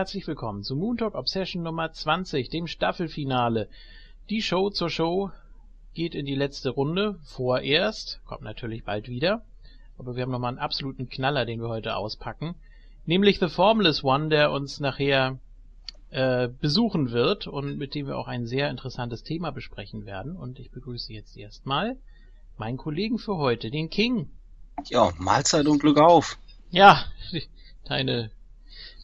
Herzlich 0.00 0.26
willkommen 0.26 0.62
zu 0.62 0.76
Moon 0.76 0.96
Talk 0.96 1.14
Obsession 1.14 1.62
Nummer 1.62 1.92
20, 1.92 2.48
dem 2.48 2.66
Staffelfinale. 2.66 3.68
Die 4.30 4.40
Show 4.40 4.70
zur 4.70 4.88
Show 4.88 5.30
geht 5.92 6.14
in 6.14 6.24
die 6.24 6.34
letzte 6.34 6.70
Runde, 6.70 7.18
vorerst, 7.22 8.22
kommt 8.24 8.40
natürlich 8.40 8.84
bald 8.84 9.10
wieder, 9.10 9.44
aber 9.98 10.16
wir 10.16 10.22
haben 10.22 10.30
nochmal 10.30 10.52
einen 10.52 10.58
absoluten 10.58 11.10
Knaller, 11.10 11.44
den 11.44 11.60
wir 11.60 11.68
heute 11.68 11.96
auspacken, 11.96 12.54
nämlich 13.04 13.40
The 13.40 13.50
Formless 13.50 14.02
One, 14.02 14.30
der 14.30 14.52
uns 14.52 14.80
nachher 14.80 15.38
äh, 16.08 16.48
besuchen 16.48 17.10
wird 17.10 17.46
und 17.46 17.76
mit 17.76 17.94
dem 17.94 18.06
wir 18.06 18.16
auch 18.16 18.26
ein 18.26 18.46
sehr 18.46 18.70
interessantes 18.70 19.22
Thema 19.22 19.52
besprechen 19.52 20.06
werden. 20.06 20.34
Und 20.34 20.58
ich 20.60 20.70
begrüße 20.70 21.12
jetzt 21.12 21.36
erstmal 21.36 21.98
meinen 22.56 22.78
Kollegen 22.78 23.18
für 23.18 23.36
heute, 23.36 23.70
den 23.70 23.90
King. 23.90 24.30
Ja, 24.86 25.12
Mahlzeit 25.18 25.66
und 25.66 25.80
Glück 25.80 25.98
auf. 25.98 26.38
Ja, 26.70 27.04
deine 27.84 28.30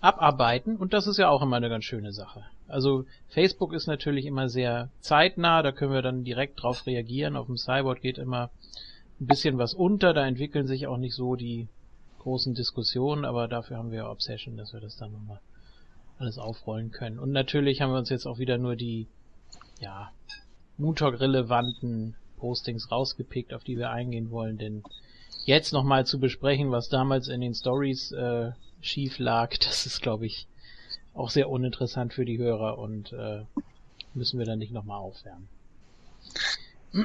abarbeiten 0.00 0.76
und 0.76 0.92
das 0.92 1.06
ist 1.06 1.18
ja 1.18 1.30
auch 1.30 1.40
immer 1.40 1.56
eine 1.56 1.70
ganz 1.70 1.84
schöne 1.84 2.12
Sache. 2.12 2.44
Also 2.68 3.06
Facebook 3.28 3.72
ist 3.72 3.86
natürlich 3.86 4.26
immer 4.26 4.48
sehr 4.48 4.90
zeitnah, 5.00 5.62
da 5.62 5.72
können 5.72 5.92
wir 5.92 6.02
dann 6.02 6.24
direkt 6.24 6.62
drauf 6.62 6.86
reagieren. 6.86 7.36
Auf 7.36 7.46
dem 7.46 7.56
Cyborg 7.56 8.02
geht 8.02 8.18
immer 8.18 8.50
ein 9.20 9.26
bisschen 9.26 9.58
was 9.58 9.72
unter, 9.72 10.12
da 10.12 10.26
entwickeln 10.26 10.66
sich 10.66 10.86
auch 10.86 10.98
nicht 10.98 11.14
so 11.14 11.36
die 11.36 11.68
großen 12.24 12.54
Diskussionen, 12.54 13.24
aber 13.24 13.48
dafür 13.48 13.76
haben 13.76 13.92
wir 13.92 14.10
Obsession, 14.10 14.56
dass 14.56 14.72
wir 14.72 14.80
das 14.80 14.96
dann 14.96 15.12
nochmal 15.12 15.40
alles 16.18 16.38
aufrollen 16.38 16.90
können. 16.90 17.18
Und 17.18 17.30
natürlich 17.32 17.80
haben 17.80 17.92
wir 17.92 17.98
uns 17.98 18.08
jetzt 18.08 18.26
auch 18.26 18.38
wieder 18.38 18.58
nur 18.58 18.76
die, 18.76 19.06
ja, 19.78 20.10
Moontalk-relevanten 20.78 22.16
Postings 22.38 22.90
rausgepickt, 22.90 23.52
auf 23.52 23.62
die 23.62 23.76
wir 23.76 23.90
eingehen 23.90 24.30
wollen, 24.30 24.58
denn 24.58 24.82
jetzt 25.44 25.72
nochmal 25.72 26.06
zu 26.06 26.18
besprechen, 26.18 26.70
was 26.70 26.88
damals 26.88 27.28
in 27.28 27.40
den 27.42 27.54
Stories 27.54 28.10
äh, 28.12 28.52
schief 28.80 29.18
lag, 29.18 29.56
das 29.58 29.86
ist, 29.86 30.00
glaube 30.00 30.26
ich, 30.26 30.48
auch 31.12 31.30
sehr 31.30 31.48
uninteressant 31.48 32.14
für 32.14 32.24
die 32.24 32.38
Hörer 32.38 32.78
und 32.78 33.12
äh, 33.12 33.42
müssen 34.14 34.38
wir 34.38 34.46
dann 34.46 34.58
nicht 34.58 34.72
nochmal 34.72 34.98
aufwärmen. 34.98 35.48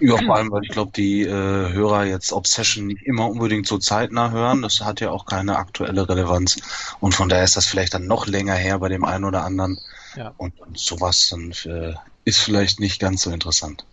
Ja, 0.02 0.18
vor 0.18 0.36
allem, 0.36 0.52
weil 0.52 0.64
ich 0.64 0.70
glaube, 0.70 0.92
die 0.96 1.24
äh, 1.24 1.32
Hörer 1.32 2.06
jetzt 2.06 2.32
Obsession 2.32 2.86
nicht 2.86 3.02
immer 3.04 3.28
unbedingt 3.28 3.66
so 3.66 3.80
zeitnah 3.80 4.30
hören. 4.30 4.62
Das 4.62 4.82
hat 4.82 5.02
ja 5.02 5.10
auch 5.10 5.26
keine 5.26 5.58
aktuelle 5.58 6.08
Relevanz. 6.08 6.62
Und 7.00 7.16
von 7.16 7.28
daher 7.28 7.44
ist 7.44 7.58
das 7.58 7.66
vielleicht 7.66 7.96
dann 7.96 8.06
noch 8.06 8.28
länger 8.28 8.54
her 8.54 8.78
bei 8.78 8.90
dem 8.90 9.04
einen 9.04 9.26
oder 9.26 9.44
anderen. 9.44 9.80
Ja. 10.16 10.34
Und, 10.38 10.60
und 10.60 10.78
sowas 10.78 11.30
dann 11.30 11.52
äh, 11.66 11.96
ist 12.24 12.40
vielleicht 12.40 12.80
nicht 12.80 13.00
ganz 13.00 13.24
so 13.24 13.32
interessant. 13.32 13.84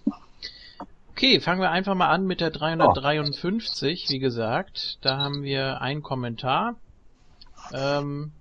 Okay, 1.13 1.41
fangen 1.41 1.63
wir 1.63 1.71
einfach 1.71 1.95
mal 1.95 2.11
an 2.11 2.27
mit 2.27 2.43
der 2.43 2.51
353. 2.51 4.05
Oh. 4.07 4.13
Wie 4.13 4.19
gesagt, 4.19 4.99
da 5.01 5.17
haben 5.17 5.43
wir 5.43 5.81
einen 5.81 6.03
Kommentar. 6.03 6.77
Ähm, 7.73 8.33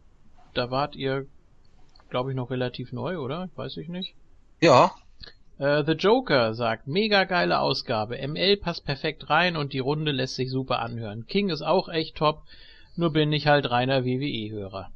da 0.54 0.72
wart 0.72 0.98
ihr, 0.98 1.26
glaube 2.10 2.32
ich, 2.32 2.36
noch 2.36 2.50
relativ 2.52 2.92
neu, 2.92 3.18
oder? 3.18 3.48
Weiß 3.56 3.78
ich 3.78 3.88
nicht. 3.88 4.14
Ja, 4.60 4.94
Uh, 5.58 5.84
The 5.86 5.94
Joker 5.94 6.54
sagt, 6.54 6.86
mega 6.86 7.24
geile 7.24 7.60
Ausgabe. 7.60 8.18
ML 8.18 8.58
passt 8.58 8.84
perfekt 8.84 9.30
rein 9.30 9.56
und 9.56 9.72
die 9.72 9.80
Runde 9.80 10.12
lässt 10.12 10.36
sich 10.36 10.52
super 10.52 10.80
anhören. 10.80 11.28
King 11.28 11.50
ist 11.50 11.62
auch 11.62 11.88
echt 11.88 12.18
top, 12.18 12.44
nur 12.98 13.14
bin 13.14 13.32
ich 13.32 13.48
halt 13.48 13.70
reiner 13.70 14.04
WWE-Hörer. 14.04 14.92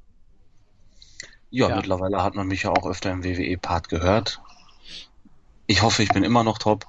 Ja, 1.49 1.69
ja, 1.69 1.75
mittlerweile 1.77 2.21
hat 2.21 2.35
man 2.35 2.47
mich 2.47 2.63
ja 2.63 2.71
auch 2.71 2.85
öfter 2.85 3.11
im 3.11 3.23
WWE-Part 3.23 3.89
gehört. 3.89 4.41
Ich 5.65 5.81
hoffe, 5.81 6.03
ich 6.03 6.09
bin 6.09 6.23
immer 6.23 6.43
noch 6.43 6.57
top. 6.57 6.85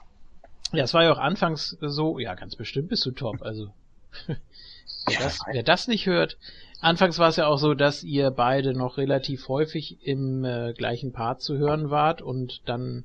Ja, 0.73 0.85
es 0.85 0.95
war 0.95 1.05
ja 1.05 1.13
auch 1.13 1.19
anfangs 1.19 1.77
so, 1.81 2.19
ja, 2.19 2.35
ganz 2.35 2.57
bestimmt 2.57 2.89
bist 2.89 3.07
du 3.07 3.13
top, 3.13 3.43
also. 3.43 3.73
wer, 4.27 5.19
das, 5.19 5.39
wer 5.51 5.63
das 5.63 5.89
nicht 5.89 6.07
hört, 6.07 6.39
anfangs 6.81 7.19
war 7.19 7.29
es 7.29 7.37
ja 7.37 7.47
auch 7.47 7.59
so, 7.59 7.75
dass 7.75 8.03
ihr 8.03 8.31
beide 8.31 8.75
noch 8.75 8.97
relativ 8.97 9.49
häufig 9.49 10.05
im 10.05 10.45
äh, 10.45 10.73
gleichen 10.73 11.13
Part 11.13 11.41
zu 11.41 11.57
hören 11.57 11.91
wart 11.91 12.21
und 12.21 12.63
dann 12.67 13.05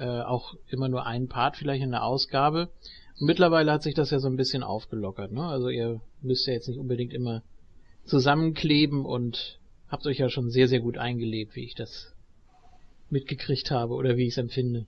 äh, 0.00 0.22
auch 0.22 0.54
immer 0.68 0.88
nur 0.88 1.06
einen 1.06 1.28
Part 1.28 1.56
vielleicht 1.56 1.82
in 1.82 1.90
der 1.90 2.04
Ausgabe. 2.04 2.70
Und 3.20 3.26
mittlerweile 3.26 3.70
hat 3.70 3.82
sich 3.82 3.94
das 3.94 4.10
ja 4.10 4.18
so 4.18 4.28
ein 4.28 4.36
bisschen 4.36 4.62
aufgelockert. 4.62 5.30
Ne? 5.30 5.44
Also 5.44 5.68
ihr 5.68 6.00
müsst 6.22 6.46
ja 6.46 6.54
jetzt 6.54 6.68
nicht 6.68 6.78
unbedingt 6.78 7.12
immer 7.12 7.42
zusammenkleben 8.06 9.04
und 9.04 9.58
habt 9.88 10.06
euch 10.06 10.18
ja 10.18 10.30
schon 10.30 10.50
sehr, 10.50 10.68
sehr 10.68 10.80
gut 10.80 10.96
eingelebt, 10.96 11.54
wie 11.54 11.64
ich 11.64 11.74
das 11.74 12.12
mitgekriegt 13.10 13.70
habe 13.70 13.94
oder 13.94 14.16
wie 14.16 14.26
ich 14.26 14.32
es 14.32 14.38
empfinde. 14.38 14.86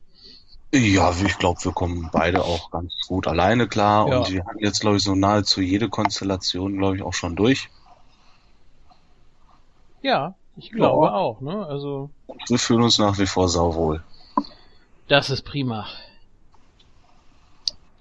Ja, 0.75 1.13
ich 1.23 1.37
glaube, 1.37 1.63
wir 1.63 1.73
kommen 1.73 2.09
beide 2.11 2.43
auch 2.43 2.71
ganz 2.71 2.95
gut 3.07 3.27
alleine 3.27 3.69
klar 3.69 4.09
ja. 4.09 4.19
und 4.19 4.33
wir 4.33 4.45
haben 4.47 4.59
jetzt, 4.61 4.81
glaube 4.81 4.97
ich, 4.97 5.03
so 5.03 5.15
nahezu 5.15 5.61
jede 5.61 5.91
Konstellation, 5.91 6.79
glaube 6.79 6.97
ich, 6.97 7.03
auch 7.03 7.13
schon 7.13 7.37
durch. 7.37 7.69
Ja, 10.01 10.35
ich 10.57 10.71
glaube 10.71 11.07
ja. 11.07 11.13
auch, 11.13 11.43
ne? 11.43 11.67
Also. 11.67 12.09
Wir 12.49 12.59
fühlen 12.59 12.83
uns 12.83 12.99
nach 12.99 13.19
wie 13.19 13.27
vor 13.27 13.51
sauwohl. 13.51 14.03
Das 15.13 15.29
ist 15.29 15.43
prima. 15.43 15.87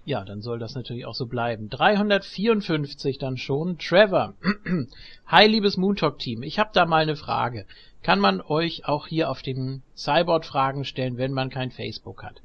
Ja, 0.06 0.24
dann 0.24 0.42
soll 0.42 0.60
das 0.60 0.76
natürlich 0.76 1.06
auch 1.06 1.14
so 1.14 1.26
bleiben. 1.26 1.70
354 1.70 3.18
dann 3.18 3.36
schon. 3.36 3.78
Trevor. 3.78 4.34
Hi, 5.28 5.46
liebes 5.46 5.76
Moontalk-Team. 5.76 6.42
Ich 6.42 6.58
habe 6.58 6.70
da 6.72 6.86
mal 6.86 7.02
eine 7.02 7.18
Frage. 7.18 7.66
Kann 8.02 8.22
man 8.22 8.40
euch 8.40 8.86
auch 8.86 9.08
hier 9.08 9.30
auf 9.30 9.42
dem 9.42 9.82
Cyborg 9.94 10.46
Fragen 10.46 10.86
stellen, 10.86 11.18
wenn 11.18 11.34
man 11.34 11.50
kein 11.50 11.72
Facebook 11.72 12.24
hat? 12.24 12.42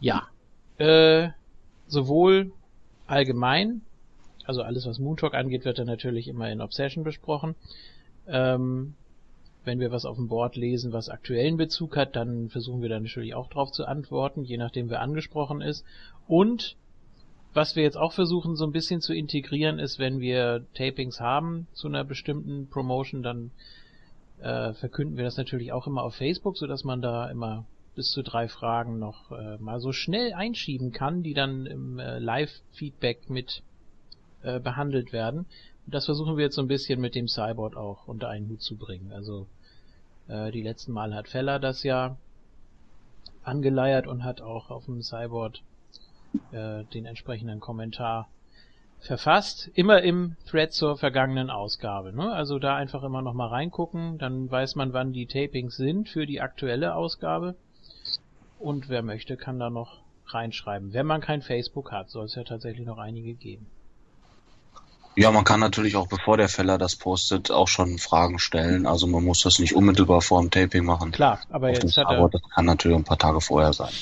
Ja. 0.00 0.26
Äh, 0.78 1.28
sowohl 1.86 2.50
allgemein, 3.06 3.82
also 4.46 4.62
alles 4.62 4.84
was 4.84 4.98
Moontalk 4.98 5.34
angeht, 5.34 5.64
wird 5.64 5.78
dann 5.78 5.86
natürlich 5.86 6.26
immer 6.26 6.50
in 6.50 6.60
Obsession 6.60 7.04
besprochen. 7.04 7.54
Ähm, 8.26 8.96
wenn 9.66 9.80
wir 9.80 9.90
was 9.90 10.06
auf 10.06 10.16
dem 10.16 10.28
Board 10.28 10.56
lesen, 10.56 10.92
was 10.92 11.08
aktuellen 11.08 11.56
Bezug 11.56 11.96
hat, 11.96 12.16
dann 12.16 12.48
versuchen 12.48 12.80
wir 12.82 12.88
da 12.88 13.00
natürlich 13.00 13.34
auch 13.34 13.48
drauf 13.48 13.72
zu 13.72 13.84
antworten, 13.84 14.44
je 14.44 14.56
nachdem 14.56 14.88
wer 14.88 15.00
angesprochen 15.00 15.60
ist. 15.60 15.84
Und 16.26 16.76
was 17.52 17.74
wir 17.74 17.82
jetzt 17.82 17.96
auch 17.96 18.12
versuchen 18.12 18.54
so 18.54 18.64
ein 18.64 18.72
bisschen 18.72 19.00
zu 19.00 19.12
integrieren 19.12 19.78
ist, 19.78 19.98
wenn 19.98 20.20
wir 20.20 20.64
Tapings 20.74 21.20
haben 21.20 21.66
zu 21.72 21.88
einer 21.88 22.04
bestimmten 22.04 22.68
Promotion, 22.68 23.22
dann 23.22 23.50
äh, 24.40 24.72
verkünden 24.74 25.16
wir 25.16 25.24
das 25.24 25.36
natürlich 25.36 25.72
auch 25.72 25.86
immer 25.86 26.02
auf 26.02 26.14
Facebook, 26.14 26.56
so 26.56 26.66
dass 26.66 26.84
man 26.84 27.02
da 27.02 27.28
immer 27.28 27.66
bis 27.94 28.10
zu 28.10 28.22
drei 28.22 28.46
Fragen 28.46 28.98
noch 28.98 29.32
äh, 29.32 29.56
mal 29.56 29.80
so 29.80 29.90
schnell 29.92 30.34
einschieben 30.34 30.92
kann, 30.92 31.22
die 31.22 31.34
dann 31.34 31.66
im 31.66 31.98
äh, 31.98 32.18
Live-Feedback 32.18 33.30
mit 33.30 33.62
äh, 34.42 34.60
behandelt 34.60 35.12
werden. 35.12 35.46
Und 35.86 35.94
das 35.94 36.04
versuchen 36.04 36.36
wir 36.36 36.44
jetzt 36.44 36.56
so 36.56 36.62
ein 36.62 36.68
bisschen 36.68 37.00
mit 37.00 37.14
dem 37.14 37.26
Cyborg 37.26 37.76
auch 37.76 38.06
unter 38.06 38.28
einen 38.28 38.48
Hut 38.50 38.60
zu 38.60 38.76
bringen. 38.76 39.12
Also 39.12 39.46
äh, 40.28 40.50
die 40.50 40.62
letzten 40.62 40.92
Mal 40.92 41.14
hat 41.14 41.28
Feller 41.28 41.58
das 41.58 41.82
ja 41.82 42.16
angeleiert 43.44 44.06
und 44.06 44.24
hat 44.24 44.40
auch 44.40 44.70
auf 44.70 44.86
dem 44.86 45.02
Cyborg 45.02 45.56
äh, 46.52 46.84
den 46.84 47.06
entsprechenden 47.06 47.60
Kommentar 47.60 48.28
verfasst, 48.98 49.70
immer 49.74 50.02
im 50.02 50.36
Thread 50.46 50.72
zur 50.72 50.96
vergangenen 50.96 51.50
Ausgabe. 51.50 52.12
Ne? 52.12 52.32
Also 52.32 52.58
da 52.58 52.76
einfach 52.76 53.02
immer 53.02 53.22
noch 53.22 53.34
mal 53.34 53.48
reingucken, 53.48 54.18
dann 54.18 54.50
weiß 54.50 54.74
man, 54.74 54.92
wann 54.92 55.12
die 55.12 55.26
Tapings 55.26 55.76
sind 55.76 56.08
für 56.08 56.26
die 56.26 56.40
aktuelle 56.40 56.94
Ausgabe. 56.94 57.54
Und 58.58 58.88
wer 58.88 59.02
möchte, 59.02 59.36
kann 59.36 59.58
da 59.58 59.70
noch 59.70 60.00
reinschreiben. 60.26 60.92
Wenn 60.92 61.06
man 61.06 61.20
kein 61.20 61.42
Facebook 61.42 61.92
hat, 61.92 62.10
soll 62.10 62.24
es 62.24 62.34
ja 62.34 62.42
tatsächlich 62.42 62.86
noch 62.86 62.98
einige 62.98 63.34
geben. 63.34 63.66
Ja, 65.16 65.30
man 65.30 65.44
kann 65.44 65.60
natürlich 65.60 65.96
auch, 65.96 66.08
bevor 66.08 66.36
der 66.36 66.50
Feller 66.50 66.76
das 66.76 66.94
postet, 66.94 67.50
auch 67.50 67.68
schon 67.68 67.98
Fragen 67.98 68.38
stellen. 68.38 68.86
Also 68.86 69.06
man 69.06 69.24
muss 69.24 69.40
das 69.42 69.58
nicht 69.58 69.74
unmittelbar 69.74 70.20
vor 70.20 70.42
dem 70.42 70.50
Taping 70.50 70.84
machen. 70.84 71.10
Klar, 71.10 71.40
aber 71.48 71.70
Auf 71.70 71.82
jetzt 71.82 71.96
hat 71.96 72.10
er, 72.10 72.18
Abo, 72.18 72.28
das 72.28 72.42
kann 72.54 72.66
natürlich 72.66 72.98
ein 72.98 73.04
paar 73.04 73.18
Tage 73.18 73.40
vorher 73.40 73.72
sein. 73.72 73.92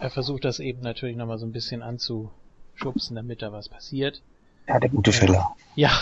er 0.00 0.08
versucht 0.08 0.44
das 0.46 0.60
eben 0.60 0.80
natürlich 0.80 1.16
nochmal 1.16 1.38
so 1.38 1.44
ein 1.44 1.52
bisschen 1.52 1.82
anzuschubsen, 1.82 3.14
damit 3.14 3.42
da 3.42 3.52
was 3.52 3.68
passiert. 3.68 4.22
Ja, 4.66 4.80
der 4.80 4.88
gute 4.88 5.12
Feller. 5.12 5.54
Ja, 5.76 5.92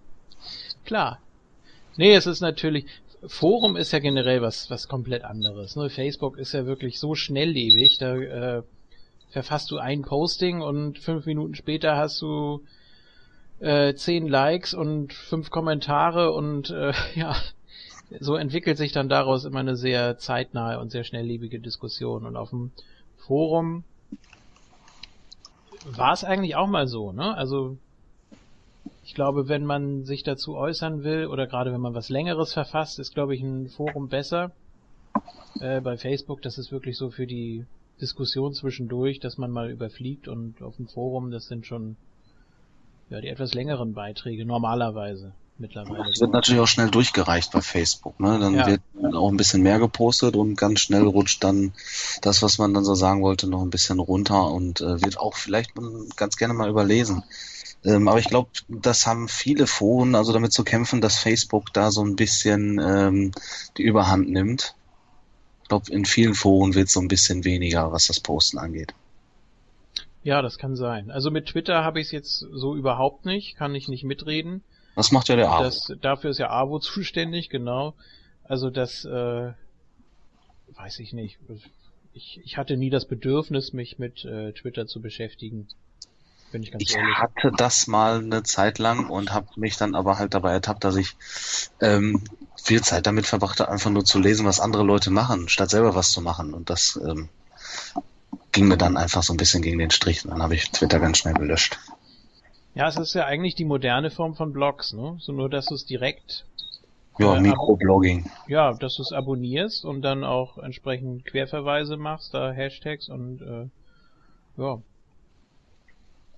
klar. 0.84 1.20
Nee, 1.96 2.14
es 2.14 2.26
ist 2.26 2.40
natürlich, 2.40 2.86
Forum 3.24 3.76
ist 3.76 3.92
ja 3.92 4.00
generell 4.00 4.42
was, 4.42 4.68
was 4.68 4.88
komplett 4.88 5.24
anderes. 5.24 5.76
Ne? 5.76 5.90
Facebook 5.90 6.38
ist 6.38 6.52
ja 6.52 6.66
wirklich 6.66 6.98
so 6.98 7.14
schnelllebig, 7.14 7.98
da 7.98 8.16
äh, 8.16 8.62
verfasst 9.30 9.70
du 9.70 9.78
ein 9.78 10.02
Posting 10.02 10.60
und 10.60 10.98
fünf 10.98 11.24
Minuten 11.26 11.54
später 11.54 11.96
hast 11.96 12.20
du 12.20 12.62
äh, 13.60 13.94
zehn 13.94 14.26
Likes 14.28 14.74
und 14.74 15.12
fünf 15.12 15.50
Kommentare 15.50 16.32
und 16.32 16.70
äh, 16.70 16.92
ja, 17.14 17.36
so 18.20 18.36
entwickelt 18.36 18.78
sich 18.78 18.92
dann 18.92 19.08
daraus 19.08 19.44
immer 19.44 19.60
eine 19.60 19.76
sehr 19.76 20.18
zeitnahe 20.18 20.78
und 20.78 20.90
sehr 20.90 21.04
schnelllebige 21.04 21.60
Diskussion. 21.60 22.24
Und 22.24 22.36
auf 22.36 22.50
dem 22.50 22.70
Forum 23.16 23.84
war 25.84 26.12
es 26.12 26.24
eigentlich 26.24 26.56
auch 26.56 26.68
mal 26.68 26.86
so, 26.86 27.12
ne? 27.12 27.36
Also 27.36 27.76
ich 29.04 29.14
glaube, 29.14 29.48
wenn 29.48 29.64
man 29.64 30.04
sich 30.04 30.22
dazu 30.24 30.56
äußern 30.56 31.04
will 31.04 31.26
oder 31.26 31.46
gerade 31.46 31.72
wenn 31.72 31.80
man 31.80 31.94
was 31.94 32.08
Längeres 32.08 32.52
verfasst, 32.52 32.98
ist, 32.98 33.14
glaube 33.14 33.34
ich, 33.34 33.42
ein 33.42 33.68
Forum 33.68 34.08
besser. 34.08 34.52
Äh, 35.60 35.80
bei 35.80 35.96
Facebook, 35.96 36.42
das 36.42 36.58
ist 36.58 36.72
wirklich 36.72 36.96
so 36.96 37.10
für 37.10 37.26
die 37.26 37.64
Diskussion 38.00 38.52
zwischendurch, 38.52 39.20
dass 39.20 39.38
man 39.38 39.50
mal 39.50 39.70
überfliegt 39.70 40.28
und 40.28 40.60
auf 40.60 40.76
dem 40.76 40.88
Forum, 40.88 41.30
das 41.30 41.46
sind 41.46 41.66
schon 41.66 41.96
ja 43.10 43.20
die 43.20 43.28
etwas 43.28 43.54
längeren 43.54 43.94
Beiträge 43.94 44.44
normalerweise 44.44 45.32
mittlerweile. 45.58 46.04
Das 46.04 46.20
wird 46.20 46.32
natürlich 46.32 46.60
auch 46.60 46.68
schnell 46.68 46.90
durchgereicht 46.90 47.52
bei 47.52 47.60
Facebook. 47.60 48.18
Ne? 48.20 48.38
Dann 48.38 48.54
Ja. 48.54 48.66
wird 48.66 48.82
auch 49.14 49.30
ein 49.30 49.36
bisschen 49.36 49.62
mehr 49.62 49.78
gepostet 49.78 50.36
und 50.36 50.56
ganz 50.56 50.80
schnell 50.80 51.04
rutscht 51.04 51.42
dann 51.42 51.72
das, 52.22 52.42
was 52.42 52.58
man 52.58 52.74
dann 52.74 52.84
so 52.84 52.94
sagen 52.94 53.22
wollte, 53.22 53.48
noch 53.48 53.62
ein 53.62 53.70
bisschen 53.70 53.98
runter 53.98 54.50
und 54.50 54.80
äh, 54.80 55.02
wird 55.02 55.18
auch 55.18 55.36
vielleicht 55.36 55.70
ganz 56.16 56.36
gerne 56.36 56.54
mal 56.54 56.68
überlesen. 56.68 57.22
Ähm, 57.84 58.08
aber 58.08 58.18
ich 58.18 58.28
glaube, 58.28 58.50
das 58.68 59.06
haben 59.06 59.28
viele 59.28 59.66
Foren, 59.66 60.14
also 60.14 60.32
damit 60.32 60.52
zu 60.52 60.64
kämpfen, 60.64 61.00
dass 61.00 61.18
Facebook 61.18 61.72
da 61.72 61.90
so 61.90 62.04
ein 62.04 62.16
bisschen 62.16 62.80
ähm, 62.82 63.32
die 63.76 63.82
Überhand 63.82 64.28
nimmt. 64.28 64.74
Ich 65.62 65.68
glaube, 65.68 65.92
in 65.92 66.04
vielen 66.04 66.34
Foren 66.34 66.74
wird 66.74 66.88
so 66.88 67.00
ein 67.00 67.08
bisschen 67.08 67.44
weniger, 67.44 67.92
was 67.92 68.06
das 68.08 68.20
Posten 68.20 68.58
angeht. 68.58 68.94
Ja, 70.26 70.42
das 70.42 70.58
kann 70.58 70.74
sein. 70.74 71.12
Also 71.12 71.30
mit 71.30 71.46
Twitter 71.46 71.84
habe 71.84 72.00
ich 72.00 72.06
es 72.06 72.10
jetzt 72.10 72.38
so 72.38 72.74
überhaupt 72.74 73.26
nicht, 73.26 73.56
kann 73.56 73.76
ich 73.76 73.86
nicht 73.86 74.02
mitreden. 74.02 74.64
Das 74.96 75.12
macht 75.12 75.28
ja 75.28 75.36
der 75.36 75.48
Abo. 75.52 75.62
Das, 75.62 75.92
dafür 76.00 76.30
ist 76.30 76.38
ja 76.38 76.50
AWO 76.50 76.78
zuständig, 76.80 77.48
genau. 77.48 77.94
Also 78.42 78.68
das, 78.70 79.04
äh, 79.04 79.52
weiß 80.74 80.98
ich 80.98 81.12
nicht. 81.12 81.38
Ich, 82.12 82.40
ich 82.42 82.56
hatte 82.58 82.76
nie 82.76 82.90
das 82.90 83.06
Bedürfnis, 83.06 83.72
mich 83.72 84.00
mit 84.00 84.24
äh, 84.24 84.52
Twitter 84.52 84.88
zu 84.88 85.00
beschäftigen. 85.00 85.68
Bin 86.50 86.64
ich 86.64 86.72
ganz 86.72 86.82
Ich 86.82 86.96
ehrlich. 86.96 87.18
hatte 87.18 87.52
das 87.56 87.86
mal 87.86 88.18
eine 88.18 88.42
Zeit 88.42 88.80
lang 88.80 89.08
und 89.08 89.32
habe 89.32 89.46
mich 89.54 89.76
dann 89.76 89.94
aber 89.94 90.18
halt 90.18 90.34
dabei 90.34 90.50
ertappt, 90.54 90.82
dass 90.82 90.96
ich 90.96 91.14
ähm, 91.80 92.24
viel 92.60 92.82
Zeit 92.82 93.06
damit 93.06 93.26
verbrachte, 93.26 93.68
einfach 93.68 93.90
nur 93.92 94.04
zu 94.04 94.18
lesen, 94.18 94.44
was 94.44 94.58
andere 94.58 94.82
Leute 94.82 95.12
machen, 95.12 95.48
statt 95.48 95.70
selber 95.70 95.94
was 95.94 96.10
zu 96.10 96.20
machen. 96.20 96.52
Und 96.52 96.68
das 96.68 96.98
ähm, 97.00 97.28
ging 98.56 98.68
mir 98.68 98.78
dann 98.78 98.96
einfach 98.96 99.22
so 99.22 99.34
ein 99.34 99.36
bisschen 99.36 99.62
gegen 99.62 99.78
den 99.78 99.90
Strich. 99.90 100.24
Und 100.24 100.30
dann 100.30 100.42
habe 100.42 100.54
ich 100.54 100.70
Twitter 100.70 100.98
ganz 100.98 101.18
schnell 101.18 101.34
gelöscht. 101.34 101.78
Ja, 102.74 102.88
es 102.88 102.96
ist 102.96 103.14
ja 103.14 103.26
eigentlich 103.26 103.54
die 103.54 103.66
moderne 103.66 104.10
Form 104.10 104.34
von 104.34 104.52
Blogs, 104.54 104.92
ne? 104.94 105.16
So 105.20 105.32
nur, 105.32 105.50
dass 105.50 105.66
du 105.66 105.74
es 105.74 105.84
direkt, 105.84 106.46
Ja, 107.18 107.36
Äh, 107.36 107.40
Mikroblogging. 107.40 108.30
ja, 108.46 108.72
dass 108.72 108.96
du 108.96 109.02
es 109.02 109.12
abonnierst 109.12 109.84
und 109.84 110.00
dann 110.02 110.24
auch 110.24 110.56
entsprechend 110.58 111.26
Querverweise 111.26 111.98
machst, 111.98 112.32
da 112.32 112.50
Hashtags 112.52 113.08
und 113.10 113.42
äh, 113.42 113.68
ja. 114.62 114.80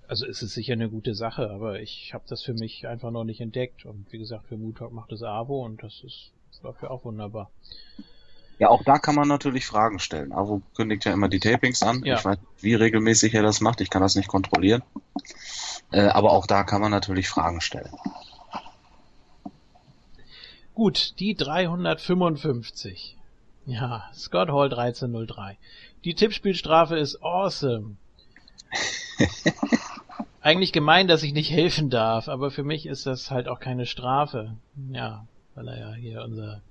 Also 0.09 0.25
es 0.25 0.41
ist 0.41 0.53
sicher 0.55 0.73
eine 0.73 0.89
gute 0.89 1.13
Sache, 1.15 1.49
aber 1.51 1.79
ich 1.79 2.13
habe 2.13 2.25
das 2.27 2.41
für 2.43 2.53
mich 2.53 2.87
einfach 2.87 3.11
noch 3.11 3.23
nicht 3.23 3.39
entdeckt 3.41 3.85
und 3.85 4.11
wie 4.11 4.17
gesagt, 4.17 4.47
für 4.47 4.57
Mood 4.57 4.77
Talk 4.79 4.91
macht 4.91 5.11
es 5.13 5.23
Abo 5.23 5.63
und 5.63 5.83
das 5.83 6.01
ist 6.03 6.31
dafür 6.63 6.91
auch 6.91 7.05
wunderbar. 7.05 7.49
Ja, 8.59 8.69
auch 8.69 8.83
da 8.83 8.99
kann 8.99 9.15
man 9.15 9.29
natürlich 9.29 9.65
Fragen 9.65 9.99
stellen. 9.99 10.33
Avo 10.33 10.61
kündigt 10.75 11.05
ja 11.05 11.13
immer 11.13 11.29
die 11.29 11.39
Tapings 11.39 11.81
an. 11.81 12.03
Ja. 12.03 12.17
Ich 12.17 12.25
weiß, 12.25 12.37
nicht, 12.37 12.63
wie 12.63 12.75
regelmäßig 12.75 13.33
er 13.33 13.41
das 13.41 13.61
macht. 13.61 13.79
Ich 13.79 13.89
kann 13.89 14.01
das 14.01 14.15
nicht 14.15 14.27
kontrollieren. 14.27 14.83
Äh, 15.91 16.07
aber 16.07 16.31
auch 16.31 16.45
da 16.45 16.63
kann 16.63 16.81
man 16.81 16.91
natürlich 16.91 17.29
Fragen 17.29 17.61
stellen. 17.61 17.91
Gut, 20.73 21.19
die 21.19 21.35
355. 21.35 23.17
Ja, 23.65 24.09
Scott 24.13 24.49
Hall 24.49 24.73
1303. 24.73 25.57
Die 26.03 26.13
Tippspielstrafe 26.13 26.97
ist 26.97 27.23
awesome. 27.23 27.95
Eigentlich 30.41 30.73
gemein, 30.73 31.07
dass 31.07 31.23
ich 31.23 31.33
nicht 31.33 31.51
helfen 31.51 31.89
darf, 31.89 32.27
aber 32.27 32.51
für 32.51 32.63
mich 32.63 32.85
ist 32.85 33.05
das 33.05 33.31
halt 33.31 33.47
auch 33.47 33.59
keine 33.59 33.85
Strafe. 33.85 34.55
Ja, 34.91 35.27
weil 35.55 35.67
er 35.67 35.79
ja 35.79 35.93
hier 35.93 36.23
unser 36.23 36.61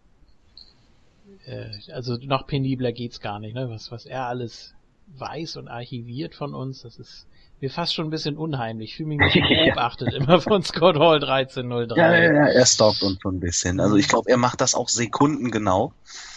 äh, 1.47 1.93
also 1.93 2.17
noch 2.17 2.47
penibler 2.47 2.93
geht's 2.93 3.21
gar 3.21 3.39
nicht, 3.39 3.55
ne? 3.55 3.71
Was 3.71 3.91
was 3.91 4.07
er 4.07 4.27
alles 4.27 4.75
weiß 5.17 5.57
und 5.57 5.69
archiviert 5.69 6.35
von 6.35 6.55
uns, 6.55 6.83
das 6.83 6.99
ist 6.99 7.27
mir 7.61 7.71
fast 7.71 7.95
schon 7.95 8.07
ein 8.07 8.11
bisschen 8.11 8.37
unheimlich. 8.37 8.91
Ich 8.91 8.97
fühle 8.97 9.09
mich 9.09 9.35
nicht 9.35 9.49
beobachtet 9.49 10.13
immer 10.15 10.41
von 10.41 10.63
Scott 10.63 10.97
Hall 10.99 11.23
1303. 11.23 11.97
Ja, 11.97 12.15
ja, 12.15 12.33
ja, 12.33 12.47
er 12.47 12.67
stalkt 12.67 13.03
uns 13.03 13.19
so 13.23 13.31
ein 13.31 13.41
bisschen. 13.41 13.81
Also 13.81 13.97
ich 13.97 14.09
glaube, 14.09 14.31
er 14.31 14.37
macht 14.37 14.61
das 14.61 14.75
auch 14.75 14.89
sekundengenau, 14.89 15.93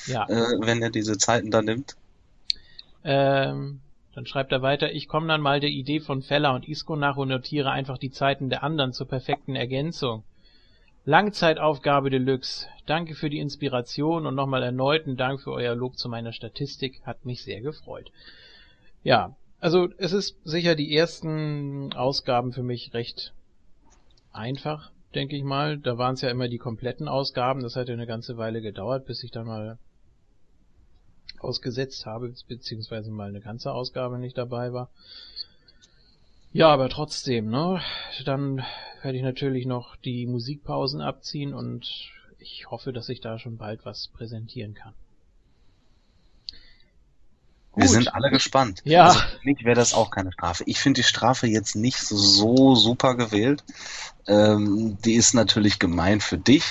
ja. 0.07 0.25
äh, 0.27 0.57
wenn 0.60 0.81
er 0.81 0.89
diese 0.89 1.17
Zeiten 1.17 1.51
da 1.51 1.62
nimmt. 1.62 1.95
Ähm, 3.03 3.81
dann 4.13 4.25
schreibt 4.25 4.51
er 4.51 4.62
weiter, 4.62 4.91
ich 4.91 5.07
komme 5.07 5.27
dann 5.27 5.41
mal 5.41 5.60
der 5.60 5.69
Idee 5.69 6.00
von 6.00 6.21
Feller 6.21 6.53
und 6.53 6.67
Isco 6.67 6.95
nach 6.95 7.17
und 7.17 7.29
notiere 7.29 7.71
einfach 7.71 7.98
die 7.98 8.12
Zeiten 8.12 8.50
der 8.50 8.63
anderen 8.63 8.93
zur 8.93 9.07
perfekten 9.07 9.55
Ergänzung. 9.55 10.24
Langzeitaufgabe 11.05 12.12
Deluxe. 12.12 12.67
Danke 12.86 13.15
für 13.15 13.31
die 13.31 13.39
Inspiration 13.39 14.27
und 14.27 14.36
nochmal 14.36 14.62
erneuten 14.62 15.17
Dank 15.17 15.41
für 15.41 15.51
euer 15.51 15.74
Lob 15.74 15.98
zu 15.98 16.10
meiner 16.10 16.31
Statistik. 16.31 17.01
Hat 17.05 17.25
mich 17.25 17.43
sehr 17.43 17.62
gefreut. 17.62 18.12
Ja, 19.03 19.36
also 19.60 19.89
es 19.98 20.13
ist 20.13 20.38
sicher 20.43 20.75
die 20.75 20.96
ersten 20.96 21.91
Ausgaben 21.93 22.53
für 22.53 22.62
mich 22.62 22.93
recht 22.93 23.34
einfach, 24.31 24.91
denke 25.15 25.36
ich 25.36 25.43
mal. 25.43 25.79
Da 25.79 25.98
waren 25.98 26.13
es 26.13 26.22
ja 26.22 26.29
immer 26.29 26.48
die 26.48 26.60
kompletten 26.60 27.08
Ausgaben. 27.08 27.63
Das 27.63 27.75
hat 27.75 27.88
ja 27.88 27.96
eine 27.96 28.05
ganze 28.08 28.38
Weile 28.38 28.62
gedauert, 28.62 29.08
bis 29.08 29.24
ich 29.24 29.31
dann 29.31 29.48
mal 29.48 29.79
ausgesetzt 31.39 32.05
habe, 32.05 32.31
beziehungsweise 32.48 33.10
mal 33.10 33.29
eine 33.29 33.41
ganze 33.41 33.72
Ausgabe 33.72 34.20
nicht 34.20 34.38
dabei 34.38 34.72
war. 34.72 34.89
Ja, 36.53 36.67
aber 36.67 36.89
trotzdem, 36.89 37.50
ne? 37.50 37.81
Dann 38.25 38.63
werde 39.03 39.17
ich 39.17 39.24
natürlich 39.24 39.65
noch 39.65 39.96
die 39.96 40.25
Musikpausen 40.25 41.01
abziehen 41.01 41.53
und 41.53 41.88
ich 42.39 42.70
hoffe, 42.70 42.93
dass 42.93 43.10
ich 43.10 43.22
da 43.22 43.39
schon 43.39 43.58
bald 43.58 43.86
was 43.86 44.08
präsentieren 44.08 44.74
kann. 44.74 44.93
Wir 47.75 47.86
Gut. 47.86 47.93
sind 47.93 48.13
alle 48.13 48.29
gespannt. 48.29 48.81
Ja. 48.84 49.05
Also 49.05 49.20
für 49.20 49.39
mich 49.43 49.63
wäre 49.63 49.75
das 49.75 49.93
auch 49.93 50.12
keine 50.12 50.31
Strafe. 50.34 50.63
Ich 50.67 50.79
finde 50.79 51.01
die 51.01 51.08
Strafe 51.08 51.48
jetzt 51.48 51.75
nicht 51.75 52.00
so 52.00 52.75
super 52.75 53.15
gewählt. 53.15 53.63
Ähm, 54.27 54.98
die 55.05 55.13
ist 55.13 55.34
natürlich 55.34 55.79
gemein 55.79 56.20
für 56.20 56.38
dich, 56.38 56.63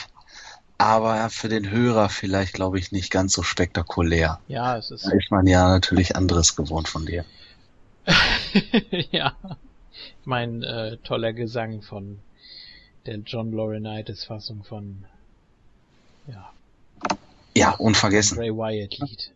aber 0.76 1.30
für 1.30 1.49
den 1.49 1.70
Hörer 1.70 2.10
vielleicht, 2.10 2.52
glaube 2.52 2.78
ich, 2.78 2.92
nicht 2.92 3.10
ganz 3.10 3.32
so 3.32 3.42
spektakulär. 3.42 4.40
Ja, 4.46 4.76
es 4.76 4.90
ist 4.90 5.06
Da 5.06 5.12
ist 5.12 5.30
man 5.30 5.46
ja 5.46 5.68
natürlich 5.68 6.16
anderes 6.16 6.54
gewohnt 6.54 6.88
von 6.88 7.06
dir. 7.06 7.25
ja. 9.10 9.34
Mein 10.25 10.62
äh, 10.62 10.97
toller 10.99 11.33
Gesang 11.33 11.83
von 11.83 12.19
der 13.07 13.16
John 13.19 13.52
Laurinaitis 13.52 14.25
Fassung 14.25 14.62
von 14.64 15.04
ja, 16.26 16.52
Ja, 17.57 17.71
unvergessen. 17.76 18.38
Ray 18.38 18.50
Wyatt 18.50 18.99
Lied. 18.99 19.33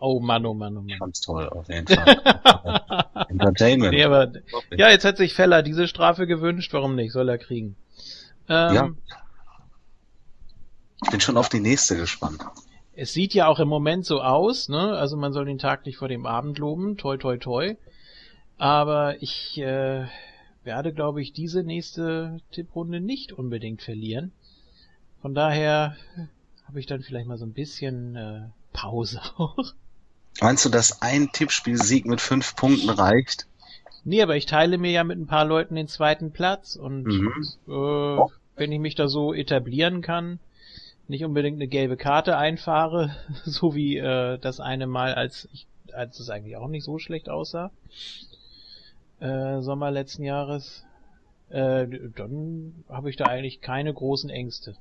Oh 0.00 0.20
Mann, 0.20 0.46
oh 0.46 0.54
Mann, 0.54 0.76
oh 0.76 0.80
Mann. 0.82 0.96
fand's 0.98 1.20
toll, 1.20 1.48
auf 1.48 1.68
jeden 1.68 1.86
Fall. 1.88 3.26
Entertainment. 3.28 3.92
Nee, 3.92 4.04
aber 4.04 4.32
ja, 4.70 4.90
jetzt 4.90 5.04
hat 5.04 5.16
sich 5.16 5.34
Feller 5.34 5.62
diese 5.62 5.88
Strafe 5.88 6.26
gewünscht, 6.26 6.72
warum 6.72 6.94
nicht? 6.94 7.12
Soll 7.12 7.28
er 7.28 7.38
kriegen. 7.38 7.74
Ähm, 8.48 8.74
Ja. 8.74 8.90
Ich 11.04 11.10
bin 11.10 11.20
schon 11.20 11.36
auf 11.36 11.48
die 11.48 11.60
nächste 11.60 11.96
gespannt. 11.96 12.40
Es 12.94 13.12
sieht 13.12 13.32
ja 13.34 13.46
auch 13.46 13.60
im 13.60 13.68
Moment 13.68 14.04
so 14.04 14.20
aus, 14.20 14.68
ne? 14.68 14.96
Also 14.96 15.16
man 15.16 15.32
soll 15.32 15.44
den 15.44 15.58
Tag 15.58 15.86
nicht 15.86 15.96
vor 15.98 16.08
dem 16.08 16.26
Abend 16.26 16.58
loben, 16.58 16.96
toi 16.96 17.16
toi 17.16 17.36
toi. 17.36 17.76
Aber 18.58 19.22
ich 19.22 19.58
äh, 19.58 20.06
werde, 20.64 20.92
glaube 20.92 21.22
ich, 21.22 21.32
diese 21.32 21.62
nächste 21.62 22.40
Tipprunde 22.52 23.00
nicht 23.00 23.32
unbedingt 23.32 23.82
verlieren. 23.82 24.32
Von 25.22 25.34
daher 25.34 25.96
habe 26.66 26.80
ich 26.80 26.86
dann 26.86 27.02
vielleicht 27.02 27.26
mal 27.26 27.38
so 27.38 27.46
ein 27.46 27.54
bisschen 27.54 28.16
äh, 28.16 28.42
Pause 28.72 29.20
auch. 29.36 29.56
Meinst 30.40 30.64
du, 30.64 30.68
dass 30.68 31.02
ein 31.02 31.30
Tippspielsieg 31.32 32.06
mit 32.06 32.20
fünf 32.20 32.54
Punkten 32.54 32.90
reicht? 32.90 33.46
Nee, 34.04 34.22
aber 34.22 34.36
ich 34.36 34.46
teile 34.46 34.78
mir 34.78 34.90
ja 34.90 35.04
mit 35.04 35.18
ein 35.18 35.26
paar 35.26 35.44
Leuten 35.44 35.74
den 35.74 35.88
zweiten 35.88 36.32
Platz 36.32 36.76
und 36.76 37.04
mhm. 37.04 37.32
äh, 37.66 37.70
oh. 37.70 38.30
wenn 38.56 38.70
ich 38.72 38.78
mich 38.78 38.94
da 38.94 39.08
so 39.08 39.34
etablieren 39.34 40.02
kann, 40.02 40.38
nicht 41.08 41.24
unbedingt 41.24 41.56
eine 41.56 41.68
gelbe 41.68 41.96
Karte 41.96 42.36
einfahre, 42.36 43.16
so 43.44 43.74
wie 43.74 43.96
äh, 43.96 44.38
das 44.38 44.60
eine 44.60 44.86
Mal, 44.86 45.14
als 45.14 45.48
ich, 45.52 45.66
als 45.92 46.20
es 46.20 46.30
eigentlich 46.30 46.56
auch 46.56 46.68
nicht 46.68 46.84
so 46.84 46.98
schlecht 46.98 47.28
aussah, 47.28 47.70
äh, 49.20 49.60
Sommer 49.60 49.90
letzten 49.90 50.24
Jahres, 50.24 50.84
äh, 51.50 51.86
dann 52.16 52.84
habe 52.88 53.10
ich 53.10 53.16
da 53.16 53.26
eigentlich 53.26 53.60
keine 53.60 53.92
großen 53.92 54.30
Ängste. 54.30 54.76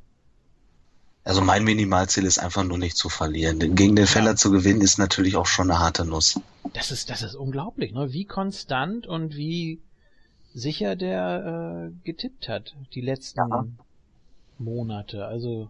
Also 1.23 1.41
mein 1.41 1.65
Minimalziel 1.65 2.23
ist 2.25 2.39
einfach 2.39 2.63
nur 2.63 2.77
nicht 2.77 2.95
zu 2.95 3.09
verlieren. 3.09 3.59
Gegen 3.75 3.97
den 3.97 4.07
Feller 4.07 4.31
ja. 4.31 4.35
zu 4.37 4.49
gewinnen 4.49 4.79
ist 4.79 4.97
natürlich 4.97 5.35
auch 5.35 5.45
schon 5.45 5.69
eine 5.69 5.79
harte 5.79 6.05
Nuss. 6.05 6.39
Das 6.73 6.89
ist, 6.91 7.09
das 7.09 7.21
ist 7.21 7.35
unglaublich, 7.35 7.91
ne? 7.91 8.13
Wie 8.13 8.23
konstant 8.23 9.07
und 9.07 9.35
wie 9.35 9.81
sicher 10.53 10.95
der 10.95 11.91
äh, 11.91 12.05
getippt 12.05 12.47
hat 12.47 12.75
die 12.93 13.01
letzten 13.01 13.39
ja. 13.39 13.67
Monate. 14.57 15.25
Also 15.25 15.69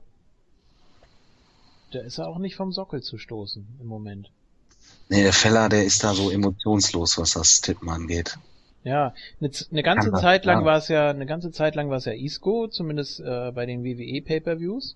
da 1.91 2.01
ist 2.01 2.19
er 2.19 2.27
auch 2.27 2.37
nicht 2.37 2.55
vom 2.55 2.71
Sockel 2.71 3.01
zu 3.01 3.17
stoßen 3.17 3.65
im 3.79 3.87
Moment. 3.87 4.29
Nee, 5.09 5.23
der 5.23 5.33
Feller, 5.33 5.69
der 5.69 5.85
ist 5.85 6.03
da 6.03 6.13
so 6.13 6.29
emotionslos, 6.29 7.17
was 7.17 7.31
das 7.31 7.61
Tippen 7.61 7.89
angeht. 7.89 8.37
Ja, 8.87 9.13
eine, 9.41 9.51
eine 9.69 9.83
ganze 9.83 10.13
Zeit 10.13 10.45
lang 10.45 10.61
ja. 10.61 10.65
war 10.65 10.77
es 10.77 10.87
ja, 10.87 11.09
eine 11.09 11.25
ganze 11.25 11.51
Zeit 11.51 11.75
lang 11.75 11.89
war 11.89 11.97
es 11.97 12.05
ja 12.05 12.13
Isco, 12.13 12.67
zumindest 12.67 13.19
äh, 13.19 13.51
bei 13.53 13.65
den 13.65 13.83
WWE 13.83 14.21
Pay-per-Views. 14.21 14.95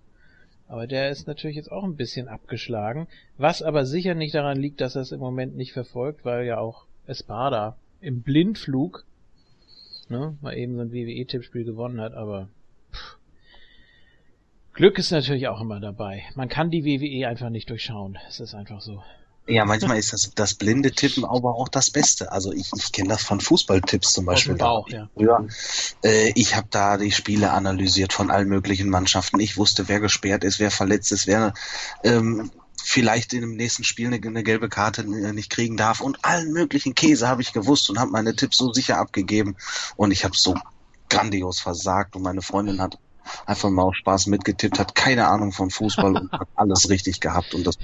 Aber 0.69 0.88
der 0.88 1.10
ist 1.10 1.27
natürlich 1.27 1.57
jetzt 1.57 1.74
auch 1.74 1.83
ein 1.83 1.98
bisschen 1.98 2.29
abgeschlagen, 2.29 3.10
was 3.38 3.62
aber 3.62 3.86
sicher 3.86 4.15
nicht 4.15 4.33
daran 4.33 4.57
liegt, 4.57 4.79
dass 4.79 4.95
er 4.95 5.01
es 5.01 5.12
im 5.12 5.19
Moment 5.19 5.57
nicht 5.57 5.74
verfolgt, 5.74 6.24
weil 6.24 6.45
ja 6.45 6.57
auch 6.57 6.86
Espada 7.05 7.75
im 8.00 8.21
Blindflug 8.21 9.03
ne, 10.07 10.38
mal 10.39 10.57
eben 10.57 10.75
so 10.75 10.81
ein 10.83 10.93
WWE-Tippspiel 10.93 11.65
gewonnen 11.65 12.00
hat, 12.00 12.13
aber 12.13 12.48
pff, 12.93 13.17
Glück 14.71 14.98
ist 15.00 15.12
natürlich 15.12 15.50
auch 15.50 15.60
immer 15.60 15.81
dabei. 15.81 16.24
Man 16.36 16.48
kann 16.48 16.71
die 16.71 16.86
WWE 16.86 17.27
einfach 17.27 17.50
nicht 17.50 17.69
durchschauen. 17.69 18.17
Es 18.29 18.39
ist 18.39 18.55
einfach 18.55 18.79
so. 18.79 19.03
Ja, 19.48 19.65
manchmal 19.65 19.98
ist 19.98 20.13
das, 20.13 20.31
das 20.36 20.53
blinde 20.53 20.91
Tippen 20.91 21.25
aber 21.25 21.55
auch 21.55 21.67
das 21.67 21.89
Beste. 21.89 22.31
Also 22.31 22.53
ich, 22.53 22.71
ich 22.75 22.91
kenne 22.91 23.10
das 23.10 23.24
von 23.24 23.41
Fußballtipps 23.41 24.13
zum 24.13 24.25
Beispiel. 24.25 24.55
Bauch, 24.55 24.88
ja. 24.89 25.10
Früher, 25.13 25.48
äh, 26.03 26.31
ich 26.36 26.55
habe 26.55 26.67
da 26.69 26.98
die 26.98 27.12
Spiele 27.12 27.51
analysiert 27.51 28.13
von 28.13 28.29
allen 28.29 28.48
möglichen 28.48 28.89
Mannschaften. 28.89 29.39
Ich 29.39 29.57
wusste, 29.57 29.88
wer 29.88 30.00
gesperrt 30.00 30.43
ist, 30.43 30.60
wer 30.60 30.71
verletzt 30.71 31.12
ist, 31.12 31.27
wer 31.27 31.53
ähm, 32.03 32.51
vielleicht 32.83 33.33
in 33.33 33.41
dem 33.41 33.55
nächsten 33.55 33.83
Spiel 33.83 34.07
eine, 34.07 34.17
eine, 34.17 34.43
gelbe 34.43 34.69
Karte 34.69 35.03
nicht 35.03 35.50
kriegen 35.50 35.75
darf. 35.75 36.01
Und 36.01 36.24
allen 36.24 36.53
möglichen 36.53 36.95
Käse 36.95 37.27
habe 37.27 37.41
ich 37.41 37.51
gewusst 37.51 37.89
und 37.89 38.00
habe 38.00 38.12
meine 38.12 38.36
Tipps 38.36 38.57
so 38.57 38.71
sicher 38.71 38.98
abgegeben. 39.00 39.55
Und 39.95 40.12
ich 40.12 40.24
habe 40.24 40.36
so 40.38 40.55
grandios 41.10 41.60
versagt 41.60 42.15
und 42.15 42.21
meine 42.21 42.41
Freundin 42.41 42.79
hat 42.79 42.98
einfach 43.45 43.69
mal 43.69 43.83
auf 43.83 43.95
Spaß 43.95 44.27
mitgetippt, 44.27 44.79
hat 44.79 44.95
keine 44.95 45.27
Ahnung 45.27 45.51
von 45.51 45.69
Fußball 45.69 46.15
und 46.15 46.31
hat 46.31 46.47
alles 46.55 46.89
richtig 46.89 47.19
gehabt 47.19 47.53
und 47.53 47.65
das 47.65 47.77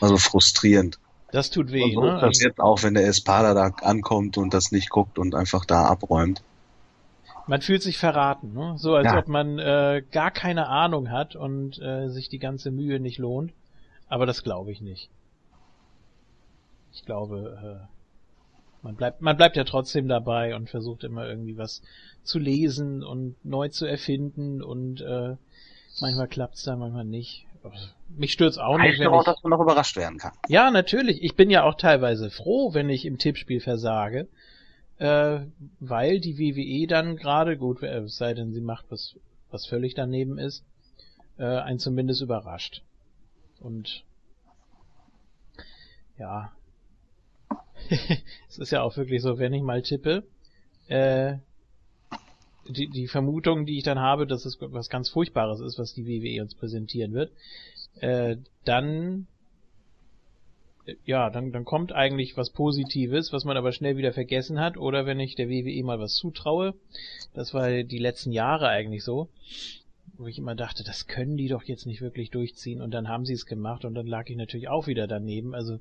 war 0.00 0.08
so 0.08 0.16
frustrierend. 0.16 0.98
Das 1.32 1.50
tut 1.50 1.72
weh, 1.72 1.92
so 1.92 2.00
ne? 2.00 2.18
Das 2.20 2.40
jetzt 2.40 2.60
auch, 2.60 2.84
wenn 2.84 2.94
der 2.94 3.06
Espada 3.08 3.54
da 3.54 3.66
ankommt 3.84 4.38
und 4.38 4.54
das 4.54 4.70
nicht 4.70 4.88
guckt 4.88 5.18
und 5.18 5.34
einfach 5.34 5.64
da 5.64 5.84
abräumt. 5.84 6.42
Man 7.46 7.60
fühlt 7.60 7.82
sich 7.82 7.98
verraten, 7.98 8.52
ne? 8.52 8.74
So 8.78 8.94
als 8.94 9.06
ja. 9.06 9.18
ob 9.18 9.28
man 9.28 9.58
äh, 9.58 10.02
gar 10.12 10.30
keine 10.30 10.68
Ahnung 10.68 11.10
hat 11.10 11.34
und 11.34 11.80
äh, 11.82 12.08
sich 12.08 12.28
die 12.28 12.38
ganze 12.38 12.70
Mühe 12.70 13.00
nicht 13.00 13.18
lohnt. 13.18 13.52
Aber 14.08 14.26
das 14.26 14.44
glaube 14.44 14.70
ich 14.70 14.80
nicht. 14.80 15.10
Ich 16.92 17.04
glaube, 17.04 17.80
äh, 17.82 17.93
man 18.84 18.96
bleibt, 18.96 19.22
man 19.22 19.36
bleibt 19.36 19.56
ja 19.56 19.64
trotzdem 19.64 20.08
dabei 20.08 20.54
und 20.54 20.68
versucht 20.68 21.04
immer 21.04 21.26
irgendwie 21.26 21.56
was 21.56 21.82
zu 22.22 22.38
lesen 22.38 23.02
und 23.02 23.34
neu 23.42 23.68
zu 23.68 23.86
erfinden 23.86 24.62
und 24.62 25.00
äh, 25.00 25.36
manchmal 26.00 26.28
klappt's 26.28 26.64
dann, 26.64 26.78
manchmal 26.78 27.06
nicht. 27.06 27.46
Mich 28.10 28.32
stört's 28.32 28.58
auch 28.58 28.78
heißt 28.78 28.90
nicht. 28.90 29.00
Wenn 29.00 29.08
auch, 29.08 29.20
ich... 29.20 29.24
dass 29.24 29.42
man 29.42 29.50
noch 29.50 29.60
überrascht 29.60 29.96
werden 29.96 30.18
kann. 30.18 30.32
Ja, 30.48 30.70
natürlich. 30.70 31.22
Ich 31.22 31.34
bin 31.34 31.48
ja 31.48 31.64
auch 31.64 31.76
teilweise 31.76 32.30
froh, 32.30 32.74
wenn 32.74 32.90
ich 32.90 33.06
im 33.06 33.16
Tippspiel 33.16 33.60
versage, 33.60 34.28
äh, 34.98 35.40
weil 35.80 36.20
die 36.20 36.38
WWE 36.38 36.86
dann 36.86 37.16
gerade, 37.16 37.56
gut, 37.56 37.82
äh, 37.82 38.00
es 38.00 38.18
sei 38.18 38.34
denn, 38.34 38.52
sie 38.52 38.60
macht 38.60 38.84
was, 38.90 39.16
was 39.50 39.64
völlig 39.64 39.94
daneben 39.94 40.38
ist, 40.38 40.62
äh, 41.38 41.44
einen 41.44 41.78
zumindest 41.78 42.20
überrascht. 42.20 42.82
Und 43.60 44.04
ja, 46.18 46.52
es 48.48 48.58
ist 48.58 48.72
ja 48.72 48.82
auch 48.82 48.96
wirklich 48.96 49.22
so, 49.22 49.38
wenn 49.38 49.52
ich 49.52 49.62
mal 49.62 49.82
tippe, 49.82 50.24
äh, 50.88 51.36
die, 52.68 52.88
die 52.88 53.08
Vermutung, 53.08 53.66
die 53.66 53.78
ich 53.78 53.84
dann 53.84 53.98
habe, 53.98 54.26
dass 54.26 54.44
es 54.44 54.58
was 54.60 54.88
ganz 54.88 55.08
Furchtbares 55.08 55.60
ist, 55.60 55.78
was 55.78 55.94
die 55.94 56.06
WWE 56.06 56.42
uns 56.42 56.54
präsentieren 56.54 57.12
wird, 57.12 57.32
äh, 58.00 58.36
dann 58.64 59.26
ja, 61.04 61.30
dann, 61.30 61.52
dann 61.52 61.64
kommt 61.64 61.92
eigentlich 61.92 62.36
was 62.36 62.50
Positives, 62.50 63.32
was 63.32 63.44
man 63.44 63.56
aber 63.56 63.72
schnell 63.72 63.96
wieder 63.96 64.12
vergessen 64.12 64.60
hat, 64.60 64.76
oder 64.76 65.06
wenn 65.06 65.20
ich 65.20 65.34
der 65.34 65.48
WWE 65.48 65.82
mal 65.82 65.98
was 65.98 66.14
zutraue, 66.14 66.74
das 67.32 67.54
war 67.54 67.70
die 67.82 67.98
letzten 67.98 68.32
Jahre 68.32 68.68
eigentlich 68.68 69.02
so, 69.02 69.28
wo 70.18 70.26
ich 70.26 70.38
immer 70.38 70.54
dachte, 70.54 70.84
das 70.84 71.06
können 71.06 71.36
die 71.36 71.48
doch 71.48 71.62
jetzt 71.64 71.86
nicht 71.86 72.02
wirklich 72.02 72.30
durchziehen, 72.30 72.82
und 72.82 72.90
dann 72.90 73.08
haben 73.08 73.24
sie 73.24 73.32
es 73.32 73.46
gemacht, 73.46 73.84
und 73.84 73.94
dann 73.94 74.06
lag 74.06 74.28
ich 74.28 74.36
natürlich 74.36 74.68
auch 74.68 74.86
wieder 74.86 75.06
daneben, 75.06 75.54
also 75.54 75.80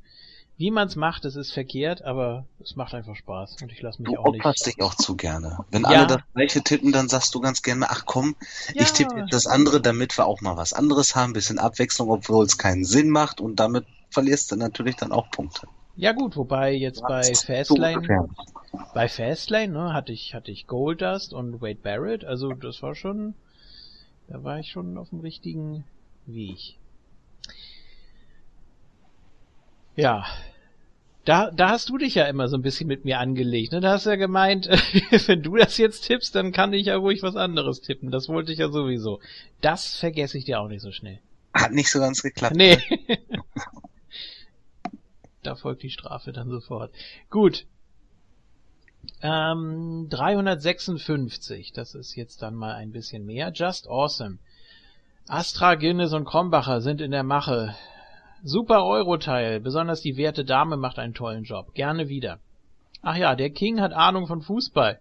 wie 0.57 0.71
man 0.71 0.87
es 0.87 0.95
macht, 0.95 1.25
es 1.25 1.35
ist 1.35 1.51
verkehrt, 1.51 2.03
aber 2.03 2.45
es 2.61 2.75
macht 2.75 2.93
einfach 2.93 3.15
Spaß 3.15 3.57
und 3.61 3.71
ich 3.71 3.81
lasse 3.81 4.01
mich 4.01 4.13
du 4.13 4.19
auch 4.19 4.31
nicht. 4.31 4.45
Du 4.45 4.51
dich 4.51 4.81
auch 4.81 4.93
zu 4.93 5.15
gerne. 5.15 5.59
Wenn 5.71 5.81
ja. 5.81 5.89
alle 5.89 6.07
das 6.07 6.21
gleiche 6.33 6.61
tippen, 6.61 6.91
dann 6.91 7.09
sagst 7.09 7.33
du 7.33 7.39
ganz 7.39 7.63
gerne, 7.63 7.89
ach 7.89 8.03
komm, 8.05 8.35
ja. 8.73 8.83
ich 8.83 8.91
tippe 8.91 9.25
das 9.29 9.47
andere, 9.47 9.81
damit 9.81 10.17
wir 10.17 10.25
auch 10.25 10.41
mal 10.41 10.55
was 10.55 10.73
anderes 10.73 11.15
haben, 11.15 11.33
bisschen 11.33 11.57
Abwechslung, 11.57 12.09
obwohl 12.09 12.45
es 12.45 12.57
keinen 12.57 12.85
Sinn 12.85 13.09
macht 13.09 13.41
und 13.41 13.59
damit 13.59 13.85
verlierst 14.11 14.51
du 14.51 14.55
natürlich 14.55 14.95
dann 14.95 15.11
auch 15.11 15.31
Punkte. 15.31 15.67
Ja 15.95 16.11
gut, 16.11 16.35
wobei 16.37 16.73
jetzt 16.73 17.01
ja, 17.01 17.07
bei 17.07 17.23
Fastlane, 17.23 18.29
bei 18.93 19.07
Fastlane, 19.07 19.73
ne, 19.73 19.93
hatte 19.93 20.11
ich, 20.11 20.33
hatte 20.33 20.51
ich 20.51 20.67
Goldust 20.67 21.33
und 21.33 21.61
Wade 21.61 21.79
Barrett, 21.81 22.25
also 22.25 22.53
das 22.53 22.81
war 22.81 22.95
schon, 22.95 23.33
da 24.27 24.43
war 24.43 24.59
ich 24.59 24.71
schon 24.71 24.97
auf 24.97 25.09
dem 25.09 25.19
richtigen 25.19 25.83
Weg. 26.25 26.77
Ja. 29.95 30.25
Da, 31.25 31.51
da 31.51 31.69
hast 31.69 31.87
du 31.87 31.97
dich 31.97 32.15
ja 32.15 32.25
immer 32.25 32.49
so 32.49 32.57
ein 32.57 32.61
bisschen 32.61 32.87
mit 32.87 33.05
mir 33.05 33.19
angelegt. 33.19 33.71
Ne? 33.71 33.79
Da 33.79 33.91
hast 33.91 34.05
du 34.05 34.09
ja 34.09 34.17
gemeint, 34.17 34.67
wenn 35.27 35.41
du 35.41 35.55
das 35.55 35.77
jetzt 35.77 36.05
tippst, 36.05 36.35
dann 36.35 36.51
kann 36.51 36.73
ich 36.73 36.87
ja 36.87 36.97
ruhig 36.97 37.23
was 37.23 37.37
anderes 37.37 37.79
tippen. 37.79 38.11
Das 38.11 38.27
wollte 38.27 38.51
ich 38.51 38.59
ja 38.59 38.69
sowieso. 38.69 39.21
Das 39.61 39.97
vergesse 39.97 40.37
ich 40.37 40.45
dir 40.45 40.59
auch 40.59 40.67
nicht 40.67 40.81
so 40.81 40.91
schnell. 40.91 41.19
Hat 41.53 41.71
nicht 41.71 41.89
so 41.89 41.99
ganz 41.99 42.21
geklappt. 42.23 42.55
Nee. 42.55 42.77
da 45.43 45.55
folgt 45.55 45.83
die 45.83 45.91
Strafe 45.91 46.33
dann 46.33 46.49
sofort. 46.49 46.91
Gut. 47.29 47.65
Ähm, 49.21 50.07
356, 50.09 51.71
das 51.73 51.95
ist 51.95 52.15
jetzt 52.15 52.41
dann 52.41 52.55
mal 52.55 52.73
ein 52.73 52.91
bisschen 52.91 53.25
mehr. 53.25 53.51
Just 53.53 53.87
Awesome. 53.87 54.39
Astra, 55.27 55.75
Guinness 55.75 56.13
und 56.13 56.25
Krombacher 56.25 56.81
sind 56.81 56.99
in 56.99 57.11
der 57.11 57.23
Mache. 57.23 57.75
Super 58.45 58.83
Euroteil, 58.83 59.61
besonders 59.61 60.01
die 60.01 60.17
werte 60.17 60.43
Dame 60.43 60.75
macht 60.75 60.99
einen 60.99 61.13
tollen 61.13 61.45
Job. 61.45 61.73
Gerne 61.73 62.09
wieder. 62.09 62.39
Ach 63.01 63.15
ja, 63.15 63.35
der 63.35 63.49
King 63.49 63.79
hat 63.79 63.93
Ahnung 63.93 64.27
von 64.27 64.41
Fußball. 64.41 64.99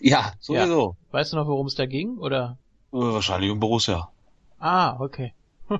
Ja, 0.00 0.34
sowieso. 0.38 0.96
Ja. 0.98 1.12
Weißt 1.12 1.32
du 1.32 1.38
noch, 1.38 1.46
worum 1.46 1.66
es 1.66 1.74
da 1.74 1.86
ging, 1.86 2.18
oder? 2.18 2.58
Äh, 2.92 2.96
wahrscheinlich 2.96 3.50
um 3.50 3.58
Borussia. 3.58 4.10
Ah, 4.58 5.00
okay. 5.00 5.32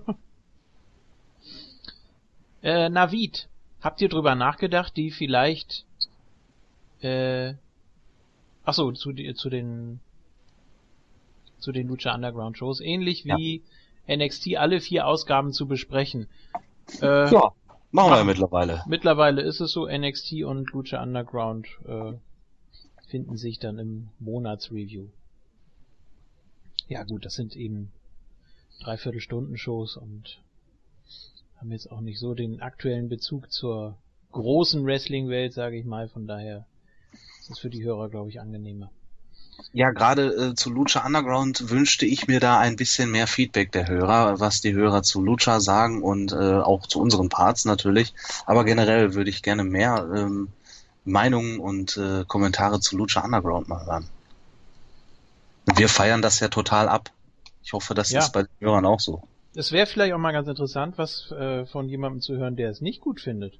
äh, 2.62 2.88
Navid, 2.88 3.50
habt 3.82 4.00
ihr 4.00 4.08
drüber 4.08 4.34
nachgedacht, 4.34 4.96
die 4.96 5.10
vielleicht, 5.10 5.84
äh, 7.02 7.52
ach 8.64 8.72
so, 8.74 8.92
zu, 8.92 9.12
zu 9.12 9.50
den, 9.50 10.00
zu 11.58 11.70
den 11.70 11.88
Lucha 11.88 12.14
Underground 12.14 12.56
Shows, 12.56 12.80
ähnlich 12.80 13.26
wie 13.26 13.62
ja. 14.06 14.16
NXT 14.16 14.56
alle 14.56 14.80
vier 14.80 15.06
Ausgaben 15.06 15.52
zu 15.52 15.68
besprechen. 15.68 16.28
Äh, 17.00 17.32
ja, 17.32 17.52
machen 17.90 18.10
wir 18.10 18.18
ja 18.18 18.24
mittlerweile. 18.24 18.82
Mittlerweile 18.86 19.42
ist 19.42 19.60
es 19.60 19.72
so, 19.72 19.86
NXT 19.86 20.44
und 20.44 20.70
Lucha 20.72 21.02
Underground 21.02 21.66
äh, 21.86 22.12
finden 23.08 23.36
sich 23.36 23.58
dann 23.58 23.78
im 23.78 24.08
Monatsreview. 24.18 25.06
Ja 26.88 27.04
gut, 27.04 27.24
das 27.24 27.34
sind 27.34 27.56
eben 27.56 27.90
Dreiviertelstunden-Shows 28.80 29.96
und 29.96 30.40
haben 31.56 31.72
jetzt 31.72 31.90
auch 31.90 32.00
nicht 32.00 32.18
so 32.18 32.34
den 32.34 32.60
aktuellen 32.60 33.08
Bezug 33.08 33.50
zur 33.50 33.96
großen 34.32 34.84
Wrestling-Welt, 34.84 35.52
sage 35.52 35.76
ich 35.76 35.84
mal. 35.84 36.08
Von 36.08 36.26
daher 36.26 36.66
ist 37.40 37.50
es 37.50 37.58
für 37.58 37.70
die 37.70 37.82
Hörer, 37.82 38.08
glaube 38.08 38.30
ich, 38.30 38.40
angenehmer. 38.40 38.90
Ja, 39.72 39.90
gerade 39.90 40.50
äh, 40.50 40.54
zu 40.54 40.70
Lucha 40.70 41.04
Underground 41.04 41.70
wünschte 41.70 42.06
ich 42.06 42.26
mir 42.26 42.40
da 42.40 42.58
ein 42.58 42.76
bisschen 42.76 43.10
mehr 43.10 43.26
Feedback 43.26 43.72
der 43.72 43.88
Hörer, 43.88 44.40
was 44.40 44.60
die 44.60 44.72
Hörer 44.72 45.02
zu 45.02 45.22
Lucha 45.22 45.60
sagen 45.60 46.02
und 46.02 46.32
äh, 46.32 46.36
auch 46.36 46.86
zu 46.86 47.00
unseren 47.00 47.28
Parts 47.28 47.64
natürlich. 47.64 48.14
Aber 48.46 48.64
generell 48.64 49.14
würde 49.14 49.30
ich 49.30 49.42
gerne 49.42 49.64
mehr 49.64 50.08
ähm, 50.14 50.48
Meinungen 51.04 51.58
und 51.58 51.96
äh, 51.96 52.24
Kommentare 52.26 52.80
zu 52.80 52.96
Lucha 52.96 53.24
Underground 53.24 53.68
mal 53.68 53.84
hören. 53.84 54.08
Wir 55.76 55.88
feiern 55.88 56.22
das 56.22 56.40
ja 56.40 56.48
total 56.48 56.88
ab. 56.88 57.10
Ich 57.62 57.72
hoffe, 57.72 57.94
das 57.94 58.10
ja. 58.10 58.20
ist 58.20 58.32
bei 58.32 58.42
den 58.42 58.50
Hörern 58.60 58.86
auch 58.86 59.00
so. 59.00 59.22
Es 59.54 59.72
wäre 59.72 59.86
vielleicht 59.86 60.14
auch 60.14 60.18
mal 60.18 60.32
ganz 60.32 60.48
interessant, 60.48 60.96
was 60.98 61.30
äh, 61.32 61.66
von 61.66 61.88
jemandem 61.88 62.20
zu 62.20 62.36
hören, 62.36 62.56
der 62.56 62.70
es 62.70 62.80
nicht 62.80 63.00
gut 63.00 63.20
findet. 63.20 63.58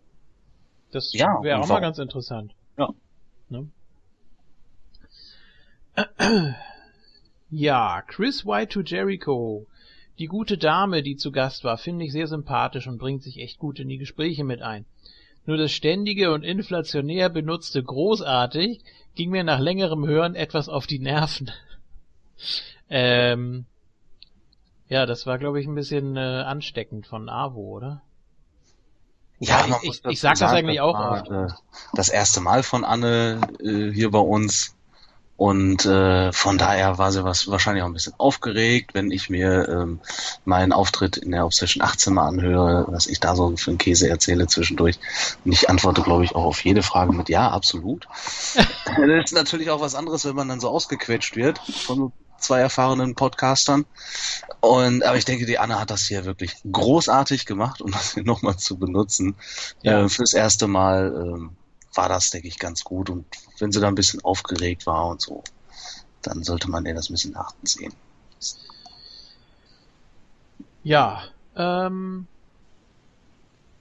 Das 0.93 1.13
ja, 1.13 1.43
wäre 1.43 1.61
auch 1.61 1.67
mal 1.67 1.81
ganz 1.81 1.99
interessant. 1.99 2.55
Ja. 2.79 2.89
Ne? 3.49 3.69
Ja, 7.51 8.03
Chris 8.03 8.45
White 8.45 8.75
to 8.75 8.81
Jericho. 8.81 9.67
Die 10.19 10.27
gute 10.27 10.59
Dame, 10.59 11.03
die 11.03 11.17
zu 11.17 11.33
Gast 11.33 11.65
war, 11.65 11.79
finde 11.79 12.05
ich 12.05 12.13
sehr 12.13 12.27
sympathisch 12.27 12.87
und 12.87 12.99
bringt 12.99 13.23
sich 13.23 13.39
echt 13.39 13.59
gut 13.59 13.79
in 13.79 13.89
die 13.89 13.99
Gespräche 13.99 14.45
mit 14.45 14.63
ein. 14.63 14.85
Nur 15.47 15.57
das 15.57 15.73
ständige 15.73 16.33
und 16.33 16.43
inflationär 16.43 17.31
benutzte 17.31 17.83
großartig 17.83 18.83
ging 19.15 19.31
mir 19.31 19.45
nach 19.45 19.61
längerem 19.61 20.07
Hören 20.07 20.35
etwas 20.35 20.69
auf 20.69 20.87
die 20.87 20.99
Nerven. 20.99 21.51
ähm, 22.91 23.65
ja, 24.89 25.07
das 25.07 25.27
war, 25.27 25.39
glaube 25.39 25.61
ich, 25.61 25.67
ein 25.67 25.75
bisschen 25.75 26.17
äh, 26.17 26.21
ansteckend 26.21 27.07
von 27.07 27.29
Avo, 27.29 27.61
oder? 27.61 28.03
Ja, 29.39 29.67
ich, 29.83 29.89
ich, 29.89 30.05
ich 30.05 30.21
sag 30.21 30.39
das 30.39 30.53
eigentlich 30.53 30.81
auch 30.81 30.99
oft. 30.99 31.31
Äh, 31.31 31.47
das 31.95 32.09
erste 32.09 32.41
Mal 32.41 32.63
von 32.63 32.85
Anne 32.85 33.41
äh, 33.61 33.93
hier 33.93 34.11
bei 34.11 34.19
uns 34.19 34.75
und 35.39 35.87
äh, 35.87 36.33
von 36.33 36.59
daher 36.59 36.99
war 36.99 37.13
sie 37.13 37.23
was, 37.23 37.47
wahrscheinlich 37.47 37.85
auch 37.85 37.87
ein 37.87 37.93
bisschen 37.93 38.15
aufgeregt, 38.19 38.91
wenn 38.95 39.13
ich 39.13 39.31
mir 39.31 39.69
ähm, 39.69 40.01
meinen 40.45 40.73
Auftritt 40.73 41.17
in 41.17 41.31
der 41.31 41.47
Obsession 41.47 41.81
18 41.81 42.13
mal 42.13 42.27
anhöre, 42.27 42.87
was 42.89 43.07
ich 43.07 43.21
da 43.21 43.37
so 43.37 43.57
für 43.57 43.71
einen 43.71 43.79
Käse 43.79 44.09
erzähle 44.09 44.49
zwischendurch. 44.49 44.99
Und 45.45 45.53
ich 45.53 45.71
antworte, 45.71 46.03
glaube 46.03 46.25
ich, 46.25 46.35
auch 46.35 46.43
auf 46.43 46.65
jede 46.65 46.83
Frage 46.83 47.13
mit 47.13 47.29
Ja, 47.29 47.51
absolut. 47.51 48.09
das 48.55 49.25
ist 49.27 49.33
natürlich 49.33 49.71
auch 49.71 49.81
was 49.81 49.95
anderes, 49.95 50.25
wenn 50.25 50.35
man 50.35 50.49
dann 50.49 50.59
so 50.59 50.71
ausgequetscht 50.71 51.37
wird 51.37 51.61
von 51.61 52.11
zwei 52.39 52.59
erfahrenen 52.59 53.15
Podcastern. 53.15 53.87
Und 54.59 55.05
aber 55.05 55.19
ich 55.19 55.25
denke, 55.25 55.47
die 55.47 55.61
Anne 55.61 55.79
hat 55.79 55.91
das 55.91 56.03
hier 56.03 56.25
wirklich 56.25 56.57
großartig 56.69 57.47
gemacht, 57.47 57.81
um 57.81 57.93
das 57.93 58.15
hier 58.15 58.25
nochmal 58.25 58.57
zu 58.57 58.77
benutzen. 58.77 59.37
Ja. 59.83 60.05
Äh, 60.05 60.09
fürs 60.09 60.33
erste 60.33 60.67
Mal 60.67 61.15
ähm, 61.15 61.51
war 61.99 62.09
das, 62.09 62.31
denke 62.31 62.47
ich, 62.47 62.61
ganz 62.61 62.85
gut. 62.85 63.11
Und 63.11 63.27
wenn 63.59 63.73
sie 63.73 63.81
da 63.81 63.89
ein 63.89 63.97
bisschen 63.97 64.25
aufgeregt 64.25 64.87
war 64.87 65.09
und 65.09 65.21
so, 65.21 65.43
dann 66.23 66.45
sollte 66.45 66.71
man 66.71 66.87
ihr 66.87 66.95
das 66.95 67.11
ein 67.11 67.15
bisschen 67.15 67.37
achten 67.37 67.67
sehen. 67.67 67.93
Ja, 70.85 71.25
ähm, 71.57 72.29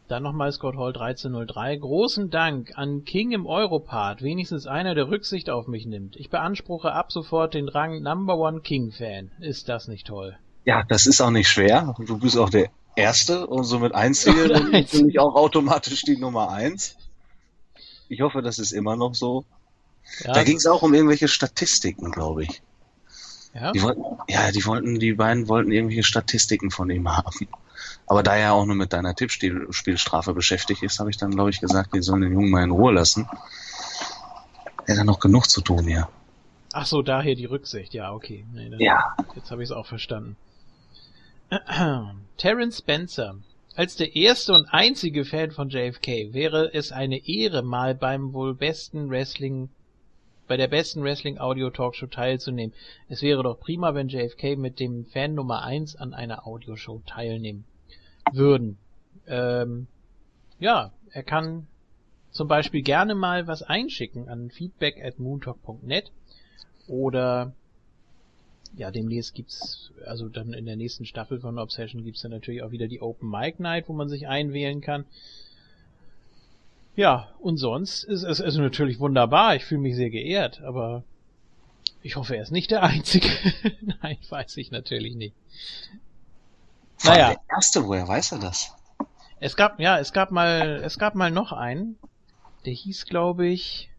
dann 0.07 0.23
nochmal 0.23 0.51
Scott 0.51 0.77
Hall 0.77 0.93
1303. 0.93 1.77
Großen 1.77 2.31
Dank 2.31 2.71
an 2.75 3.05
King 3.05 3.33
im 3.33 3.45
Europart, 3.45 4.23
wenigstens 4.23 4.65
einer, 4.65 4.95
der 4.95 5.09
Rücksicht 5.09 5.51
auf 5.51 5.67
mich 5.67 5.85
nimmt. 5.85 6.15
Ich 6.15 6.31
beanspruche 6.31 6.93
ab 6.93 7.11
sofort 7.11 7.53
den 7.53 7.69
Rang 7.69 8.01
Number 8.01 8.35
One 8.37 8.61
King 8.61 8.91
Fan. 8.91 9.29
Ist 9.39 9.69
das 9.69 9.87
nicht 9.87 10.07
toll? 10.07 10.35
Ja, 10.65 10.83
das 10.89 11.05
ist 11.05 11.21
auch 11.21 11.29
nicht 11.29 11.49
schwer. 11.49 11.93
Du 11.99 12.17
bist 12.17 12.35
auch 12.35 12.49
der 12.49 12.71
Erste 12.95 13.45
und 13.45 13.63
somit 13.65 13.93
Einzige 13.93 14.53
und 14.53 14.71
natürlich 14.71 15.19
auch 15.19 15.35
automatisch 15.35 16.01
die 16.01 16.17
Nummer 16.17 16.49
eins. 16.49 16.97
Ich 18.09 18.21
hoffe, 18.21 18.41
das 18.41 18.59
ist 18.59 18.71
immer 18.71 18.95
noch 18.95 19.15
so. 19.15 19.45
Ja. 20.23 20.33
Da 20.33 20.43
ging 20.43 20.57
es 20.57 20.65
auch 20.65 20.81
um 20.81 20.93
irgendwelche 20.93 21.27
Statistiken, 21.27 22.11
glaube 22.11 22.43
ich. 22.43 22.61
Ja? 23.53 23.71
Die 23.71 23.81
wollten, 23.81 24.03
ja, 24.27 24.51
die 24.51 24.65
wollten, 24.65 24.99
die 24.99 25.13
beiden 25.13 25.47
wollten 25.47 25.71
irgendwelche 25.71 26.03
Statistiken 26.03 26.71
von 26.71 26.89
ihm 26.89 27.09
haben. 27.09 27.47
Aber 28.05 28.23
da 28.23 28.35
er 28.35 28.53
auch 28.53 28.65
nur 28.65 28.75
mit 28.75 28.93
deiner 28.93 29.15
Tippspielstrafe 29.15 30.33
beschäftigt 30.33 30.83
ist, 30.83 30.99
habe 30.99 31.09
ich 31.09 31.17
dann, 31.17 31.31
glaube 31.31 31.49
ich, 31.49 31.59
gesagt, 31.59 31.93
die 31.93 32.01
sollen 32.01 32.21
den 32.21 32.33
Jungen 32.33 32.49
mal 32.49 32.63
in 32.63 32.71
Ruhe 32.71 32.93
lassen. 32.93 33.27
Er 34.85 34.97
hat 34.97 35.05
noch 35.05 35.19
genug 35.19 35.49
zu 35.49 35.61
tun 35.61 35.85
hier. 35.85 36.07
Ach 36.73 36.85
so, 36.85 37.01
daher 37.01 37.35
die 37.35 37.45
Rücksicht. 37.45 37.93
Ja, 37.93 38.13
okay. 38.13 38.45
Nee, 38.53 38.71
ja. 38.77 39.15
Jetzt 39.35 39.51
habe 39.51 39.63
ich 39.63 39.69
es 39.69 39.75
auch 39.75 39.85
verstanden. 39.85 40.37
Terence 42.37 42.77
Spencer. 42.77 43.35
Als 43.77 43.95
der 43.95 44.15
erste 44.15 44.53
und 44.53 44.65
einzige 44.71 45.23
Fan 45.23 45.51
von 45.51 45.69
JFK 45.69 46.33
wäre 46.33 46.73
es 46.73 46.91
eine 46.91 47.27
Ehre, 47.27 47.61
mal 47.61 47.93
beim 47.93 48.33
wohl 48.33 48.55
besten 48.55 49.11
Wrestling 49.11 49.69
bei 50.47 50.57
der 50.57 50.67
besten 50.67 51.03
Wrestling 51.03 51.37
Audio 51.37 51.69
Talkshow 51.69 52.07
teilzunehmen. 52.07 52.73
Es 53.07 53.21
wäre 53.21 53.43
doch 53.43 53.59
prima, 53.59 53.93
wenn 53.93 54.07
JFK 54.07 54.55
mit 54.55 54.79
dem 54.79 55.05
Fan 55.05 55.35
Nummer 55.35 55.63
1 55.63 55.95
an 55.95 56.15
einer 56.15 56.47
Audioshow 56.47 57.03
teilnehmen 57.05 57.65
würden. 58.33 58.79
Ähm, 59.27 59.85
ja, 60.57 60.91
er 61.11 61.21
kann 61.21 61.67
zum 62.31 62.47
Beispiel 62.47 62.81
gerne 62.81 63.13
mal 63.13 63.45
was 63.45 63.61
einschicken 63.61 64.27
an 64.27 64.49
feedback 64.49 64.99
at 65.05 65.19
moontalk.net 65.19 66.11
oder 66.87 67.53
ja, 68.75 68.91
demnächst 68.91 69.33
gibt's, 69.33 69.91
also 70.05 70.29
dann 70.29 70.53
in 70.53 70.65
der 70.65 70.75
nächsten 70.75 71.05
Staffel 71.05 71.39
von 71.39 71.59
Obsession 71.59 72.03
gibt's 72.03 72.21
dann 72.21 72.31
natürlich 72.31 72.63
auch 72.63 72.71
wieder 72.71 72.87
die 72.87 73.01
Open 73.01 73.29
Mic 73.29 73.59
Night, 73.59 73.87
wo 73.87 73.93
man 73.93 74.09
sich 74.09 74.27
einwählen 74.27 74.81
kann. 74.81 75.05
Ja, 76.95 77.29
und 77.39 77.57
sonst 77.57 78.03
ist 78.03 78.23
es 78.23 78.41
also 78.41 78.61
natürlich 78.61 78.99
wunderbar. 78.99 79.55
Ich 79.55 79.65
fühle 79.65 79.81
mich 79.81 79.95
sehr 79.95 80.09
geehrt, 80.09 80.61
aber 80.61 81.03
ich 82.01 82.15
hoffe, 82.15 82.35
er 82.35 82.41
ist 82.41 82.51
nicht 82.51 82.71
der 82.71 82.83
Einzige. 82.83 83.29
Nein, 84.01 84.17
weiß 84.29 84.57
ich 84.57 84.71
natürlich 84.71 85.15
nicht. 85.15 85.35
Naja. 87.03 87.29
Der 87.29 87.41
erste, 87.49 87.85
woher 87.85 88.07
weiß 88.07 88.31
er 88.31 88.39
das? 88.39 88.73
Es 89.39 89.55
gab, 89.55 89.79
ja, 89.79 89.99
es 89.99 90.13
gab 90.13 90.31
mal, 90.31 90.81
es 90.83 90.97
gab 90.97 91.13
mal 91.13 91.29
noch 91.29 91.51
einen. 91.51 91.97
Der 92.65 92.73
hieß, 92.73 93.05
glaube 93.05 93.45
ich, 93.47 93.91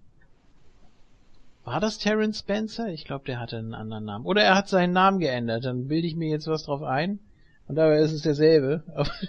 war 1.70 1.80
das 1.80 1.98
Terence 1.98 2.40
Spencer? 2.40 2.88
Ich 2.88 3.04
glaube, 3.04 3.24
der 3.26 3.40
hatte 3.40 3.58
einen 3.58 3.74
anderen 3.74 4.04
Namen. 4.04 4.26
Oder 4.26 4.42
er 4.42 4.54
hat 4.54 4.68
seinen 4.68 4.92
Namen 4.92 5.18
geändert. 5.18 5.64
Dann 5.64 5.88
bilde 5.88 6.06
ich 6.06 6.16
mir 6.16 6.28
jetzt 6.28 6.46
was 6.46 6.64
drauf 6.64 6.82
ein. 6.82 7.18
Und 7.66 7.76
dabei 7.76 7.98
ist 7.98 8.12
es 8.12 8.22
derselbe. 8.22 8.82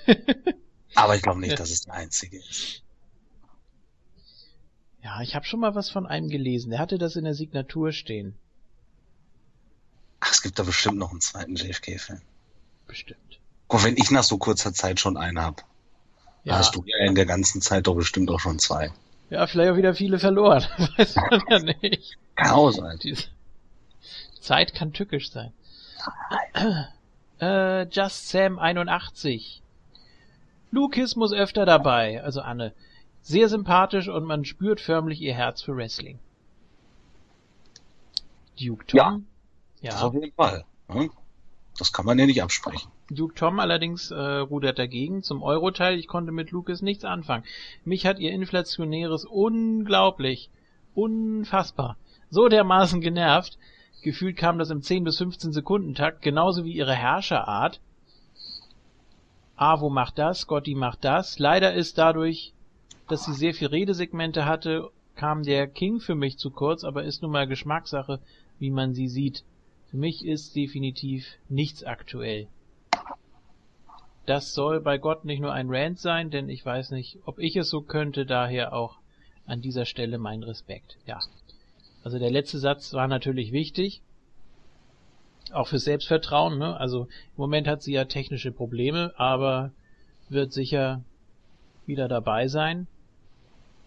Aber 0.95 1.15
ich 1.15 1.21
glaube 1.21 1.39
nicht, 1.39 1.60
dass 1.60 1.71
es 1.71 1.82
der 1.82 1.93
einzige 1.93 2.38
ist. 2.38 2.84
Ja, 5.04 5.21
ich 5.21 5.36
habe 5.36 5.45
schon 5.45 5.60
mal 5.60 5.75
was 5.75 5.89
von 5.89 6.06
einem 6.06 6.30
gelesen. 6.30 6.71
Der 6.71 6.80
hatte 6.80 6.97
das 6.97 7.15
in 7.15 7.23
der 7.23 7.34
Signatur 7.34 7.91
stehen. 7.91 8.36
Ach, 10.19 10.32
es 10.32 10.41
gibt 10.41 10.60
da 10.60 10.63
bestimmt 10.63 10.97
noch 10.97 11.12
einen 11.12 11.21
zweiten 11.21 11.56
JFK-Fan. 11.56 12.21
Bestimmt. 12.88 13.39
Guck, 13.67 13.84
wenn 13.84 13.97
ich 13.97 14.12
nach 14.12 14.23
so 14.23 14.38
kurzer 14.38 14.73
Zeit 14.73 14.99
schon 14.99 15.15
einen 15.15 15.39
hab, 15.39 15.63
ja. 16.43 16.58
hast 16.58 16.75
du 16.75 16.84
ja 16.86 17.06
in 17.06 17.15
der 17.15 17.25
ganzen 17.25 17.62
Zeit 17.62 17.88
doch 17.88 17.95
bestimmt 17.95 18.30
auch 18.30 18.39
schon 18.39 18.60
zwei. 18.60 18.91
Ja, 19.30 19.46
vielleicht 19.48 19.72
auch 19.72 19.78
wieder 19.78 19.94
viele 19.94 20.20
verloren. 20.20 20.63
Weiß 20.98 21.15
man 21.15 21.42
ja 21.50 21.60
nicht. 21.60 22.18
Kann 22.36 22.52
auch 22.52 22.72
sein. 22.72 22.98
Die 23.04 23.15
Zeit 24.42 24.74
kann 24.74 24.94
tückisch 24.94 25.32
sein. 25.32 25.54
Äh, 27.42 27.84
Just 27.84 28.28
Sam 28.28 28.60
81. 28.60 29.62
Lucas 30.72 31.15
muss 31.15 31.32
öfter 31.32 31.65
dabei, 31.65 32.22
also 32.22 32.42
Anne. 32.42 32.74
Sehr 33.22 33.48
sympathisch 33.48 34.10
und 34.10 34.26
man 34.26 34.44
spürt 34.44 34.82
förmlich 34.82 35.22
ihr 35.22 35.34
Herz 35.34 35.62
für 35.62 35.74
Wrestling. 35.74 36.20
Duke 38.60 38.86
Tom. 38.88 39.26
Ja, 39.80 39.92
ja. 39.92 40.02
auf 40.02 40.13
jeden 40.13 40.34
Fall. 40.34 40.65
Hm? 40.89 41.12
Das 41.78 41.94
kann 41.94 42.06
man 42.06 42.20
ja 42.20 42.26
nicht 42.26 42.44
absprechen. 42.44 42.92
Duke 43.12 43.34
Tom 43.34 43.60
allerdings 43.60 44.12
äh, 44.12 44.15
rudert 44.15 44.78
dagegen 44.78 45.24
zum 45.24 45.41
Euro-Teil. 45.41 45.98
Ich 45.98 46.08
konnte 46.08 46.32
mit 46.32 46.52
Lucas 46.52 46.82
nichts 46.82 47.06
anfangen. 47.06 47.43
Mich 47.84 48.06
hat 48.06 48.19
ihr 48.19 48.32
inflationäres 48.32 49.26
unglaublich, 49.26 50.50
unfassbar, 50.93 51.98
so 52.30 52.48
dermaßen 52.48 53.02
genervt. 53.02 53.58
Gefühlt 54.04 54.38
kam 54.38 54.60
das 54.60 54.69
im 54.69 54.82
10 54.82 55.04
bis 55.04 55.17
15 55.17 55.52
Sekunden 55.52 55.95
Takt, 55.95 56.22
genauso 56.22 56.63
wie 56.63 56.74
ihre 56.74 56.93
Herrscherart. 56.93 57.82
Avo 59.56 59.89
macht 59.89 60.17
das, 60.17 60.41
Scotty 60.41 60.76
macht 60.76 61.04
das. 61.04 61.39
Leider 61.39 61.74
ist 61.74 61.98
dadurch, 61.98 62.54
dass 63.08 63.26
sie 63.26 63.34
sehr 63.34 63.54
viel 63.54 63.67
Redesegmente 63.67 64.45
hatte, 64.45 64.89
kam 65.15 65.43
der 65.43 65.67
King 65.67 66.00
für 66.00 66.15
mich 66.15 66.38
zu 66.38 66.50
kurz, 66.52 66.84
aber 66.84 67.04
ist 67.04 67.22
nun 67.22 67.32
mal 67.32 67.48
Geschmackssache, 67.48 68.19
wie 68.60 68.69
man 68.69 68.93
sie 68.93 69.08
sieht. 69.08 69.43
Für 69.88 69.98
mich 69.98 70.26
ist 70.26 70.56
definitiv 70.56 71.26
nichts 71.50 71.84
aktuell. 71.84 72.48
Das 74.30 74.54
soll 74.54 74.80
bei 74.80 75.00
Gott 75.00 75.26
nicht 75.26 75.39
nur 75.39 75.54
ein 75.54 75.72
Rant 75.72 75.98
sein, 75.98 76.30
denn 76.30 76.50
ich 76.50 76.63
weiß 76.63 76.92
nicht, 76.92 77.18
ob 77.26 77.39
ich 77.39 77.56
es 77.56 77.68
so 77.68 77.82
könnte, 77.82 78.28
daher 78.28 78.74
auch 78.74 79.00
an 79.48 79.60
dieser 79.60 79.86
Stelle 79.86 80.20
mein 80.20 80.44
Respekt. 80.44 81.00
Ja. 81.08 81.20
Also 82.04 82.20
der 82.20 82.30
letzte 82.30 82.60
Satz 82.60 82.94
war 82.94 83.08
natürlich 83.08 83.52
wichtig. 83.52 84.04
Auch 85.52 85.68
für 85.68 85.80
Selbstvertrauen, 85.80 86.60
ne? 86.60 86.78
Also 86.78 87.06
im 87.06 87.38
Moment 87.38 87.68
hat 87.68 87.82
sie 87.82 87.94
ja 87.94 88.06
technische 88.06 88.52
Probleme, 88.52 89.15
aber 89.18 89.72
wird 90.30 90.54
sicher 90.54 91.02
wieder 91.88 92.08
dabei 92.08 92.48
sein. 92.48 92.86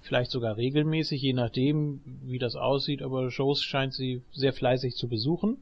Vielleicht 0.00 0.32
sogar 0.32 0.56
regelmäßig, 0.56 1.22
je 1.22 1.34
nachdem, 1.34 2.00
wie 2.24 2.40
das 2.40 2.56
aussieht, 2.56 3.00
aber 3.00 3.30
Shows 3.30 3.62
scheint 3.62 3.94
sie 3.94 4.22
sehr 4.32 4.52
fleißig 4.52 4.96
zu 4.96 5.06
besuchen. 5.06 5.58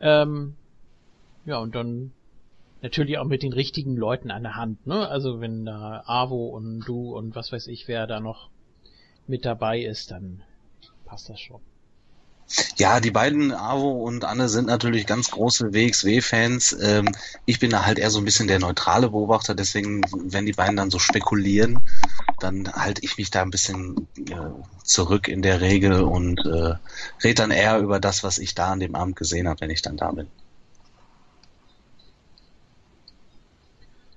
Ähm, 0.00 0.56
ja, 1.44 1.58
und 1.58 1.76
dann 1.76 2.10
natürlich 2.86 3.18
auch 3.18 3.24
mit 3.24 3.42
den 3.42 3.52
richtigen 3.52 3.96
Leuten 3.96 4.30
an 4.30 4.44
der 4.44 4.54
Hand, 4.54 4.86
ne? 4.86 5.08
Also 5.08 5.40
wenn 5.40 5.64
da 5.64 6.04
Avo 6.06 6.46
und 6.48 6.80
du 6.80 7.16
und 7.16 7.34
was 7.34 7.52
weiß 7.52 7.66
ich, 7.66 7.88
wer 7.88 8.06
da 8.06 8.20
noch 8.20 8.48
mit 9.26 9.44
dabei 9.44 9.80
ist, 9.80 10.12
dann 10.12 10.42
passt 11.04 11.28
das 11.28 11.40
schon. 11.40 11.60
Ja, 12.76 13.00
die 13.00 13.10
beiden, 13.10 13.50
Avo 13.50 13.90
und 14.04 14.24
Anne, 14.24 14.48
sind 14.48 14.68
natürlich 14.68 15.04
ganz 15.04 15.32
große 15.32 15.74
WXW-Fans. 15.74 16.76
Ähm, 16.80 17.08
ich 17.44 17.58
bin 17.58 17.70
da 17.70 17.84
halt 17.84 17.98
eher 17.98 18.10
so 18.10 18.20
ein 18.20 18.24
bisschen 18.24 18.46
der 18.46 18.60
neutrale 18.60 19.10
Beobachter, 19.10 19.56
deswegen, 19.56 20.02
wenn 20.12 20.46
die 20.46 20.52
beiden 20.52 20.76
dann 20.76 20.92
so 20.92 21.00
spekulieren, 21.00 21.80
dann 22.38 22.72
halte 22.72 23.02
ich 23.04 23.18
mich 23.18 23.32
da 23.32 23.42
ein 23.42 23.50
bisschen 23.50 24.06
äh, 24.16 24.36
zurück 24.84 25.26
in 25.26 25.42
der 25.42 25.60
Regel 25.60 26.02
und 26.02 26.38
äh, 26.46 26.74
rede 27.24 27.34
dann 27.34 27.50
eher 27.50 27.80
über 27.80 27.98
das, 27.98 28.22
was 28.22 28.38
ich 28.38 28.54
da 28.54 28.70
an 28.70 28.80
dem 28.80 28.94
Abend 28.94 29.16
gesehen 29.16 29.48
habe, 29.48 29.62
wenn 29.62 29.70
ich 29.70 29.82
dann 29.82 29.96
da 29.96 30.12
bin. 30.12 30.28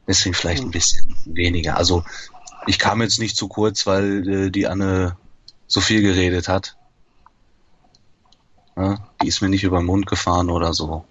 Deswegen 0.09 0.33
vielleicht 0.33 0.63
ein 0.63 0.71
bisschen 0.71 1.15
weniger. 1.25 1.77
Also 1.77 2.03
ich 2.65 2.79
kam 2.79 2.99
jetzt 3.03 3.19
nicht 3.19 3.37
zu 3.37 3.47
kurz, 3.47 3.85
weil 3.85 4.27
äh, 4.27 4.49
die 4.49 4.65
Anne 4.65 5.15
so 5.67 5.81
viel 5.81 6.01
geredet 6.01 6.47
hat. 6.47 6.75
Ja, 8.75 9.07
die 9.21 9.27
ist 9.27 9.41
mir 9.41 9.49
nicht 9.49 9.63
über 9.63 9.77
den 9.77 9.85
Mund 9.85 10.07
gefahren 10.07 10.49
oder 10.49 10.73
so. 10.73 11.05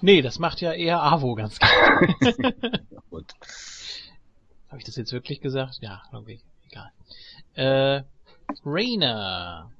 Nee, 0.00 0.22
das 0.22 0.38
macht 0.38 0.60
ja 0.60 0.72
eher 0.72 1.02
Avo 1.02 1.34
ganz 1.34 1.58
klar. 1.58 2.06
gut. 3.10 3.26
Habe 4.68 4.78
ich 4.78 4.84
das 4.84 4.94
jetzt 4.94 5.12
wirklich 5.12 5.40
gesagt? 5.40 5.78
Ja, 5.80 6.02
irgendwie. 6.12 6.40
Egal. 6.70 6.92
Äh, 7.54 8.04
Rainer. 8.64 9.72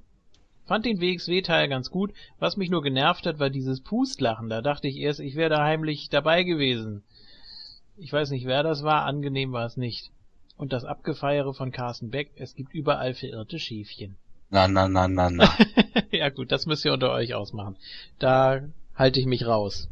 Fand 0.65 0.85
den 0.85 0.99
WXW-Teil 0.99 1.69
ganz 1.69 1.91
gut. 1.91 2.11
Was 2.39 2.57
mich 2.57 2.69
nur 2.69 2.81
genervt 2.81 3.25
hat, 3.25 3.39
war 3.39 3.49
dieses 3.49 3.79
Pustlachen. 3.79 4.49
Da 4.49 4.61
dachte 4.61 4.89
ich 4.89 4.97
erst, 4.97 5.21
ich 5.21 5.35
wäre 5.35 5.49
da 5.49 5.63
heimlich 5.63 6.09
dabei 6.09 6.43
gewesen. 6.43 7.03
Ich 7.99 8.13
weiß 8.13 8.31
nicht, 8.31 8.45
wer 8.45 8.63
das 8.63 8.83
war. 8.83 9.05
Angenehm 9.05 9.51
war 9.51 9.65
es 9.65 9.77
nicht. 9.77 10.11
Und 10.57 10.73
das 10.73 10.85
Abgefeiere 10.85 11.53
von 11.53 11.71
Carsten 11.71 12.09
Beck. 12.09 12.31
Es 12.35 12.55
gibt 12.55 12.73
überall 12.73 13.13
verirrte 13.13 13.59
Schäfchen. 13.59 14.17
Na, 14.49 14.67
na, 14.67 14.87
na, 14.87 15.07
na, 15.07 15.29
na. 15.29 15.53
ja 16.11 16.29
gut, 16.29 16.51
das 16.51 16.65
müsst 16.65 16.85
ihr 16.85 16.93
unter 16.93 17.11
euch 17.11 17.33
ausmachen. 17.33 17.77
Da 18.17 18.61
halte 18.95 19.19
ich 19.19 19.25
mich 19.25 19.45
raus. 19.45 19.89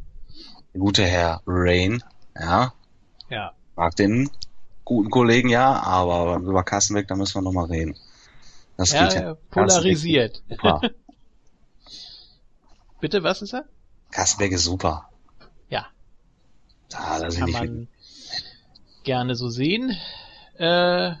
Der 0.74 0.80
gute 0.80 1.04
Herr 1.04 1.42
Rain, 1.46 2.02
ja. 2.38 2.72
Ja. 3.30 3.52
Mag 3.76 3.94
den 3.96 4.30
guten 4.84 5.10
Kollegen 5.10 5.48
ja, 5.48 5.82
aber 5.82 6.38
über 6.38 6.64
Kassenbeck, 6.64 7.08
da 7.08 7.14
müssen 7.14 7.36
wir 7.36 7.42
nochmal 7.42 7.66
reden. 7.66 7.96
Das 8.76 8.92
ja, 8.92 9.06
geht 9.06 9.14
ja 9.14 9.34
polarisiert. 9.50 10.42
Super. 10.48 10.80
Bitte, 13.00 13.22
was 13.22 13.42
ist 13.42 13.54
er? 13.54 13.64
Kassenbeck 14.10 14.52
ist 14.52 14.64
super. 14.64 15.08
Ja. 15.68 15.86
Ah, 16.94 17.20
das 17.20 17.36
kann 17.36 17.50
man 17.50 17.78
mit. 17.80 17.88
Gerne 19.08 19.34
so 19.36 19.48
sehen. 19.48 19.96
Äh, 20.58 21.12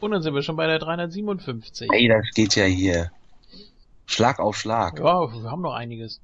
und 0.00 0.10
dann 0.10 0.20
sind 0.20 0.34
wir 0.34 0.42
schon 0.42 0.56
bei 0.56 0.66
der 0.66 0.78
357. 0.78 1.88
Ey, 1.90 2.06
das 2.06 2.34
geht 2.34 2.54
ja 2.54 2.64
hier. 2.64 3.10
Schlag 4.04 4.38
auf 4.40 4.54
Schlag. 4.54 4.98
Ja, 4.98 5.32
wir 5.32 5.50
haben 5.50 5.62
noch 5.62 5.72
einiges. 5.72 6.20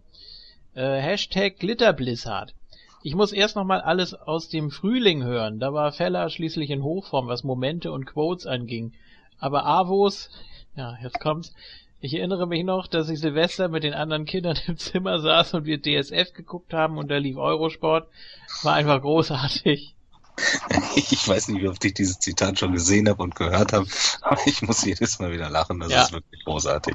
Äh, 0.75 1.01
Hashtag 1.01 1.59
Glitterblizzard. 1.59 2.55
Ich 3.03 3.15
muss 3.15 3.33
erst 3.33 3.57
nochmal 3.57 3.81
alles 3.81 4.13
aus 4.13 4.51
dem 4.51 4.71
Frühling 4.71 5.25
hören. 5.25 5.59
Da 5.59 5.73
war 5.73 5.91
Feller 5.91 6.29
schließlich 6.29 6.69
in 6.69 6.83
Hochform, 6.83 7.27
was 7.27 7.43
Momente 7.43 7.91
und 7.91 8.05
Quotes 8.05 8.47
anging. 8.47 8.93
Aber 9.39 9.65
Avos, 9.65 10.29
ja, 10.77 10.99
jetzt 11.03 11.19
kommt's. 11.19 11.55
Ich 12.03 12.13
erinnere 12.13 12.47
mich 12.47 12.63
noch, 12.63 12.87
dass 12.89 13.09
ich 13.09 13.21
Silvester 13.21 13.69
mit 13.69 13.85
den 13.85 13.95
anderen 13.95 14.27
Kindern 14.27 14.59
im 14.67 14.77
Zimmer 14.77 15.19
saß 15.19 15.55
und 15.55 15.65
wir 15.65 15.81
DSF 15.81 16.35
geguckt 16.35 16.75
haben 16.75 16.99
und 16.99 17.11
da 17.11 17.17
lief 17.17 17.39
Eurosport. 17.39 18.07
War 18.63 18.75
einfach 18.75 19.01
großartig. 19.01 19.95
Ich 20.97 21.27
weiß 21.27 21.49
nicht, 21.49 21.63
wie 21.63 21.69
oft 21.69 21.85
ich 21.85 21.95
dieses 21.95 22.19
Zitat 22.19 22.59
schon 22.59 22.73
gesehen 22.73 23.09
habe 23.09 23.23
und 23.23 23.35
gehört 23.35 23.73
habe, 23.73 23.87
aber 24.23 24.41
ich 24.47 24.63
muss 24.63 24.85
jedes 24.85 25.19
Mal 25.19 25.33
wieder 25.33 25.51
lachen. 25.51 25.81
Das 25.81 25.91
ja. 25.91 26.03
ist 26.03 26.13
wirklich 26.13 26.45
großartig. 26.45 26.95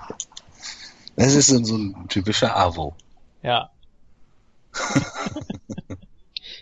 Das 1.16 1.34
ist 1.34 1.48
so 1.48 1.78
ein 1.78 2.08
typischer 2.10 2.56
Avo. 2.56 2.96
Ja. 3.42 3.72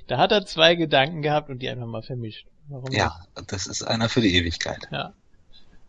da 0.08 0.18
hat 0.18 0.32
er 0.32 0.46
zwei 0.46 0.76
Gedanken 0.76 1.22
gehabt 1.22 1.50
und 1.50 1.60
die 1.60 1.70
einfach 1.70 1.88
mal 1.88 2.04
vermischt. 2.04 2.46
Warum 2.68 2.92
ja, 2.92 3.26
nicht? 3.36 3.52
das 3.52 3.68
ist 3.68 3.84
einer 3.84 4.10
für 4.10 4.22
die 4.22 4.36
Ewigkeit. 4.36 4.88
Ja. 4.92 5.14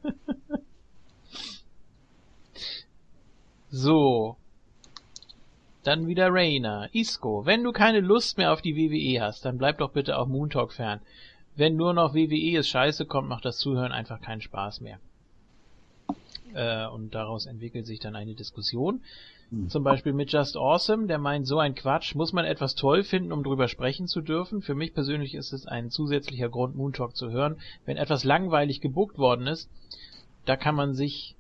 so. 3.71 4.37
Dann 5.85 6.07
wieder 6.09 6.33
Rainer. 6.33 6.89
Isco, 6.93 7.45
wenn 7.45 7.63
du 7.63 7.71
keine 7.71 8.01
Lust 8.01 8.39
mehr 8.39 8.53
auf 8.53 8.63
die 8.63 8.75
WWE 8.75 9.23
hast, 9.23 9.45
dann 9.45 9.59
bleib 9.59 9.79
doch 9.79 9.91
bitte 9.91 10.19
auch 10.19 10.27
Moon 10.27 10.51
Talk 10.51 10.73
fern. 10.73 11.01
Wenn 11.57 11.77
nur 11.77 11.93
noch 11.93 12.15
WWE 12.15 12.59
ist 12.59 12.69
scheiße 12.69 13.05
kommt, 13.05 13.29
macht 13.29 13.45
das 13.45 13.59
Zuhören 13.59 13.93
einfach 13.93 14.21
keinen 14.21 14.41
Spaß 14.41 14.81
mehr. 14.81 14.99
Äh, 16.55 16.87
und 16.87 17.15
daraus 17.15 17.47
entwickelt 17.47 17.87
sich 17.87 18.01
dann 18.01 18.17
eine 18.17 18.35
Diskussion. 18.35 19.03
Hm. 19.51 19.69
Zum 19.69 19.85
Beispiel 19.85 20.15
mit 20.15 20.33
Just 20.33 20.57
Awesome, 20.57 21.07
der 21.07 21.19
meint, 21.19 21.47
so 21.47 21.59
ein 21.59 21.75
Quatsch 21.75 22.15
muss 22.15 22.33
man 22.33 22.47
etwas 22.47 22.75
toll 22.75 23.03
finden, 23.03 23.31
um 23.31 23.45
drüber 23.45 23.69
sprechen 23.69 24.09
zu 24.09 24.23
dürfen. 24.23 24.63
Für 24.63 24.75
mich 24.75 24.95
persönlich 24.95 25.35
ist 25.35 25.53
es 25.53 25.67
ein 25.67 25.91
zusätzlicher 25.91 26.49
Grund, 26.49 26.77
Moon 26.77 26.95
Talk 26.95 27.15
zu 27.15 27.31
hören. 27.31 27.59
Wenn 27.85 27.99
etwas 27.99 28.25
langweilig 28.25 28.81
gebuckt 28.81 29.19
worden 29.19 29.47
ist, 29.47 29.69
da 30.47 30.57
kann 30.57 30.75
man 30.75 30.95
sich, 30.95 31.37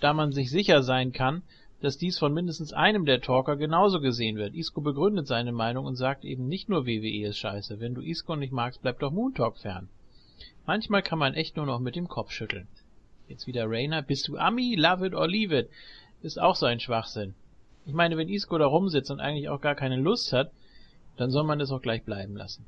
da 0.00 0.12
man 0.12 0.32
sich 0.32 0.50
sicher 0.50 0.82
sein 0.82 1.12
kann, 1.12 1.42
dass 1.80 1.96
dies 1.96 2.18
von 2.18 2.34
mindestens 2.34 2.72
einem 2.72 3.04
der 3.04 3.20
Talker 3.20 3.56
genauso 3.56 4.00
gesehen 4.00 4.36
wird. 4.36 4.54
Isco 4.54 4.80
begründet 4.80 5.26
seine 5.26 5.52
Meinung 5.52 5.86
und 5.86 5.96
sagt 5.96 6.24
eben 6.24 6.48
nicht 6.48 6.68
nur 6.68 6.86
WWE 6.86 7.28
ist 7.28 7.38
scheiße. 7.38 7.78
Wenn 7.78 7.94
du 7.94 8.00
Isco 8.00 8.34
nicht 8.34 8.52
magst, 8.52 8.82
bleib 8.82 8.98
doch 8.98 9.12
Moon 9.12 9.34
Talk 9.34 9.58
fern. 9.58 9.88
Manchmal 10.66 11.02
kann 11.02 11.18
man 11.18 11.34
echt 11.34 11.56
nur 11.56 11.66
noch 11.66 11.78
mit 11.78 11.94
dem 11.94 12.08
Kopf 12.08 12.32
schütteln. 12.32 12.66
Jetzt 13.28 13.46
wieder 13.46 13.68
Rainer. 13.68 14.02
Bist 14.02 14.28
du 14.28 14.36
Ami? 14.36 14.74
Love 14.74 15.06
it 15.06 15.14
or 15.14 15.28
leave 15.28 15.56
it. 15.56 15.70
Ist 16.22 16.40
auch 16.40 16.56
so 16.56 16.66
ein 16.66 16.80
Schwachsinn. 16.80 17.34
Ich 17.86 17.94
meine, 17.94 18.16
wenn 18.16 18.28
Isco 18.28 18.58
da 18.58 18.66
rumsitzt 18.66 19.10
und 19.10 19.20
eigentlich 19.20 19.48
auch 19.48 19.60
gar 19.60 19.74
keine 19.74 19.96
Lust 19.96 20.32
hat, 20.32 20.50
dann 21.16 21.30
soll 21.30 21.44
man 21.44 21.60
es 21.60 21.70
auch 21.70 21.80
gleich 21.80 22.02
bleiben 22.02 22.36
lassen. 22.36 22.64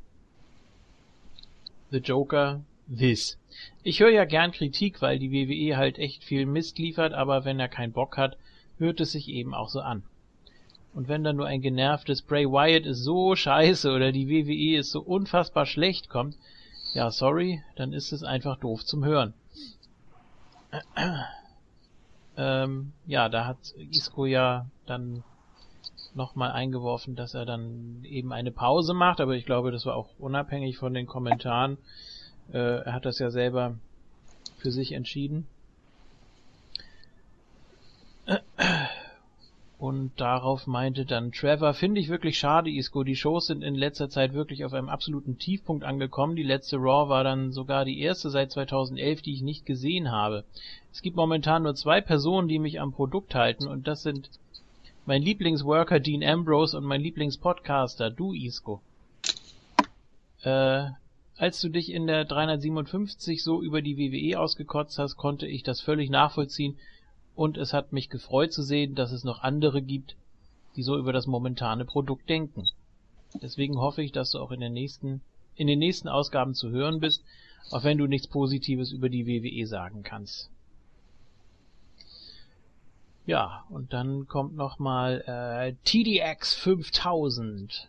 The 1.90 1.98
Joker, 1.98 2.62
this. 2.88 3.38
Ich 3.82 4.00
höre 4.00 4.10
ja 4.10 4.24
gern 4.24 4.52
Kritik, 4.52 5.02
weil 5.02 5.18
die 5.18 5.32
WWE 5.32 5.76
halt 5.76 5.98
echt 5.98 6.22
viel 6.22 6.46
Mist 6.46 6.78
liefert, 6.78 7.12
aber 7.12 7.44
wenn 7.44 7.58
er 7.58 7.68
keinen 7.68 7.92
Bock 7.92 8.16
hat, 8.16 8.36
hört 8.80 9.00
es 9.00 9.12
sich 9.12 9.28
eben 9.28 9.54
auch 9.54 9.68
so 9.68 9.80
an. 9.80 10.02
Und 10.92 11.06
wenn 11.06 11.22
dann 11.22 11.36
nur 11.36 11.46
ein 11.46 11.60
genervtes 11.60 12.22
Bray 12.22 12.46
Wyatt 12.46 12.84
ist 12.84 13.04
so 13.04 13.36
scheiße 13.36 13.92
oder 13.92 14.10
die 14.10 14.28
WWE 14.28 14.78
ist 14.78 14.90
so 14.90 15.00
unfassbar 15.00 15.66
schlecht 15.66 16.08
kommt, 16.08 16.36
ja 16.94 17.10
sorry, 17.10 17.62
dann 17.76 17.92
ist 17.92 18.12
es 18.12 18.24
einfach 18.24 18.58
doof 18.58 18.84
zum 18.84 19.04
Hören. 19.04 19.34
ähm, 22.36 22.92
ja, 23.06 23.28
da 23.28 23.46
hat 23.46 23.58
Isco 23.92 24.26
ja 24.26 24.66
dann 24.86 25.22
nochmal 26.14 26.50
eingeworfen, 26.50 27.14
dass 27.14 27.34
er 27.34 27.44
dann 27.44 28.02
eben 28.04 28.32
eine 28.32 28.50
Pause 28.50 28.94
macht, 28.94 29.20
aber 29.20 29.36
ich 29.36 29.46
glaube, 29.46 29.70
das 29.70 29.86
war 29.86 29.94
auch 29.94 30.08
unabhängig 30.18 30.76
von 30.76 30.92
den 30.92 31.06
Kommentaren. 31.06 31.78
Äh, 32.52 32.82
er 32.82 32.92
hat 32.92 33.04
das 33.04 33.20
ja 33.20 33.30
selber 33.30 33.76
für 34.58 34.72
sich 34.72 34.92
entschieden. 34.92 35.46
Und 39.80 40.12
darauf 40.20 40.66
meinte 40.66 41.06
dann 41.06 41.32
Trevor, 41.32 41.72
finde 41.72 42.02
ich 42.02 42.10
wirklich 42.10 42.38
schade, 42.38 42.70
Isco. 42.70 43.02
Die 43.02 43.16
Shows 43.16 43.46
sind 43.46 43.62
in 43.62 43.74
letzter 43.74 44.10
Zeit 44.10 44.34
wirklich 44.34 44.66
auf 44.66 44.74
einem 44.74 44.90
absoluten 44.90 45.38
Tiefpunkt 45.38 45.84
angekommen. 45.84 46.36
Die 46.36 46.42
letzte 46.42 46.76
Raw 46.76 47.08
war 47.08 47.24
dann 47.24 47.50
sogar 47.50 47.86
die 47.86 47.98
erste 47.98 48.28
seit 48.28 48.52
2011, 48.52 49.22
die 49.22 49.32
ich 49.32 49.40
nicht 49.40 49.64
gesehen 49.64 50.10
habe. 50.10 50.44
Es 50.92 51.00
gibt 51.00 51.16
momentan 51.16 51.62
nur 51.62 51.74
zwei 51.74 52.02
Personen, 52.02 52.46
die 52.46 52.58
mich 52.58 52.78
am 52.78 52.92
Produkt 52.92 53.34
halten 53.34 53.66
und 53.66 53.88
das 53.88 54.02
sind 54.02 54.28
mein 55.06 55.22
Lieblingsworker 55.22 55.98
Dean 55.98 56.22
Ambrose 56.22 56.76
und 56.76 56.84
mein 56.84 57.00
Lieblingspodcaster, 57.00 58.10
du 58.10 58.34
Isco. 58.34 58.82
Äh, 60.42 60.90
als 61.38 61.58
du 61.62 61.70
dich 61.70 61.90
in 61.90 62.06
der 62.06 62.26
357 62.26 63.42
so 63.42 63.62
über 63.62 63.80
die 63.80 63.96
WWE 63.96 64.38
ausgekotzt 64.38 64.98
hast, 64.98 65.16
konnte 65.16 65.46
ich 65.46 65.62
das 65.62 65.80
völlig 65.80 66.10
nachvollziehen 66.10 66.76
und 67.40 67.56
es 67.56 67.72
hat 67.72 67.94
mich 67.94 68.10
gefreut 68.10 68.52
zu 68.52 68.62
sehen, 68.62 68.94
dass 68.94 69.12
es 69.12 69.24
noch 69.24 69.40
andere 69.40 69.80
gibt, 69.80 70.14
die 70.76 70.82
so 70.82 70.98
über 70.98 71.10
das 71.10 71.26
momentane 71.26 71.86
Produkt 71.86 72.28
denken. 72.28 72.68
Deswegen 73.40 73.78
hoffe 73.78 74.02
ich, 74.02 74.12
dass 74.12 74.32
du 74.32 74.40
auch 74.40 74.50
in 74.50 74.60
den 74.60 74.74
nächsten, 74.74 75.22
in 75.54 75.66
den 75.66 75.78
nächsten 75.78 76.06
Ausgaben 76.06 76.52
zu 76.52 76.68
hören 76.68 77.00
bist, 77.00 77.24
auch 77.70 77.82
wenn 77.82 77.96
du 77.96 78.06
nichts 78.06 78.28
Positives 78.28 78.92
über 78.92 79.08
die 79.08 79.26
WWE 79.26 79.66
sagen 79.66 80.02
kannst. 80.02 80.50
Ja, 83.24 83.64
und 83.70 83.94
dann 83.94 84.28
kommt 84.28 84.54
nochmal 84.54 85.24
äh, 85.26 85.72
TDX 85.84 86.52
5000. 86.52 87.88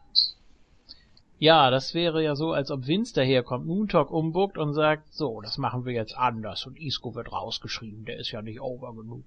Ja, 1.40 1.70
das 1.72 1.94
wäre 1.94 2.24
ja 2.24 2.38
so, 2.38 2.54
als 2.54 2.72
ob 2.72 2.88
Vince 2.88 3.16
daherkommt, 3.16 3.66
Moontalk 3.66 4.12
umbuckt 4.12 4.58
und 4.58 4.74
sagt, 4.74 5.14
so, 5.14 5.42
das 5.42 5.58
machen 5.58 5.84
wir 5.84 5.92
jetzt 5.92 6.16
anders 6.16 6.66
und 6.66 6.80
Isco 6.80 7.16
wird 7.16 7.34
rausgeschrieben, 7.34 8.06
der 8.06 8.16
ist 8.16 8.32
ja 8.32 8.42
nicht 8.42 8.62
over 8.62 8.96
genug. 8.96 9.26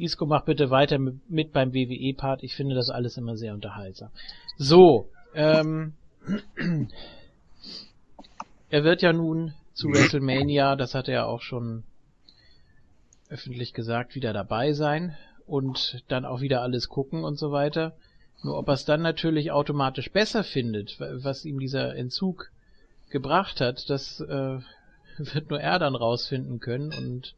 Isco 0.00 0.26
macht 0.26 0.46
bitte 0.46 0.70
weiter 0.70 0.98
mit, 0.98 1.52
beim 1.52 1.74
WWE-Part, 1.74 2.42
ich 2.42 2.54
finde 2.54 2.74
das 2.74 2.90
alles 2.90 3.16
immer 3.16 3.36
sehr 3.36 3.54
unterhaltsam. 3.54 4.10
So, 4.56 5.08
ähm, 5.34 5.94
er 8.70 8.84
wird 8.84 9.02
ja 9.02 9.12
nun 9.12 9.54
zu 9.72 9.88
WrestleMania, 9.92 10.76
das 10.76 10.94
hat 10.94 11.08
er 11.08 11.26
auch 11.26 11.42
schon 11.42 11.84
öffentlich 13.28 13.72
gesagt, 13.74 14.14
wieder 14.14 14.32
dabei 14.32 14.72
sein 14.72 15.16
und 15.46 16.04
dann 16.08 16.24
auch 16.24 16.40
wieder 16.40 16.62
alles 16.62 16.88
gucken 16.88 17.24
und 17.24 17.38
so 17.38 17.52
weiter. 17.52 17.94
Nur 18.42 18.58
ob 18.58 18.68
er 18.68 18.74
es 18.74 18.84
dann 18.84 19.02
natürlich 19.02 19.52
automatisch 19.52 20.10
besser 20.10 20.44
findet, 20.44 20.98
was 20.98 21.44
ihm 21.44 21.58
dieser 21.58 21.94
Entzug 21.94 22.50
gebracht 23.10 23.60
hat, 23.60 23.90
das 23.90 24.20
äh, 24.20 24.58
wird 25.18 25.50
nur 25.50 25.60
er 25.60 25.78
dann 25.78 25.94
rausfinden 25.94 26.60
können. 26.60 26.92
Und 26.92 27.34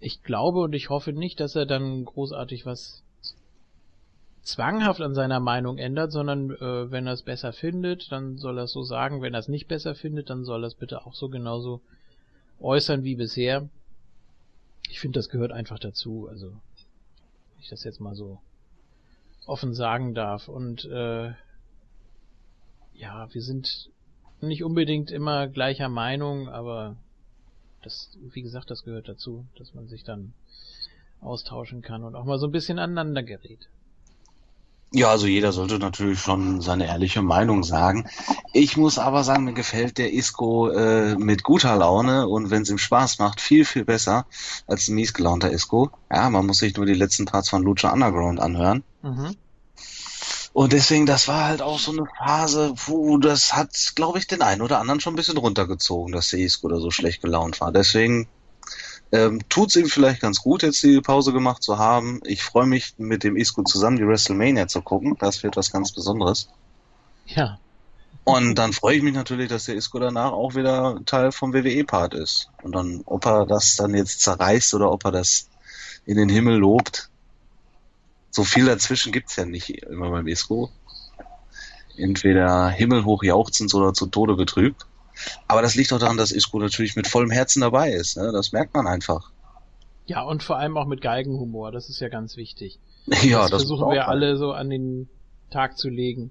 ich 0.00 0.22
glaube 0.22 0.60
und 0.60 0.74
ich 0.74 0.90
hoffe 0.90 1.12
nicht, 1.12 1.40
dass 1.40 1.56
er 1.56 1.66
dann 1.66 2.04
großartig 2.04 2.66
was 2.66 3.02
zwanghaft 4.42 5.00
an 5.00 5.14
seiner 5.14 5.40
Meinung 5.40 5.78
ändert, 5.78 6.10
sondern 6.10 6.50
äh, 6.50 6.90
wenn 6.90 7.06
er 7.06 7.12
es 7.12 7.22
besser 7.22 7.52
findet, 7.52 8.10
dann 8.10 8.38
soll 8.38 8.58
er 8.58 8.64
es 8.64 8.72
so 8.72 8.82
sagen. 8.82 9.20
Wenn 9.20 9.34
er 9.34 9.40
es 9.40 9.48
nicht 9.48 9.68
besser 9.68 9.94
findet, 9.94 10.30
dann 10.30 10.44
soll 10.44 10.64
er 10.64 10.68
es 10.68 10.74
bitte 10.74 11.04
auch 11.04 11.14
so 11.14 11.28
genauso 11.28 11.80
äußern 12.60 13.04
wie 13.04 13.16
bisher. 13.16 13.68
Ich 14.88 15.00
finde, 15.00 15.18
das 15.18 15.28
gehört 15.28 15.52
einfach 15.52 15.78
dazu. 15.78 16.28
Also, 16.30 16.46
wenn 16.48 17.60
ich 17.60 17.68
das 17.68 17.84
jetzt 17.84 18.00
mal 18.00 18.14
so 18.14 18.40
offen 19.46 19.74
sagen 19.74 20.14
darf. 20.14 20.48
Und 20.48 20.84
äh, 20.86 21.32
ja, 22.94 23.32
wir 23.32 23.42
sind 23.42 23.90
nicht 24.40 24.64
unbedingt 24.64 25.10
immer 25.10 25.48
gleicher 25.48 25.88
Meinung, 25.88 26.48
aber 26.48 26.96
das, 27.82 28.10
wie 28.32 28.42
gesagt, 28.42 28.70
das 28.70 28.84
gehört 28.84 29.08
dazu, 29.08 29.46
dass 29.56 29.74
man 29.74 29.88
sich 29.88 30.04
dann 30.04 30.32
austauschen 31.20 31.82
kann 31.82 32.04
und 32.04 32.14
auch 32.14 32.24
mal 32.24 32.38
so 32.38 32.46
ein 32.46 32.52
bisschen 32.52 32.78
aneinander 32.78 33.22
gerät. 33.22 33.68
Ja, 34.90 35.10
also 35.10 35.26
jeder 35.26 35.52
sollte 35.52 35.78
natürlich 35.78 36.18
schon 36.18 36.62
seine 36.62 36.86
ehrliche 36.86 37.20
Meinung 37.20 37.62
sagen. 37.62 38.08
Ich 38.54 38.78
muss 38.78 38.98
aber 38.98 39.22
sagen, 39.22 39.44
mir 39.44 39.52
gefällt 39.52 39.98
der 39.98 40.14
Isco 40.14 40.70
äh, 40.70 41.14
mit 41.16 41.42
guter 41.42 41.76
Laune 41.76 42.26
und 42.26 42.50
wenn 42.50 42.62
es 42.62 42.70
ihm 42.70 42.78
Spaß 42.78 43.18
macht, 43.18 43.42
viel, 43.42 43.66
viel 43.66 43.84
besser 43.84 44.24
als 44.66 44.88
ein 44.88 44.94
mies 44.94 45.12
gelaunter 45.12 45.50
Isco. 45.52 45.90
Ja, 46.10 46.30
man 46.30 46.46
muss 46.46 46.58
sich 46.58 46.74
nur 46.74 46.86
die 46.86 46.94
letzten 46.94 47.26
Parts 47.26 47.50
von 47.50 47.62
Lucha 47.62 47.92
Underground 47.92 48.40
anhören. 48.40 48.82
Mhm. 49.02 49.36
Und 50.52 50.72
deswegen, 50.72 51.06
das 51.06 51.28
war 51.28 51.44
halt 51.44 51.62
auch 51.62 51.78
so 51.78 51.92
eine 51.92 52.06
Phase, 52.18 52.72
wo 52.86 53.18
das 53.18 53.54
hat, 53.54 53.92
glaube 53.94 54.18
ich, 54.18 54.26
den 54.26 54.42
einen 54.42 54.62
oder 54.62 54.80
anderen 54.80 55.00
schon 55.00 55.12
ein 55.12 55.16
bisschen 55.16 55.36
runtergezogen, 55.36 56.12
dass 56.12 56.28
der 56.28 56.40
Isco 56.40 56.68
da 56.68 56.78
so 56.78 56.90
schlecht 56.90 57.22
gelaunt 57.22 57.60
war. 57.60 57.70
Deswegen 57.70 58.28
ähm, 59.12 59.40
tut 59.48 59.70
es 59.70 59.76
ihm 59.76 59.88
vielleicht 59.88 60.20
ganz 60.20 60.40
gut, 60.42 60.62
jetzt 60.62 60.82
die 60.82 61.00
Pause 61.00 61.32
gemacht 61.32 61.62
zu 61.62 61.78
haben. 61.78 62.20
Ich 62.24 62.42
freue 62.42 62.66
mich, 62.66 62.94
mit 62.98 63.24
dem 63.24 63.36
Isco 63.36 63.62
zusammen 63.62 63.96
die 63.96 64.06
WrestleMania 64.06 64.68
zu 64.68 64.82
gucken. 64.82 65.16
Das 65.18 65.42
wird 65.42 65.56
was 65.56 65.70
ganz 65.70 65.92
Besonderes. 65.92 66.48
Ja. 67.26 67.58
Und 68.24 68.56
dann 68.56 68.74
freue 68.74 68.96
ich 68.96 69.02
mich 69.02 69.14
natürlich, 69.14 69.48
dass 69.48 69.64
der 69.64 69.76
Isco 69.76 69.98
danach 69.98 70.32
auch 70.32 70.54
wieder 70.54 71.00
Teil 71.06 71.32
vom 71.32 71.54
WWE-Part 71.54 72.12
ist. 72.12 72.50
Und 72.62 72.72
dann, 72.72 73.02
ob 73.06 73.24
er 73.24 73.46
das 73.46 73.76
dann 73.76 73.94
jetzt 73.94 74.20
zerreißt 74.20 74.74
oder 74.74 74.92
ob 74.92 75.04
er 75.06 75.12
das 75.12 75.48
in 76.04 76.16
den 76.16 76.28
Himmel 76.28 76.58
lobt, 76.58 77.08
so 78.30 78.44
viel 78.44 78.66
dazwischen 78.66 79.12
gibt's 79.12 79.36
ja 79.36 79.44
nicht 79.44 79.70
immer 79.70 80.10
beim 80.10 80.26
Isco. 80.26 80.70
Entweder 81.96 82.68
himmelhoch 82.68 83.22
jauchzend 83.22 83.74
oder 83.74 83.92
zu 83.92 84.06
Tode 84.06 84.36
betrübt. 84.36 84.86
Aber 85.48 85.62
das 85.62 85.74
liegt 85.74 85.92
auch 85.92 85.98
daran, 85.98 86.16
dass 86.16 86.30
Isco 86.30 86.58
natürlich 86.60 86.94
mit 86.94 87.08
vollem 87.08 87.30
Herzen 87.30 87.60
dabei 87.60 87.90
ist. 87.90 88.16
Ne? 88.16 88.30
Das 88.32 88.52
merkt 88.52 88.74
man 88.74 88.86
einfach. 88.86 89.32
Ja, 90.06 90.22
und 90.22 90.42
vor 90.42 90.58
allem 90.58 90.76
auch 90.76 90.86
mit 90.86 91.00
Geigenhumor. 91.00 91.72
Das 91.72 91.88
ist 91.88 92.00
ja 92.00 92.08
ganz 92.08 92.36
wichtig. 92.36 92.78
Ja, 93.22 93.40
das, 93.42 93.50
das 93.50 93.62
versuchen 93.62 93.90
wir 93.90 94.08
alle 94.08 94.36
so 94.36 94.52
an 94.52 94.68
den 94.68 95.08
Tag 95.50 95.78
zu 95.78 95.88
legen. 95.88 96.30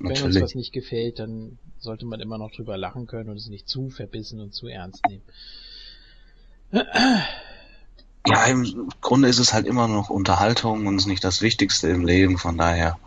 Natürlich. 0.00 0.20
Wenn 0.20 0.26
uns 0.32 0.40
was 0.42 0.54
nicht 0.56 0.72
gefällt, 0.72 1.20
dann 1.20 1.58
sollte 1.78 2.06
man 2.06 2.20
immer 2.20 2.38
noch 2.38 2.50
drüber 2.50 2.76
lachen 2.76 3.06
können 3.06 3.30
und 3.30 3.36
es 3.36 3.48
nicht 3.48 3.68
zu 3.68 3.88
verbissen 3.88 4.40
und 4.40 4.52
zu 4.52 4.66
ernst 4.66 5.04
nehmen. 5.08 5.22
Ja, 8.28 8.44
im 8.44 8.88
Grunde 9.00 9.28
ist 9.28 9.38
es 9.38 9.52
halt 9.52 9.66
immer 9.66 9.88
noch 9.88 10.10
Unterhaltung 10.10 10.86
und 10.86 10.96
ist 10.96 11.06
nicht 11.06 11.24
das 11.24 11.42
Wichtigste 11.42 11.88
im 11.88 12.04
Leben, 12.04 12.38
von 12.38 12.56
daher. 12.56 12.98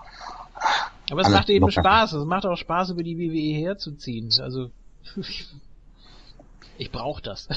Aber 1.11 1.21
es 1.21 1.29
macht 1.29 1.49
eben 1.49 1.69
Spaß. 1.69 2.13
Es 2.13 2.25
macht 2.25 2.45
auch 2.45 2.55
Spaß, 2.55 2.91
über 2.91 3.03
die 3.03 3.17
WWE 3.17 3.59
herzuziehen. 3.59 4.31
Also, 4.41 4.71
ich, 5.17 5.47
ich 6.77 6.91
brauche 6.91 7.21
das. 7.21 7.49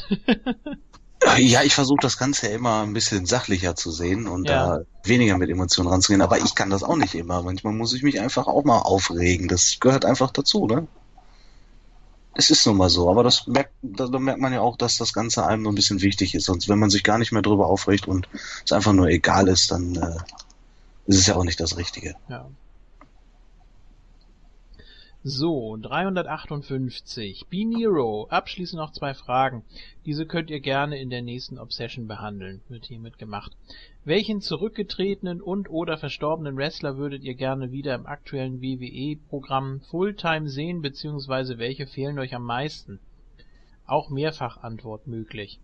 ja, 1.39 1.63
ich 1.63 1.75
versuche 1.75 2.01
das 2.03 2.19
Ganze 2.19 2.49
ja 2.49 2.55
immer 2.55 2.83
ein 2.83 2.93
bisschen 2.93 3.27
sachlicher 3.27 3.77
zu 3.77 3.91
sehen 3.91 4.27
und 4.27 4.49
ja. 4.49 4.79
da 4.79 4.85
weniger 5.05 5.39
mit 5.39 5.51
Emotionen 5.51 5.89
ranzugehen. 5.89 6.23
Aber 6.23 6.39
ich 6.39 6.55
kann 6.55 6.71
das 6.71 6.83
auch 6.83 6.97
nicht 6.97 7.15
immer. 7.15 7.43
Manchmal 7.43 7.73
muss 7.73 7.95
ich 7.95 8.03
mich 8.03 8.21
einfach 8.21 8.49
auch 8.49 8.65
mal 8.65 8.81
aufregen. 8.81 9.49
Das 9.49 9.79
gehört 9.81 10.05
einfach 10.05 10.33
dazu, 10.33 10.67
ne? 10.67 10.89
Es 12.35 12.51
ist 12.51 12.67
nun 12.67 12.77
mal 12.77 12.91
so, 12.91 13.09
aber 13.11 13.23
das 13.23 13.47
merkt, 13.47 13.73
da, 13.83 14.09
da, 14.09 14.19
merkt 14.19 14.41
man 14.41 14.53
ja 14.53 14.61
auch, 14.61 14.77
dass 14.77 14.97
das 14.97 15.13
Ganze 15.13 15.47
einem 15.47 15.67
ein 15.67 15.75
bisschen 15.75 16.03
wichtig 16.03 16.35
ist. 16.35 16.47
Sonst, 16.47 16.69
wenn 16.69 16.79
man 16.79 16.91
sich 16.91 17.05
gar 17.05 17.19
nicht 17.19 17.33
mehr 17.33 17.43
drüber 17.43 17.67
aufregt 17.67 18.09
und 18.09 18.29
es 18.65 18.73
einfach 18.73 18.93
nur 18.93 19.09
egal 19.09 19.49
ist, 19.49 19.71
dann 19.71 19.95
äh, 19.95 20.17
ist 21.07 21.19
es 21.19 21.27
ja 21.27 21.37
auch 21.37 21.45
nicht 21.45 21.61
das 21.61 21.77
Richtige. 21.77 22.17
Ja. 22.29 22.47
So, 25.27 25.79
358. 25.81 27.47
B-Nero. 27.49 28.27
Abschließend 28.29 28.79
noch 28.79 28.93
zwei 28.93 29.15
Fragen. 29.15 29.65
Diese 30.05 30.27
könnt 30.27 30.51
ihr 30.51 30.61
gerne 30.61 30.99
in 30.99 31.09
der 31.09 31.23
nächsten 31.23 31.59
Obsession 31.59 32.07
behandeln. 32.07 32.61
Wird 32.69 32.85
hiermit 32.85 33.17
gemacht. 33.17 33.53
Welchen 34.05 34.43
zurückgetretenen 34.43 35.41
und 35.41 35.71
oder 35.71 35.97
verstorbenen 35.97 36.59
Wrestler 36.59 36.99
würdet 36.99 37.23
ihr 37.23 37.33
gerne 37.37 37.73
wieder 37.73 37.95
im 37.95 38.05
aktuellen 38.05 38.61
WWE-Programm 38.61 39.81
Fulltime 39.91 40.51
sehen, 40.51 40.83
beziehungsweise 40.83 41.57
welche 41.57 41.87
fehlen 41.87 42.19
euch 42.19 42.35
am 42.35 42.45
meisten? 42.45 43.01
Auch 43.87 44.11
Mehrfachantwort 44.11 45.07
möglich. 45.07 45.59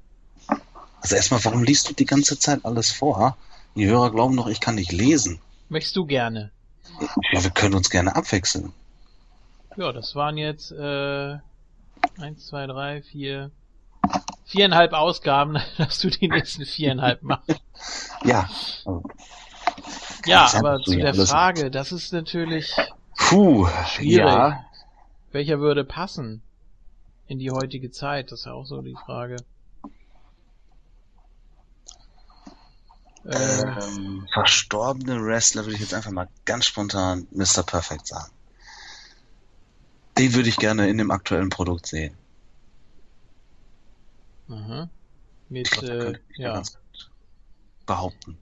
Also 1.03 1.17
erstmal, 1.17 1.45
warum 1.45 1.65
liest 1.65 1.91
du 1.91 1.93
die 1.93 2.07
ganze 2.07 2.39
Zeit 2.39 2.65
alles 2.65 2.93
vor? 2.93 3.37
Die 3.77 3.85
Hörer 3.85 4.11
glauben 4.11 4.39
doch, 4.39 4.49
ich 4.49 4.61
kann 4.61 4.77
nicht 4.77 4.93
lesen. 4.93 5.39
Möchtest 5.69 5.97
du 5.97 6.07
gerne? 6.07 6.51
Ja, 7.33 7.45
wir 7.45 7.51
können 7.51 7.75
uns 7.75 7.91
gerne 7.91 8.17
abwechseln. 8.17 8.73
Ja, 9.77 9.93
das 9.93 10.15
waren 10.15 10.37
jetzt 10.37 10.73
äh, 10.73 11.39
eins, 12.19 12.47
zwei, 12.47 12.67
drei, 12.67 13.03
vier, 13.03 13.51
viereinhalb 14.45 14.93
Ausgaben, 14.93 15.59
dass 15.79 15.99
du 16.01 16.11
die 16.11 16.29
nächsten 16.29 16.65
viereinhalb 16.65 17.23
machst. 17.23 17.61
Ja. 18.25 18.49
ja, 20.27 20.51
aber 20.55 20.81
zu 20.83 20.97
der 20.97 21.15
Frage, 21.15 21.71
das 21.71 21.93
ist 21.93 22.13
natürlich 22.13 22.75
Puh, 23.17 23.69
schwierig. 23.87 24.19
Ja. 24.19 24.65
Welcher 25.33 25.61
würde 25.61 25.85
passen 25.85 26.43
in 27.27 27.39
die 27.39 27.51
heutige 27.51 27.91
Zeit? 27.91 28.33
Das 28.33 28.41
ist 28.41 28.47
ja 28.47 28.53
auch 28.53 28.67
so 28.67 28.83
die 28.83 28.97
Frage. 29.07 29.37
Ähm, 33.27 34.27
verstorbene 34.33 35.23
Wrestler 35.23 35.65
würde 35.65 35.75
ich 35.75 35.81
jetzt 35.81 35.95
einfach 35.95 36.11
mal 36.11 36.29
ganz 36.45 36.67
spontan 36.67 37.29
Mr. 37.31 37.63
Perfect 37.63 38.07
sagen. 38.07 38.33
Den 40.21 40.35
würde 40.35 40.51
ich 40.51 40.59
gerne 40.59 40.87
in 40.91 40.99
dem 40.99 41.11
aktuellen 41.11 41.49
Produkt 41.49 41.87
sehen. 41.87 42.15
Aha. 44.51 44.91
Mit, 45.49 45.71
glaub, 45.71 45.85
äh, 45.89 46.19
ja. 46.37 46.63
Behaupten. 47.87 48.37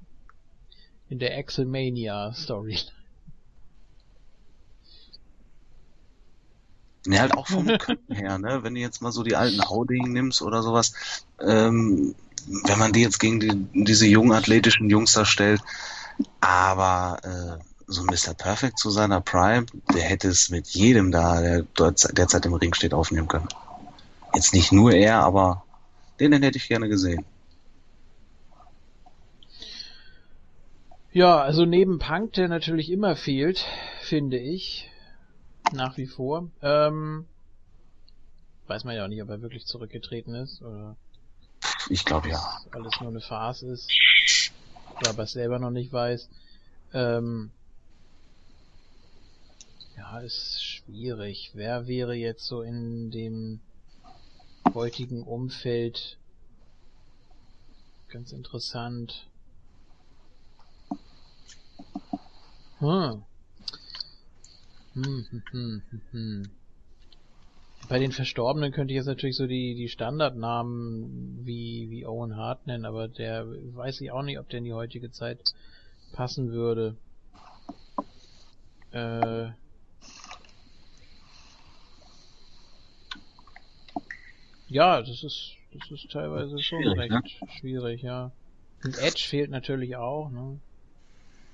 In 1.09 1.21
der 1.21 1.39
Axelmania 1.39 2.35
Story. 2.35 2.81
Ne, 7.07 7.21
halt 7.21 7.35
auch 7.35 7.47
vom 7.47 7.67
Könnten 7.79 8.13
her, 8.13 8.39
ne? 8.39 8.65
Wenn 8.65 8.75
du 8.75 8.81
jetzt 8.81 9.01
mal 9.01 9.13
so 9.13 9.23
die 9.23 9.37
alten 9.37 9.63
Hauding 9.63 10.13
nimmst 10.13 10.43
oder 10.43 10.65
sowas, 10.65 11.25
ähm, 11.41 12.17
wenn 12.65 12.79
man 12.81 12.93
die 12.93 13.03
jetzt 13.03 13.21
gegen 13.21 13.39
die, 13.39 13.85
diese 13.85 14.09
jungen 14.09 14.33
athletischen 14.33 14.91
Jungs 14.91 15.13
da 15.13 15.25
stellt, 15.25 15.63
aber 16.41 17.21
äh, 17.23 17.68
so 17.89 18.05
Mr. 18.05 18.35
Perfect 18.35 18.79
zu 18.79 18.91
seiner 18.91 19.21
Prime, 19.23 19.67
der 19.95 20.03
hätte 20.03 20.29
es 20.29 20.51
mit 20.51 20.69
jedem 20.69 21.11
da, 21.11 21.41
der 21.41 21.63
dort 21.75 22.07
derzeit 22.17 22.45
im 22.45 22.53
Ring 22.53 22.75
steht, 22.75 22.93
aufnehmen 22.93 23.29
können. 23.29 23.49
Jetzt 24.35 24.53
nicht 24.53 24.73
nur 24.73 24.93
er, 24.93 25.21
aber 25.21 25.65
den, 26.21 26.31
den 26.31 26.43
hätte 26.43 26.59
ich 26.59 26.69
gerne 26.69 26.89
gesehen. 26.89 27.25
Ja, 31.13 31.41
also 31.41 31.65
neben 31.65 31.99
Punk, 31.99 32.35
der 32.35 32.49
natürlich 32.49 32.91
immer 32.91 33.17
fehlt, 33.17 33.65
finde 34.03 34.39
ich, 34.39 34.91
nach 35.73 35.97
wie 35.97 36.07
vor, 36.07 36.51
ähm, 36.61 37.27
weiß 38.67 38.85
man 38.85 38.95
ja 38.95 39.05
auch 39.05 39.09
nicht, 39.09 39.23
ob 39.23 39.31
er 39.31 39.41
wirklich 39.41 39.65
zurückgetreten 39.65 40.35
ist 40.35 40.61
oder 40.61 40.95
ich 41.89 42.05
glaube 42.05 42.29
ja. 42.29 42.39
Alles 42.71 43.01
nur 43.01 43.09
eine 43.09 43.21
Farce 43.21 43.63
ist. 43.63 43.91
Oder 45.01 45.11
aber 45.11 45.23
es 45.23 45.33
selber 45.33 45.59
noch 45.59 45.71
nicht 45.71 45.93
weiß. 45.93 46.29
Ähm, 46.93 47.51
ja, 49.99 50.21
ist 50.21 50.63
schwierig. 50.63 51.51
Wer 51.55 51.89
wäre 51.89 52.15
jetzt 52.15 52.47
so 52.47 52.63
in 52.63 53.11
dem 53.11 53.61
heutigen 54.73 55.25
Umfeld 55.25 56.19
ganz 58.09 58.33
interessant? 58.33 59.27
Hm. 62.79 63.25
Hm, 64.95 65.27
hm, 65.31 65.43
hm, 65.51 65.83
hm, 65.91 66.01
hm. 66.13 66.51
Bei 67.89 67.99
den 67.99 68.13
Verstorbenen 68.13 68.71
könnte 68.71 68.93
ich 68.93 68.97
jetzt 68.99 69.07
natürlich 69.07 69.37
so 69.37 69.47
die, 69.47 69.75
die 69.75 69.89
Standardnamen 69.89 71.45
wie, 71.45 71.91
wie 71.91 72.07
Owen 72.07 72.37
Hart 72.37 72.67
nennen, 72.67 72.85
aber 72.85 73.09
der 73.09 73.47
weiß 73.49 74.01
ich 74.01 74.13
auch 74.13 74.23
nicht, 74.23 74.39
ob 74.39 74.49
der 74.49 74.59
in 74.59 74.65
die 74.65 74.75
heutige 74.75 75.11
Zeit 75.11 75.43
passen 76.13 76.53
würde. 76.53 76.97
Äh, 78.93 79.51
ja, 84.69 85.01
das 85.01 85.23
ist, 85.25 85.53
das 85.73 85.91
ist 85.91 86.11
teilweise 86.11 86.63
schon 86.63 86.83
Schwierig, 86.83 87.13
recht 87.13 87.37
schwierig, 87.59 88.03
ja. 88.03 88.31
Und 88.85 88.99
Edge 88.99 89.25
fehlt 89.27 89.51
natürlich 89.51 89.97
auch, 89.97 90.31
ne? 90.31 90.59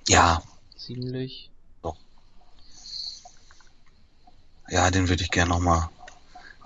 Ja, 0.09 0.43
Ziemlich. 0.77 1.51
ja, 4.69 4.91
den 4.91 5.09
würde 5.09 5.23
ich 5.23 5.31
gerne 5.31 5.51
nochmal 5.51 5.89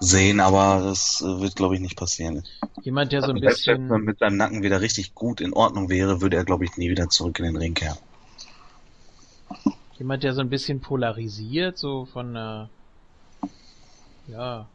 sehen, 0.01 0.41
aber 0.41 0.81
das 0.83 1.21
äh, 1.21 1.41
wird, 1.41 1.57
glaube 1.57 1.75
ich, 1.75 1.81
nicht 1.81 1.97
passieren. 1.97 2.45
Jemand, 2.83 3.13
der 3.13 3.23
so 3.23 3.33
ein 3.33 3.41
Selbst 3.41 3.67
wenn 3.67 3.75
er 3.75 3.89
bisschen, 3.89 4.05
mit 4.05 4.19
seinem 4.19 4.37
Nacken 4.37 4.63
wieder 4.63 4.81
richtig 4.81 5.15
gut 5.15 5.41
in 5.41 5.53
Ordnung 5.53 5.89
wäre, 5.89 6.21
würde 6.21 6.37
er, 6.37 6.45
glaube 6.45 6.65
ich, 6.65 6.77
nie 6.77 6.91
wieder 6.91 7.09
zurück 7.09 7.39
in 7.41 7.47
den 7.47 7.57
Ring 7.57 7.75
kehren. 7.75 7.99
jemand, 9.99 10.23
der 10.23 10.35
so 10.35 10.41
ein 10.41 10.51
bisschen 10.51 10.81
polarisiert, 10.81 11.77
so 11.77 12.07
von 12.07 12.35
der, 12.35 12.71
ja, 14.29 14.69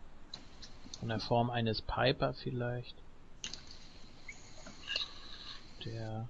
von 1.04 1.10
der 1.10 1.20
Form 1.20 1.50
eines 1.50 1.82
Piper 1.82 2.34
vielleicht. 2.34 2.96
Der 5.84 6.30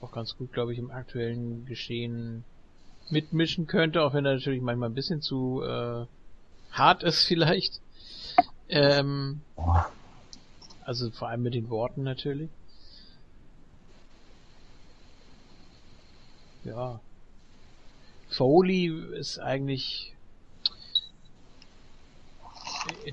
auch 0.00 0.10
ganz 0.10 0.36
gut, 0.36 0.52
glaube 0.52 0.72
ich, 0.72 0.80
im 0.80 0.90
aktuellen 0.90 1.64
Geschehen 1.64 2.42
mitmischen 3.10 3.68
könnte, 3.68 4.02
auch 4.02 4.14
wenn 4.14 4.26
er 4.26 4.34
natürlich 4.34 4.60
manchmal 4.60 4.88
ein 4.88 4.96
bisschen 4.96 5.22
zu 5.22 5.62
äh, 5.62 6.06
hart 6.72 7.04
ist 7.04 7.22
vielleicht. 7.28 7.80
Ähm, 8.68 9.42
also 10.84 11.12
vor 11.12 11.28
allem 11.28 11.44
mit 11.44 11.54
den 11.54 11.70
Worten 11.70 12.02
natürlich. 12.02 12.50
Ja. 16.64 16.98
Foley 18.28 18.86
ist 19.14 19.38
eigentlich 19.38 20.13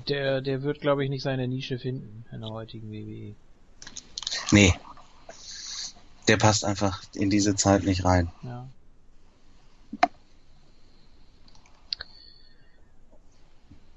der 0.08 0.40
der 0.40 0.62
wird 0.62 0.80
glaube 0.80 1.04
ich 1.04 1.10
nicht 1.10 1.22
seine 1.22 1.48
Nische 1.48 1.78
finden 1.78 2.24
in 2.32 2.40
der 2.40 2.50
heutigen. 2.50 2.90
WWE. 2.90 3.34
Nee. 4.50 4.74
Der 6.28 6.36
passt 6.36 6.64
einfach 6.64 7.02
in 7.14 7.30
diese 7.30 7.56
Zeit 7.56 7.84
nicht 7.84 8.04
rein. 8.04 8.30
Ja. 8.42 8.68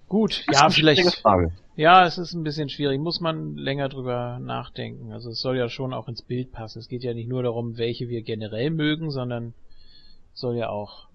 Gut, 0.07 0.43
Das 0.47 0.55
ist 0.55 0.61
ja, 0.61 0.69
vielleicht. 0.69 1.15
Frage. 1.17 1.51
Ja, 1.75 2.05
es 2.05 2.17
ist 2.17 2.33
ein 2.33 2.43
bisschen 2.43 2.69
schwierig. 2.69 3.01
Muss 3.01 3.19
man 3.19 3.57
länger 3.57 3.89
drüber 3.89 4.39
nachdenken. 4.39 5.11
Also 5.11 5.31
es 5.31 5.41
soll 5.41 5.57
ja 5.57 5.67
schon 5.67 5.93
auch 5.93 6.07
ins 6.07 6.21
Bild 6.21 6.53
passen. 6.53 6.79
Es 6.79 6.87
geht 6.87 7.03
ja 7.03 7.13
nicht 7.13 7.27
nur 7.27 7.43
darum, 7.43 7.77
welche 7.77 8.07
wir 8.07 8.21
generell 8.21 8.69
mögen, 8.69 9.11
sondern 9.11 9.53
soll 10.33 10.55
ja 10.55 10.69
auch 10.69 11.07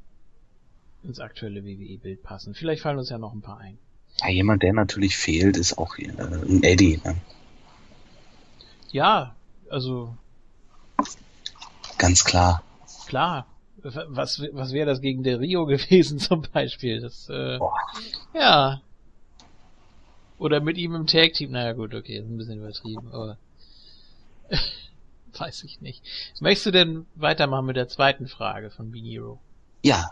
ins 1.03 1.18
aktuelle 1.18 1.64
WWE-Bild 1.64 2.23
passen. 2.23 2.53
Vielleicht 2.53 2.83
fallen 2.83 2.99
uns 2.99 3.09
ja 3.09 3.16
noch 3.16 3.33
ein 3.33 3.40
paar 3.40 3.59
ein. 3.59 3.79
Ja, 4.18 4.29
jemand, 4.29 4.62
der 4.62 4.73
natürlich 4.73 5.16
fehlt, 5.16 5.57
ist 5.57 5.79
auch 5.79 5.96
äh, 5.99 6.11
ein 6.11 6.62
Eddie. 6.62 7.01
Ne? 7.05 7.16
also 9.70 10.14
Ganz 12.01 12.25
klar. 12.25 12.62
klar. 13.07 13.46
Was, 13.83 14.42
was 14.53 14.73
wäre 14.73 14.87
das 14.87 15.01
gegen 15.01 15.23
der 15.23 15.38
Rio 15.40 15.66
gewesen 15.66 16.18
zum 16.18 16.42
Beispiel? 16.53 17.01
Das, 17.01 17.29
äh, 17.29 17.59
Boah. 17.59 17.77
ja. 18.35 18.81
Oder 20.38 20.61
mit 20.61 20.79
ihm 20.79 20.94
im 20.94 21.07
Tag 21.07 21.35
Team. 21.35 21.51
Naja 21.51 21.73
gut, 21.73 21.94
okay, 21.94 22.18
ist 22.18 22.27
ein 22.27 22.38
bisschen 22.38 22.59
übertrieben, 22.61 23.12
aber 23.12 23.37
weiß 25.38 25.64
ich 25.64 25.83
nicht. 25.83 26.03
Möchtest 26.40 26.66
du 26.66 26.70
denn 26.70 27.07
weitermachen 27.14 27.66
mit 27.66 27.77
der 27.77 27.88
zweiten 27.88 28.27
Frage 28.27 28.70
von 28.70 28.90
Biniro? 28.90 29.38
Ja. 29.83 30.11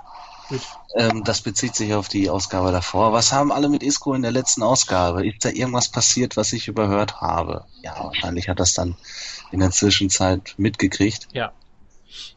Ähm, 0.95 1.25
das 1.25 1.43
bezieht 1.43 1.75
sich 1.75 1.95
auf 1.95 2.09
die 2.09 2.31
Ausgabe 2.31 2.73
davor. 2.73 3.13
Was 3.13 3.33
haben 3.33 3.53
alle 3.53 3.69
mit 3.69 3.83
Isco 3.83 4.15
in 4.15 4.23
der 4.23 4.31
letzten 4.31 4.63
Ausgabe? 4.63 5.27
Ist 5.27 5.45
da 5.45 5.51
irgendwas 5.51 5.89
passiert, 5.89 6.37
was 6.37 6.53
ich 6.53 6.69
überhört 6.69 7.21
habe? 7.21 7.65
Ja, 7.83 8.03
wahrscheinlich 8.03 8.49
hat 8.49 8.61
das 8.61 8.75
dann 8.75 8.97
in 9.51 9.61
der 9.61 9.71
Zwischenzeit 9.71 10.55
mitgekriegt. 10.57 11.29
Ja. 11.33 11.53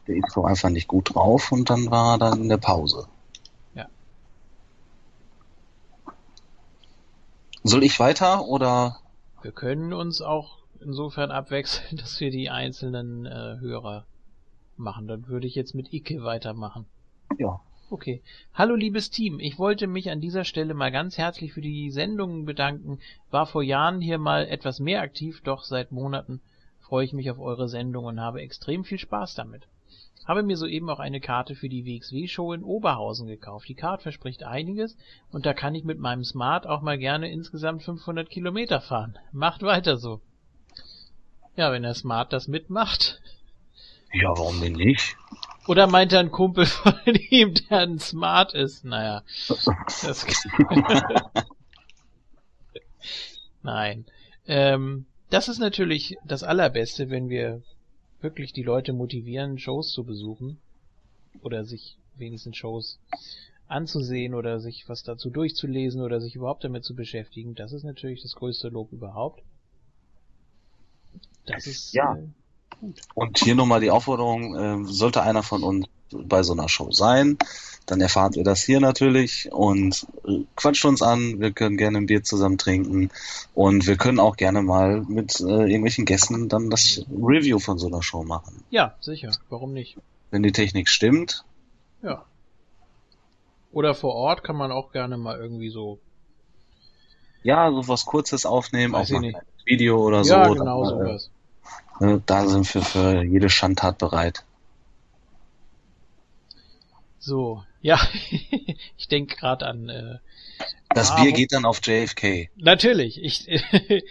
Der 0.07 0.15
Isco 0.15 0.43
einfach 0.43 0.69
nicht 0.69 0.87
gut 0.87 1.15
drauf 1.15 1.51
und 1.51 1.69
dann 1.69 1.89
war 1.89 2.15
er 2.15 2.17
dann 2.17 2.41
in 2.41 2.49
der 2.49 2.57
Pause. 2.57 3.07
Ja. 3.73 3.87
Soll 7.63 7.83
ich 7.83 7.99
weiter 7.99 8.45
oder? 8.45 8.99
Wir 9.41 9.51
können 9.51 9.93
uns 9.93 10.21
auch 10.21 10.57
insofern 10.81 11.31
abwechseln, 11.31 11.97
dass 11.97 12.19
wir 12.19 12.31
die 12.31 12.49
einzelnen 12.49 13.25
äh, 13.25 13.57
Hörer 13.59 14.05
machen. 14.75 15.07
Dann 15.07 15.27
würde 15.27 15.47
ich 15.47 15.55
jetzt 15.55 15.73
mit 15.73 15.93
Ike 15.93 16.23
weitermachen. 16.23 16.85
Ja. 17.37 17.61
Okay. 17.91 18.21
Hallo 18.53 18.75
liebes 18.75 19.09
Team, 19.09 19.41
ich 19.41 19.59
wollte 19.59 19.85
mich 19.85 20.09
an 20.09 20.21
dieser 20.21 20.45
Stelle 20.45 20.73
mal 20.73 20.93
ganz 20.93 21.17
herzlich 21.17 21.51
für 21.51 21.59
die 21.59 21.91
Sendungen 21.91 22.45
bedanken. 22.45 22.99
War 23.31 23.45
vor 23.45 23.63
Jahren 23.63 23.99
hier 23.99 24.17
mal 24.17 24.47
etwas 24.47 24.79
mehr 24.79 25.01
aktiv, 25.01 25.41
doch 25.43 25.65
seit 25.65 25.91
Monaten 25.91 26.39
freue 26.79 27.03
ich 27.03 27.11
mich 27.11 27.29
auf 27.29 27.37
eure 27.37 27.67
Sendung 27.67 28.05
und 28.05 28.21
habe 28.21 28.39
extrem 28.39 28.85
viel 28.85 28.97
Spaß 28.97 29.35
damit. 29.35 29.63
Habe 30.23 30.41
mir 30.41 30.55
soeben 30.55 30.89
auch 30.89 31.01
eine 31.01 31.19
Karte 31.19 31.53
für 31.53 31.67
die 31.67 31.85
WXW-Show 31.85 32.53
in 32.53 32.63
Oberhausen 32.63 33.27
gekauft. 33.27 33.67
Die 33.67 33.75
Karte 33.75 34.03
verspricht 34.03 34.43
einiges 34.43 34.95
und 35.29 35.45
da 35.45 35.53
kann 35.53 35.75
ich 35.75 35.83
mit 35.83 35.99
meinem 35.99 36.23
Smart 36.23 36.65
auch 36.65 36.81
mal 36.81 36.97
gerne 36.97 37.29
insgesamt 37.29 37.83
500 37.83 38.29
Kilometer 38.29 38.79
fahren. 38.79 39.19
Macht 39.33 39.63
weiter 39.63 39.97
so. 39.97 40.21
Ja, 41.57 41.73
wenn 41.73 41.83
der 41.83 41.95
Smart 41.95 42.31
das 42.31 42.47
mitmacht. 42.47 43.19
Ja, 44.13 44.29
warum 44.29 44.61
denn 44.61 44.73
nicht? 44.73 45.17
Oder 45.67 45.87
meint 45.87 46.11
er 46.13 46.19
ein 46.19 46.31
Kumpel 46.31 46.65
von 46.65 46.93
ihm, 47.29 47.53
der 47.69 47.79
ein 47.79 47.99
Smart 47.99 48.53
ist? 48.53 48.83
Naja. 48.83 49.23
Das 49.47 50.25
Nein. 53.63 54.05
Ähm, 54.47 55.05
das 55.29 55.47
ist 55.49 55.59
natürlich 55.59 56.17
das 56.25 56.43
Allerbeste, 56.43 57.09
wenn 57.09 57.29
wir 57.29 57.61
wirklich 58.21 58.53
die 58.53 58.63
Leute 58.63 58.93
motivieren, 58.93 59.57
Shows 59.59 59.91
zu 59.91 60.03
besuchen. 60.03 60.59
Oder 61.41 61.63
sich 61.63 61.97
wenigstens 62.15 62.57
Shows 62.57 62.99
anzusehen 63.67 64.33
oder 64.33 64.59
sich 64.59 64.89
was 64.89 65.03
dazu 65.03 65.29
durchzulesen 65.29 66.01
oder 66.01 66.19
sich 66.19 66.35
überhaupt 66.35 66.63
damit 66.63 66.83
zu 66.83 66.93
beschäftigen. 66.95 67.55
Das 67.55 67.71
ist 67.71 67.83
natürlich 67.83 68.21
das 68.21 68.35
größte 68.35 68.67
Lob 68.67 68.91
überhaupt. 68.91 69.41
Das 71.45 71.67
ist 71.67 71.93
Ja. 71.93 72.15
äh, 72.15 72.27
Und 73.13 73.39
hier 73.39 73.55
nochmal 73.55 73.81
die 73.81 73.91
Aufforderung, 73.91 74.55
ähm, 74.59 74.87
sollte 74.87 75.21
einer 75.21 75.43
von 75.43 75.63
uns 75.63 75.87
bei 76.11 76.43
so 76.43 76.53
einer 76.53 76.67
Show 76.69 76.91
sein, 76.91 77.37
dann 77.85 78.01
erfahrt 78.01 78.35
ihr 78.35 78.43
das 78.43 78.61
hier 78.61 78.79
natürlich 78.79 79.51
und 79.51 80.05
äh, 80.25 80.43
quatscht 80.55 80.85
uns 80.85 81.01
an, 81.01 81.39
wir 81.39 81.51
können 81.51 81.77
gerne 81.77 81.97
ein 81.97 82.05
Bier 82.05 82.23
zusammen 82.23 82.57
trinken 82.57 83.09
und 83.53 83.87
wir 83.87 83.97
können 83.97 84.19
auch 84.19 84.35
gerne 84.37 84.61
mal 84.61 85.01
mit 85.07 85.39
äh, 85.39 85.43
irgendwelchen 85.43 86.05
Gästen 86.05 86.49
dann 86.49 86.69
das 86.69 87.05
Review 87.09 87.59
von 87.59 87.77
so 87.77 87.87
einer 87.87 88.03
Show 88.03 88.23
machen. 88.23 88.63
ja 88.69 88.95
sicher. 88.99 89.31
Warum 89.49 89.73
nicht? 89.73 89.97
Wenn 90.31 90.43
die 90.43 90.51
Technik 90.51 90.89
stimmt, 90.89 91.43
Ja. 92.01 92.25
Oder 93.73 93.95
vor 93.95 94.15
Ort 94.15 94.43
kann 94.43 94.57
man 94.57 94.71
auch 94.71 94.91
gerne 94.91 95.17
mal 95.17 95.39
irgendwie 95.39 95.69
so. 95.69 95.97
ja, 97.41 97.71
so 97.71 97.87
was 97.87 98.05
Kurzes 98.05 98.45
aufnehmen, 98.45 98.93
Weiß 98.93 99.11
auch 99.13 99.21
mal 99.21 99.27
ein 99.27 99.35
Video 99.65 99.97
oder 100.05 100.23
so. 100.25 100.33
ja, 100.33 100.47
genau 100.49 100.83
äh, 100.83 100.87
sowas. 100.87 101.30
Da 102.25 102.47
sind 102.47 102.73
wir 102.73 102.81
für 102.81 103.23
jede 103.23 103.49
Schandtat 103.49 103.97
bereit. 103.97 104.43
So, 107.19 107.63
ja, 107.81 107.99
ich 108.97 109.07
denke 109.07 109.35
gerade 109.35 109.67
an. 109.67 109.89
Äh, 109.89 110.17
Das 110.93 111.11
Ah, 111.11 111.21
Bier 111.23 111.31
geht 111.31 111.53
dann 111.53 111.65
auf 111.65 111.79
JFK. 111.85 112.49
natürlich, 112.57 113.21
ich. 113.21 113.47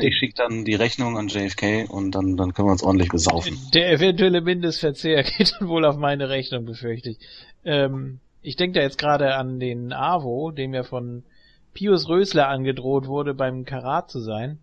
Ich 0.00 0.16
schicke 0.16 0.34
dann 0.34 0.64
die 0.64 0.74
Rechnung 0.74 1.16
an 1.16 1.28
JFK 1.28 1.88
und 1.88 2.10
dann, 2.16 2.36
dann 2.36 2.52
können 2.52 2.66
wir 2.66 2.72
uns 2.72 2.82
ordentlich 2.82 3.10
besaufen. 3.10 3.56
Der 3.72 3.92
eventuelle 3.92 4.40
Mindestverzehr 4.40 5.22
geht 5.38 5.54
dann 5.58 5.68
wohl 5.68 5.84
auf 5.84 5.96
meine 5.96 6.28
Rechnung, 6.28 6.64
befürchte 6.64 7.10
ich. 7.10 7.18
Ähm, 7.64 8.18
ich 8.42 8.56
denke 8.56 8.80
da 8.80 8.82
jetzt 8.84 8.98
gerade 8.98 9.36
an 9.36 9.60
den 9.60 9.92
AWO, 9.92 10.50
dem 10.50 10.74
ja 10.74 10.82
von 10.82 11.22
Pius 11.74 12.08
Rösler 12.08 12.48
angedroht 12.48 13.06
wurde, 13.06 13.32
beim 13.32 13.64
Karat 13.64 14.10
zu 14.10 14.18
sein. 14.18 14.58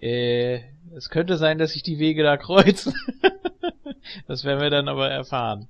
Äh, 0.00 0.60
es 0.94 1.08
könnte 1.10 1.36
sein, 1.38 1.58
dass 1.58 1.72
sich 1.72 1.82
die 1.82 1.98
Wege 1.98 2.22
da 2.22 2.36
kreuzen. 2.36 2.94
das 4.26 4.44
werden 4.44 4.60
wir 4.60 4.70
dann 4.70 4.88
aber 4.88 5.10
erfahren. 5.10 5.68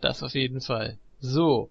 Das 0.00 0.22
auf 0.22 0.34
jeden 0.34 0.60
Fall. 0.60 0.98
So. 1.20 1.70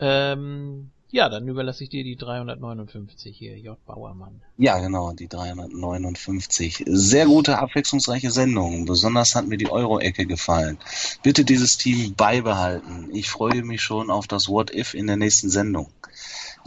Ähm, 0.00 0.90
ja, 1.10 1.30
dann 1.30 1.48
überlasse 1.48 1.84
ich 1.84 1.90
dir 1.90 2.04
die 2.04 2.16
359 2.16 3.34
hier, 3.36 3.58
J. 3.58 3.82
Bauermann. 3.86 4.42
Ja, 4.58 4.78
genau, 4.78 5.12
die 5.12 5.26
359. 5.26 6.84
Sehr 6.86 7.24
gute, 7.24 7.58
abwechslungsreiche 7.58 8.30
Sendung. 8.30 8.84
Besonders 8.84 9.34
hat 9.34 9.48
mir 9.48 9.56
die 9.56 9.70
Euro-Ecke 9.70 10.26
gefallen. 10.26 10.76
Bitte 11.22 11.46
dieses 11.46 11.78
Team 11.78 12.14
beibehalten. 12.14 13.08
Ich 13.12 13.30
freue 13.30 13.62
mich 13.62 13.80
schon 13.80 14.10
auf 14.10 14.26
das 14.26 14.48
What 14.48 14.74
If 14.74 14.92
in 14.92 15.06
der 15.06 15.16
nächsten 15.16 15.48
Sendung. 15.48 15.88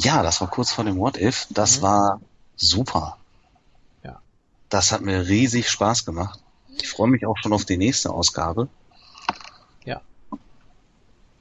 Ja, 0.04 0.24
das 0.24 0.42
war 0.42 0.50
kurz 0.50 0.72
vor 0.72 0.84
dem 0.84 0.98
What 0.98 1.18
If. 1.18 1.48
Das 1.52 1.78
mhm. 1.78 1.82
war 1.84 2.22
super. 2.56 3.18
Ja. 4.04 4.20
Das 4.70 4.92
hat 4.92 5.02
mir 5.02 5.28
riesig 5.28 5.70
Spaß 5.70 6.06
gemacht. 6.06 6.40
Ich 6.82 6.90
freue 6.90 7.10
mich 7.10 7.26
auch 7.26 7.38
schon 7.38 7.54
auf 7.54 7.66
die 7.66 7.78
nächste 7.78 8.12
Ausgabe. 8.12 8.68
Ja. 9.86 10.02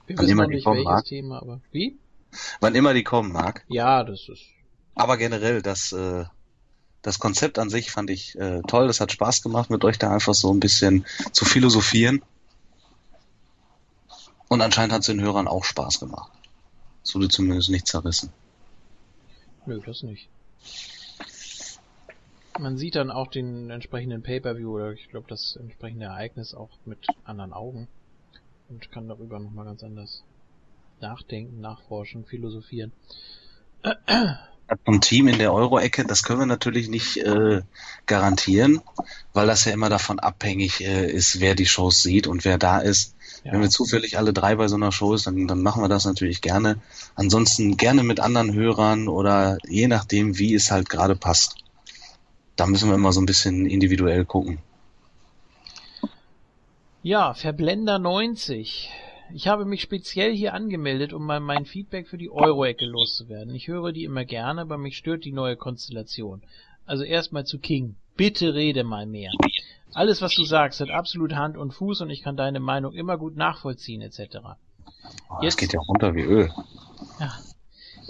Wir 0.07 0.19
wissen 0.19 0.37
noch 0.37 0.47
nicht 0.47 0.67
welches 0.67 1.05
Thema, 1.05 1.41
aber 1.41 1.61
wie? 1.73 1.99
Wann 2.61 2.75
immer 2.75 2.93
die 2.93 3.05
kommen 3.05 3.33
mag. 3.33 3.65
Ja, 3.69 4.05
das 4.05 4.29
ist. 4.29 4.43
Aber 4.95 5.17
generell, 5.17 5.63
das, 5.63 5.93
äh, 5.93 6.25
das 7.01 7.19
Konzept 7.19 7.59
an 7.59 7.71
sich 7.71 7.91
fand 7.91 8.11
ich 8.11 8.39
äh, 8.39 8.61
toll. 8.67 8.89
Das 8.89 9.01
hat 9.01 9.11
Spaß 9.11 9.43
gemacht, 9.43 9.71
mit 9.71 9.85
euch 9.85 9.99
da 9.99 10.13
einfach 10.13 10.35
so 10.35 10.53
ein 10.53 10.61
bisschen 10.61 11.07
zu 11.33 11.47
philosophieren. 11.47 12.23
Und 14.49 14.61
anscheinend 14.61 14.93
hat 14.93 15.01
es 15.01 15.07
den 15.07 15.23
Hörern 15.23 15.49
auch 15.49 15.65
Spaß 15.65 16.01
gemacht. 16.01 16.31
Es 17.03 17.15
wurde 17.15 17.29
zumindest 17.29 17.71
nicht 17.71 17.87
zerrissen. 17.87 18.31
Nö, 19.67 19.81
das 19.85 20.03
nicht. 20.03 20.29
Man 22.59 22.77
sieht 22.77 22.97
dann 22.97 23.11
auch 23.11 23.29
den 23.29 23.71
entsprechenden 23.71 24.23
Pay-Per-View 24.23 24.75
oder 24.75 24.93
ich 24.93 25.09
glaube 25.09 25.27
das 25.29 25.57
entsprechende 25.57 26.07
Ereignis 26.07 26.55
auch 26.55 26.71
mit 26.85 27.07
anderen 27.25 27.53
Augen 27.53 27.89
und 28.69 28.91
kann 28.91 29.09
darüber 29.09 29.39
nochmal 29.39 29.65
ganz 29.65 29.83
anders 29.83 30.25
nachdenken, 31.01 31.61
nachforschen, 31.61 32.25
philosophieren. 32.25 32.93
Vom 34.85 35.01
Team 35.01 35.29
in 35.29 35.39
der 35.39 35.53
Euro-Ecke, 35.53 36.05
das 36.05 36.23
können 36.23 36.41
wir 36.41 36.47
natürlich 36.47 36.89
nicht 36.89 37.17
äh, 37.17 37.63
garantieren, 38.07 38.81
weil 39.33 39.47
das 39.47 39.65
ja 39.65 39.73
immer 39.73 39.89
davon 39.89 40.21
abhängig 40.21 40.81
äh, 40.83 41.11
ist, 41.11 41.41
wer 41.41 41.55
die 41.55 41.67
Shows 41.67 42.03
sieht 42.03 42.27
und 42.27 42.45
wer 42.45 42.59
da 42.59 42.79
ist. 42.79 43.17
Ja. 43.45 43.53
Wenn 43.53 43.62
wir 43.62 43.70
zufällig 43.70 44.18
alle 44.18 44.32
drei 44.32 44.57
bei 44.57 44.68
so 44.68 44.76
einer 44.76 44.93
Show 44.93 45.14
ist, 45.14 45.26
dann, 45.26 45.47
dann 45.47 45.62
machen 45.62 45.82
wir 45.82 45.88
das 45.88 46.05
natürlich 46.05 46.41
gerne. 46.41 46.80
Ansonsten 47.14 47.76
gerne 47.76 48.03
mit 48.03 48.20
anderen 48.20 48.53
Hörern 48.53 49.09
oder 49.09 49.59
je 49.68 49.88
nachdem, 49.88 50.38
wie 50.38 50.55
es 50.55 50.70
halt 50.70 50.88
gerade 50.91 51.16
passt. 51.16 51.57
Da 52.57 52.66
müssen 52.66 52.88
wir 52.88 52.97
immer 52.97 53.12
so 53.12 53.20
ein 53.20 53.26
bisschen 53.26 53.66
individuell 53.66 54.24
gucken. 54.24 54.59
Ja, 57.03 57.32
Verblender 57.32 57.99
90 57.99 58.91
ich 59.34 59.47
habe 59.47 59.64
mich 59.64 59.82
speziell 59.82 60.34
hier 60.34 60.55
angemeldet, 60.55 61.12
um 61.12 61.24
mal 61.24 61.41
mein 61.41 61.64
Feedback 61.64 62.09
für 62.09 62.18
die 62.18 62.30
Euro-Ecke 62.30 62.84
loszuwerden. 62.84 63.55
Ich 63.55 63.68
höre 63.68 63.93
die 63.93 64.05
immer 64.05 64.24
gerne, 64.24 64.62
aber 64.62 64.78
mich 64.78 64.97
stört 64.97 65.24
die 65.24 65.32
neue 65.32 65.57
Konstellation. 65.57 66.43
Also 66.86 67.05
erstmal 67.05 67.45
zu 67.47 67.59
King. 67.59 67.95
Bitte 68.16 68.55
rede 68.55 68.82
mal 68.84 69.07
mehr. 69.07 69.30
Alles, 69.93 70.22
was 70.22 70.34
du 70.34 70.45
sagst, 70.45 70.80
hat 70.80 70.91
absolut 70.91 71.34
Hand 71.34 71.57
und 71.57 71.72
Fuß 71.72 72.01
und 72.03 72.11
ich 72.11 72.22
kann 72.22 72.36
deine 72.36 72.61
Meinung 72.61 72.93
immer 72.93 73.18
gut 73.18 73.36
nachvollziehen, 73.36 74.03
etc. 74.03 74.38
Oh, 75.28 75.43
Jetzt 75.43 75.57
geht 75.57 75.72
ja 75.72 75.80
runter 75.80 76.14
wie 76.14 76.22
Öl. 76.22 76.51
Ja. 77.18 77.32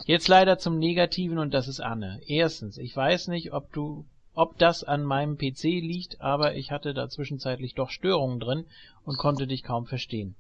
Jetzt 0.05 0.29
leider 0.29 0.59
zum 0.59 0.79
Negativen 0.79 1.39
und 1.39 1.55
das 1.55 1.69
ist 1.69 1.81
Anne. 1.81 2.21
Erstens, 2.27 2.79
ich 2.79 2.95
weiß 2.95 3.29
nicht, 3.29 3.53
ob 3.53 3.73
du 3.73 4.05
ob 4.35 4.59
das 4.59 4.85
an 4.85 5.05
meinem 5.05 5.37
PC 5.37 5.65
liegt, 5.65 6.21
aber 6.21 6.55
ich 6.55 6.71
hatte 6.71 6.95
da 6.95 7.09
zwischenzeitlich 7.09 7.75
doch 7.75 7.91
Störungen 7.91 8.41
drin 8.41 8.65
und 9.05 9.19
konnte 9.19 9.47
dich 9.47 9.63
kaum 9.63 9.87
verstehen. 9.87 10.35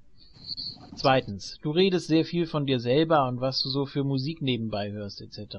Zweitens, 0.94 1.58
du 1.62 1.70
redest 1.70 2.06
sehr 2.06 2.24
viel 2.24 2.46
von 2.46 2.66
dir 2.66 2.80
selber 2.80 3.26
und 3.28 3.40
was 3.40 3.62
du 3.62 3.68
so 3.68 3.86
für 3.86 4.04
Musik 4.04 4.42
nebenbei 4.42 4.90
hörst 4.90 5.20
etc. 5.20 5.56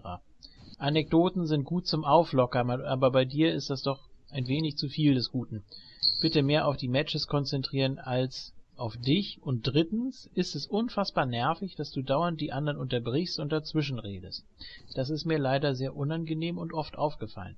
Anekdoten 0.78 1.46
sind 1.46 1.66
gut 1.66 1.88
zum 1.88 2.06
Auflockern, 2.06 2.70
aber 2.70 3.12
bei 3.12 3.26
dir 3.26 3.54
ist 3.54 3.70
das 3.70 3.84
doch 3.84 4.00
ein 4.32 4.48
wenig 4.48 4.78
zu 4.78 4.90
viel 4.90 5.14
des 5.14 5.32
Guten. 5.32 5.64
Bitte 6.22 6.44
mehr 6.44 6.68
auf 6.68 6.78
die 6.78 6.88
Matches 6.88 7.28
konzentrieren 7.28 8.00
als 8.00 8.54
auf 8.76 8.98
dich. 8.98 9.40
Und 9.42 9.62
drittens 9.68 10.30
ist 10.34 10.56
es 10.56 10.66
unfassbar 10.66 11.26
nervig, 11.26 11.76
dass 11.76 11.92
du 11.92 12.02
dauernd 12.02 12.42
die 12.42 12.52
anderen 12.52 12.78
unterbrichst 12.78 13.40
und 13.40 13.52
dazwischen 13.52 14.00
redest. 14.00 14.44
Das 14.96 15.10
ist 15.10 15.26
mir 15.26 15.38
leider 15.38 15.76
sehr 15.76 15.96
unangenehm 15.96 16.58
und 16.58 16.74
oft 16.74 16.98
aufgefallen. 16.98 17.56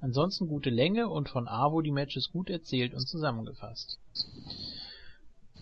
Ansonsten 0.00 0.48
gute 0.48 0.70
Länge 0.70 1.08
und 1.08 1.28
von 1.28 1.48
Avo 1.48 1.80
die 1.80 1.92
Matches 1.92 2.30
gut 2.32 2.50
erzählt 2.50 2.94
und 2.94 3.06
zusammengefasst. 3.06 3.98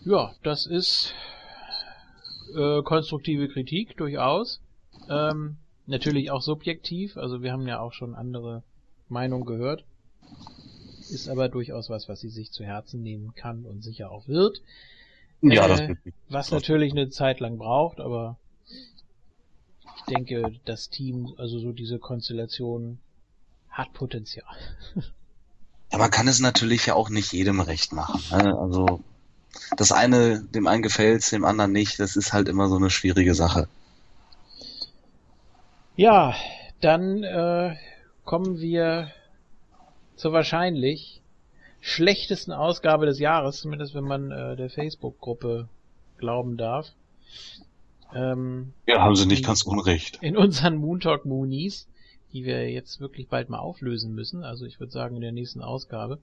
Ja, 0.05 0.35
das 0.43 0.67
ist 0.67 1.15
äh, 2.57 2.83
konstruktive 2.83 3.49
Kritik 3.49 3.97
durchaus. 3.97 4.61
Ähm, 5.09 5.57
natürlich 5.87 6.31
auch 6.31 6.43
subjektiv, 6.43 7.17
also 7.17 7.43
wir 7.43 7.53
haben 7.53 7.67
ja 7.67 7.81
auch 7.81 7.93
schon 7.93 8.15
andere 8.15 8.63
Meinungen 9.09 9.45
gehört. 9.45 9.85
Ist 11.11 11.29
aber 11.29 11.49
durchaus 11.49 11.91
was, 11.91 12.09
was 12.09 12.21
sie 12.21 12.31
sich 12.31 12.51
zu 12.51 12.65
Herzen 12.65 13.03
nehmen 13.03 13.35
kann 13.35 13.65
und 13.65 13.83
sicher 13.83 14.11
auch 14.11 14.27
wird. 14.27 14.63
Ja, 15.43 15.69
das 15.69 15.81
äh, 15.81 15.97
Was 16.29 16.51
natürlich 16.51 16.93
eine 16.93 17.11
Zeit 17.11 17.41
lang 17.41 17.59
braucht, 17.59 18.01
aber 18.01 18.37
ich 19.97 20.03
denke, 20.09 20.53
das 20.65 20.89
Team, 20.89 21.35
also 21.37 21.59
so 21.59 21.73
diese 21.73 21.99
Konstellation 21.99 22.99
hat 23.69 23.93
Potenzial. 23.93 24.47
Ja, 25.93 25.99
man 25.99 26.11
kann 26.11 26.27
es 26.27 26.41
natürlich 26.41 26.87
ja 26.87 26.95
auch 26.95 27.09
nicht 27.09 27.33
jedem 27.33 27.61
recht 27.61 27.93
machen. 27.93 28.21
Ne? 28.33 28.59
Also 28.59 29.01
das 29.77 29.93
eine, 29.93 30.43
dem 30.43 30.67
einen 30.67 30.83
gefällt 30.83 31.31
dem 31.31 31.45
anderen 31.45 31.71
nicht. 31.71 32.01
Das 32.01 32.17
ist 32.17 32.33
halt 32.33 32.49
immer 32.49 32.69
so 32.69 32.75
eine 32.75 32.91
schwierige 32.91 33.35
Sache. 33.35 33.69
Ja, 35.95 36.35
dann 36.81 37.23
äh, 37.23 37.77
kommen 38.25 38.59
wir 38.59 39.13
zur 40.17 40.33
wahrscheinlich 40.33 41.23
schlechtesten 41.81 42.53
Ausgabe 42.53 43.07
des 43.07 43.19
Jahres, 43.19 43.61
zumindest 43.61 43.95
wenn 43.95 44.05
man 44.05 44.31
äh, 44.31 44.57
der 44.57 44.71
Facebook-Gruppe 44.71 45.69
glauben 46.17 46.57
darf. 46.57 46.93
Ähm, 48.15 48.73
ja, 48.87 49.03
haben 49.03 49.17
sie 49.17 49.27
nicht 49.27 49.45
ganz 49.45 49.63
unrecht. 49.63 50.19
In 50.23 50.37
unseren 50.37 50.77
Moontalk 50.77 51.25
Moonies, 51.25 51.89
die 52.33 52.45
wir 52.45 52.71
jetzt 52.71 53.01
wirklich 53.01 53.29
bald 53.29 53.49
mal 53.49 53.59
auflösen 53.59 54.15
müssen, 54.15 54.45
also 54.45 54.65
ich 54.65 54.81
würde 54.81 54.93
sagen 54.93 55.17
in 55.17 55.23
der 55.23 55.33
nächsten 55.33 55.61
Ausgabe. 55.61 56.21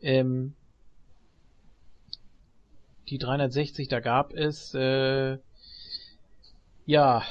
Ähm, 0.00 0.54
die 3.08 3.18
360, 3.18 3.88
da 3.88 4.00
gab 4.00 4.32
es 4.32 4.74
äh, 4.74 5.38
ja 6.86 7.22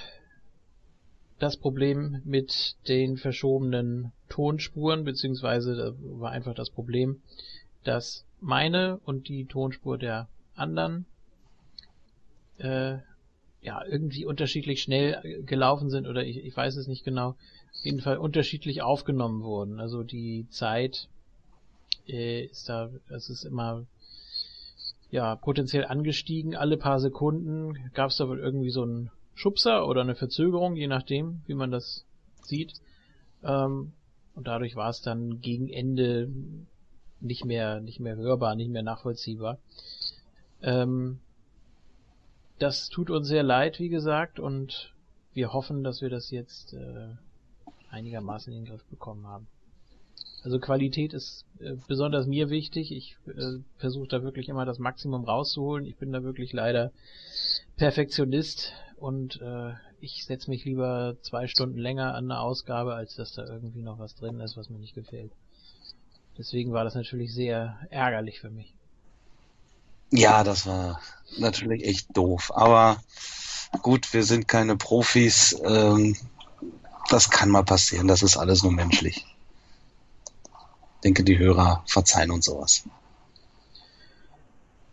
das 1.39 1.57
Problem 1.57 2.21
mit 2.23 2.75
den 2.87 3.17
verschobenen 3.17 4.11
Tonspuren, 4.29 5.03
beziehungsweise 5.03 5.75
da 5.75 5.93
war 6.19 6.31
einfach 6.31 6.55
das 6.55 6.69
Problem, 6.69 7.21
dass 7.83 8.25
meine 8.39 8.99
und 9.05 9.27
die 9.27 9.45
Tonspur 9.45 9.97
der 9.97 10.27
anderen 10.55 11.05
äh, 12.57 12.97
ja 13.61 13.83
irgendwie 13.85 14.25
unterschiedlich 14.25 14.81
schnell 14.81 15.43
gelaufen 15.45 15.89
sind 15.89 16.07
oder 16.07 16.23
ich, 16.25 16.43
ich 16.43 16.55
weiß 16.55 16.75
es 16.75 16.87
nicht 16.87 17.03
genau, 17.03 17.29
auf 17.29 17.85
jeden 17.85 18.01
Fall 18.01 18.17
unterschiedlich 18.17 18.81
aufgenommen 18.81 19.43
wurden. 19.43 19.79
Also 19.79 20.03
die 20.03 20.47
Zeit 20.49 21.07
äh, 22.07 22.45
ist 22.45 22.69
da, 22.69 22.89
es 23.09 23.29
ist 23.29 23.43
immer 23.43 23.85
ja, 25.09 25.35
potenziell 25.35 25.85
angestiegen. 25.85 26.55
Alle 26.55 26.77
paar 26.77 26.99
Sekunden 26.99 27.91
gab 27.93 28.09
es 28.09 28.17
da 28.17 28.27
wohl 28.27 28.39
irgendwie 28.39 28.71
so 28.71 28.83
einen 28.83 29.11
Schubser 29.35 29.87
oder 29.87 30.01
eine 30.01 30.15
Verzögerung, 30.15 30.75
je 30.75 30.87
nachdem, 30.87 31.41
wie 31.47 31.53
man 31.53 31.71
das 31.71 32.05
sieht. 32.43 32.73
Ähm, 33.43 33.93
und 34.35 34.47
dadurch 34.47 34.75
war 34.75 34.89
es 34.89 35.01
dann 35.01 35.41
gegen 35.41 35.69
Ende 35.69 36.29
nicht 37.19 37.45
mehr, 37.45 37.79
nicht 37.79 37.99
mehr 37.99 38.15
hörbar, 38.15 38.55
nicht 38.55 38.69
mehr 38.69 38.83
nachvollziehbar. 38.83 39.59
Ähm, 40.61 41.19
das 42.59 42.89
tut 42.89 43.09
uns 43.09 43.27
sehr 43.27 43.43
leid, 43.43 43.79
wie 43.79 43.89
gesagt, 43.89 44.39
und 44.39 44.93
wir 45.33 45.53
hoffen, 45.53 45.83
dass 45.83 46.01
wir 46.01 46.09
das 46.09 46.31
jetzt 46.31 46.73
äh, 46.73 47.09
einigermaßen 47.89 48.53
in 48.53 48.63
den 48.63 48.69
Griff 48.69 48.83
bekommen 48.85 49.27
haben. 49.27 49.47
Also 50.43 50.59
Qualität 50.59 51.13
ist 51.13 51.45
äh, 51.59 51.75
besonders 51.87 52.27
mir 52.27 52.49
wichtig. 52.49 52.91
Ich 52.91 53.17
äh, 53.27 53.59
versuche 53.77 54.07
da 54.07 54.23
wirklich 54.23 54.49
immer 54.49 54.65
das 54.65 54.77
Maximum 54.77 55.23
rauszuholen. 55.23 55.85
Ich 55.85 55.95
bin 55.95 56.11
da 56.11 56.23
wirklich 56.23 56.51
leider 56.53 56.91
Perfektionist 57.77 58.73
und 58.97 59.41
äh, 59.41 59.73
ich 59.99 60.25
setze 60.25 60.49
mich 60.49 60.65
lieber 60.65 61.15
zwei 61.21 61.47
Stunden 61.47 61.77
länger 61.77 62.13
an 62.13 62.29
eine 62.29 62.39
Ausgabe, 62.39 62.93
als 62.93 63.15
dass 63.15 63.33
da 63.33 63.45
irgendwie 63.45 63.81
noch 63.81 63.99
was 63.99 64.15
drin 64.15 64.39
ist, 64.39 64.57
was 64.57 64.69
mir 64.69 64.79
nicht 64.79 64.95
gefällt. 64.95 65.31
Deswegen 66.37 66.73
war 66.73 66.83
das 66.83 66.95
natürlich 66.95 67.33
sehr 67.33 67.77
ärgerlich 67.89 68.39
für 68.39 68.49
mich. 68.49 68.73
Ja, 70.11 70.43
das 70.43 70.65
war 70.65 70.99
natürlich 71.37 71.83
echt 71.85 72.15
doof. 72.15 72.51
Aber 72.55 73.01
gut, 73.81 74.13
wir 74.13 74.23
sind 74.23 74.47
keine 74.47 74.75
Profis. 74.75 75.59
Ähm, 75.63 76.15
das 77.09 77.29
kann 77.29 77.49
mal 77.49 77.63
passieren. 77.63 78.07
Das 78.07 78.21
ist 78.21 78.37
alles 78.37 78.63
nur 78.63 78.71
menschlich 78.71 79.25
denke, 81.03 81.23
die 81.23 81.37
Hörer 81.37 81.83
verzeihen 81.85 82.31
uns 82.31 82.45
sowas. 82.45 82.83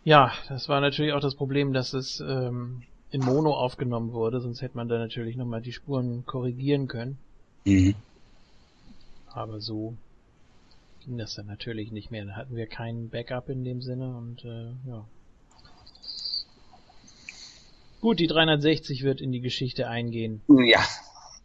Ja, 0.03 0.31
das 0.49 0.67
war 0.67 0.81
natürlich 0.81 1.13
auch 1.13 1.19
das 1.19 1.35
Problem, 1.35 1.73
dass 1.73 1.93
es 1.93 2.19
ähm, 2.21 2.83
in 3.11 3.21
Mono 3.21 3.53
aufgenommen 3.53 4.13
wurde, 4.13 4.41
sonst 4.41 4.61
hätte 4.61 4.75
man 4.77 4.87
da 4.87 4.97
natürlich 4.97 5.35
nochmal 5.35 5.61
die 5.61 5.73
Spuren 5.73 6.25
korrigieren 6.25 6.87
können. 6.87 7.17
Mhm. 7.65 7.95
Aber 9.27 9.59
so 9.61 9.95
ging 11.05 11.17
das 11.17 11.35
dann 11.35 11.45
natürlich 11.47 11.91
nicht 11.91 12.09
mehr. 12.11 12.25
Da 12.25 12.33
hatten 12.35 12.55
wir 12.55 12.67
keinen 12.67 13.09
Backup 13.09 13.49
in 13.49 13.63
dem 13.63 13.81
Sinne 13.81 14.15
und 14.15 14.43
äh, 14.43 14.71
ja. 14.89 15.05
Gut, 18.01 18.19
die 18.19 18.27
360 18.27 19.03
wird 19.03 19.21
in 19.21 19.31
die 19.31 19.41
Geschichte 19.41 19.87
eingehen. 19.87 20.41
Ja. 20.47 20.83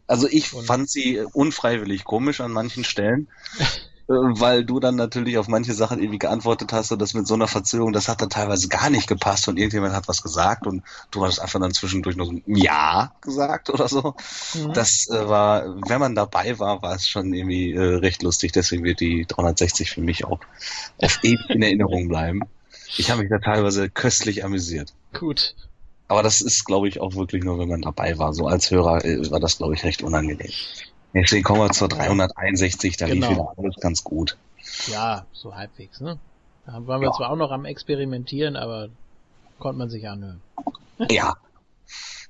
Also 0.07 0.27
ich 0.27 0.53
Und- 0.53 0.65
fand 0.65 0.89
sie 0.89 1.19
unfreiwillig 1.33 2.03
komisch 2.05 2.41
an 2.41 2.51
manchen 2.51 2.83
Stellen. 2.83 3.27
Weil 4.07 4.63
du 4.63 4.79
dann 4.79 4.95
natürlich 4.95 5.37
auf 5.37 5.49
manche 5.49 5.73
Sachen 5.73 5.99
irgendwie 5.99 6.19
geantwortet 6.19 6.71
hast 6.71 6.91
und 6.91 7.01
das 7.01 7.13
mit 7.13 7.27
so 7.27 7.33
einer 7.33 7.47
Verzögerung, 7.47 7.91
das 7.91 8.07
hat 8.07 8.21
dann 8.21 8.29
teilweise 8.29 8.69
gar 8.69 8.89
nicht 8.89 9.07
gepasst 9.07 9.47
und 9.49 9.57
irgendjemand 9.57 9.93
hat 9.93 10.07
was 10.07 10.23
gesagt 10.23 10.65
und 10.65 10.83
du 11.11 11.25
hast 11.25 11.39
einfach 11.39 11.59
dann 11.59 11.73
zwischendurch 11.73 12.15
noch 12.15 12.25
so 12.25 12.31
ein 12.31 12.43
Ja 12.45 13.11
gesagt 13.19 13.69
oder 13.69 13.89
so. 13.89 14.15
Mhm. 14.53 14.73
Das 14.73 15.09
äh, 15.09 15.27
war, 15.27 15.75
wenn 15.87 15.99
man 15.99 16.15
dabei 16.15 16.57
war, 16.57 16.81
war 16.81 16.95
es 16.95 17.07
schon 17.07 17.33
irgendwie 17.33 17.73
äh, 17.73 17.95
recht 17.95 18.23
lustig. 18.23 18.53
Deswegen 18.53 18.85
wird 18.85 19.01
die 19.01 19.25
360 19.27 19.91
für 19.91 20.01
mich 20.01 20.23
auch 20.23 20.39
auf 21.01 21.19
ewig 21.23 21.49
in 21.49 21.61
Erinnerung 21.61 22.07
bleiben. 22.07 22.43
Ich 22.95 23.11
habe 23.11 23.21
mich 23.21 23.29
da 23.29 23.39
teilweise 23.39 23.89
köstlich 23.89 24.45
amüsiert. 24.45 24.93
Gut. 25.13 25.55
Aber 26.07 26.23
das 26.23 26.41
ist, 26.41 26.63
glaube 26.63 26.87
ich, 26.87 27.01
auch 27.01 27.15
wirklich 27.15 27.43
nur, 27.43 27.59
wenn 27.59 27.67
man 27.67 27.81
dabei 27.81 28.17
war. 28.17 28.33
So 28.33 28.47
als 28.47 28.71
Hörer 28.71 29.03
äh, 29.03 29.29
war 29.29 29.39
das, 29.39 29.57
glaube 29.57 29.73
ich, 29.73 29.83
recht 29.83 30.03
unangenehm. 30.03 30.51
Deswegen 31.13 31.43
kommen 31.43 31.61
wir 31.61 31.71
zur 31.71 31.87
361, 31.89 32.97
da 32.97 33.05
lief 33.07 33.15
Genau. 33.27 33.29
wieder 33.29 33.53
alles 33.57 33.75
ganz 33.79 34.03
gut. 34.03 34.37
Ja, 34.87 35.25
so 35.33 35.55
halbwegs, 35.55 35.99
ne? 36.01 36.19
Da 36.65 36.73
waren 36.85 37.01
wir 37.01 37.07
Ja. 37.07 37.13
zwar 37.13 37.31
auch 37.31 37.35
noch 37.37 37.51
am 37.51 37.65
Experimentieren, 37.65 38.55
aber 38.55 38.89
konnte 39.59 39.79
man 39.79 39.89
sich 39.89 40.07
anhören. 40.07 40.41
Ja. 41.09 41.35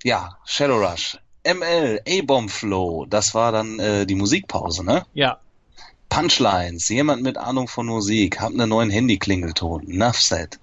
Ja, 0.04 0.38
Shadow 0.46 0.78
Rush. 0.78 1.18
ML, 1.44 2.02
A-Bomb 2.08 2.52
Flow, 2.52 3.06
das 3.06 3.34
war 3.34 3.52
dann 3.52 3.80
äh, 3.80 4.06
die 4.06 4.16
Musikpause, 4.16 4.84
ne? 4.86 5.06
Ja, 5.14 5.40
Punchlines, 6.10 6.88
jemand 6.90 7.22
mit 7.22 7.38
Ahnung 7.38 7.68
von 7.68 7.86
Musik, 7.86 8.40
hab 8.40 8.52
einen 8.52 8.70
neuen 8.70 8.90
Handy-Klingelton, 8.90 9.84
Nuffset. 9.88 10.58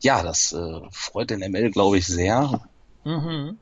Ja, 0.00 0.22
das 0.22 0.52
äh, 0.52 0.80
freut 0.92 1.30
den 1.30 1.40
ML, 1.40 1.70
glaube 1.70 1.98
ich, 1.98 2.06
sehr. 2.06 2.60
mhm. 3.04 3.58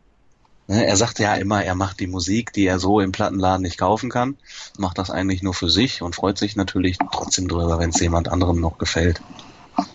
Ne, 0.69 0.85
Er 0.85 0.97
sagt 0.97 1.19
ja 1.19 1.35
immer, 1.35 1.63
er 1.65 1.75
macht 1.75 2.01
die 2.01 2.09
Musik, 2.09 2.53
die 2.53 2.67
er 2.67 2.79
so 2.79 3.01
im 3.01 3.13
Plattenladen 3.13 3.63
nicht 3.63 3.79
kaufen 3.79 4.11
kann, 4.11 4.37
macht 4.79 4.99
das 4.99 5.11
eigentlich 5.11 5.43
nur 5.43 5.55
für 5.55 5.71
sich 5.71 6.03
und 6.03 6.17
freut 6.17 6.39
sich 6.39 6.57
natürlich 6.57 6.99
trotzdem 7.13 7.47
drüber, 7.47 7.79
wenn 7.79 7.91
es 7.91 8.01
jemand 8.01 8.29
anderem 8.29 8.61
noch 8.61 8.79
gefällt. 8.79 9.21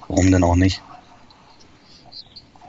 Warum 0.07 0.31
denn 0.31 0.43
auch 0.43 0.55
nicht? 0.55 0.81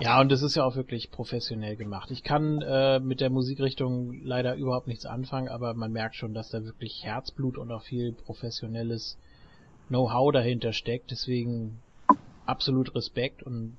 Ja, 0.01 0.21
und 0.21 0.33
das 0.33 0.43
ist 0.43 0.57
ja 0.57 0.65
auch 0.65 0.75
wirklich 0.75 1.13
professionell 1.13 1.77
gemacht. 1.77 2.11
Ich 2.11 2.25
kann 2.25 2.61
äh, 2.61 2.99
mit 2.99 3.21
der 3.21 3.31
Musikrichtung 3.31 4.21
leider 4.25 4.57
überhaupt 4.57 4.89
nichts 4.89 5.07
anfangen, 5.07 5.49
aber 5.49 5.75
man 5.75 5.93
merkt 5.93 6.17
schon, 6.17 6.35
dass 6.35 6.49
da 6.49 6.65
wirklich 6.65 7.05
Herzblut 7.05 7.57
und 7.57 7.71
auch 7.71 7.83
viel 7.83 8.13
professionelles 8.13 9.17
Know-how 9.89 10.33
dahinter 10.33 10.73
steckt. 10.73 11.13
Deswegen 11.13 11.79
absolut 12.47 12.97
Respekt 12.97 13.45
und 13.45 13.77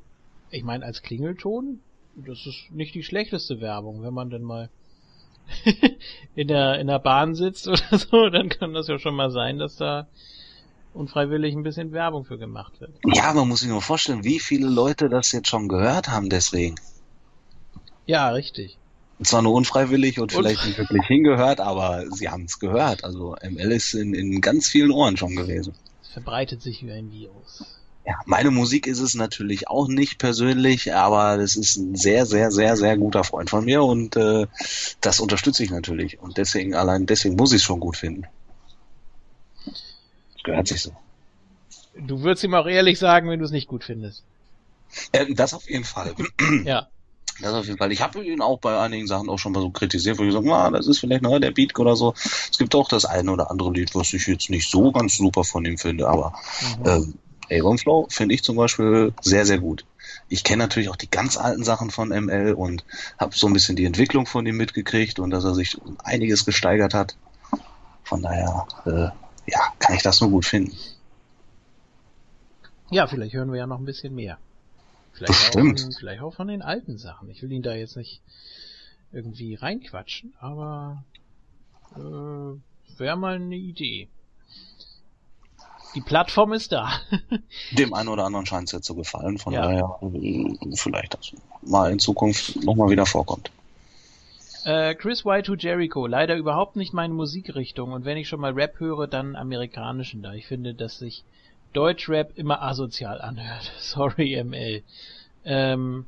ich 0.50 0.64
meine, 0.64 0.86
als 0.86 1.02
Klingelton, 1.02 1.82
das 2.16 2.46
ist 2.46 2.72
nicht 2.72 2.94
die 2.96 3.04
schlechteste 3.04 3.62
Werbung, 3.62 4.04
wenn 4.04 4.14
man 4.14 4.30
denn 4.30 4.44
mal 4.44 4.70
in 6.36 6.48
der 6.48 6.80
in 6.80 6.88
der 6.88 7.00
Bahn 7.00 7.36
sitzt 7.36 7.68
oder 7.68 7.98
so, 7.98 8.30
dann 8.30 8.50
kann 8.50 8.74
das 8.74 8.88
ja 8.88 9.00
schon 9.00 9.16
mal 9.16 9.32
sein, 9.32 9.58
dass 9.58 9.76
da 9.76 10.08
unfreiwillig 10.94 11.56
ein 11.56 11.64
bisschen 11.64 11.92
Werbung 11.92 12.24
für 12.24 12.38
gemacht 12.38 12.80
wird. 12.80 12.92
Ja, 13.06 13.34
man 13.34 13.48
muss 13.48 13.62
sich 13.62 13.70
nur 13.70 13.82
vorstellen, 13.82 14.24
wie 14.24 14.40
viele 14.40 14.68
Leute 14.68 15.10
das 15.10 15.32
jetzt 15.32 15.48
schon 15.48 15.68
gehört 15.68 16.10
haben 16.10 16.30
deswegen. 16.30 16.76
Ja, 18.06 18.30
richtig. 18.30 18.78
Und 19.18 19.26
zwar 19.26 19.42
nur 19.42 19.54
unfreiwillig 19.54 20.20
und 20.20 20.32
vielleicht 20.32 20.66
nicht 20.66 20.78
wirklich 20.78 21.06
hingehört, 21.08 21.60
aber 21.60 22.06
sie 22.12 22.30
haben 22.30 22.44
es 22.44 22.60
gehört. 22.60 23.04
Also 23.04 23.36
ML 23.42 23.72
ist 23.72 23.94
in, 23.94 24.14
in 24.14 24.42
ganz 24.42 24.68
vielen 24.68 24.92
Ohren 24.92 25.18
schon 25.18 25.36
gewesen. 25.36 25.74
Es 26.02 26.10
verbreitet 26.10 26.62
sich 26.62 26.86
wie 26.86 26.92
ein 26.92 27.12
Virus. 27.12 27.80
Ja, 28.06 28.16
meine 28.26 28.52
Musik 28.52 28.86
ist 28.86 29.00
es 29.00 29.14
natürlich 29.14 29.70
auch 29.70 29.88
nicht 29.88 30.18
persönlich, 30.20 30.94
aber 30.94 31.38
das 31.38 31.56
ist 31.56 31.78
ein 31.78 31.96
sehr, 31.96 32.26
sehr, 32.26 32.52
sehr, 32.52 32.76
sehr 32.76 32.98
guter 32.98 33.24
Freund 33.24 33.50
von 33.50 33.64
mir 33.64 33.82
und 33.84 34.18
äh, 34.18 34.46
das 35.00 35.22
unterstütze 35.22 35.64
ich 35.64 35.72
natürlich. 35.72 36.20
Und 36.20 36.38
deswegen, 36.38 36.76
allein 36.76 37.06
deswegen 37.06 37.36
muss 37.38 37.52
ich 37.54 37.58
es 37.58 37.64
schon 37.64 37.80
gut 37.80 37.96
finden. 37.96 38.26
Das 39.66 40.44
gehört 40.44 40.68
sich 40.68 40.82
so. 40.82 40.92
Du 41.96 42.22
würdest 42.24 42.44
ihm 42.44 42.56
auch 42.56 42.66
ehrlich 42.66 43.00
sagen, 43.00 43.30
wenn 43.30 43.40
du 43.40 43.46
es 43.46 43.52
nicht 43.52 43.68
gut 43.68 43.86
findest. 43.86 44.24
Äh, 45.14 45.34
das 45.34 45.54
auf 45.54 45.70
jeden 45.70 45.86
Fall. 45.86 46.14
Ja. 46.66 46.88
Das 47.42 47.54
auf 47.54 47.66
jeden 47.66 47.80
Fall. 47.80 47.92
Ich 47.92 48.02
habe 48.02 48.24
ihn 48.24 48.42
auch 48.42 48.60
bei 48.60 48.80
einigen 48.80 49.08
Sachen 49.08 49.28
auch 49.28 49.40
schon 49.40 49.54
mal 49.54 49.62
so 49.62 49.72
kritisiert, 49.72 50.20
wo 50.20 50.24
ich 50.24 50.32
sage, 50.34 50.54
ah, 50.54 50.70
das 50.70 50.86
ist 50.86 51.00
vielleicht 51.00 51.24
noch 51.24 51.40
der 51.40 51.50
Beat 51.50 51.78
oder 51.80 51.96
so. 51.96 52.14
Es 52.16 52.60
gibt 52.60 52.76
auch 52.76 52.88
das 52.88 53.06
eine 53.06 53.32
oder 53.32 53.50
andere 53.50 53.72
Lied, 53.72 53.96
was 53.96 54.14
ich 54.14 54.28
jetzt 54.28 54.52
nicht 54.52 54.70
so 54.70 54.92
ganz 54.92 55.18
super 55.18 55.44
von 55.44 55.66
ihm 55.66 55.80
finde, 55.80 56.08
aber 56.08 56.34
Mhm. 56.62 56.88
ähm, 56.88 57.14
Avon 57.60 57.78
Flow 57.78 58.08
finde 58.10 58.36
ich 58.36 58.44
zum 58.44 58.56
Beispiel 58.56 59.14
sehr, 59.22 59.46
sehr 59.46 59.60
gut. 59.60 59.86
Ich 60.30 60.44
kenne 60.44 60.64
natürlich 60.64 60.90
auch 60.90 60.96
die 60.96 61.10
ganz 61.10 61.38
alten 61.38 61.64
Sachen 61.64 61.92
von 61.92 62.10
ML 62.10 62.54
und 62.54 62.84
habe 63.18 63.36
so 63.36 63.48
ein 63.48 63.54
bisschen 63.54 63.76
die 63.76 63.86
Entwicklung 63.86 64.26
von 64.26 64.46
ihm 64.46 64.58
mitgekriegt 64.58 65.20
und 65.20 65.32
dass 65.32 65.44
er 65.44 65.54
sich 65.54 65.78
einiges 66.04 66.46
gesteigert 66.46 66.94
hat. 66.94 67.16
Von 68.04 68.22
daher, 68.22 68.68
äh, 68.86 69.52
ja, 69.52 69.60
kann 69.80 69.96
ich 69.96 70.04
das 70.04 70.22
nur 70.22 70.30
gut 70.30 70.46
finden. 70.46 70.76
Ja, 72.90 73.08
vielleicht 73.08 73.34
hören 73.34 73.52
wir 73.52 73.60
ja 73.60 73.68
noch 73.68 73.80
ein 73.80 73.86
bisschen 73.86 74.14
mehr. 74.14 74.38
Vielleicht 75.14 75.34
Bestimmt. 75.34 75.80
Auch 75.80 75.84
von, 75.84 75.94
vielleicht 75.94 76.22
auch 76.22 76.34
von 76.34 76.48
den 76.48 76.62
alten 76.62 76.98
Sachen. 76.98 77.30
Ich 77.30 77.42
will 77.42 77.52
ihn 77.52 77.64
da 77.64 77.74
jetzt 77.74 77.96
nicht 77.96 78.22
irgendwie 79.12 79.56
reinquatschen, 79.56 80.34
aber 80.40 81.04
äh, 81.96 83.00
wäre 83.00 83.18
mal 83.18 83.36
eine 83.36 83.56
Idee. 83.56 84.10
Die 85.96 86.02
Plattform 86.02 86.54
ist 86.54 86.72
da. 86.72 86.92
Dem 87.72 87.94
einen 87.94 88.10
oder 88.10 88.26
anderen 88.26 88.46
scheint 88.46 88.68
es 88.68 88.72
jetzt 88.72 88.86
zu 88.86 88.96
gefallen, 88.96 89.38
von 89.38 89.54
Ja. 89.54 89.62
daher 89.62 90.00
äh, 90.02 90.56
vielleicht 90.76 91.14
das 91.14 91.32
mal 91.62 91.92
in 91.92 92.00
Zukunft 92.00 92.64
nochmal 92.64 92.90
wieder 92.90 93.06
vorkommt. 93.06 93.52
Äh, 94.66 94.96
Chris 94.96 95.24
Y2 95.24 95.60
Jericho, 95.62 96.08
leider 96.08 96.36
überhaupt 96.36 96.78
nicht 96.78 96.94
meine 96.94 97.14
Musikrichtung 97.14 97.92
und 97.92 98.06
wenn 98.06 98.18
ich 98.18 98.28
schon 98.30 98.40
mal 98.40 98.54
Rap 98.54 98.80
höre, 98.80 99.08
dann 99.08 99.36
amerikanischen, 99.36 100.22
da 100.24 100.34
ich 100.34 100.48
finde, 100.48 100.74
dass 100.74 101.00
sich 101.00 101.24
Deutschrap 101.74 102.38
immer 102.38 102.62
asozial 102.62 103.20
anhört. 103.22 103.72
Sorry, 103.80 104.42
ML. 104.44 104.82
Ähm, 105.44 106.06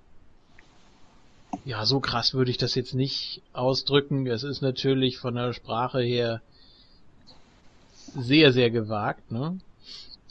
ja, 1.65 1.85
so 1.85 1.99
krass 1.99 2.33
würde 2.33 2.51
ich 2.51 2.57
das 2.57 2.75
jetzt 2.75 2.93
nicht 2.93 3.41
ausdrücken. 3.53 4.25
Es 4.27 4.43
ist 4.43 4.61
natürlich 4.61 5.17
von 5.17 5.35
der 5.35 5.53
Sprache 5.53 6.01
her 6.01 6.41
sehr, 8.13 8.53
sehr 8.53 8.69
gewagt, 8.69 9.31
ne? 9.31 9.57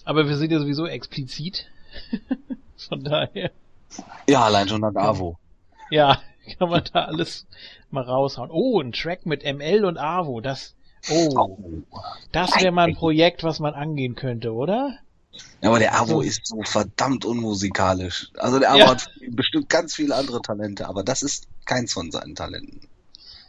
Aber 0.04 0.28
wir 0.28 0.36
sind 0.36 0.52
ja 0.52 0.58
sowieso 0.58 0.86
explizit. 0.86 1.66
von 2.88 3.04
daher. 3.04 3.50
Ja, 4.28 4.44
allein 4.44 4.68
schon 4.68 4.80
nach 4.80 4.94
Avo. 4.94 5.38
Ja, 5.90 6.20
kann 6.58 6.68
man 6.68 6.82
da 6.92 7.04
alles 7.04 7.46
mal 7.90 8.02
raushauen. 8.04 8.50
Oh, 8.50 8.80
ein 8.80 8.92
Track 8.92 9.26
mit 9.26 9.44
ML 9.44 9.84
und 9.84 9.98
AWO, 9.98 10.40
das, 10.40 10.74
oh, 11.10 11.82
das 12.32 12.58
wäre 12.60 12.72
mal 12.72 12.88
ein 12.88 12.96
Projekt, 12.96 13.44
was 13.44 13.60
man 13.60 13.74
angehen 13.74 14.14
könnte, 14.14 14.52
oder? 14.52 14.98
Ja, 15.62 15.70
aber 15.70 15.78
der 15.78 15.94
Avo 15.98 16.06
So. 16.06 16.20
ist 16.20 16.46
so 16.46 16.62
verdammt 16.62 17.24
unmusikalisch. 17.24 18.30
Also 18.36 18.58
der 18.58 18.70
Avo 18.70 18.78
Ja. 18.78 18.90
hat 18.90 19.08
bestimmt 19.30 19.68
ganz 19.68 19.94
viele 19.94 20.14
andere 20.14 20.42
Talente, 20.42 20.86
aber 20.86 21.02
das 21.02 21.22
ist 21.22 21.46
keins 21.64 21.92
von 21.92 22.10
seinen 22.10 22.34
Talenten. 22.34 22.88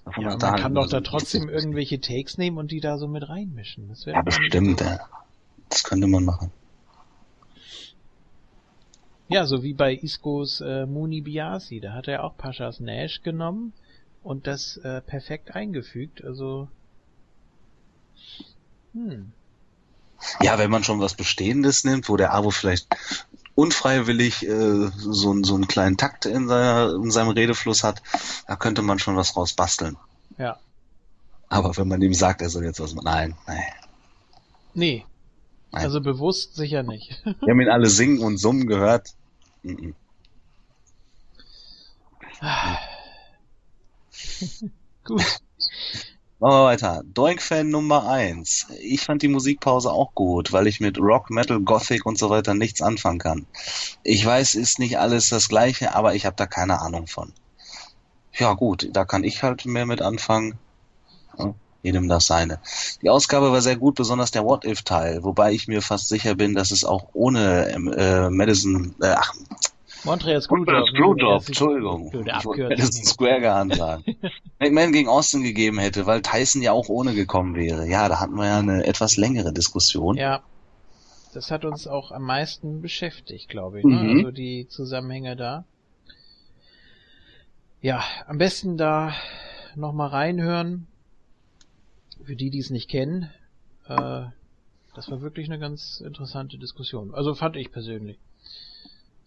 Davon 0.05 0.23
Ja, 0.23 0.37
man 0.37 0.55
kann 0.55 0.75
doch 0.75 0.87
da 0.87 1.01
trotzdem 1.01 1.49
irgendwelche 1.49 1.99
Takes 1.99 2.37
nehmen 2.37 2.57
und 2.57 2.71
die 2.71 2.79
da 2.79 2.97
so 2.97 3.07
mit 3.07 3.27
reinmischen. 3.27 3.89
Das 3.89 4.05
Ja, 4.05 4.21
bestimmt. 4.21 4.81
Ja. 4.81 4.99
Das 5.69 5.83
könnte 5.83 6.07
man 6.07 6.23
machen. 6.25 6.51
Ja, 9.27 9.45
so 9.47 9.63
wie 9.63 9.73
bei 9.73 9.95
Iskos 9.95 10.61
äh, 10.61 10.85
Muni 10.85 11.21
Biasi, 11.21 11.79
da 11.79 11.93
hat 11.93 12.07
er 12.07 12.23
auch 12.23 12.37
Paschas 12.37 12.79
Nash 12.79 13.23
genommen 13.23 13.73
und 14.23 14.45
das 14.47 14.77
äh, 14.77 15.01
perfekt 15.01 15.55
eingefügt, 15.55 16.23
also 16.23 16.67
hm. 18.93 19.31
Ja, 20.41 20.57
wenn 20.57 20.71
man 20.71 20.83
schon 20.83 20.99
was 21.01 21.15
Bestehendes 21.15 21.83
nimmt, 21.83 22.07
wo 22.07 22.17
der 22.17 22.33
Avo 22.33 22.49
vielleicht 22.51 22.87
unfreiwillig 23.55 24.45
äh, 24.47 24.89
so, 24.95 25.31
einen- 25.31 25.43
so 25.43 25.55
einen 25.55 25.67
kleinen 25.67 25.97
Takt 25.97 26.25
in, 26.25 26.47
seiner, 26.47 26.93
in 26.93 27.11
seinem 27.11 27.29
Redefluss 27.29 27.83
hat, 27.83 28.01
da 28.47 28.55
könnte 28.55 28.81
man 28.81 28.99
schon 28.99 29.15
was 29.17 29.35
raus 29.35 29.53
basteln. 29.53 29.97
Ja. 30.37 30.57
Aber 31.49 31.75
wenn 31.77 31.87
man 31.87 32.01
ihm 32.01 32.13
sagt, 32.13 32.41
er 32.41 32.49
soll 32.49 32.63
jetzt 32.63 32.79
was 32.79 32.93
machen, 32.93 33.05
nein, 33.05 33.37
nein. 33.47 33.63
Nee. 34.73 35.05
Also 35.75 36.01
bewusst 36.01 36.55
sicher 36.55 36.83
nicht. 36.83 37.21
Wir 37.23 37.51
haben 37.51 37.61
ihn 37.61 37.69
alle 37.69 37.87
singen 37.87 38.19
und 38.19 38.37
summen 38.37 38.67
gehört. 38.67 39.09
Mhm. 39.63 39.95
Gut. 45.03 45.21
Machen 46.39 46.57
wir 46.57 46.65
weiter. 46.65 47.01
Doink-Fan 47.05 47.69
Nummer 47.69 48.07
eins. 48.07 48.67
Ich 48.81 49.01
fand 49.01 49.21
die 49.21 49.27
Musikpause 49.27 49.91
auch 49.91 50.13
gut, 50.13 50.51
weil 50.51 50.67
ich 50.67 50.79
mit 50.79 50.99
Rock, 50.99 51.29
Metal, 51.29 51.59
Gothic 51.61 52.05
und 52.05 52.17
so 52.17 52.29
weiter 52.29 52.53
nichts 52.53 52.81
anfangen 52.81 53.19
kann. 53.19 53.47
Ich 54.03 54.25
weiß, 54.25 54.55
ist 54.55 54.79
nicht 54.79 54.99
alles 54.99 55.29
das 55.29 55.47
gleiche, 55.49 55.95
aber 55.95 56.13
ich 56.13 56.25
habe 56.25 56.35
da 56.35 56.45
keine 56.45 56.81
Ahnung 56.81 57.07
von. 57.07 57.33
Ja 58.33 58.53
gut, 58.53 58.89
da 58.91 59.05
kann 59.05 59.23
ich 59.23 59.43
halt 59.43 59.65
mehr 59.65 59.85
mit 59.85 60.01
anfangen. 60.01 60.59
Ja, 61.37 61.55
jedem 61.85 62.09
das 62.09 62.25
seine. 62.25 62.59
Die 63.01 63.09
Ausgabe 63.09 63.51
war 63.51 63.61
sehr 63.61 63.77
gut, 63.77 63.95
besonders 63.95 64.31
der 64.31 64.43
What-If-Teil, 64.43 65.23
wobei 65.23 65.53
ich 65.53 65.67
mir 65.67 65.81
fast 65.81 66.09
sicher 66.09 66.35
bin, 66.35 66.53
dass 66.55 66.71
es 66.71 66.83
auch 66.83 67.09
ohne 67.13 67.69
äh, 67.69 68.29
Madison, 68.29 68.95
äh, 69.01 69.15
ach, 69.17 69.33
Montreal 70.05 70.39
Screwjob. 70.41 70.87
Screwjob, 70.87 71.47
Entschuldigung. 71.47 72.11
Ich 72.13 72.45
wollte. 72.45 72.69
Madison 72.69 73.03
Square 73.05 73.41
Garden 73.41 73.71
sagen. 73.71 74.03
McMahon 74.59 74.91
gegen 74.91 75.09
Austin 75.09 75.41
gegeben 75.41 75.79
hätte, 75.79 76.05
weil 76.05 76.21
Tyson 76.21 76.61
ja 76.61 76.71
auch 76.71 76.89
ohne 76.89 77.13
gekommen 77.13 77.55
wäre. 77.55 77.87
Ja, 77.87 78.07
da 78.07 78.19
hatten 78.19 78.35
wir 78.35 78.45
ja 78.45 78.59
eine 78.59 78.85
etwas 78.85 79.17
längere 79.17 79.51
Diskussion. 79.51 80.15
Ja. 80.15 80.43
Das 81.33 81.51
hat 81.51 81.65
uns 81.65 81.85
auch 81.85 82.11
am 82.11 82.23
meisten 82.23 82.81
beschäftigt, 82.81 83.49
glaube 83.49 83.79
ich. 83.79 83.85
Ne? 83.85 83.95
Mhm. 83.95 84.17
Also 84.19 84.31
die 84.31 84.67
Zusammenhänge 84.69 85.35
da. 85.35 85.65
Ja, 87.81 88.03
am 88.25 88.37
besten 88.37 88.77
da 88.77 89.13
nochmal 89.75 90.09
reinhören. 90.09 90.87
Für 92.25 92.35
die, 92.35 92.49
die 92.49 92.59
es 92.59 92.69
nicht 92.69 92.89
kennen. 92.89 93.29
Äh, 93.87 94.25
das 94.95 95.11
war 95.11 95.21
wirklich 95.21 95.47
eine 95.47 95.59
ganz 95.59 96.01
interessante 96.01 96.57
Diskussion. 96.57 97.13
Also 97.13 97.35
fand 97.35 97.55
ich 97.55 97.71
persönlich. 97.71 98.17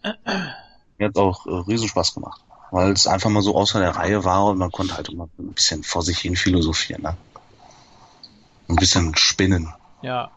Mir 0.02 1.08
hat 1.08 1.16
auch 1.16 1.46
äh, 1.46 1.50
Riesenspaß 1.50 2.14
gemacht. 2.14 2.40
Weil 2.70 2.92
es 2.92 3.06
einfach 3.06 3.30
mal 3.30 3.42
so 3.42 3.54
außer 3.54 3.80
der 3.80 3.96
Reihe 3.96 4.24
war 4.24 4.46
und 4.46 4.58
man 4.58 4.70
konnte 4.70 4.94
halt 4.96 5.08
immer 5.08 5.28
ein 5.38 5.52
bisschen 5.52 5.82
vor 5.82 6.02
sich 6.02 6.18
hin 6.18 6.36
philosophieren. 6.36 7.02
Ne? 7.02 7.16
Ein 8.68 8.76
bisschen 8.76 9.16
spinnen. 9.16 9.72
Ja. 10.02 10.30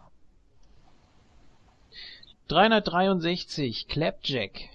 363, 2.47 3.87
Clapjack. 3.87 4.69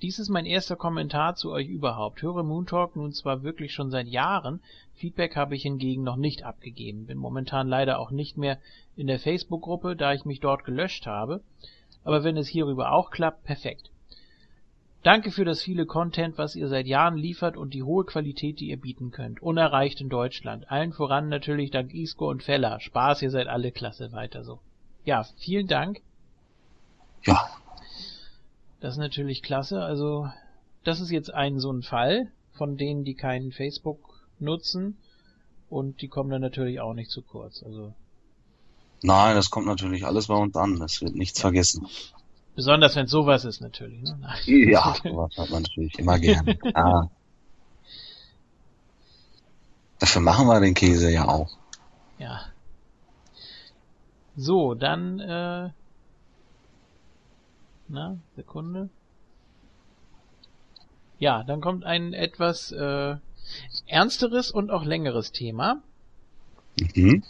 Dies 0.00 0.18
ist 0.18 0.28
mein 0.28 0.46
erster 0.46 0.76
Kommentar 0.76 1.34
zu 1.34 1.50
euch 1.50 1.68
überhaupt. 1.68 2.22
Höre 2.22 2.42
Moontalk 2.42 2.96
nun 2.96 3.12
zwar 3.12 3.42
wirklich 3.42 3.72
schon 3.72 3.90
seit 3.90 4.06
Jahren, 4.06 4.60
Feedback 4.98 5.36
habe 5.36 5.54
ich 5.54 5.62
hingegen 5.62 6.02
noch 6.02 6.16
nicht 6.16 6.42
abgegeben. 6.42 7.06
Bin 7.06 7.18
momentan 7.18 7.68
leider 7.68 7.98
auch 7.98 8.10
nicht 8.10 8.36
mehr 8.36 8.58
in 8.96 9.06
der 9.06 9.18
Facebook-Gruppe, 9.18 9.96
da 9.96 10.12
ich 10.12 10.24
mich 10.24 10.40
dort 10.40 10.64
gelöscht 10.64 11.06
habe. 11.06 11.42
Aber 12.04 12.24
wenn 12.24 12.36
es 12.36 12.48
hierüber 12.48 12.92
auch 12.92 13.10
klappt, 13.10 13.44
perfekt. 13.44 13.90
Danke 15.04 15.30
für 15.30 15.44
das 15.44 15.62
viele 15.62 15.86
Content, 15.86 16.36
was 16.38 16.56
ihr 16.56 16.68
seit 16.68 16.86
Jahren 16.86 17.16
liefert 17.16 17.56
und 17.56 17.72
die 17.72 17.84
hohe 17.84 18.04
Qualität, 18.04 18.58
die 18.58 18.70
ihr 18.70 18.80
bieten 18.80 19.12
könnt. 19.12 19.40
Unerreicht 19.40 20.00
in 20.00 20.08
Deutschland. 20.08 20.70
Allen 20.70 20.92
voran 20.92 21.28
natürlich 21.28 21.70
dank 21.70 21.94
Isco 21.94 22.28
und 22.28 22.42
Feller. 22.42 22.80
Spaß, 22.80 23.22
ihr 23.22 23.30
seid 23.30 23.46
alle 23.46 23.70
klasse, 23.70 24.12
weiter 24.12 24.42
so. 24.42 24.58
Ja, 25.04 25.24
vielen 25.36 25.68
Dank. 25.68 26.00
Ja, 27.24 27.48
Das 28.80 28.94
ist 28.94 28.98
natürlich 28.98 29.42
klasse. 29.42 29.82
Also, 29.82 30.28
das 30.84 31.00
ist 31.00 31.10
jetzt 31.10 31.32
ein 31.32 31.58
so 31.60 31.70
ein 31.72 31.82
Fall 31.82 32.32
von 32.52 32.76
denen, 32.76 33.04
die 33.04 33.14
keinen 33.14 33.52
Facebook 33.52 34.07
nutzen. 34.40 34.98
Und 35.68 36.00
die 36.00 36.08
kommen 36.08 36.30
dann 36.30 36.40
natürlich 36.40 36.80
auch 36.80 36.94
nicht 36.94 37.10
zu 37.10 37.22
kurz. 37.22 37.62
Also, 37.62 37.92
nein, 39.02 39.34
das 39.34 39.50
kommt 39.50 39.66
natürlich 39.66 40.06
alles 40.06 40.28
bei 40.28 40.34
uns 40.34 40.56
an. 40.56 40.78
Das 40.80 41.02
wird 41.02 41.14
nichts 41.14 41.40
vergessen. 41.40 41.86
besonders 42.54 42.96
wenn 42.96 43.06
sowas 43.06 43.44
ist 43.44 43.60
natürlich. 43.60 44.02
Ne? 44.02 44.18
Ja, 44.46 44.96
sowas 45.02 45.36
hat 45.36 45.50
man 45.50 45.62
natürlich 45.62 45.98
immer 45.98 46.18
gerne. 46.18 46.58
Ah. 46.74 47.08
Dafür 49.98 50.22
machen 50.22 50.46
wir 50.46 50.60
den 50.60 50.74
Käse 50.74 51.10
ja 51.10 51.28
auch. 51.28 51.50
Ja. 52.18 52.40
So, 54.36 54.74
dann, 54.74 55.20
äh, 55.20 55.70
na, 57.88 58.18
Sekunde. 58.36 58.88
Ja, 61.18 61.42
dann 61.42 61.60
kommt 61.60 61.84
ein 61.84 62.12
etwas 62.12 62.70
äh, 62.70 63.16
ernsteres 63.88 64.50
und 64.50 64.70
auch 64.70 64.84
längeres 64.84 65.32
Thema. 65.32 65.82
Mhm. 66.94 67.24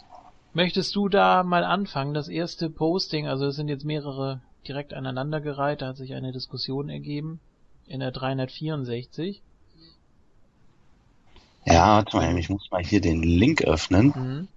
Möchtest 0.53 0.95
du 0.95 1.09
da 1.09 1.43
mal 1.43 1.63
anfangen? 1.63 2.13
Das 2.13 2.27
erste 2.27 2.69
Posting, 2.69 3.27
also 3.27 3.47
es 3.47 3.55
sind 3.55 3.69
jetzt 3.69 3.85
mehrere 3.85 4.41
direkt 4.67 4.93
aneinandergereiht, 4.93 5.81
da 5.81 5.87
hat 5.87 5.97
sich 5.97 6.13
eine 6.13 6.31
Diskussion 6.31 6.89
ergeben 6.89 7.39
in 7.87 7.99
der 7.99 8.11
364. 8.11 9.41
Ja, 11.65 11.97
warte 11.97 12.17
mal, 12.17 12.37
ich 12.37 12.49
muss 12.49 12.69
mal 12.71 12.83
hier 12.83 13.01
den 13.01 13.21
Link 13.23 13.63
öffnen. 13.63 14.13
Mhm. 14.15 14.47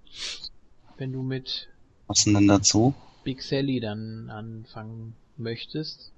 Wenn 0.97 1.11
du 1.11 1.21
mit 1.21 1.67
Was 2.07 2.23
denn 2.23 2.47
dazu? 2.47 2.93
Big 3.23 3.41
Sally 3.41 3.79
dann 3.79 4.29
anfangen 4.29 5.15
möchtest. 5.37 6.12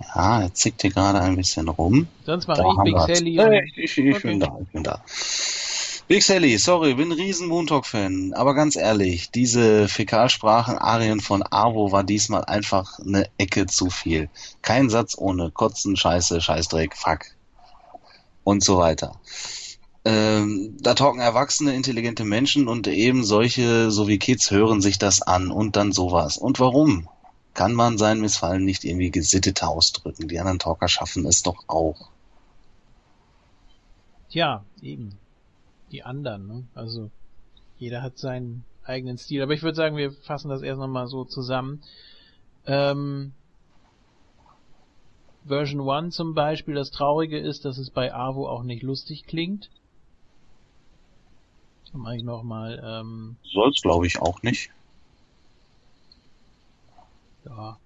Ja, 0.00 0.42
er 0.42 0.54
zickt 0.54 0.82
hier 0.82 0.90
gerade 0.90 1.20
ein 1.20 1.36
bisschen 1.36 1.68
rum. 1.68 2.08
Sonst 2.24 2.46
mache 2.46 2.62
Da 2.62 2.68
ich 2.70 2.92
Big. 2.92 3.00
Sally. 3.00 3.38
Äh, 3.38 3.64
ich, 3.64 3.78
ich, 3.78 3.98
ich 3.98 4.22
bin 4.22 4.36
Okay. 4.36 4.38
da, 4.38 4.58
ich 4.60 4.72
bin 4.72 4.82
da. 4.82 5.02
Big 6.08 6.22
Sally, 6.22 6.56
sorry, 6.58 6.94
bin 6.94 7.10
ein 7.10 7.18
riesen 7.18 7.48
Moontalk-Fan, 7.48 8.32
aber 8.34 8.54
ganz 8.54 8.76
ehrlich, 8.76 9.30
diese 9.32 9.88
Fäkalsprachen-Arien 9.88 11.20
von 11.20 11.42
Avo 11.50 11.90
war 11.90 12.04
diesmal 12.04 12.44
einfach 12.44 12.98
eine 13.00 13.28
Ecke 13.38 13.66
zu 13.66 13.90
viel. 13.90 14.30
Kein 14.62 14.88
Satz 14.88 15.16
ohne 15.18 15.50
Kotzen, 15.50 15.96
Scheiße, 15.96 16.40
Scheißdreck, 16.40 16.96
Fuck 16.96 17.24
und 18.44 18.62
so 18.62 18.78
weiter. 18.78 19.20
Ähm, 20.04 20.76
da 20.80 20.94
talken 20.94 21.20
erwachsene, 21.20 21.74
intelligente 21.74 22.24
Menschen 22.24 22.68
und 22.68 22.86
eben 22.86 23.24
solche, 23.24 23.90
so 23.90 24.06
wie 24.06 24.18
Kids, 24.20 24.52
hören 24.52 24.80
sich 24.80 24.98
das 24.98 25.20
an 25.22 25.50
und 25.50 25.74
dann 25.74 25.90
sowas. 25.90 26.36
Und 26.36 26.60
warum? 26.60 27.08
Kann 27.56 27.72
man 27.72 27.96
sein 27.96 28.20
Missfallen 28.20 28.66
nicht 28.66 28.84
irgendwie 28.84 29.10
gesitteter 29.10 29.70
ausdrücken? 29.70 30.28
Die 30.28 30.38
anderen 30.38 30.58
Talker 30.58 30.88
schaffen 30.88 31.24
es 31.24 31.42
doch 31.42 31.64
auch. 31.68 32.10
Tja, 34.28 34.62
eben. 34.82 35.16
Die 35.90 36.02
anderen, 36.02 36.46
ne? 36.46 36.64
Also, 36.74 37.10
jeder 37.78 38.02
hat 38.02 38.18
seinen 38.18 38.66
eigenen 38.84 39.16
Stil. 39.16 39.42
Aber 39.42 39.54
ich 39.54 39.62
würde 39.62 39.74
sagen, 39.74 39.96
wir 39.96 40.12
fassen 40.12 40.50
das 40.50 40.60
erst 40.60 40.78
nochmal 40.78 41.06
so 41.06 41.24
zusammen. 41.24 41.82
Ähm, 42.66 43.32
Version 45.46 45.88
1 45.88 46.14
zum 46.14 46.34
Beispiel, 46.34 46.74
das 46.74 46.90
Traurige 46.90 47.38
ist, 47.38 47.64
dass 47.64 47.78
es 47.78 47.88
bei 47.88 48.12
AWO 48.12 48.50
auch 48.50 48.64
nicht 48.64 48.82
lustig 48.82 49.24
klingt. 49.24 49.70
Dann 51.90 52.02
mache 52.02 52.16
ich 52.16 52.22
nochmal, 52.22 52.82
ähm, 52.84 53.36
Soll's, 53.44 53.80
glaube 53.80 54.06
ich, 54.06 54.20
auch 54.20 54.42
nicht. 54.42 54.72
Ja. 57.46 57.78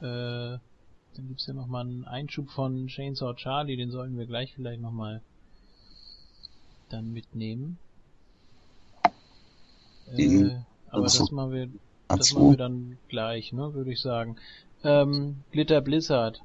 Äh, 0.00 0.58
dann 1.14 1.28
gibt's 1.28 1.46
ja 1.46 1.54
nochmal 1.54 1.84
einen 1.84 2.04
Einschub 2.04 2.50
von 2.50 2.86
Chainsaw 2.86 3.34
Charlie, 3.34 3.76
den 3.76 3.90
sollten 3.90 4.16
wir 4.16 4.26
gleich 4.26 4.54
vielleicht 4.54 4.80
nochmal 4.80 5.20
dann 6.88 7.12
mitnehmen. 7.12 7.78
Äh, 10.12 10.26
Mhm. 10.26 10.64
aber 10.90 11.04
das 11.04 11.30
machen 11.30 11.52
wir, 11.52 11.68
das 12.08 12.32
machen 12.32 12.50
wir 12.50 12.56
dann 12.56 12.98
gleich, 13.08 13.52
ne, 13.52 13.74
würde 13.74 13.92
ich 13.92 14.00
sagen. 14.00 14.36
Ähm, 14.82 15.36
Glitter 15.52 15.80
Blizzard. 15.80 16.40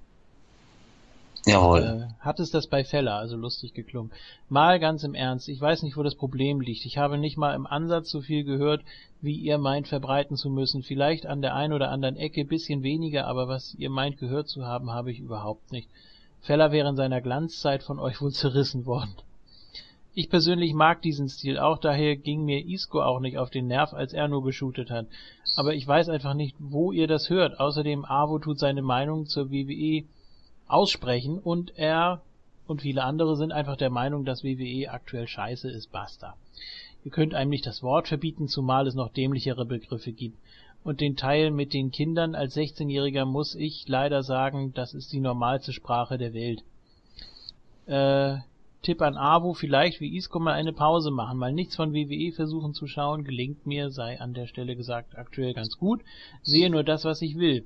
Jawohl. 1.46 2.08
Äh, 2.10 2.24
hat 2.24 2.40
es 2.40 2.50
das 2.50 2.68
bei 2.68 2.84
Feller, 2.84 3.16
also 3.16 3.38
lustig 3.38 3.76
geklungen. 3.76 4.12
Mal 4.50 4.80
ganz 4.80 5.04
im 5.04 5.14
Ernst, 5.14 5.48
ich 5.48 5.62
weiß 5.62 5.84
nicht, 5.84 5.96
wo 5.96 6.02
das 6.02 6.16
Problem 6.16 6.60
liegt. 6.60 6.86
Ich 6.86 6.98
habe 6.98 7.20
nicht 7.20 7.38
mal 7.38 7.54
im 7.54 7.68
Ansatz 7.68 8.10
so 8.10 8.22
viel 8.22 8.44
gehört, 8.44 8.82
wie 9.22 9.36
ihr 9.36 9.60
meint 9.60 9.88
verbreiten 9.88 10.38
zu 10.38 10.50
müssen. 10.50 10.82
Vielleicht 10.82 11.28
an 11.28 11.44
der 11.44 11.54
einen 11.54 11.74
oder 11.74 11.92
anderen 11.92 12.18
Ecke 12.18 12.46
bisschen 12.46 12.82
weniger, 12.82 13.28
aber 13.28 13.48
was 13.48 13.76
ihr 13.76 13.92
meint 13.92 14.18
gehört 14.18 14.48
zu 14.48 14.66
haben, 14.66 14.92
habe 14.92 15.12
ich 15.12 15.20
überhaupt 15.20 15.72
nicht. 15.72 15.88
Feller 16.42 16.72
wäre 16.72 16.90
in 16.90 16.96
seiner 16.96 17.22
Glanzzeit 17.22 17.84
von 17.84 18.00
euch 18.00 18.22
wohl 18.22 18.32
zerrissen 18.32 18.88
worden. 18.88 19.14
Ich 20.18 20.30
persönlich 20.30 20.74
mag 20.74 21.02
diesen 21.02 21.28
Stil 21.28 21.60
auch, 21.60 21.78
daher 21.78 22.16
ging 22.16 22.46
mir 22.46 22.66
Isco 22.66 23.02
auch 23.02 23.20
nicht 23.20 23.38
auf 23.38 23.50
den 23.50 23.68
Nerv, 23.68 23.94
als 23.94 24.14
er 24.14 24.30
nur 24.30 24.44
geshootet 24.44 24.90
hat. 24.90 25.08
Aber 25.58 25.76
ich 25.76 25.86
weiß 25.86 26.10
einfach 26.10 26.34
nicht, 26.34 26.56
wo 26.58 26.92
ihr 26.94 27.08
das 27.08 27.30
hört. 27.30 27.60
Außerdem, 27.60 28.06
Avo 28.06 28.40
tut 28.40 28.58
seine 28.58 28.82
Meinung 28.82 29.26
zur 29.28 29.52
WWE 29.52 30.06
aussprechen 30.68 31.40
und 31.40 31.78
er 31.78 32.22
und 32.68 32.82
viele 32.82 33.04
andere 33.04 33.36
sind 33.36 33.52
einfach 33.52 33.78
der 33.78 33.90
Meinung, 33.90 34.26
dass 34.26 34.44
WWE 34.44 34.90
aktuell 34.90 35.28
scheiße 35.28 35.70
ist, 35.70 35.92
basta. 35.92 36.36
Ihr 37.04 37.12
könnt 37.12 37.36
einem 37.36 37.52
nicht 37.52 37.68
das 37.68 37.84
Wort 37.84 38.08
verbieten, 38.08 38.48
zumal 38.48 38.88
es 38.88 38.96
noch 38.96 39.10
dämlichere 39.10 39.66
Begriffe 39.66 40.12
gibt. 40.12 40.38
Und 40.84 41.02
den 41.02 41.16
Teil 41.16 41.52
mit 41.52 41.74
den 41.74 41.92
Kindern 41.92 42.36
als 42.36 42.56
16-Jähriger 42.56 43.26
muss 43.26 43.56
ich 43.56 43.88
leider 43.88 44.24
sagen, 44.24 44.74
das 44.74 44.94
ist 44.94 45.14
die 45.14 45.20
normalste 45.20 45.74
Sprache 45.74 46.18
der 46.18 46.34
Welt. 46.34 46.64
Äh, 47.86 48.40
Tipp 48.82 49.02
an 49.02 49.18
Avo, 49.18 49.54
vielleicht 49.54 50.00
wie 50.00 50.16
Isco 50.16 50.40
mal 50.40 50.54
eine 50.54 50.74
Pause 50.74 51.10
machen, 51.10 51.40
mal 51.40 51.54
nichts 51.54 51.76
von 51.76 51.94
WWE 51.94 52.32
versuchen 52.32 52.74
zu 52.74 52.88
schauen, 52.88 53.24
gelingt 53.24 53.66
mir, 53.66 53.90
sei 53.90 54.20
an 54.20 54.34
der 54.34 54.46
Stelle 54.46 54.76
gesagt, 54.76 55.18
aktuell 55.18 55.54
ganz 55.54 55.78
gut, 55.78 56.02
sehe 56.44 56.70
nur 56.70 56.84
das, 56.84 57.04
was 57.04 57.22
ich 57.22 57.36
will 57.38 57.66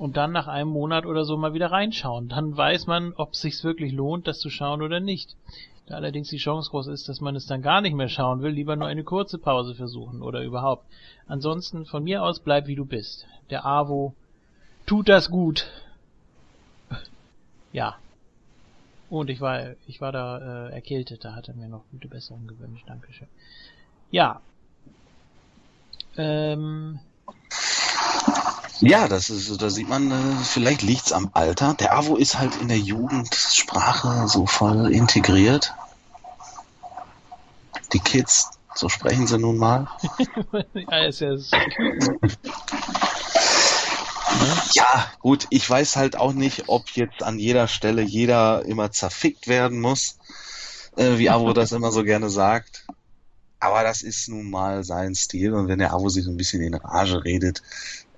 und 0.00 0.16
dann 0.16 0.32
nach 0.32 0.48
einem 0.48 0.70
Monat 0.70 1.04
oder 1.04 1.26
so 1.26 1.36
mal 1.36 1.52
wieder 1.52 1.70
reinschauen. 1.70 2.30
Dann 2.30 2.56
weiß 2.56 2.86
man, 2.86 3.12
ob 3.16 3.34
es 3.34 3.42
sich 3.42 3.62
wirklich 3.62 3.92
lohnt, 3.92 4.26
das 4.26 4.38
zu 4.38 4.48
schauen 4.48 4.80
oder 4.80 4.98
nicht. 4.98 5.36
Da 5.86 5.96
allerdings 5.96 6.30
die 6.30 6.38
Chance 6.38 6.70
groß 6.70 6.86
ist, 6.86 7.06
dass 7.10 7.20
man 7.20 7.36
es 7.36 7.44
dann 7.44 7.60
gar 7.60 7.82
nicht 7.82 7.92
mehr 7.92 8.08
schauen 8.08 8.40
will, 8.40 8.50
lieber 8.50 8.76
nur 8.76 8.88
eine 8.88 9.04
kurze 9.04 9.36
Pause 9.36 9.74
versuchen 9.74 10.22
oder 10.22 10.42
überhaupt. 10.42 10.86
Ansonsten 11.26 11.84
von 11.84 12.02
mir 12.02 12.22
aus 12.22 12.40
bleib 12.40 12.66
wie 12.66 12.76
du 12.76 12.86
bist. 12.86 13.26
Der 13.50 13.66
AWO 13.66 14.14
tut 14.86 15.08
das 15.08 15.30
gut. 15.30 15.68
Ja. 17.72 17.98
Und 19.10 19.30
ich 19.30 19.40
war, 19.40 19.74
ich 19.86 20.00
war 20.00 20.12
da 20.12 20.68
äh, 20.68 20.72
erkältet, 20.72 21.24
da 21.24 21.34
hat 21.34 21.46
er 21.48 21.54
mir 21.54 21.68
noch 21.68 21.84
gute 21.92 22.08
Besserung 22.08 22.46
gewünscht. 22.46 22.84
Dankeschön. 22.88 23.28
Ja. 24.10 24.40
Ähm, 26.16 27.00
ja, 28.80 29.08
das 29.08 29.28
ist, 29.28 29.60
da 29.60 29.68
sieht 29.68 29.88
man, 29.88 30.10
äh, 30.10 30.44
vielleicht 30.44 30.82
liegt's 30.82 31.12
am 31.12 31.30
Alter. 31.34 31.74
Der 31.74 31.96
AWO 31.96 32.16
ist 32.16 32.38
halt 32.38 32.56
in 32.56 32.68
der 32.68 32.78
Jugendsprache 32.78 34.26
so 34.26 34.46
voll 34.46 34.92
integriert. 34.92 35.74
Die 37.92 37.98
Kids, 37.98 38.50
so 38.74 38.88
sprechen 38.88 39.26
sie 39.26 39.38
nun 39.38 39.58
mal. 39.58 39.88
ja, 40.74 41.04
ist 41.06 41.20
ja 41.20 41.36
Ja, 44.72 45.12
gut, 45.18 45.46
ich 45.50 45.68
weiß 45.68 45.96
halt 45.96 46.16
auch 46.16 46.32
nicht, 46.32 46.68
ob 46.68 46.88
jetzt 46.90 47.22
an 47.22 47.38
jeder 47.38 47.68
Stelle 47.68 48.00
jeder 48.02 48.64
immer 48.64 48.90
zerfickt 48.92 49.46
werden 49.48 49.80
muss, 49.80 50.18
äh, 50.96 51.18
wie 51.18 51.28
Avo 51.28 51.52
das 51.54 51.72
immer 51.72 51.92
so 51.92 52.02
gerne 52.02 52.30
sagt. 52.30 52.86
Aber 53.58 53.82
das 53.82 54.00
ist 54.02 54.28
nun 54.28 54.48
mal 54.48 54.84
sein 54.84 55.14
Stil 55.14 55.52
und 55.52 55.68
wenn 55.68 55.80
der 55.80 55.92
Avo 55.92 56.08
sich 56.08 56.24
so 56.24 56.30
ein 56.30 56.38
bisschen 56.38 56.62
in 56.62 56.72
Rage 56.74 57.24
redet, 57.24 57.62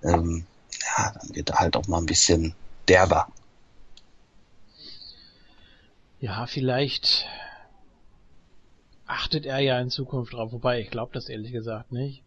ähm, 0.04 0.46
ja, 0.84 1.12
dann 1.12 1.34
wird 1.34 1.50
er 1.50 1.58
halt 1.58 1.76
auch 1.76 1.86
mal 1.86 1.98
ein 1.98 2.06
bisschen 2.06 2.54
derber. 2.88 3.28
Ja, 6.20 6.46
vielleicht 6.46 7.26
achtet 9.06 9.44
er 9.44 9.58
ja 9.58 9.80
in 9.80 9.90
Zukunft 9.90 10.32
drauf, 10.32 10.52
wobei 10.52 10.80
ich 10.80 10.90
glaube 10.90 11.12
das 11.12 11.28
ehrlich 11.28 11.52
gesagt 11.52 11.92
nicht. 11.92 12.22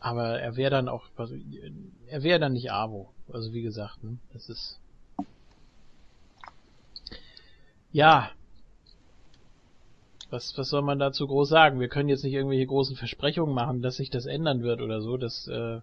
Aber 0.00 0.40
er 0.40 0.56
wäre 0.56 0.70
dann 0.70 0.88
auch, 0.88 1.04
also, 1.16 1.36
er 2.08 2.22
wäre 2.22 2.40
dann 2.40 2.54
nicht 2.54 2.72
Avo. 2.72 3.12
Also 3.32 3.52
wie 3.52 3.62
gesagt, 3.62 4.02
ne, 4.02 4.18
das 4.32 4.48
ist. 4.48 4.80
Ja. 7.92 8.30
Was, 10.30 10.56
was 10.56 10.70
soll 10.70 10.82
man 10.82 10.98
dazu 10.98 11.26
groß 11.26 11.48
sagen? 11.48 11.78
Wir 11.78 11.88
können 11.88 12.08
jetzt 12.08 12.24
nicht 12.24 12.32
irgendwelche 12.32 12.66
großen 12.66 12.96
Versprechungen 12.96 13.54
machen, 13.54 13.82
dass 13.82 13.96
sich 13.96 14.10
das 14.10 14.26
ändern 14.26 14.62
wird 14.62 14.80
oder 14.80 15.02
so. 15.02 15.16
Das 15.18 15.46
äh, 15.46 15.80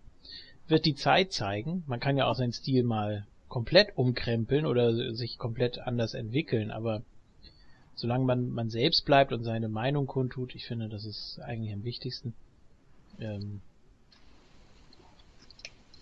wird 0.69 0.85
die 0.85 0.95
Zeit 0.95 1.33
zeigen. 1.33 1.83
Man 1.87 1.99
kann 1.99 2.17
ja 2.17 2.27
auch 2.27 2.35
seinen 2.35 2.53
Stil 2.53 2.83
mal 2.83 3.25
komplett 3.47 3.97
umkrempeln 3.97 4.65
oder 4.65 5.15
sich 5.15 5.37
komplett 5.37 5.79
anders 5.79 6.13
entwickeln, 6.13 6.71
aber 6.71 7.01
solange 7.95 8.25
man, 8.25 8.51
man 8.51 8.69
selbst 8.69 9.05
bleibt 9.05 9.33
und 9.33 9.43
seine 9.43 9.67
Meinung 9.67 10.07
kundtut, 10.07 10.55
ich 10.55 10.65
finde, 10.65 10.87
das 10.87 11.03
ist 11.03 11.39
eigentlich 11.39 11.73
am 11.73 11.83
wichtigsten. 11.83 12.33
Ähm, 13.19 13.61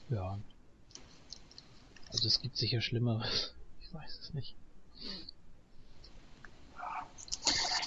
ja. 0.09 0.37
Also 2.11 2.27
es 2.27 2.41
gibt 2.41 2.57
sicher 2.57 2.81
Schlimmeres. 2.81 3.53
Ich 3.79 3.93
weiß 3.93 4.19
es 4.21 4.33
nicht. 4.33 4.53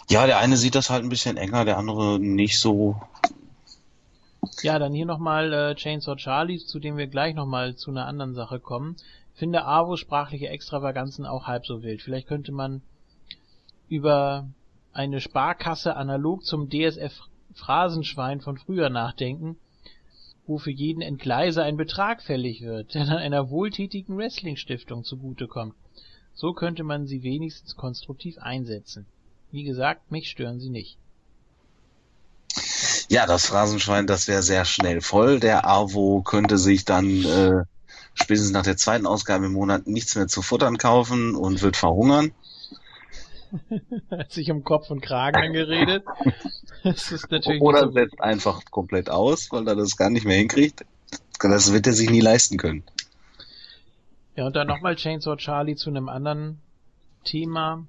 Ja, 0.08 0.26
der 0.26 0.38
eine 0.38 0.56
sieht 0.56 0.74
das 0.74 0.88
halt 0.88 1.04
ein 1.04 1.10
bisschen 1.10 1.36
enger, 1.36 1.66
der 1.66 1.76
andere 1.76 2.18
nicht 2.18 2.58
so. 2.58 2.98
Ja, 4.62 4.78
dann 4.78 4.92
hier 4.92 5.06
nochmal 5.06 5.52
äh, 5.52 5.74
Chainsaw 5.74 6.16
Charlie, 6.16 6.58
zu 6.58 6.78
dem 6.78 6.96
wir 6.96 7.06
gleich 7.06 7.34
nochmal 7.34 7.76
zu 7.76 7.90
einer 7.90 8.06
anderen 8.06 8.34
Sache 8.34 8.58
kommen. 8.58 8.96
Finde 9.34 9.64
Avo 9.64 9.96
sprachliche 9.96 10.48
Extravaganzen 10.48 11.26
auch 11.26 11.46
halb 11.46 11.66
so 11.66 11.82
wild. 11.82 12.02
Vielleicht 12.02 12.28
könnte 12.28 12.52
man 12.52 12.82
über 13.88 14.48
eine 14.92 15.20
Sparkasse 15.20 15.96
analog 15.96 16.44
zum 16.44 16.68
DSF 16.68 17.28
Phrasenschwein 17.54 18.40
von 18.40 18.56
früher 18.58 18.90
nachdenken, 18.90 19.56
wo 20.46 20.58
für 20.58 20.70
jeden 20.70 21.02
Entgleiser 21.02 21.64
ein 21.64 21.76
Betrag 21.76 22.22
fällig 22.22 22.62
wird, 22.62 22.94
der 22.94 23.06
dann 23.06 23.18
einer 23.18 23.50
wohltätigen 23.50 24.16
Wrestling-Stiftung 24.16 25.04
zugutekommt. 25.04 25.74
So 26.34 26.52
könnte 26.52 26.84
man 26.84 27.06
sie 27.06 27.22
wenigstens 27.22 27.76
konstruktiv 27.76 28.38
einsetzen. 28.38 29.06
Wie 29.50 29.64
gesagt, 29.64 30.10
mich 30.10 30.30
stören 30.30 30.60
sie 30.60 30.70
nicht. 30.70 30.98
Ja, 33.10 33.26
das 33.26 33.46
Phrasenschwein, 33.46 34.06
das 34.06 34.28
wäre 34.28 34.40
sehr 34.40 34.64
schnell 34.64 35.00
voll. 35.00 35.40
Der 35.40 35.66
AWO 35.66 36.22
könnte 36.22 36.58
sich 36.58 36.84
dann 36.84 37.24
äh, 37.24 37.64
spätestens 38.14 38.52
nach 38.52 38.62
der 38.62 38.76
zweiten 38.76 39.04
Ausgabe 39.04 39.46
im 39.46 39.52
Monat 39.52 39.88
nichts 39.88 40.14
mehr 40.14 40.28
zu 40.28 40.42
futtern 40.42 40.78
kaufen 40.78 41.34
und 41.34 41.60
wird 41.60 41.76
verhungern. 41.76 42.30
Hat 44.12 44.30
sich 44.30 44.52
um 44.52 44.62
Kopf 44.62 44.90
und 44.90 45.00
Kragen 45.00 45.42
angeredet. 45.42 46.04
Das 46.84 47.10
ist 47.10 47.32
natürlich 47.32 47.60
Oder 47.60 47.86
so 47.86 47.90
setzt 47.90 48.20
einfach 48.20 48.62
komplett 48.70 49.10
aus, 49.10 49.50
weil 49.50 49.66
er 49.66 49.74
das 49.74 49.96
gar 49.96 50.08
nicht 50.08 50.24
mehr 50.24 50.36
hinkriegt. 50.36 50.86
Das 51.40 51.72
wird 51.72 51.88
er 51.88 51.92
sich 51.92 52.10
nie 52.10 52.20
leisten 52.20 52.58
können. 52.58 52.84
Ja, 54.36 54.46
und 54.46 54.54
dann 54.54 54.68
nochmal 54.68 54.94
Chainsaw 54.94 55.36
Charlie 55.36 55.74
zu 55.74 55.90
einem 55.90 56.08
anderen 56.08 56.60
Thema. 57.24 57.84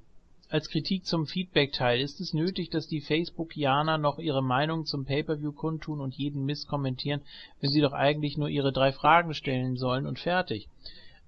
Als 0.51 0.67
Kritik 0.67 1.05
zum 1.05 1.27
Feedback-Teil 1.27 2.01
ist 2.01 2.19
es 2.19 2.33
nötig, 2.33 2.69
dass 2.69 2.85
die 2.85 2.99
Facebookianer 2.99 3.97
noch 3.97 4.19
ihre 4.19 4.43
Meinung 4.43 4.85
zum 4.85 5.05
Pay-Per-View 5.05 5.53
kundtun 5.53 6.01
und 6.01 6.13
jeden 6.13 6.43
Mist 6.43 6.67
kommentieren, 6.67 7.21
wenn 7.61 7.69
sie 7.69 7.79
doch 7.79 7.93
eigentlich 7.93 8.37
nur 8.37 8.49
ihre 8.49 8.73
drei 8.73 8.91
Fragen 8.91 9.33
stellen 9.33 9.77
sollen 9.77 10.05
und 10.05 10.19
fertig. 10.19 10.67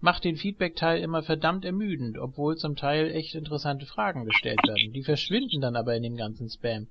Macht 0.02 0.26
den 0.26 0.36
Feedback-Teil 0.36 1.02
immer 1.02 1.24
verdammt 1.24 1.64
ermüdend, 1.64 2.18
obwohl 2.18 2.58
zum 2.58 2.76
Teil 2.76 3.12
echt 3.12 3.34
interessante 3.34 3.86
Fragen 3.86 4.26
gestellt 4.26 4.60
werden. 4.68 4.92
Die 4.92 5.04
verschwinden 5.04 5.62
dann 5.62 5.78
aber 5.78 5.96
in 5.96 6.04
dem 6.04 6.18
ganzen 6.18 6.50
Spam. 6.50 6.88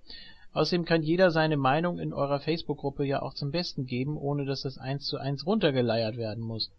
Außerdem 0.54 0.86
kann 0.86 1.02
jeder 1.02 1.30
seine 1.32 1.58
Meinung 1.58 1.98
in 1.98 2.14
eurer 2.14 2.40
Facebook-Gruppe 2.40 3.04
ja 3.04 3.20
auch 3.20 3.34
zum 3.34 3.50
Besten 3.50 3.84
geben, 3.84 4.16
ohne 4.16 4.46
dass 4.46 4.62
das 4.62 4.78
eins 4.78 5.04
zu 5.04 5.18
eins 5.18 5.44
runtergeleiert 5.44 6.16
werden 6.16 6.42
muss 6.42 6.70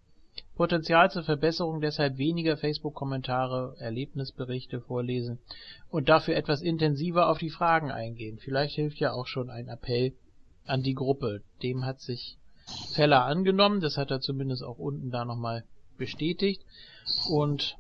Potenzial 0.56 1.10
zur 1.10 1.24
Verbesserung 1.24 1.82
deshalb 1.82 2.18
weniger 2.18 2.58
Facebook-Kommentare, 2.58 3.76
Erlebnisberichte 3.80 4.82
vorlesen 4.82 5.40
und 5.90 6.10
dafür 6.10 6.36
etwas 6.36 6.62
intensiver 6.62 7.30
auf 7.30 7.40
die 7.40 7.50
Fragen 7.50 7.92
eingehen. 7.92 8.38
Vielleicht 8.38 8.76
hilft 8.76 9.00
ja 9.00 9.14
auch 9.14 9.28
schon 9.28 9.50
ein 9.50 9.68
Appell 9.68 10.14
an 10.66 10.84
die 10.84 10.94
Gruppe. 10.94 11.42
Dem 11.62 11.86
hat 11.86 12.02
sich 12.02 12.38
Feller 12.94 13.26
angenommen, 13.26 13.82
das 13.82 13.98
hat 13.98 14.12
er 14.12 14.22
zumindest 14.22 14.64
auch 14.64 14.78
unten 14.78 15.12
da 15.12 15.26
nochmal 15.26 15.64
bestätigt. 15.98 16.64
Und 17.30 17.78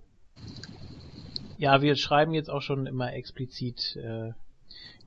ja, 1.57 1.81
wir 1.81 1.95
schreiben 1.95 2.33
jetzt 2.33 2.49
auch 2.49 2.61
schon 2.61 2.87
immer 2.87 3.13
explizit 3.13 3.95
äh, 3.95 4.31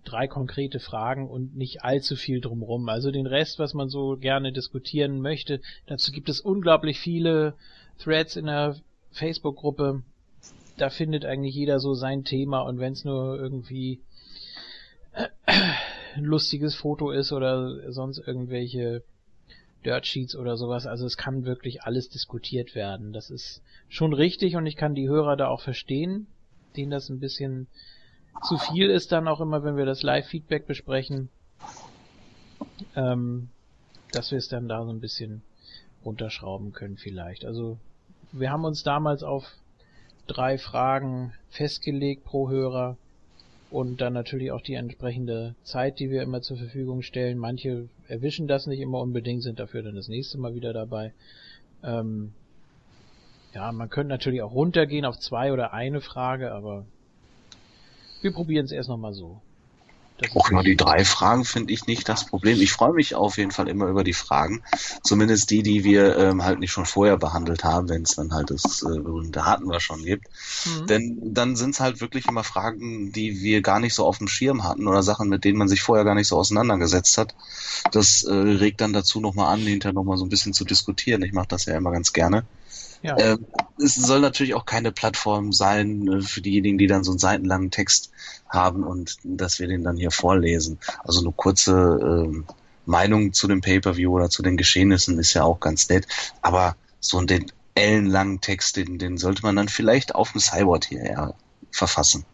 drei 0.07 0.27
konkrete 0.29 0.81
Fragen 0.81 1.29
und 1.29 1.57
nicht 1.57 1.83
allzu 1.83 2.17
viel 2.17 2.41
drumrum. 2.41 2.89
Also 2.89 3.11
den 3.11 3.27
Rest, 3.27 3.59
was 3.59 3.75
man 3.75 3.89
so 3.89 4.17
gerne 4.17 4.53
diskutieren 4.53 5.21
möchte, 5.21 5.61
dazu 5.87 6.13
gibt 6.13 6.29
es 6.29 6.41
unglaublich 6.41 6.99
viele 6.99 7.55
Threads 7.99 8.37
in 8.37 8.47
der 8.47 8.77
Facebook-Gruppe. 9.11 10.03
Da 10.79 10.91
findet 10.91 11.25
eigentlich 11.25 11.55
jeder 11.55 11.81
so 11.81 11.95
sein 11.95 12.25
Thema 12.25 12.61
und 12.61 12.79
wenn 12.79 12.93
es 12.93 13.05
nur 13.05 13.39
irgendwie 13.39 14.01
ein 16.17 16.25
lustiges 16.25 16.75
Foto 16.75 17.11
ist 17.11 17.33
oder 17.33 17.91
sonst 17.93 18.19
irgendwelche 18.19 19.03
Dirt 19.85 20.07
Sheets 20.07 20.37
oder 20.37 20.57
sowas, 20.57 20.87
also 20.87 21.07
es 21.07 21.17
kann 21.17 21.45
wirklich 21.45 21.83
alles 21.83 22.09
diskutiert 22.09 22.75
werden. 22.75 23.13
Das 23.13 23.31
ist 23.31 23.63
schon 23.89 24.13
richtig 24.13 24.57
und 24.57 24.67
ich 24.67 24.77
kann 24.77 24.95
die 24.95 25.09
Hörer 25.09 25.37
da 25.37 25.49
auch 25.49 25.61
verstehen, 25.61 26.27
denen 26.77 26.91
das 26.91 27.09
ein 27.09 27.21
bisschen 27.21 27.69
zu 28.43 28.59
viel 28.59 28.91
ist 28.91 29.13
dann 29.13 29.29
auch 29.29 29.41
immer, 29.41 29.63
wenn 29.65 29.77
wir 29.77 29.87
das 29.87 30.03
Live-Feedback 30.03 30.67
besprechen, 30.67 31.29
ähm, 32.95 33.49
dass 34.13 34.31
wir 34.31 34.39
es 34.39 34.49
dann 34.49 34.69
da 34.69 34.85
so 34.85 34.91
ein 34.91 35.01
bisschen 35.01 35.43
runterschrauben 36.05 36.73
können 36.73 36.97
vielleicht. 36.97 37.45
Also 37.45 37.79
wir 38.33 38.51
haben 38.51 38.65
uns 38.65 38.83
damals 38.83 39.23
auf 39.23 39.45
drei 40.27 40.59
Fragen 40.59 41.33
festgelegt 41.51 42.25
pro 42.25 42.49
Hörer 42.49 42.97
und 43.71 44.01
dann 44.01 44.13
natürlich 44.13 44.53
auch 44.53 44.61
die 44.61 44.75
entsprechende 44.75 45.55
Zeit, 45.63 45.99
die 45.99 46.11
wir 46.11 46.23
immer 46.23 46.41
zur 46.41 46.57
Verfügung 46.57 47.03
stellen. 47.03 47.39
Manche 47.39 47.89
erwischen 48.09 48.47
das 48.47 48.67
nicht 48.67 48.81
immer 48.81 49.01
unbedingt, 49.01 49.43
sind 49.43 49.59
dafür 49.59 49.83
dann 49.83 49.97
das 49.97 50.09
nächste 50.09 50.39
Mal 50.39 50.55
wieder 50.55 50.73
dabei. 50.73 51.13
Ähm, 51.83 52.33
ja, 53.55 53.73
man 53.73 53.91
könnte 53.91 54.09
natürlich 54.09 54.43
auch 54.43 54.53
runtergehen 54.53 55.05
auf 55.05 55.19
zwei 55.19 55.53
oder 55.53 55.73
eine 55.73 56.01
Frage, 56.01 56.53
aber 56.53 56.87
wir 58.23 58.33
probieren 58.33 58.67
es 58.67 58.73
erst 58.73 58.89
nochmal 58.89 59.15
so. 59.15 59.41
Auch 60.35 60.51
nur 60.51 60.63
die 60.63 60.77
drei 60.77 61.05
Fragen 61.05 61.45
finde 61.45 61.75
ich 61.75 61.87
nicht 61.87 62.09
das 62.09 62.25
Problem. 62.25 62.61
Ich 62.61 62.73
freue 62.73 62.95
mich 62.95 63.15
auf 63.15 63.37
jeden 63.37 63.51
Fall 63.51 63.69
immer 63.69 63.87
über 63.87 64.03
die 64.03 64.15
Fragen. 64.15 64.63
Zumindest 65.03 65.51
die, 65.51 65.63
die 65.63 65.85
wir 65.85 66.17
ähm, 66.17 66.43
halt 66.43 66.59
nicht 66.59 66.73
schon 66.73 66.87
vorher 66.87 67.19
behandelt 67.19 67.65
haben, 67.65 67.91
wenn 67.91 68.03
es 68.03 68.17
dann 68.17 68.33
halt 68.33 68.51
das 68.51 68.83
äh, 68.83 68.99
berühmte 68.99 69.45
Hatten 69.45 69.67
wir 69.67 69.81
schon 69.81 70.05
gibt. 70.05 70.29
Mhm. 70.65 70.87
Denn 70.87 71.35
dann 71.35 71.57
sind 71.57 71.71
es 71.71 71.81
halt 71.81 72.01
wirklich 72.01 72.27
immer 72.27 72.45
Fragen, 72.45 73.13
die 73.13 73.43
wir 73.43 73.61
gar 73.61 73.79
nicht 73.79 73.93
so 73.93 74.07
auf 74.07 74.17
dem 74.17 74.29
Schirm 74.29 74.65
hatten 74.65 74.89
oder 74.89 75.03
Sachen, 75.03 75.29
mit 75.29 75.45
denen 75.45 75.59
man 75.59 75.69
sich 75.69 75.83
vorher 75.83 76.07
gar 76.07 76.15
nicht 76.15 76.29
so 76.29 76.39
auseinandergesetzt 76.39 77.19
hat. 77.19 77.35
Das 77.93 78.23
äh, 78.23 78.33
regt 78.33 78.81
dann 78.81 78.95
dazu 78.95 79.21
nochmal 79.21 79.53
an, 79.53 79.61
hinterher 79.61 79.93
nochmal 79.93 80.17
so 80.17 80.25
ein 80.25 80.31
bisschen 80.31 80.55
zu 80.55 80.65
diskutieren. 80.65 81.23
Ich 81.23 81.33
mache 81.33 81.49
das 81.49 81.67
ja 81.67 81.77
immer 81.77 81.93
ganz 81.93 82.15
gerne. 82.15 82.47
Ja. 83.03 83.17
Ähm, 83.19 83.47
es 83.79 83.95
soll 83.95 84.21
natürlich 84.21 84.55
auch 84.55 84.65
keine 84.65 84.93
Plattform 84.93 85.53
sein 85.53 86.09
äh, 86.09 86.21
für 86.23 86.41
diejenigen, 86.41 86.79
die 86.79 86.87
dann 86.87 87.05
so 87.05 87.13
einen 87.13 87.19
seitenlangen 87.19 87.71
Text 87.71 88.11
haben 88.49 88.85
und 88.85 89.17
dass 89.23 89.59
wir 89.59 89.69
den 89.69 89.85
dann 89.85 89.97
hier 89.97 90.11
vorlesen. 90.11 90.79
Also 91.05 91.21
eine 91.21 91.33
kurze 91.33 91.73
ähm, 91.73 92.45
Meinung 92.87 93.33
zu 93.33 93.49
dem 93.49 93.61
Pay-per-View 93.61 94.13
oder 94.13 94.31
zu 94.31 94.43
den 94.43 94.57
Geschehnissen 94.57 95.19
ist 95.19 95.35
ja 95.35 95.43
auch 95.43 95.61
ganz 95.61 95.89
nett. 95.89 96.07
Aber 96.43 96.77
so 97.01 97.21
den 97.21 97.51
ellenlangen 97.75 98.41
Text, 98.41 98.77
den, 98.77 98.99
den 98.99 99.19
sollte 99.19 99.43
man 99.43 99.57
dann 99.57 99.69
vielleicht 99.69 100.15
auf 100.15 100.33
dem 100.33 100.41
Cyborg 100.41 100.87
hierher 100.87 101.35
verfassen. 101.71 102.25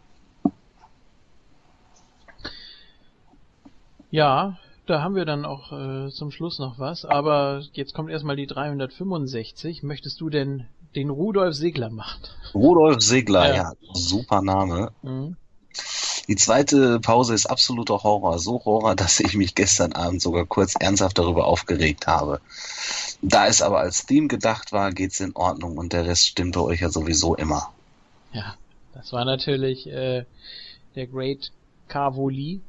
Ja, 4.09 4.57
da 4.85 5.01
haben 5.01 5.15
wir 5.15 5.25
dann 5.25 5.45
auch 5.45 5.71
äh, 5.71 6.09
zum 6.11 6.31
Schluss 6.31 6.59
noch 6.59 6.77
was, 6.77 7.05
aber 7.05 7.63
jetzt 7.73 7.93
kommt 7.93 8.09
erstmal 8.09 8.35
die 8.35 8.47
365. 8.47 9.83
Möchtest 9.83 10.19
du 10.19 10.29
denn 10.29 10.67
den 10.95 11.09
Rudolf 11.09 11.55
Segler 11.55 11.89
machen? 11.89 12.21
Rudolf 12.53 13.01
Segler, 13.01 13.47
ja, 13.47 13.55
ja 13.55 13.73
super 13.93 14.41
Name. 14.41 14.91
Mhm. 15.01 15.37
Die 16.27 16.35
zweite 16.35 16.99
Pause 16.99 17.33
ist 17.33 17.47
absoluter 17.47 18.03
Horror. 18.03 18.39
So 18.39 18.63
Horror, 18.65 18.95
dass 18.97 19.19
ich 19.19 19.35
mich 19.35 19.55
gestern 19.55 19.93
Abend 19.93 20.21
sogar 20.21 20.45
kurz 20.45 20.75
ernsthaft 20.79 21.17
darüber 21.17 21.45
aufgeregt 21.45 22.07
habe. 22.07 22.41
Da 23.21 23.47
es 23.47 23.61
aber 23.61 23.79
als 23.79 24.05
Theme 24.05 24.27
gedacht 24.27 24.71
war, 24.71 24.91
geht's 24.91 25.19
in 25.19 25.35
Ordnung 25.35 25.77
und 25.77 25.93
der 25.93 26.05
Rest 26.05 26.27
stimmt 26.27 26.55
bei 26.55 26.61
euch 26.61 26.81
ja 26.81 26.89
sowieso 26.89 27.35
immer. 27.35 27.71
Ja, 28.33 28.55
das 28.93 29.13
war 29.13 29.23
natürlich 29.23 29.87
äh, 29.87 30.25
der 30.95 31.07
Great 31.07 31.51
Carvoli. 31.87 32.61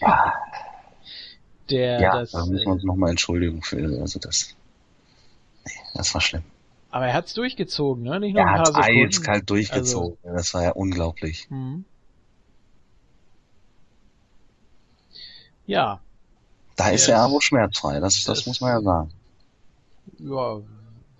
Ja. 0.00 0.34
der 1.70 2.00
ja, 2.00 2.12
das. 2.20 2.32
Da 2.32 2.46
müssen 2.46 2.66
wir 2.66 2.72
uns 2.72 2.84
nochmal 2.84 3.10
Entschuldigung 3.10 3.62
für. 3.62 3.78
Also 4.00 4.18
das. 4.18 4.56
Nee, 5.66 5.72
das 5.94 6.12
war 6.14 6.20
schlimm. 6.20 6.42
Aber 6.90 7.06
er 7.06 7.14
hat's 7.14 7.34
durchgezogen, 7.34 8.02
ne? 8.02 8.18
Nicht 8.18 8.34
nur 8.34 8.42
er 8.42 8.52
hat 8.52 8.74
eiskalt 8.74 9.48
durchgezogen. 9.48 10.18
Also, 10.24 10.36
das 10.36 10.54
war 10.54 10.64
ja 10.64 10.70
unglaublich. 10.72 11.48
Mhm. 11.50 11.84
Ja. 15.66 16.00
Da 16.74 16.88
ist 16.88 17.08
er 17.08 17.20
aber 17.20 17.40
schmerzfrei, 17.40 18.00
das, 18.00 18.16
das, 18.16 18.24
das 18.24 18.46
muss 18.46 18.60
man 18.60 18.72
ja 18.72 18.80
sagen. 18.80 19.12
Ja, 20.18 20.60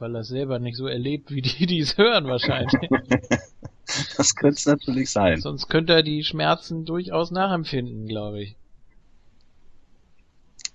weil 0.00 0.16
er 0.16 0.24
selber 0.24 0.58
nicht 0.58 0.76
so 0.76 0.88
erlebt, 0.88 1.30
wie 1.30 1.42
die, 1.42 1.66
die 1.66 1.78
es 1.78 1.96
hören 1.96 2.26
wahrscheinlich. 2.26 2.90
das 4.16 4.34
könnte 4.34 4.56
es 4.56 4.66
natürlich 4.66 5.10
sein. 5.10 5.40
Sonst 5.40 5.68
könnte 5.68 5.92
er 5.92 6.02
die 6.02 6.24
Schmerzen 6.24 6.84
durchaus 6.84 7.30
nachempfinden, 7.30 8.06
glaube 8.06 8.42
ich. 8.42 8.56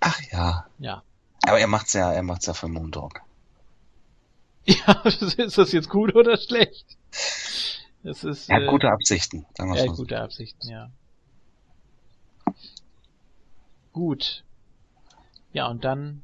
Ach 0.07 0.21
ja. 0.31 0.67
Ja. 0.77 1.03
Aber 1.47 1.59
er 1.59 1.65
macht's 1.65 1.93
ja, 1.93 2.13
er 2.13 2.21
macht's 2.21 2.45
ja 2.45 2.53
für 2.53 2.67
Moondog. 2.67 3.21
Ja, 4.67 4.93
ist 5.03 5.59
das 5.59 5.71
jetzt 5.73 5.89
gut 5.89 6.15
oder 6.15 6.37
schlecht? 6.37 6.97
Das 8.01 8.23
ist, 8.23 8.49
er 8.49 8.55
hat 8.55 8.63
äh, 8.63 8.67
gute 8.67 8.89
Absichten, 8.89 9.45
sagen 9.55 9.71
wir 9.71 9.79
Er 9.79 9.89
hat 9.89 9.95
gute 9.95 10.19
Absichten, 10.19 10.67
ja. 10.67 10.89
Gut. 13.93 14.43
Ja, 15.53 15.67
und 15.67 15.85
dann 15.85 16.23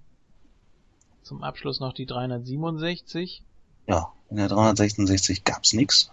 zum 1.22 1.44
Abschluss 1.44 1.80
noch 1.80 1.94
die 1.94 2.08
367. 2.08 3.44
Ja, 3.86 4.12
in 4.32 4.38
der 4.38 4.48
366 4.48 5.44
gab's 5.44 5.74
nichts. 5.74 6.10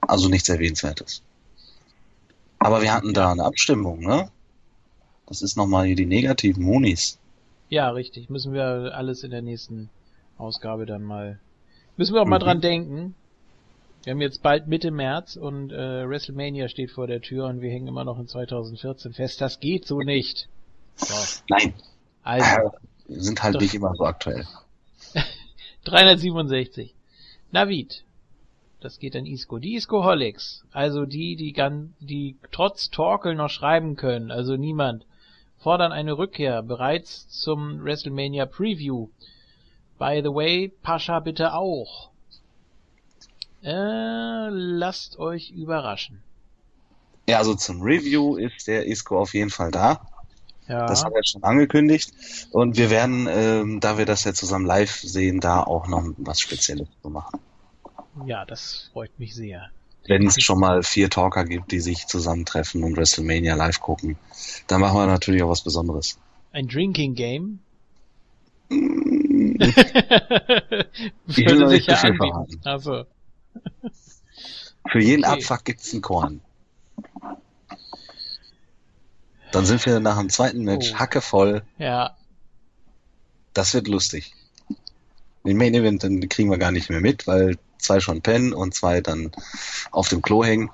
Also 0.00 0.30
nichts 0.30 0.48
Erwähnenswertes. 0.48 1.22
Aber 2.58 2.80
wir 2.80 2.94
hatten 2.94 3.12
da 3.12 3.32
eine 3.32 3.44
Abstimmung, 3.44 4.00
ne? 4.00 4.30
Das 5.26 5.42
ist 5.42 5.56
nochmal 5.56 5.86
hier 5.86 5.96
die 5.96 6.06
negativen 6.06 6.64
Monis. 6.64 7.18
Ja, 7.68 7.90
richtig. 7.90 8.30
Müssen 8.30 8.52
wir 8.52 8.92
alles 8.94 9.24
in 9.24 9.30
der 9.30 9.42
nächsten 9.42 9.90
Ausgabe 10.38 10.86
dann 10.86 11.02
mal. 11.02 11.40
Müssen 11.96 12.14
wir 12.14 12.22
auch 12.22 12.26
mhm. 12.26 12.30
mal 12.30 12.38
dran 12.38 12.60
denken. 12.60 13.14
Wir 14.04 14.12
haben 14.12 14.20
jetzt 14.20 14.40
bald 14.40 14.68
Mitte 14.68 14.92
März 14.92 15.34
und 15.34 15.72
äh, 15.72 16.08
WrestleMania 16.08 16.68
steht 16.68 16.92
vor 16.92 17.08
der 17.08 17.20
Tür 17.20 17.46
und 17.46 17.60
wir 17.60 17.70
hängen 17.70 17.88
immer 17.88 18.04
noch 18.04 18.20
in 18.20 18.28
2014 18.28 19.14
fest. 19.14 19.40
Das 19.40 19.58
geht 19.58 19.84
so 19.84 19.98
nicht. 19.98 20.48
So. 20.94 21.14
Nein. 21.48 21.74
Also. 22.22 22.70
Wir 23.08 23.22
sind 23.22 23.42
halt 23.42 23.56
doch. 23.56 23.60
nicht 23.60 23.74
immer 23.74 23.94
so 23.96 24.04
aktuell. 24.04 24.46
367. 25.84 26.94
Navid. 27.50 28.04
Das 28.80 29.00
geht 29.00 29.16
an 29.16 29.26
Isco. 29.26 29.58
Die 29.58 29.74
Isco-Holics. 29.74 30.64
Also 30.70 31.04
die, 31.06 31.34
die, 31.34 31.52
ganz, 31.52 31.90
die 31.98 32.36
trotz 32.52 32.90
Torkel 32.90 33.34
noch 33.34 33.50
schreiben 33.50 33.96
können. 33.96 34.30
Also 34.30 34.56
niemand 34.56 35.04
fordern 35.66 35.90
eine 35.90 36.16
Rückkehr 36.16 36.62
bereits 36.62 37.28
zum 37.28 37.82
WrestleMania 37.82 38.46
Preview. 38.46 39.08
By 39.98 40.20
the 40.22 40.32
way, 40.32 40.72
Pascha 40.80 41.18
bitte 41.18 41.54
auch. 41.54 42.10
Äh, 43.64 44.48
lasst 44.48 45.18
euch 45.18 45.50
überraschen. 45.50 46.22
Ja, 47.28 47.38
also 47.38 47.56
zum 47.56 47.82
Review 47.82 48.36
ist 48.36 48.68
der 48.68 48.86
Isco 48.86 49.18
auf 49.18 49.34
jeden 49.34 49.50
Fall 49.50 49.72
da. 49.72 50.06
Ja. 50.68 50.86
Das 50.86 51.02
haben 51.02 51.16
wir 51.16 51.24
schon 51.24 51.42
angekündigt. 51.42 52.12
Und 52.52 52.76
wir 52.76 52.88
werden, 52.88 53.26
ähm, 53.28 53.80
da 53.80 53.98
wir 53.98 54.06
das 54.06 54.22
ja 54.22 54.34
zusammen 54.34 54.66
live 54.66 55.00
sehen, 55.00 55.40
da 55.40 55.64
auch 55.64 55.88
noch 55.88 56.04
was 56.18 56.38
Spezielles 56.38 56.86
zu 57.02 57.10
machen. 57.10 57.40
Ja, 58.24 58.44
das 58.44 58.90
freut 58.92 59.18
mich 59.18 59.34
sehr 59.34 59.68
wenn 60.08 60.26
es 60.26 60.42
schon 60.42 60.60
mal 60.60 60.82
vier 60.82 61.10
Talker 61.10 61.44
gibt, 61.44 61.72
die 61.72 61.80
sich 61.80 62.06
zusammentreffen 62.06 62.82
und 62.84 62.96
WrestleMania 62.96 63.54
live 63.54 63.80
gucken, 63.80 64.16
dann 64.66 64.80
machen 64.80 64.98
wir 64.98 65.06
natürlich 65.06 65.42
auch 65.42 65.50
was 65.50 65.62
Besonderes. 65.62 66.18
Ein 66.52 66.68
Drinking 66.68 67.14
Game? 67.14 67.58
ich 68.68 68.78
will 71.36 71.58
noch 71.58 71.70
nicht 71.70 71.88
zu 71.88 71.96
viel 71.96 72.16
verraten. 72.16 72.60
Also. 72.64 73.04
Für 74.90 75.00
jeden 75.00 75.24
okay. 75.24 75.34
Abfuck 75.34 75.64
gibt's 75.64 75.92
einen 75.92 76.02
Korn. 76.02 76.40
Dann 79.52 79.64
sind 79.64 79.84
wir 79.86 80.00
nach 80.00 80.18
dem 80.18 80.30
zweiten 80.30 80.64
Match 80.64 80.92
oh. 80.92 80.98
hackevoll. 80.98 81.62
Ja. 81.78 82.16
Das 83.54 83.72
wird 83.74 83.88
lustig. 83.88 84.34
Den 85.46 85.56
Main 85.56 85.74
Event, 85.74 86.02
den 86.02 86.28
kriegen 86.28 86.50
wir 86.50 86.58
gar 86.58 86.72
nicht 86.72 86.90
mehr 86.90 87.00
mit, 87.00 87.26
weil 87.26 87.56
zwei 87.78 88.00
schon 88.00 88.22
pennen 88.22 88.52
und 88.52 88.74
zwei 88.74 89.00
dann 89.00 89.30
auf 89.90 90.08
dem 90.08 90.22
Klo 90.22 90.44
hängen. 90.44 90.70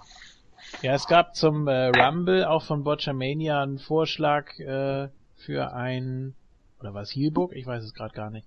Ja, 0.83 0.95
es 0.95 1.07
gab 1.07 1.37
zum 1.37 1.68
äh, 1.68 1.89
Rumble 1.89 2.45
auch 2.45 2.64
von 2.64 2.83
Botchamania 2.83 3.62
einen 3.62 3.79
Vorschlag 3.79 4.59
äh, 4.59 5.09
für 5.37 5.73
ein 5.75 6.35
oder 6.81 6.95
was 6.95 7.11
Heelbook? 7.14 7.55
Ich 7.55 7.66
weiß 7.66 7.85
es 7.85 7.95
gerade 7.95 8.14
gar 8.14 8.31
nicht. 8.31 8.47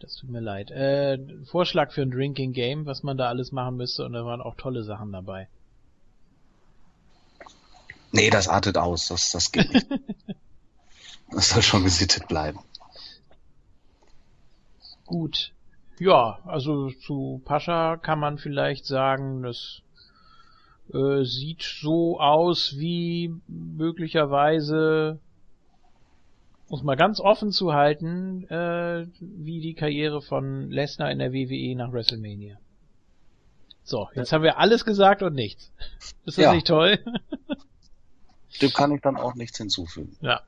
Das 0.00 0.16
tut 0.16 0.30
mir 0.30 0.40
leid. 0.40 0.70
Äh, 0.70 1.18
Vorschlag 1.46 1.92
für 1.92 2.02
ein 2.02 2.10
Drinking 2.10 2.52
Game, 2.52 2.86
was 2.86 3.02
man 3.02 3.16
da 3.16 3.28
alles 3.28 3.52
machen 3.52 3.76
müsste 3.76 4.04
und 4.04 4.12
da 4.12 4.24
waren 4.24 4.40
auch 4.40 4.56
tolle 4.56 4.82
Sachen 4.82 5.12
dabei. 5.12 5.48
Nee, 8.10 8.30
das 8.30 8.48
artet 8.48 8.76
aus, 8.76 9.08
das, 9.08 9.30
das 9.30 9.52
geht 9.52 9.72
nicht. 9.72 9.86
das 11.30 11.50
soll 11.50 11.62
schon 11.62 11.84
gesittet 11.84 12.28
bleiben. 12.28 12.58
Gut. 15.06 15.52
Ja, 15.98 16.40
also 16.44 16.90
zu 16.90 17.40
Pascha 17.44 17.96
kann 17.96 18.18
man 18.18 18.38
vielleicht 18.38 18.84
sagen, 18.84 19.42
das 19.42 19.82
äh, 20.92 21.24
sieht 21.24 21.62
so 21.62 22.18
aus 22.18 22.74
wie 22.76 23.32
möglicherweise, 23.46 25.20
muss 26.68 26.82
mal 26.82 26.96
ganz 26.96 27.20
offen 27.20 27.52
zu 27.52 27.74
halten, 27.74 28.44
äh, 28.48 29.06
wie 29.20 29.60
die 29.60 29.74
Karriere 29.74 30.20
von 30.20 30.70
Lesnar 30.70 31.10
in 31.10 31.20
der 31.20 31.32
WWE 31.32 31.76
nach 31.76 31.92
WrestleMania. 31.92 32.58
So, 33.84 34.08
jetzt 34.14 34.32
haben 34.32 34.42
wir 34.42 34.58
alles 34.58 34.84
gesagt 34.84 35.22
und 35.22 35.34
nichts. 35.34 35.70
Ist 36.24 36.38
das 36.38 36.44
ja. 36.44 36.54
nicht 36.54 36.66
toll? 36.66 36.98
Dem 38.62 38.70
kann 38.70 38.92
ich 38.92 39.02
dann 39.02 39.16
auch 39.16 39.34
nichts 39.34 39.58
hinzufügen. 39.58 40.16
Ja 40.20 40.40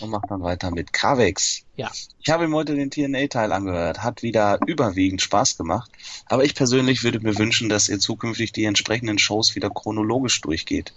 und 0.00 0.10
macht 0.10 0.30
dann 0.30 0.42
weiter 0.42 0.70
mit 0.70 0.92
Kravex. 0.92 1.62
Ja. 1.76 1.90
Ich 2.20 2.30
habe 2.30 2.44
ihm 2.44 2.54
heute 2.54 2.74
den 2.74 2.90
TNA-Teil 2.90 3.52
angehört, 3.52 4.02
hat 4.02 4.22
wieder 4.22 4.58
überwiegend 4.66 5.22
Spaß 5.22 5.56
gemacht, 5.56 5.90
aber 6.26 6.44
ich 6.44 6.54
persönlich 6.54 7.02
würde 7.02 7.20
mir 7.20 7.38
wünschen, 7.38 7.68
dass 7.68 7.88
ihr 7.88 7.98
zukünftig 7.98 8.52
die 8.52 8.64
entsprechenden 8.64 9.18
Shows 9.18 9.54
wieder 9.54 9.70
chronologisch 9.70 10.40
durchgeht. 10.40 10.92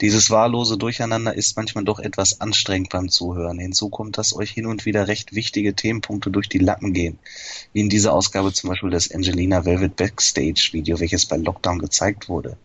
Dieses 0.00 0.30
wahllose 0.30 0.78
Durcheinander 0.78 1.34
ist 1.34 1.56
manchmal 1.56 1.84
doch 1.84 1.98
etwas 1.98 2.40
anstrengend 2.40 2.90
beim 2.90 3.08
Zuhören. 3.08 3.58
Hinzu 3.58 3.88
kommt, 3.90 4.16
dass 4.16 4.34
euch 4.34 4.50
hin 4.50 4.66
und 4.66 4.86
wieder 4.86 5.08
recht 5.08 5.34
wichtige 5.34 5.74
Themenpunkte 5.74 6.30
durch 6.30 6.48
die 6.48 6.58
Lappen 6.58 6.92
gehen. 6.92 7.18
Wie 7.72 7.80
in 7.80 7.88
dieser 7.88 8.12
Ausgabe 8.12 8.52
zum 8.52 8.70
Beispiel 8.70 8.90
das 8.90 9.10
Angelina 9.10 9.64
Velvet 9.64 9.96
Backstage 9.96 10.70
Video, 10.72 11.00
welches 11.00 11.26
bei 11.26 11.36
Lockdown 11.36 11.78
gezeigt 11.78 12.28
wurde. 12.28 12.56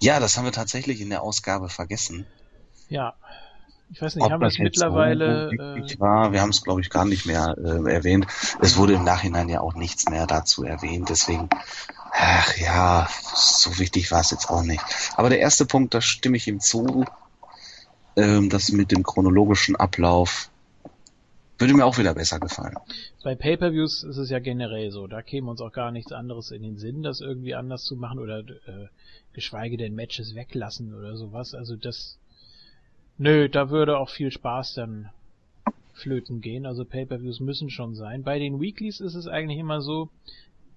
Ja, 0.00 0.20
das 0.20 0.36
haben 0.36 0.44
wir 0.44 0.52
tatsächlich 0.52 1.00
in 1.00 1.10
der 1.10 1.22
Ausgabe 1.22 1.68
vergessen. 1.68 2.26
Ja, 2.88 3.14
ich 3.90 4.02
weiß 4.02 4.16
nicht, 4.16 4.24
Ob 4.24 4.32
haben 4.32 4.40
wir 4.40 4.48
es 4.48 4.58
mittlerweile. 4.58 5.50
Äh, 5.50 5.98
war, 5.98 6.32
wir 6.32 6.40
haben 6.40 6.50
es, 6.50 6.62
glaube 6.62 6.80
ich, 6.80 6.90
gar 6.90 7.04
nicht 7.04 7.26
mehr 7.26 7.56
äh, 7.58 7.92
erwähnt. 7.92 8.26
Es 8.60 8.76
wurde 8.76 8.94
im 8.94 9.04
Nachhinein 9.04 9.48
ja 9.48 9.60
auch 9.60 9.74
nichts 9.74 10.08
mehr 10.08 10.26
dazu 10.26 10.64
erwähnt. 10.64 11.08
Deswegen, 11.08 11.48
ach 12.12 12.56
ja, 12.58 13.08
so 13.34 13.78
wichtig 13.78 14.10
war 14.10 14.20
es 14.20 14.30
jetzt 14.30 14.50
auch 14.50 14.62
nicht. 14.62 14.82
Aber 15.16 15.30
der 15.30 15.40
erste 15.40 15.66
Punkt, 15.66 15.94
da 15.94 16.00
stimme 16.00 16.36
ich 16.36 16.46
ihm 16.48 16.60
zu. 16.60 17.04
Ähm, 18.16 18.50
das 18.50 18.70
mit 18.72 18.90
dem 18.90 19.04
chronologischen 19.04 19.76
Ablauf 19.76 20.50
Würde 21.58 21.74
mir 21.74 21.86
auch 21.86 21.98
wieder 21.98 22.14
besser 22.14 22.38
gefallen. 22.38 22.76
Bei 23.24 23.34
Pay-per-Views 23.34 24.04
ist 24.04 24.16
es 24.16 24.30
ja 24.30 24.38
generell 24.38 24.92
so, 24.92 25.08
da 25.08 25.22
käme 25.22 25.50
uns 25.50 25.60
auch 25.60 25.72
gar 25.72 25.90
nichts 25.90 26.12
anderes 26.12 26.52
in 26.52 26.62
den 26.62 26.78
Sinn, 26.78 27.02
das 27.02 27.20
irgendwie 27.20 27.54
anders 27.54 27.84
zu 27.84 27.96
machen 27.96 28.20
oder 28.20 28.40
äh, 28.40 28.88
geschweige 29.32 29.76
denn 29.76 29.94
Matches 29.94 30.34
weglassen 30.36 30.94
oder 30.94 31.16
sowas. 31.16 31.54
Also 31.54 31.74
das, 31.76 32.18
nö, 33.18 33.48
da 33.48 33.70
würde 33.70 33.98
auch 33.98 34.10
viel 34.10 34.30
Spaß 34.30 34.74
dann 34.74 35.10
flöten 35.92 36.40
gehen. 36.40 36.64
Also 36.64 36.84
Pay-per-Views 36.84 37.40
müssen 37.40 37.70
schon 37.70 37.94
sein. 37.94 38.22
Bei 38.22 38.38
den 38.38 38.60
Weeklies 38.60 39.00
ist 39.00 39.14
es 39.14 39.26
eigentlich 39.26 39.58
immer 39.58 39.80
so, 39.80 40.10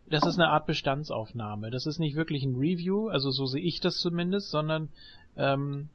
das 0.10 0.26
ist 0.26 0.38
eine 0.38 0.50
Art 0.50 0.66
Bestandsaufnahme. 0.66 1.72
Das 1.72 1.86
ist 1.86 2.00
nicht 2.00 2.16
wirklich 2.16 2.44
ein 2.44 2.56
Review, 2.56 3.08
also 3.08 3.32
so 3.32 3.46
sehe 3.46 3.62
ich 3.62 3.80
das 3.80 3.98
zumindest, 3.98 4.50
sondern 4.50 4.90
ähm, 5.38 5.88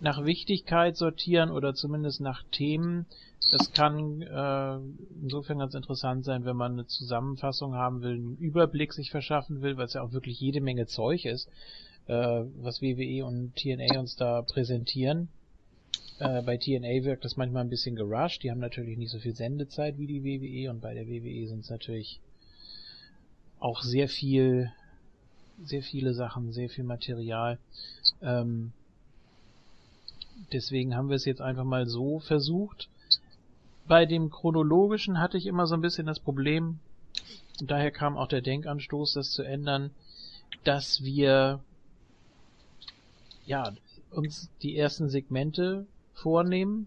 nach 0.00 0.24
Wichtigkeit 0.24 0.96
sortieren 0.96 1.50
oder 1.50 1.74
zumindest 1.74 2.20
nach 2.20 2.42
Themen. 2.50 3.06
Das 3.52 3.72
kann 3.72 4.22
äh, 4.22 4.78
insofern 5.22 5.58
ganz 5.58 5.74
interessant 5.74 6.24
sein, 6.24 6.44
wenn 6.44 6.56
man 6.56 6.72
eine 6.72 6.86
Zusammenfassung 6.86 7.74
haben 7.74 8.02
will, 8.02 8.14
einen 8.14 8.36
Überblick 8.38 8.92
sich 8.92 9.10
verschaffen 9.10 9.62
will, 9.62 9.76
weil 9.76 9.86
es 9.86 9.94
ja 9.94 10.02
auch 10.02 10.12
wirklich 10.12 10.40
jede 10.40 10.60
Menge 10.60 10.86
Zeug 10.86 11.24
ist, 11.24 11.48
äh, 12.06 12.44
was 12.60 12.82
WWE 12.82 13.24
und 13.24 13.54
TNA 13.56 14.00
uns 14.00 14.16
da 14.16 14.42
präsentieren. 14.42 15.28
Äh, 16.20 16.42
bei 16.42 16.58
TNA 16.58 17.04
wirkt 17.04 17.24
das 17.24 17.38
manchmal 17.38 17.64
ein 17.64 17.70
bisschen 17.70 17.96
gerusht. 17.96 18.42
Die 18.42 18.50
haben 18.50 18.60
natürlich 18.60 18.98
nicht 18.98 19.10
so 19.10 19.18
viel 19.18 19.34
Sendezeit 19.34 19.98
wie 19.98 20.06
die 20.06 20.22
WWE 20.22 20.70
und 20.70 20.80
bei 20.80 20.92
der 20.92 21.08
WWE 21.08 21.48
sind 21.48 21.60
es 21.60 21.70
natürlich 21.70 22.20
auch 23.58 23.82
sehr 23.82 24.06
viel, 24.06 24.70
sehr 25.64 25.82
viele 25.82 26.12
Sachen, 26.12 26.52
sehr 26.52 26.68
viel 26.68 26.84
Material. 26.84 27.58
Ähm, 28.20 28.72
deswegen 30.52 30.94
haben 30.94 31.08
wir 31.08 31.16
es 31.16 31.24
jetzt 31.24 31.40
einfach 31.40 31.64
mal 31.64 31.86
so 31.86 32.18
versucht. 32.18 32.90
Bei 33.88 34.04
dem 34.04 34.30
chronologischen 34.30 35.18
hatte 35.18 35.38
ich 35.38 35.46
immer 35.46 35.66
so 35.66 35.74
ein 35.74 35.80
bisschen 35.80 36.06
das 36.06 36.20
Problem, 36.20 36.80
und 37.60 37.70
daher 37.70 37.90
kam 37.90 38.16
auch 38.16 38.28
der 38.28 38.40
Denkanstoß, 38.42 39.14
das 39.14 39.32
zu 39.32 39.42
ändern, 39.42 39.90
dass 40.64 41.02
wir 41.02 41.60
ja 43.46 43.72
uns 44.10 44.50
die 44.62 44.76
ersten 44.76 45.08
Segmente 45.08 45.86
vornehmen 46.22 46.86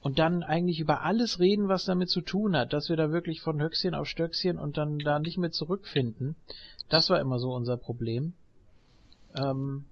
und 0.00 0.18
dann 0.18 0.42
eigentlich 0.42 0.80
über 0.80 1.02
alles 1.02 1.38
reden, 1.38 1.68
was 1.68 1.84
damit 1.84 2.08
zu 2.08 2.20
tun 2.20 2.56
hat, 2.56 2.72
dass 2.72 2.88
wir 2.88 2.96
da 2.96 3.10
wirklich 3.10 3.40
von 3.40 3.60
Höchstchen 3.60 3.94
auf 3.94 4.06
Stöckchen 4.06 4.58
und 4.58 4.76
dann 4.76 4.98
da 4.98 5.18
nicht 5.18 5.38
mehr 5.38 5.50
zurückfinden. 5.50 6.36
Das 6.88 7.10
war 7.10 7.20
immer 7.20 7.38
so 7.38 7.52
unser 7.54 7.76
Problem. 7.76 8.32
Ähm, 9.34 9.84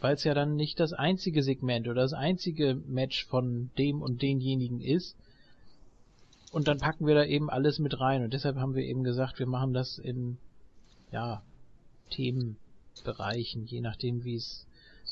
weil 0.00 0.14
es 0.14 0.24
ja 0.24 0.34
dann 0.34 0.56
nicht 0.56 0.80
das 0.80 0.92
einzige 0.92 1.42
Segment 1.42 1.88
oder 1.88 2.02
das 2.02 2.12
einzige 2.12 2.74
Match 2.86 3.26
von 3.26 3.70
dem 3.78 4.02
und 4.02 4.22
denjenigen 4.22 4.80
ist. 4.80 5.16
Und 6.52 6.68
dann 6.68 6.78
packen 6.78 7.06
wir 7.06 7.14
da 7.14 7.24
eben 7.24 7.50
alles 7.50 7.78
mit 7.78 7.98
rein. 7.98 8.22
Und 8.22 8.32
deshalb 8.34 8.56
haben 8.56 8.74
wir 8.74 8.84
eben 8.84 9.02
gesagt, 9.02 9.38
wir 9.38 9.46
machen 9.46 9.72
das 9.72 9.98
in, 9.98 10.36
ja, 11.10 11.42
Themenbereichen, 12.10 13.64
je 13.64 13.80
nachdem, 13.80 14.24
wie 14.24 14.36
es 14.36 14.66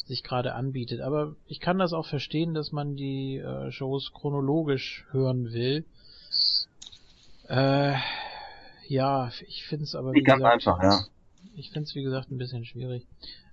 sich 0.07 0.23
gerade 0.23 0.55
anbietet. 0.55 1.01
Aber 1.01 1.35
ich 1.47 1.61
kann 1.61 1.79
das 1.79 1.93
auch 1.93 2.07
verstehen, 2.07 2.55
dass 2.55 2.73
man 2.73 2.97
die 2.97 3.39
äh, 3.39 3.71
Shows 3.71 4.13
chronologisch 4.13 5.07
hören 5.11 5.53
will. 5.53 5.85
Äh, 7.49 7.95
ja, 8.89 9.31
ich 9.47 9.65
finde 9.65 9.85
es 9.85 9.95
aber 9.95 10.13
wie 10.13 10.23
ganz 10.23 10.39
gesagt, 10.39 10.55
einfach, 10.55 10.83
ja. 10.83 11.05
Ich 11.55 11.71
finde 11.71 11.89
es 11.89 11.95
wie 11.95 12.03
gesagt 12.03 12.31
ein 12.31 12.39
bisschen 12.39 12.65
schwierig. 12.65 13.07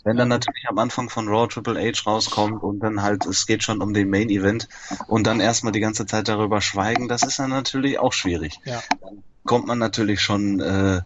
Wenn 0.04 0.16
dann 0.16 0.30
natürlich 0.30 0.66
am 0.70 0.78
Anfang 0.78 1.10
von 1.10 1.28
Raw 1.28 1.48
Triple 1.48 1.78
H 1.80 2.10
rauskommt 2.10 2.64
und 2.64 2.80
dann 2.80 3.02
halt, 3.02 3.26
es 3.26 3.46
geht 3.46 3.64
schon 3.64 3.82
um 3.82 3.94
den 3.94 4.10
Main 4.10 4.30
Event 4.30 4.70
und 5.08 5.28
dann 5.28 5.42
erstmal 5.42 5.74
die 5.74 5.82
ganze 5.82 6.06
Zeit 6.06 6.30
darüber 6.30 6.62
schweigen, 6.62 7.10
das 7.10 7.24
ist 7.24 7.38
dann 7.40 7.50
natürlich 7.50 8.00
auch 8.00 8.14
schwierig. 8.14 8.60
Ja. 8.64 8.82
Dann 9.02 9.24
kommt 9.44 9.68
man 9.68 9.78
natürlich 9.78 10.22
schon 10.22 10.62
äh, 10.62 11.02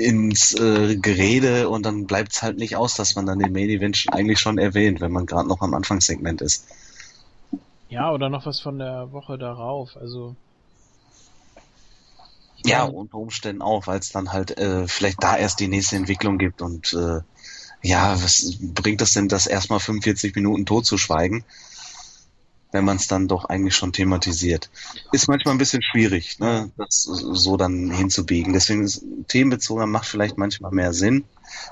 ins 0.00 0.54
äh, 0.54 0.96
Gerede 0.96 1.68
und 1.68 1.84
dann 1.84 2.06
bleibt 2.06 2.32
es 2.32 2.42
halt 2.42 2.58
nicht 2.58 2.76
aus, 2.76 2.94
dass 2.94 3.14
man 3.14 3.26
dann 3.26 3.38
den 3.38 3.52
Main 3.52 3.68
Event 3.68 4.06
eigentlich 4.10 4.40
schon 4.40 4.58
erwähnt, 4.58 5.00
wenn 5.00 5.12
man 5.12 5.26
gerade 5.26 5.48
noch 5.48 5.60
am 5.60 5.74
Anfangssegment 5.74 6.40
ist. 6.40 6.66
Ja, 7.88 8.12
oder 8.12 8.28
noch 8.28 8.46
was 8.46 8.60
von 8.60 8.78
der 8.78 9.12
Woche 9.12 9.36
darauf, 9.36 9.96
also. 9.96 10.36
Ja, 12.64 12.84
unter 12.84 13.16
Umständen 13.16 13.62
auch, 13.62 13.86
weil 13.86 13.98
es 13.98 14.10
dann 14.10 14.32
halt 14.32 14.58
äh, 14.58 14.86
vielleicht 14.86 15.22
da 15.22 15.36
erst 15.36 15.60
die 15.60 15.68
nächste 15.68 15.96
Entwicklung 15.96 16.38
gibt 16.38 16.62
und 16.62 16.92
äh, 16.92 17.20
ja, 17.82 18.22
was 18.22 18.58
bringt 18.60 19.00
das 19.00 19.12
denn, 19.12 19.28
das 19.28 19.46
erstmal 19.46 19.80
45 19.80 20.34
Minuten 20.34 20.66
tot 20.66 20.84
zu 20.84 20.98
schweigen, 20.98 21.44
wenn 22.72 22.84
man 22.84 22.96
es 22.96 23.08
dann 23.08 23.28
doch 23.28 23.46
eigentlich 23.46 23.74
schon 23.74 23.92
thematisiert? 23.92 24.70
Ist 25.12 25.28
manchmal 25.28 25.54
ein 25.54 25.58
bisschen 25.58 25.82
schwierig, 25.82 26.38
ne, 26.38 26.70
das 26.76 27.02
so 27.02 27.56
dann 27.56 27.90
hinzubiegen. 27.90 28.52
Deswegen 28.52 28.84
ist 28.84 29.04
themenbezogener 29.28 29.86
macht 29.86 30.06
vielleicht 30.06 30.38
manchmal 30.38 30.72
mehr 30.72 30.92
Sinn. 30.92 31.24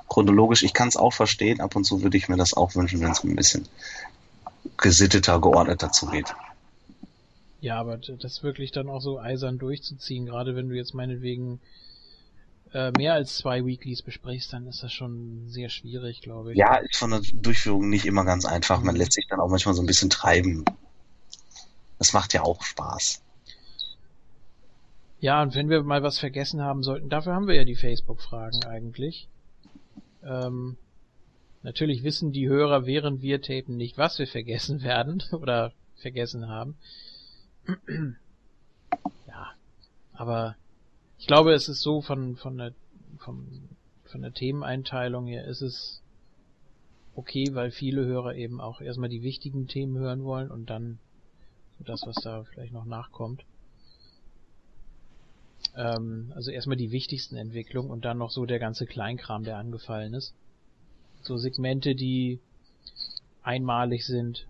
Chronologisch, 0.08 0.62
ich 0.62 0.74
kann 0.74 0.88
es 0.88 0.96
auch 0.96 1.12
verstehen, 1.12 1.60
ab 1.60 1.76
und 1.76 1.84
zu 1.84 2.02
würde 2.02 2.16
ich 2.16 2.28
mir 2.28 2.36
das 2.36 2.54
auch 2.54 2.74
wünschen, 2.74 3.00
wenn 3.00 3.12
es 3.12 3.22
ein 3.22 3.36
bisschen 3.36 3.68
gesitteter, 4.76 5.40
geordneter 5.40 5.92
zugeht. 5.92 6.34
Ja, 7.60 7.78
aber 7.80 7.96
das 7.96 8.42
wirklich 8.42 8.70
dann 8.70 8.88
auch 8.88 9.00
so 9.00 9.18
eisern 9.18 9.58
durchzuziehen, 9.58 10.26
gerade 10.26 10.54
wenn 10.54 10.68
du 10.68 10.76
jetzt 10.76 10.94
meinetwegen 10.94 11.60
äh, 12.72 12.92
mehr 12.92 13.14
als 13.14 13.36
zwei 13.36 13.64
Weeklies 13.64 14.02
besprichst, 14.02 14.52
dann 14.52 14.66
ist 14.66 14.82
das 14.82 14.92
schon 14.92 15.48
sehr 15.48 15.68
schwierig, 15.68 16.20
glaube 16.20 16.52
ich. 16.52 16.58
Ja, 16.58 16.76
ist 16.76 16.96
von 16.96 17.10
der 17.10 17.22
Durchführung 17.32 17.88
nicht 17.88 18.04
immer 18.04 18.24
ganz 18.24 18.44
einfach. 18.44 18.82
Man 18.82 18.94
lässt 18.94 19.14
sich 19.14 19.26
dann 19.28 19.40
auch 19.40 19.48
manchmal 19.48 19.74
so 19.74 19.82
ein 19.82 19.86
bisschen 19.86 20.10
treiben. 20.10 20.64
Das 21.98 22.12
macht 22.12 22.32
ja 22.32 22.42
auch 22.42 22.62
Spaß. 22.62 23.22
Ja, 25.20 25.42
und 25.42 25.54
wenn 25.56 25.68
wir 25.68 25.82
mal 25.82 26.02
was 26.02 26.18
vergessen 26.18 26.62
haben 26.62 26.82
sollten, 26.82 27.08
dafür 27.08 27.34
haben 27.34 27.48
wir 27.48 27.56
ja 27.56 27.64
die 27.64 27.74
Facebook-Fragen 27.74 28.64
eigentlich. 28.64 29.28
Ähm, 30.22 30.76
natürlich 31.62 32.04
wissen 32.04 32.30
die 32.30 32.48
Hörer, 32.48 32.86
während 32.86 33.20
wir 33.20 33.42
tapen, 33.42 33.76
nicht, 33.76 33.98
was 33.98 34.18
wir 34.18 34.28
vergessen 34.28 34.82
werden 34.84 35.22
oder 35.32 35.72
vergessen 35.96 36.48
haben. 36.48 36.76
ja, 39.26 39.50
aber 40.12 40.56
ich 41.18 41.26
glaube, 41.26 41.52
es 41.52 41.68
ist 41.68 41.80
so 41.80 42.00
von, 42.00 42.36
von 42.36 42.56
der, 42.56 42.72
von, 43.18 43.68
von 44.04 44.22
der 44.22 44.32
Themeneinteilung 44.32 45.26
her 45.26 45.44
ist 45.46 45.62
es 45.62 46.00
okay, 47.16 47.46
weil 47.54 47.72
viele 47.72 48.04
Hörer 48.04 48.36
eben 48.36 48.60
auch 48.60 48.80
erstmal 48.80 49.08
die 49.08 49.24
wichtigen 49.24 49.66
Themen 49.66 49.98
hören 49.98 50.22
wollen 50.22 50.52
und 50.52 50.70
dann 50.70 51.00
so 51.78 51.84
das, 51.84 52.02
was 52.06 52.16
da 52.16 52.44
vielleicht 52.44 52.72
noch 52.72 52.84
nachkommt. 52.84 53.44
Ähm, 55.76 56.32
also 56.34 56.50
erstmal 56.50 56.76
die 56.76 56.90
wichtigsten 56.90 57.36
Entwicklungen 57.36 57.90
und 57.90 58.04
dann 58.04 58.18
noch 58.18 58.30
so 58.30 58.46
der 58.46 58.58
ganze 58.58 58.86
Kleinkram, 58.86 59.44
der 59.44 59.56
angefallen 59.58 60.14
ist. 60.14 60.34
So 61.22 61.36
Segmente, 61.36 61.94
die 61.94 62.40
einmalig 63.42 64.04
sind, 64.04 64.46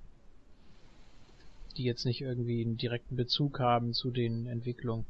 die 1.77 1.85
jetzt 1.85 2.05
nicht 2.05 2.21
irgendwie 2.21 2.63
einen 2.63 2.77
direkten 2.77 3.17
Bezug 3.17 3.61
haben 3.61 3.95
zu 3.95 4.11
den 4.11 4.47
Entwicklungen. 4.47 5.07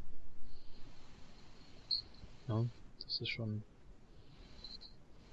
Ne? 2.46 2.68
Das 3.04 3.20
ist 3.20 3.28
schon. 3.30 3.62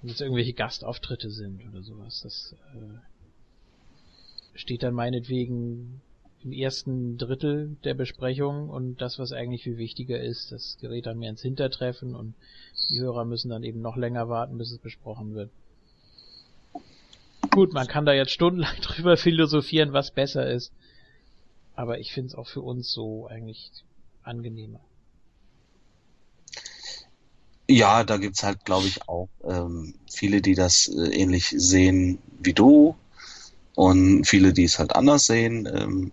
Wenn 0.02 0.10
es 0.10 0.20
irgendwelche 0.20 0.52
Gastauftritte 0.52 1.30
sind 1.30 1.66
oder 1.68 1.82
sowas, 1.82 2.20
das 2.22 2.54
äh, 2.74 2.98
steht 4.58 4.82
dann 4.82 4.94
meinetwegen 4.94 6.00
ersten 6.52 7.18
Drittel 7.18 7.76
der 7.84 7.94
Besprechung 7.94 8.68
und 8.68 9.00
das, 9.00 9.18
was 9.18 9.32
eigentlich 9.32 9.62
viel 9.62 9.78
wichtiger 9.78 10.20
ist, 10.20 10.52
das 10.52 10.78
gerät 10.80 11.06
dann 11.06 11.18
mehr 11.18 11.30
ins 11.30 11.42
Hintertreffen 11.42 12.14
und 12.14 12.34
die 12.90 13.00
Hörer 13.00 13.24
müssen 13.24 13.48
dann 13.48 13.62
eben 13.62 13.80
noch 13.80 13.96
länger 13.96 14.28
warten, 14.28 14.58
bis 14.58 14.70
es 14.70 14.78
besprochen 14.78 15.34
wird. 15.34 15.50
Gut, 17.50 17.72
man 17.72 17.86
kann 17.86 18.04
da 18.04 18.12
jetzt 18.12 18.32
stundenlang 18.32 18.76
drüber 18.82 19.16
philosophieren, 19.16 19.92
was 19.92 20.10
besser 20.10 20.48
ist. 20.50 20.72
Aber 21.74 21.98
ich 21.98 22.12
finde 22.12 22.28
es 22.28 22.34
auch 22.34 22.48
für 22.48 22.62
uns 22.62 22.90
so 22.90 23.26
eigentlich 23.26 23.70
angenehmer. 24.22 24.80
Ja, 27.68 28.04
da 28.04 28.16
gibt's 28.16 28.42
halt, 28.42 28.64
glaube 28.64 28.86
ich, 28.86 29.08
auch 29.08 29.28
ähm, 29.44 29.94
viele, 30.10 30.40
die 30.40 30.54
das 30.54 30.88
äh, 30.88 31.08
ähnlich 31.08 31.48
sehen 31.48 32.18
wie 32.38 32.52
du 32.52 32.94
und 33.74 34.24
viele, 34.24 34.52
die 34.52 34.64
es 34.64 34.78
halt 34.78 34.94
anders 34.94 35.26
sehen. 35.26 35.68
Ähm, 35.72 36.12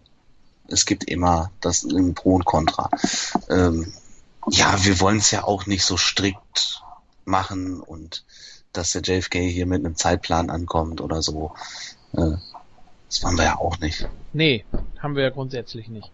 es 0.74 0.86
gibt 0.86 1.06
immer 1.06 1.52
das 1.62 1.84
im 1.84 2.14
Pro 2.14 2.36
und 2.36 2.46
Contra. 2.46 2.90
Ähm, 3.50 3.94
ja, 4.50 4.84
wir 4.84 5.00
wollen 5.00 5.18
es 5.18 5.32
ja 5.32 5.44
auch 5.44 5.66
nicht 5.66 5.86
so 5.86 5.96
strikt 5.96 6.82
machen 7.26 7.80
und 7.80 8.26
dass 8.74 8.92
der 8.92 9.02
JFK 9.02 9.40
hier 9.40 9.66
mit 9.66 9.86
einem 9.86 9.96
Zeitplan 9.96 10.50
ankommt 10.50 11.00
oder 11.00 11.22
so. 11.22 11.54
Äh, 12.14 12.38
das 13.08 13.24
wollen 13.24 13.38
wir 13.38 13.46
ja 13.46 13.58
auch 13.58 13.80
nicht. 13.80 14.10
Nee, 14.34 14.66
haben 15.00 15.16
wir 15.16 15.24
ja 15.24 15.30
grundsätzlich 15.30 15.88
nicht. 15.88 16.12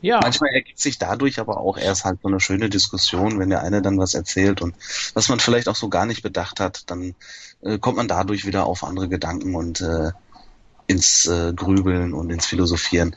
Ja. 0.00 0.18
Manchmal 0.20 0.50
ergibt 0.50 0.80
sich 0.80 0.98
dadurch 0.98 1.38
aber 1.38 1.58
auch 1.58 1.78
erst 1.78 2.04
halt 2.04 2.20
so 2.22 2.28
eine 2.28 2.40
schöne 2.40 2.68
Diskussion, 2.68 3.38
wenn 3.38 3.50
der 3.50 3.62
eine 3.62 3.82
dann 3.82 3.98
was 3.98 4.14
erzählt 4.14 4.60
und 4.60 4.74
was 5.14 5.28
man 5.28 5.38
vielleicht 5.38 5.68
auch 5.68 5.76
so 5.76 5.88
gar 5.88 6.06
nicht 6.06 6.22
bedacht 6.22 6.58
hat, 6.58 6.90
dann 6.90 7.14
äh, 7.60 7.78
kommt 7.78 7.98
man 7.98 8.08
dadurch 8.08 8.44
wieder 8.44 8.66
auf 8.66 8.82
andere 8.82 9.08
Gedanken 9.08 9.54
und 9.54 9.80
äh, 9.80 10.10
ins 10.86 11.26
äh, 11.26 11.52
Grübeln 11.54 12.14
und 12.14 12.30
ins 12.30 12.46
Philosophieren. 12.46 13.14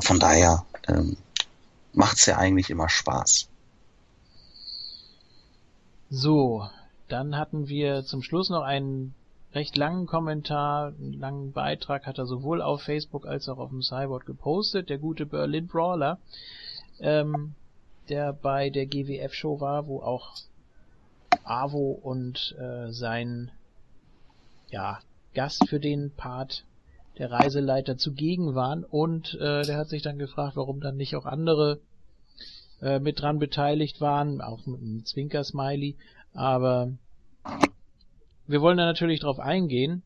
von 0.00 0.18
daher 0.18 0.64
ähm, 0.86 1.16
macht's 1.92 2.26
ja 2.26 2.36
eigentlich 2.36 2.70
immer 2.70 2.88
Spaß. 2.88 3.48
So, 6.10 6.68
dann 7.08 7.36
hatten 7.36 7.68
wir 7.68 8.04
zum 8.04 8.22
Schluss 8.22 8.50
noch 8.50 8.62
einen 8.62 9.14
recht 9.54 9.76
langen 9.76 10.06
Kommentar, 10.06 10.88
einen 10.88 11.14
langen 11.14 11.52
Beitrag 11.52 12.06
hat 12.06 12.18
er 12.18 12.26
sowohl 12.26 12.62
auf 12.62 12.82
Facebook 12.82 13.26
als 13.26 13.48
auch 13.48 13.58
auf 13.58 13.70
dem 13.70 13.82
Cyborg 13.82 14.26
gepostet, 14.26 14.88
der 14.88 14.98
gute 14.98 15.26
Berlin 15.26 15.66
Brawler, 15.66 16.18
ähm, 17.00 17.54
der 18.08 18.32
bei 18.32 18.70
der 18.70 18.86
GWF-Show 18.86 19.60
war, 19.60 19.86
wo 19.86 20.00
auch 20.00 20.34
Avo 21.44 21.98
und 22.02 22.54
äh, 22.58 22.92
sein 22.92 23.50
ja, 24.70 24.98
Gast 25.34 25.68
für 25.68 25.80
den 25.80 26.10
Part 26.10 26.64
der 27.18 27.30
Reiseleiter 27.30 27.96
zugegen 27.96 28.54
waren 28.54 28.84
und 28.84 29.34
äh, 29.34 29.62
der 29.62 29.76
hat 29.76 29.88
sich 29.88 30.02
dann 30.02 30.18
gefragt, 30.18 30.56
warum 30.56 30.80
dann 30.80 30.96
nicht 30.96 31.16
auch 31.16 31.26
andere 31.26 31.80
äh, 32.80 33.00
mit 33.00 33.20
dran 33.20 33.38
beteiligt 33.38 34.00
waren, 34.00 34.40
auch 34.40 34.66
mit 34.66 34.80
einem 34.80 35.04
Zwinker-Smiley, 35.04 35.96
aber 36.32 36.92
wir 38.46 38.60
wollen 38.60 38.78
da 38.78 38.86
natürlich 38.86 39.20
drauf 39.20 39.38
eingehen. 39.38 40.02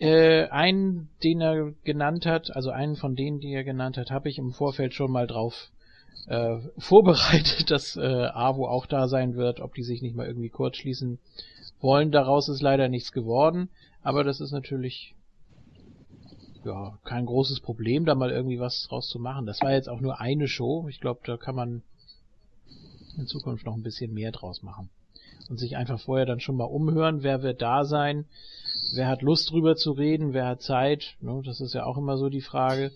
Äh, 0.00 0.46
einen, 0.50 1.08
den 1.24 1.40
er 1.40 1.72
genannt 1.82 2.24
hat, 2.24 2.54
also 2.54 2.70
einen 2.70 2.94
von 2.94 3.16
denen, 3.16 3.40
die 3.40 3.52
er 3.52 3.64
genannt 3.64 3.96
hat, 3.96 4.10
habe 4.10 4.28
ich 4.28 4.38
im 4.38 4.52
Vorfeld 4.52 4.94
schon 4.94 5.10
mal 5.10 5.26
drauf 5.26 5.70
äh, 6.28 6.58
vorbereitet, 6.78 7.70
dass 7.70 7.96
äh, 7.96 8.00
AWO 8.00 8.68
auch 8.68 8.86
da 8.86 9.08
sein 9.08 9.34
wird, 9.34 9.60
ob 9.60 9.74
die 9.74 9.82
sich 9.82 10.00
nicht 10.00 10.14
mal 10.14 10.26
irgendwie 10.26 10.50
kurz 10.50 10.76
schließen 10.76 11.18
wollen. 11.80 12.12
Daraus 12.12 12.48
ist 12.48 12.62
leider 12.62 12.88
nichts 12.88 13.10
geworden, 13.10 13.70
aber 14.02 14.24
das 14.24 14.40
ist 14.40 14.52
natürlich 14.52 15.14
ja 16.64 16.98
kein 17.04 17.26
großes 17.26 17.60
Problem, 17.60 18.04
da 18.04 18.14
mal 18.14 18.30
irgendwie 18.30 18.60
was 18.60 18.86
draus 18.88 19.08
zu 19.08 19.18
machen. 19.18 19.46
Das 19.46 19.60
war 19.60 19.72
jetzt 19.72 19.88
auch 19.88 20.00
nur 20.00 20.20
eine 20.20 20.48
Show. 20.48 20.86
Ich 20.88 21.00
glaube, 21.00 21.20
da 21.24 21.36
kann 21.36 21.54
man 21.54 21.82
in 23.16 23.26
Zukunft 23.26 23.66
noch 23.66 23.74
ein 23.74 23.82
bisschen 23.82 24.12
mehr 24.14 24.32
draus 24.32 24.62
machen. 24.62 24.90
Und 25.48 25.58
sich 25.58 25.76
einfach 25.76 26.00
vorher 26.00 26.26
dann 26.26 26.40
schon 26.40 26.56
mal 26.56 26.64
umhören, 26.64 27.22
wer 27.22 27.42
wird 27.42 27.62
da 27.62 27.84
sein, 27.84 28.26
wer 28.94 29.08
hat 29.08 29.22
Lust 29.22 29.50
drüber 29.50 29.76
zu 29.76 29.92
reden, 29.92 30.34
wer 30.34 30.46
hat 30.46 30.62
Zeit, 30.62 31.16
ne? 31.20 31.40
das 31.44 31.60
ist 31.60 31.74
ja 31.74 31.84
auch 31.84 31.96
immer 31.96 32.18
so 32.18 32.28
die 32.28 32.42
Frage. 32.42 32.92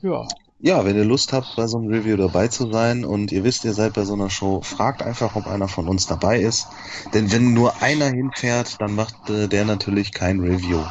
Ja. 0.00 0.28
Ja, 0.64 0.86
wenn 0.86 0.96
ihr 0.96 1.04
Lust 1.04 1.34
habt, 1.34 1.56
bei 1.56 1.66
so 1.66 1.76
einem 1.76 1.88
Review 1.88 2.16
dabei 2.16 2.48
zu 2.48 2.72
sein 2.72 3.04
und 3.04 3.30
ihr 3.32 3.44
wisst, 3.44 3.66
ihr 3.66 3.74
seid 3.74 3.92
bei 3.92 4.06
so 4.06 4.14
einer 4.14 4.30
Show, 4.30 4.62
fragt 4.62 5.02
einfach, 5.02 5.36
ob 5.36 5.46
einer 5.46 5.68
von 5.68 5.86
uns 5.88 6.06
dabei 6.06 6.40
ist. 6.40 6.68
Denn 7.12 7.30
wenn 7.30 7.52
nur 7.52 7.82
einer 7.82 8.06
hinfährt, 8.06 8.80
dann 8.80 8.94
macht 8.94 9.28
äh, 9.28 9.46
der 9.46 9.66
natürlich 9.66 10.12
kein 10.12 10.40
Review. 10.40 10.82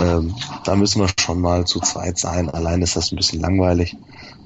Ähm, 0.00 0.36
da 0.62 0.76
müssen 0.76 1.00
wir 1.00 1.10
schon 1.18 1.40
mal 1.40 1.64
zu 1.64 1.80
zweit 1.80 2.18
sein. 2.18 2.50
Allein 2.50 2.82
ist 2.82 2.94
das 2.94 3.10
ein 3.10 3.16
bisschen 3.16 3.40
langweilig. 3.40 3.96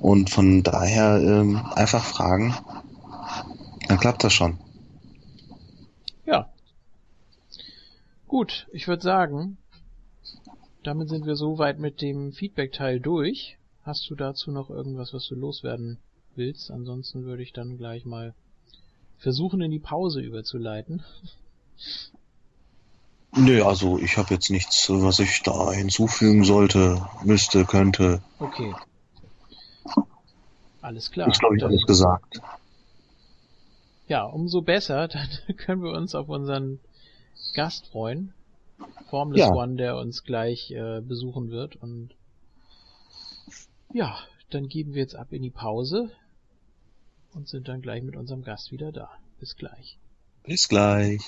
Und 0.01 0.31
von 0.31 0.63
daher 0.63 1.21
ähm, 1.21 1.61
einfach 1.75 2.03
fragen. 2.03 2.55
Dann 3.89 3.99
klappt 3.99 4.25
das 4.25 4.33
schon. 4.33 4.59
Ja. 6.25 6.49
Gut, 8.27 8.67
ich 8.73 8.89
würde 8.89 9.03
sagen, 9.03 9.59
damit 10.83 11.11
sind 11.11 11.27
wir 11.27 11.37
soweit 11.37 11.79
mit 11.79 12.01
dem 12.01 12.33
Feedback-Teil 12.33 12.99
durch. 12.99 13.59
Hast 13.85 14.09
du 14.09 14.15
dazu 14.15 14.51
noch 14.51 14.71
irgendwas, 14.71 15.13
was 15.13 15.27
du 15.27 15.35
loswerden 15.35 15.99
willst? 16.35 16.71
Ansonsten 16.71 17.25
würde 17.25 17.43
ich 17.43 17.53
dann 17.53 17.77
gleich 17.77 18.05
mal 18.05 18.35
versuchen, 19.19 19.61
in 19.61 19.71
die 19.71 19.79
Pause 19.79 20.21
überzuleiten. 20.21 21.03
Nö, 23.37 23.63
also 23.63 23.99
ich 23.99 24.17
habe 24.17 24.33
jetzt 24.33 24.51
nichts, 24.51 24.89
was 24.89 25.19
ich 25.19 25.43
da 25.43 25.73
hinzufügen 25.73 26.45
sollte, 26.45 27.05
müsste, 27.25 27.65
könnte. 27.65 28.23
Okay. 28.39 28.73
Alles 30.81 31.11
klar. 31.11 31.29
Ist, 31.29 31.41
glaube 31.41 31.57
ich, 31.57 31.65
alles 31.65 31.85
gesagt. 31.85 32.41
Ja, 34.07 34.25
umso 34.25 34.63
besser. 34.63 35.09
Dann 35.09 35.29
können 35.57 35.83
wir 35.83 35.93
uns 35.93 36.15
auf 36.15 36.29
unseren 36.29 36.79
Gast 37.55 37.89
freuen. 37.89 38.33
Formless 39.11 39.41
ja. 39.41 39.53
One, 39.53 39.77
der 39.77 39.97
uns 39.97 40.25
gleich 40.25 40.71
äh, 40.71 41.01
besuchen 41.01 41.51
wird. 41.51 41.77
Und 41.77 42.15
ja, 43.95 44.19
dann 44.51 44.69
geben 44.69 44.93
wir 44.93 45.03
jetzt 45.03 45.15
ab 45.15 45.33
in 45.33 45.43
die 45.43 45.51
Pause 45.51 46.11
und 47.33 47.49
sind 47.49 47.69
dann 47.69 47.81
gleich 47.81 48.03
mit 48.03 48.17
unserem 48.17 48.43
Gast 48.43 48.73
wieder 48.73 48.93
da. 48.93 49.11
Bis 49.39 49.57
gleich. 49.57 49.99
Bis 50.43 50.69
gleich. 50.69 51.23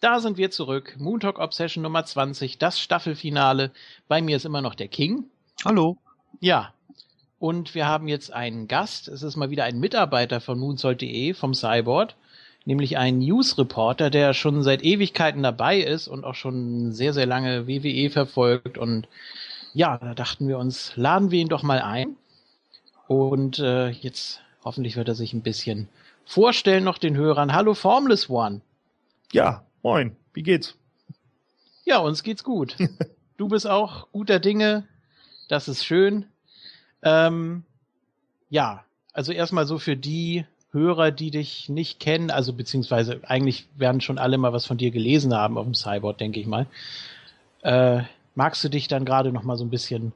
Da 0.00 0.20
sind 0.20 0.36
wir 0.36 0.52
zurück. 0.52 0.94
Moon 0.98 1.18
Talk 1.18 1.40
Obsession 1.40 1.82
Nummer 1.82 2.04
20, 2.04 2.58
das 2.58 2.78
Staffelfinale. 2.78 3.72
Bei 4.06 4.22
mir 4.22 4.36
ist 4.36 4.44
immer 4.44 4.60
noch 4.60 4.76
der 4.76 4.86
King. 4.86 5.24
Hallo. 5.64 5.96
Ja. 6.38 6.72
Und 7.40 7.74
wir 7.74 7.88
haben 7.88 8.06
jetzt 8.06 8.32
einen 8.32 8.68
Gast. 8.68 9.08
Es 9.08 9.24
ist 9.24 9.34
mal 9.34 9.50
wieder 9.50 9.64
ein 9.64 9.80
Mitarbeiter 9.80 10.40
von 10.40 10.58
moonsold.de 10.58 11.34
vom 11.34 11.52
Cyborg, 11.52 12.14
nämlich 12.64 12.96
ein 12.96 13.18
News-Reporter, 13.18 14.08
der 14.10 14.34
schon 14.34 14.62
seit 14.62 14.84
Ewigkeiten 14.84 15.42
dabei 15.42 15.78
ist 15.78 16.06
und 16.06 16.24
auch 16.24 16.36
schon 16.36 16.92
sehr, 16.92 17.12
sehr 17.12 17.26
lange 17.26 17.66
WWE 17.66 18.10
verfolgt. 18.10 18.78
Und 18.78 19.08
ja, 19.74 19.98
da 19.98 20.14
dachten 20.14 20.46
wir 20.46 20.58
uns, 20.58 20.92
laden 20.94 21.32
wir 21.32 21.40
ihn 21.40 21.48
doch 21.48 21.64
mal 21.64 21.80
ein. 21.80 22.16
Und 23.08 23.58
äh, 23.58 23.88
jetzt 23.88 24.42
hoffentlich 24.64 24.96
wird 24.96 25.08
er 25.08 25.16
sich 25.16 25.32
ein 25.32 25.42
bisschen 25.42 25.88
vorstellen 26.24 26.84
noch 26.84 26.98
den 26.98 27.16
Hörern. 27.16 27.52
Hallo 27.52 27.74
Formless 27.74 28.30
One. 28.30 28.60
Ja, 29.32 29.62
moin. 29.82 30.16
Wie 30.32 30.42
geht's? 30.42 30.76
Ja, 31.84 31.98
uns 31.98 32.22
geht's 32.22 32.44
gut. 32.44 32.76
du 33.36 33.48
bist 33.48 33.66
auch 33.66 34.08
guter 34.12 34.40
Dinge. 34.40 34.86
Das 35.48 35.68
ist 35.68 35.84
schön. 35.84 36.26
Ähm, 37.02 37.64
ja, 38.50 38.84
also 39.12 39.32
erstmal 39.32 39.66
so 39.66 39.78
für 39.78 39.96
die 39.96 40.44
Hörer, 40.70 41.10
die 41.10 41.30
dich 41.30 41.68
nicht 41.68 41.98
kennen, 41.98 42.30
also 42.30 42.52
beziehungsweise 42.52 43.20
eigentlich 43.24 43.66
werden 43.74 44.00
schon 44.02 44.18
alle 44.18 44.36
mal 44.36 44.52
was 44.52 44.66
von 44.66 44.76
dir 44.76 44.90
gelesen 44.90 45.34
haben 45.34 45.56
auf 45.56 45.64
dem 45.64 45.74
Cyborg, 45.74 46.18
denke 46.18 46.40
ich 46.40 46.46
mal. 46.46 46.66
Äh, 47.62 48.02
magst 48.34 48.62
du 48.62 48.68
dich 48.68 48.86
dann 48.86 49.04
gerade 49.04 49.32
noch 49.32 49.42
mal 49.42 49.56
so 49.56 49.64
ein 49.64 49.70
bisschen 49.70 50.12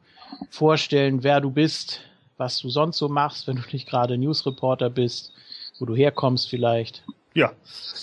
vorstellen, 0.50 1.22
wer 1.22 1.40
du 1.40 1.50
bist, 1.50 2.02
was 2.36 2.58
du 2.58 2.68
sonst 2.68 2.98
so 2.98 3.08
machst, 3.08 3.46
wenn 3.46 3.56
du 3.56 3.62
nicht 3.72 3.88
gerade 3.88 4.18
Newsreporter 4.18 4.90
bist, 4.90 5.32
wo 5.78 5.86
du 5.86 5.96
herkommst 5.96 6.48
vielleicht? 6.48 7.02
Ja, 7.34 7.52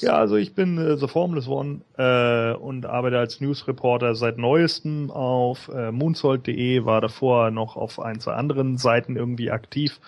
ja, 0.02 0.14
also 0.14 0.38
ich 0.38 0.56
bin 0.56 0.78
äh, 0.78 0.98
The 0.98 1.08
Formless 1.08 1.48
One 1.48 1.82
äh, 1.98 2.54
und 2.58 2.86
arbeite 2.86 3.20
als 3.20 3.42
Newsreporter 3.42 4.16
seit 4.16 4.38
neuestem 4.38 5.12
auf 5.12 5.70
äh, 5.70 5.92
moonsold.de, 5.92 6.86
war 6.86 7.02
davor 7.02 7.52
noch 7.52 7.76
auf 7.76 8.00
ein, 8.00 8.20
zwei 8.20 8.34
anderen 8.34 8.78
Seiten 8.78 9.16
irgendwie 9.16 9.52
aktiv. 9.52 10.00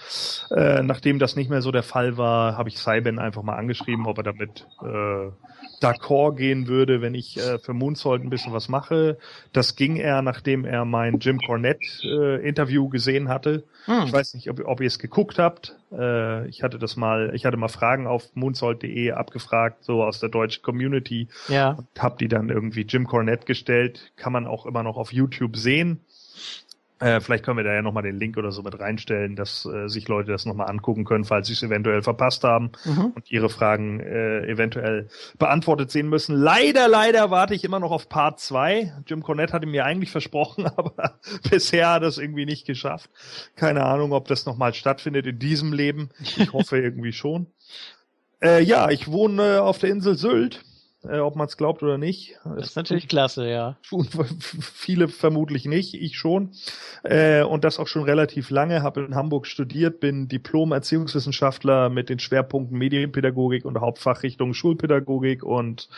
Äh, 0.50 0.82
nachdem 0.82 1.20
das 1.20 1.36
nicht 1.36 1.50
mehr 1.50 1.62
so 1.62 1.72
der 1.72 1.84
Fall 1.84 2.18
war, 2.18 2.58
habe 2.58 2.70
ich 2.70 2.78
Cyben 2.78 3.20
einfach 3.20 3.44
mal 3.44 3.58
angeschrieben, 3.58 4.08
ob 4.08 4.18
er 4.18 4.24
damit 4.24 4.66
äh, 4.82 5.30
d'accord 5.82 6.36
gehen 6.36 6.68
würde, 6.68 7.02
wenn 7.02 7.16
ich 7.16 7.38
äh, 7.38 7.60
für 7.60 7.74
Moonsault 7.74 8.24
ein 8.24 8.30
bisschen 8.30 8.54
was 8.54 8.70
mache. 8.70 9.18
Das 9.52 9.76
ging 9.76 9.96
er, 9.96 10.22
nachdem 10.22 10.66
er 10.66 10.86
mein 10.86 11.20
Jim 11.20 11.40
Cornette 11.40 11.86
äh, 12.04 12.48
Interview 12.48 12.90
gesehen 12.90 13.30
hatte. 13.30 13.64
Hm. 13.86 14.04
Ich 14.06 14.14
weiß 14.14 14.36
nicht, 14.36 14.50
ob, 14.50 14.64
ob 14.66 14.80
ihr 14.80 14.88
es 14.88 15.00
geguckt 15.00 15.40
habt. 15.40 15.76
Äh, 15.92 16.48
ich 16.48 16.64
hatte 16.64 16.78
das 16.78 16.96
mal, 16.96 17.32
ich 17.34 17.46
hatte 17.46 17.58
mal 17.58 17.68
Fragen 17.68 18.08
auf 18.08 18.30
moonsault.de 18.36 19.12
abgefragt, 19.12 19.84
so 19.84 20.04
aus 20.04 20.20
der 20.20 20.30
deutschen 20.30 20.62
Community. 20.62 21.28
Ja. 21.48 21.72
Und 21.72 21.88
hab 21.98 22.20
die 22.20 22.28
dann 22.28 22.50
irgendwie 22.50 22.82
Jim 22.82 23.08
Cornette 23.08 23.46
gestellt. 23.46 24.12
Kann 24.16 24.34
man 24.34 24.46
auch 24.46 24.66
immer 24.66 24.84
noch 24.84 24.98
auf 24.98 25.12
YouTube 25.12 25.58
sehen. 25.58 26.02
Äh, 27.02 27.20
vielleicht 27.20 27.44
können 27.44 27.58
wir 27.58 27.64
da 27.64 27.74
ja 27.74 27.82
nochmal 27.82 28.04
den 28.04 28.20
Link 28.20 28.38
oder 28.38 28.52
so 28.52 28.62
mit 28.62 28.80
reinstellen, 28.80 29.36
dass 29.36 29.66
äh, 29.66 29.88
sich 29.88 30.08
Leute 30.08 30.32
das 30.32 30.46
nochmal 30.46 30.70
angucken 30.70 31.04
können, 31.04 31.26
falls 31.26 31.48
sie 31.48 31.54
es 31.54 31.64
eventuell 31.64 32.04
verpasst 32.04 32.44
haben 32.44 32.72
mhm. 32.86 33.14
und 33.16 33.32
ihre 33.32 33.50
Fragen 33.50 34.00
äh, 34.00 34.46
eventuell 34.46 35.10
beantwortet 35.40 35.90
sehen 35.90 36.10
müssen. 36.10 36.36
Leider, 36.36 36.88
leider 36.88 37.32
warte 37.32 37.56
ich 37.56 37.64
immer 37.64 37.80
noch 37.80 37.92
auf 37.92 38.08
Part 38.08 38.40
2. 38.40 38.94
Jim 39.08 39.24
Cornette 39.24 39.54
hatte 39.54 39.66
mir 39.66 39.84
eigentlich 39.84 40.12
versprochen, 40.12 40.68
aber 40.78 41.20
bisher 41.50 41.90
hat 41.90 42.04
er 42.04 42.10
es 42.10 42.20
irgendwie 42.20 42.46
nicht 42.46 42.68
geschafft. 42.68 43.10
Keine 43.56 43.84
Ahnung, 43.84 44.14
ob 44.14 44.28
das 44.28 44.46
nochmal 44.46 44.76
stattfindet 44.76 45.26
in 45.26 45.40
diesem 45.40 45.74
Leben. 45.74 46.10
Ich 46.20 46.54
hoffe 46.54 46.78
irgendwie 46.78 47.14
schon. 47.14 47.48
Äh, 48.44 48.62
ja, 48.62 48.92
ich 48.92 49.08
wohne 49.08 49.64
auf 49.64 49.80
der 49.80 49.90
Insel 49.90 50.16
Sylt 50.16 50.64
äh, 51.04 51.20
ob 51.20 51.36
man 51.36 51.48
es 51.48 51.58
glaubt 51.58 51.82
oder 51.82 51.98
nicht. 51.98 52.38
Das 52.44 52.68
ist 52.68 52.76
natürlich 52.76 53.08
klasse, 53.08 53.50
ja. 53.50 53.78
Viele 54.40 55.08
vermutlich 55.08 55.66
nicht, 55.66 55.96
ich 55.96 56.18
schon. 56.18 56.52
Äh, 57.04 57.44
und 57.44 57.64
das 57.64 57.80
auch 57.80 57.88
schon 57.88 58.04
relativ 58.04 58.50
lange. 58.50 58.84
Habe 58.84 59.02
in 59.02 59.16
Hamburg 59.16 59.48
studiert, 59.48 60.00
bin 60.00 60.28
Diplom-Erziehungswissenschaftler 60.28 61.90
mit 61.90 62.10
den 62.10 62.20
Schwerpunkten 62.20 62.78
Medienpädagogik 62.78 63.66
und 63.66 63.80
Hauptfachrichtung 63.80 64.54
Schulpädagogik 64.54 65.44
und 65.44 65.90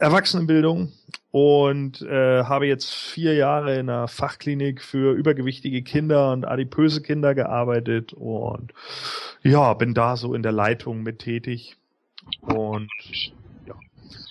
Erwachsenenbildung 0.00 0.92
und 1.30 2.00
äh, 2.02 2.44
habe 2.44 2.66
jetzt 2.66 2.94
vier 2.94 3.34
Jahre 3.34 3.74
in 3.74 3.90
einer 3.90 4.08
Fachklinik 4.08 4.80
für 4.80 5.12
übergewichtige 5.12 5.82
Kinder 5.82 6.32
und 6.32 6.46
adipöse 6.46 7.02
Kinder 7.02 7.34
gearbeitet 7.34 8.14
und 8.14 8.72
ja, 9.42 9.74
bin 9.74 9.92
da 9.92 10.16
so 10.16 10.34
in 10.34 10.42
der 10.42 10.52
Leitung 10.52 11.02
mit 11.02 11.18
tätig. 11.18 11.76
Und 12.42 12.90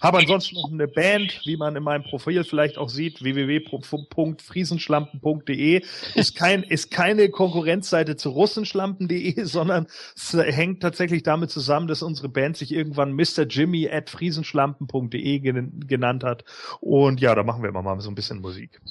habe 0.02 0.18
ansonsten 0.20 0.56
noch 0.56 0.72
eine 0.72 0.88
Band, 0.88 1.42
wie 1.46 1.58
man 1.58 1.76
in 1.76 1.84
meinem 1.84 2.04
Profil 2.04 2.44
vielleicht 2.44 2.78
auch 2.78 2.90
sieht, 2.90 3.24
www.friesenschlampen.de 3.24 5.82
ist 6.16 6.36
kein 6.36 6.64
ist 6.64 6.92
keine 6.92 7.30
Konkurrenzseite 7.30 8.16
zu 8.16 8.30
russenschlampen.de, 8.30 9.44
sondern 9.46 9.88
es 10.16 10.34
hängt 10.34 10.82
tatsächlich 10.82 11.24
damit 11.24 11.50
zusammen, 11.52 11.88
dass 11.88 12.04
unsere 12.04 12.30
Band 12.30 12.56
sich 12.58 12.72
irgendwann 12.72 13.14
Mr. 13.14 13.48
Jimmy 13.50 13.90
at 13.90 14.10
friesenschlampen.de 14.10 15.40
genannt 15.88 16.24
hat 16.24 16.44
und 16.80 17.20
ja, 17.22 17.36
da 17.36 17.44
machen 17.44 17.62
wir 17.64 17.70
immer 17.70 17.82
mal 17.82 18.00
so 18.02 18.10
ein 18.10 18.16
bisschen 18.16 18.42
Musik. 18.42 18.82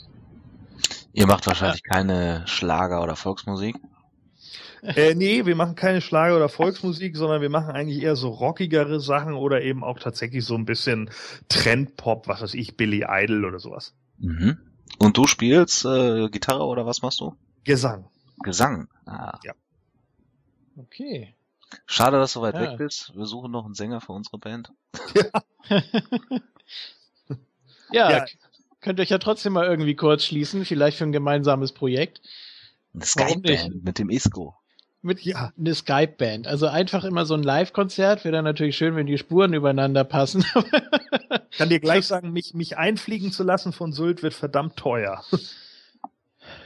Ihr 1.13 1.27
macht 1.27 1.47
wahrscheinlich 1.47 1.83
keine 1.83 2.43
Schlager 2.47 3.03
oder 3.03 3.17
Volksmusik? 3.17 3.77
Äh, 4.83 5.15
nee, 5.15 5.47
wir 5.47 5.57
machen 5.57 5.75
keine 5.75 6.01
Schlager 6.01 6.37
oder 6.37 6.49
Volksmusik, 6.49 7.17
sondern 7.17 7.41
wir 7.41 7.51
machen 7.51 7.71
eigentlich 7.71 8.03
eher 8.03 8.17
so 8.17 8.29
rockigere 8.29 9.01
Sachen 9.01 9.35
oder 9.35 9.63
eben 9.63 9.83
auch 9.83 9.99
tatsächlich 9.99 10.45
so 10.45 10.55
ein 10.55 10.65
bisschen 10.65 11.11
Trendpop, 11.49 12.29
was 12.29 12.43
weiß 12.43 12.55
ich, 12.55 12.77
Billy 12.77 13.05
Idol 13.09 13.45
oder 13.45 13.59
sowas. 13.59 13.95
Mhm. 14.19 14.59
Und 14.99 15.17
du 15.17 15.27
spielst 15.27 15.85
äh, 15.85 16.29
Gitarre 16.29 16.65
oder 16.65 16.87
was 16.87 17.03
machst 17.03 17.21
du? 17.21 17.35
Gesang. 17.65 18.09
Gesang. 18.43 18.89
Ah. 19.07 19.39
Ja. 19.45 19.53
Okay. 20.77 21.35
Schade, 21.87 22.19
dass 22.19 22.35
du 22.35 22.43
weit 22.43 22.55
ja. 22.55 22.63
weg 22.63 22.79
bist. 22.79 23.13
Wir 23.17 23.27
suchen 23.27 23.51
noch 23.51 23.65
einen 23.65 23.75
Sänger 23.75 24.01
für 24.01 24.13
unsere 24.13 24.39
Band. 24.39 24.73
Ja. 25.15 25.43
ja, 27.93 28.11
ja, 28.11 28.25
könnt 28.81 29.01
ihr 29.01 29.03
euch 29.03 29.11
ja 29.11 29.19
trotzdem 29.19 29.55
mal 29.55 29.67
irgendwie 29.67 29.97
kurz 29.97 30.25
schließen, 30.25 30.65
vielleicht 30.65 30.99
für 30.99 31.05
ein 31.05 31.13
gemeinsames 31.13 31.73
Projekt. 31.73 32.23
Eine 32.95 33.05
Skype-Band 33.05 33.85
mit 33.85 33.99
dem 33.99 34.11
Isco 34.11 34.55
mit 35.03 35.23
ja. 35.23 35.53
eine 35.59 35.75
Skype-Band. 35.75 36.47
Also 36.47 36.67
einfach 36.67 37.05
immer 37.05 37.27
so 37.27 37.35
ein 37.35 37.43
Live-Konzert 37.43 38.25
wäre 38.25 38.33
dann 38.33 38.45
natürlich 38.45 38.77
schön, 38.77 38.97
wenn 38.97 39.07
die 39.07 39.19
Spuren 39.19 39.55
übereinander 39.55 40.05
passen. 40.05 40.45
Kann 41.57 41.69
dir 41.69 41.81
gleich 41.81 42.07
sagen, 42.07 42.33
mich, 42.33 42.55
mich 42.55 42.77
einfliegen 42.77 43.33
zu 43.33 43.45
lassen 43.45 43.73
von 43.73 43.93
Sylt 43.93 44.23
wird 44.23 44.35
verdammt 44.35 44.77
teuer. 44.77 45.23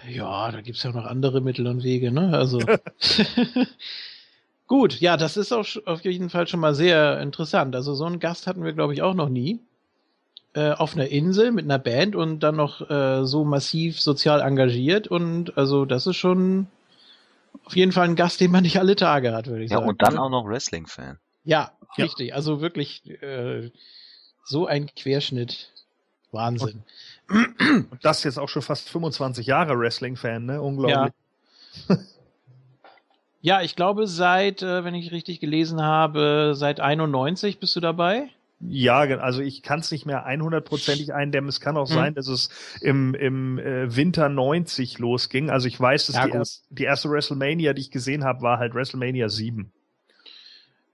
Ja, 0.08 0.50
da 0.50 0.60
gibt's 0.60 0.82
ja 0.82 0.92
noch 0.92 1.04
andere 1.04 1.40
Mittel 1.40 1.66
und 1.66 1.82
Wege, 1.82 2.10
ne? 2.10 2.36
Also. 2.36 2.60
Gut, 4.66 5.00
ja, 5.00 5.16
das 5.16 5.36
ist 5.36 5.52
auch 5.52 5.66
auf 5.86 6.04
jeden 6.04 6.30
Fall 6.30 6.46
schon 6.46 6.60
mal 6.60 6.74
sehr 6.74 7.20
interessant. 7.20 7.74
Also 7.74 7.94
so 7.94 8.04
einen 8.04 8.20
Gast 8.20 8.46
hatten 8.46 8.64
wir, 8.64 8.72
glaube 8.72 8.94
ich, 8.94 9.02
auch 9.02 9.14
noch 9.14 9.28
nie. 9.28 9.60
Äh, 10.52 10.72
auf 10.72 10.94
einer 10.94 11.08
Insel 11.08 11.52
mit 11.52 11.64
einer 11.64 11.78
Band 11.78 12.16
und 12.16 12.40
dann 12.40 12.56
noch 12.56 12.88
äh, 12.90 13.24
so 13.24 13.44
massiv 13.44 14.00
sozial 14.00 14.40
engagiert 14.40 15.06
und 15.06 15.56
also 15.56 15.84
das 15.84 16.08
ist 16.08 16.16
schon 16.16 16.66
auf 17.64 17.76
jeden 17.76 17.92
Fall 17.92 18.08
ein 18.08 18.16
Gast, 18.16 18.40
den 18.40 18.50
man 18.50 18.62
nicht 18.62 18.78
alle 18.78 18.96
Tage 18.96 19.32
hat, 19.32 19.46
würde 19.46 19.64
ich 19.64 19.70
ja, 19.70 19.76
sagen. 19.76 19.86
Ja, 19.86 19.90
und 19.90 20.02
dann 20.02 20.14
ne? 20.14 20.22
auch 20.22 20.30
noch 20.30 20.46
Wrestling-Fan. 20.46 21.18
Ja, 21.44 21.72
ja, 21.96 22.04
richtig. 22.04 22.34
Also 22.34 22.60
wirklich 22.60 23.08
äh, 23.22 23.70
so 24.44 24.66
ein 24.66 24.86
Querschnitt. 24.94 25.70
Wahnsinn. 26.32 26.82
Und, 27.28 27.60
und 27.90 28.04
das 28.04 28.22
jetzt 28.24 28.38
auch 28.38 28.48
schon 28.48 28.62
fast 28.62 28.88
25 28.90 29.46
Jahre 29.46 29.78
Wrestling-Fan, 29.78 30.44
ne? 30.44 30.62
Unglaublich. 30.62 31.12
Ja. 31.88 31.96
ja, 33.40 33.62
ich 33.62 33.76
glaube 33.76 34.06
seit, 34.06 34.62
äh, 34.62 34.84
wenn 34.84 34.94
ich 34.94 35.12
richtig 35.12 35.40
gelesen 35.40 35.82
habe, 35.82 36.52
seit 36.54 36.80
91 36.80 37.58
bist 37.58 37.74
du 37.74 37.80
dabei. 37.80 38.28
Ja, 38.60 38.98
also 38.98 39.40
ich 39.40 39.62
kann 39.62 39.80
es 39.80 39.90
nicht 39.90 40.04
mehr 40.04 40.26
100%ig 40.26 41.14
eindämmen. 41.14 41.48
Es 41.48 41.60
kann 41.60 41.78
auch 41.78 41.88
hm. 41.88 41.94
sein, 41.94 42.14
dass 42.14 42.28
es 42.28 42.50
im, 42.82 43.14
im 43.14 43.58
äh, 43.58 43.94
Winter 43.96 44.28
90 44.28 44.98
losging. 44.98 45.48
Also 45.48 45.66
ich 45.66 45.80
weiß, 45.80 46.06
dass 46.06 46.16
ja, 46.16 46.26
die, 46.26 46.32
erst, 46.32 46.64
die 46.68 46.84
erste 46.84 47.10
WrestleMania, 47.10 47.72
die 47.72 47.80
ich 47.80 47.90
gesehen 47.90 48.24
habe, 48.24 48.42
war 48.42 48.58
halt 48.58 48.74
WrestleMania 48.74 49.30
7. 49.30 49.72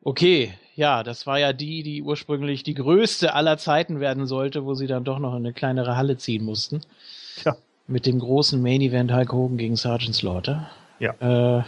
Okay, 0.03 0.55
ja, 0.77 1.03
das 1.03 1.27
war 1.27 1.41
ja 1.41 1.53
die, 1.53 1.83
die 1.83 2.03
ursprünglich 2.03 2.63
die 2.63 2.75
größte 2.75 3.35
aller 3.35 3.59
Zeiten 3.59 3.99
werden 3.99 4.27
sollte, 4.27 4.65
wo 4.65 4.75
sie 4.75 4.87
dann 4.87 5.03
doch 5.03 5.19
noch 5.19 5.33
in 5.33 5.39
eine 5.39 5.53
kleinere 5.53 5.97
Halle 5.97 6.17
ziehen 6.17 6.45
mussten. 6.45 6.83
Ja. 7.45 7.57
Mit 7.89 8.07
dem 8.07 8.21
großen 8.21 8.63
Main 8.63 8.81
Event 8.81 9.13
Hulk 9.13 9.33
Hogan 9.33 9.57
gegen 9.57 9.75
Sergeant 9.75 10.15
Slaughter. 10.15 10.71
Ja. 11.01 11.15
Äh, 11.59 11.65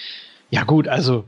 ja 0.50 0.64
gut, 0.64 0.88
also 0.88 1.24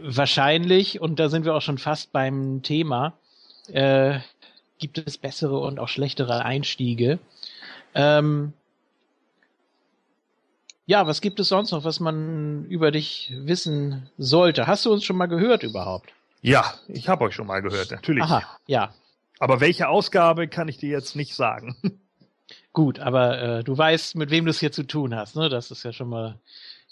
wahrscheinlich, 0.00 1.00
und 1.00 1.18
da 1.18 1.28
sind 1.28 1.44
wir 1.44 1.54
auch 1.54 1.62
schon 1.62 1.78
fast 1.78 2.12
beim 2.12 2.62
Thema, 2.62 3.14
äh, 3.68 4.20
gibt 4.78 4.98
es 4.98 5.18
bessere 5.18 5.58
und 5.58 5.78
auch 5.78 5.88
schlechtere 5.88 6.44
Einstiege. 6.44 7.18
Ähm, 7.94 8.52
ja, 10.86 11.06
was 11.06 11.20
gibt 11.20 11.38
es 11.38 11.48
sonst 11.48 11.70
noch, 11.70 11.84
was 11.84 12.00
man 12.00 12.64
über 12.64 12.90
dich 12.90 13.32
wissen 13.36 14.10
sollte? 14.18 14.66
Hast 14.66 14.86
du 14.86 14.92
uns 14.92 15.04
schon 15.04 15.16
mal 15.16 15.26
gehört 15.26 15.62
überhaupt? 15.62 16.12
Ja, 16.42 16.74
ich 16.88 17.08
habe 17.08 17.24
euch 17.24 17.34
schon 17.34 17.46
mal 17.46 17.60
gehört, 17.60 17.90
natürlich. 17.90 18.24
Aha, 18.24 18.42
ja. 18.66 18.92
Aber 19.38 19.60
welche 19.60 19.88
Ausgabe 19.88 20.48
kann 20.48 20.68
ich 20.68 20.78
dir 20.78 20.90
jetzt 20.90 21.14
nicht 21.14 21.34
sagen. 21.34 21.76
Gut, 22.72 22.98
aber 22.98 23.40
äh, 23.40 23.64
du 23.64 23.76
weißt, 23.76 24.16
mit 24.16 24.30
wem 24.30 24.44
du 24.44 24.50
es 24.50 24.60
hier 24.60 24.72
zu 24.72 24.84
tun 24.84 25.14
hast, 25.14 25.36
ne? 25.36 25.48
Das 25.48 25.70
ist 25.70 25.82
ja 25.82 25.92
schon 25.92 26.08
mal 26.08 26.38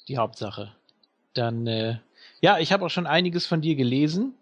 die 0.08 0.16
Hauptsache. 0.18 0.72
Dann, 1.34 1.66
äh, 1.66 1.98
ja, 2.40 2.59
ich 2.59 2.73
habe 2.73 2.85
auch 2.86 2.90
schon 2.90 3.06
einiges 3.06 3.47
von 3.47 3.60
dir 3.60 3.74
gelesen. 3.74 4.35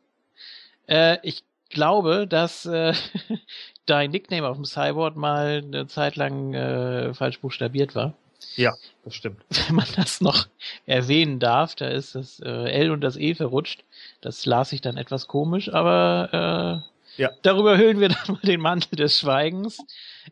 Äh, 0.87 1.19
ich 1.23 1.43
glaube, 1.71 2.27
dass 2.27 2.67
äh, 2.67 2.95
dein 3.87 4.11
Nickname 4.11 4.49
auf 4.49 4.57
dem 4.57 4.65
Cyborg 4.65 5.17
mal 5.17 5.63
eine 5.65 5.87
Zeit 5.87 6.17
lang 6.17 6.55
äh, 6.55 7.15
falsch 7.15 7.41
buchstabiert 7.41 7.95
war. 7.95 8.15
Ja, 8.57 8.75
das 9.05 9.15
stimmt. 9.15 9.43
Wenn 9.67 9.77
man 9.77 9.87
das 9.97 10.21
noch 10.21 10.47
erwähnen 10.87 11.39
darf, 11.39 11.75
da 11.75 11.89
ist 11.89 12.15
das 12.15 12.41
äh, 12.41 12.49
L 12.49 12.91
und 12.91 13.01
das 13.01 13.17
E 13.17 13.35
verrutscht. 13.35 13.85
Das 14.21 14.47
las 14.47 14.73
ich 14.73 14.81
dann 14.81 14.97
etwas 14.97 15.27
komisch, 15.27 15.73
aber 15.73 16.83
äh, 17.17 17.23
ja. 17.23 17.31
darüber 17.43 17.77
hüllen 17.77 18.01
wir 18.01 18.09
dann 18.27 18.35
mal 18.35 18.41
den 18.43 18.61
Mantel 18.61 18.97
des 18.97 19.19
Schweigens. 19.19 19.79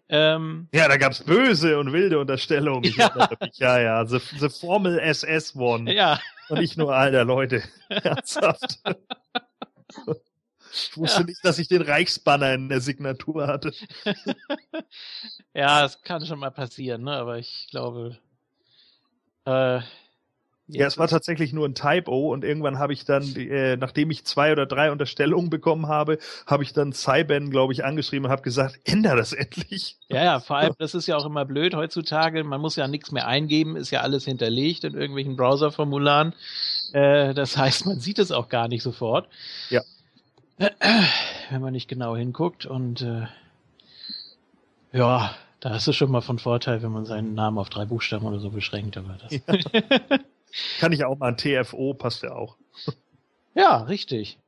Ähm, 0.08 0.68
ja, 0.72 0.88
da 0.88 0.96
gab's 0.96 1.22
böse 1.22 1.78
und 1.78 1.92
wilde 1.92 2.18
Unterstellungen. 2.18 2.92
Ja, 2.96 3.28
ja, 3.54 3.80
ja. 3.80 4.06
The, 4.06 4.18
the 4.38 4.48
Formel 4.48 4.98
SS 4.98 5.54
One. 5.56 5.92
Ja. 5.92 6.18
Und 6.48 6.60
nicht 6.60 6.76
nur 6.76 6.94
alter 6.94 7.24
Leute. 7.24 7.62
Ernsthaft. 7.88 8.80
Ich 10.72 10.96
wusste 10.96 11.20
ja. 11.20 11.26
nicht, 11.26 11.44
dass 11.44 11.58
ich 11.58 11.68
den 11.68 11.82
Reichsbanner 11.82 12.54
in 12.54 12.68
der 12.68 12.80
Signatur 12.80 13.46
hatte. 13.46 13.72
ja, 15.54 15.84
es 15.84 16.02
kann 16.02 16.26
schon 16.26 16.40
mal 16.40 16.50
passieren, 16.50 17.04
ne? 17.04 17.12
aber 17.12 17.38
ich 17.38 17.68
glaube. 17.70 18.18
Äh, 19.44 19.80
ja, 20.66 20.86
es 20.86 20.96
war 20.96 21.08
tatsächlich 21.08 21.52
nur 21.52 21.68
ein 21.68 21.74
Typo 21.74 22.32
und 22.32 22.42
irgendwann 22.42 22.78
habe 22.78 22.94
ich 22.94 23.04
dann, 23.04 23.22
äh, 23.36 23.76
nachdem 23.76 24.10
ich 24.10 24.24
zwei 24.24 24.50
oder 24.50 24.64
drei 24.64 24.90
Unterstellungen 24.90 25.50
bekommen 25.50 25.88
habe, 25.88 26.18
habe 26.46 26.62
ich 26.62 26.72
dann 26.72 26.94
Cyben, 26.94 27.50
glaube 27.50 27.74
ich, 27.74 27.84
angeschrieben 27.84 28.26
und 28.26 28.32
habe 28.32 28.40
gesagt, 28.40 28.80
änder 28.84 29.14
das 29.14 29.34
endlich. 29.34 29.98
Ja, 30.08 30.24
ja, 30.24 30.40
vor 30.40 30.56
allem, 30.56 30.74
das 30.78 30.94
ist 30.94 31.06
ja 31.06 31.16
auch 31.16 31.26
immer 31.26 31.44
blöd 31.44 31.74
heutzutage. 31.74 32.44
Man 32.44 32.62
muss 32.62 32.76
ja 32.76 32.88
nichts 32.88 33.12
mehr 33.12 33.26
eingeben, 33.26 33.76
ist 33.76 33.90
ja 33.90 34.00
alles 34.00 34.24
hinterlegt 34.24 34.84
in 34.84 34.94
irgendwelchen 34.94 35.36
Browserformularen. 35.36 36.32
Äh, 36.92 37.34
das 37.34 37.58
heißt, 37.58 37.84
man 37.84 38.00
sieht 38.00 38.18
es 38.18 38.32
auch 38.32 38.48
gar 38.48 38.68
nicht 38.68 38.82
sofort. 38.82 39.28
Ja. 39.68 39.82
Wenn 41.50 41.60
man 41.60 41.72
nicht 41.72 41.88
genau 41.88 42.16
hinguckt 42.16 42.64
und 42.64 43.02
äh, 43.02 43.26
ja, 44.94 45.34
da 45.60 45.76
ist 45.76 45.88
es 45.88 45.96
schon 45.96 46.10
mal 46.10 46.22
von 46.22 46.38
Vorteil, 46.38 46.82
wenn 46.82 46.92
man 46.92 47.04
seinen 47.04 47.34
Namen 47.34 47.58
auf 47.58 47.68
drei 47.68 47.84
Buchstaben 47.84 48.24
oder 48.24 48.38
so 48.38 48.48
beschränkt, 48.48 48.96
aber 48.96 49.18
das. 49.20 49.32
Ja. 49.32 50.18
Kann 50.78 50.92
ich 50.92 51.04
auch 51.04 51.18
mal 51.18 51.28
ein 51.28 51.36
TFO, 51.36 51.94
passt 51.94 52.22
ja 52.22 52.32
auch. 52.32 52.56
Ja, 53.54 53.78
richtig. 53.78 54.38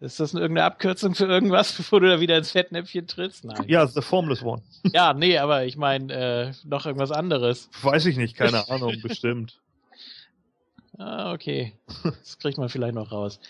Ist 0.00 0.20
das 0.20 0.32
irgendeine 0.32 0.64
Abkürzung 0.64 1.14
für 1.14 1.26
irgendwas, 1.26 1.72
bevor 1.76 2.00
du 2.00 2.08
da 2.08 2.20
wieder 2.20 2.38
ins 2.38 2.52
Fettnäpfchen 2.52 3.06
trittst? 3.06 3.44
Nein. 3.44 3.64
Ja, 3.66 3.86
the 3.86 4.00
Formless 4.00 4.42
One. 4.42 4.62
Ja, 4.92 5.12
nee, 5.12 5.38
aber 5.38 5.64
ich 5.64 5.76
meine 5.76 6.12
äh, 6.12 6.52
noch 6.64 6.86
irgendwas 6.86 7.10
anderes. 7.10 7.68
Weiß 7.82 8.06
ich 8.06 8.16
nicht, 8.16 8.36
keine 8.36 8.68
Ahnung, 8.70 8.94
bestimmt. 9.02 9.60
Ah, 10.96 11.32
okay. 11.32 11.74
Das 12.02 12.38
kriegt 12.38 12.58
man 12.58 12.68
vielleicht 12.68 12.94
noch 12.94 13.12
raus. 13.12 13.40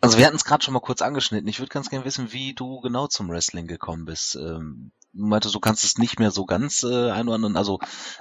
Also 0.00 0.18
wir 0.18 0.26
hatten 0.26 0.36
es 0.36 0.44
gerade 0.44 0.62
schon 0.62 0.74
mal 0.74 0.80
kurz 0.80 1.00
angeschnitten. 1.00 1.48
Ich 1.48 1.60
würde 1.60 1.70
ganz 1.70 1.90
gerne 1.90 2.04
wissen, 2.04 2.32
wie 2.32 2.52
du 2.52 2.80
genau 2.80 3.06
zum 3.06 3.28
Wrestling 3.28 3.66
gekommen 3.66 4.04
bist. 4.04 4.36
Ähm, 4.36 4.92
du 5.14 5.26
meintest, 5.26 5.54
du 5.54 5.60
kannst 5.60 5.84
es 5.84 5.98
nicht 5.98 6.18
mehr 6.18 6.30
so 6.30 6.44
ganz 6.44 6.82
äh, 6.82 7.10
einordnen. 7.10 7.56
Also 7.56 7.78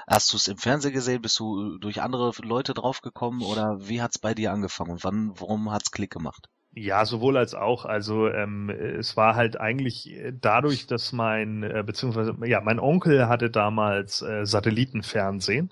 hast 0.08 0.32
du 0.34 0.38
es 0.38 0.48
im 0.48 0.58
Fernsehen 0.58 0.94
gesehen? 0.94 1.22
Bist 1.22 1.40
du 1.40 1.78
durch 1.80 2.02
andere 2.02 2.32
Leute 2.44 2.74
draufgekommen? 2.74 3.42
Oder 3.42 3.78
wie 3.88 4.02
hat's 4.02 4.20
bei 4.20 4.34
dir 4.34 4.52
angefangen? 4.52 4.92
Und 4.92 5.04
wann, 5.04 5.32
warum 5.40 5.72
hat's 5.72 5.92
Klick 5.92 6.12
gemacht? 6.12 6.50
Ja, 6.76 7.06
sowohl 7.06 7.38
als 7.38 7.54
auch. 7.54 7.86
Also 7.86 8.28
ähm, 8.30 8.72
es 8.72 9.16
war 9.16 9.36
halt 9.36 9.60
eigentlich 9.60 10.12
äh, 10.12 10.34
dadurch, 10.40 10.88
dass 10.88 11.14
mein 11.14 11.62
äh, 11.62 11.84
beziehungsweise 11.86 12.36
ja 12.46 12.62
mein 12.62 12.80
Onkel 12.80 13.28
hatte 13.28 13.52
damals 13.52 14.24
äh, 14.24 14.44
Satellitenfernsehen 14.48 15.70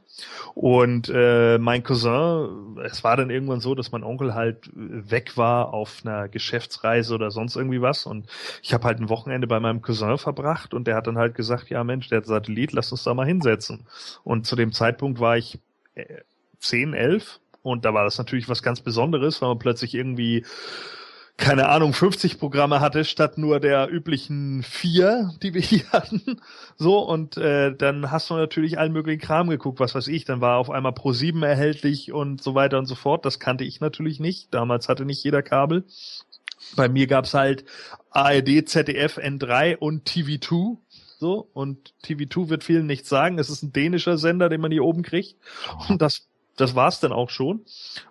und 0.54 1.12
äh, 1.12 1.58
mein 1.58 1.82
Cousin. 1.82 2.78
Es 2.84 3.04
war 3.04 3.18
dann 3.18 3.32
irgendwann 3.32 3.62
so, 3.62 3.74
dass 3.74 3.92
mein 3.92 4.04
Onkel 4.04 4.36
halt 4.36 4.68
äh, 4.68 5.10
weg 5.10 5.38
war 5.38 5.74
auf 5.74 6.02
einer 6.04 6.30
Geschäftsreise 6.30 7.16
oder 7.16 7.32
sonst 7.32 7.56
irgendwie 7.56 7.82
was 7.82 8.06
und 8.06 8.28
ich 8.62 8.72
habe 8.72 8.84
halt 8.84 9.00
ein 9.00 9.10
Wochenende 9.10 9.48
bei 9.48 9.60
meinem 9.60 9.82
Cousin 9.82 10.20
verbracht 10.20 10.76
und 10.76 10.86
der 10.86 10.96
hat 10.96 11.08
dann 11.08 11.18
halt 11.18 11.34
gesagt, 11.34 11.72
ja 11.72 11.84
Mensch, 11.84 12.10
der 12.10 12.20
hat 12.20 12.28
Satellit, 12.28 12.74
lass 12.74 12.92
uns 12.92 13.04
da 13.04 13.16
mal 13.16 13.26
hinsetzen. 13.26 13.88
Und 14.24 14.46
zu 14.46 14.56
dem 14.56 14.72
Zeitpunkt 14.72 15.20
war 15.20 15.36
ich 15.36 15.58
äh, 15.96 16.22
10, 16.60 16.94
11 16.94 17.40
und 17.62 17.86
da 17.86 17.94
war 17.94 18.04
das 18.04 18.18
natürlich 18.18 18.50
was 18.50 18.64
ganz 18.64 18.82
Besonderes, 18.82 19.42
weil 19.42 19.50
man 19.50 19.60
plötzlich 19.60 19.94
irgendwie 19.94 20.46
keine 21.42 21.70
Ahnung, 21.70 21.94
50 21.94 22.40
Programme 22.40 22.82
hatte, 22.82 23.04
statt 23.04 23.40
nur 23.40 23.60
der 23.60 23.92
üblichen 23.92 24.62
vier, 24.64 25.32
die 25.42 25.54
wir 25.56 25.62
hier 25.62 25.90
hatten. 25.92 26.40
So, 26.78 27.00
und 27.00 27.36
äh, 27.38 27.76
dann 27.76 28.12
hast 28.12 28.30
du 28.30 28.36
natürlich 28.36 28.78
allen 28.78 28.94
möglichen 28.94 29.22
Kram 29.22 29.50
geguckt, 29.50 29.80
was 29.80 29.96
weiß 29.96 30.08
ich. 30.08 30.24
Dann 30.26 30.40
war 30.40 30.58
auf 30.58 30.70
einmal 30.70 30.94
Pro 30.94 31.14
7 31.14 31.42
erhältlich 31.42 32.12
und 32.12 32.44
so 32.44 32.54
weiter 32.54 32.78
und 32.78 32.86
so 32.86 32.96
fort. 32.96 33.26
Das 33.26 33.40
kannte 33.40 33.64
ich 33.64 33.82
natürlich 33.82 34.20
nicht. 34.20 34.54
Damals 34.54 34.88
hatte 34.88 35.04
nicht 35.04 35.24
jeder 35.24 35.42
Kabel. 35.42 35.84
Bei 36.76 36.88
mir 36.88 37.08
gab's 37.08 37.34
halt 37.34 37.66
ARD, 38.12 38.68
ZDF, 38.70 39.18
N3 39.18 39.78
und 39.78 40.08
TV2. 40.08 40.78
So, 41.18 41.50
und 41.54 41.94
TV2 42.04 42.50
wird 42.50 42.64
vielen 42.64 42.86
nichts 42.86 43.10
sagen. 43.10 43.40
Es 43.40 43.50
ist 43.50 43.64
ein 43.64 43.74
dänischer 43.74 44.18
Sender, 44.18 44.48
den 44.50 44.62
man 44.62 44.72
hier 44.72 44.84
oben 44.84 45.02
kriegt. 45.02 45.38
Und 45.90 46.02
das 46.02 46.28
das 46.62 46.76
war's 46.76 47.00
dann 47.00 47.12
auch 47.12 47.30
schon. 47.30 47.62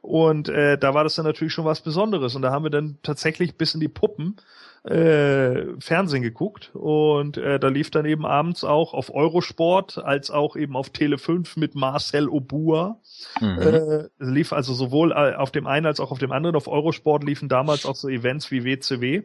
Und 0.02 0.48
äh, 0.48 0.77
da 0.77 0.94
war 0.94 1.05
das 1.05 1.14
dann 1.14 1.24
natürlich 1.24 1.52
schon 1.52 1.64
was 1.64 1.81
Besonderes. 1.81 2.35
Und 2.35 2.43
da 2.43 2.51
haben 2.51 2.64
wir 2.64 2.70
dann 2.70 2.98
tatsächlich 3.02 3.56
bis 3.56 3.74
in 3.74 3.81
die 3.81 3.89
Puppen 3.89 4.36
äh, 4.85 5.78
Fernsehen 5.78 6.22
geguckt 6.22 6.70
und 6.72 7.36
äh, 7.36 7.60
da 7.60 7.68
lief 7.68 7.90
dann 7.90 8.06
eben 8.06 8.24
abends 8.24 8.64
auch 8.64 8.94
auf 8.94 9.14
Eurosport 9.14 9.98
als 9.98 10.31
auch 10.31 10.56
eben 10.56 10.74
auf 10.74 10.89
Tele 10.89 11.18
5 11.18 11.59
mit 11.59 11.74
Marcel 11.74 12.28
Obua. 12.28 12.98
Mhm. 13.40 13.59
Äh, 13.59 14.09
lief 14.18 14.55
also 14.55 14.72
sowohl 14.72 15.12
äh, 15.12 15.35
auf 15.35 15.51
dem 15.51 15.66
einen 15.66 15.85
als 15.85 16.01
auch 16.01 16.10
auf 16.10 16.18
dem 16.18 16.32
anderen. 16.32 16.56
Auf 16.56 16.66
Eurosport 16.66 17.24
liefen 17.24 17.51
damals 17.51 17.85
auch 17.85 17.97
so 17.97 18.09
Events 18.09 18.51
wie 18.51 18.64
WCW 18.64 19.24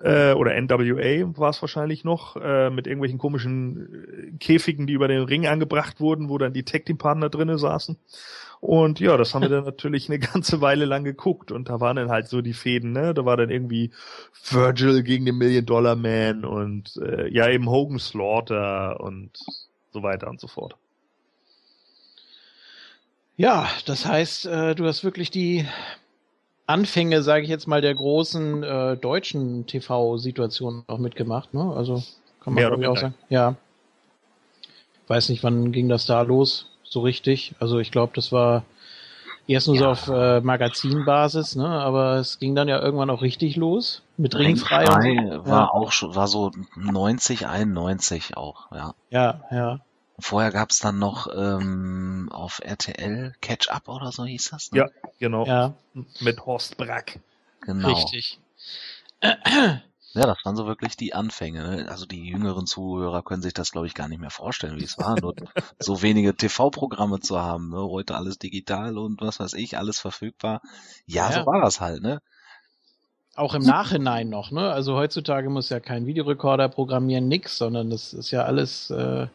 äh, 0.00 0.32
oder 0.34 0.54
NWA 0.60 1.36
war 1.36 1.50
es 1.50 1.60
wahrscheinlich 1.62 2.04
noch, 2.04 2.36
äh, 2.36 2.70
mit 2.70 2.86
irgendwelchen 2.86 3.18
komischen 3.18 4.32
äh, 4.34 4.38
Käfigen, 4.38 4.86
die 4.86 4.92
über 4.92 5.08
den 5.08 5.22
Ring 5.22 5.46
angebracht 5.46 6.00
wurden, 6.00 6.28
wo 6.28 6.38
dann 6.38 6.52
die 6.52 6.64
Tag 6.64 6.86
Team 6.86 6.98
Partner 6.98 7.28
drinnen 7.28 7.58
saßen. 7.58 7.96
Und 8.60 9.00
ja, 9.00 9.16
das 9.16 9.34
haben 9.34 9.42
wir 9.42 9.48
dann 9.48 9.64
natürlich 9.66 10.08
eine 10.08 10.18
ganze 10.18 10.60
Weile 10.60 10.84
lang 10.84 11.04
geguckt 11.04 11.52
und 11.52 11.68
da 11.68 11.80
waren 11.80 11.96
dann 11.96 12.10
halt 12.10 12.28
so 12.28 12.40
die 12.40 12.54
Fäden, 12.54 12.92
ne? 12.92 13.14
Da 13.14 13.24
war 13.24 13.36
dann 13.36 13.50
irgendwie 13.50 13.90
Virgil 14.50 15.02
gegen 15.02 15.26
den 15.26 15.36
Million 15.36 15.66
Dollar 15.66 15.96
Man 15.96 16.44
und 16.44 16.96
äh, 16.96 17.28
ja 17.28 17.48
eben 17.48 17.68
Hogan 17.70 17.98
Slaughter 17.98 19.00
und 19.00 19.30
so 19.92 20.02
weiter 20.02 20.28
und 20.28 20.40
so 20.40 20.48
fort. 20.48 20.76
Ja, 23.36 23.68
das 23.84 24.06
heißt, 24.06 24.46
äh, 24.46 24.74
du 24.74 24.86
hast 24.86 25.04
wirklich 25.04 25.30
die 25.30 25.66
Anfänge, 26.66 27.22
sage 27.22 27.44
ich 27.44 27.50
jetzt 27.50 27.68
mal, 27.68 27.80
der 27.80 27.94
großen 27.94 28.62
äh, 28.62 28.96
deutschen 28.96 29.66
TV-Situation 29.66 30.84
auch 30.86 30.98
mitgemacht, 30.98 31.54
ne? 31.54 31.72
Also 31.76 32.02
kann 32.40 32.54
man 32.54 32.80
ja, 32.80 32.90
auch 32.90 32.96
sagen. 32.96 33.14
Ja. 33.28 33.56
Weiß 35.06 35.28
nicht, 35.28 35.44
wann 35.44 35.70
ging 35.70 35.88
das 35.88 36.06
da 36.06 36.22
los? 36.22 36.70
So 36.96 37.02
richtig. 37.02 37.54
Also 37.60 37.78
ich 37.78 37.90
glaube, 37.90 38.12
das 38.14 38.32
war 38.32 38.64
erst 39.46 39.66
nur 39.66 39.76
ja. 39.76 39.82
so 39.82 39.88
auf 39.88 40.08
äh, 40.08 40.40
Magazinbasis, 40.40 41.54
ne? 41.54 41.68
Aber 41.68 42.14
es 42.16 42.38
ging 42.38 42.54
dann 42.54 42.68
ja 42.68 42.80
irgendwann 42.80 43.10
auch 43.10 43.20
richtig 43.20 43.56
los 43.56 44.02
mit 44.16 44.34
Ringfrei. 44.34 44.86
Ringfrei 44.86 45.38
war 45.44 45.60
ja. 45.60 45.70
auch 45.70 45.92
schon, 45.92 46.14
war 46.14 46.26
so 46.26 46.52
90, 46.74 47.46
91 47.46 48.36
auch, 48.38 48.72
ja. 48.72 48.94
Ja, 49.10 49.42
ja. 49.50 49.80
Vorher 50.18 50.50
gab's 50.50 50.78
dann 50.78 50.98
noch 50.98 51.28
ähm, 51.36 52.30
auf 52.32 52.62
RTL 52.64 53.34
Catch 53.42 53.68
Up 53.68 53.88
oder 53.88 54.10
so 54.10 54.24
hieß 54.24 54.48
das. 54.50 54.72
Ne? 54.72 54.78
Ja, 54.78 54.86
genau. 55.18 55.44
Ja. 55.44 55.74
Mit 56.20 56.46
Horst 56.46 56.78
Brack. 56.78 57.20
Genau. 57.60 57.88
Richtig. 57.88 58.40
Ja, 60.16 60.24
das 60.24 60.38
waren 60.44 60.56
so 60.56 60.66
wirklich 60.66 60.96
die 60.96 61.12
Anfänge. 61.12 61.62
Ne? 61.62 61.88
Also 61.90 62.06
die 62.06 62.24
jüngeren 62.24 62.66
Zuhörer 62.66 63.22
können 63.22 63.42
sich 63.42 63.52
das, 63.52 63.70
glaube 63.70 63.86
ich, 63.86 63.92
gar 63.92 64.08
nicht 64.08 64.18
mehr 64.18 64.30
vorstellen, 64.30 64.80
wie 64.80 64.84
es 64.84 64.96
war, 64.96 65.20
nur 65.20 65.34
so 65.78 66.00
wenige 66.00 66.34
TV-Programme 66.34 67.20
zu 67.20 67.38
haben. 67.38 67.68
Ne? 67.68 67.82
Heute 67.82 68.16
alles 68.16 68.38
digital 68.38 68.96
und 68.96 69.20
was 69.20 69.38
weiß 69.40 69.52
ich, 69.52 69.76
alles 69.76 70.00
verfügbar. 70.00 70.62
Ja, 71.04 71.28
ja. 71.28 71.32
so 71.32 71.46
war 71.46 71.60
das 71.60 71.82
halt, 71.82 72.02
ne? 72.02 72.22
Auch 73.34 73.52
im 73.54 73.62
Nachhinein 73.62 74.30
noch, 74.30 74.50
ne? 74.50 74.72
Also 74.72 74.96
heutzutage 74.96 75.50
muss 75.50 75.68
ja 75.68 75.80
kein 75.80 76.06
Videorekorder 76.06 76.70
programmieren, 76.70 77.28
nix, 77.28 77.58
sondern 77.58 77.90
das 77.90 78.14
ist 78.14 78.30
ja 78.30 78.44
alles 78.44 78.88
äh, 78.88 79.26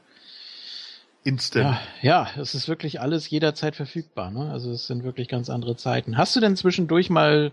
Instant. 1.24 1.78
Ja, 2.02 2.26
ja, 2.34 2.42
es 2.42 2.56
ist 2.56 2.68
wirklich 2.68 3.00
alles 3.00 3.30
jederzeit 3.30 3.76
verfügbar, 3.76 4.32
ne? 4.32 4.50
Also 4.52 4.72
es 4.72 4.88
sind 4.88 5.04
wirklich 5.04 5.28
ganz 5.28 5.52
andere 5.52 5.76
Zeiten. 5.76 6.18
Hast 6.18 6.36
du 6.36 6.40
denn 6.40 6.56
zwischendurch 6.56 7.12
mal 7.12 7.52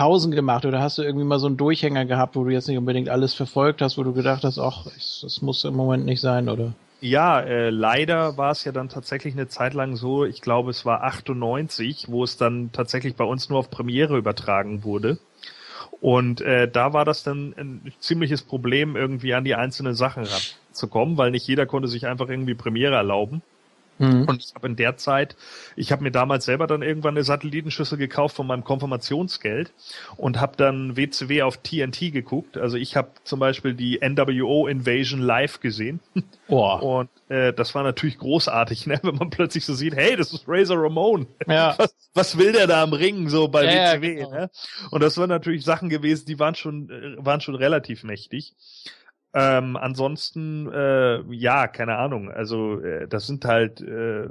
Pausen 0.00 0.30
gemacht 0.30 0.64
oder 0.64 0.80
hast 0.80 0.96
du 0.96 1.02
irgendwie 1.02 1.26
mal 1.26 1.38
so 1.38 1.46
einen 1.46 1.58
Durchhänger 1.58 2.06
gehabt, 2.06 2.34
wo 2.34 2.44
du 2.44 2.50
jetzt 2.50 2.68
nicht 2.68 2.78
unbedingt 2.78 3.10
alles 3.10 3.34
verfolgt 3.34 3.82
hast, 3.82 3.98
wo 3.98 4.02
du 4.02 4.14
gedacht 4.14 4.44
hast, 4.44 4.58
ach, 4.58 4.86
das 4.86 5.42
muss 5.42 5.62
im 5.64 5.76
Moment 5.76 6.06
nicht 6.06 6.22
sein, 6.22 6.48
oder? 6.48 6.72
Ja, 7.02 7.38
äh, 7.40 7.68
leider 7.68 8.38
war 8.38 8.50
es 8.50 8.64
ja 8.64 8.72
dann 8.72 8.88
tatsächlich 8.88 9.34
eine 9.34 9.48
Zeit 9.48 9.74
lang 9.74 9.96
so, 9.96 10.24
ich 10.24 10.40
glaube 10.40 10.70
es 10.70 10.86
war 10.86 11.02
98, 11.02 12.06
wo 12.08 12.24
es 12.24 12.38
dann 12.38 12.70
tatsächlich 12.72 13.14
bei 13.14 13.24
uns 13.24 13.50
nur 13.50 13.58
auf 13.58 13.70
Premiere 13.70 14.16
übertragen 14.16 14.84
wurde. 14.84 15.18
Und 16.00 16.40
äh, 16.40 16.66
da 16.66 16.94
war 16.94 17.04
das 17.04 17.22
dann 17.22 17.54
ein 17.58 17.92
ziemliches 17.98 18.40
Problem, 18.40 18.96
irgendwie 18.96 19.34
an 19.34 19.44
die 19.44 19.54
einzelnen 19.54 19.94
Sachen 19.94 20.24
ranzukommen, 20.24 21.18
weil 21.18 21.30
nicht 21.30 21.46
jeder 21.46 21.66
konnte 21.66 21.88
sich 21.88 22.06
einfach 22.06 22.30
irgendwie 22.30 22.54
Premiere 22.54 22.94
erlauben. 22.94 23.42
Mhm. 24.00 24.24
Und 24.24 24.42
ich 24.42 24.54
habe 24.54 24.66
in 24.66 24.76
der 24.76 24.96
Zeit, 24.96 25.36
ich 25.76 25.92
habe 25.92 26.02
mir 26.02 26.10
damals 26.10 26.46
selber 26.46 26.66
dann 26.66 26.82
irgendwann 26.82 27.14
eine 27.14 27.22
Satellitenschüssel 27.22 27.98
gekauft 27.98 28.34
von 28.34 28.46
meinem 28.46 28.64
Konfirmationsgeld 28.64 29.72
und 30.16 30.40
habe 30.40 30.56
dann 30.56 30.96
WCW 30.96 31.42
auf 31.42 31.58
TNT 31.58 32.12
geguckt. 32.12 32.56
Also 32.56 32.78
ich 32.78 32.96
habe 32.96 33.10
zum 33.24 33.40
Beispiel 33.40 33.74
die 33.74 34.00
NWO 34.02 34.66
Invasion 34.66 35.20
live 35.20 35.60
gesehen. 35.60 36.00
Oh. 36.48 36.98
Und 36.98 37.10
äh, 37.28 37.52
das 37.52 37.74
war 37.74 37.82
natürlich 37.82 38.18
großartig, 38.18 38.86
ne? 38.88 38.98
wenn 39.02 39.16
man 39.16 39.28
plötzlich 39.28 39.66
so 39.66 39.74
sieht, 39.74 39.94
hey, 39.94 40.16
das 40.16 40.32
ist 40.32 40.44
Razor 40.48 40.82
Ramon. 40.82 41.26
Ja. 41.46 41.76
Was, 41.78 41.94
was 42.12 42.38
will 42.38 42.52
der 42.52 42.66
da 42.66 42.82
am 42.82 42.92
Ring 42.92 43.28
so 43.28 43.46
bei 43.48 43.64
ja, 43.64 43.92
WCW? 43.92 44.18
Ja, 44.18 44.24
genau. 44.24 44.30
ne? 44.30 44.50
Und 44.90 45.02
das 45.02 45.16
waren 45.16 45.28
natürlich 45.28 45.64
Sachen 45.64 45.88
gewesen, 45.88 46.26
die 46.26 46.38
waren 46.38 46.56
schon, 46.56 46.90
äh, 46.90 47.24
waren 47.24 47.40
schon 47.40 47.54
relativ 47.54 48.02
mächtig. 48.02 48.54
Ähm, 49.32 49.76
ansonsten, 49.76 50.68
äh, 50.72 51.22
ja, 51.32 51.68
keine 51.68 51.96
Ahnung. 51.96 52.30
Also 52.30 52.80
äh, 52.80 53.06
das 53.06 53.26
sind 53.26 53.44
halt, 53.44 53.80
äh, 53.80 54.28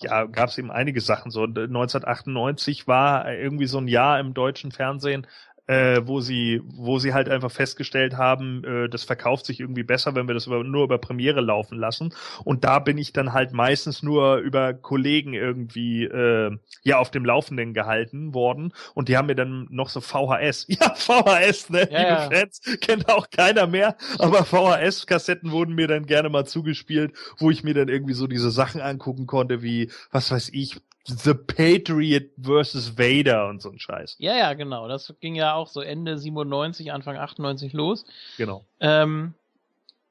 ja, 0.00 0.26
gab 0.26 0.48
es 0.50 0.58
eben 0.58 0.70
einige 0.70 1.00
Sachen. 1.00 1.30
So 1.32 1.42
1998 1.44 2.86
war 2.86 3.32
irgendwie 3.32 3.66
so 3.66 3.78
ein 3.78 3.88
Jahr 3.88 4.20
im 4.20 4.34
deutschen 4.34 4.70
Fernsehen, 4.70 5.26
äh, 5.68 6.00
wo 6.04 6.20
sie, 6.20 6.62
wo 6.64 6.98
sie 6.98 7.12
halt 7.12 7.28
einfach 7.28 7.50
festgestellt 7.50 8.16
haben, 8.16 8.64
äh, 8.64 8.88
das 8.88 9.04
verkauft 9.04 9.44
sich 9.46 9.60
irgendwie 9.60 9.82
besser, 9.82 10.14
wenn 10.14 10.26
wir 10.26 10.34
das 10.34 10.46
über, 10.46 10.64
nur 10.64 10.84
über 10.84 10.98
Premiere 10.98 11.42
laufen 11.42 11.78
lassen. 11.78 12.14
Und 12.42 12.64
da 12.64 12.78
bin 12.78 12.96
ich 12.96 13.12
dann 13.12 13.34
halt 13.34 13.52
meistens 13.52 14.02
nur 14.02 14.38
über 14.38 14.72
Kollegen 14.72 15.34
irgendwie 15.34 16.04
äh, 16.04 16.56
ja 16.82 16.98
auf 16.98 17.10
dem 17.10 17.24
Laufenden 17.24 17.74
gehalten 17.74 18.32
worden. 18.32 18.72
Und 18.94 19.08
die 19.08 19.18
haben 19.18 19.26
mir 19.26 19.34
dann 19.34 19.68
noch 19.70 19.90
so 19.90 20.00
VHS. 20.00 20.66
Ja, 20.78 20.94
VHS, 20.94 21.70
ne? 21.70 21.88
Ja, 21.90 21.98
Liebe 21.98 22.10
ja. 22.10 22.30
Fans, 22.30 22.60
kennt 22.80 23.08
auch 23.08 23.30
keiner 23.30 23.66
mehr. 23.66 23.96
Aber 24.18 24.44
VHS-Kassetten 24.44 25.50
wurden 25.50 25.74
mir 25.74 25.88
dann 25.88 26.06
gerne 26.06 26.28
mal 26.28 26.46
zugespielt, 26.46 27.12
wo 27.38 27.50
ich 27.50 27.64
mir 27.64 27.74
dann 27.74 27.88
irgendwie 27.88 28.14
so 28.14 28.26
diese 28.28 28.50
Sachen 28.50 28.80
angucken 28.80 29.26
konnte, 29.26 29.60
wie, 29.62 29.90
was 30.12 30.30
weiß 30.30 30.50
ich, 30.52 30.80
The 31.08 31.34
Patriot 31.34 32.30
versus 32.40 32.98
Vader 32.98 33.48
und 33.48 33.62
so 33.62 33.70
ein 33.70 33.78
Scheiß. 33.78 34.16
Ja, 34.18 34.36
ja, 34.36 34.52
genau. 34.52 34.88
Das 34.88 35.14
ging 35.20 35.34
ja 35.34 35.54
auch 35.54 35.68
so 35.68 35.80
Ende 35.80 36.18
97, 36.18 36.92
Anfang 36.92 37.16
98 37.16 37.72
los. 37.72 38.04
Genau. 38.36 38.64
Ähm, 38.80 39.34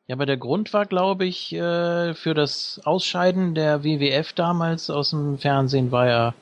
ja, 0.08 0.16
aber 0.16 0.26
der 0.26 0.38
Grund 0.38 0.74
war, 0.74 0.86
glaube 0.86 1.26
ich, 1.26 1.54
äh, 1.54 2.14
für 2.14 2.34
das 2.34 2.82
Ausscheiden 2.84 3.54
der 3.54 3.84
WWF 3.84 4.34
damals 4.34 4.90
aus 4.90 5.12
dem 5.12 5.38
Fernsehen 5.38 5.92
war 5.92 6.08
ja, 6.08 6.34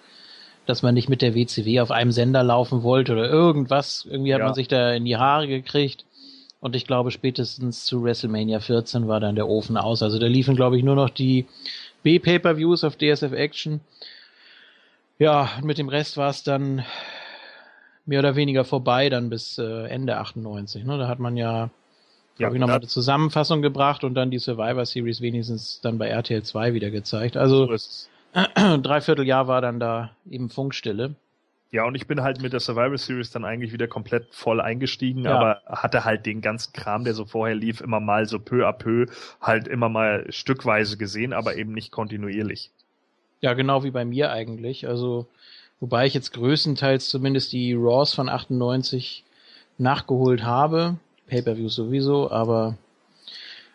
dass 0.66 0.84
man 0.84 0.94
nicht 0.94 1.10
mit 1.10 1.22
der 1.22 1.36
WCW 1.36 1.82
auf 1.82 1.92
einem 1.92 2.12
Sender 2.12 2.44
laufen 2.44 2.84
wollte 2.84 3.12
oder 3.14 3.30
irgendwas. 3.30 4.08
Irgendwie 4.10 4.34
hat 4.34 4.40
ja. 4.40 4.46
man 4.46 4.56
sich 4.56 4.68
da 4.68 4.94
in 4.94 5.04
die 5.04 5.18
Haare 5.18 5.48
gekriegt. 5.48 6.06
Und 6.62 6.76
ich 6.76 6.88
glaube, 6.88 7.12
spätestens 7.12 7.86
zu 7.86 8.04
WrestleMania 8.04 8.60
14 8.60 9.08
war 9.08 9.20
dann 9.20 9.36
der 9.36 9.48
Ofen 9.48 9.78
aus. 9.78 10.02
Also 10.02 10.18
da 10.18 10.28
liefen, 10.28 10.56
glaube 10.56 10.78
ich, 10.78 10.84
nur 10.84 10.96
noch 10.96 11.10
die 11.10 11.46
B-Pay-Per-Views 12.04 12.84
auf 12.84 12.96
DSF 12.96 13.34
Action. 13.34 13.82
Ja, 15.18 15.50
mit 15.64 15.78
dem 15.78 15.90
Rest 15.90 16.18
war 16.18 16.30
es 16.30 16.44
dann 16.44 16.84
mehr 18.06 18.20
oder 18.20 18.36
weniger 18.36 18.66
vorbei, 18.66 19.10
dann 19.10 19.30
bis 19.30 19.58
äh, 19.58 19.88
Ende 19.88 20.18
98. 20.18 20.84
Ne? 20.84 20.98
Da 20.98 21.08
hat 21.08 21.20
man 21.20 21.38
ja, 21.38 21.70
ja 22.38 22.52
ich, 22.52 22.60
nochmal 22.60 22.78
eine 22.78 22.88
Zusammenfassung 22.88 23.62
gebracht 23.62 24.04
und 24.04 24.14
dann 24.14 24.30
die 24.30 24.40
Survivor 24.40 24.86
Series 24.86 25.22
wenigstens 25.22 25.80
dann 25.82 25.98
bei 25.98 26.08
RTL 26.08 26.44
2 26.44 26.74
wieder 26.74 26.92
gezeigt. 26.92 27.38
Also 27.38 27.76
so 27.78 28.08
dreiviertel 28.78 29.26
Jahr 29.26 29.48
war 29.48 29.62
dann 29.62 29.80
da 29.80 30.12
eben 30.30 30.50
Funkstille. 30.50 31.16
Ja, 31.72 31.86
und 31.86 31.96
ich 31.96 32.08
bin 32.08 32.22
halt 32.22 32.42
mit 32.42 32.54
der 32.54 32.60
Survivor 32.60 32.98
Series 32.98 33.32
dann 33.32 33.44
eigentlich 33.44 33.74
wieder 33.74 33.88
komplett 33.88 34.34
voll 34.34 34.62
eingestiegen, 34.62 35.24
ja. 35.24 35.36
aber 35.36 35.62
hatte 35.66 36.06
halt 36.06 36.26
den 36.26 36.42
ganzen 36.42 36.72
Kram, 36.74 37.04
der 37.04 37.14
so 37.14 37.26
vorher 37.26 37.56
lief, 37.56 37.82
immer 37.82 38.00
mal 38.00 38.28
so 38.28 38.40
peu 38.40 38.68
à 38.68 38.72
peu, 38.72 39.08
halt 39.42 39.68
immer 39.68 39.90
mal 39.90 40.26
stückweise 40.30 40.96
gesehen, 40.96 41.34
aber 41.34 41.56
eben 41.56 41.74
nicht 41.74 41.92
kontinuierlich. 41.92 42.72
Ja, 43.46 43.54
genau 43.54 43.84
wie 43.84 43.92
bei 43.92 44.06
mir 44.06 44.32
eigentlich. 44.32 44.88
Also, 44.88 45.28
wobei 45.80 46.08
ich 46.08 46.16
jetzt 46.16 46.34
größtenteils 46.34 47.10
zumindest 47.10 47.54
die 47.54 47.76
Raws 47.76 48.12
von 48.12 48.28
98 48.28 49.24
nachgeholt 49.78 50.44
habe. 50.44 50.96
Pay-per-view 51.28 51.70
sowieso, 51.70 52.32
aber 52.32 52.76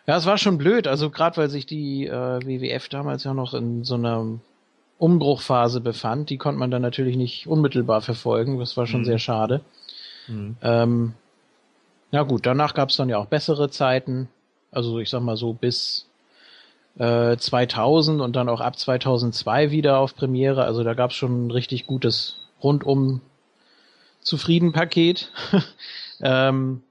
ja, 0.07 0.17
es 0.17 0.25
war 0.25 0.37
schon 0.37 0.57
blöd. 0.57 0.87
Also 0.87 1.09
gerade 1.09 1.37
weil 1.37 1.49
sich 1.49 1.65
die 1.65 2.05
äh, 2.05 2.11
WWF 2.11 2.89
damals 2.89 3.23
ja 3.23 3.33
noch 3.33 3.53
in 3.53 3.85
so 3.85 3.95
einer 3.95 4.39
Umbruchphase 4.97 5.79
befand, 5.79 6.29
die 6.29 6.37
konnte 6.37 6.59
man 6.59 6.69
dann 6.69 6.81
natürlich 6.81 7.15
nicht 7.15 7.47
unmittelbar 7.47 8.01
verfolgen. 8.01 8.59
Das 8.59 8.75
war 8.75 8.87
schon 8.87 9.01
mhm. 9.01 9.05
sehr 9.05 9.19
schade. 9.19 9.61
Mhm. 10.27 10.57
Ähm, 10.61 11.13
ja 12.11 12.23
gut, 12.23 12.45
danach 12.45 12.73
gab 12.73 12.89
es 12.89 12.97
dann 12.97 13.07
ja 13.07 13.19
auch 13.19 13.27
bessere 13.27 13.69
Zeiten. 13.69 14.27
Also 14.69 14.99
ich 14.99 15.09
sag 15.09 15.21
mal 15.21 15.37
so 15.37 15.53
bis 15.53 16.09
2000 16.97 18.19
äh, 18.19 18.23
und 18.23 18.35
dann 18.35 18.49
auch 18.49 18.61
ab 18.61 18.77
2002 18.77 19.71
wieder 19.71 19.99
auf 19.99 20.15
Premiere. 20.15 20.63
Also 20.65 20.83
da 20.83 20.93
gab 20.93 21.11
es 21.11 21.15
schon 21.17 21.47
ein 21.47 21.51
richtig 21.51 21.87
gutes 21.87 22.37
rundum 22.61 23.21
zufrieden 24.21 24.71
Paket. 24.71 25.31
ähm, 26.21 26.83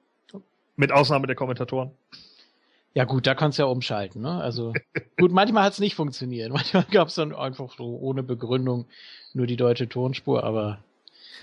Mit 0.77 0.93
Ausnahme 0.93 1.27
der 1.27 1.37
Kommentatoren. 1.37 1.91
Ja 2.93 3.05
gut, 3.05 3.27
da 3.27 3.35
kannst 3.35 3.59
du 3.59 3.63
ja 3.63 3.69
umschalten. 3.69 4.23
Ne? 4.23 4.41
Also 4.43 4.73
gut, 5.19 5.31
manchmal 5.31 5.65
hat 5.65 5.75
es 5.75 5.79
nicht 5.79 5.95
funktioniert. 5.95 6.51
Manchmal 6.53 6.85
gab 6.91 7.09
es 7.09 7.15
dann 7.15 7.35
einfach 7.35 7.71
so 7.77 7.99
ohne 8.01 8.23
Begründung 8.23 8.87
nur 9.33 9.47
die 9.47 9.57
deutsche 9.57 9.89
Tonspur, 9.89 10.43
aber 10.43 10.79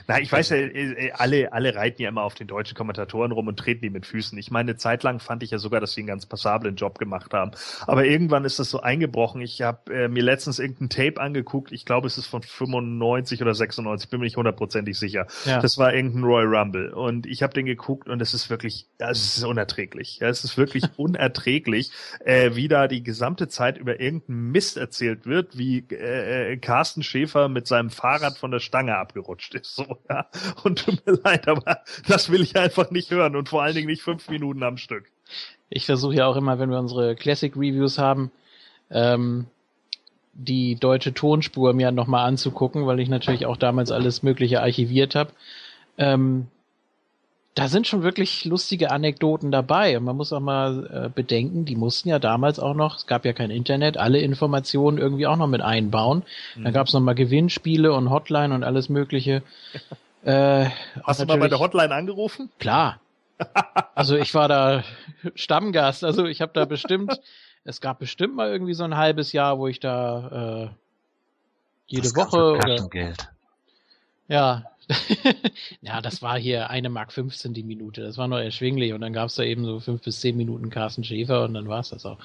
na, 0.08 0.20
ich 0.20 0.32
weiß 0.32 0.50
ja, 0.50 0.58
äh, 0.58 1.08
äh, 1.08 1.12
alle, 1.14 1.54
alle 1.54 1.76
reiten 1.76 2.02
ja 2.02 2.10
immer 2.10 2.24
auf 2.24 2.36
den 2.36 2.48
deutschen 2.48 2.76
Kommentatoren 2.76 3.32
rum 3.32 3.48
und 3.48 3.58
treten 3.58 3.82
die 3.82 3.90
mit 3.90 4.06
Füßen. 4.06 4.38
Ich 4.38 4.52
meine, 4.52 4.76
zeitlang 4.78 5.20
fand 5.20 5.44
ich 5.44 5.52
ja 5.52 5.58
sogar, 5.58 5.80
dass 5.82 5.94
sie 5.94 6.02
einen 6.02 6.08
ganz 6.08 6.26
passablen 6.26 6.76
Job 6.76 7.00
gemacht 7.00 7.34
haben. 7.34 7.52
Aber 7.86 8.06
irgendwann 8.06 8.46
ist 8.46 8.60
das 8.60 8.70
so 8.70 8.82
eingebrochen. 8.82 9.42
Ich 9.42 9.62
habe 9.62 9.94
äh, 9.94 10.08
mir 10.08 10.24
letztens 10.24 10.60
irgendein 10.60 10.90
Tape 10.90 11.22
angeguckt. 11.22 11.72
Ich 11.72 11.86
glaube, 11.86 12.08
es 12.08 12.18
ist 12.18 12.28
von 12.28 12.42
95 12.42 13.42
oder 13.42 13.54
96, 13.54 14.10
bin 14.10 14.20
mir 14.20 14.26
nicht 14.26 14.38
hundertprozentig 14.38 14.98
sicher. 14.98 15.28
Ja. 15.46 15.62
Das 15.62 15.78
war 15.78 15.94
irgendein 15.94 16.24
Royal 16.24 16.56
Rumble. 16.56 16.94
Und 16.94 17.26
ich 17.26 17.44
habe 17.44 17.54
den 17.54 17.66
geguckt 17.66 18.10
und 18.10 18.22
es 18.22 18.34
ist 18.34 18.50
wirklich, 18.50 18.88
es 18.98 19.38
ist 19.38 19.44
unerträglich. 19.44 20.20
Ja, 20.20 20.28
es 20.28 20.44
ist 20.44 20.58
wirklich 20.58 20.84
unerträglich, 20.98 21.92
äh, 22.24 22.52
wie 22.54 22.68
da 22.68 22.88
die 22.88 23.04
gesamte 23.04 23.48
Zeit 23.48 23.78
über 23.78 24.00
irgendeinen 24.00 24.52
Mist 24.52 24.78
erzählt 24.78 25.26
wird, 25.26 25.58
wie 25.58 25.86
äh, 25.92 26.54
äh 26.54 26.58
Carsten 26.58 27.04
Schäfer 27.04 27.50
mit 27.50 27.68
seinem 27.68 27.90
Fahrrad 27.90 28.38
von 28.38 28.52
der 28.52 28.60
Stange 28.60 28.98
abgerutscht 28.98 29.56
ist. 29.56 29.76
So, 29.76 29.87
ja. 30.10 30.28
Und 30.64 30.80
tut 30.80 31.06
mir 31.06 31.14
leid, 31.24 31.48
aber 31.48 31.82
das 32.08 32.32
will 32.32 32.42
ich 32.42 32.56
einfach 32.56 32.92
nicht 32.92 33.12
hören 33.12 33.36
und 33.36 33.50
vor 33.50 33.64
allen 33.64 33.76
Dingen 33.76 33.88
nicht 33.88 34.02
fünf 34.02 34.30
Minuten 34.30 34.64
am 34.64 34.78
Stück. 34.78 35.12
Ich 35.70 35.86
versuche 35.86 36.16
ja 36.16 36.28
auch 36.28 36.36
immer, 36.36 36.60
wenn 36.60 36.70
wir 36.70 36.80
unsere 36.80 37.16
Classic 37.16 37.56
Reviews 37.56 37.98
haben, 37.98 38.32
ähm, 38.90 39.48
die 40.34 40.76
deutsche 40.76 41.14
Tonspur 41.14 41.74
mir 41.74 41.92
nochmal 41.92 42.28
anzugucken, 42.28 42.86
weil 42.86 43.00
ich 43.00 43.10
natürlich 43.10 43.46
auch 43.46 43.58
damals 43.58 43.92
alles 43.92 44.24
Mögliche 44.24 44.62
archiviert 44.62 45.16
habe. 45.16 45.32
Ähm, 45.98 46.48
da 47.58 47.70
sind 47.70 47.88
schon 47.88 48.04
wirklich 48.04 48.46
lustige 48.46 48.92
Anekdoten 48.92 49.50
dabei. 49.50 49.98
Und 49.98 50.04
man 50.04 50.16
muss 50.16 50.32
auch 50.32 50.40
mal 50.40 51.06
äh, 51.06 51.10
bedenken, 51.10 51.66
die 51.66 51.76
mussten 51.76 52.08
ja 52.08 52.20
damals 52.20 52.60
auch 52.60 52.76
noch, 52.76 52.98
es 52.98 53.08
gab 53.08 53.26
ja 53.26 53.34
kein 53.34 53.50
Internet, 53.50 53.98
alle 53.98 54.20
Informationen 54.20 55.00
irgendwie 55.00 55.26
auch 55.26 55.38
noch 55.38 55.48
mit 55.48 55.62
einbauen. 55.62 56.22
Mhm. 56.56 56.66
Dann 56.66 56.74
gab 56.74 56.86
es 56.86 56.94
noch 56.94 57.00
mal 57.00 57.16
Gewinnspiele 57.16 57.92
und 57.94 58.12
Hotline 58.12 58.54
und 58.54 58.64
alles 58.64 58.90
Mögliche. 58.90 59.42
äh, 60.24 60.68
Hast 61.04 61.20
du 61.20 61.26
mal 61.26 61.40
bei 61.40 61.48
der 61.48 61.58
Hotline 61.58 61.96
angerufen? 61.96 62.52
Klar. 62.60 63.00
Also 63.96 64.18
ich 64.18 64.36
war 64.36 64.48
da 64.48 64.84
Stammgast. 65.34 66.04
Also 66.04 66.26
ich 66.26 66.42
habe 66.42 66.52
da 66.54 66.66
bestimmt, 66.66 67.20
es 67.64 67.82
gab 67.82 67.98
bestimmt 67.98 68.36
mal 68.36 68.52
irgendwie 68.52 68.76
so 68.76 68.84
ein 68.84 68.98
halbes 68.98 69.32
Jahr, 69.32 69.58
wo 69.58 69.68
ich 69.68 69.80
da 69.80 70.68
äh, 70.68 70.70
jede 71.88 72.04
das 72.04 72.16
Woche 72.16 72.54
oder 72.54 72.88
Geld. 72.88 73.30
Ja, 74.28 74.66
ja, 75.82 76.02
das 76.02 76.22
war 76.22 76.40
hier 76.40 76.70
eine 76.70 76.90
Mark 76.90 77.12
15 77.12 77.54
die 77.54 77.64
Minute. 77.64 78.02
Das 78.02 78.18
war 78.18 78.28
noch 78.28 78.38
erschwinglich. 78.38 78.94
Und 78.94 79.02
dann 79.02 79.14
gab's 79.14 79.36
da 79.36 79.44
eben 79.44 79.66
so 79.66 79.80
fünf 79.80 80.02
bis 80.02 80.22
zehn 80.22 80.38
Minuten 80.38 80.70
Carsten 80.70 81.04
Schäfer 81.04 81.44
und 81.44 81.54
dann 81.54 81.68
war's 81.68 81.90
das 81.90 82.06
auch. 82.06 82.20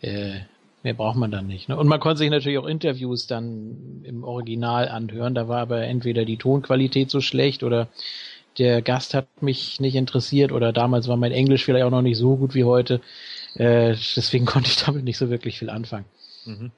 Äh, 0.00 0.40
mehr 0.82 0.94
braucht 0.94 1.16
man 1.16 1.30
dann 1.30 1.46
nicht. 1.46 1.68
Ne? 1.68 1.76
Und 1.76 1.88
man 1.88 2.00
konnte 2.00 2.18
sich 2.18 2.30
natürlich 2.30 2.58
auch 2.58 2.66
Interviews 2.66 3.26
dann 3.26 4.02
im 4.04 4.24
Original 4.24 4.88
anhören. 4.88 5.34
Da 5.34 5.48
war 5.48 5.60
aber 5.60 5.82
entweder 5.82 6.24
die 6.24 6.38
Tonqualität 6.38 7.10
so 7.10 7.20
schlecht 7.20 7.62
oder 7.62 7.88
der 8.58 8.82
Gast 8.82 9.14
hat 9.14 9.42
mich 9.42 9.80
nicht 9.80 9.94
interessiert 9.94 10.52
oder 10.52 10.72
damals 10.72 11.06
war 11.06 11.16
mein 11.16 11.32
Englisch 11.32 11.64
vielleicht 11.64 11.84
auch 11.84 11.90
noch 11.90 12.02
nicht 12.02 12.18
so 12.18 12.36
gut 12.36 12.54
wie 12.54 12.64
heute. 12.64 13.00
Äh, 13.54 13.94
deswegen 14.16 14.46
konnte 14.46 14.70
ich 14.70 14.76
damit 14.76 15.04
nicht 15.04 15.18
so 15.18 15.30
wirklich 15.30 15.58
viel 15.58 15.70
anfangen. 15.70 16.06
Mhm. 16.46 16.70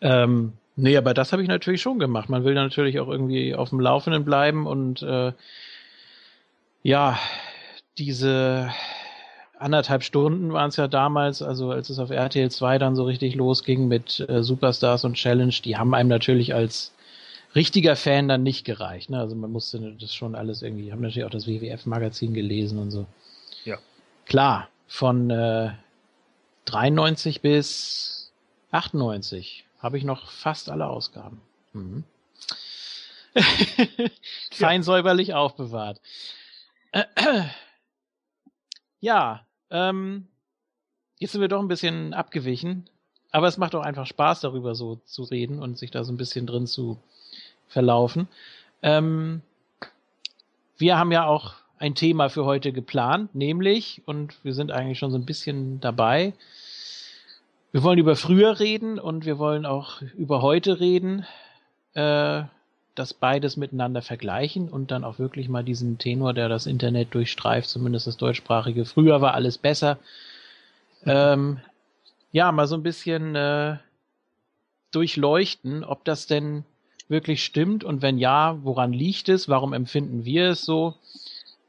Ähm, 0.00 0.52
Nee, 0.76 0.96
aber 0.96 1.14
das 1.14 1.32
habe 1.32 1.42
ich 1.42 1.48
natürlich 1.48 1.82
schon 1.82 1.98
gemacht. 1.98 2.28
Man 2.28 2.44
will 2.44 2.54
natürlich 2.54 3.00
auch 3.00 3.08
irgendwie 3.08 3.54
auf 3.54 3.70
dem 3.70 3.80
Laufenden 3.80 4.24
bleiben 4.24 4.66
und 4.66 5.02
äh, 5.02 5.32
ja, 6.82 7.18
diese 7.98 8.70
anderthalb 9.58 10.02
Stunden 10.02 10.52
waren 10.52 10.70
es 10.70 10.76
ja 10.76 10.88
damals, 10.88 11.42
also 11.42 11.70
als 11.70 11.90
es 11.90 11.98
auf 11.98 12.10
RTL 12.10 12.50
2 12.50 12.78
dann 12.78 12.96
so 12.96 13.04
richtig 13.04 13.34
losging 13.34 13.88
mit 13.88 14.24
äh, 14.28 14.42
Superstars 14.42 15.04
und 15.04 15.14
Challenge, 15.14 15.54
die 15.64 15.76
haben 15.76 15.94
einem 15.94 16.08
natürlich 16.08 16.54
als 16.54 16.92
richtiger 17.54 17.96
Fan 17.96 18.28
dann 18.28 18.42
nicht 18.42 18.64
gereicht. 18.64 19.10
Ne? 19.10 19.18
Also 19.18 19.34
man 19.36 19.52
musste 19.52 19.96
das 20.00 20.14
schon 20.14 20.34
alles 20.34 20.62
irgendwie, 20.62 20.92
haben 20.92 21.02
natürlich 21.02 21.24
auch 21.24 21.30
das 21.30 21.46
WWF-Magazin 21.46 22.32
gelesen 22.32 22.78
und 22.78 22.90
so. 22.90 23.06
Ja. 23.64 23.76
Klar, 24.24 24.68
von 24.86 25.28
äh, 25.30 25.72
93 26.64 27.42
bis 27.42 28.32
98 28.70 29.64
habe 29.80 29.98
ich 29.98 30.04
noch 30.04 30.30
fast 30.30 30.70
alle 30.70 30.86
Ausgaben. 30.86 31.40
Mhm. 31.72 32.04
Fein 34.50 34.82
säuberlich 34.82 35.34
aufbewahrt. 35.34 36.00
ja, 39.00 39.46
ähm, 39.70 40.26
jetzt 41.18 41.32
sind 41.32 41.40
wir 41.40 41.48
doch 41.48 41.60
ein 41.60 41.68
bisschen 41.68 42.12
abgewichen, 42.12 42.88
aber 43.30 43.46
es 43.46 43.58
macht 43.58 43.74
auch 43.74 43.82
einfach 43.82 44.06
Spaß, 44.06 44.40
darüber 44.40 44.74
so 44.74 44.96
zu 45.04 45.22
reden 45.22 45.62
und 45.62 45.78
sich 45.78 45.90
da 45.90 46.04
so 46.04 46.12
ein 46.12 46.16
bisschen 46.16 46.46
drin 46.46 46.66
zu 46.66 46.98
verlaufen. 47.68 48.28
Ähm, 48.82 49.42
wir 50.76 50.98
haben 50.98 51.12
ja 51.12 51.26
auch 51.26 51.54
ein 51.78 51.94
Thema 51.94 52.28
für 52.28 52.44
heute 52.44 52.72
geplant, 52.72 53.34
nämlich, 53.34 54.02
und 54.06 54.44
wir 54.44 54.54
sind 54.54 54.72
eigentlich 54.72 54.98
schon 54.98 55.10
so 55.10 55.18
ein 55.18 55.26
bisschen 55.26 55.80
dabei, 55.80 56.34
wir 57.72 57.82
wollen 57.82 57.98
über 57.98 58.16
früher 58.16 58.58
reden 58.58 58.98
und 58.98 59.24
wir 59.24 59.38
wollen 59.38 59.66
auch 59.66 60.02
über 60.16 60.42
heute 60.42 60.80
reden, 60.80 61.26
äh, 61.94 62.42
das 62.94 63.14
beides 63.14 63.56
miteinander 63.56 64.02
vergleichen 64.02 64.68
und 64.68 64.90
dann 64.90 65.04
auch 65.04 65.18
wirklich 65.18 65.48
mal 65.48 65.62
diesen 65.62 65.98
Tenor, 65.98 66.34
der 66.34 66.48
das 66.48 66.66
Internet 66.66 67.14
durchstreift, 67.14 67.68
zumindest 67.68 68.06
das 68.06 68.16
deutschsprachige, 68.16 68.84
früher 68.84 69.20
war 69.20 69.34
alles 69.34 69.58
besser, 69.58 69.98
ähm, 71.06 71.60
ja, 72.32 72.52
mal 72.52 72.66
so 72.66 72.76
ein 72.76 72.82
bisschen 72.82 73.34
äh, 73.34 73.78
durchleuchten, 74.92 75.84
ob 75.84 76.04
das 76.04 76.26
denn 76.26 76.64
wirklich 77.08 77.44
stimmt 77.44 77.84
und 77.84 78.02
wenn 78.02 78.18
ja, 78.18 78.58
woran 78.62 78.92
liegt 78.92 79.28
es? 79.28 79.48
Warum 79.48 79.72
empfinden 79.72 80.24
wir 80.24 80.50
es 80.50 80.62
so? 80.62 80.94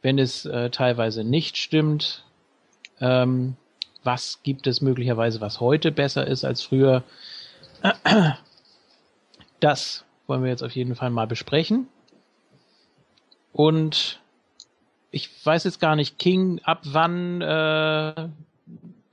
Wenn 0.02 0.20
es 0.20 0.46
äh, 0.46 0.70
teilweise 0.70 1.24
nicht 1.24 1.58
stimmt, 1.58 2.26
ähm, 3.00 3.56
was 4.04 4.40
gibt 4.44 4.68
es 4.68 4.82
möglicherweise, 4.82 5.42
was 5.42 5.60
heute 5.60 5.92
besser 5.92 6.28
ist 6.28 6.44
als 6.44 6.62
früher? 6.62 7.04
Das 9.60 10.06
wollen 10.28 10.44
wir 10.44 10.50
jetzt 10.50 10.64
auf 10.64 10.76
jeden 10.76 10.96
Fall 10.96 11.10
mal 11.10 11.28
besprechen. 11.28 11.88
Und 13.54 14.20
ich 15.12 15.30
weiß 15.46 15.66
jetzt 15.66 15.80
gar 15.80 15.96
nicht, 15.96 16.18
King, 16.18 16.62
ab 16.64 16.82
wann 16.84 17.42
äh, 17.42 18.30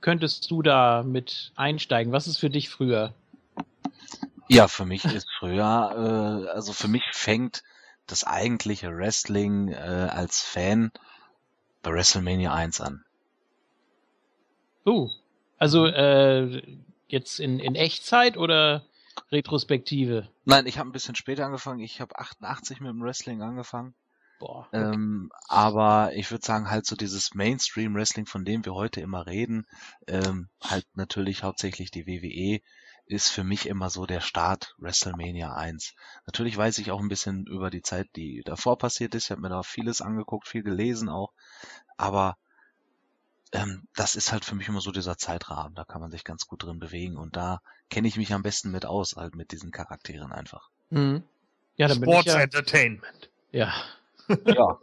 könntest 0.01 0.49
du 0.49 0.61
da 0.61 1.03
mit 1.03 1.51
einsteigen? 1.55 2.13
Was 2.13 2.27
ist 2.27 2.37
für 2.37 2.49
dich 2.49 2.69
früher? 2.69 3.13
Ja, 4.47 4.67
für 4.67 4.85
mich 4.85 5.05
ist 5.05 5.27
früher, 5.37 6.45
äh, 6.45 6.49
also 6.49 6.73
für 6.73 6.87
mich 6.87 7.03
fängt 7.11 7.63
das 8.07 8.23
eigentliche 8.23 8.95
Wrestling 8.95 9.67
äh, 9.67 10.07
als 10.09 10.41
Fan 10.41 10.91
bei 11.83 11.91
WrestleMania 11.91 12.53
1 12.53 12.81
an. 12.81 13.03
Uh, 14.89 15.09
also 15.57 15.85
äh, 15.85 16.61
jetzt 17.07 17.39
in, 17.39 17.59
in 17.59 17.75
Echtzeit 17.75 18.37
oder 18.37 18.85
Retrospektive? 19.31 20.27
Nein, 20.45 20.65
ich 20.65 20.79
habe 20.79 20.89
ein 20.89 20.93
bisschen 20.93 21.15
später 21.15 21.45
angefangen. 21.45 21.79
Ich 21.79 22.01
habe 22.01 22.17
88 22.17 22.79
mit 22.79 22.89
dem 22.89 23.03
Wrestling 23.03 23.41
angefangen. 23.41 23.93
Boah. 24.39 24.67
Okay. 24.67 24.93
Ähm, 24.93 25.29
aber 25.47 26.13
ich 26.15 26.31
würde 26.31 26.45
sagen, 26.45 26.71
halt 26.71 26.85
so 26.85 26.95
dieses 26.95 27.35
Mainstream-Wrestling, 27.35 28.25
von 28.25 28.45
dem 28.45 28.65
wir 28.65 28.73
heute 28.73 29.01
immer 29.01 29.27
reden, 29.27 29.67
ähm, 30.07 30.49
halt 30.63 30.87
natürlich 30.93 31.43
hauptsächlich 31.43 31.91
die 31.91 32.07
WWE, 32.07 32.61
ist 33.05 33.29
für 33.29 33.43
mich 33.43 33.67
immer 33.67 33.89
so 33.89 34.05
der 34.05 34.21
Start 34.21 34.75
WrestleMania 34.77 35.53
1. 35.53 35.93
Natürlich 36.25 36.55
weiß 36.55 36.77
ich 36.77 36.91
auch 36.91 36.99
ein 36.99 37.09
bisschen 37.09 37.45
über 37.47 37.69
die 37.69 37.81
Zeit, 37.81 38.07
die 38.15 38.43
davor 38.45 38.77
passiert 38.77 39.13
ist. 39.13 39.25
Ich 39.25 39.31
habe 39.31 39.41
mir 39.41 39.49
da 39.49 39.63
vieles 39.63 40.01
angeguckt, 40.01 40.47
viel 40.47 40.63
gelesen 40.63 41.09
auch. 41.09 41.33
Aber 41.97 42.37
ähm, 43.51 43.87
das 43.95 44.15
ist 44.15 44.31
halt 44.31 44.45
für 44.45 44.55
mich 44.55 44.67
immer 44.67 44.81
so 44.81 44.91
dieser 44.91 45.17
Zeitrahmen. 45.17 45.75
Da 45.75 45.83
kann 45.85 46.01
man 46.01 46.11
sich 46.11 46.23
ganz 46.23 46.45
gut 46.47 46.63
drin 46.63 46.79
bewegen. 46.79 47.17
Und 47.17 47.35
da 47.35 47.61
kenne 47.89 48.07
ich 48.07 48.17
mich 48.17 48.33
am 48.33 48.43
besten 48.43 48.71
mit 48.71 48.85
aus, 48.85 49.15
halt 49.15 49.35
mit 49.35 49.51
diesen 49.51 49.71
Charakteren 49.71 50.31
einfach. 50.31 50.69
Mhm. 50.89 51.23
Ja, 51.75 51.87
dann 51.87 51.97
Sports 51.97 52.25
bin 52.25 52.31
ich 52.31 52.37
ja, 52.37 52.41
Entertainment. 52.41 53.29
ja, 53.51 53.73
Ja. 54.45 54.79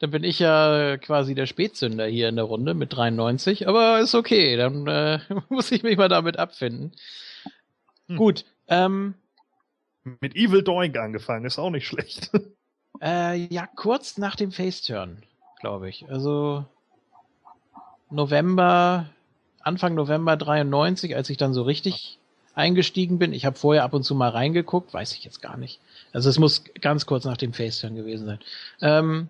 dann 0.00 0.10
bin 0.10 0.24
ich 0.24 0.38
ja 0.40 0.96
quasi 0.98 1.34
der 1.34 1.46
Spätzünder 1.46 2.06
hier 2.06 2.28
in 2.28 2.36
der 2.36 2.44
Runde 2.44 2.74
mit 2.74 2.92
93, 2.92 3.68
aber 3.68 4.00
ist 4.00 4.14
okay, 4.14 4.56
dann 4.56 4.86
äh, 4.86 5.20
muss 5.48 5.70
ich 5.70 5.82
mich 5.82 5.96
mal 5.96 6.08
damit 6.08 6.38
abfinden. 6.38 6.92
Hm. 8.08 8.16
Gut, 8.16 8.44
ähm, 8.68 9.14
Mit 10.20 10.34
Evil 10.34 10.62
Doink 10.62 10.96
angefangen, 10.98 11.46
ist 11.46 11.58
auch 11.58 11.70
nicht 11.70 11.86
schlecht. 11.86 12.30
äh, 13.00 13.36
ja, 13.46 13.66
kurz 13.66 14.18
nach 14.18 14.36
dem 14.36 14.52
Faceturn, 14.52 15.22
glaube 15.60 15.88
ich. 15.88 16.08
Also 16.10 16.66
November, 18.14 19.06
Anfang 19.60 19.94
November 19.94 20.36
93, 20.36 21.16
als 21.16 21.30
ich 21.30 21.36
dann 21.36 21.54
so 21.54 21.62
richtig 21.62 22.18
eingestiegen 22.54 23.18
bin. 23.18 23.32
Ich 23.32 23.44
habe 23.44 23.56
vorher 23.56 23.84
ab 23.84 23.94
und 23.94 24.04
zu 24.04 24.14
mal 24.14 24.30
reingeguckt, 24.30 24.94
weiß 24.94 25.12
ich 25.12 25.24
jetzt 25.24 25.42
gar 25.42 25.56
nicht. 25.56 25.80
Also 26.12 26.30
es 26.30 26.38
muss 26.38 26.62
ganz 26.80 27.06
kurz 27.06 27.24
nach 27.24 27.36
dem 27.36 27.52
Faceturn 27.52 27.96
gewesen 27.96 28.26
sein. 28.26 28.38
Ähm, 28.80 29.28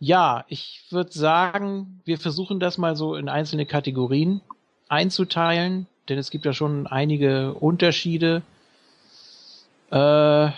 ja, 0.00 0.44
ich 0.48 0.82
würde 0.90 1.12
sagen, 1.12 2.00
wir 2.04 2.18
versuchen 2.18 2.60
das 2.60 2.78
mal 2.78 2.96
so 2.96 3.14
in 3.14 3.28
einzelne 3.28 3.66
Kategorien 3.66 4.40
einzuteilen, 4.88 5.86
denn 6.08 6.18
es 6.18 6.30
gibt 6.30 6.44
ja 6.44 6.52
schon 6.52 6.86
einige 6.86 7.54
Unterschiede. 7.54 8.42
Äh, 9.90 10.50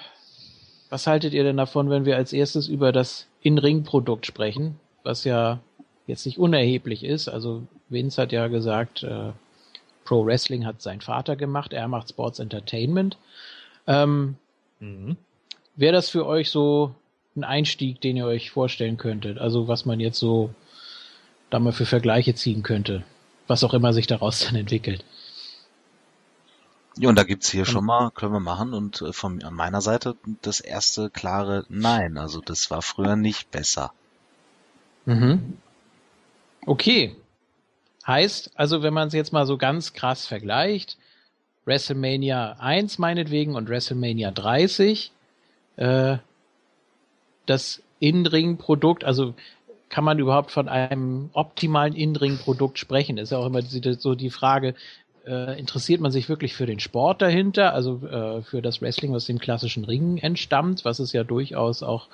was 0.91 1.07
haltet 1.07 1.33
ihr 1.35 1.45
denn 1.45 1.57
davon, 1.57 1.89
wenn 1.91 2.05
wir 2.05 2.17
als 2.17 2.33
erstes 2.33 2.69
über 2.69 2.93
das 2.93 3.27
In-Ring-Produkt 3.43 4.27
sprechen, 4.27 4.79
was 5.03 5.25
ja 5.25 5.61
jetzt 6.11 6.27
nicht 6.27 6.39
unerheblich 6.39 7.05
ist? 7.05 7.29
Also 7.29 7.63
Vince 7.89 8.21
hat 8.21 8.33
ja 8.33 8.49
gesagt, 8.49 9.03
äh, 9.03 9.33
Pro 10.05 10.27
Wrestling 10.27 10.67
hat 10.67 10.83
sein 10.83 11.01
Vater 11.01 11.37
gemacht, 11.37 11.73
er 11.73 11.89
macht 11.89 12.11
Sports 12.11 12.39
Entertainment. 12.39 13.17
Ähm, 13.87 14.37
Mhm. 14.81 15.17
Wäre 15.77 15.93
das 15.93 16.11
für 16.11 16.27
euch 16.27 16.51
so 16.51 16.95
ein 17.37 17.45
Einstieg, 17.45 18.01
den 18.01 18.17
ihr 18.17 18.27
euch 18.27 18.51
vorstellen 18.51 18.97
könntet? 18.97 19.39
Also 19.39 19.69
was 19.69 19.85
man 19.85 20.01
jetzt 20.01 20.19
so 20.19 20.53
da 21.51 21.59
mal 21.59 21.73
für 21.73 21.87
Vergleiche 21.87 22.35
ziehen 22.35 22.63
könnte, 22.63 23.05
was 23.47 23.63
auch 23.63 23.75
immer 23.75 23.93
sich 23.93 24.07
daraus 24.07 24.41
dann 24.41 24.57
entwickelt. 24.57 25.05
Ja, 26.97 27.09
und 27.09 27.17
da 27.17 27.23
gibt's 27.23 27.51
hier 27.51 27.65
schon 27.65 27.85
mal, 27.85 28.11
können 28.11 28.33
wir 28.33 28.41
machen, 28.41 28.75
und 28.75 29.01
äh, 29.01 29.13
von 29.13 29.43
an 29.43 29.55
meiner 29.55 29.81
Seite 29.81 30.17
das 30.43 30.61
erste 30.61 31.09
klare 31.09 31.65
Nein. 31.69 32.19
Also 32.19 32.41
das 32.41 32.71
war 32.71 32.83
früher 32.83 33.17
nicht 33.17 33.51
besser. 33.51 33.93
Mhm. 35.07 35.59
Okay. 36.67 37.17
Heißt, 38.07 38.53
also 38.55 38.83
wenn 38.83 38.95
man 38.95 39.09
es 39.09 39.15
jetzt 39.15 39.33
mal 39.33 39.47
so 39.47 39.57
ganz 39.57 39.93
krass 39.93 40.27
vergleicht, 40.27 40.97
WrestleMania 41.65 42.57
1 42.59 42.99
meinetwegen 42.99 43.55
und 43.55 43.69
WrestleMania 43.69 44.31
30, 44.31 45.13
äh, 45.77 46.17
das 47.47 47.83
In-Ring-Produkt, 47.99 49.05
also 49.05 49.35
kann 49.89 50.05
man 50.05 50.19
überhaupt 50.19 50.51
von 50.51 50.69
einem 50.69 51.31
optimalen 51.33 51.95
In-Ring-Produkt 51.95 52.79
sprechen? 52.79 53.19
Ist 53.19 53.33
ja 53.33 53.39
auch 53.39 53.47
immer 53.47 53.63
so 53.63 54.15
die 54.15 54.31
Frage, 54.31 54.75
äh, 55.27 55.59
interessiert 55.59 56.01
man 56.01 56.13
sich 56.13 56.29
wirklich 56.29 56.55
für 56.55 56.67
den 56.67 56.81
Sport 56.81 57.21
dahinter, 57.21 57.75
also 57.75 58.07
äh, 58.07 58.43
für 58.43 58.63
das 58.63 58.81
Wrestling, 58.81 59.13
was 59.13 59.27
dem 59.27 59.39
klassischen 59.39 59.85
Ringen 59.85 60.17
entstammt, 60.19 60.85
was 60.85 60.99
es 60.99 61.13
ja 61.13 61.25
durchaus 61.25 61.83
auch 61.83 62.09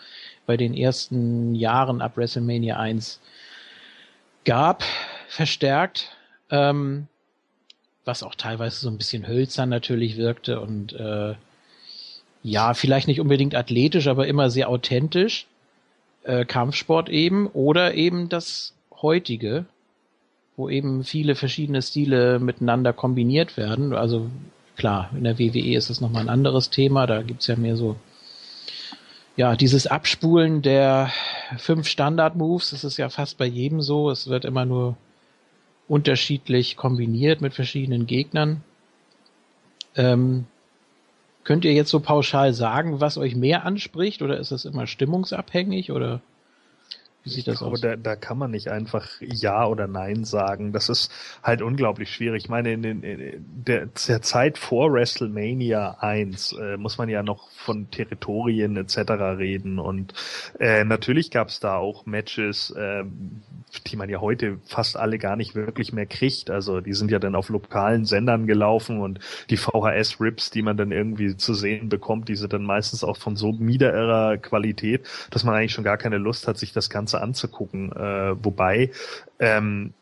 bei 0.46 0.56
den 0.56 0.74
ersten 0.74 1.54
Jahren 1.54 2.00
ab 2.00 2.16
WrestleMania 2.16 2.76
1 2.76 3.20
gab, 4.46 4.82
verstärkt, 5.28 6.16
ähm, 6.50 7.08
was 8.06 8.22
auch 8.22 8.34
teilweise 8.34 8.80
so 8.80 8.88
ein 8.88 8.96
bisschen 8.96 9.26
hölzern 9.26 9.68
natürlich 9.68 10.16
wirkte 10.16 10.60
und 10.60 10.94
äh, 10.94 11.34
ja, 12.42 12.74
vielleicht 12.74 13.08
nicht 13.08 13.20
unbedingt 13.20 13.56
athletisch, 13.56 14.06
aber 14.06 14.28
immer 14.28 14.48
sehr 14.50 14.68
authentisch. 14.70 15.46
Äh, 16.22 16.44
Kampfsport 16.44 17.08
eben 17.08 17.48
oder 17.48 17.94
eben 17.94 18.28
das 18.28 18.72
heutige, 19.02 19.66
wo 20.56 20.68
eben 20.68 21.02
viele 21.02 21.34
verschiedene 21.34 21.82
Stile 21.82 22.38
miteinander 22.38 22.92
kombiniert 22.92 23.56
werden. 23.56 23.92
Also 23.92 24.30
klar, 24.76 25.10
in 25.16 25.24
der 25.24 25.38
WWE 25.40 25.76
ist 25.76 25.90
es 25.90 26.00
nochmal 26.00 26.22
ein 26.22 26.28
anderes 26.28 26.70
Thema, 26.70 27.06
da 27.06 27.22
gibt's 27.22 27.48
ja 27.48 27.56
mehr 27.56 27.76
so 27.76 27.96
ja, 29.36 29.54
dieses 29.54 29.86
Abspulen 29.86 30.62
der 30.62 31.10
fünf 31.58 31.88
Standard-Moves, 31.88 32.70
das 32.70 32.84
ist 32.84 32.96
ja 32.96 33.10
fast 33.10 33.36
bei 33.36 33.44
jedem 33.44 33.82
so. 33.82 34.10
Es 34.10 34.28
wird 34.28 34.44
immer 34.46 34.64
nur 34.64 34.96
unterschiedlich 35.88 36.76
kombiniert 36.76 37.42
mit 37.42 37.54
verschiedenen 37.54 38.06
Gegnern. 38.06 38.62
Ähm, 39.94 40.46
könnt 41.44 41.64
ihr 41.64 41.74
jetzt 41.74 41.90
so 41.90 42.00
pauschal 42.00 42.54
sagen, 42.54 43.00
was 43.00 43.18
euch 43.18 43.36
mehr 43.36 43.64
anspricht 43.64 44.22
oder 44.22 44.38
ist 44.38 44.52
das 44.52 44.64
immer 44.64 44.86
stimmungsabhängig 44.86 45.92
oder 45.92 46.20
Wie 47.26 47.30
sieht 47.30 47.48
das 47.48 47.60
aus? 47.60 47.80
Da, 47.80 47.96
da 47.96 48.14
kann 48.14 48.38
man 48.38 48.52
nicht 48.52 48.68
einfach 48.68 49.08
Ja 49.20 49.66
oder 49.66 49.88
Nein 49.88 50.22
sagen. 50.22 50.72
Das 50.72 50.88
ist 50.88 51.10
halt 51.42 51.60
unglaublich 51.60 52.14
schwierig. 52.14 52.44
Ich 52.44 52.48
meine, 52.48 52.72
in, 52.72 52.82
den, 52.82 53.02
in 53.02 53.44
der, 53.66 53.86
der 53.86 54.22
Zeit 54.22 54.58
vor 54.58 54.92
WrestleMania 54.92 55.96
1 55.98 56.52
äh, 56.52 56.76
muss 56.76 56.98
man 56.98 57.08
ja 57.08 57.24
noch 57.24 57.50
von 57.50 57.90
Territorien 57.90 58.76
etc. 58.76 58.98
reden. 59.38 59.80
Und 59.80 60.14
äh, 60.60 60.84
natürlich 60.84 61.32
gab 61.32 61.48
es 61.48 61.58
da 61.58 61.74
auch 61.74 62.06
Matches, 62.06 62.70
äh, 62.70 63.02
die 63.88 63.96
man 63.96 64.08
ja 64.08 64.20
heute 64.20 64.58
fast 64.64 64.96
alle 64.96 65.18
gar 65.18 65.34
nicht 65.34 65.56
wirklich 65.56 65.92
mehr 65.92 66.06
kriegt. 66.06 66.48
Also 66.48 66.80
die 66.80 66.92
sind 66.92 67.10
ja 67.10 67.18
dann 67.18 67.34
auf 67.34 67.48
lokalen 67.48 68.04
Sendern 68.04 68.46
gelaufen 68.46 69.00
und 69.00 69.18
die 69.50 69.56
VHS-Rips, 69.56 70.50
die 70.50 70.62
man 70.62 70.76
dann 70.76 70.92
irgendwie 70.92 71.36
zu 71.36 71.54
sehen 71.54 71.88
bekommt, 71.88 72.28
die 72.28 72.36
sind 72.36 72.52
dann 72.52 72.64
meistens 72.64 73.02
auch 73.02 73.16
von 73.16 73.34
so 73.34 73.50
miederer 73.50 74.38
Qualität, 74.38 75.08
dass 75.30 75.42
man 75.42 75.56
eigentlich 75.56 75.72
schon 75.72 75.82
gar 75.82 75.96
keine 75.96 76.18
Lust 76.18 76.46
hat, 76.46 76.56
sich 76.56 76.72
das 76.72 76.88
Ganze 76.88 77.15
anzugucken. 77.22 77.92
Äh, 77.92 78.44
wobei 78.44 78.90
ähm, 79.38 79.92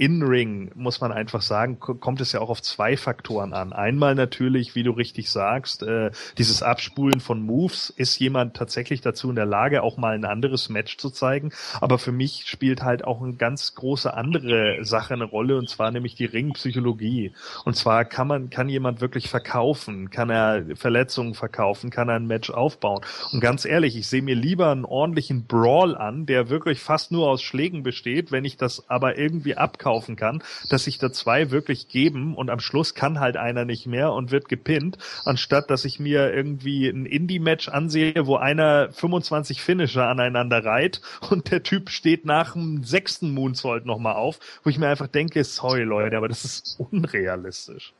in-Ring, 0.00 0.70
muss 0.76 1.02
man 1.02 1.12
einfach 1.12 1.42
sagen, 1.42 1.78
kommt 1.78 2.22
es 2.22 2.32
ja 2.32 2.40
auch 2.40 2.48
auf 2.48 2.62
zwei 2.62 2.96
Faktoren 2.96 3.52
an. 3.52 3.74
Einmal 3.74 4.14
natürlich, 4.14 4.74
wie 4.74 4.82
du 4.82 4.92
richtig 4.92 5.30
sagst, 5.30 5.82
äh, 5.82 6.10
dieses 6.38 6.62
Abspulen 6.62 7.20
von 7.20 7.42
Moves. 7.42 7.90
Ist 7.90 8.18
jemand 8.18 8.56
tatsächlich 8.56 9.02
dazu 9.02 9.28
in 9.28 9.36
der 9.36 9.44
Lage, 9.44 9.82
auch 9.82 9.98
mal 9.98 10.14
ein 10.14 10.24
anderes 10.24 10.70
Match 10.70 10.96
zu 10.96 11.10
zeigen? 11.10 11.52
Aber 11.82 11.98
für 11.98 12.12
mich 12.12 12.44
spielt 12.46 12.82
halt 12.82 13.04
auch 13.04 13.20
eine 13.20 13.34
ganz 13.34 13.74
große 13.74 14.14
andere 14.14 14.78
Sache 14.86 15.12
eine 15.12 15.24
Rolle, 15.24 15.58
und 15.58 15.68
zwar 15.68 15.90
nämlich 15.90 16.14
die 16.14 16.24
Ringpsychologie. 16.24 17.34
Und 17.66 17.76
zwar 17.76 18.06
kann 18.06 18.26
man, 18.26 18.48
kann 18.48 18.70
jemand 18.70 19.02
wirklich 19.02 19.28
verkaufen? 19.28 20.08
Kann 20.08 20.30
er 20.30 20.64
Verletzungen 20.76 21.34
verkaufen? 21.34 21.90
Kann 21.90 22.08
er 22.08 22.14
ein 22.14 22.26
Match 22.26 22.48
aufbauen? 22.48 23.02
Und 23.32 23.40
ganz 23.40 23.66
ehrlich, 23.66 23.96
ich 23.96 24.08
sehe 24.08 24.22
mir 24.22 24.34
lieber 24.34 24.70
einen 24.70 24.86
ordentlichen 24.86 25.44
Brawl 25.44 25.94
an, 25.94 26.24
der 26.24 26.48
wirklich 26.48 26.80
fast 26.80 27.12
nur 27.12 27.28
aus 27.28 27.42
Schlägen 27.42 27.82
besteht, 27.82 28.32
wenn 28.32 28.46
ich 28.46 28.56
das 28.56 28.88
aber 28.88 29.18
irgendwie 29.18 29.58
abkaufe 29.58 29.89
kaufen 29.90 30.14
kann, 30.14 30.40
dass 30.68 30.84
sich 30.84 30.98
da 30.98 31.10
zwei 31.10 31.50
wirklich 31.50 31.88
geben 31.88 32.36
und 32.36 32.48
am 32.48 32.60
Schluss 32.60 32.94
kann 32.94 33.18
halt 33.18 33.36
einer 33.36 33.64
nicht 33.64 33.88
mehr 33.88 34.12
und 34.12 34.30
wird 34.30 34.48
gepinnt, 34.48 34.98
anstatt 35.24 35.68
dass 35.68 35.84
ich 35.84 35.98
mir 35.98 36.32
irgendwie 36.32 36.88
ein 36.88 37.06
Indie-Match 37.06 37.68
ansehe, 37.68 38.24
wo 38.26 38.36
einer 38.36 38.92
25 38.92 39.60
Finisher 39.60 40.06
aneinander 40.06 40.64
reiht 40.64 41.00
und 41.30 41.50
der 41.50 41.64
Typ 41.64 41.90
steht 41.90 42.24
nach 42.24 42.52
dem 42.52 42.84
sechsten 42.84 43.34
Moonsault 43.34 43.84
nochmal 43.84 44.14
auf, 44.14 44.38
wo 44.62 44.70
ich 44.70 44.78
mir 44.78 44.86
einfach 44.86 45.08
denke, 45.08 45.42
sorry 45.42 45.82
Leute, 45.82 46.16
aber 46.16 46.28
das 46.28 46.44
ist 46.44 46.76
unrealistisch. 46.78 47.92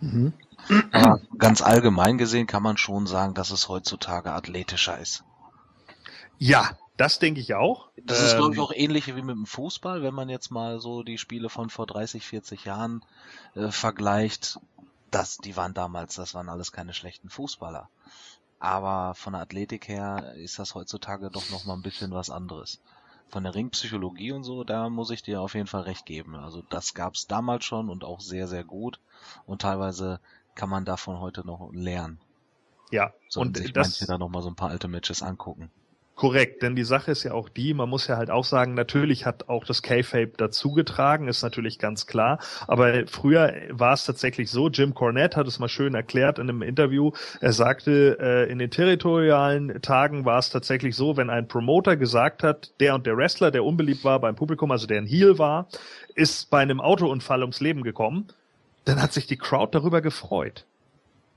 Mhm. 0.00 0.32
Aber 0.92 1.20
ganz 1.38 1.60
allgemein 1.60 2.18
gesehen 2.18 2.46
kann 2.46 2.62
man 2.62 2.76
schon 2.76 3.08
sagen, 3.08 3.34
dass 3.34 3.50
es 3.50 3.68
heutzutage 3.68 4.30
athletischer 4.30 4.96
ist. 5.00 5.24
Ja, 6.38 6.70
das 6.98 7.20
denke 7.20 7.40
ich 7.40 7.54
auch. 7.54 7.90
Das 8.04 8.20
ist, 8.20 8.36
glaube 8.36 8.54
ich, 8.54 8.58
ähm, 8.58 8.64
auch 8.64 8.72
ähnlich 8.72 9.06
wie 9.06 9.22
mit 9.22 9.36
dem 9.36 9.46
Fußball, 9.46 10.02
wenn 10.02 10.14
man 10.14 10.28
jetzt 10.28 10.50
mal 10.50 10.80
so 10.80 11.04
die 11.04 11.16
Spiele 11.16 11.48
von 11.48 11.70
vor 11.70 11.86
30, 11.86 12.26
40 12.26 12.64
Jahren 12.64 13.04
äh, 13.54 13.70
vergleicht. 13.70 14.58
Das, 15.12 15.38
die 15.38 15.56
waren 15.56 15.72
damals, 15.72 16.16
das 16.16 16.34
waren 16.34 16.48
alles 16.48 16.72
keine 16.72 16.92
schlechten 16.92 17.30
Fußballer. 17.30 17.88
Aber 18.58 19.14
von 19.14 19.34
der 19.34 19.42
Athletik 19.42 19.86
her 19.86 20.34
ist 20.34 20.58
das 20.58 20.74
heutzutage 20.74 21.30
doch 21.30 21.48
noch 21.50 21.64
mal 21.64 21.74
ein 21.74 21.82
bisschen 21.82 22.10
was 22.10 22.30
anderes. 22.30 22.80
Von 23.28 23.44
der 23.44 23.54
Ringpsychologie 23.54 24.32
und 24.32 24.42
so, 24.42 24.64
da 24.64 24.88
muss 24.88 25.10
ich 25.10 25.22
dir 25.22 25.40
auf 25.40 25.54
jeden 25.54 25.68
Fall 25.68 25.82
recht 25.82 26.04
geben. 26.04 26.34
Also 26.34 26.62
das 26.68 26.94
gab's 26.94 27.28
damals 27.28 27.64
schon 27.64 27.90
und 27.90 28.02
auch 28.02 28.20
sehr, 28.20 28.48
sehr 28.48 28.64
gut. 28.64 28.98
Und 29.46 29.62
teilweise 29.62 30.18
kann 30.56 30.68
man 30.68 30.84
davon 30.84 31.20
heute 31.20 31.46
noch 31.46 31.70
lernen. 31.72 32.18
Ja, 32.90 33.12
Sollten 33.28 33.50
und 33.50 33.56
sich 33.56 33.72
das, 33.72 33.86
manche 33.86 34.06
da 34.06 34.18
noch 34.18 34.30
mal 34.30 34.42
so 34.42 34.48
ein 34.48 34.56
paar 34.56 34.70
alte 34.70 34.88
Matches 34.88 35.22
angucken. 35.22 35.70
Korrekt, 36.18 36.62
denn 36.62 36.74
die 36.74 36.82
Sache 36.82 37.12
ist 37.12 37.22
ja 37.22 37.32
auch 37.32 37.48
die, 37.48 37.74
man 37.74 37.88
muss 37.88 38.08
ja 38.08 38.16
halt 38.16 38.28
auch 38.28 38.44
sagen, 38.44 38.74
natürlich 38.74 39.24
hat 39.24 39.48
auch 39.48 39.64
das 39.64 39.82
K-Fape 39.82 40.32
dazugetragen, 40.36 41.28
ist 41.28 41.44
natürlich 41.44 41.78
ganz 41.78 42.08
klar, 42.08 42.40
aber 42.66 43.06
früher 43.06 43.54
war 43.70 43.92
es 43.92 44.04
tatsächlich 44.04 44.50
so, 44.50 44.68
Jim 44.68 44.94
Cornette 44.94 45.36
hat 45.36 45.46
es 45.46 45.60
mal 45.60 45.68
schön 45.68 45.94
erklärt 45.94 46.40
in 46.40 46.48
einem 46.48 46.62
Interview, 46.62 47.12
er 47.40 47.52
sagte, 47.52 48.18
äh, 48.20 48.50
in 48.50 48.58
den 48.58 48.72
territorialen 48.72 49.80
Tagen 49.80 50.24
war 50.24 50.40
es 50.40 50.50
tatsächlich 50.50 50.96
so, 50.96 51.16
wenn 51.16 51.30
ein 51.30 51.46
Promoter 51.46 51.96
gesagt 51.96 52.42
hat, 52.42 52.72
der 52.80 52.96
und 52.96 53.06
der 53.06 53.16
Wrestler, 53.16 53.52
der 53.52 53.62
unbeliebt 53.62 54.02
war 54.02 54.18
beim 54.18 54.34
Publikum, 54.34 54.72
also 54.72 54.88
der 54.88 54.98
ein 54.98 55.06
Heel 55.06 55.38
war, 55.38 55.68
ist 56.16 56.50
bei 56.50 56.58
einem 56.58 56.80
Autounfall 56.80 57.42
ums 57.42 57.60
Leben 57.60 57.84
gekommen, 57.84 58.26
dann 58.86 59.00
hat 59.00 59.12
sich 59.12 59.28
die 59.28 59.36
Crowd 59.36 59.68
darüber 59.70 60.00
gefreut. 60.00 60.66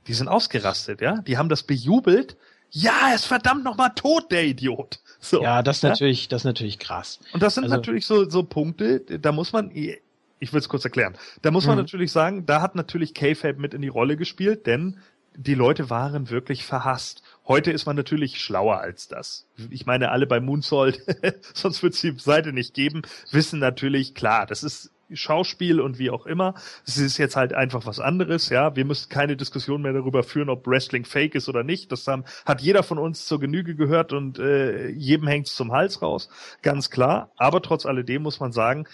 Die 0.07 0.13
sind 0.15 0.27
ausgerastet, 0.27 1.01
ja, 1.01 1.21
die 1.21 1.37
haben 1.37 1.49
das 1.49 1.61
bejubelt, 1.61 2.35
ja, 2.71 3.09
er 3.09 3.15
ist 3.15 3.25
verdammt 3.25 3.63
nochmal 3.63 3.91
tot, 3.95 4.31
der 4.31 4.45
Idiot. 4.45 4.99
So, 5.19 5.43
ja, 5.43 5.61
das 5.61 5.77
ist 5.77 5.83
ja? 5.83 5.89
natürlich, 5.89 6.27
das 6.29 6.41
ist 6.41 6.45
natürlich 6.45 6.79
krass. 6.79 7.19
Und 7.33 7.43
das 7.43 7.55
sind 7.55 7.65
also, 7.65 7.75
natürlich 7.75 8.05
so, 8.05 8.29
so 8.29 8.43
Punkte, 8.43 9.01
da 9.01 9.31
muss 9.31 9.51
man, 9.51 9.71
ich 9.71 10.53
will 10.53 10.59
es 10.59 10.69
kurz 10.69 10.85
erklären, 10.85 11.15
da 11.41 11.51
muss 11.51 11.67
man 11.67 11.75
mhm. 11.75 11.83
natürlich 11.83 12.11
sagen, 12.11 12.45
da 12.45 12.61
hat 12.61 12.75
natürlich 12.75 13.13
K-Fape 13.13 13.59
mit 13.59 13.73
in 13.73 13.81
die 13.81 13.89
Rolle 13.89 14.17
gespielt, 14.17 14.65
denn 14.65 14.97
die 15.35 15.53
Leute 15.53 15.89
waren 15.89 16.29
wirklich 16.29 16.65
verhasst. 16.65 17.23
Heute 17.47 17.71
ist 17.71 17.85
man 17.85 17.95
natürlich 17.95 18.41
schlauer 18.41 18.79
als 18.79 19.07
das. 19.07 19.47
Ich 19.69 19.85
meine, 19.85 20.11
alle 20.11 20.27
bei 20.27 20.39
Moonsault, 20.39 21.01
sonst 21.53 21.83
wird 21.83 21.93
es 21.93 22.01
die 22.01 22.17
Seite 22.17 22.53
nicht 22.53 22.73
geben, 22.73 23.01
wissen 23.31 23.59
natürlich, 23.59 24.13
klar, 24.13 24.45
das 24.45 24.63
ist 24.63 24.91
Schauspiel 25.13 25.79
und 25.79 25.99
wie 25.99 26.09
auch 26.09 26.25
immer. 26.25 26.55
Es 26.85 26.97
ist 26.97 27.17
jetzt 27.17 27.35
halt 27.35 27.53
einfach 27.53 27.85
was 27.85 27.99
anderes, 27.99 28.49
ja. 28.49 28.75
Wir 28.75 28.85
müssen 28.85 29.09
keine 29.09 29.37
Diskussion 29.37 29.81
mehr 29.81 29.93
darüber 29.93 30.23
führen, 30.23 30.49
ob 30.49 30.67
Wrestling 30.67 31.05
fake 31.05 31.35
ist 31.35 31.49
oder 31.49 31.63
nicht. 31.63 31.91
Das 31.91 32.07
haben, 32.07 32.23
hat 32.45 32.61
jeder 32.61 32.83
von 32.83 32.97
uns 32.97 33.25
zur 33.25 33.39
Genüge 33.39 33.75
gehört 33.75 34.13
und 34.13 34.39
äh, 34.39 34.89
jedem 34.89 35.27
hängt's 35.27 35.55
zum 35.55 35.71
Hals 35.71 36.01
raus, 36.01 36.29
ganz 36.61 36.89
klar. 36.89 37.31
Aber 37.37 37.61
trotz 37.61 37.85
alledem 37.85 38.23
muss 38.23 38.39
man 38.39 38.51
sagen, 38.51 38.85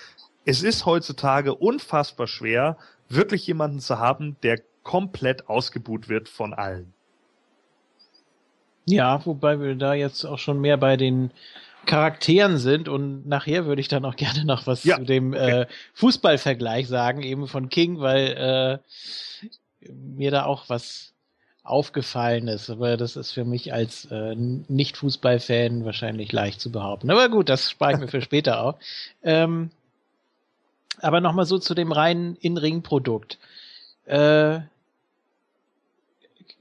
es 0.45 0.63
ist 0.63 0.85
heutzutage 0.85 1.53
unfassbar 1.53 2.27
schwer, 2.27 2.77
wirklich 3.09 3.45
jemanden 3.47 3.79
zu 3.79 3.99
haben, 3.99 4.37
der 4.43 4.61
komplett 4.83 5.49
ausgebuht 5.49 6.07
wird 6.07 6.29
von 6.29 6.53
allen. 6.53 6.93
Ja, 8.85 9.25
wobei 9.25 9.59
wir 9.59 9.75
da 9.75 9.93
jetzt 9.93 10.23
auch 10.23 10.39
schon 10.39 10.61
mehr 10.61 10.77
bei 10.77 10.95
den 10.95 11.31
Charakteren 11.87 12.59
sind 12.59 12.87
und 12.87 13.27
nachher 13.27 13.65
würde 13.65 13.81
ich 13.81 13.87
dann 13.87 14.05
auch 14.05 14.15
gerne 14.17 14.45
noch 14.45 14.67
was 14.67 14.83
ja. 14.83 14.97
zu 14.97 15.05
dem 15.05 15.33
äh, 15.33 15.65
Fußballvergleich 15.95 16.87
sagen, 16.87 17.23
eben 17.23 17.47
von 17.47 17.69
King, 17.69 17.99
weil 17.99 18.81
äh, 19.81 19.89
mir 19.91 20.29
da 20.29 20.45
auch 20.45 20.65
was 20.67 21.13
aufgefallen 21.63 22.47
ist, 22.47 22.69
aber 22.69 22.95
das 22.95 23.17
ist 23.17 23.31
für 23.31 23.43
mich 23.43 23.73
als 23.73 24.05
äh, 24.05 24.35
Nicht-Fußballfan 24.35 25.83
wahrscheinlich 25.83 26.31
leicht 26.31 26.61
zu 26.61 26.71
behaupten. 26.71 27.11
Aber 27.11 27.27
gut, 27.27 27.49
das 27.49 27.69
spare 27.69 27.93
ich 27.93 27.99
mir 27.99 28.07
für 28.07 28.21
später 28.29 28.61
auch. 28.63 28.75
Ähm, 29.21 29.71
aber 31.01 31.19
nochmal 31.21 31.45
so 31.45 31.59
zu 31.59 31.75
dem 31.75 31.91
reinen 31.91 32.37
In-Ring-Produkt. 32.37 33.37
Äh, 34.05 34.59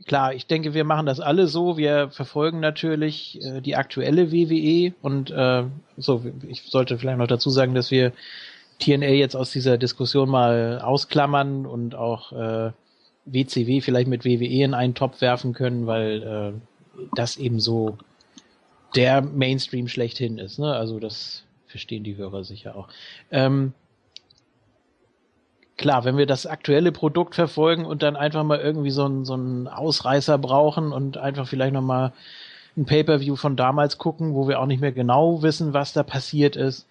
klar, 0.07 0.35
ich 0.35 0.47
denke, 0.47 0.75
wir 0.75 0.85
machen 0.85 1.07
das 1.07 1.21
alle 1.21 1.47
so. 1.47 1.77
Wir 1.77 2.11
verfolgen 2.11 2.61
natürlich 2.61 3.41
äh, 3.43 3.61
die 3.61 3.77
aktuelle 3.77 4.33
WWE 4.33 4.95
und 5.03 5.31
äh, 5.31 5.65
so, 5.97 6.25
ich 6.49 6.63
sollte 6.63 6.99
vielleicht 6.99 7.19
noch 7.19 7.27
dazu 7.27 7.51
sagen, 7.51 7.75
dass 7.75 7.91
wir 7.91 8.13
TNA 8.79 9.09
jetzt 9.09 9.35
aus 9.35 9.51
dieser 9.51 9.79
Diskussion 9.79 10.29
mal 10.29 10.81
ausklammern 10.81 11.67
und 11.67 11.95
auch 11.95 12.33
äh, 12.33 12.73
WCW 13.25 13.81
vielleicht 13.81 14.09
mit 14.09 14.25
WWE 14.25 14.65
in 14.65 14.75
einen 14.75 14.95
Topf 14.95 15.21
werfen 15.21 15.53
können, 15.53 15.87
weil 15.87 16.23
äh, 16.23 17.07
das 17.15 17.37
eben 17.37 17.61
so 17.61 17.99
der 18.95 19.23
Mainstream 19.23 19.89
schlechthin 19.89 20.39
ist. 20.39 20.59
Ne? 20.59 20.73
Also 20.73 21.01
das 21.01 21.45
verstehen 21.67 22.05
die 22.05 22.17
Hörer 22.17 22.45
sicher 22.45 22.77
auch. 22.77 22.89
Ähm, 23.31 23.75
klar, 25.77 26.05
wenn 26.05 26.17
wir 26.17 26.27
das 26.27 26.47
aktuelle 26.47 26.93
Produkt 26.93 27.35
verfolgen 27.35 27.85
und 27.85 28.03
dann 28.03 28.17
einfach 28.17 28.45
mal 28.45 28.59
irgendwie 28.59 28.91
so 28.91 29.05
einen, 29.05 29.25
so 29.25 29.35
einen 29.35 29.69
Ausreißer 29.69 30.39
brauchen 30.39 30.93
und 30.93 31.19
einfach 31.19 31.47
vielleicht 31.47 31.75
nochmal 31.75 32.13
ein 32.77 32.87
Pay-per-View 32.87 33.37
von 33.37 33.57
damals 33.57 33.99
gucken, 33.99 34.35
wo 34.35 34.49
wir 34.49 34.61
auch 34.61 34.67
nicht 34.67 34.81
mehr 34.81 34.93
genau 34.93 35.43
wissen, 35.43 35.73
was 35.73 35.93
da 35.93 36.03
passiert 36.03 36.57
ist. 36.57 36.87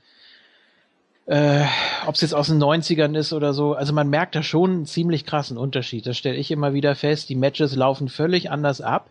Äh, 1.28 1.66
Ob 2.06 2.16
es 2.16 2.22
jetzt 2.22 2.36
aus 2.36 2.48
den 2.48 2.62
90ern 2.62 3.18
ist 3.18 3.34
oder 3.34 3.54
so. 3.54 3.74
Also 3.74 3.94
man 3.94 4.10
merkt 4.10 4.36
da 4.36 4.44
schon 4.44 4.72
einen 4.72 4.86
ziemlich 4.86 5.26
krassen 5.26 5.58
Unterschied. 5.58 6.06
Das 6.06 6.18
stelle 6.18 6.38
ich 6.38 6.52
immer 6.52 6.74
wieder 6.74 6.96
fest. 6.96 7.30
Die 7.30 7.36
Matches 7.36 7.76
laufen 7.76 8.10
völlig 8.10 8.52
anders 8.52 8.82
ab. 8.82 9.10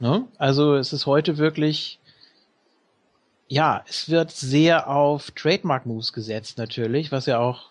Ne? 0.00 0.24
Also 0.36 0.74
es 0.74 0.92
ist 0.92 1.06
heute 1.06 1.38
wirklich, 1.38 2.00
ja, 3.48 3.84
es 3.88 4.08
wird 4.08 4.32
sehr 4.32 4.90
auf 4.90 5.30
Trademark-Moves 5.30 6.12
gesetzt 6.12 6.58
natürlich, 6.58 7.12
was 7.12 7.26
ja 7.26 7.38
auch 7.38 7.70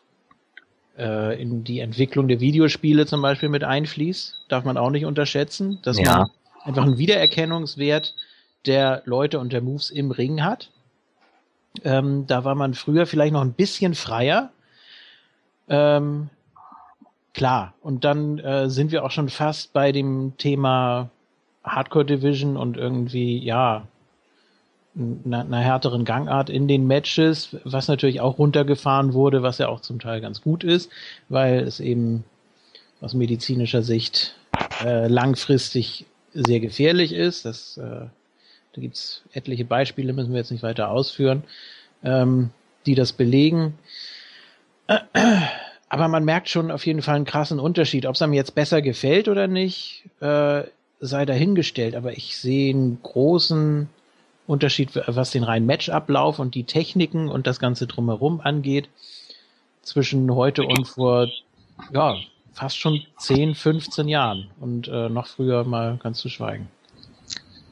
äh, 0.98 1.42
in 1.42 1.64
die 1.64 1.80
Entwicklung 1.80 2.28
der 2.28 2.40
Videospiele 2.40 3.06
zum 3.06 3.22
Beispiel 3.22 3.50
mit 3.50 3.64
einfließt, 3.64 4.46
darf 4.48 4.64
man 4.64 4.78
auch 4.78 4.90
nicht 4.90 5.06
unterschätzen, 5.06 5.80
dass 5.84 6.00
ja. 6.00 6.18
man 6.18 6.30
einfach 6.64 6.84
einen 6.84 6.98
Wiedererkennungswert 6.98 8.16
der 8.66 9.02
Leute 9.06 9.40
und 9.40 9.54
der 9.54 9.62
Moves 9.62 9.90
im 9.90 10.12
Ring 10.12 10.44
hat. 10.44 10.72
Ähm, 11.84 12.26
da 12.28 12.44
war 12.44 12.56
man 12.56 12.74
früher 12.74 13.06
vielleicht 13.06 13.34
noch 13.34 13.42
ein 13.42 13.54
bisschen 13.54 13.96
freier. 13.96 14.52
Ähm, 15.68 16.30
klar, 17.34 17.74
und 17.82 18.04
dann 18.04 18.40
äh, 18.40 18.70
sind 18.70 18.92
wir 18.92 19.04
auch 19.04 19.12
schon 19.12 19.30
fast 19.30 19.74
bei 19.74 19.92
dem 19.92 20.34
Thema 20.38 21.10
Hardcore 21.64 22.06
Division 22.06 22.58
und 22.58 22.78
irgendwie, 22.78 23.38
ja, 23.44 23.88
einer, 24.98 25.60
härteren 25.60 26.06
Gangart 26.06 26.50
in 26.50 26.68
den 26.68 26.88
Matches, 26.88 27.56
was 27.64 27.88
natürlich 27.88 28.22
auch 28.22 28.38
runtergefahren 28.38 29.14
wurde, 29.14 29.44
was 29.44 29.58
ja 29.58 29.68
auch 29.68 29.82
zum 29.82 30.00
Teil 30.00 30.22
ganz 30.22 30.42
gut 30.42 30.64
ist, 30.64 30.90
weil 31.28 31.60
es 31.60 31.80
eben 31.80 32.24
aus 33.02 33.14
medizinischer 33.14 33.84
Sicht 33.84 34.36
äh, 34.84 35.08
langfristig 35.08 36.06
sehr 36.34 36.60
gefährlich 36.60 37.14
ist. 37.14 37.46
Das, 37.46 37.78
äh, 37.78 37.82
da 37.82 38.82
gibt's 38.82 39.24
etliche 39.34 39.66
Beispiele, 39.66 40.14
müssen 40.14 40.32
wir 40.32 40.40
jetzt 40.40 40.52
nicht 40.52 40.64
weiter 40.64 40.90
ausführen, 40.90 41.44
ähm, 42.04 42.52
die 42.86 42.96
das 42.96 43.14
belegen. 43.14 43.78
Aber 45.90 46.08
man 46.08 46.26
merkt 46.26 46.50
schon 46.50 46.72
auf 46.72 46.86
jeden 46.86 47.02
Fall 47.02 47.16
einen 47.16 47.26
krassen 47.26 47.60
Unterschied. 47.60 48.06
Ob 48.06 48.16
es 48.16 48.22
einem 48.22 48.34
jetzt 48.34 48.56
besser 48.56 48.82
gefällt 48.82 49.28
oder 49.28 49.48
nicht, 49.48 50.04
äh, 50.20 50.64
sei 51.00 51.26
dahingestellt. 51.26 51.96
Aber 51.96 52.14
ich 52.14 52.38
sehe 52.38 52.74
einen 52.74 53.00
großen 53.02 53.90
Unterschied, 54.48 54.92
was 55.08 55.32
den 55.32 55.44
reinen 55.44 55.66
Matchablauf 55.66 56.40
und 56.40 56.56
die 56.56 56.66
Techniken 56.66 57.30
und 57.30 57.48
das 57.48 57.60
Ganze 57.60 57.88
drumherum 57.88 58.42
angeht, 58.42 58.90
zwischen 59.82 60.34
heute 60.34 60.64
und 60.64 60.88
vor, 60.88 61.28
ja, 61.94 62.16
fast 62.54 62.78
schon 62.78 63.02
10, 63.18 63.56
15 63.56 64.08
Jahren 64.08 64.48
und 64.60 64.88
äh, 64.88 65.10
noch 65.10 65.28
früher 65.28 65.64
mal 65.64 65.98
ganz 66.02 66.20
zu 66.20 66.30
schweigen. 66.30 66.70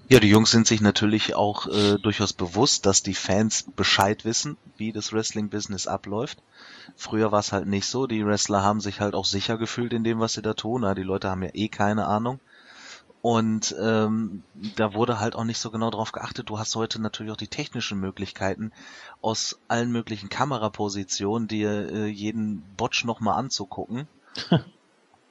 Ja, 0.09 0.19
die 0.19 0.29
Jungs 0.29 0.51
sind 0.51 0.67
sich 0.67 0.81
natürlich 0.81 1.33
auch 1.33 1.67
äh, 1.67 1.97
durchaus 1.97 2.33
bewusst, 2.33 2.85
dass 2.85 3.01
die 3.01 3.13
Fans 3.13 3.65
Bescheid 3.75 4.25
wissen, 4.25 4.57
wie 4.77 4.91
das 4.91 5.13
Wrestling-Business 5.13 5.87
abläuft. 5.87 6.39
Früher 6.97 7.31
war 7.31 7.39
es 7.39 7.51
halt 7.53 7.67
nicht 7.67 7.87
so. 7.87 8.05
Die 8.05 8.25
Wrestler 8.25 8.61
haben 8.61 8.81
sich 8.81 8.99
halt 8.99 9.15
auch 9.15 9.25
sicher 9.25 9.57
gefühlt 9.57 9.93
in 9.93 10.03
dem, 10.03 10.19
was 10.19 10.33
sie 10.33 10.41
da 10.41 10.53
tun. 10.53 10.83
Ja, 10.83 10.93
die 10.93 11.03
Leute 11.03 11.29
haben 11.29 11.41
ja 11.41 11.49
eh 11.53 11.69
keine 11.69 12.05
Ahnung. 12.05 12.39
Und 13.23 13.73
ähm, 13.79 14.43
da 14.75 14.93
wurde 14.93 15.21
halt 15.21 15.37
auch 15.37 15.45
nicht 15.45 15.59
so 15.59 15.71
genau 15.71 15.89
drauf 15.89 16.11
geachtet. 16.11 16.49
Du 16.49 16.59
hast 16.59 16.75
heute 16.75 17.01
natürlich 17.01 17.31
auch 17.31 17.37
die 17.37 17.47
technischen 17.47 17.97
Möglichkeiten, 18.01 18.73
aus 19.21 19.61
allen 19.69 19.93
möglichen 19.93 20.27
Kamerapositionen 20.27 21.47
dir 21.47 21.89
äh, 21.89 22.07
jeden 22.07 22.63
Botch 22.75 23.05
nochmal 23.05 23.39
anzugucken. 23.39 24.09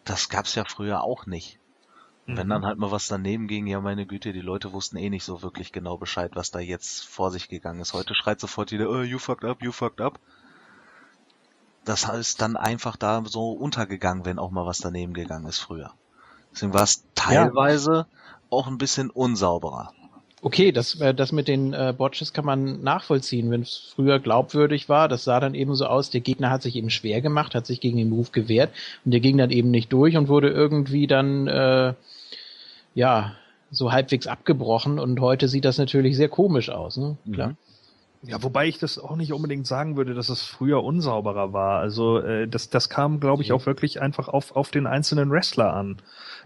das 0.04 0.30
gab's 0.30 0.54
ja 0.54 0.64
früher 0.64 1.04
auch 1.04 1.26
nicht. 1.26 1.58
Mhm. 2.24 2.38
Wenn 2.38 2.48
dann 2.48 2.64
halt 2.64 2.78
mal 2.78 2.90
was 2.90 3.08
daneben 3.08 3.46
ging, 3.46 3.66
ja 3.66 3.78
meine 3.82 4.06
Güte, 4.06 4.32
die 4.32 4.40
Leute 4.40 4.72
wussten 4.72 4.96
eh 4.96 5.10
nicht 5.10 5.24
so 5.24 5.42
wirklich 5.42 5.70
genau 5.70 5.98
Bescheid, 5.98 6.30
was 6.32 6.50
da 6.50 6.60
jetzt 6.60 7.04
vor 7.04 7.30
sich 7.30 7.50
gegangen 7.50 7.82
ist. 7.82 7.92
Heute 7.92 8.14
schreit 8.14 8.40
sofort 8.40 8.70
jeder, 8.70 8.88
oh, 8.88 9.02
you 9.02 9.18
fucked 9.18 9.44
up, 9.44 9.62
you 9.62 9.70
fucked 9.70 10.00
up. 10.00 10.18
Das 11.84 12.08
ist 12.08 12.40
dann 12.40 12.56
einfach 12.56 12.96
da 12.96 13.22
so 13.26 13.52
untergegangen, 13.52 14.24
wenn 14.24 14.38
auch 14.38 14.50
mal 14.50 14.64
was 14.64 14.78
daneben 14.78 15.12
gegangen 15.12 15.44
ist 15.44 15.58
früher. 15.58 15.92
Deswegen 16.52 16.74
war 16.74 16.82
es 16.82 17.04
teilweise 17.14 17.92
ja. 17.92 18.06
auch 18.50 18.66
ein 18.66 18.78
bisschen 18.78 19.10
unsauberer. 19.10 19.92
Okay, 20.44 20.72
das, 20.72 21.00
äh, 21.00 21.14
das 21.14 21.30
mit 21.30 21.46
den 21.46 21.72
äh, 21.72 21.94
Botches 21.96 22.32
kann 22.32 22.44
man 22.44 22.82
nachvollziehen. 22.82 23.50
Wenn 23.50 23.62
es 23.62 23.92
früher 23.94 24.18
glaubwürdig 24.18 24.88
war, 24.88 25.08
das 25.08 25.22
sah 25.22 25.38
dann 25.38 25.54
eben 25.54 25.76
so 25.76 25.86
aus, 25.86 26.10
der 26.10 26.20
Gegner 26.20 26.50
hat 26.50 26.62
sich 26.62 26.74
eben 26.74 26.90
schwer 26.90 27.20
gemacht, 27.20 27.54
hat 27.54 27.64
sich 27.64 27.80
gegen 27.80 27.96
den 27.96 28.10
Move 28.10 28.30
gewehrt 28.32 28.72
und 29.04 29.12
der 29.12 29.20
ging 29.20 29.38
dann 29.38 29.50
eben 29.50 29.70
nicht 29.70 29.92
durch 29.92 30.16
und 30.16 30.28
wurde 30.28 30.48
irgendwie 30.48 31.06
dann 31.06 31.46
äh, 31.46 31.94
ja 32.94 33.36
so 33.70 33.92
halbwegs 33.92 34.26
abgebrochen 34.26 34.98
und 34.98 35.20
heute 35.20 35.48
sieht 35.48 35.64
das 35.64 35.78
natürlich 35.78 36.16
sehr 36.16 36.28
komisch 36.28 36.70
aus, 36.70 36.96
ne? 36.96 37.16
Klar. 37.32 37.48
Mhm. 37.50 37.56
Ja, 38.24 38.40
wobei 38.42 38.68
ich 38.68 38.78
das 38.78 38.98
auch 38.98 39.16
nicht 39.16 39.32
unbedingt 39.32 39.66
sagen 39.66 39.96
würde, 39.96 40.14
dass 40.14 40.28
es 40.28 40.42
früher 40.42 40.84
unsauberer 40.84 41.52
war. 41.52 41.80
Also 41.80 42.18
äh, 42.18 42.46
das, 42.46 42.70
das 42.70 42.88
kam, 42.88 43.18
glaube 43.18 43.42
ich, 43.42 43.52
auch 43.52 43.66
wirklich 43.66 44.00
einfach 44.00 44.28
auf, 44.28 44.54
auf 44.54 44.70
den 44.70 44.86
einzelnen 44.86 45.30
Wrestler 45.30 45.74
an. 45.74 45.96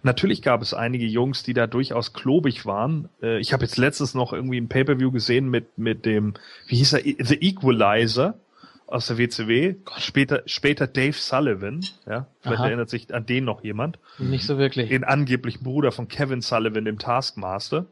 Natürlich 0.02 0.40
gab 0.40 0.62
es 0.62 0.72
einige 0.72 1.04
Jungs, 1.04 1.42
die 1.42 1.52
da 1.52 1.66
durchaus 1.66 2.14
klobig 2.14 2.64
waren. 2.64 3.10
Äh, 3.22 3.40
ich 3.40 3.52
habe 3.52 3.64
jetzt 3.64 3.76
letztens 3.76 4.14
noch 4.14 4.32
irgendwie 4.32 4.58
ein 4.58 4.68
Pay-per-view 4.68 5.10
gesehen 5.10 5.50
mit 5.50 5.76
mit 5.76 6.06
dem, 6.06 6.34
wie 6.66 6.76
hieß 6.76 6.94
er, 6.94 7.00
The 7.02 7.36
Equalizer 7.42 8.38
aus 8.86 9.08
der 9.08 9.18
WCW. 9.18 9.74
Später 9.98 10.42
später 10.46 10.86
Dave 10.86 11.12
Sullivan. 11.12 11.84
Ja, 12.06 12.26
vielleicht 12.40 12.60
Aha. 12.60 12.68
erinnert 12.68 12.88
sich 12.88 13.12
an 13.12 13.26
den 13.26 13.44
noch 13.44 13.62
jemand. 13.62 13.98
Nicht 14.18 14.46
so 14.46 14.58
wirklich. 14.58 14.88
Den 14.88 15.04
angeblichen 15.04 15.62
Bruder 15.62 15.92
von 15.92 16.08
Kevin 16.08 16.40
Sullivan, 16.40 16.84
dem 16.84 16.98
Taskmaster. 16.98 17.86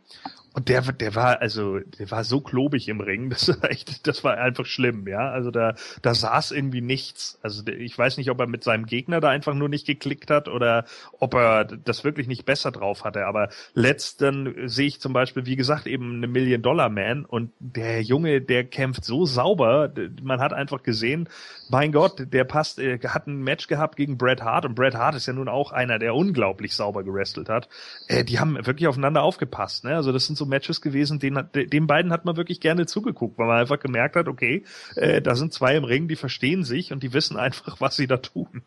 Und 0.54 0.68
der, 0.68 0.82
der 0.82 1.16
war, 1.16 1.40
also, 1.40 1.80
der 1.80 2.12
war 2.12 2.22
so 2.22 2.40
klobig 2.40 2.88
im 2.88 3.00
Ring, 3.00 3.28
das 3.30 3.48
war 3.48 3.70
echt, 3.70 4.06
das 4.06 4.22
war 4.22 4.38
einfach 4.38 4.66
schlimm, 4.66 5.06
ja. 5.08 5.30
Also 5.30 5.50
da, 5.50 5.74
da 6.00 6.14
saß 6.14 6.52
irgendwie 6.52 6.80
nichts. 6.80 7.40
Also 7.42 7.66
ich 7.66 7.98
weiß 7.98 8.16
nicht, 8.16 8.30
ob 8.30 8.38
er 8.38 8.46
mit 8.46 8.62
seinem 8.62 8.86
Gegner 8.86 9.20
da 9.20 9.30
einfach 9.30 9.54
nur 9.54 9.68
nicht 9.68 9.84
geklickt 9.84 10.30
hat 10.30 10.48
oder 10.48 10.84
ob 11.18 11.34
er 11.34 11.64
das 11.64 12.04
wirklich 12.04 12.28
nicht 12.28 12.44
besser 12.46 12.70
drauf 12.70 13.04
hatte. 13.04 13.26
Aber 13.26 13.48
letzten 13.74 14.68
sehe 14.68 14.86
ich 14.86 15.00
zum 15.00 15.12
Beispiel, 15.12 15.44
wie 15.44 15.56
gesagt, 15.56 15.88
eben 15.88 16.18
eine 16.18 16.28
Million 16.28 16.62
Dollar 16.62 16.88
Man 16.88 17.24
und 17.24 17.50
der 17.58 18.02
Junge, 18.02 18.40
der 18.40 18.62
kämpft 18.62 19.04
so 19.04 19.26
sauber. 19.26 19.92
Man 20.22 20.40
hat 20.40 20.52
einfach 20.52 20.84
gesehen, 20.84 21.28
mein 21.68 21.90
Gott, 21.90 22.32
der 22.32 22.44
passt, 22.44 22.78
er 22.78 23.00
hat 23.12 23.26
ein 23.26 23.42
Match 23.42 23.66
gehabt 23.66 23.96
gegen 23.96 24.18
Bret 24.18 24.42
Hart 24.42 24.64
und 24.66 24.76
Bret 24.76 24.94
Hart 24.94 25.16
ist 25.16 25.26
ja 25.26 25.32
nun 25.32 25.48
auch 25.48 25.72
einer, 25.72 25.98
der 25.98 26.14
unglaublich 26.14 26.74
sauber 26.74 27.02
gewrestelt 27.02 27.48
hat. 27.48 27.68
Äh, 28.06 28.24
die 28.24 28.38
haben 28.38 28.54
wirklich 28.64 28.86
aufeinander 28.86 29.22
aufgepasst, 29.22 29.82
ne? 29.82 29.96
Also 29.96 30.12
das 30.12 30.26
sind 30.26 30.36
so 30.36 30.43
so 30.44 30.48
Matches 30.48 30.80
gewesen, 30.80 31.18
den, 31.18 31.48
den 31.54 31.86
beiden 31.86 32.12
hat 32.12 32.24
man 32.24 32.36
wirklich 32.36 32.60
gerne 32.60 32.86
zugeguckt, 32.86 33.38
weil 33.38 33.46
man 33.46 33.58
einfach 33.58 33.80
gemerkt 33.80 34.16
hat, 34.16 34.28
okay, 34.28 34.64
äh, 34.96 35.20
da 35.20 35.34
sind 35.34 35.52
zwei 35.52 35.76
im 35.76 35.84
Ring, 35.84 36.08
die 36.08 36.16
verstehen 36.16 36.64
sich 36.64 36.92
und 36.92 37.02
die 37.02 37.12
wissen 37.12 37.36
einfach, 37.36 37.80
was 37.80 37.96
sie 37.96 38.06
da 38.06 38.18
tun. 38.18 38.62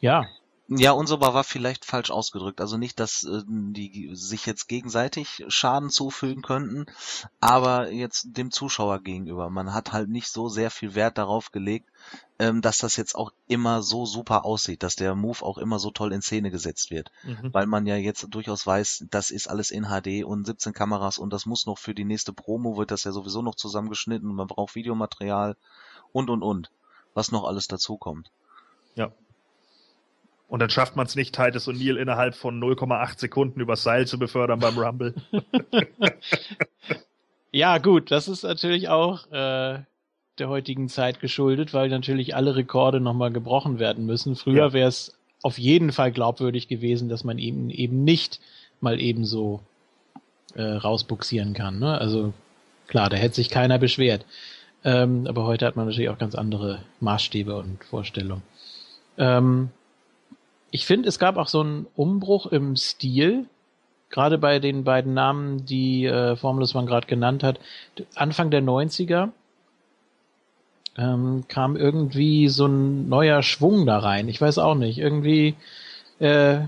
Ja, 0.00 0.26
ja, 0.68 0.92
unsauber 0.92 1.34
war 1.34 1.44
vielleicht 1.44 1.84
falsch 1.84 2.10
ausgedrückt. 2.10 2.60
Also 2.60 2.78
nicht, 2.78 2.98
dass 2.98 3.24
äh, 3.24 3.42
die 3.46 4.10
sich 4.14 4.46
jetzt 4.46 4.68
gegenseitig 4.68 5.44
Schaden 5.48 5.90
zufügen 5.90 6.42
könnten, 6.42 6.86
aber 7.40 7.90
jetzt 7.90 8.36
dem 8.36 8.50
Zuschauer 8.50 9.00
gegenüber. 9.00 9.50
Man 9.50 9.74
hat 9.74 9.92
halt 9.92 10.08
nicht 10.08 10.28
so 10.28 10.48
sehr 10.48 10.70
viel 10.70 10.94
Wert 10.94 11.18
darauf 11.18 11.50
gelegt, 11.50 11.90
ähm, 12.42 12.60
dass 12.60 12.78
das 12.78 12.96
jetzt 12.96 13.14
auch 13.14 13.32
immer 13.46 13.82
so 13.82 14.04
super 14.04 14.44
aussieht, 14.44 14.82
dass 14.82 14.96
der 14.96 15.14
Move 15.14 15.42
auch 15.42 15.58
immer 15.58 15.78
so 15.78 15.92
toll 15.92 16.12
in 16.12 16.22
Szene 16.22 16.50
gesetzt 16.50 16.90
wird. 16.90 17.12
Mhm. 17.22 17.54
Weil 17.54 17.66
man 17.66 17.86
ja 17.86 17.94
jetzt 17.94 18.26
durchaus 18.30 18.66
weiß, 18.66 19.04
das 19.12 19.30
ist 19.30 19.46
alles 19.46 19.70
in 19.70 19.84
HD 19.84 20.24
und 20.24 20.44
17 20.44 20.72
Kameras 20.72 21.18
und 21.18 21.32
das 21.32 21.46
muss 21.46 21.66
noch 21.66 21.78
für 21.78 21.94
die 21.94 22.04
nächste 22.04 22.32
Promo, 22.32 22.76
wird 22.76 22.90
das 22.90 23.04
ja 23.04 23.12
sowieso 23.12 23.42
noch 23.42 23.54
zusammengeschnitten 23.54 24.28
und 24.28 24.34
man 24.34 24.48
braucht 24.48 24.74
Videomaterial 24.74 25.56
und 26.10 26.30
und 26.30 26.42
und, 26.42 26.72
was 27.14 27.30
noch 27.30 27.44
alles 27.44 27.68
dazukommt. 27.68 28.32
Ja. 28.96 29.12
Und 30.48 30.58
dann 30.58 30.68
schafft 30.68 30.96
man 30.96 31.06
es 31.06 31.14
nicht, 31.14 31.36
Titus 31.36 31.68
O'Neill 31.68 31.96
innerhalb 31.96 32.34
von 32.34 32.60
0,8 32.60 33.20
Sekunden 33.20 33.60
übers 33.60 33.84
Seil 33.84 34.08
zu 34.08 34.18
befördern 34.18 34.58
beim 34.58 34.76
Rumble. 34.76 35.14
ja, 37.52 37.78
gut, 37.78 38.10
das 38.10 38.26
ist 38.26 38.42
natürlich 38.42 38.88
auch 38.88 39.30
äh, 39.30 39.84
der 40.38 40.48
heutigen 40.48 40.88
Zeit 40.88 41.20
geschuldet, 41.20 41.74
weil 41.74 41.88
natürlich 41.88 42.34
alle 42.34 42.56
Rekorde 42.56 43.00
nochmal 43.00 43.32
gebrochen 43.32 43.78
werden 43.78 44.06
müssen. 44.06 44.36
Früher 44.36 44.68
ja. 44.68 44.72
wäre 44.72 44.88
es 44.88 45.14
auf 45.42 45.58
jeden 45.58 45.92
Fall 45.92 46.12
glaubwürdig 46.12 46.68
gewesen, 46.68 47.08
dass 47.08 47.24
man 47.24 47.38
eben 47.38 47.68
eben 47.70 48.04
nicht 48.04 48.40
mal 48.80 49.00
ebenso 49.00 49.60
äh, 50.54 50.62
rausbuxieren 50.62 51.54
kann. 51.54 51.78
Ne? 51.78 51.98
Also 51.98 52.32
klar, 52.86 53.10
da 53.10 53.16
hätte 53.16 53.34
sich 53.34 53.50
keiner 53.50 53.78
beschwert. 53.78 54.24
Ähm, 54.84 55.26
aber 55.26 55.44
heute 55.44 55.66
hat 55.66 55.76
man 55.76 55.86
natürlich 55.86 56.10
auch 56.10 56.18
ganz 56.18 56.34
andere 56.34 56.80
Maßstäbe 57.00 57.54
und 57.54 57.84
Vorstellungen. 57.84 58.42
Ähm, 59.18 59.70
ich 60.70 60.86
finde, 60.86 61.08
es 61.08 61.18
gab 61.18 61.36
auch 61.36 61.48
so 61.48 61.60
einen 61.60 61.86
Umbruch 61.94 62.46
im 62.46 62.76
Stil, 62.76 63.46
gerade 64.10 64.38
bei 64.38 64.58
den 64.58 64.84
beiden 64.84 65.14
Namen, 65.14 65.66
die 65.66 66.06
äh, 66.06 66.34
Formulus 66.36 66.74
man 66.74 66.86
gerade 66.86 67.06
genannt 67.06 67.42
hat. 67.42 67.60
Anfang 68.14 68.50
der 68.50 68.62
90er 68.62 69.30
ähm, 70.96 71.44
kam 71.48 71.76
irgendwie 71.76 72.48
so 72.48 72.66
ein 72.66 73.08
neuer 73.08 73.42
Schwung 73.42 73.86
da 73.86 73.98
rein. 73.98 74.28
Ich 74.28 74.40
weiß 74.40 74.58
auch 74.58 74.74
nicht. 74.74 74.98
Irgendwie, 74.98 75.54
äh, 76.18 76.60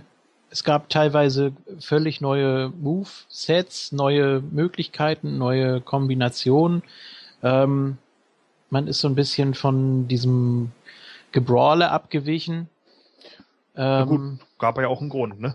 es 0.51 0.65
gab 0.65 0.89
teilweise 0.89 1.53
völlig 1.81 2.21
neue 2.21 2.71
Move-Sets, 2.81 3.93
neue 3.93 4.41
Möglichkeiten, 4.41 5.39
neue 5.39 5.81
Kombinationen. 5.81 6.83
Ähm, 7.43 7.99
man 8.71 8.87
ist 8.87 9.01
so 9.01 9.09
ein 9.09 9.15
bisschen 9.15 9.55
von 9.55 10.09
diesem 10.09 10.73
Gebrawle 11.33 11.91
abgewichen 11.91 12.69
ähm, 13.77 14.09
gut, 14.09 14.39
gab 14.59 14.79
ja 14.79 14.89
auch 14.89 15.01
einen 15.01 15.11
Grund, 15.11 15.41
ne? 15.41 15.55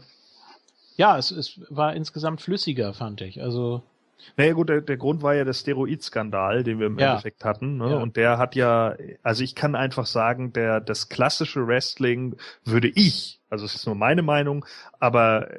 Ja, 0.97 1.17
es, 1.17 1.31
es 1.31 1.61
war 1.69 1.95
insgesamt 1.95 2.41
flüssiger, 2.41 2.93
fand 2.93 3.21
ich. 3.21 3.41
Also 3.41 3.81
naja 4.37 4.53
gut, 4.53 4.69
der, 4.69 4.81
der 4.81 4.97
Grund 4.97 5.21
war 5.21 5.35
ja 5.35 5.43
der 5.43 5.53
Steroid-Skandal, 5.53 6.63
den 6.63 6.79
wir 6.79 6.87
im 6.87 6.99
ja. 6.99 7.11
Endeffekt 7.11 7.45
hatten. 7.45 7.77
Ne? 7.77 7.91
Ja. 7.91 7.97
Und 7.97 8.17
der 8.17 8.37
hat 8.37 8.55
ja, 8.55 8.95
also 9.23 9.43
ich 9.43 9.55
kann 9.55 9.75
einfach 9.75 10.05
sagen, 10.05 10.53
der 10.53 10.79
das 10.81 11.09
klassische 11.09 11.67
Wrestling 11.67 12.35
würde 12.63 12.89
ich, 12.89 13.39
also 13.49 13.65
es 13.65 13.75
ist 13.75 13.85
nur 13.85 13.95
meine 13.95 14.21
Meinung, 14.21 14.65
aber 14.99 15.49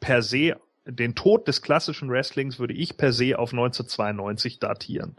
per 0.00 0.22
se, 0.22 0.56
den 0.86 1.14
Tod 1.14 1.46
des 1.46 1.62
klassischen 1.62 2.10
Wrestlings 2.10 2.58
würde 2.58 2.74
ich 2.74 2.96
per 2.96 3.12
se 3.12 3.38
auf 3.38 3.52
1992 3.52 4.58
datieren. 4.58 5.16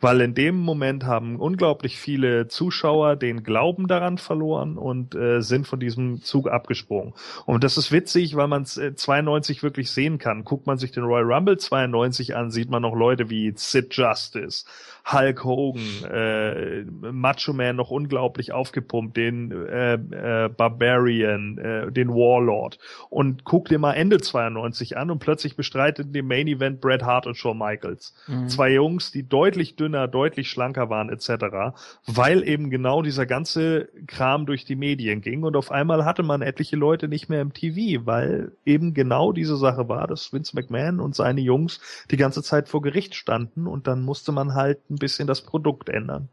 Weil 0.00 0.20
in 0.20 0.34
dem 0.34 0.56
Moment 0.56 1.04
haben 1.04 1.36
unglaublich 1.36 1.98
viele 1.98 2.48
Zuschauer 2.48 3.16
den 3.16 3.42
Glauben 3.42 3.88
daran 3.88 4.18
verloren 4.18 4.76
und 4.76 5.14
äh, 5.14 5.40
sind 5.40 5.66
von 5.66 5.80
diesem 5.80 6.22
Zug 6.22 6.48
abgesprungen. 6.48 7.14
Und 7.46 7.64
das 7.64 7.78
ist 7.78 7.92
witzig, 7.92 8.36
weil 8.36 8.48
man 8.48 8.62
es 8.62 8.76
äh, 8.76 8.94
92 8.94 9.62
wirklich 9.62 9.90
sehen 9.90 10.18
kann. 10.18 10.44
Guckt 10.44 10.66
man 10.66 10.78
sich 10.78 10.92
den 10.92 11.04
Royal 11.04 11.32
Rumble 11.32 11.58
92 11.58 12.36
an, 12.36 12.50
sieht 12.50 12.70
man 12.70 12.82
noch 12.82 12.94
Leute 12.94 13.30
wie 13.30 13.52
Sid 13.56 13.94
Justice, 13.94 14.66
Hulk 15.10 15.44
Hogan, 15.44 16.04
äh, 16.10 16.82
Macho 17.12 17.52
Man 17.52 17.76
noch 17.76 17.90
unglaublich 17.90 18.52
aufgepumpt, 18.52 19.16
den 19.16 19.52
äh, 19.52 19.94
äh, 19.94 20.48
Barbarian, 20.48 21.58
äh, 21.58 21.92
den 21.92 22.08
Warlord. 22.08 22.78
Und 23.08 23.44
guck 23.44 23.68
dir 23.68 23.78
mal 23.78 23.92
Ende 23.92 24.18
92 24.18 24.96
an 24.96 25.12
und 25.12 25.20
plötzlich 25.20 25.54
bestreitet 25.54 26.12
dem 26.12 26.26
Main 26.26 26.48
Event 26.48 26.80
Bret 26.80 27.04
Hart 27.04 27.28
und 27.28 27.36
Shawn 27.36 27.56
Michaels. 27.56 28.14
Mhm. 28.26 28.48
Zwei 28.48 28.72
Jungs, 28.72 29.12
die 29.12 29.28
deutlich 29.28 29.76
dünner, 29.76 30.08
deutlich 30.08 30.50
schlanker 30.50 30.90
waren 30.90 31.08
etc., 31.08 31.76
weil 32.06 32.46
eben 32.46 32.70
genau 32.70 33.02
dieser 33.02 33.26
ganze 33.26 33.88
Kram 34.08 34.44
durch 34.44 34.64
die 34.64 34.76
Medien 34.76 35.20
ging 35.20 35.44
und 35.44 35.54
auf 35.54 35.70
einmal 35.70 36.04
hatte 36.04 36.24
man 36.24 36.42
etliche 36.42 36.76
Leute 36.76 37.06
nicht 37.06 37.28
mehr 37.28 37.42
im 37.42 37.52
TV, 37.52 38.06
weil 38.06 38.52
eben 38.64 38.92
genau 38.92 39.30
diese 39.30 39.56
Sache 39.56 39.88
war, 39.88 40.08
dass 40.08 40.32
Vince 40.32 40.56
McMahon 40.56 40.98
und 40.98 41.14
seine 41.14 41.42
Jungs 41.42 41.80
die 42.10 42.16
ganze 42.16 42.42
Zeit 42.42 42.68
vor 42.68 42.82
Gericht 42.82 43.14
standen 43.14 43.68
und 43.68 43.86
dann 43.86 44.02
musste 44.02 44.32
man 44.32 44.54
halt 44.54 44.80
ein 44.96 44.98
bisschen 44.98 45.26
das 45.26 45.42
Produkt 45.42 45.88
ändern. 45.88 46.28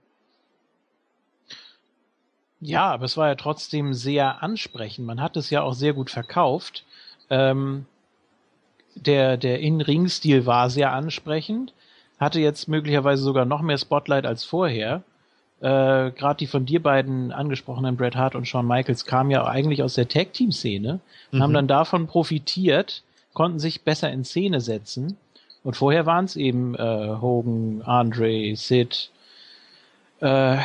Ja, 2.59 2.91
aber 2.91 3.05
es 3.05 3.17
war 3.17 3.27
ja 3.27 3.35
trotzdem 3.35 3.93
sehr 3.93 4.41
ansprechend. 4.41 5.05
Man 5.05 5.21
hat 5.21 5.35
es 5.35 5.49
ja 5.49 5.61
auch 5.61 5.73
sehr 5.73 5.93
gut 5.93 6.09
verkauft. 6.09 6.85
Ähm, 7.29 7.85
der 8.95 9.37
der 9.37 9.59
In-Ring-Stil 9.59 10.45
war 10.45 10.69
sehr 10.69 10.93
ansprechend, 10.93 11.73
hatte 12.19 12.39
jetzt 12.39 12.67
möglicherweise 12.67 13.23
sogar 13.23 13.45
noch 13.45 13.61
mehr 13.61 13.77
Spotlight 13.77 14.25
als 14.25 14.45
vorher. 14.45 15.03
Äh, 15.59 16.11
Gerade 16.11 16.37
die 16.37 16.47
von 16.47 16.65
dir 16.65 16.81
beiden 16.81 17.31
angesprochenen 17.31 17.97
Bret 17.97 18.15
Hart 18.15 18.35
und 18.35 18.47
Shawn 18.47 18.67
Michaels 18.67 19.05
kamen 19.05 19.31
ja 19.31 19.45
eigentlich 19.45 19.83
aus 19.83 19.95
der 19.95 20.07
Tag-Team-Szene 20.07 20.99
und 21.31 21.39
mhm. 21.39 21.43
haben 21.43 21.53
dann 21.53 21.67
davon 21.67 22.07
profitiert, 22.07 23.03
konnten 23.33 23.59
sich 23.59 23.83
besser 23.83 24.11
in 24.11 24.23
Szene 24.23 24.61
setzen 24.61 25.17
und 25.63 25.75
vorher 25.75 26.05
waren 26.05 26.25
es 26.25 26.35
eben 26.35 26.75
äh, 26.75 27.15
Hogan, 27.21 27.81
Andre, 27.83 28.55
Sid, 28.55 29.11
äh, 30.19 30.57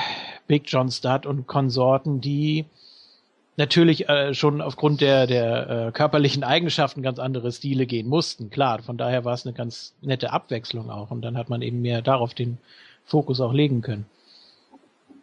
Big 0.47 0.65
John 0.66 0.91
Studd 0.91 1.27
und 1.27 1.47
Konsorten, 1.47 2.20
die 2.20 2.65
natürlich 3.59 4.09
äh, 4.09 4.35
schon 4.35 4.61
aufgrund 4.61 5.01
der, 5.01 5.27
der 5.27 5.89
äh, 5.89 5.93
körperlichen 5.93 6.45
Eigenschaften 6.45 7.03
ganz 7.03 7.19
andere 7.19 7.53
Stile 7.53 7.87
gehen 7.87 8.09
mussten. 8.09 8.51
Klar, 8.51 8.83
von 8.83 8.97
daher 8.97 9.25
war 9.25 9.35
es 9.35 9.45
eine 9.45 9.53
ganz 9.53 9.95
nette 10.01 10.33
Abwechslung 10.33 10.91
auch. 10.91 11.11
Und 11.11 11.23
dann 11.23 11.37
hat 11.37 11.51
man 11.51 11.61
eben 11.61 11.83
mehr 11.83 12.01
darauf 12.01 12.35
den 12.35 12.59
Fokus 13.05 13.41
auch 13.41 13.53
legen 13.53 13.83
können. 13.83 14.07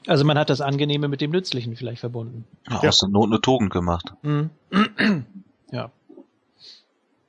Also 0.08 0.26
man 0.26 0.38
hat 0.38 0.50
das 0.50 0.62
Angenehme 0.62 1.08
mit 1.08 1.22
dem 1.22 1.32
Nützlichen 1.32 1.76
vielleicht 1.76 2.02
verbunden. 2.02 2.46
Ja, 2.70 2.90
aus 2.90 3.00
der 3.00 3.10
Not 3.10 3.28
eine 3.28 3.42
Tugend 3.42 3.72
gemacht. 3.72 4.14
Mhm. 4.22 4.52
ja. 5.72 5.90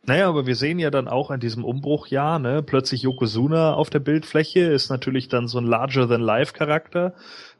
Naja, 0.06 0.28
aber 0.28 0.46
wir 0.46 0.54
sehen 0.54 0.78
ja 0.78 0.90
dann 0.90 1.08
auch 1.08 1.30
an 1.30 1.40
diesem 1.40 1.64
Umbruchjahr, 1.64 2.38
ne, 2.38 2.62
plötzlich 2.62 3.02
Yokozuna 3.02 3.74
auf 3.74 3.90
der 3.90 3.98
Bildfläche 3.98 4.60
ist 4.60 4.88
natürlich 4.88 5.28
dann 5.28 5.48
so 5.48 5.58
ein 5.58 5.66
Larger-than-Life-Charakter, 5.66 7.14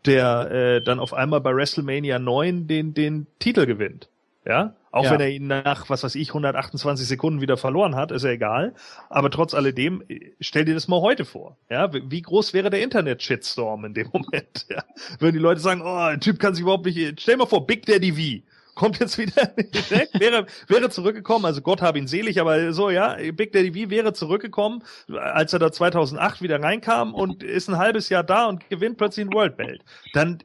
der 0.05 0.51
äh, 0.51 0.83
dann 0.83 1.01
auf 1.01 1.13
einmal 1.13 1.41
bei 1.41 1.55
WrestleMania 1.55 2.19
9 2.21 2.69
den, 2.69 2.95
den 2.95 3.27
Titel 3.41 3.67
gewinnt. 3.67 4.09
Ja, 4.47 4.77
auch 4.93 5.05
ja. 5.05 5.11
wenn 5.11 5.21
er 5.21 5.29
ihn 5.29 5.49
nach, 5.49 5.91
was 5.91 6.05
weiß 6.05 6.15
ich, 6.15 6.29
128 6.29 7.07
Sekunden 7.07 7.41
wieder 7.41 7.57
verloren 7.57 7.97
hat, 7.97 8.13
ist 8.13 8.23
ja 8.23 8.31
egal. 8.31 8.75
Aber 9.11 9.29
trotz 9.29 9.53
alledem, 9.53 10.05
stell 10.41 10.65
dir 10.65 10.75
das 10.75 10.87
mal 10.87 11.01
heute 11.01 11.25
vor. 11.25 11.57
Ja, 11.69 11.93
wie 11.93 12.23
groß 12.23 12.55
wäre 12.55 12.71
der 12.71 12.81
Internet-Shitstorm 12.83 13.85
in 13.87 13.95
dem 13.95 14.09
Moment? 14.13 14.67
Ja? 14.71 14.85
Würden 15.19 15.35
die 15.35 15.43
Leute 15.43 15.61
sagen, 15.61 15.83
oh, 15.83 16.07
der 16.11 16.21
Typ 16.21 16.39
kann 16.39 16.55
sich 16.55 16.63
überhaupt 16.63 16.87
nicht, 16.87 17.21
stell 17.21 17.37
mal 17.37 17.47
vor, 17.47 17.67
Big 17.67 17.87
Daddy 17.87 18.13
V 18.13 18.47
kommt 18.77 19.01
jetzt 19.01 19.19
wieder 19.19 19.43
weg, 19.57 20.11
wäre, 20.13 20.47
wäre 20.69 20.91
zurückgekommen, 20.91 21.45
also 21.45 21.63
Gott 21.63 21.83
habe 21.83 21.99
ihn 21.99 22.07
selig, 22.07 22.41
aber 22.41 22.73
so, 22.73 22.91
ja, 22.91 23.17
Big 23.33 23.53
Daddy 23.53 23.73
V 23.73 23.91
wäre 23.91 24.13
zurückgekommen, 24.13 24.85
als 25.09 25.53
er 25.53 25.59
da 25.59 25.73
2008 25.73 26.43
wieder 26.43 26.63
reinkam 26.63 27.13
und 27.15 27.43
ist 27.43 27.69
ein 27.69 27.79
halbes 27.79 28.09
Jahr 28.11 28.23
da 28.23 28.47
und 28.47 28.71
gewinnt 28.71 28.99
plötzlich 28.99 29.27
ein 29.27 29.33
World 29.33 29.57
Belt. 29.57 29.83
Dann, 30.13 30.39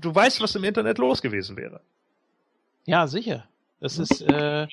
du 0.00 0.14
weißt, 0.14 0.42
was 0.42 0.54
im 0.54 0.64
Internet 0.64 0.98
los 0.98 1.22
gewesen 1.22 1.56
wäre. 1.56 1.80
Ja, 2.84 3.06
sicher. 3.06 3.44
Das 3.80 3.98
ist, 3.98 4.20
äh, 4.22 4.66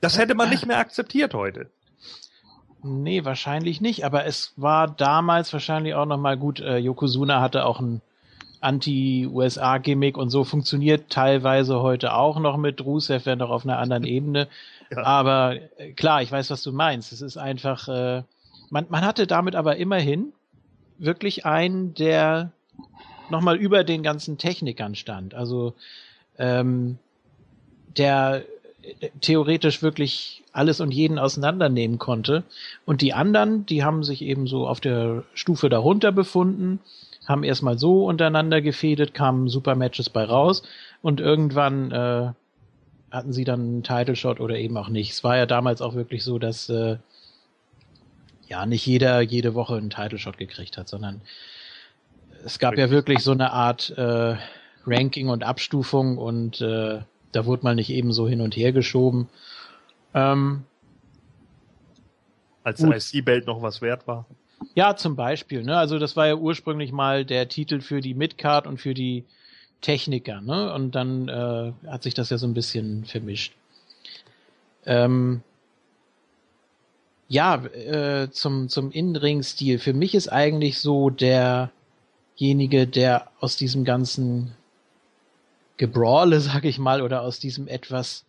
das 0.00 0.18
hätte 0.18 0.34
man 0.34 0.48
nicht 0.48 0.66
mehr 0.66 0.78
akzeptiert 0.78 1.34
heute. 1.34 1.70
Nee, 2.82 3.24
wahrscheinlich 3.26 3.82
nicht, 3.82 4.06
aber 4.06 4.24
es 4.24 4.54
war 4.56 4.88
damals 4.88 5.52
wahrscheinlich 5.52 5.94
auch 5.94 6.06
nochmal 6.06 6.38
gut, 6.38 6.60
äh, 6.60 6.78
Yokozuna 6.78 7.42
hatte 7.42 7.66
auch 7.66 7.80
ein 7.80 8.00
Anti-USA-Gimmick 8.60 10.16
und 10.16 10.30
so 10.30 10.44
funktioniert 10.44 11.10
teilweise 11.10 11.80
heute 11.80 12.14
auch 12.14 12.38
noch 12.38 12.56
mit 12.56 12.84
Rusev, 12.84 13.26
wenn 13.26 13.38
doch 13.38 13.50
auf 13.50 13.64
einer 13.64 13.78
anderen 13.78 14.04
Ebene. 14.04 14.48
Ja. 14.90 15.04
Aber 15.04 15.56
äh, 15.78 15.92
klar, 15.92 16.22
ich 16.22 16.30
weiß, 16.30 16.50
was 16.50 16.62
du 16.62 16.72
meinst. 16.72 17.12
Es 17.12 17.22
ist 17.22 17.36
einfach, 17.36 17.88
äh, 17.88 18.22
man, 18.70 18.86
man 18.88 19.04
hatte 19.04 19.26
damit 19.26 19.54
aber 19.54 19.76
immerhin 19.76 20.32
wirklich 20.98 21.46
einen, 21.46 21.94
der 21.94 22.52
nochmal 23.30 23.56
über 23.56 23.84
den 23.84 24.02
ganzen 24.02 24.38
Technikern 24.38 24.94
stand. 24.94 25.34
Also 25.34 25.74
ähm, 26.38 26.98
der 27.96 28.44
äh, 28.82 29.08
theoretisch 29.20 29.82
wirklich 29.82 30.42
alles 30.52 30.80
und 30.80 30.92
jeden 30.92 31.18
auseinandernehmen 31.18 31.98
konnte. 31.98 32.42
Und 32.84 33.00
die 33.00 33.14
anderen, 33.14 33.64
die 33.66 33.84
haben 33.84 34.02
sich 34.02 34.22
eben 34.22 34.46
so 34.46 34.66
auf 34.66 34.80
der 34.80 35.22
Stufe 35.32 35.68
darunter 35.68 36.12
befunden 36.12 36.80
haben 37.26 37.44
erstmal 37.44 37.78
so 37.78 38.06
untereinander 38.06 38.60
gefädet, 38.60 39.14
kamen 39.14 39.48
super 39.48 39.74
Matches 39.74 40.10
bei 40.10 40.24
raus 40.24 40.62
und 41.02 41.20
irgendwann 41.20 41.92
äh, 41.92 42.32
hatten 43.10 43.32
sie 43.32 43.44
dann 43.44 43.60
einen 43.60 43.82
Title 43.82 44.16
Shot 44.16 44.40
oder 44.40 44.56
eben 44.56 44.76
auch 44.76 44.88
nicht. 44.88 45.12
Es 45.12 45.24
war 45.24 45.36
ja 45.36 45.46
damals 45.46 45.82
auch 45.82 45.94
wirklich 45.94 46.24
so, 46.24 46.38
dass 46.38 46.68
äh, 46.68 46.96
ja 48.48 48.66
nicht 48.66 48.86
jeder 48.86 49.20
jede 49.20 49.54
Woche 49.54 49.76
einen 49.76 49.90
Title 49.90 50.18
Shot 50.18 50.38
gekriegt 50.38 50.76
hat, 50.76 50.88
sondern 50.88 51.22
es 52.44 52.58
gab 52.58 52.76
ja 52.78 52.90
wirklich 52.90 53.20
so 53.20 53.32
eine 53.32 53.52
Art 53.52 53.90
äh, 53.96 54.36
Ranking 54.86 55.28
und 55.28 55.44
Abstufung 55.44 56.18
und 56.18 56.60
äh, 56.60 57.00
da 57.32 57.46
wurde 57.46 57.64
mal 57.64 57.74
nicht 57.74 57.90
eben 57.90 58.12
so 58.12 58.28
hin 58.28 58.40
und 58.40 58.56
her 58.56 58.72
geschoben. 58.72 59.28
Ähm, 60.14 60.64
Als 62.64 62.80
der 62.80 62.96
IC-Belt 62.96 63.46
noch 63.46 63.62
was 63.62 63.82
wert 63.82 64.06
war. 64.06 64.26
Ja, 64.74 64.96
zum 64.96 65.16
Beispiel. 65.16 65.62
Ne? 65.62 65.76
Also 65.76 65.98
das 65.98 66.16
war 66.16 66.26
ja 66.26 66.34
ursprünglich 66.34 66.92
mal 66.92 67.24
der 67.24 67.48
Titel 67.48 67.80
für 67.80 68.00
die 68.00 68.14
Midcard 68.14 68.66
und 68.66 68.78
für 68.78 68.94
die 68.94 69.24
Techniker. 69.80 70.40
Ne? 70.40 70.72
Und 70.72 70.94
dann 70.94 71.28
äh, 71.28 71.72
hat 71.88 72.02
sich 72.02 72.14
das 72.14 72.30
ja 72.30 72.38
so 72.38 72.46
ein 72.46 72.54
bisschen 72.54 73.04
vermischt. 73.04 73.54
Ähm, 74.86 75.42
ja, 77.28 77.64
äh, 77.64 78.30
zum, 78.30 78.68
zum 78.68 78.90
Innenring-Stil. 78.90 79.78
Für 79.78 79.92
mich 79.92 80.14
ist 80.14 80.28
eigentlich 80.28 80.80
so 80.80 81.10
derjenige, 81.10 82.86
der 82.86 83.28
aus 83.40 83.56
diesem 83.56 83.84
ganzen 83.84 84.52
Gebrawle, 85.76 86.40
sag 86.40 86.64
ich 86.64 86.78
mal, 86.78 87.02
oder 87.02 87.22
aus 87.22 87.38
diesem 87.38 87.68
etwas, 87.68 88.24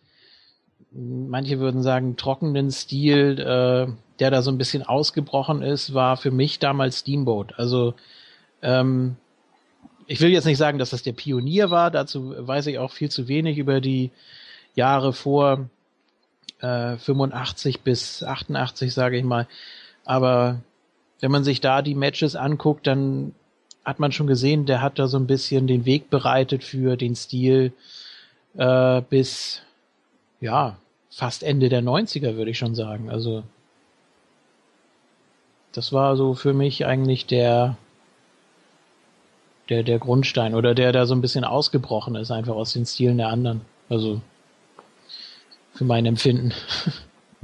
manche 0.94 1.58
würden 1.58 1.82
sagen, 1.82 2.16
trockenen 2.16 2.70
Stil, 2.70 3.38
äh, 3.38 3.92
der 4.18 4.30
da 4.30 4.42
so 4.42 4.50
ein 4.50 4.58
bisschen 4.58 4.82
ausgebrochen 4.82 5.62
ist, 5.62 5.94
war 5.94 6.16
für 6.16 6.30
mich 6.30 6.58
damals 6.58 7.00
Steamboat. 7.00 7.54
Also 7.58 7.94
ähm, 8.62 9.16
ich 10.06 10.20
will 10.20 10.30
jetzt 10.30 10.44
nicht 10.44 10.58
sagen, 10.58 10.78
dass 10.78 10.90
das 10.90 11.02
der 11.02 11.12
Pionier 11.12 11.70
war, 11.70 11.90
dazu 11.90 12.34
weiß 12.36 12.66
ich 12.66 12.78
auch 12.78 12.92
viel 12.92 13.10
zu 13.10 13.28
wenig 13.28 13.58
über 13.58 13.80
die 13.80 14.10
Jahre 14.74 15.12
vor 15.12 15.68
äh, 16.60 16.96
85 16.96 17.80
bis 17.80 18.22
88, 18.22 18.92
sage 18.92 19.16
ich 19.16 19.24
mal. 19.24 19.48
Aber 20.04 20.60
wenn 21.20 21.30
man 21.30 21.44
sich 21.44 21.60
da 21.60 21.82
die 21.82 21.94
Matches 21.94 22.36
anguckt, 22.36 22.86
dann 22.86 23.34
hat 23.84 23.98
man 23.98 24.12
schon 24.12 24.26
gesehen, 24.26 24.66
der 24.66 24.82
hat 24.82 24.98
da 24.98 25.08
so 25.08 25.16
ein 25.16 25.26
bisschen 25.26 25.66
den 25.66 25.84
Weg 25.84 26.10
bereitet 26.10 26.62
für 26.62 26.96
den 26.96 27.16
Stil 27.16 27.72
äh, 28.54 29.00
bis 29.02 29.62
ja 30.40 30.76
fast 31.12 31.42
Ende 31.42 31.68
der 31.68 31.82
90er, 31.82 32.36
würde 32.36 32.50
ich 32.50 32.58
schon 32.58 32.74
sagen. 32.74 33.10
Also 33.10 33.44
das 35.72 35.92
war 35.92 36.16
so 36.16 36.34
für 36.34 36.52
mich 36.54 36.86
eigentlich 36.86 37.26
der, 37.26 37.76
der, 39.68 39.82
der 39.82 39.98
Grundstein 39.98 40.54
oder 40.54 40.74
der 40.74 40.92
da 40.92 41.06
so 41.06 41.14
ein 41.14 41.20
bisschen 41.20 41.44
ausgebrochen 41.44 42.16
ist, 42.16 42.30
einfach 42.30 42.54
aus 42.54 42.72
den 42.72 42.86
Stilen 42.86 43.18
der 43.18 43.28
anderen. 43.28 43.60
Also 43.88 44.20
für 45.74 45.84
mein 45.84 46.06
Empfinden. 46.06 46.52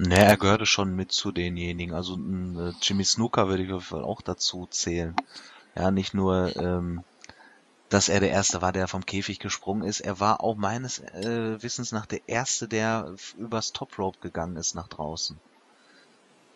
Ne, 0.00 0.14
er 0.14 0.36
gehörte 0.36 0.64
schon 0.64 0.94
mit 0.94 1.10
zu 1.10 1.32
denjenigen. 1.32 1.92
Also 1.92 2.14
äh, 2.14 2.72
Jimmy 2.80 3.02
Snooker 3.02 3.48
würde 3.48 3.64
ich 3.64 3.92
auch 3.92 4.22
dazu 4.22 4.68
zählen. 4.70 5.16
Ja, 5.74 5.90
nicht 5.90 6.14
nur, 6.14 6.54
ähm, 6.56 7.02
dass 7.88 8.08
er 8.08 8.20
der 8.20 8.30
Erste 8.30 8.60
war, 8.60 8.72
der 8.72 8.88
vom 8.88 9.06
Käfig 9.06 9.38
gesprungen 9.38 9.82
ist. 9.82 10.00
Er 10.00 10.20
war 10.20 10.42
auch 10.42 10.56
meines 10.56 10.98
äh, 10.98 11.62
Wissens 11.62 11.92
nach 11.92 12.06
der 12.06 12.20
Erste, 12.28 12.68
der 12.68 13.14
übers 13.38 13.72
Top 13.72 13.98
Rope 13.98 14.18
gegangen 14.20 14.56
ist 14.56 14.74
nach 14.74 14.88
draußen 14.88 15.38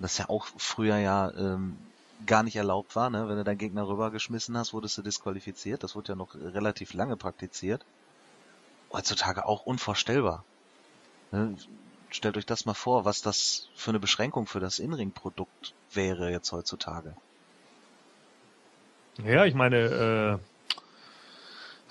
das 0.02 0.18
ja 0.18 0.28
auch 0.28 0.46
früher 0.56 0.98
ja 0.98 1.32
ähm, 1.36 1.78
gar 2.26 2.42
nicht 2.42 2.56
erlaubt 2.56 2.94
war. 2.96 3.08
Ne? 3.08 3.28
Wenn 3.28 3.36
du 3.36 3.44
deinen 3.44 3.58
Gegner 3.58 3.88
rübergeschmissen 3.88 4.56
hast, 4.56 4.72
wurdest 4.72 4.98
du 4.98 5.02
disqualifiziert. 5.02 5.82
Das 5.82 5.94
wurde 5.94 6.12
ja 6.12 6.16
noch 6.16 6.34
relativ 6.34 6.92
lange 6.92 7.16
praktiziert. 7.16 7.84
Heutzutage 8.92 9.46
auch 9.46 9.64
unvorstellbar. 9.64 10.44
Ne? 11.30 11.56
Stellt 12.10 12.36
euch 12.36 12.46
das 12.46 12.66
mal 12.66 12.74
vor, 12.74 13.04
was 13.04 13.22
das 13.22 13.68
für 13.74 13.90
eine 13.90 14.00
Beschränkung 14.00 14.46
für 14.46 14.60
das 14.60 14.78
Inring-Produkt 14.78 15.72
wäre 15.92 16.30
jetzt 16.30 16.52
heutzutage. 16.52 17.14
Ja, 19.24 19.44
ich 19.44 19.54
meine, 19.54 19.76
äh, 19.76 20.38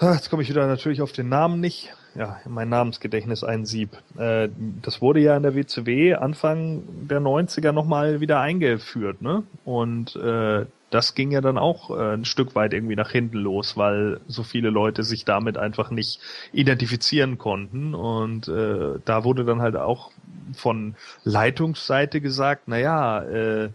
jetzt 0.02 0.30
komme 0.30 0.41
ich 0.41 0.49
wieder 0.49 0.68
natürlich 0.68 1.02
auf 1.02 1.11
den 1.11 1.30
Namen 1.30 1.60
nicht. 1.60 1.94
Ja, 2.15 2.40
mein 2.45 2.68
Namensgedächtnis 2.68 3.44
ein 3.44 3.65
Sieb. 3.65 3.98
Äh, 4.18 4.49
das 4.82 5.02
wurde 5.02 5.22
ja 5.22 5.38
in 5.38 5.44
der 5.44 5.56
WCW 5.56 6.15
Anfang 6.15 6.84
der 7.07 7.22
90er 7.22 7.72
nochmal 7.72 8.19
wieder 8.19 8.41
eingeführt, 8.41 9.22
ne? 9.22 9.44
Und 9.64 10.15
äh, 10.18 10.65
das 10.90 11.15
ging 11.15 11.32
ja 11.32 11.40
dann 11.40 11.57
auch 11.57 11.90
äh, 11.90 12.15
ein 12.15 12.26
Stück 12.26 12.53
weit 12.53 12.73
irgendwie 12.73 12.98
nach 12.98 13.11
hinten 13.11 13.38
los, 13.38 13.78
weil 13.78 14.19
so 14.28 14.44
viele 14.44 14.69
Leute 14.69 15.03
sich 15.03 15.23
damit 15.23 15.57
einfach 15.57 15.90
nicht 15.90 16.19
identifizieren 16.52 17.38
konnten. 17.38 17.95
Und 17.95 18.49
äh, 18.49 18.99
da 19.06 19.23
wurde 19.23 19.45
dann 19.45 19.61
halt 19.61 19.78
auch 19.78 20.11
von 20.53 20.95
Leitungsseite 21.23 22.19
gesagt, 22.19 22.64
na 22.65 22.78
ja, 22.78 23.23
äh, 23.23 23.69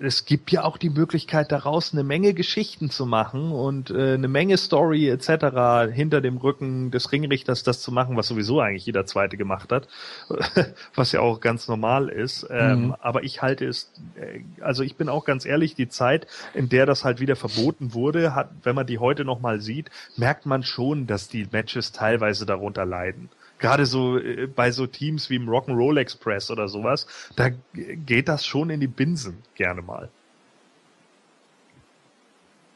es 0.00 0.24
gibt 0.24 0.52
ja 0.52 0.64
auch 0.64 0.76
die 0.76 0.90
Möglichkeit 0.90 1.52
daraus 1.52 1.92
eine 1.92 2.04
Menge 2.04 2.34
Geschichten 2.34 2.90
zu 2.90 3.06
machen 3.06 3.52
und 3.52 3.90
äh, 3.90 4.14
eine 4.14 4.28
Menge 4.28 4.56
Story 4.56 5.08
etc. 5.08 5.92
hinter 5.92 6.20
dem 6.20 6.36
Rücken 6.36 6.90
des 6.90 7.12
Ringrichters 7.12 7.62
das 7.62 7.80
zu 7.80 7.92
machen, 7.92 8.16
was 8.16 8.28
sowieso 8.28 8.60
eigentlich 8.60 8.86
jeder 8.86 9.06
Zweite 9.06 9.36
gemacht 9.36 9.72
hat, 9.72 9.88
was 10.94 11.12
ja 11.12 11.20
auch 11.20 11.40
ganz 11.40 11.68
normal 11.68 12.08
ist. 12.08 12.46
Ähm, 12.50 12.86
mhm. 12.86 12.96
Aber 13.00 13.24
ich 13.24 13.42
halte 13.42 13.66
es, 13.66 13.92
äh, 14.16 14.40
also 14.60 14.82
ich 14.82 14.96
bin 14.96 15.08
auch 15.08 15.24
ganz 15.24 15.46
ehrlich, 15.46 15.74
die 15.74 15.88
Zeit, 15.88 16.26
in 16.54 16.68
der 16.68 16.86
das 16.86 17.04
halt 17.04 17.20
wieder 17.20 17.36
verboten 17.36 17.94
wurde, 17.94 18.34
hat, 18.34 18.50
wenn 18.62 18.74
man 18.74 18.86
die 18.86 18.98
heute 18.98 19.24
nochmal 19.24 19.60
sieht, 19.60 19.90
merkt 20.16 20.46
man 20.46 20.62
schon, 20.62 21.06
dass 21.06 21.28
die 21.28 21.46
Matches 21.50 21.92
teilweise 21.92 22.46
darunter 22.46 22.84
leiden 22.84 23.30
gerade 23.58 23.86
so 23.86 24.18
äh, 24.18 24.46
bei 24.46 24.70
so 24.70 24.86
Teams 24.86 25.30
wie 25.30 25.36
im 25.36 25.48
Rock'n'Roll 25.48 25.98
Express 25.98 26.50
oder 26.50 26.68
sowas, 26.68 27.06
da 27.36 27.50
geht 27.72 28.28
das 28.28 28.44
schon 28.44 28.70
in 28.70 28.80
die 28.80 28.86
Binsen 28.86 29.38
gerne 29.54 29.82
mal. 29.82 30.08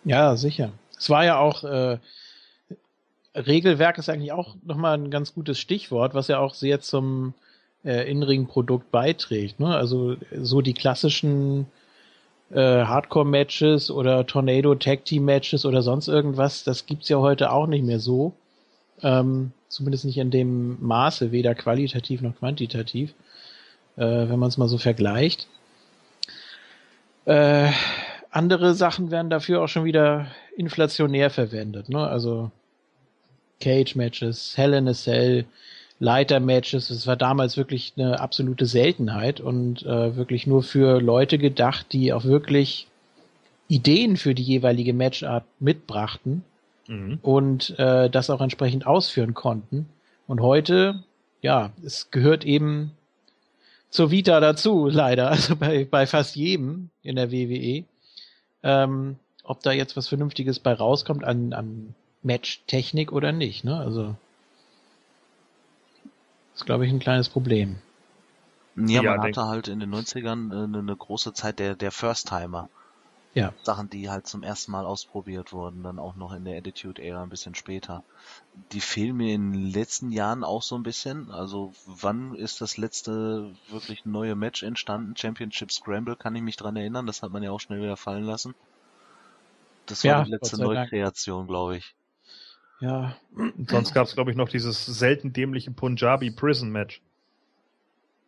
Ja, 0.05 0.37
sicher. 0.37 0.73
Es 0.99 1.11
war 1.11 1.25
ja 1.25 1.39
auch 1.39 1.65
äh, 1.65 1.99
Regelwerk 3.35 3.99
ist 3.99 4.09
eigentlich 4.09 4.33
auch 4.33 4.57
nochmal 4.65 4.99
ein 4.99 5.11
ganz 5.11 5.35
gutes 5.35 5.59
Stichwort, 5.59 6.15
was 6.15 6.29
ja 6.29 6.39
auch 6.39 6.55
sehr 6.55 6.81
zum 6.81 7.35
äh, 7.85 8.11
Inring-Produkt 8.11 8.91
beiträgt. 8.91 9.61
Ne? 9.61 9.75
Also 9.75 10.17
so 10.37 10.61
die 10.61 10.75
klassischen 10.75 11.67
äh, 12.51 12.57
Hardcore-Matches 12.57 13.91
oder 13.91 14.27
Tornado 14.27 14.75
Tag 14.75 15.05
Team 15.05 15.25
Matches 15.25 15.65
oder 15.65 15.83
sonst 15.83 16.09
irgendwas, 16.09 16.65
das 16.65 16.87
gibt's 16.87 17.09
ja 17.09 17.19
heute 17.19 17.53
auch 17.53 17.67
nicht 17.67 17.85
mehr 17.85 18.01
so. 18.01 18.35
Ähm, 19.03 19.53
zumindest 19.69 20.05
nicht 20.05 20.19
in 20.19 20.31
dem 20.31 20.77
Maße, 20.81 21.33
weder 21.33 21.55
qualitativ 21.55 22.21
noch 22.21 22.37
quantitativ, 22.37 23.15
äh, 23.97 24.03
wenn 24.03 24.39
man 24.39 24.49
es 24.49 24.59
mal 24.59 24.69
so 24.69 24.79
vergleicht. 24.79 25.49
Äh, 27.25 27.71
andere 28.31 28.75
Sachen 28.75 29.11
werden 29.11 29.31
dafür 29.31 29.63
auch 29.63 29.69
schon 29.69 29.85
wieder 29.85 30.27
inflationär 30.57 31.31
verwendet, 31.31 31.89
ne? 31.89 32.07
Also 32.07 32.51
Cage-Matches, 33.61 34.57
Hell 34.57 34.75
in 34.75 34.89
a 34.89 34.95
Cell, 34.95 35.45
Leiter-Matches, 35.99 36.89
das 36.89 37.07
war 37.07 37.17
damals 37.17 37.57
wirklich 37.57 37.93
eine 37.97 38.21
absolute 38.21 38.65
Seltenheit 38.67 39.41
und 39.41 39.83
äh, 39.85 40.17
wirklich 40.17 40.47
nur 40.47 40.63
für 40.63 41.01
Leute 41.01 41.37
gedacht, 41.37 41.93
die 41.93 42.13
auch 42.13 42.25
wirklich 42.25 42.87
Ideen 43.69 44.17
für 44.17 44.35
die 44.35 44.43
jeweilige 44.43 44.95
Matchart 44.95 45.45
mitbrachten 45.59 46.43
mhm. 46.91 47.19
und 47.23 47.79
äh, 47.79 48.11
das 48.11 48.29
auch 48.29 48.41
entsprechend 48.41 48.87
ausführen 48.87 49.33
konnten. 49.33 49.89
Und 50.27 50.41
heute, 50.41 51.03
ja, 51.41 51.73
es 51.83 52.11
gehört 52.11 52.45
eben 52.45 52.93
zur 53.89 54.11
Vita 54.11 54.41
dazu, 54.41 54.89
leider, 54.89 55.31
also 55.31 55.57
bei, 55.57 55.85
bei 55.85 56.07
fast 56.07 56.37
jedem 56.37 56.91
in 57.03 57.17
der 57.17 57.33
WWE. 57.33 57.85
Ähm, 58.63 59.17
ob 59.45 59.63
da 59.63 59.73
jetzt 59.73 59.97
was 59.97 60.09
Vernünftiges 60.09 60.59
bei 60.59 60.75
rauskommt 60.75 61.25
an, 61.25 61.55
an 61.55 61.95
Match-Technik 62.23 63.11
oder 63.11 63.33
nicht, 63.33 63.65
ne? 63.65 63.79
Also 63.79 64.15
ist, 66.55 66.67
glaube 66.67 66.85
ich, 66.85 66.93
ein 66.93 66.99
kleines 66.99 67.31
Problem. 67.31 67.77
Ja, 68.77 69.03
ja 69.03 69.17
man 69.17 69.23
hatte 69.23 69.47
halt 69.47 69.69
in 69.69 69.81
den 69.81 69.95
90ern 69.95 70.53
eine, 70.53 70.79
eine 70.79 70.97
große 70.97 71.33
Zeit 71.33 71.59
der, 71.59 71.75
der 71.75 71.91
First-Timer. 71.91 72.69
Ja. 73.33 73.55
Sachen, 73.63 73.89
die 73.89 74.11
halt 74.11 74.27
zum 74.27 74.43
ersten 74.43 74.73
Mal 74.73 74.85
ausprobiert 74.85 75.53
wurden, 75.53 75.85
dann 75.85 76.01
auch 76.01 76.17
noch 76.17 76.33
in 76.33 76.45
der 76.45 76.59
Attitude-Ära 76.59 77.23
ein 77.23 77.29
bisschen 77.29 77.55
später. 77.55 78.03
Die 78.73 78.81
fehlen 78.81 79.17
mir 79.17 79.35
in 79.35 79.53
den 79.53 79.71
letzten 79.71 80.11
Jahren 80.11 80.43
auch 80.43 80.63
so 80.63 80.75
ein 80.75 80.83
bisschen. 80.83 81.31
Also 81.31 81.73
wann 81.87 82.35
ist 82.35 82.61
das 82.61 82.77
letzte 82.77 83.55
wirklich 83.69 84.05
neue 84.05 84.35
Match 84.35 84.65
entstanden? 84.65 85.17
Championship 85.17 85.71
Scramble 85.71 86.17
kann 86.17 86.35
ich 86.35 86.43
mich 86.43 86.57
dran 86.57 86.77
erinnern. 86.77 87.07
Das 87.07 87.23
hat 87.23 87.31
man 87.31 87.45
ja 87.45 87.53
auch 87.53 87.61
schnell 87.61 87.81
wieder 87.81 87.97
fallen 87.97 88.25
lassen. 88.25 88.55
Das 89.87 90.03
war 90.03 90.11
ja, 90.11 90.25
die 90.25 90.31
letzte 90.31 90.61
Neukreation, 90.61 91.47
glaube 91.47 91.77
ich. 91.77 91.95
Ja. 92.81 93.15
sonst 93.69 93.93
gab 93.93 94.07
es, 94.07 94.15
glaube 94.15 94.31
ich, 94.31 94.37
noch 94.37 94.49
dieses 94.49 94.87
selten 94.87 95.33
dämliche 95.33 95.71
Punjabi 95.71 96.31
Prison 96.31 96.71
Match. 96.71 97.01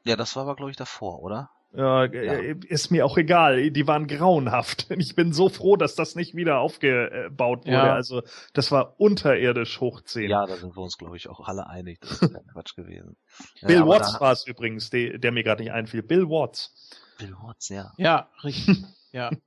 Ja, 0.04 0.14
das 0.16 0.36
war 0.36 0.42
aber, 0.42 0.56
glaube 0.56 0.70
ich, 0.70 0.76
davor, 0.76 1.22
oder? 1.22 1.50
Ja, 1.74 2.04
ja, 2.04 2.54
ist 2.68 2.90
mir 2.90 3.06
auch 3.06 3.16
egal. 3.16 3.70
Die 3.70 3.86
waren 3.86 4.06
grauenhaft. 4.06 4.88
Ich 5.02 5.16
bin 5.16 5.32
so 5.32 5.48
froh, 5.48 5.76
dass 5.76 5.94
das 5.94 6.14
nicht 6.14 6.36
wieder 6.36 6.58
aufgebaut 6.58 7.64
wurde. 7.64 7.72
Ja. 7.72 7.94
Also 7.94 8.22
das 8.52 8.70
war 8.70 9.00
unterirdisch 9.00 9.80
hochziehen. 9.80 10.30
Ja, 10.30 10.46
da 10.46 10.56
sind 10.56 10.76
wir 10.76 10.82
uns, 10.82 10.98
glaube 10.98 11.16
ich, 11.16 11.28
auch 11.28 11.40
alle 11.40 11.66
einig. 11.66 12.00
Das 12.00 12.22
ist 12.22 12.34
Quatsch 12.52 12.76
gewesen. 12.76 13.16
Bill 13.62 13.76
ja, 13.76 13.86
Watts 13.86 14.20
war 14.20 14.32
es 14.32 14.46
übrigens, 14.46 14.90
der, 14.90 15.18
der 15.18 15.32
mir 15.32 15.42
gerade 15.42 15.62
nicht 15.62 15.72
einfiel. 15.72 16.02
Bill 16.02 16.28
Watts. 16.28 16.74
Bill 17.18 17.34
Watts, 17.42 17.68
ja. 17.70 17.92
Ja, 17.96 18.28
richtig. 18.44 18.84
ja. 19.12 19.30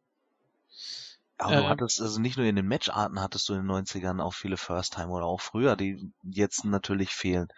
Aber 1.37 1.53
äh, 1.53 1.61
du 1.61 1.67
hattest, 1.67 2.01
also 2.01 2.19
nicht 2.19 2.37
nur 2.37 2.45
in 2.45 2.55
den 2.55 2.67
Matcharten 2.67 3.19
hattest 3.19 3.49
du 3.49 3.53
in 3.53 3.67
den 3.67 3.71
90ern 3.71 4.21
auch 4.21 4.33
viele 4.33 4.57
First-Time 4.57 5.09
oder 5.09 5.25
auch 5.25 5.41
früher, 5.41 5.75
die 5.75 6.11
jetzt 6.23 6.63
natürlich 6.65 7.09
fehlen. 7.09 7.49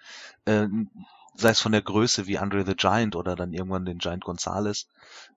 Äh, 0.45 0.67
sei 1.37 1.49
es 1.49 1.61
von 1.61 1.71
der 1.71 1.83
Größe 1.83 2.25
wie 2.25 2.39
Andre 2.39 2.65
the 2.65 2.75
Giant 2.75 3.15
oder 3.15 3.35
dann 3.35 3.53
irgendwann 3.53 3.85
den 3.85 3.99
Giant 3.99 4.23
Gonzalez 4.23 4.87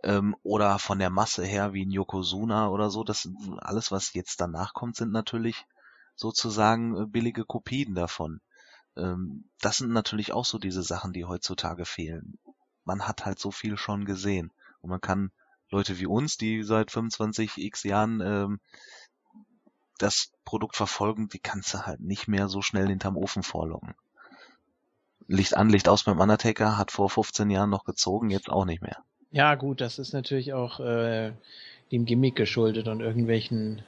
ähm, 0.02 0.34
oder 0.42 0.78
von 0.78 0.98
der 0.98 1.10
Masse 1.10 1.44
her 1.44 1.74
wie 1.74 1.84
ein 1.84 1.90
Yokozuna 1.90 2.68
oder 2.68 2.90
so, 2.90 3.04
das 3.04 3.28
alles, 3.58 3.92
was 3.92 4.14
jetzt 4.14 4.40
danach 4.40 4.72
kommt, 4.72 4.96
sind 4.96 5.12
natürlich 5.12 5.66
sozusagen 6.16 6.96
äh, 6.96 7.06
billige 7.06 7.44
Kopien 7.44 7.94
davon. 7.94 8.40
Ähm, 8.96 9.44
das 9.60 9.76
sind 9.76 9.92
natürlich 9.92 10.32
auch 10.32 10.46
so 10.46 10.58
diese 10.58 10.82
Sachen, 10.82 11.12
die 11.12 11.26
heutzutage 11.26 11.84
fehlen. 11.84 12.38
Man 12.84 13.06
hat 13.06 13.26
halt 13.26 13.38
so 13.38 13.50
viel 13.50 13.76
schon 13.76 14.06
gesehen 14.06 14.52
und 14.80 14.88
man 14.88 15.02
kann 15.02 15.30
Leute 15.68 15.98
wie 15.98 16.06
uns, 16.06 16.38
die 16.38 16.62
seit 16.62 16.90
25 16.90 17.58
x 17.58 17.82
Jahren 17.84 18.20
ähm, 18.22 18.60
das 19.98 20.32
Produkt 20.46 20.76
verfolgen, 20.76 21.28
die 21.28 21.40
kannst 21.40 21.74
du 21.74 21.86
halt 21.86 22.00
nicht 22.00 22.26
mehr 22.26 22.48
so 22.48 22.62
schnell 22.62 22.88
hinterm 22.88 23.18
Ofen 23.18 23.42
vorlocken. 23.42 23.94
Licht 25.30 25.56
an, 25.56 25.70
Licht 25.70 25.88
aus 25.88 26.04
beim 26.04 26.18
Undertaker, 26.18 26.76
hat 26.76 26.90
vor 26.90 27.08
15 27.08 27.50
Jahren 27.50 27.70
noch 27.70 27.84
gezogen, 27.84 28.30
jetzt 28.30 28.50
auch 28.50 28.64
nicht 28.64 28.82
mehr. 28.82 28.96
Ja, 29.30 29.54
gut, 29.54 29.80
das 29.80 29.98
ist 30.00 30.12
natürlich 30.12 30.52
auch 30.52 30.80
äh, 30.80 31.30
dem 31.92 32.04
Gimmick 32.04 32.34
geschuldet 32.34 32.88
und 32.88 33.00
irgendwelchen 33.00 33.82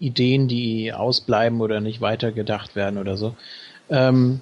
Ideen, 0.00 0.48
die 0.48 0.92
ausbleiben 0.92 1.60
oder 1.60 1.80
nicht 1.80 2.00
weitergedacht 2.00 2.74
werden 2.74 2.98
oder 2.98 3.16
so. 3.16 3.36
Ähm, 3.88 4.40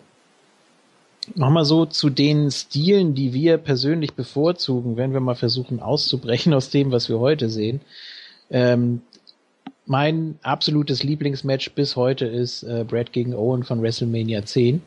Nochmal 1.37 1.65
so 1.65 1.87
zu 1.87 2.11
den 2.11 2.51
Stilen, 2.51 3.15
die 3.15 3.33
wir 3.33 3.57
persönlich 3.57 4.15
bevorzugen, 4.15 4.97
wenn 4.97 5.13
wir 5.13 5.21
mal 5.21 5.37
versuchen 5.37 5.79
auszubrechen 5.79 6.53
aus 6.53 6.71
dem, 6.71 6.91
was 6.91 7.09
wir 7.09 7.21
heute 7.21 7.49
sehen. 7.49 7.81
Ähm, 8.51 9.03
mein 9.87 10.39
absolutes 10.43 11.05
Lieblingsmatch 11.05 11.75
bis 11.75 11.95
heute 11.95 12.27
ist 12.27 12.65
äh, 12.65 12.85
Brad 12.89 13.13
gegen 13.13 13.35
Owen 13.35 13.63
von 13.63 13.83
WrestleMania 13.83 14.45
10 14.45 14.83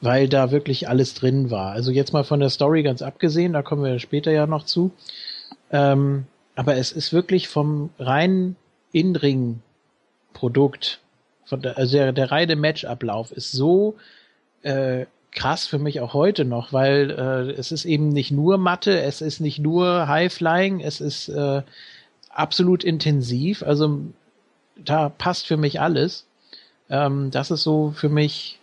weil 0.00 0.28
da 0.28 0.50
wirklich 0.50 0.88
alles 0.88 1.14
drin 1.14 1.50
war. 1.50 1.72
Also 1.72 1.90
jetzt 1.90 2.12
mal 2.12 2.24
von 2.24 2.40
der 2.40 2.50
Story 2.50 2.82
ganz 2.82 3.02
abgesehen, 3.02 3.52
da 3.52 3.62
kommen 3.62 3.84
wir 3.84 3.98
später 3.98 4.30
ja 4.30 4.46
noch 4.46 4.64
zu. 4.64 4.92
Ähm, 5.70 6.26
aber 6.54 6.76
es 6.76 6.92
ist 6.92 7.12
wirklich 7.12 7.48
vom 7.48 7.90
reinen 7.98 8.56
In-Ring-Produkt, 8.92 11.00
von 11.44 11.62
der, 11.62 11.78
also 11.78 11.96
der, 11.96 12.12
der 12.12 12.30
reine 12.30 12.56
Matchablauf 12.56 13.32
ist 13.32 13.52
so 13.52 13.96
äh, 14.62 15.06
krass 15.32 15.66
für 15.66 15.78
mich 15.78 16.00
auch 16.00 16.14
heute 16.14 16.44
noch, 16.44 16.72
weil 16.72 17.10
äh, 17.10 17.52
es 17.52 17.72
ist 17.72 17.84
eben 17.84 18.08
nicht 18.08 18.30
nur 18.30 18.58
Mathe, 18.58 19.00
es 19.00 19.20
ist 19.20 19.40
nicht 19.40 19.58
nur 19.58 20.08
High-Flying, 20.08 20.80
es 20.80 21.00
ist 21.00 21.28
äh, 21.28 21.62
absolut 22.30 22.84
intensiv. 22.84 23.62
Also 23.62 24.00
da 24.76 25.08
passt 25.08 25.46
für 25.46 25.56
mich 25.56 25.80
alles. 25.80 26.26
Ähm, 26.88 27.30
das 27.30 27.50
ist 27.50 27.62
so 27.62 27.92
für 27.94 28.08
mich 28.08 28.57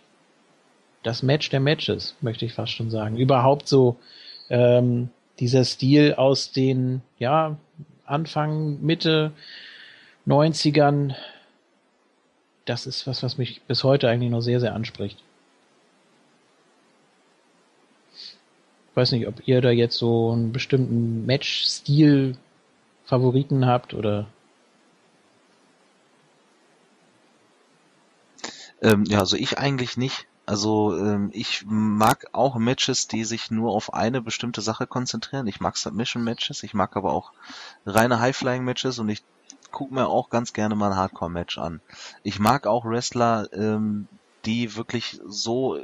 das 1.06 1.22
Match 1.22 1.50
der 1.50 1.60
Matches, 1.60 2.16
möchte 2.20 2.44
ich 2.44 2.52
fast 2.52 2.72
schon 2.72 2.90
sagen. 2.90 3.16
Überhaupt 3.16 3.68
so 3.68 3.96
ähm, 4.50 5.10
dieser 5.38 5.64
Stil 5.64 6.14
aus 6.14 6.50
den, 6.50 7.00
ja, 7.20 7.56
Anfang, 8.04 8.82
Mitte 8.82 9.30
90ern, 10.26 11.14
das 12.64 12.86
ist 12.86 13.06
was, 13.06 13.22
was 13.22 13.38
mich 13.38 13.62
bis 13.62 13.84
heute 13.84 14.08
eigentlich 14.08 14.32
noch 14.32 14.40
sehr, 14.40 14.58
sehr 14.58 14.74
anspricht. 14.74 15.22
Ich 18.90 18.96
weiß 18.96 19.12
nicht, 19.12 19.28
ob 19.28 19.46
ihr 19.46 19.60
da 19.60 19.70
jetzt 19.70 19.98
so 19.98 20.32
einen 20.32 20.50
bestimmten 20.50 21.24
Match-Stil 21.24 22.36
Favoriten 23.04 23.66
habt 23.66 23.94
oder 23.94 24.26
Ähm, 28.82 29.04
ja, 29.06 29.20
also 29.20 29.36
ich 29.36 29.58
eigentlich 29.58 29.96
nicht. 29.96 30.26
Also 30.46 30.96
ähm, 30.96 31.30
ich 31.32 31.64
mag 31.66 32.26
auch 32.32 32.54
Matches, 32.56 33.08
die 33.08 33.24
sich 33.24 33.50
nur 33.50 33.72
auf 33.72 33.92
eine 33.92 34.22
bestimmte 34.22 34.60
Sache 34.60 34.86
konzentrieren. 34.86 35.48
Ich 35.48 35.60
mag 35.60 35.76
Submission-Matches, 35.76 36.62
ich 36.62 36.72
mag 36.72 36.96
aber 36.96 37.12
auch 37.12 37.32
reine 37.84 38.20
High-Flying-Matches 38.20 39.00
und 39.00 39.08
ich 39.08 39.24
gucke 39.72 39.92
mir 39.92 40.06
auch 40.06 40.30
ganz 40.30 40.52
gerne 40.52 40.76
mal 40.76 40.92
ein 40.92 40.96
Hardcore-Match 40.96 41.58
an. 41.58 41.80
Ich 42.22 42.38
mag 42.38 42.68
auch 42.68 42.84
Wrestler, 42.84 43.48
ähm, 43.52 44.06
die 44.44 44.76
wirklich 44.76 45.20
so 45.26 45.80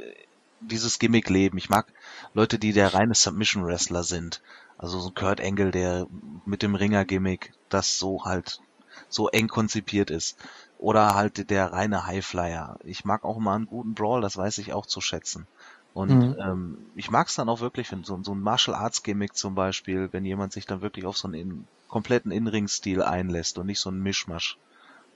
dieses 0.61 0.97
Gimmick 0.97 1.29
leben. 1.29 1.57
Ich 1.57 1.69
mag 1.69 1.87
Leute, 2.33 2.57
die 2.57 2.71
der 2.71 2.93
reine 2.93 3.15
Submission-Wrestler 3.15 4.03
sind. 4.03 4.41
Also 4.77 4.99
so 4.99 5.11
Kurt 5.11 5.41
Angle, 5.41 5.71
der 5.71 6.07
mit 6.45 6.61
dem 6.61 6.75
Ringer-Gimmick, 6.75 7.53
das 7.69 7.99
so 7.99 8.23
halt 8.23 8.61
so 9.09 9.27
eng 9.27 9.47
konzipiert 9.47 10.09
ist. 10.09 10.37
Oder 10.83 11.15
halt 11.15 11.49
der 11.49 11.71
reine 11.71 12.07
Highflyer. 12.07 12.77
Ich 12.83 13.05
mag 13.05 13.23
auch 13.23 13.39
mal 13.39 13.55
einen 13.55 13.67
guten 13.67 13.93
Brawl, 13.93 14.19
das 14.19 14.35
weiß 14.35 14.57
ich 14.57 14.73
auch 14.73 14.85
zu 14.85 14.99
schätzen. 14.99 15.47
Und 15.93 16.09
mhm. 16.09 16.35
ähm, 16.37 16.77
ich 16.93 17.09
mag 17.09 17.29
es 17.29 17.35
dann 17.35 17.47
auch 17.47 17.61
wirklich, 17.61 17.89
wenn 17.93 18.03
so, 18.03 18.21
so 18.21 18.35
ein 18.35 18.41
Martial 18.41 18.75
Arts 18.75 19.01
Gimmick 19.01 19.33
zum 19.33 19.55
Beispiel, 19.55 20.09
wenn 20.11 20.25
jemand 20.25 20.51
sich 20.51 20.65
dann 20.65 20.81
wirklich 20.81 21.05
auf 21.05 21.17
so 21.17 21.29
einen 21.29 21.35
in, 21.35 21.67
kompletten 21.87 22.33
In-Ring-Stil 22.33 23.01
einlässt 23.01 23.57
und 23.57 23.67
nicht 23.67 23.79
so 23.79 23.91
einen 23.91 24.03
Mischmasch 24.03 24.57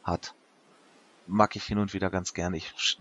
hat. 0.06 0.34
Mag 1.28 1.58
ich 1.58 1.66
hin 1.66 1.80
und 1.80 1.94
wieder 1.94 2.10
ganz 2.10 2.34
gerne. 2.34 2.56
Ich, 2.56 2.98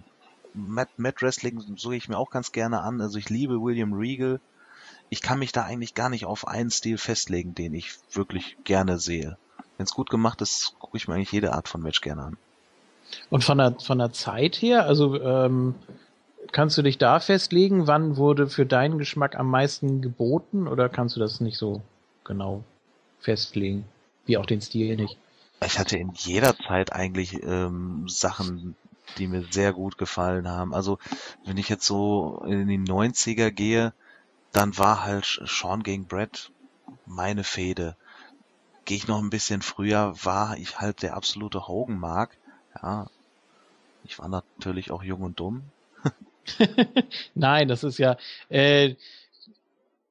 Matt, 0.53 0.89
Matt 0.97 1.23
Wrestling 1.23 1.63
suche 1.77 1.95
ich 1.95 2.09
mir 2.09 2.19
auch 2.19 2.31
ganz 2.31 2.51
gerne 2.51 2.81
an. 2.81 3.01
Also 3.01 3.17
ich 3.17 3.31
liebe 3.31 3.63
William 3.63 3.93
Regal. 3.93 4.41
Ich 5.09 5.23
kann 5.23 5.39
mich 5.39 5.53
da 5.53 5.63
eigentlich 5.63 5.95
gar 5.95 6.09
nicht 6.09 6.27
auf 6.27 6.49
einen 6.49 6.71
Stil 6.71 6.99
festlegen, 6.99 7.55
den 7.55 7.75
ich 7.75 7.97
wirklich 8.11 8.57
gerne 8.65 8.99
sehe. 8.99 9.39
Wenn 9.77 9.85
es 9.85 9.95
gut 9.95 10.11
gemacht 10.11 10.41
ist, 10.41 10.75
gucke 10.81 10.97
ich 10.97 11.07
mir 11.07 11.15
eigentlich 11.15 11.31
jede 11.31 11.53
Art 11.53 11.69
von 11.69 11.81
Match 11.81 12.01
gerne 12.01 12.25
an. 12.25 12.37
Und 13.31 13.45
von 13.45 13.59
der, 13.59 13.77
von 13.81 13.99
der 13.99 14.13
Zeit 14.13 14.57
her, 14.57 14.87
also 14.87 15.21
ähm, 15.21 15.75
kannst 16.53 16.79
du 16.79 16.83
dich 16.83 16.99
da 16.99 17.21
festlegen, 17.21 17.87
wann 17.87 18.17
wurde 18.17 18.49
für 18.49 18.67
deinen 18.67 18.99
Geschmack 18.99 19.37
am 19.37 19.51
meisten 19.51 20.01
geboten 20.01 20.69
oder 20.69 20.89
kannst 20.89 21.17
du 21.17 21.21
das 21.21 21.41
nicht 21.41 21.59
so 21.59 21.83
genau 22.25 22.63
festlegen? 23.21 23.85
Wie 24.27 24.37
auch 24.37 24.47
den 24.47 24.61
Stil 24.61 24.97
nicht? 24.97 25.19
Ich 25.65 25.79
hatte 25.79 25.97
in 25.97 26.13
jeder 26.15 26.57
Zeit 26.57 26.93
eigentlich 26.93 27.43
ähm, 27.43 28.09
Sachen, 28.09 28.77
die 29.19 29.27
mir 29.27 29.45
sehr 29.51 29.73
gut 29.73 29.99
gefallen 29.99 30.49
haben. 30.49 30.75
Also 30.75 30.99
wenn 31.45 31.57
ich 31.57 31.69
jetzt 31.69 31.87
so 31.87 32.43
in 32.47 32.69
die 32.69 32.79
90er 32.79 33.51
gehe, 33.51 33.93
dann 34.53 34.77
war 34.79 35.05
halt 35.05 35.41
Sean 35.45 35.83
gegen 35.83 36.07
Brett 36.07 36.51
meine 37.07 37.45
Fehde. 37.45 37.97
Gehe 38.85 38.97
ich 38.97 39.09
noch 39.09 39.19
ein 39.19 39.31
bisschen 39.31 39.63
früher, 39.63 40.15
war 40.23 40.57
ich 40.57 40.79
halt 40.79 41.03
der 41.03 41.17
absolute 41.17 41.67
Hogan-Mark. 41.67 42.37
Ja, 42.87 43.07
ich 44.05 44.17
war 44.21 44.29
natürlich 44.29 44.93
auch 44.93 45.03
jung 45.03 45.23
und 45.23 45.41
dumm. 45.41 45.65
Nein, 47.35 47.67
das 47.67 47.83
ist 47.83 47.99
ja. 47.99 48.17
Äh, 48.49 48.95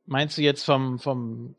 meinst 0.06 0.38
du 0.38 0.42
jetzt 0.42 0.66
vom 0.66 1.00
vom 1.00 1.56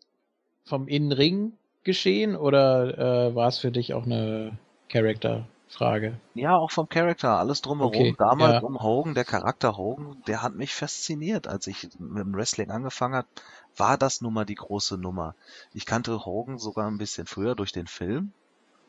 vom 0.66 0.88
Innenring 0.88 1.54
geschehen 1.84 2.36
oder 2.36 3.30
äh, 3.30 3.34
war 3.34 3.48
es 3.48 3.56
für 3.56 3.70
dich 3.70 3.94
auch 3.94 4.04
eine 4.04 4.58
Charakterfrage? 4.90 6.20
Ja, 6.34 6.54
auch 6.54 6.70
vom 6.70 6.90
Charakter, 6.90 7.38
alles 7.38 7.62
drumherum. 7.62 7.94
Okay, 7.94 8.14
Damals 8.18 8.60
ja. 8.60 8.60
um 8.60 8.82
Hogan, 8.82 9.14
der 9.14 9.24
Charakter 9.24 9.78
Hogan, 9.78 10.22
der 10.26 10.42
hat 10.42 10.54
mich 10.54 10.74
fasziniert, 10.74 11.48
als 11.48 11.66
ich 11.66 11.88
mit 11.98 12.24
dem 12.24 12.34
Wrestling 12.34 12.70
angefangen 12.70 13.14
habe. 13.14 13.28
War 13.74 13.96
das 13.96 14.20
nun 14.20 14.34
mal 14.34 14.44
die 14.44 14.54
große 14.54 14.98
Nummer? 14.98 15.34
Ich 15.72 15.86
kannte 15.86 16.26
Hogan 16.26 16.58
sogar 16.58 16.86
ein 16.88 16.98
bisschen 16.98 17.26
früher 17.26 17.54
durch 17.54 17.72
den 17.72 17.86
Film, 17.86 18.34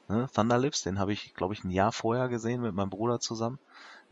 Ne? 0.07 0.29
Thunderlips, 0.34 0.84
den 0.84 0.99
habe 0.99 1.13
ich, 1.13 1.34
glaube 1.34 1.53
ich, 1.53 1.63
ein 1.63 1.71
Jahr 1.71 1.91
vorher 1.91 2.27
gesehen 2.29 2.61
mit 2.61 2.73
meinem 2.73 2.89
Bruder 2.89 3.19
zusammen. 3.19 3.59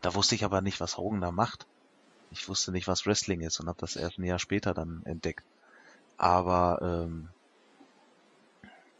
Da 0.02 0.14
wusste 0.14 0.36
ich 0.36 0.44
aber 0.44 0.62
nicht, 0.62 0.80
was 0.80 0.98
Hogan 0.98 1.22
da 1.22 1.32
macht. 1.32 1.66
Ich 2.32 2.50
wusste 2.50 2.72
nicht, 2.72 2.88
was 2.88 3.06
Wrestling 3.06 3.42
ist 3.42 3.60
und 3.60 3.68
habe 3.68 3.80
das 3.80 3.96
erst 3.96 4.18
ein 4.18 4.26
Jahr 4.26 4.40
später 4.40 4.74
dann 4.74 5.02
entdeckt. 5.06 5.44
Aber 6.18 6.80
ähm, 6.82 7.30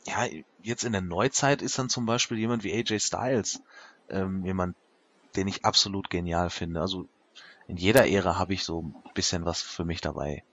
ja, 0.06 0.26
jetzt 0.62 0.84
in 0.84 0.92
der 0.92 1.02
Neuzeit 1.02 1.62
ist 1.62 1.78
dann 1.80 1.90
zum 1.90 2.06
Beispiel 2.06 2.38
jemand 2.38 2.64
wie 2.64 2.74
AJ 2.74 3.00
Styles 3.00 3.62
ähm, 4.10 4.46
jemand, 4.46 4.76
den 5.36 5.48
ich 5.48 5.66
absolut 5.66 6.10
genial 6.10 6.50
finde. 6.50 6.82
Also 6.82 7.08
in 7.68 7.78
jeder 7.78 8.08
Ära 8.08 8.38
habe 8.38 8.54
ich 8.54 8.64
so 8.64 8.84
ein 8.84 8.96
bisschen 9.14 9.46
was 9.46 9.62
für 9.62 9.86
mich 9.86 10.02
dabei. 10.02 10.44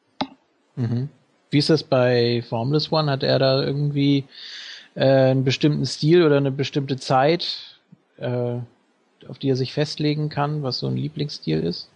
Mhm. 0.76 1.08
Wie 1.50 1.58
ist 1.58 1.70
das 1.70 1.84
bei 1.84 2.42
Formless 2.48 2.90
One? 2.90 3.10
Hat 3.10 3.22
er 3.22 3.38
da 3.38 3.62
irgendwie 3.62 4.24
äh, 4.94 5.04
einen 5.04 5.44
bestimmten 5.44 5.86
Stil 5.86 6.22
oder 6.24 6.36
eine 6.36 6.50
bestimmte 6.50 6.96
Zeit, 6.96 7.78
äh, 8.18 8.58
auf 9.28 9.38
die 9.38 9.48
er 9.48 9.56
sich 9.56 9.72
festlegen 9.72 10.28
kann, 10.28 10.62
was 10.62 10.78
so 10.78 10.88
ein 10.88 10.96
Lieblingsstil 10.96 11.60
ist? 11.60 11.91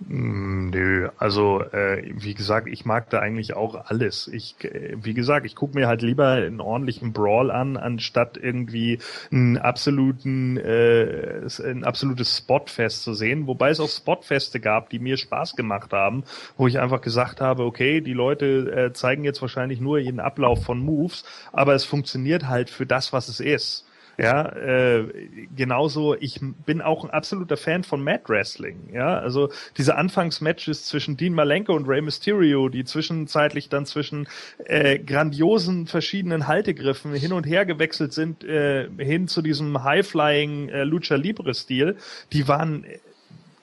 Mm, 0.00 0.70
nö, 0.70 1.08
also 1.18 1.62
äh, 1.62 2.02
wie 2.14 2.34
gesagt, 2.34 2.66
ich 2.66 2.84
mag 2.84 3.10
da 3.10 3.20
eigentlich 3.20 3.54
auch 3.54 3.86
alles. 3.86 4.26
Ich, 4.28 4.56
äh, 4.64 4.96
wie 4.96 5.14
gesagt, 5.14 5.46
ich 5.46 5.54
gucke 5.54 5.78
mir 5.78 5.86
halt 5.86 6.02
lieber 6.02 6.30
einen 6.30 6.60
ordentlichen 6.60 7.12
Brawl 7.12 7.50
an, 7.50 7.76
anstatt 7.76 8.36
irgendwie 8.36 8.98
einen 9.30 9.56
absoluten, 9.56 10.56
äh, 10.56 11.46
ein 11.64 11.84
absolutes 11.84 12.36
Spotfest 12.38 13.04
zu 13.04 13.14
sehen. 13.14 13.46
Wobei 13.46 13.70
es 13.70 13.80
auch 13.80 13.88
Spotfeste 13.88 14.58
gab, 14.60 14.90
die 14.90 14.98
mir 14.98 15.16
Spaß 15.16 15.54
gemacht 15.54 15.92
haben, 15.92 16.24
wo 16.56 16.66
ich 16.66 16.80
einfach 16.80 17.00
gesagt 17.00 17.40
habe, 17.40 17.64
okay, 17.64 18.00
die 18.00 18.14
Leute 18.14 18.88
äh, 18.88 18.92
zeigen 18.92 19.24
jetzt 19.24 19.42
wahrscheinlich 19.42 19.80
nur 19.80 19.98
ihren 19.98 20.20
Ablauf 20.20 20.64
von 20.64 20.80
Moves, 20.80 21.24
aber 21.52 21.74
es 21.74 21.84
funktioniert 21.84 22.48
halt 22.48 22.68
für 22.68 22.84
das, 22.84 23.12
was 23.12 23.28
es 23.28 23.38
ist. 23.40 23.86
Ja, 24.16 24.48
äh, 24.50 25.04
genauso, 25.56 26.14
ich 26.14 26.40
bin 26.64 26.80
auch 26.80 27.04
ein 27.04 27.10
absoluter 27.10 27.56
Fan 27.56 27.82
von 27.82 28.02
Mad 28.02 28.24
Wrestling. 28.28 28.90
Ja, 28.92 29.18
also 29.18 29.50
diese 29.76 29.96
Anfangsmatches 29.96 30.84
zwischen 30.86 31.16
Dean 31.16 31.34
Malenko 31.34 31.74
und 31.74 31.88
Rey 31.88 32.00
Mysterio, 32.00 32.68
die 32.68 32.84
zwischenzeitlich 32.84 33.68
dann 33.68 33.86
zwischen 33.86 34.28
äh, 34.64 34.98
grandiosen 34.98 35.86
verschiedenen 35.86 36.46
Haltegriffen 36.46 37.12
hin 37.14 37.32
und 37.32 37.44
her 37.44 37.66
gewechselt 37.66 38.12
sind, 38.12 38.44
äh, 38.44 38.88
hin 38.98 39.26
zu 39.26 39.42
diesem 39.42 39.82
High-Flying 39.82 40.68
äh, 40.68 40.84
Lucha 40.84 41.16
Libre-Stil, 41.16 41.96
die 42.32 42.46
waren 42.46 42.86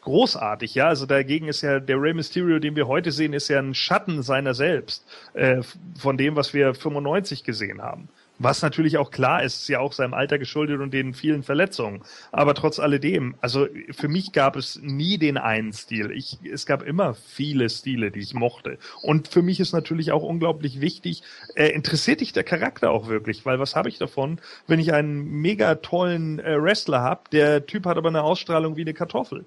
großartig, 0.01 0.75
ja. 0.75 0.87
Also 0.87 1.05
dagegen 1.05 1.47
ist 1.47 1.61
ja 1.61 1.79
der 1.79 2.01
Rey 2.01 2.13
Mysterio, 2.13 2.59
den 2.59 2.75
wir 2.75 2.87
heute 2.87 3.11
sehen, 3.11 3.33
ist 3.33 3.47
ja 3.47 3.59
ein 3.59 3.73
Schatten 3.73 4.21
seiner 4.23 4.53
selbst, 4.53 5.05
äh, 5.33 5.61
von 5.97 6.17
dem, 6.17 6.35
was 6.35 6.53
wir 6.53 6.73
95 6.73 7.43
gesehen 7.43 7.81
haben. 7.81 8.09
Was 8.43 8.63
natürlich 8.63 8.97
auch 8.97 9.11
klar 9.11 9.43
ist, 9.43 9.61
ist 9.61 9.67
ja 9.67 9.79
auch 9.79 9.93
seinem 9.93 10.15
Alter 10.15 10.39
geschuldet 10.39 10.79
und 10.79 10.91
den 10.91 11.13
vielen 11.13 11.43
Verletzungen. 11.43 12.01
Aber 12.31 12.55
trotz 12.55 12.79
alledem, 12.79 13.35
also 13.39 13.67
für 13.91 14.07
mich 14.07 14.31
gab 14.31 14.55
es 14.55 14.79
nie 14.81 15.19
den 15.19 15.37
einen 15.37 15.73
Stil. 15.73 16.09
Ich, 16.09 16.39
es 16.51 16.65
gab 16.65 16.81
immer 16.81 17.13
viele 17.13 17.69
Stile, 17.69 18.09
die 18.09 18.19
ich 18.19 18.33
mochte. 18.33 18.79
Und 19.03 19.27
für 19.27 19.43
mich 19.43 19.59
ist 19.59 19.73
natürlich 19.73 20.11
auch 20.11 20.23
unglaublich 20.23 20.81
wichtig, 20.81 21.21
äh, 21.55 21.67
interessiert 21.67 22.21
dich 22.21 22.33
der 22.33 22.43
Charakter 22.43 22.89
auch 22.89 23.07
wirklich? 23.07 23.45
Weil 23.45 23.59
was 23.59 23.75
habe 23.75 23.89
ich 23.89 23.99
davon, 23.99 24.41
wenn 24.65 24.79
ich 24.79 24.91
einen 24.91 25.23
mega 25.23 25.75
tollen 25.75 26.39
äh, 26.39 26.59
Wrestler 26.59 27.01
habe, 27.01 27.21
der 27.31 27.67
Typ 27.67 27.85
hat 27.85 27.97
aber 27.97 28.09
eine 28.09 28.23
Ausstrahlung 28.23 28.75
wie 28.75 28.81
eine 28.81 28.95
Kartoffel? 28.95 29.45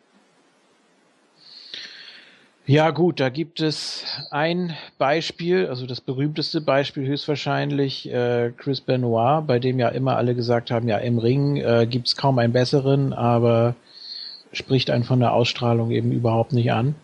Ja 2.67 2.91
gut, 2.91 3.21
da 3.21 3.29
gibt 3.29 3.61
es 3.61 4.05
ein 4.31 4.75
Beispiel, 4.97 5.67
also 5.67 5.87
das 5.87 6.01
berühmteste 6.01 6.63
Beispiel 6.63 7.07
höchstwahrscheinlich 7.07 8.11
äh, 8.11 8.53
Chris 8.57 8.81
Benoit, 8.81 9.47
bei 9.47 9.59
dem 9.59 9.79
ja 9.79 9.89
immer 9.89 10.17
alle 10.17 10.35
gesagt 10.35 10.71
haben, 10.71 10.89
ja 10.89 10.97
im 10.97 11.19
Ring 11.19 11.57
äh, 11.57 11.87
gibt 11.89 12.07
es 12.07 12.17
kaum 12.17 12.39
einen 12.39 12.55
besseren, 12.55 13.13
aber 13.13 13.75
spricht 14.53 14.89
einen 14.91 15.05
von 15.05 15.21
der 15.21 15.33
Ausstrahlung 15.33 15.91
eben 15.91 16.11
überhaupt 16.11 16.55
nicht 16.55 16.73
an. 16.73 16.95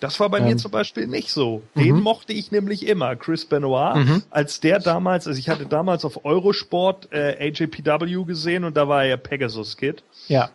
Das 0.00 0.18
war 0.18 0.28
bei 0.28 0.38
ähm, 0.38 0.46
mir 0.46 0.56
zum 0.56 0.72
Beispiel 0.72 1.06
nicht 1.06 1.30
so. 1.30 1.62
Den 1.76 1.96
mhm. 1.96 2.02
mochte 2.02 2.32
ich 2.32 2.50
nämlich 2.50 2.88
immer, 2.88 3.14
Chris 3.14 3.44
Benoit, 3.44 3.96
mhm. 3.96 4.22
als 4.30 4.58
der 4.58 4.80
damals, 4.80 5.28
also 5.28 5.38
ich 5.38 5.48
hatte 5.48 5.66
damals 5.66 6.04
auf 6.04 6.24
Eurosport 6.24 7.12
äh, 7.12 7.36
AJPW 7.48 8.24
gesehen 8.24 8.64
und 8.64 8.76
da 8.76 8.88
war 8.88 9.04
er 9.04 9.18
Pegasus 9.18 9.76
Kid. 9.76 10.02
Ja 10.26 10.50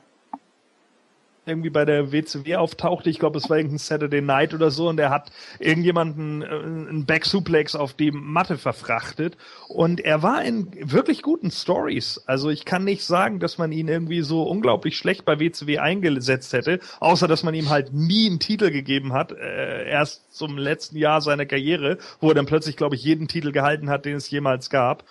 irgendwie 1.45 1.69
bei 1.69 1.85
der 1.85 2.11
WCW 2.11 2.55
auftauchte. 2.55 3.09
Ich 3.09 3.19
glaube, 3.19 3.37
es 3.37 3.49
war 3.49 3.57
irgendein 3.57 3.77
Saturday 3.77 4.21
Night 4.21 4.53
oder 4.53 4.71
so 4.71 4.89
und 4.89 4.99
er 4.99 5.09
hat 5.09 5.31
irgendjemanden 5.59 6.41
äh, 6.41 6.45
einen 6.45 7.05
Back-Suplex 7.05 7.75
auf 7.75 7.93
die 7.93 8.11
Matte 8.11 8.57
verfrachtet 8.57 9.37
und 9.67 10.01
er 10.01 10.23
war 10.23 10.43
in 10.43 10.67
wirklich 10.91 11.21
guten 11.21 11.51
Stories. 11.51 12.21
Also 12.25 12.49
ich 12.49 12.65
kann 12.65 12.83
nicht 12.83 13.03
sagen, 13.03 13.39
dass 13.39 13.57
man 13.57 13.71
ihn 13.71 13.87
irgendwie 13.87 14.21
so 14.21 14.43
unglaublich 14.43 14.97
schlecht 14.97 15.25
bei 15.25 15.39
WCW 15.39 15.79
eingesetzt 15.79 16.53
hätte, 16.53 16.79
außer 16.99 17.27
dass 17.27 17.43
man 17.43 17.53
ihm 17.53 17.69
halt 17.69 17.93
nie 17.93 18.27
einen 18.27 18.39
Titel 18.39 18.71
gegeben 18.71 19.13
hat, 19.13 19.31
äh, 19.31 19.87
erst 19.89 20.35
zum 20.35 20.57
letzten 20.57 20.97
Jahr 20.97 21.21
seiner 21.21 21.45
Karriere, 21.45 21.97
wo 22.19 22.29
er 22.29 22.35
dann 22.35 22.45
plötzlich, 22.45 22.77
glaube 22.77 22.95
ich, 22.95 23.03
jeden 23.03 23.27
Titel 23.27 23.51
gehalten 23.51 23.89
hat, 23.89 24.05
den 24.05 24.15
es 24.15 24.29
jemals 24.29 24.69
gab. 24.69 25.03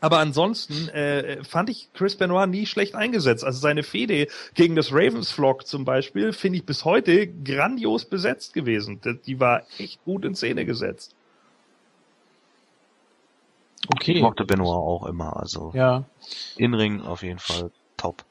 Aber 0.00 0.18
ansonsten 0.18 0.88
äh, 0.88 1.42
fand 1.44 1.70
ich 1.70 1.88
Chris 1.94 2.16
Benoit 2.16 2.48
nie 2.48 2.66
schlecht 2.66 2.94
eingesetzt. 2.94 3.44
Also 3.44 3.60
seine 3.60 3.82
Fehde 3.82 4.26
gegen 4.54 4.76
das 4.76 4.92
Ravens 4.92 5.30
Flock 5.30 5.66
zum 5.66 5.84
Beispiel 5.84 6.32
finde 6.32 6.58
ich 6.58 6.66
bis 6.66 6.84
heute 6.84 7.26
grandios 7.26 8.04
besetzt 8.04 8.54
gewesen. 8.54 9.00
Die 9.26 9.40
war 9.40 9.62
echt 9.78 10.04
gut 10.04 10.24
in 10.24 10.34
Szene 10.34 10.64
gesetzt. 10.64 11.14
Okay. 13.94 14.12
Ich 14.12 14.22
mochte 14.22 14.44
Benoit 14.44 14.76
auch 14.76 15.06
immer, 15.06 15.36
also. 15.36 15.72
Ja. 15.74 16.04
Inring 16.56 17.00
auf 17.00 17.22
jeden 17.22 17.40
Fall 17.40 17.70
top. 17.96 18.24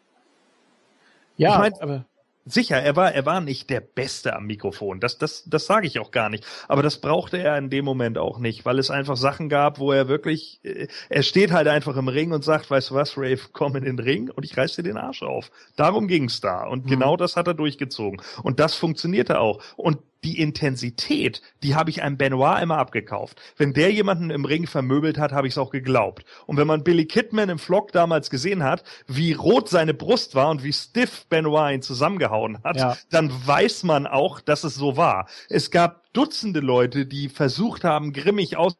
Ja, 1.38 1.53
ich 1.53 1.60
mein, 1.60 1.82
aber 1.82 2.06
Sicher, 2.45 2.77
er 2.77 2.95
war, 2.95 3.13
er 3.13 3.26
war 3.26 3.39
nicht 3.39 3.69
der 3.69 3.81
Beste 3.81 4.35
am 4.35 4.47
Mikrofon. 4.47 4.99
Das, 4.99 5.19
das, 5.19 5.43
das 5.45 5.68
sage 5.68 5.85
ich 5.85 5.99
auch 5.99 6.09
gar 6.09 6.30
nicht. 6.30 6.45
Aber 6.68 6.81
das 6.81 6.99
brauchte 6.99 7.38
er 7.38 7.57
in 7.57 7.69
dem 7.69 7.85
Moment 7.85 8.18
auch 8.18 8.39
nicht, 8.39 8.65
weil 8.65 8.80
es 8.80 8.89
einfach 8.89 9.15
Sachen 9.15 9.47
gab, 9.47 9.77
wo 9.77 9.91
er 9.91 10.07
wirklich, 10.07 10.59
äh, 10.63 10.88
er 11.09 11.23
steht 11.23 11.51
halt 11.51 11.68
einfach 11.68 11.95
im 11.97 12.07
Ring 12.07 12.31
und 12.31 12.43
sagt, 12.43 12.72
weißt 12.72 12.89
du 12.89 12.95
was, 12.95 13.15
Rave, 13.15 13.41
komm 13.53 13.76
in 13.76 13.85
den 13.85 13.99
Ring 13.99 14.31
und 14.31 14.43
ich 14.43 14.57
reiß 14.57 14.76
dir 14.76 14.84
den 14.84 14.97
Arsch 14.97 15.22
auf. 15.22 15.51
Darum 15.76 16.07
ging's 16.07 16.41
da. 16.41 16.65
Und 16.65 16.85
mhm. 16.85 16.89
genau 16.89 17.15
das 17.15 17.35
hat 17.35 17.47
er 17.47 17.53
durchgezogen. 17.53 18.22
Und 18.41 18.59
das 18.59 18.73
funktionierte 18.73 19.39
auch. 19.39 19.61
Und 19.76 19.99
die 20.23 20.39
Intensität, 20.39 21.41
die 21.64 21.76
habe 21.76 21.89
ich 21.89 22.03
einem 22.03 22.18
Benoit 22.18 22.61
immer 22.61 22.77
abgekauft. 22.77 23.41
Wenn 23.57 23.73
der 23.73 23.91
jemanden 23.91 24.30
im 24.30 24.45
Ring 24.45 24.68
vermöbelt 24.68 25.18
hat, 25.18 25.31
habe 25.31 25.48
ich 25.48 25.53
es 25.53 25.57
auch 25.57 25.72
geglaubt. 25.72 26.26
Und 26.45 26.57
wenn 26.57 26.68
man 26.68 26.84
Billy 26.84 27.06
Kidman 27.06 27.49
im 27.49 27.60
Vlog 27.60 27.91
damals 27.91 28.30
gesehen 28.30 28.64
hat, 28.64 28.84
wie 29.07 29.34
rot 29.34 29.69
seine 29.69 29.93
Brust 29.93 30.35
war 30.35 30.49
und 30.49 30.64
wie 30.64 30.73
stiff 30.73 31.26
Benoit 31.27 31.73
ihn 31.73 31.81
zusammengehauen 31.81 32.64
hat, 32.64 32.77
ja. 32.77 32.98
dann 33.10 33.31
weiß 33.45 33.84
man 33.84 34.06
auch, 34.06 34.41
dass 34.41 34.64
es 34.64 34.76
so 34.76 34.98
war. 34.98 35.27
Es 35.49 35.72
gab 35.72 36.02
Dutzende 36.14 36.60
Leute, 36.60 37.06
die 37.06 37.30
versucht 37.30 37.84
haben, 37.85 38.11
grimmig 38.11 38.57
aus 38.57 38.76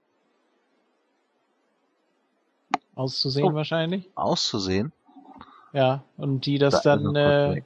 auszusehen 2.94 3.48
oh, 3.48 3.56
wahrscheinlich. 3.56 4.10
Auszusehen? 4.16 4.92
Ja, 5.74 6.04
und 6.18 6.46
die 6.46 6.58
das 6.58 6.82
da 6.82 6.98
dann, 6.98 7.16
äh, 7.16 7.62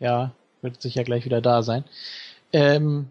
ja, 0.00 0.32
wird 0.62 0.82
sicher 0.82 1.04
gleich 1.04 1.24
wieder 1.24 1.40
da 1.40 1.62
sein. 1.62 1.84
Ähm, 2.52 3.08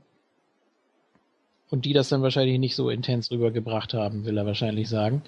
und 1.73 1.85
die 1.85 1.93
das 1.93 2.07
dann 2.07 2.21
wahrscheinlich 2.21 2.59
nicht 2.59 2.75
so 2.75 2.91
intens 2.91 3.31
rübergebracht 3.31 3.95
haben, 3.95 4.25
will 4.25 4.37
er 4.37 4.45
wahrscheinlich 4.45 4.87
sagen. 4.87 5.23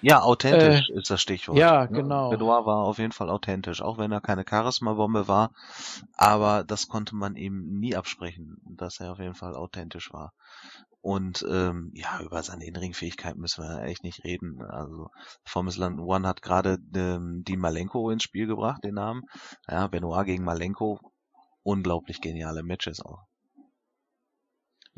Ja, 0.00 0.22
authentisch 0.22 0.90
äh, 0.90 0.98
ist 0.98 1.10
das 1.10 1.22
Stichwort. 1.22 1.56
Ja, 1.56 1.86
genau. 1.86 2.30
Benoit 2.30 2.66
war 2.66 2.78
auf 2.78 2.98
jeden 2.98 3.12
Fall 3.12 3.30
authentisch, 3.30 3.80
auch 3.80 3.98
wenn 3.98 4.10
er 4.10 4.20
keine 4.20 4.44
Charisma-Bombe 4.48 5.28
war, 5.28 5.52
aber 6.16 6.64
das 6.64 6.88
konnte 6.88 7.14
man 7.14 7.36
ihm 7.36 7.78
nie 7.78 7.94
absprechen, 7.94 8.56
dass 8.64 8.98
er 8.98 9.12
auf 9.12 9.20
jeden 9.20 9.36
Fall 9.36 9.54
authentisch 9.54 10.12
war. 10.12 10.32
Und 11.02 11.46
ähm, 11.48 11.92
ja, 11.94 12.20
über 12.20 12.42
seine 12.42 12.66
Innenringfähigkeit 12.66 13.36
müssen 13.36 13.62
wir 13.62 13.84
echt 13.84 14.02
nicht 14.02 14.24
reden. 14.24 14.60
Also 14.68 15.06
Formula 15.44 15.86
One 15.86 16.26
hat 16.26 16.42
gerade 16.42 16.78
ähm, 16.96 17.44
die 17.46 17.56
Malenko 17.56 18.10
ins 18.10 18.24
Spiel 18.24 18.48
gebracht, 18.48 18.82
den 18.82 18.94
Namen. 18.94 19.22
Ja, 19.68 19.86
Benoit 19.86 20.26
gegen 20.26 20.42
Malenko, 20.42 20.98
unglaublich 21.62 22.20
geniale 22.20 22.64
Matches 22.64 23.00
auch. 23.00 23.27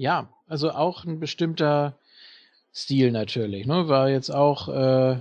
Ja, 0.00 0.28
also 0.48 0.70
auch 0.70 1.04
ein 1.04 1.20
bestimmter 1.20 1.92
Stil 2.74 3.12
natürlich, 3.12 3.66
ne? 3.66 3.86
War 3.88 4.08
jetzt 4.08 4.30
auch 4.30 4.68
äh, 4.68 5.18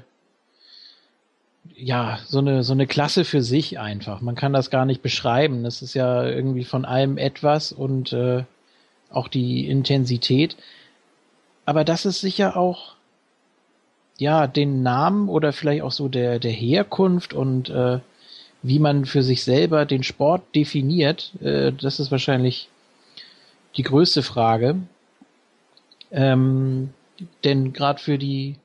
ja 1.76 2.20
so 2.26 2.40
eine 2.40 2.64
so 2.64 2.72
eine 2.72 2.88
Klasse 2.88 3.26
für 3.26 3.42
sich 3.42 3.78
einfach. 3.78 4.22
Man 4.22 4.36
kann 4.36 4.54
das 4.54 4.70
gar 4.70 4.86
nicht 4.86 5.02
beschreiben. 5.02 5.66
Das 5.66 5.82
ist 5.82 5.96
ja 5.96 6.26
irgendwie 6.26 6.64
von 6.64 6.86
allem 6.86 7.18
etwas 7.18 7.74
und 7.74 8.14
äh, 8.14 8.46
auch 9.10 9.28
die 9.28 9.68
Intensität. 9.68 10.56
Aber 11.66 11.84
das 11.84 12.06
ist 12.06 12.22
sicher 12.22 12.56
auch 12.56 12.96
ja 14.18 14.48
den 14.48 14.82
Namen 14.82 15.28
oder 15.28 15.52
vielleicht 15.52 15.82
auch 15.82 15.92
so 15.92 16.08
der 16.08 16.40
der 16.40 16.54
Herkunft 16.54 17.34
und 17.34 17.70
äh, 17.70 18.00
wie 18.64 18.80
man 18.80 19.04
für 19.04 19.24
sich 19.24 19.44
selber 19.44 19.86
den 19.86 20.04
Sport 20.04 20.56
definiert. 20.56 21.34
Äh, 21.42 21.74
das 21.74 22.00
ist 22.00 22.12
wahrscheinlich 22.12 22.70
die 23.76 23.84
größte 23.84 24.24
Frage. 24.24 24.76
Ähm, 26.12 26.90
denn 27.44 27.74
gerade 27.74 28.02
für 28.02 28.18
die, 28.18 28.56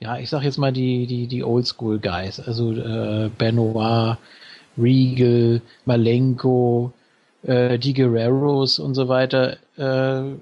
ja, 0.00 0.18
ich 0.18 0.28
sag 0.28 0.42
jetzt 0.42 0.58
mal 0.58 0.72
die, 0.72 1.06
die, 1.06 1.26
die 1.26 1.44
Oldschool 1.44 1.98
Guys, 1.98 2.40
also 2.40 2.72
äh, 2.72 3.30
Benoit, 3.36 4.18
Regal, 4.76 5.62
Malenko, 5.84 6.92
äh, 7.42 7.78
die 7.78 7.94
Guerreros 7.94 8.78
und 8.78 8.94
so 8.94 9.08
weiter, 9.08 9.56
äh, 9.78 10.32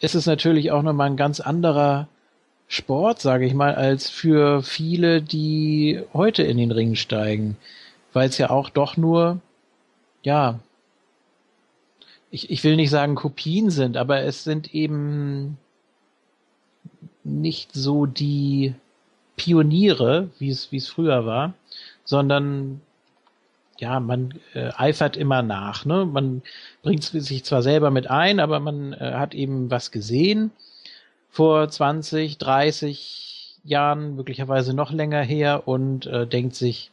ist 0.00 0.14
es 0.14 0.26
natürlich 0.26 0.70
auch 0.70 0.82
nochmal 0.82 1.10
ein 1.10 1.16
ganz 1.16 1.40
anderer 1.40 2.08
Sport, 2.68 3.20
sage 3.20 3.44
ich 3.44 3.54
mal, 3.54 3.74
als 3.74 4.08
für 4.08 4.62
viele, 4.62 5.20
die 5.20 6.00
heute 6.14 6.42
in 6.42 6.56
den 6.56 6.70
Ring 6.70 6.94
steigen, 6.94 7.56
weil 8.12 8.28
es 8.28 8.38
ja 8.38 8.50
auch 8.50 8.70
doch 8.70 8.96
nur, 8.96 9.40
ja, 10.22 10.58
ich, 12.32 12.50
ich 12.50 12.64
will 12.64 12.76
nicht 12.76 12.90
sagen 12.90 13.14
Kopien 13.14 13.70
sind, 13.70 13.96
aber 13.96 14.22
es 14.22 14.42
sind 14.42 14.74
eben 14.74 15.58
nicht 17.22 17.74
so 17.74 18.06
die 18.06 18.74
Pioniere, 19.36 20.30
wie 20.38 20.48
es 20.48 20.72
wie 20.72 20.78
es 20.78 20.88
früher 20.88 21.26
war, 21.26 21.54
sondern 22.04 22.80
ja, 23.78 24.00
man 24.00 24.34
äh, 24.54 24.70
eifert 24.76 25.16
immer 25.16 25.42
nach. 25.42 25.84
Ne? 25.84 26.06
Man 26.06 26.42
bringt 26.82 27.04
sich 27.04 27.44
zwar 27.44 27.62
selber 27.62 27.90
mit 27.90 28.08
ein, 28.08 28.40
aber 28.40 28.60
man 28.60 28.92
äh, 28.94 29.12
hat 29.14 29.34
eben 29.34 29.70
was 29.70 29.90
gesehen 29.90 30.52
vor 31.30 31.68
20, 31.68 32.38
30 32.38 33.56
Jahren, 33.64 34.16
möglicherweise 34.16 34.74
noch 34.74 34.90
länger 34.90 35.22
her 35.22 35.66
und 35.66 36.06
äh, 36.06 36.26
denkt 36.26 36.54
sich, 36.54 36.90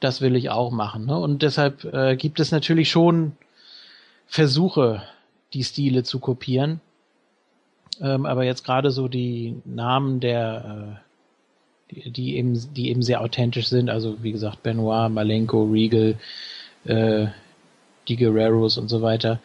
das 0.00 0.20
will 0.20 0.36
ich 0.36 0.50
auch 0.50 0.70
machen. 0.70 1.06
Ne? 1.06 1.16
Und 1.16 1.42
deshalb 1.42 1.84
äh, 1.84 2.16
gibt 2.16 2.40
es 2.40 2.52
natürlich 2.52 2.90
schon 2.90 3.32
Versuche, 4.30 5.02
die 5.54 5.64
Stile 5.64 6.04
zu 6.04 6.20
kopieren. 6.20 6.80
Ähm, 8.00 8.26
aber 8.26 8.44
jetzt 8.44 8.64
gerade 8.64 8.92
so 8.92 9.08
die 9.08 9.60
Namen 9.64 10.20
der, 10.20 11.00
äh, 11.90 11.94
die, 11.94 12.10
die, 12.12 12.36
eben, 12.36 12.72
die 12.74 12.90
eben 12.90 13.02
sehr 13.02 13.22
authentisch 13.22 13.66
sind, 13.66 13.90
also 13.90 14.22
wie 14.22 14.30
gesagt, 14.30 14.62
Benoit, 14.62 15.10
Malenko, 15.10 15.64
Regal, 15.64 16.14
äh, 16.84 17.26
die 18.06 18.16
Guerreros 18.16 18.78
und 18.78 18.86
so 18.86 19.02
weiter. 19.02 19.40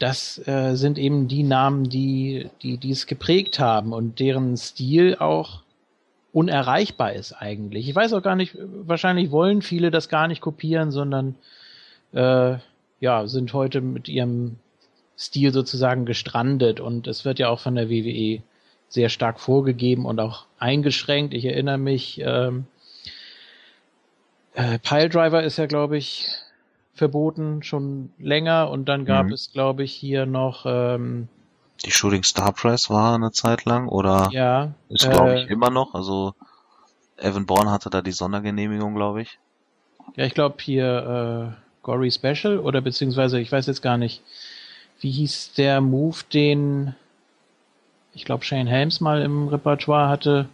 Das 0.00 0.44
äh, 0.48 0.74
sind 0.74 0.98
eben 0.98 1.28
die 1.28 1.44
Namen, 1.44 1.88
die, 1.88 2.50
die, 2.62 2.76
die 2.76 2.90
es 2.90 3.06
geprägt 3.06 3.60
haben 3.60 3.92
und 3.92 4.18
deren 4.18 4.56
Stil 4.56 5.14
auch 5.16 5.62
unerreichbar 6.32 7.12
ist 7.12 7.34
eigentlich. 7.34 7.88
Ich 7.88 7.94
weiß 7.94 8.14
auch 8.14 8.22
gar 8.22 8.34
nicht, 8.34 8.56
wahrscheinlich 8.58 9.30
wollen 9.30 9.62
viele 9.62 9.92
das 9.92 10.08
gar 10.08 10.26
nicht 10.26 10.40
kopieren, 10.40 10.90
sondern 10.90 11.36
äh, 12.12 12.58
ja, 13.00 13.26
sind 13.26 13.52
heute 13.52 13.80
mit 13.80 14.08
ihrem 14.08 14.56
Stil 15.18 15.52
sozusagen 15.52 16.06
gestrandet 16.06 16.80
und 16.80 17.06
es 17.06 17.24
wird 17.24 17.38
ja 17.38 17.48
auch 17.48 17.60
von 17.60 17.74
der 17.74 17.90
WWE 17.90 18.42
sehr 18.88 19.08
stark 19.08 19.40
vorgegeben 19.40 20.04
und 20.06 20.20
auch 20.20 20.46
eingeschränkt. 20.58 21.34
Ich 21.34 21.44
erinnere 21.44 21.78
mich, 21.78 22.20
ähm, 22.24 22.66
äh, 24.54 24.78
Piledriver 24.78 25.42
ist 25.42 25.56
ja, 25.56 25.66
glaube 25.66 25.96
ich, 25.96 26.26
verboten 26.94 27.62
schon 27.62 28.12
länger 28.18 28.70
und 28.70 28.88
dann 28.88 29.04
gab 29.04 29.26
mhm. 29.26 29.32
es, 29.32 29.52
glaube 29.52 29.84
ich, 29.84 29.92
hier 29.92 30.26
noch 30.26 30.64
ähm, 30.66 31.28
die 31.84 31.90
Shooting 31.90 32.24
Star 32.24 32.52
Press 32.52 32.90
war 32.90 33.14
eine 33.14 33.32
Zeit 33.32 33.64
lang 33.64 33.88
oder 33.88 34.28
ja, 34.32 34.74
ist 34.88 35.08
glaube 35.08 35.32
äh, 35.32 35.42
ich 35.42 35.50
immer 35.50 35.70
noch. 35.70 35.94
Also 35.94 36.34
Evan 37.16 37.46
Bourne 37.46 37.70
hatte 37.70 37.90
da 37.90 38.02
die 38.02 38.12
Sondergenehmigung, 38.12 38.94
glaube 38.94 39.22
ich. 39.22 39.38
Ja, 40.16 40.24
ich 40.26 40.34
glaube 40.34 40.56
hier 40.60 41.56
äh, 41.56 41.69
Gory 41.82 42.10
Special 42.10 42.58
oder 42.58 42.80
beziehungsweise 42.80 43.40
ich 43.40 43.50
weiß 43.50 43.66
jetzt 43.66 43.82
gar 43.82 43.98
nicht, 43.98 44.22
wie 45.00 45.10
hieß 45.10 45.54
der 45.54 45.80
Move, 45.80 46.18
den 46.32 46.94
ich 48.14 48.24
glaube 48.24 48.44
Shane 48.44 48.66
Helms 48.66 49.00
mal 49.00 49.22
im 49.22 49.48
Repertoire 49.48 50.08
hatte. 50.08 50.48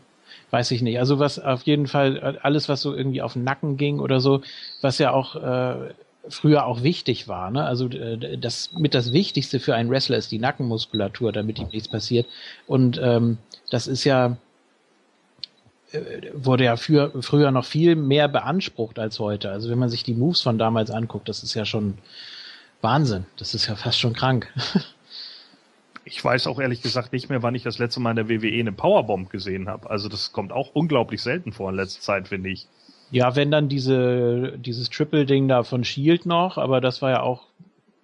Weiß 0.51 0.71
ich 0.71 0.83
nicht. 0.83 0.99
Also 0.99 1.19
was 1.19 1.39
auf 1.39 1.63
jeden 1.63 1.87
Fall 1.87 2.39
alles, 2.43 2.69
was 2.69 2.83
so 2.83 2.95
irgendwie 2.95 3.23
auf 3.23 3.33
den 3.33 3.45
Nacken 3.45 3.77
ging 3.77 3.99
oder 3.99 4.21
so, 4.21 4.43
was 4.81 4.99
ja 4.99 5.13
auch 5.13 5.37
äh, 5.37 5.93
früher 6.29 6.67
auch 6.67 6.83
wichtig 6.83 7.29
war. 7.29 7.51
Ne? 7.51 7.65
Also 7.65 7.89
äh, 7.89 8.39
das 8.39 8.73
mit 8.73 8.95
das 8.95 9.13
Wichtigste 9.13 9.61
für 9.61 9.75
einen 9.75 9.91
Wrestler 9.91 10.17
ist 10.17 10.31
die 10.31 10.39
Nackenmuskulatur, 10.39 11.33
damit 11.33 11.59
ihm 11.59 11.69
nichts 11.73 11.89
passiert. 11.89 12.27
Und 12.67 13.01
ähm, 13.03 13.39
das 13.71 13.87
ist 13.87 14.05
ja 14.05 14.37
wurde 16.35 16.65
ja 16.65 16.77
für, 16.77 17.13
früher 17.23 17.51
noch 17.51 17.65
viel 17.65 17.97
mehr 17.97 18.29
beansprucht 18.29 18.99
als 18.99 19.19
heute. 19.19 19.51
Also 19.51 19.71
wenn 19.71 19.79
man 19.79 19.89
sich 19.89 20.03
die 20.03 20.15
Moves 20.15 20.41
von 20.41 20.59
damals 20.59 20.91
anguckt, 20.91 21.29
das 21.29 21.43
ist 21.43 21.55
ja 21.55 21.65
schon 21.65 21.99
Wahnsinn. 22.81 23.27
Das 23.37 23.55
ist 23.55 23.67
ja 23.67 23.77
fast 23.77 23.99
schon 23.99 24.13
krank. 24.13 24.53
Ich 26.09 26.25
weiß 26.25 26.47
auch 26.47 26.61
ehrlich 26.61 26.83
gesagt 26.83 27.13
nicht 27.13 27.31
mehr, 27.31 27.43
wann 27.43 27.57
ich 27.57 27.65
das 27.65 27.79
letzte 27.79 27.99
Mal 27.99 28.11
in 28.17 28.29
der 28.29 28.29
WWE 28.29 28.61
eine 28.61 28.71
Powerbomb 28.71 29.29
gesehen 29.29 29.69
habe. 29.69 29.91
Also 29.91 30.09
das 30.09 30.33
kommt 30.33 30.53
auch 30.53 30.71
unglaublich 30.73 31.21
selten 31.21 31.51
vor 31.51 31.69
in 31.69 31.75
letzter 31.75 32.01
Zeit, 32.01 32.29
finde 32.29 32.51
ich. 32.51 32.69
Ja, 33.11 33.35
wenn 33.35 33.51
dann 33.51 33.69
diese, 33.69 34.57
dieses 34.57 34.89
Triple-Ding 34.89 35.49
da 35.49 35.65
von 35.65 35.83
Shield 35.83 36.25
noch, 36.25 36.59
aber 36.59 36.81
das 36.81 37.03
war 37.03 37.11
ja 37.11 37.23
auch, 37.23 37.49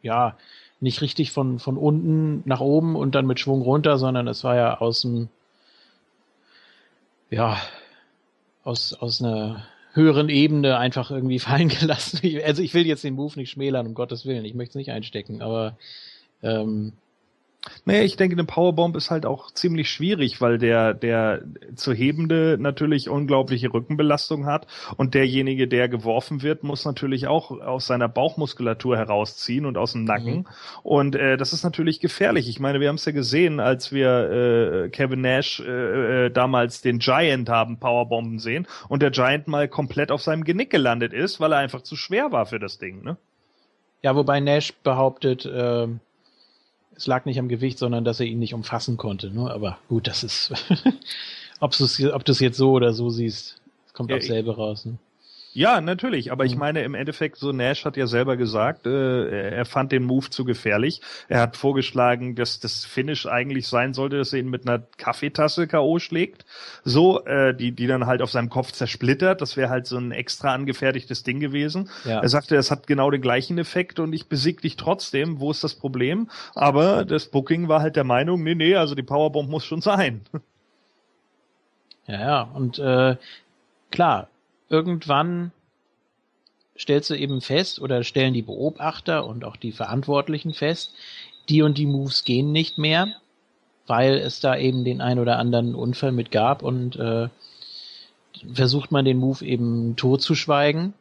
ja, 0.03 0.37
nicht 0.81 1.01
richtig 1.01 1.31
von, 1.31 1.61
von 1.61 1.77
unten 1.77 2.43
nach 2.45 2.59
oben 2.59 2.97
und 2.97 3.15
dann 3.15 3.25
mit 3.25 3.39
Schwung 3.39 3.63
runter, 3.63 3.99
sondern 3.99 4.27
es 4.27 4.43
war 4.43 4.57
ja 4.57 4.79
aus 4.79 5.03
dem, 5.03 5.29
ja, 7.33 7.61
aus, 8.63 8.93
aus 8.93 9.23
einer 9.23 9.67
höheren 9.95 10.29
Ebene 10.29 10.79
einfach 10.79 11.11
irgendwie 11.11 11.39
fallen 11.41 11.69
gelassen. 11.69 12.21
Also 12.45 12.63
ich 12.63 12.75
will 12.75 12.87
jetzt 12.87 13.05
den 13.05 13.15
Move 13.15 13.39
nicht 13.39 13.51
schmälern, 13.51 13.87
um 13.87 13.95
Gottes 13.95 14.27
Willen. 14.27 14.45
Ich 14.45 14.55
möchte 14.55 14.73
es 14.73 14.77
nicht 14.77 14.93
einstecken, 14.93 15.43
aber 15.43 15.77
ähm, 16.43 16.93
naja, 17.85 18.03
ich 18.03 18.17
denke, 18.17 18.35
eine 18.35 18.45
Powerbomb 18.45 18.97
ist 18.97 19.11
halt 19.11 19.25
auch 19.25 19.53
ziemlich 19.53 19.89
schwierig, 19.89 20.41
weil 20.41 20.59
der, 20.59 20.95
der 20.95 21.43
zu 21.77 21.93
hebende 21.93 22.57
natürlich 22.59 23.09
unglaubliche 23.09 23.73
Rückenbelastung 23.73 24.47
hat 24.47 24.67
und 24.97 25.15
derjenige, 25.15 25.69
der 25.69 25.89
geworfen 25.89 26.43
wird, 26.43 26.65
muss 26.65 26.85
natürlich 26.85 27.29
auch 27.29 27.53
aus 27.53 27.87
seiner 27.87 28.09
Bauchmuskulatur 28.09 28.97
herausziehen 28.97 29.65
und 29.65 29.79
aus 29.79 29.93
dem 29.93 30.05
Nacken. 30.05 30.39
Mhm. 30.39 30.47
Und 30.83 31.15
äh, 31.15 31.37
das 31.37 31.53
ist 31.53 31.63
natürlich 31.63 32.01
gefährlich. 32.01 32.49
Ich 32.49 32.59
meine, 32.59 32.81
wir 32.81 32.89
haben 32.89 32.97
es 32.97 33.05
ja 33.05 33.13
gesehen, 33.13 33.61
als 33.61 33.93
wir 33.93 34.85
äh, 34.85 34.89
Kevin 34.89 35.21
Nash 35.21 35.61
äh, 35.61 36.27
äh, 36.27 36.31
damals 36.31 36.83
den 36.83 36.99
Giant 36.99 37.49
haben 37.49 37.79
Powerbomben 37.79 38.41
sehen 38.41 38.67
und 38.89 39.03
der 39.03 39.13
Giant 39.13 39.47
mal 39.47 39.69
komplett 39.69 40.11
auf 40.11 40.23
seinem 40.23 40.43
Genick 40.43 40.71
gelandet 40.71 41.13
ist, 41.13 41.39
weil 41.39 41.53
er 41.53 41.59
einfach 41.59 41.83
zu 41.83 41.95
schwer 41.95 42.33
war 42.33 42.47
für 42.47 42.59
das 42.59 42.79
Ding. 42.79 43.05
Ne? 43.05 43.17
Ja, 44.03 44.17
wobei 44.17 44.41
Nash 44.41 44.73
behauptet, 44.83 45.47
äh 45.47 45.87
es 47.03 47.09
lag 47.09 47.25
nicht 47.25 47.41
am 47.41 47.49
Gewicht, 47.49 47.81
sondern 47.81 48.05
dass 48.05 48.21
er 48.21 48.27
ihn 48.27 48.39
nicht 48.39 48.55
umfassen 48.55 48.97
konnte. 48.97 49.29
Ne? 49.31 49.51
Aber 49.51 49.77
gut, 49.89 50.07
das 50.07 50.23
ist, 50.23 50.53
ob 51.61 51.77
du 51.77 51.83
es 51.85 52.39
jetzt 52.39 52.57
so 52.57 52.71
oder 52.71 52.93
so 52.93 53.11
siehst, 53.11 53.57
kommt 53.93 54.11
ja, 54.11 54.19
auch 54.19 54.23
selber 54.23 54.55
raus. 54.55 54.85
Ne? 54.85 54.99
Ja, 55.55 55.83
natürlich, 55.83 56.33
aber 56.33 56.47
ich 56.47 56.55
mhm. 56.55 56.61
meine, 56.61 56.83
im 56.83 56.95
Endeffekt, 56.95 57.37
so 57.37 57.53
Nash 57.53 57.85
hat 57.85 57.99
ja 57.99 58.07
selber 58.07 58.39
gesagt, 58.39 58.87
äh, 58.87 59.51
er 59.51 59.65
fand 59.67 59.93
den 59.93 60.05
Move 60.05 60.31
zu 60.31 60.45
gefährlich. 60.45 61.03
Er 61.29 61.41
hat 61.41 61.59
vorgeschlagen, 61.59 62.35
dass 62.35 62.59
das 62.59 62.87
Finish 62.87 63.27
eigentlich 63.27 63.69
sein 63.69 63.93
sollte, 63.93 64.17
dass 64.17 64.33
er 64.33 64.39
ihn 64.39 64.49
mit 64.49 64.67
einer 64.67 64.83
Kaffeetasse 64.97 65.67
K.O. 65.67 65.99
schlägt. 65.99 66.47
So, 66.85 67.25
äh, 67.27 67.55
die, 67.55 67.73
die 67.73 67.87
dann 67.87 68.07
halt 68.07 68.23
auf 68.23 68.31
seinem 68.31 68.49
Kopf 68.49 68.73
zersplittert. 68.73 69.43
Das 69.43 69.59
wäre 69.59 69.69
halt 69.69 69.87
so 69.87 69.99
ein 69.99 70.11
extra 70.11 70.55
angefertigtes 70.55 71.23
Ding 71.23 71.39
gewesen. 71.39 71.91
Ja. 72.05 72.21
Er 72.21 72.29
sagte, 72.31 72.57
es 72.57 72.71
hat 72.71 72.87
genau 72.87 73.11
den 73.11 73.21
gleichen 73.21 73.59
Effekt 73.59 73.99
und 73.99 74.15
ich 74.15 74.29
besieg 74.29 74.63
dich 74.63 74.77
trotzdem. 74.77 75.39
Wo 75.39 75.51
ist 75.51 75.63
das 75.63 75.75
Problem? 75.75 76.31
Aber 76.55 77.05
das 77.05 77.27
Booking 77.27 77.69
war 77.69 77.83
halt 77.83 77.97
der 77.97 78.05
Meinung, 78.05 78.43
nee, 78.43 78.55
nee, 78.55 78.75
also 78.75 78.95
die 78.95 79.03
Powerbomb 79.03 79.51
muss 79.51 79.67
schon 79.67 79.83
sein. 79.83 80.23
Ja, 82.07 82.21
ja, 82.21 82.43
und 82.43 82.81
äh, 82.81 83.17
klar, 83.93 84.29
irgendwann 84.73 85.53
stellst 86.77 87.11
du 87.11 87.15
eben 87.15 87.43
fest 87.43 87.81
oder 87.81 88.03
stellen 88.03 88.35
die 88.35 88.43
Beobachter 88.43 89.27
und 89.27 89.45
auch 89.45 89.57
die 89.57 89.73
Verantwortlichen 89.73 90.55
fest, 90.55 90.95
die 91.49 91.63
und 91.63 91.77
die 91.77 91.87
Moves 91.87 92.25
gehen 92.25 92.51
nicht 92.51 92.79
mehr, 92.79 93.09
weil 93.87 94.15
es 94.15 94.41
da 94.41 94.57
eben 94.57 94.85
den 94.85 95.01
ein 95.01 95.19
oder 95.19 95.39
anderen 95.39 95.75
Unfall 95.75 96.13
mit 96.13 96.31
gab 96.31 96.63
und 96.63 96.97
äh, 96.97 97.29
versucht 98.55 98.91
man 98.91 99.05
den 99.05 99.19
Move 99.19 99.45
eben 99.45 99.95
totzuschweigen. 99.97 100.95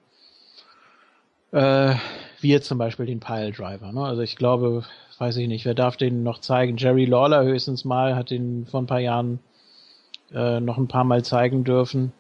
Äh, 1.52 1.96
wie 2.42 2.50
jetzt 2.50 2.68
zum 2.68 2.78
Beispiel 2.78 3.06
den 3.06 3.20
Pile 3.20 3.52
Driver. 3.52 3.92
Ne? 3.92 4.04
Also 4.04 4.22
ich 4.22 4.36
glaube, 4.36 4.84
weiß 5.20 5.38
ich 5.38 5.48
nicht, 5.48 5.66
wer 5.66 5.76
darf 5.76 5.96
den 5.96 6.24
noch 6.24 6.40
zeigen? 6.40 6.78
Jerry 6.78 7.06
Lawler 7.06 7.44
höchstens 7.44 7.86
mal 7.86 8.16
hat 8.16 8.32
den 8.32 8.66
vor 8.66 8.82
ein 8.82 8.88
paar 8.88 9.00
Jahren 9.00 9.40
äh, 10.34 10.60
noch 10.60 10.78
ein 10.78 10.88
paar 10.88 11.04
Mal 11.04 11.24
zeigen 11.24 11.64
dürfen. 11.64 12.14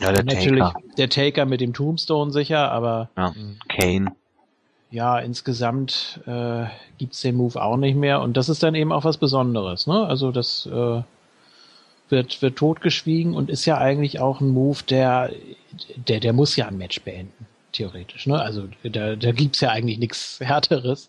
Ja, 0.00 0.12
der 0.12 0.24
Natürlich 0.24 0.60
Taker. 0.60 0.80
der 0.98 1.08
Taker 1.08 1.46
mit 1.46 1.60
dem 1.60 1.72
Tombstone 1.72 2.32
sicher, 2.32 2.70
aber 2.72 3.10
ja, 3.16 3.32
Kane. 3.68 4.12
Ja, 4.90 5.18
insgesamt 5.18 6.20
äh, 6.26 6.66
gibt's 6.98 7.20
den 7.20 7.36
Move 7.36 7.60
auch 7.60 7.76
nicht 7.76 7.96
mehr 7.96 8.20
und 8.20 8.36
das 8.36 8.48
ist 8.48 8.62
dann 8.62 8.74
eben 8.74 8.92
auch 8.92 9.04
was 9.04 9.18
Besonderes. 9.18 9.86
Ne? 9.86 10.06
Also 10.06 10.30
das 10.30 10.66
äh, 10.66 11.02
wird 12.08 12.42
wird 12.42 12.56
totgeschwiegen 12.56 13.34
und 13.34 13.50
ist 13.50 13.64
ja 13.66 13.78
eigentlich 13.78 14.20
auch 14.20 14.40
ein 14.40 14.50
Move, 14.50 14.80
der 14.88 15.30
der 15.96 16.20
der 16.20 16.32
muss 16.32 16.56
ja 16.56 16.66
ein 16.66 16.78
Match 16.78 17.00
beenden 17.02 17.46
theoretisch. 17.72 18.26
Ne? 18.26 18.40
Also 18.40 18.68
da 18.82 19.16
da 19.16 19.32
gibt's 19.32 19.60
ja 19.60 19.70
eigentlich 19.70 19.98
nichts 19.98 20.38
härteres. 20.42 21.08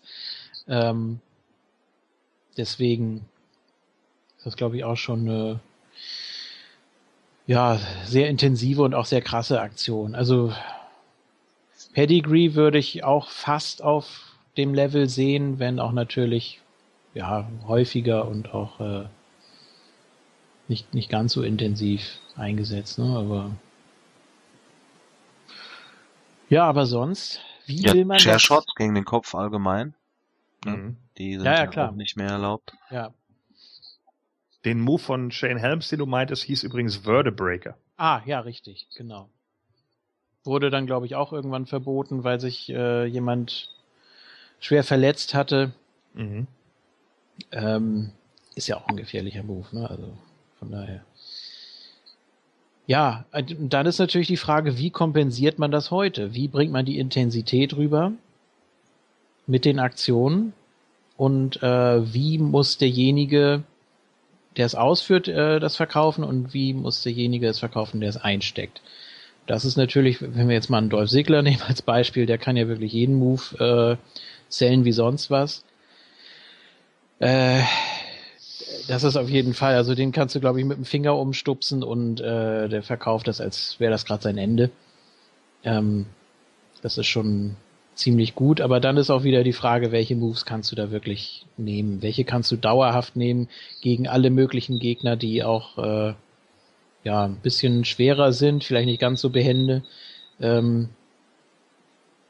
Ähm, 0.68 1.20
deswegen 2.56 3.24
ist 4.38 4.46
das 4.46 4.56
glaube 4.56 4.76
ich 4.76 4.84
auch 4.84 4.96
schon 4.96 5.20
eine 5.28 5.60
ja, 7.46 7.78
sehr 8.04 8.28
intensive 8.28 8.82
und 8.82 8.94
auch 8.94 9.06
sehr 9.06 9.22
krasse 9.22 9.60
Aktion. 9.60 10.14
Also 10.14 10.52
Pedigree 11.92 12.54
würde 12.54 12.78
ich 12.78 13.04
auch 13.04 13.30
fast 13.30 13.82
auf 13.82 14.36
dem 14.56 14.74
Level 14.74 15.08
sehen, 15.08 15.58
wenn 15.58 15.78
auch 15.78 15.92
natürlich 15.92 16.60
ja 17.14 17.48
häufiger 17.66 18.26
und 18.28 18.52
auch 18.52 18.80
äh, 18.80 19.04
nicht 20.68 20.92
nicht 20.92 21.08
ganz 21.08 21.32
so 21.32 21.42
intensiv 21.42 22.18
eingesetzt, 22.36 22.98
ne? 22.98 23.16
Aber 23.16 23.50
ja, 26.48 26.64
aber 26.64 26.86
sonst, 26.86 27.40
wie 27.66 27.82
ja, 27.82 27.92
will 27.92 28.04
man 28.04 28.18
Chair 28.18 28.38
Shots 28.38 28.74
gegen 28.76 28.94
den 28.94 29.04
Kopf 29.04 29.34
allgemein? 29.34 29.94
Ne? 30.64 30.76
Mhm. 30.76 30.96
Die 31.18 31.34
sind 31.34 31.44
ja, 31.44 31.52
ja, 31.52 31.58
ja 31.60 31.66
klar. 31.66 31.90
auch 31.90 31.94
nicht 31.94 32.16
mehr 32.16 32.28
erlaubt. 32.28 32.72
Ja, 32.90 33.12
den 34.66 34.80
Move 34.80 34.98
von 34.98 35.30
Shane 35.30 35.58
Helms, 35.58 35.88
den 35.88 36.00
du 36.00 36.06
meintest, 36.06 36.42
hieß 36.42 36.64
übrigens 36.64 36.96
Vertebreaker. 36.96 37.76
Ah, 37.96 38.20
ja, 38.26 38.40
richtig, 38.40 38.88
genau. 38.96 39.30
Wurde 40.44 40.70
dann, 40.70 40.86
glaube 40.86 41.06
ich, 41.06 41.14
auch 41.14 41.32
irgendwann 41.32 41.66
verboten, 41.66 42.24
weil 42.24 42.40
sich 42.40 42.68
äh, 42.68 43.06
jemand 43.06 43.70
schwer 44.58 44.84
verletzt 44.84 45.34
hatte. 45.34 45.72
Mhm. 46.14 46.48
Ähm, 47.52 48.10
ist 48.54 48.66
ja 48.66 48.76
auch 48.76 48.88
ein 48.88 48.96
gefährlicher 48.96 49.44
Move, 49.44 49.66
ne? 49.72 49.88
Also 49.88 50.18
von 50.58 50.70
daher. 50.72 51.04
Ja, 52.86 53.24
dann 53.32 53.86
ist 53.86 53.98
natürlich 53.98 54.28
die 54.28 54.36
Frage, 54.36 54.78
wie 54.78 54.90
kompensiert 54.90 55.58
man 55.58 55.70
das 55.70 55.90
heute? 55.90 56.34
Wie 56.34 56.48
bringt 56.48 56.72
man 56.72 56.86
die 56.86 56.98
Intensität 56.98 57.76
rüber 57.76 58.12
mit 59.46 59.64
den 59.64 59.78
Aktionen? 59.78 60.52
Und 61.16 61.62
äh, 61.62 62.12
wie 62.12 62.38
muss 62.38 62.78
derjenige 62.78 63.64
der 64.56 64.66
es 64.66 64.74
ausführt, 64.74 65.28
äh, 65.28 65.60
das 65.60 65.76
Verkaufen 65.76 66.24
und 66.24 66.54
wie 66.54 66.74
muss 66.74 67.02
derjenige 67.02 67.48
es 67.48 67.58
verkaufen, 67.58 68.00
der 68.00 68.10
es 68.10 68.16
einsteckt. 68.16 68.80
Das 69.46 69.64
ist 69.64 69.76
natürlich, 69.76 70.20
wenn 70.20 70.48
wir 70.48 70.54
jetzt 70.54 70.70
mal 70.70 70.78
einen 70.78 70.90
Dolph 70.90 71.10
Ziggler 71.10 71.42
nehmen 71.42 71.62
als 71.66 71.82
Beispiel, 71.82 72.26
der 72.26 72.38
kann 72.38 72.56
ja 72.56 72.68
wirklich 72.68 72.92
jeden 72.92 73.16
Move 73.16 73.98
äh, 73.98 74.12
zählen 74.48 74.84
wie 74.84 74.92
sonst 74.92 75.30
was. 75.30 75.64
Äh, 77.18 77.62
das 78.88 79.04
ist 79.04 79.16
auf 79.16 79.28
jeden 79.28 79.54
Fall, 79.54 79.74
also 79.74 79.94
den 79.94 80.12
kannst 80.12 80.34
du, 80.34 80.40
glaube 80.40 80.60
ich, 80.60 80.66
mit 80.66 80.76
dem 80.76 80.84
Finger 80.84 81.16
umstupsen 81.16 81.82
und 81.82 82.20
äh, 82.20 82.68
der 82.68 82.82
verkauft 82.82 83.26
das, 83.28 83.40
als 83.40 83.80
wäre 83.80 83.90
das 83.90 84.04
gerade 84.04 84.22
sein 84.22 84.38
Ende. 84.38 84.70
Ähm, 85.64 86.06
das 86.82 86.98
ist 86.98 87.06
schon 87.06 87.56
ziemlich 87.96 88.34
gut, 88.34 88.60
aber 88.60 88.78
dann 88.78 88.98
ist 88.98 89.10
auch 89.10 89.24
wieder 89.24 89.42
die 89.42 89.52
Frage, 89.52 89.90
welche 89.90 90.14
Moves 90.14 90.44
kannst 90.44 90.70
du 90.70 90.76
da 90.76 90.90
wirklich 90.90 91.46
nehmen? 91.56 92.02
Welche 92.02 92.24
kannst 92.24 92.52
du 92.52 92.56
dauerhaft 92.56 93.16
nehmen 93.16 93.48
gegen 93.80 94.06
alle 94.06 94.30
möglichen 94.30 94.78
Gegner, 94.78 95.16
die 95.16 95.42
auch 95.42 95.78
äh, 95.78 96.14
ja 97.02 97.24
ein 97.24 97.36
bisschen 97.36 97.84
schwerer 97.84 98.32
sind, 98.32 98.64
vielleicht 98.64 98.86
nicht 98.86 99.00
ganz 99.00 99.20
so 99.20 99.30
behende. 99.30 99.82
Ähm, 100.40 100.90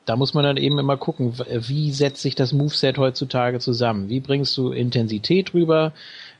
da 0.05 0.15
muss 0.15 0.35
man 0.35 0.45
dann 0.45 0.57
eben 0.57 0.79
immer 0.79 0.97
gucken, 0.97 1.35
wie 1.49 1.91
setzt 1.91 2.23
sich 2.23 2.37
das 2.37 2.53
Moveset 2.53 2.97
heutzutage 2.97 3.59
zusammen? 3.59 4.09
Wie 4.09 4.21
bringst 4.21 4.57
du 4.57 4.71
Intensität 4.71 5.53
rüber? 5.53 5.93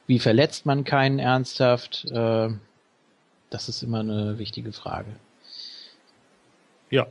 Wie 0.07 0.21
verletzt 0.21 0.67
man 0.67 0.85
keinen 0.85 1.19
ernsthaft? 1.19 2.05
Äh, 2.13 2.51
das 3.51 3.69
ist 3.69 3.83
immer 3.83 4.01
eine 4.01 4.39
wichtige 4.39 4.73
Frage. 4.73 5.17
Ja, 6.91 7.09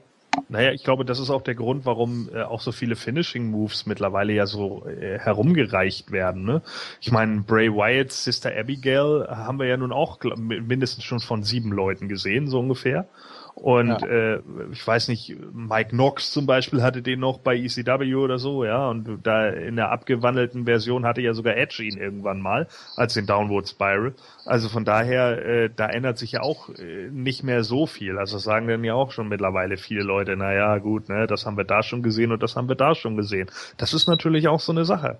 naja, 0.49 0.71
ich 0.71 0.83
glaube, 0.83 1.05
das 1.05 1.19
ist 1.19 1.29
auch 1.29 1.41
der 1.41 1.55
Grund, 1.55 1.85
warum 1.85 2.29
äh, 2.33 2.43
auch 2.43 2.61
so 2.61 2.71
viele 2.71 2.95
Finishing 2.95 3.49
Moves 3.49 3.85
mittlerweile 3.85 4.33
ja 4.33 4.45
so 4.45 4.85
äh, 4.87 5.19
herumgereicht 5.19 6.11
werden. 6.11 6.43
Ne? 6.43 6.61
Ich 7.01 7.11
meine, 7.11 7.41
Bray 7.41 7.71
Wyatts 7.71 8.23
Sister 8.23 8.51
Abigail 8.55 9.27
haben 9.29 9.59
wir 9.59 9.67
ja 9.67 9.77
nun 9.77 9.91
auch 9.91 10.19
mindestens 10.39 11.03
schon 11.03 11.19
von 11.19 11.43
sieben 11.43 11.71
Leuten 11.71 12.07
gesehen, 12.07 12.47
so 12.47 12.59
ungefähr. 12.59 13.07
Und 13.55 13.87
ja. 13.87 14.07
äh, 14.07 14.41
ich 14.73 14.85
weiß 14.85 15.07
nicht, 15.07 15.33
Mike 15.53 15.91
Knox 15.91 16.31
zum 16.31 16.45
Beispiel 16.45 16.83
hatte 16.83 17.01
den 17.01 17.21
noch 17.21 17.39
bei 17.39 17.55
ECW 17.55 18.15
oder 18.15 18.37
so, 18.37 18.65
ja. 18.65 18.89
Und 18.89 19.19
da 19.23 19.47
in 19.47 19.77
der 19.77 19.91
abgewandelten 19.91 20.65
Version 20.65 21.05
hatte 21.05 21.21
ja 21.21 21.33
sogar 21.33 21.55
Edge 21.55 21.81
ihn 21.81 21.97
irgendwann 21.97 22.41
mal 22.41 22.67
als 22.97 23.13
den 23.13 23.25
Downward 23.25 23.67
Spiral. 23.67 24.13
Also 24.45 24.67
von 24.67 24.83
daher, 24.83 25.45
äh, 25.45 25.69
da 25.73 25.87
ändert 25.87 26.17
sich 26.17 26.33
ja 26.33 26.41
auch 26.41 26.69
äh, 26.69 27.09
nicht 27.09 27.43
mehr 27.43 27.63
so 27.63 27.85
viel. 27.85 28.17
Also 28.17 28.37
sagen 28.39 28.67
dann 28.67 28.83
ja 28.83 28.93
auch 28.93 29.11
schon 29.11 29.29
mittlerweile 29.29 29.77
viele 29.77 30.03
Leute, 30.03 30.35
na 30.35 30.53
ja, 30.53 30.77
gut, 30.77 31.07
ne, 31.07 31.25
das 31.25 31.45
haben 31.45 31.55
wir 31.55 31.63
da 31.63 31.81
schon 31.81 32.03
gesehen 32.03 32.33
und 32.33 32.43
das 32.43 32.57
haben 32.57 32.67
wir 32.67 32.75
da 32.75 32.93
schon 32.93 33.15
gesehen. 33.15 33.49
Das 33.77 33.93
ist 33.93 34.07
natürlich 34.07 34.49
auch 34.49 34.59
so 34.59 34.73
eine 34.73 34.83
Sache. 34.83 35.17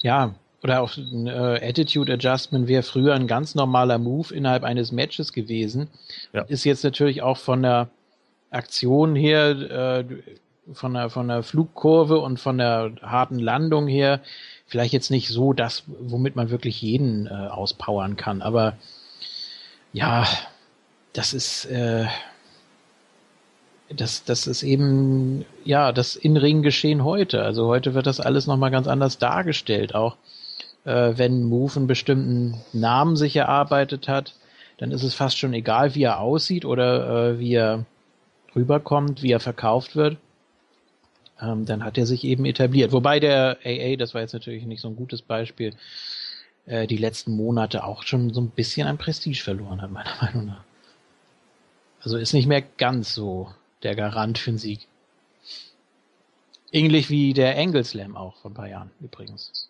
Ja, 0.00 0.34
oder 0.62 0.82
auch 0.82 0.96
ein 0.96 1.26
äh, 1.26 1.60
Attitude 1.62 2.12
Adjustment 2.12 2.66
wäre 2.68 2.82
früher 2.82 3.14
ein 3.14 3.26
ganz 3.26 3.54
normaler 3.54 3.98
Move 3.98 4.34
innerhalb 4.34 4.64
eines 4.64 4.90
Matches 4.92 5.32
gewesen. 5.32 5.88
Ja. 6.32 6.42
Ist 6.42 6.64
jetzt 6.64 6.82
natürlich 6.82 7.22
auch 7.22 7.36
von 7.36 7.62
der 7.62 7.88
Aktion 8.50 9.14
her, 9.14 9.50
äh, 9.50 10.04
von 10.72 10.94
der, 10.94 11.10
von 11.10 11.28
der 11.28 11.42
Flugkurve 11.42 12.18
und 12.18 12.40
von 12.40 12.58
der 12.58 12.92
harten 13.02 13.38
Landung 13.38 13.86
her 13.86 14.20
vielleicht 14.66 14.92
jetzt 14.92 15.10
nicht 15.10 15.28
so 15.28 15.52
das, 15.52 15.84
womit 15.86 16.36
man 16.36 16.50
wirklich 16.50 16.82
jeden 16.82 17.26
äh, 17.26 17.30
auspowern 17.30 18.16
kann. 18.16 18.42
Aber 18.42 18.76
ja, 19.92 20.26
das 21.12 21.32
ist, 21.32 21.66
äh, 21.66 22.06
das, 23.88 24.24
das 24.24 24.46
ist 24.46 24.62
eben, 24.62 25.44
ja, 25.64 25.92
das 25.92 26.16
In-Ring-Geschehen 26.16 27.04
heute. 27.04 27.42
Also 27.42 27.68
heute 27.68 27.94
wird 27.94 28.06
das 28.06 28.20
alles 28.20 28.46
nochmal 28.46 28.70
ganz 28.70 28.88
anders 28.88 29.18
dargestellt. 29.18 29.94
Auch 29.94 30.16
äh, 30.86 31.18
wenn 31.18 31.42
Move 31.42 31.76
einen 31.76 31.86
bestimmten 31.86 32.54
Namen 32.72 33.16
sich 33.16 33.36
erarbeitet 33.36 34.08
hat, 34.08 34.34
dann 34.78 34.92
ist 34.92 35.02
es 35.02 35.14
fast 35.14 35.36
schon 35.36 35.52
egal, 35.52 35.94
wie 35.94 36.04
er 36.04 36.20
aussieht 36.20 36.64
oder 36.64 37.32
äh, 37.32 37.38
wie 37.38 37.54
er 37.54 37.84
rüberkommt, 38.54 39.22
wie 39.22 39.32
er 39.32 39.40
verkauft 39.40 39.96
wird. 39.96 40.16
Ähm, 41.40 41.66
dann 41.66 41.84
hat 41.84 41.98
er 41.98 42.06
sich 42.06 42.24
eben 42.24 42.44
etabliert. 42.46 42.92
Wobei 42.92 43.20
der 43.20 43.58
AA, 43.64 43.96
das 43.96 44.14
war 44.14 44.22
jetzt 44.22 44.32
natürlich 44.32 44.64
nicht 44.64 44.80
so 44.80 44.88
ein 44.88 44.96
gutes 44.96 45.22
Beispiel, 45.22 45.74
äh, 46.66 46.86
die 46.86 46.96
letzten 46.96 47.36
Monate 47.36 47.84
auch 47.84 48.04
schon 48.04 48.32
so 48.32 48.40
ein 48.40 48.50
bisschen 48.50 48.86
an 48.86 48.96
Prestige 48.96 49.42
verloren 49.42 49.82
hat, 49.82 49.90
meiner 49.90 50.14
Meinung 50.22 50.46
nach. 50.46 50.64
Also 52.00 52.16
ist 52.16 52.32
nicht 52.32 52.46
mehr 52.46 52.62
ganz 52.62 53.12
so 53.12 53.50
der 53.82 53.96
Garant 53.96 54.38
für 54.38 54.50
einen 54.50 54.58
Sieg. 54.58 54.86
Ähnlich 56.70 57.10
wie 57.10 57.32
der 57.32 57.58
Angle 57.58 57.84
auch 58.14 58.36
vor 58.36 58.50
ein 58.50 58.54
paar 58.54 58.68
Jahren 58.68 58.90
übrigens. 59.00 59.65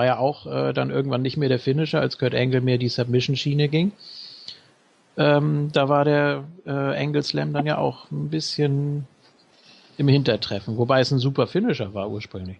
War 0.00 0.06
ja 0.06 0.16
auch 0.16 0.46
äh, 0.46 0.72
dann 0.72 0.88
irgendwann 0.88 1.20
nicht 1.20 1.36
mehr 1.36 1.50
der 1.50 1.58
Finisher, 1.58 2.00
als 2.00 2.16
Kurt 2.16 2.34
Angle 2.34 2.62
mehr 2.62 2.78
die 2.78 2.88
Submission-Schiene 2.88 3.68
ging. 3.68 3.92
Ähm, 5.18 5.68
da 5.74 5.90
war 5.90 6.06
der 6.06 6.44
äh, 6.64 6.70
Angle 6.70 7.22
Slam 7.22 7.52
dann 7.52 7.66
ja 7.66 7.76
auch 7.76 8.10
ein 8.10 8.30
bisschen 8.30 9.06
im 9.98 10.08
Hintertreffen, 10.08 10.78
wobei 10.78 11.00
es 11.00 11.10
ein 11.10 11.18
super 11.18 11.46
Finisher 11.46 11.92
war 11.92 12.08
ursprünglich. 12.08 12.56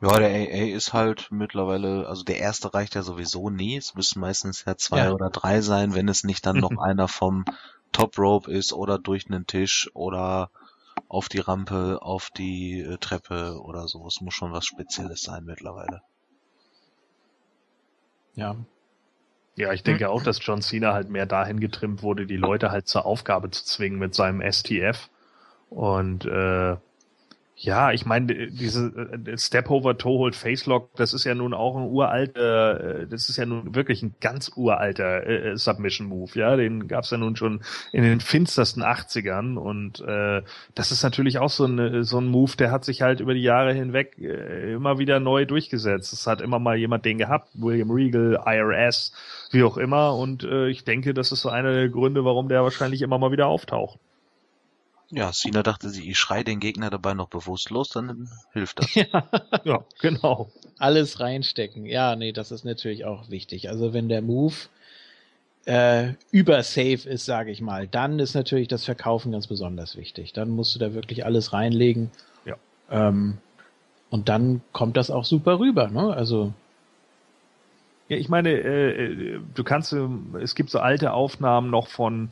Ja, 0.00 0.16
der 0.20 0.28
AA 0.28 0.76
ist 0.76 0.92
halt 0.92 1.32
mittlerweile, 1.32 2.06
also 2.06 2.22
der 2.22 2.38
erste 2.38 2.72
reicht 2.72 2.94
ja 2.94 3.02
sowieso 3.02 3.50
nie. 3.50 3.76
Es 3.76 3.96
müssen 3.96 4.20
meistens 4.20 4.64
ja 4.66 4.76
zwei 4.76 5.06
ja. 5.06 5.12
oder 5.12 5.30
drei 5.30 5.62
sein, 5.62 5.96
wenn 5.96 6.06
es 6.06 6.22
nicht 6.22 6.46
dann 6.46 6.58
noch 6.58 6.78
einer 6.78 7.08
vom 7.08 7.44
Top 7.90 8.16
Rope 8.20 8.52
ist 8.52 8.72
oder 8.72 9.00
durch 9.00 9.26
einen 9.26 9.48
Tisch 9.48 9.90
oder 9.94 10.50
auf 11.08 11.28
die 11.28 11.40
Rampe, 11.40 11.98
auf 12.02 12.30
die 12.30 12.82
äh, 12.82 12.98
Treppe 12.98 13.60
oder 13.60 13.88
so. 13.88 14.06
Es 14.06 14.20
muss 14.20 14.34
schon 14.34 14.52
was 14.52 14.64
Spezielles 14.64 15.22
sein 15.22 15.42
mittlerweile. 15.44 16.02
Ja. 18.36 18.56
Ja, 19.56 19.72
ich 19.72 19.82
denke 19.82 20.10
auch, 20.10 20.22
dass 20.22 20.44
John 20.44 20.60
Cena 20.60 20.92
halt 20.92 21.08
mehr 21.08 21.24
dahin 21.24 21.60
getrimmt 21.60 22.02
wurde, 22.02 22.26
die 22.26 22.36
Leute 22.36 22.70
halt 22.70 22.86
zur 22.88 23.06
Aufgabe 23.06 23.50
zu 23.50 23.64
zwingen 23.64 23.98
mit 23.98 24.14
seinem 24.14 24.42
STF. 24.42 25.08
Und 25.70 26.26
äh, 26.26 26.76
ja, 27.58 27.90
ich 27.90 28.04
meine, 28.04 28.50
diese 28.50 28.88
äh, 29.24 29.38
Step-Over 29.38 29.96
Toe-Hold 29.96 30.36
Facelock, 30.36 30.94
das 30.96 31.14
ist 31.14 31.24
ja 31.24 31.34
nun 31.34 31.54
auch 31.54 31.74
ein 31.74 31.84
uralter, 31.84 33.00
äh, 33.00 33.06
das 33.06 33.30
ist 33.30 33.38
ja 33.38 33.46
nun 33.46 33.74
wirklich 33.74 34.02
ein 34.02 34.14
ganz 34.20 34.52
uralter 34.54 35.26
äh, 35.26 35.56
Submission-Move, 35.56 36.38
ja, 36.38 36.54
den 36.56 36.86
gab's 36.86 37.10
ja 37.12 37.16
nun 37.16 37.34
schon 37.34 37.62
in 37.92 38.02
den 38.02 38.20
finstersten 38.20 38.82
80ern 38.82 39.56
und 39.56 40.00
äh, 40.00 40.42
das 40.74 40.92
ist 40.92 41.02
natürlich 41.02 41.38
auch 41.38 41.48
so 41.48 41.64
ein, 41.64 42.04
so 42.04 42.18
ein 42.18 42.26
Move, 42.26 42.56
der 42.58 42.70
hat 42.70 42.84
sich 42.84 43.00
halt 43.00 43.20
über 43.20 43.32
die 43.32 43.42
Jahre 43.42 43.72
hinweg 43.72 44.18
äh, 44.18 44.74
immer 44.74 44.98
wieder 44.98 45.18
neu 45.18 45.46
durchgesetzt. 45.46 46.12
Es 46.12 46.26
hat 46.26 46.42
immer 46.42 46.58
mal 46.58 46.76
jemand 46.76 47.06
den 47.06 47.16
gehabt, 47.16 47.48
William 47.54 47.90
Regal, 47.90 48.38
IRS, 48.44 49.12
wie 49.50 49.62
auch 49.62 49.78
immer 49.78 50.14
und 50.14 50.44
äh, 50.44 50.68
ich 50.68 50.84
denke, 50.84 51.14
das 51.14 51.32
ist 51.32 51.40
so 51.40 51.48
einer 51.48 51.72
der 51.72 51.88
Gründe, 51.88 52.22
warum 52.22 52.50
der 52.50 52.64
wahrscheinlich 52.64 53.00
immer 53.00 53.18
mal 53.18 53.32
wieder 53.32 53.46
auftaucht. 53.46 53.98
Ja, 55.10 55.32
Sina 55.32 55.62
dachte 55.62 55.88
sie, 55.90 56.10
ich 56.10 56.18
schrei 56.18 56.42
den 56.42 56.58
Gegner 56.58 56.90
dabei 56.90 57.14
noch 57.14 57.28
bewusstlos, 57.28 57.90
dann 57.90 58.28
hilft 58.52 58.80
das. 58.80 58.94
Ja, 58.94 59.28
ja 59.64 59.84
genau. 60.00 60.50
Alles 60.78 61.20
reinstecken. 61.20 61.86
Ja, 61.86 62.16
nee, 62.16 62.32
das 62.32 62.50
ist 62.50 62.64
natürlich 62.64 63.04
auch 63.04 63.30
wichtig. 63.30 63.68
Also 63.68 63.92
wenn 63.92 64.08
der 64.08 64.20
Move 64.20 64.54
äh, 65.64 66.14
übersafe 66.32 67.08
ist, 67.08 67.24
sage 67.24 67.50
ich 67.50 67.60
mal, 67.60 67.86
dann 67.86 68.18
ist 68.18 68.34
natürlich 68.34 68.68
das 68.68 68.84
Verkaufen 68.84 69.32
ganz 69.32 69.46
besonders 69.46 69.96
wichtig. 69.96 70.32
Dann 70.32 70.50
musst 70.50 70.74
du 70.74 70.78
da 70.78 70.92
wirklich 70.92 71.24
alles 71.24 71.52
reinlegen. 71.52 72.10
Ja. 72.44 72.56
Ähm, 72.90 73.38
und 74.10 74.28
dann 74.28 74.60
kommt 74.72 74.96
das 74.96 75.10
auch 75.10 75.24
super 75.24 75.58
rüber, 75.58 75.88
ne? 75.88 76.14
Also 76.14 76.52
ja, 78.08 78.16
ich 78.16 78.28
meine, 78.28 78.50
äh, 78.50 78.90
äh 78.90 79.40
du 79.54 79.64
kannst, 79.64 79.92
äh, 79.92 80.08
es 80.40 80.54
gibt 80.54 80.70
so 80.70 80.78
alte 80.78 81.12
Aufnahmen 81.12 81.70
noch 81.70 81.88
von 81.88 82.30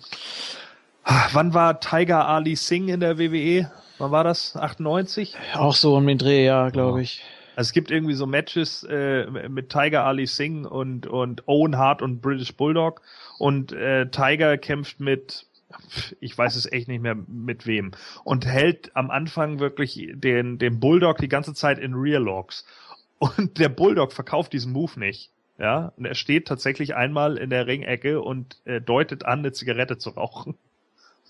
Wann 1.04 1.54
war 1.54 1.80
Tiger 1.80 2.26
Ali 2.26 2.56
Singh 2.56 2.92
in 2.92 3.00
der 3.00 3.18
WWE? 3.18 3.70
Wann 3.98 4.10
war 4.10 4.24
das? 4.24 4.56
98? 4.56 5.36
Auch 5.54 5.74
so 5.74 5.96
um 5.96 6.06
den 6.06 6.18
Dreh, 6.18 6.44
ja, 6.44 6.70
glaube 6.70 7.02
ich. 7.02 7.22
Also 7.56 7.68
es 7.68 7.72
gibt 7.72 7.90
irgendwie 7.90 8.14
so 8.14 8.26
Matches 8.26 8.84
äh, 8.84 9.26
mit 9.48 9.70
Tiger 9.70 10.04
Ali 10.04 10.26
Singh 10.26 10.68
und, 10.68 11.06
und 11.06 11.46
Owen 11.46 11.76
Hart 11.76 12.02
und 12.02 12.20
British 12.20 12.56
Bulldog. 12.56 13.02
Und 13.38 13.72
äh, 13.72 14.08
Tiger 14.10 14.58
kämpft 14.58 14.98
mit, 14.98 15.46
ich 16.20 16.36
weiß 16.36 16.56
es 16.56 16.70
echt 16.70 16.88
nicht 16.88 17.02
mehr 17.02 17.14
mit 17.14 17.66
wem. 17.66 17.92
Und 18.24 18.46
hält 18.46 18.96
am 18.96 19.10
Anfang 19.10 19.60
wirklich 19.60 20.08
den, 20.14 20.58
den 20.58 20.80
Bulldog 20.80 21.18
die 21.18 21.28
ganze 21.28 21.54
Zeit 21.54 21.78
in 21.78 21.94
Rear 21.94 22.20
Locks. 22.20 22.64
Und 23.18 23.58
der 23.58 23.68
Bulldog 23.68 24.12
verkauft 24.12 24.52
diesen 24.52 24.72
Move 24.72 24.98
nicht. 24.98 25.30
Ja, 25.56 25.92
und 25.96 26.04
er 26.04 26.16
steht 26.16 26.48
tatsächlich 26.48 26.96
einmal 26.96 27.36
in 27.36 27.50
der 27.50 27.68
Ringecke 27.68 28.20
und 28.20 28.60
äh, 28.64 28.80
deutet 28.80 29.24
an, 29.24 29.38
eine 29.40 29.52
Zigarette 29.52 29.98
zu 29.98 30.10
rauchen. 30.10 30.56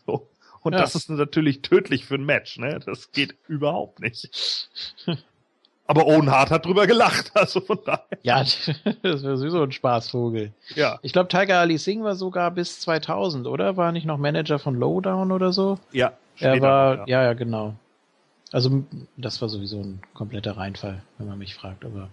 So. 0.06 0.28
Und 0.62 0.72
ja. 0.72 0.78
das 0.78 0.94
ist 0.94 1.10
natürlich 1.10 1.62
tödlich 1.62 2.06
für 2.06 2.14
ein 2.14 2.24
Match, 2.24 2.58
ne? 2.58 2.80
Das 2.84 3.12
geht 3.12 3.36
überhaupt 3.48 4.00
nicht. 4.00 4.70
Aber 5.86 6.06
Owen 6.06 6.30
Hart 6.30 6.50
hat 6.50 6.64
drüber 6.64 6.86
gelacht, 6.86 7.32
also 7.34 7.60
von 7.60 7.78
daher. 7.84 8.06
Ja, 8.22 8.42
das 9.02 9.22
wäre 9.22 9.36
sowieso 9.36 9.62
ein 9.62 9.72
Spaßvogel. 9.72 10.52
Ja. 10.74 10.98
Ich 11.02 11.12
glaube, 11.12 11.28
Tiger 11.28 11.60
Ali 11.60 11.76
Singh 11.76 12.02
war 12.04 12.14
sogar 12.14 12.50
bis 12.50 12.80
2000, 12.80 13.46
oder? 13.46 13.76
War 13.76 13.92
nicht 13.92 14.06
noch 14.06 14.16
Manager 14.16 14.58
von 14.58 14.76
Lowdown 14.76 15.30
oder 15.30 15.52
so? 15.52 15.78
Ja. 15.92 16.14
Er 16.38 16.60
war, 16.62 16.96
ja. 17.00 17.04
ja, 17.06 17.22
ja, 17.24 17.32
genau. 17.34 17.74
Also, 18.50 18.84
das 19.16 19.42
war 19.42 19.48
sowieso 19.48 19.80
ein 19.80 20.00
kompletter 20.14 20.56
Reinfall, 20.56 21.02
wenn 21.18 21.28
man 21.28 21.38
mich 21.38 21.54
fragt, 21.54 21.84
aber. 21.84 22.08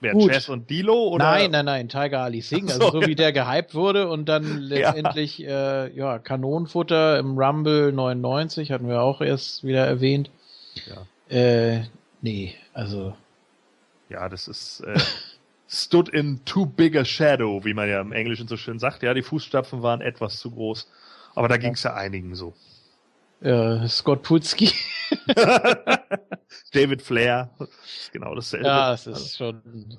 Wer, 0.00 0.12
Gut. 0.12 0.30
Chess 0.30 0.48
und 0.48 0.68
Dilo? 0.68 1.08
Oder? 1.08 1.24
Nein, 1.24 1.50
nein, 1.50 1.64
nein, 1.64 1.88
Tiger 1.88 2.20
Ali 2.20 2.42
Singh. 2.42 2.70
Also 2.72 2.90
so, 2.90 3.00
so 3.00 3.06
wie 3.06 3.14
der 3.14 3.32
gehypt 3.32 3.74
wurde 3.74 4.08
und 4.08 4.28
dann 4.28 4.58
letztendlich 4.60 5.38
ja. 5.38 5.84
Äh, 5.84 5.96
ja, 5.96 6.18
Kanonenfutter 6.18 7.18
im 7.18 7.38
Rumble 7.38 7.92
99 7.92 8.72
hatten 8.72 8.88
wir 8.88 9.00
auch 9.00 9.20
erst 9.20 9.64
wieder 9.64 9.86
erwähnt. 9.86 10.30
Ja. 10.86 11.34
Äh, 11.34 11.84
nee, 12.20 12.54
also. 12.74 13.16
Ja, 14.10 14.28
das 14.28 14.48
ist 14.48 14.80
äh, 14.80 14.98
stood 15.68 16.10
in 16.10 16.44
too 16.44 16.66
big 16.66 16.96
a 16.96 17.04
shadow, 17.04 17.64
wie 17.64 17.74
man 17.74 17.88
ja 17.88 18.00
im 18.00 18.12
Englischen 18.12 18.48
so 18.48 18.56
schön 18.56 18.78
sagt. 18.78 19.02
Ja, 19.02 19.14
die 19.14 19.22
Fußstapfen 19.22 19.82
waren 19.82 20.02
etwas 20.02 20.38
zu 20.38 20.50
groß. 20.50 20.88
Aber 21.34 21.48
da 21.48 21.56
ging 21.56 21.72
es 21.72 21.82
ja 21.82 21.94
einigen 21.94 22.34
so. 22.34 22.54
Ja, 23.40 23.86
Scott 23.88 24.22
Putski. 24.22 24.70
David 26.72 27.02
Flair. 27.02 27.50
Genau 28.12 28.34
dasselbe. 28.34 28.66
Ja, 28.66 28.92
es 28.92 29.06
ist 29.06 29.36
schon. 29.36 29.98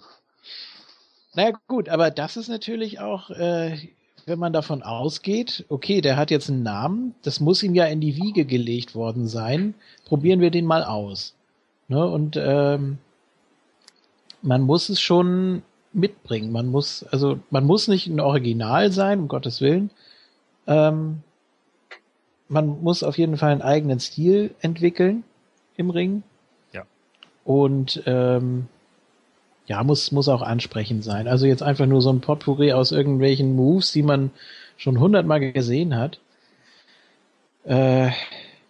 Naja, 1.33 1.51
gut, 1.67 1.89
aber 1.89 2.11
das 2.11 2.37
ist 2.37 2.47
natürlich 2.47 2.99
auch, 2.99 3.29
äh, 3.29 3.77
wenn 4.25 4.39
man 4.39 4.53
davon 4.53 4.83
ausgeht, 4.83 5.65
okay, 5.69 6.01
der 6.01 6.17
hat 6.17 6.31
jetzt 6.31 6.49
einen 6.49 6.63
Namen, 6.63 7.15
das 7.23 7.39
muss 7.39 7.63
ihm 7.63 7.75
ja 7.75 7.85
in 7.85 8.01
die 8.01 8.15
Wiege 8.15 8.45
gelegt 8.45 8.95
worden 8.95 9.27
sein. 9.27 9.75
Probieren 10.05 10.41
wir 10.41 10.51
den 10.51 10.65
mal 10.65 10.83
aus. 10.83 11.35
Ne? 11.87 12.05
Und 12.05 12.37
ähm, 12.37 12.97
man 14.41 14.61
muss 14.61 14.89
es 14.89 14.99
schon 14.99 15.61
mitbringen. 15.93 16.51
Man 16.51 16.67
muss, 16.67 17.03
also 17.03 17.39
man 17.49 17.65
muss 17.65 17.87
nicht 17.87 18.07
ein 18.07 18.19
Original 18.19 18.91
sein, 18.91 19.19
um 19.19 19.27
Gottes 19.27 19.61
Willen. 19.61 19.89
Ähm, 20.67 21.23
man 22.49 22.81
muss 22.81 23.03
auf 23.03 23.17
jeden 23.17 23.37
Fall 23.37 23.51
einen 23.51 23.61
eigenen 23.61 23.99
Stil 23.99 24.51
entwickeln 24.61 25.23
im 25.75 25.89
Ring. 25.89 26.23
Ja. 26.73 26.83
Und 27.43 28.03
ähm, 28.05 28.67
ja, 29.67 29.83
muss, 29.83 30.11
muss 30.11 30.29
auch 30.29 30.41
ansprechend 30.41 31.03
sein. 31.03 31.27
Also 31.27 31.45
jetzt 31.45 31.63
einfach 31.63 31.85
nur 31.85 32.01
so 32.01 32.09
ein 32.09 32.21
Potpourri 32.21 32.71
aus 32.71 32.91
irgendwelchen 32.91 33.55
Moves, 33.55 33.91
die 33.91 34.03
man 34.03 34.31
schon 34.77 34.99
hundertmal 34.99 35.51
gesehen 35.51 35.95
hat. 35.95 36.19
Äh, 37.65 38.11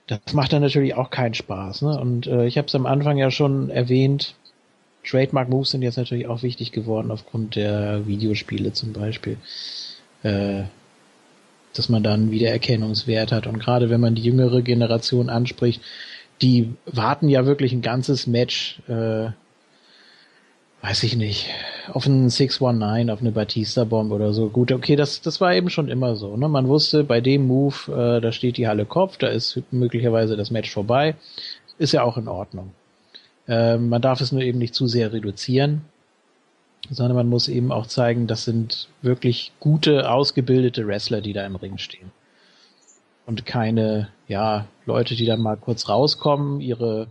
das 0.08 0.34
macht 0.34 0.54
dann 0.54 0.62
natürlich 0.62 0.96
auch 0.96 1.10
keinen 1.10 1.34
Spaß. 1.34 1.84
Ne? 1.84 2.00
Und 2.00 2.28
äh, 2.28 2.46
ich 2.46 2.58
habe 2.58 2.68
es 2.68 2.76
am 2.76 2.86
Anfang 2.86 3.18
ja 3.18 3.30
schon 3.30 3.70
erwähnt, 3.70 4.36
Trademark 5.06 5.50
Moves 5.50 5.72
sind 5.72 5.84
jetzt 5.84 5.98
natürlich 5.98 6.28
auch 6.28 6.44
wichtig 6.44 6.72
geworden 6.72 7.12
aufgrund 7.12 7.56
der 7.56 8.08
Videospiele 8.08 8.74
zum 8.74 8.94
Beispiel. 8.94 9.38
Äh, 10.24 10.64
dass 11.78 11.90
man 11.90 12.04
da 12.04 12.14
einen 12.14 12.32
Wiedererkennungswert 12.32 13.32
hat. 13.32 13.48
Und 13.48 13.60
gerade 13.60 13.90
wenn 13.90 14.02
man 14.02 14.16
die 14.16 14.24
jüngere 14.24 14.62
Generation 14.62 15.30
anspricht, 15.30 15.82
die 16.42 16.74
warten 16.86 17.30
ja 17.30 17.46
wirklich 17.46 17.74
ein 17.74 17.82
ganzes 17.82 18.28
Match, 18.28 18.80
äh, 18.88 19.30
weiß 20.82 21.04
ich 21.04 21.16
nicht, 21.16 21.48
auf 21.92 22.06
einen 22.06 22.30
619, 22.30 23.10
auf 23.10 23.22
eine 23.22 23.32
Batista-Bomb 23.32 24.12
oder 24.12 24.34
so. 24.34 24.50
Gut, 24.50 24.72
okay, 24.72 24.96
das, 24.96 25.22
das 25.22 25.42
war 25.42 25.54
eben 25.56 25.70
schon 25.70 25.90
immer 25.90 26.16
so. 26.16 26.38
Ne? 26.38 26.48
Man 26.48 26.68
wusste, 26.68 27.04
bei 27.04 27.22
dem 27.22 27.48
Move, 27.48 27.76
äh, 27.92 28.22
da 28.22 28.32
steht 28.32 28.58
die 28.58 28.68
Halle 28.68 28.86
Kopf, 28.86 29.18
da 29.18 29.28
ist 29.28 29.62
möglicherweise 29.72 30.38
das 30.38 30.52
Match 30.52 30.72
vorbei. 30.72 31.16
Ist 31.80 31.94
ja 31.94 32.04
auch 32.04 32.18
in 32.18 32.28
Ordnung. 32.28 32.72
Äh, 33.48 33.78
man 33.78 34.02
darf 34.02 34.22
es 34.22 34.32
nur 34.32 34.42
eben 34.42 34.60
nicht 34.60 34.76
zu 34.76 34.88
sehr 34.88 35.14
reduzieren. 35.14 35.82
Sondern 36.90 37.16
man 37.16 37.30
muss 37.30 37.48
eben 37.48 37.72
auch 37.72 37.88
zeigen, 37.88 38.28
das 38.28 38.46
sind 38.46 38.88
wirklich 39.02 39.52
gute, 39.60 40.10
ausgebildete 40.10 40.88
Wrestler, 40.88 41.22
die 41.22 41.34
da 41.34 41.46
im 41.46 41.56
Ring 41.56 41.78
stehen. 41.78 42.12
Und 43.26 43.46
keine, 43.46 44.10
ja, 44.28 44.68
Leute, 44.86 45.16
die 45.16 45.26
dann 45.26 45.42
mal 45.42 45.58
kurz 45.58 45.90
rauskommen, 45.90 46.62
ihre 46.62 47.08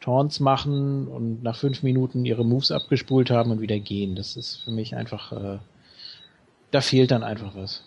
Taunts 0.00 0.38
machen 0.38 1.08
und 1.08 1.42
nach 1.42 1.56
fünf 1.56 1.82
Minuten 1.82 2.24
ihre 2.24 2.44
Moves 2.44 2.70
abgespult 2.70 3.30
haben 3.30 3.50
und 3.50 3.60
wieder 3.60 3.78
gehen. 3.80 4.14
Das 4.14 4.36
ist 4.36 4.62
für 4.62 4.70
mich 4.70 4.94
einfach, 4.94 5.32
äh, 5.32 5.58
da 6.70 6.80
fehlt 6.80 7.10
dann 7.10 7.24
einfach 7.24 7.56
was. 7.56 7.82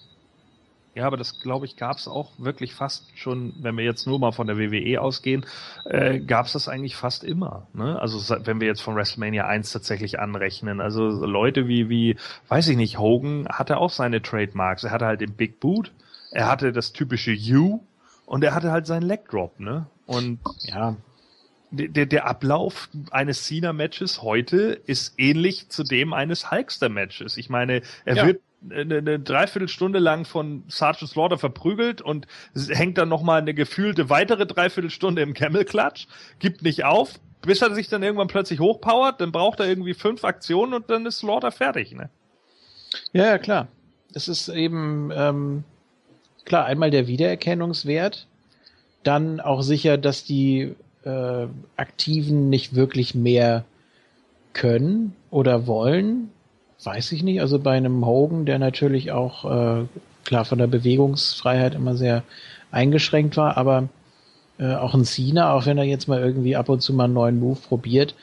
Ja, 0.99 1.07
aber 1.07 1.15
das 1.15 1.39
glaube 1.39 1.65
ich 1.65 1.77
gab 1.77 1.95
es 1.95 2.09
auch 2.09 2.33
wirklich 2.37 2.73
fast 2.73 3.05
schon, 3.15 3.53
wenn 3.61 3.77
wir 3.77 3.85
jetzt 3.85 4.05
nur 4.05 4.19
mal 4.19 4.33
von 4.33 4.47
der 4.47 4.57
WWE 4.57 4.99
ausgehen, 4.99 5.45
äh, 5.85 6.19
gab 6.19 6.47
es 6.47 6.51
das 6.51 6.67
eigentlich 6.67 6.97
fast 6.97 7.23
immer. 7.23 7.67
Ne? 7.73 7.97
Also 7.97 8.35
wenn 8.43 8.59
wir 8.59 8.67
jetzt 8.67 8.81
von 8.81 8.97
WrestleMania 8.97 9.47
1 9.47 9.71
tatsächlich 9.71 10.19
anrechnen, 10.19 10.81
also 10.81 11.07
Leute 11.07 11.69
wie, 11.69 11.87
wie, 11.87 12.17
weiß 12.49 12.67
ich 12.67 12.75
nicht, 12.75 12.99
Hogan 12.99 13.47
hatte 13.47 13.77
auch 13.77 13.91
seine 13.91 14.21
Trademarks. 14.21 14.83
Er 14.83 14.91
hatte 14.91 15.05
halt 15.05 15.21
den 15.21 15.35
Big 15.35 15.61
Boot, 15.61 15.93
er 16.31 16.49
hatte 16.49 16.73
das 16.73 16.91
typische 16.91 17.33
U 17.53 17.79
und 18.25 18.43
er 18.43 18.53
hatte 18.53 18.73
halt 18.73 18.85
seinen 18.85 19.03
Leg 19.03 19.29
Drop, 19.29 19.57
ne? 19.57 19.85
Und 20.05 20.39
ja, 20.63 20.97
der, 21.71 22.07
der 22.07 22.27
Ablauf 22.27 22.89
eines 23.11 23.45
Cena-Matches 23.45 24.21
heute 24.21 24.81
ist 24.85 25.13
ähnlich 25.17 25.69
zu 25.69 25.83
dem 25.83 26.11
eines 26.11 26.51
Hulkster-Matches. 26.51 27.37
Ich 27.37 27.49
meine, 27.49 27.83
er 28.03 28.15
ja. 28.17 28.25
wird 28.25 28.41
eine, 28.69 28.97
eine 28.97 29.19
Dreiviertelstunde 29.19 29.99
lang 29.99 30.25
von 30.25 30.63
Sergeant 30.67 31.11
Slaughter 31.11 31.37
verprügelt 31.37 32.01
und 32.01 32.27
hängt 32.69 32.97
dann 32.97 33.09
nochmal 33.09 33.41
eine 33.41 33.53
gefühlte 33.53 34.09
weitere 34.09 34.45
Dreiviertelstunde 34.45 35.21
im 35.21 35.33
Camel 35.33 35.65
Clutch, 35.65 36.07
gibt 36.39 36.61
nicht 36.61 36.83
auf, 36.83 37.19
bis 37.41 37.61
er 37.61 37.73
sich 37.73 37.87
dann 37.87 38.03
irgendwann 38.03 38.27
plötzlich 38.27 38.59
hochpowert, 38.59 39.21
dann 39.21 39.31
braucht 39.31 39.59
er 39.59 39.67
irgendwie 39.67 39.93
fünf 39.93 40.23
Aktionen 40.23 40.73
und 40.73 40.89
dann 40.89 41.05
ist 41.05 41.19
Slaughter 41.19 41.51
fertig, 41.51 41.93
ne? 41.93 42.09
Ja, 43.13 43.25
ja, 43.25 43.37
klar. 43.37 43.67
Es 44.13 44.27
ist 44.27 44.49
eben, 44.49 45.11
ähm, 45.13 45.63
klar, 46.45 46.65
einmal 46.65 46.89
der 46.89 47.07
Wiedererkennungswert, 47.07 48.27
dann 49.03 49.39
auch 49.39 49.61
sicher, 49.61 49.97
dass 49.97 50.23
die 50.23 50.75
äh, 51.03 51.47
Aktiven 51.77 52.49
nicht 52.49 52.75
wirklich 52.75 53.15
mehr 53.15 53.63
können 54.53 55.15
oder 55.29 55.67
wollen, 55.67 56.31
weiß 56.83 57.11
ich 57.11 57.23
nicht. 57.23 57.41
Also 57.41 57.59
bei 57.59 57.75
einem 57.75 58.05
Hogan, 58.05 58.45
der 58.45 58.59
natürlich 58.59 59.11
auch 59.11 59.45
äh, 59.45 59.85
klar 60.23 60.45
von 60.45 60.57
der 60.57 60.67
Bewegungsfreiheit 60.67 61.75
immer 61.75 61.95
sehr 61.95 62.23
eingeschränkt 62.71 63.37
war, 63.37 63.57
aber 63.57 63.89
äh, 64.59 64.75
auch 64.75 64.93
ein 64.93 65.05
Cena, 65.05 65.53
auch 65.53 65.65
wenn 65.65 65.77
er 65.77 65.85
jetzt 65.85 66.07
mal 66.07 66.21
irgendwie 66.21 66.55
ab 66.55 66.69
und 66.69 66.81
zu 66.81 66.93
mal 66.93 67.05
einen 67.05 67.13
neuen 67.13 67.39
Move 67.39 67.59
probiert, 67.67 68.15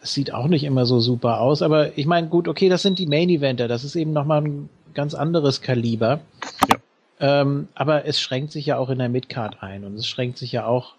das 0.00 0.14
sieht 0.14 0.32
auch 0.32 0.46
nicht 0.46 0.64
immer 0.64 0.86
so 0.86 1.00
super 1.00 1.40
aus. 1.40 1.62
Aber 1.62 1.96
ich 1.96 2.06
meine, 2.06 2.28
gut, 2.28 2.48
okay, 2.48 2.68
das 2.68 2.82
sind 2.82 2.98
die 2.98 3.06
Main 3.06 3.28
Eventer, 3.28 3.68
das 3.68 3.84
ist 3.84 3.96
eben 3.96 4.12
nochmal 4.12 4.42
ein 4.42 4.68
ganz 4.94 5.14
anderes 5.14 5.60
Kaliber. 5.60 6.20
Ja. 6.68 6.76
Ähm, 7.20 7.68
aber 7.74 8.06
es 8.06 8.20
schränkt 8.20 8.52
sich 8.52 8.66
ja 8.66 8.78
auch 8.78 8.90
in 8.90 8.98
der 8.98 9.08
Midcard 9.08 9.62
ein 9.62 9.84
und 9.84 9.94
es 9.94 10.06
schränkt 10.06 10.38
sich 10.38 10.52
ja 10.52 10.66
auch 10.66 10.94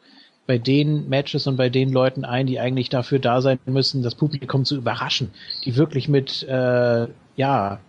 bei 0.49 0.57
den 0.57 1.07
Matches 1.09 1.45
und 1.45 1.57
bei 1.57 1.69
den 1.69 1.91
Leuten 1.91 2.25
ein, 2.25 2.47
die 2.47 2.59
eigentlich 2.59 2.89
dafür 2.89 3.19
da 3.19 3.39
sein 3.39 3.59
müssen, 3.67 4.01
das 4.01 4.15
Publikum 4.15 4.65
zu 4.65 4.77
überraschen, 4.77 5.29
die 5.63 5.75
wirklich 5.75 6.09
mit 6.09 6.41
äh, 6.41 7.05
ja 7.35 7.79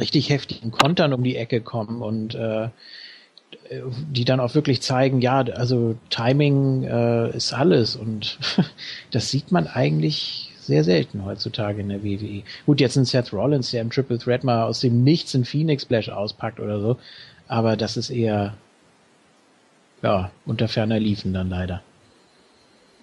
richtig 0.00 0.30
heftigen 0.30 0.70
Kontern 0.70 1.12
um 1.12 1.22
die 1.22 1.36
Ecke 1.36 1.60
kommen 1.60 2.00
und 2.00 2.34
äh, 2.34 2.68
die 4.10 4.24
dann 4.24 4.40
auch 4.40 4.54
wirklich 4.54 4.80
zeigen, 4.80 5.20
ja, 5.20 5.40
also 5.40 5.96
Timing 6.08 6.84
äh, 6.84 7.36
ist 7.36 7.52
alles 7.52 7.94
und 7.94 8.38
das 9.10 9.30
sieht 9.30 9.52
man 9.52 9.66
eigentlich 9.66 10.54
sehr 10.58 10.82
selten 10.82 11.26
heutzutage 11.26 11.82
in 11.82 11.90
der 11.90 12.02
WWE. 12.02 12.42
Gut, 12.64 12.80
jetzt 12.80 12.96
ein 12.96 13.04
Seth 13.04 13.34
Rollins, 13.34 13.70
der 13.70 13.82
im 13.82 13.90
Triple 13.90 14.18
Threat 14.18 14.44
mal 14.44 14.62
aus 14.62 14.80
dem 14.80 15.04
Nichts 15.04 15.34
in 15.34 15.44
Phoenix 15.44 15.82
Splash 15.82 16.08
auspackt 16.08 16.58
oder 16.58 16.80
so, 16.80 16.96
aber 17.48 17.76
das 17.76 17.98
ist 17.98 18.08
eher 18.08 18.54
ja, 20.02 20.30
unter 20.46 20.68
ferner 20.68 20.98
liefen 20.98 21.32
dann 21.32 21.48
leider. 21.48 21.82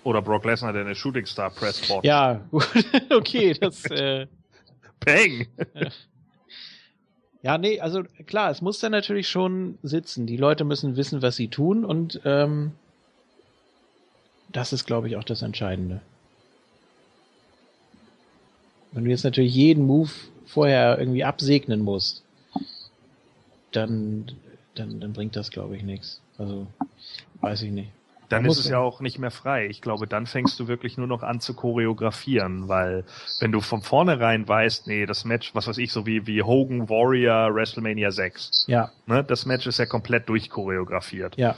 Oder 0.03 0.21
Brock 0.21 0.45
Lesnar, 0.45 0.71
der 0.71 0.83
eine 0.83 0.95
Shooting 0.95 1.25
Star 1.25 1.49
Press 1.49 1.87
bot. 1.87 2.05
Ja, 2.05 2.41
okay, 3.09 3.53
das. 3.53 3.85
Äh, 3.85 4.27
Peng! 4.99 5.47
ja, 7.41 7.57
nee, 7.57 7.79
also 7.79 8.03
klar, 8.25 8.51
es 8.51 8.61
muss 8.61 8.79
dann 8.79 8.91
natürlich 8.91 9.27
schon 9.27 9.77
sitzen. 9.83 10.27
Die 10.27 10.37
Leute 10.37 10.63
müssen 10.63 10.95
wissen, 10.95 11.21
was 11.21 11.35
sie 11.35 11.47
tun 11.47 11.83
und 11.83 12.21
ähm, 12.23 12.71
das 14.49 14.73
ist, 14.73 14.85
glaube 14.85 15.07
ich, 15.07 15.17
auch 15.17 15.23
das 15.23 15.41
Entscheidende. 15.41 16.01
Wenn 18.91 19.03
du 19.03 19.09
jetzt 19.09 19.25
natürlich 19.25 19.53
jeden 19.53 19.85
Move 19.85 20.11
vorher 20.45 20.97
irgendwie 20.97 21.25
absegnen 21.25 21.81
musst, 21.81 22.23
dann, 23.73 24.31
dann, 24.75 25.01
dann 25.01 25.11
bringt 25.11 25.35
das, 25.35 25.51
glaube 25.51 25.75
ich, 25.75 25.83
nichts. 25.83 26.21
Also, 26.37 26.67
weiß 27.41 27.61
ich 27.63 27.71
nicht. 27.71 27.91
Dann 28.29 28.45
ist 28.45 28.57
es 28.57 28.67
ja 28.67 28.79
auch 28.79 29.01
nicht 29.01 29.19
mehr 29.19 29.31
frei. 29.31 29.67
Ich 29.67 29.81
glaube, 29.81 30.07
dann 30.07 30.25
fängst 30.25 30.59
du 30.59 30.67
wirklich 30.67 30.97
nur 30.97 31.07
noch 31.07 31.23
an 31.23 31.39
zu 31.39 31.53
choreografieren, 31.53 32.67
weil 32.67 33.03
wenn 33.39 33.51
du 33.51 33.61
von 33.61 33.81
vornherein 33.81 34.47
weißt, 34.47 34.87
nee, 34.87 35.05
das 35.05 35.25
Match, 35.25 35.53
was 35.53 35.67
weiß 35.67 35.77
ich, 35.77 35.91
so 35.91 36.05
wie, 36.05 36.25
wie 36.25 36.41
Hogan 36.41 36.89
Warrior 36.89 37.53
WrestleMania 37.53 38.11
6. 38.11 38.65
Ja. 38.67 38.91
Ne, 39.05 39.23
das 39.23 39.45
Match 39.45 39.67
ist 39.67 39.77
ja 39.77 39.85
komplett 39.85 40.27
durchchoreografiert. 40.27 41.37
Ja. 41.37 41.55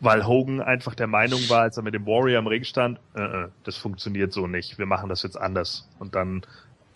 Weil 0.00 0.26
Hogan 0.26 0.60
einfach 0.60 0.94
der 0.94 1.06
Meinung 1.06 1.40
war, 1.48 1.62
als 1.62 1.76
er 1.76 1.82
mit 1.82 1.94
dem 1.94 2.06
Warrior 2.06 2.40
im 2.40 2.46
Ring 2.46 2.64
stand, 2.64 2.98
äh, 3.14 3.22
äh, 3.22 3.48
das 3.64 3.76
funktioniert 3.76 4.32
so 4.32 4.46
nicht, 4.46 4.78
wir 4.78 4.86
machen 4.86 5.08
das 5.08 5.22
jetzt 5.22 5.40
anders. 5.40 5.88
Und 5.98 6.14
dann 6.14 6.42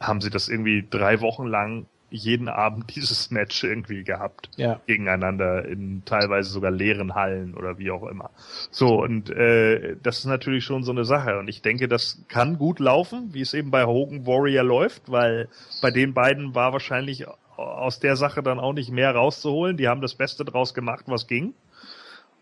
haben 0.00 0.20
sie 0.20 0.30
das 0.30 0.48
irgendwie 0.48 0.86
drei 0.88 1.20
Wochen 1.20 1.46
lang 1.46 1.86
jeden 2.10 2.48
Abend 2.48 2.84
dieses 2.96 3.30
Match 3.30 3.62
irgendwie 3.64 4.04
gehabt. 4.04 4.50
Ja. 4.56 4.80
Gegeneinander 4.86 5.64
in 5.64 6.02
teilweise 6.04 6.50
sogar 6.50 6.70
leeren 6.70 7.14
Hallen 7.14 7.54
oder 7.54 7.78
wie 7.78 7.90
auch 7.90 8.06
immer. 8.06 8.30
So, 8.70 9.02
und 9.02 9.30
äh, 9.30 9.96
das 10.02 10.18
ist 10.18 10.26
natürlich 10.26 10.64
schon 10.64 10.84
so 10.84 10.92
eine 10.92 11.04
Sache. 11.04 11.38
Und 11.38 11.48
ich 11.48 11.62
denke, 11.62 11.88
das 11.88 12.22
kann 12.28 12.58
gut 12.58 12.78
laufen, 12.78 13.30
wie 13.32 13.40
es 13.40 13.54
eben 13.54 13.70
bei 13.70 13.84
Hogan 13.84 14.26
Warrior 14.26 14.64
läuft, 14.64 15.10
weil 15.10 15.48
bei 15.82 15.90
den 15.90 16.14
beiden 16.14 16.54
war 16.54 16.72
wahrscheinlich 16.72 17.26
aus 17.56 17.98
der 17.98 18.16
Sache 18.16 18.42
dann 18.42 18.60
auch 18.60 18.72
nicht 18.72 18.90
mehr 18.90 19.14
rauszuholen. 19.14 19.76
Die 19.76 19.88
haben 19.88 20.00
das 20.00 20.14
Beste 20.14 20.44
draus 20.44 20.74
gemacht, 20.74 21.04
was 21.08 21.26
ging. 21.26 21.54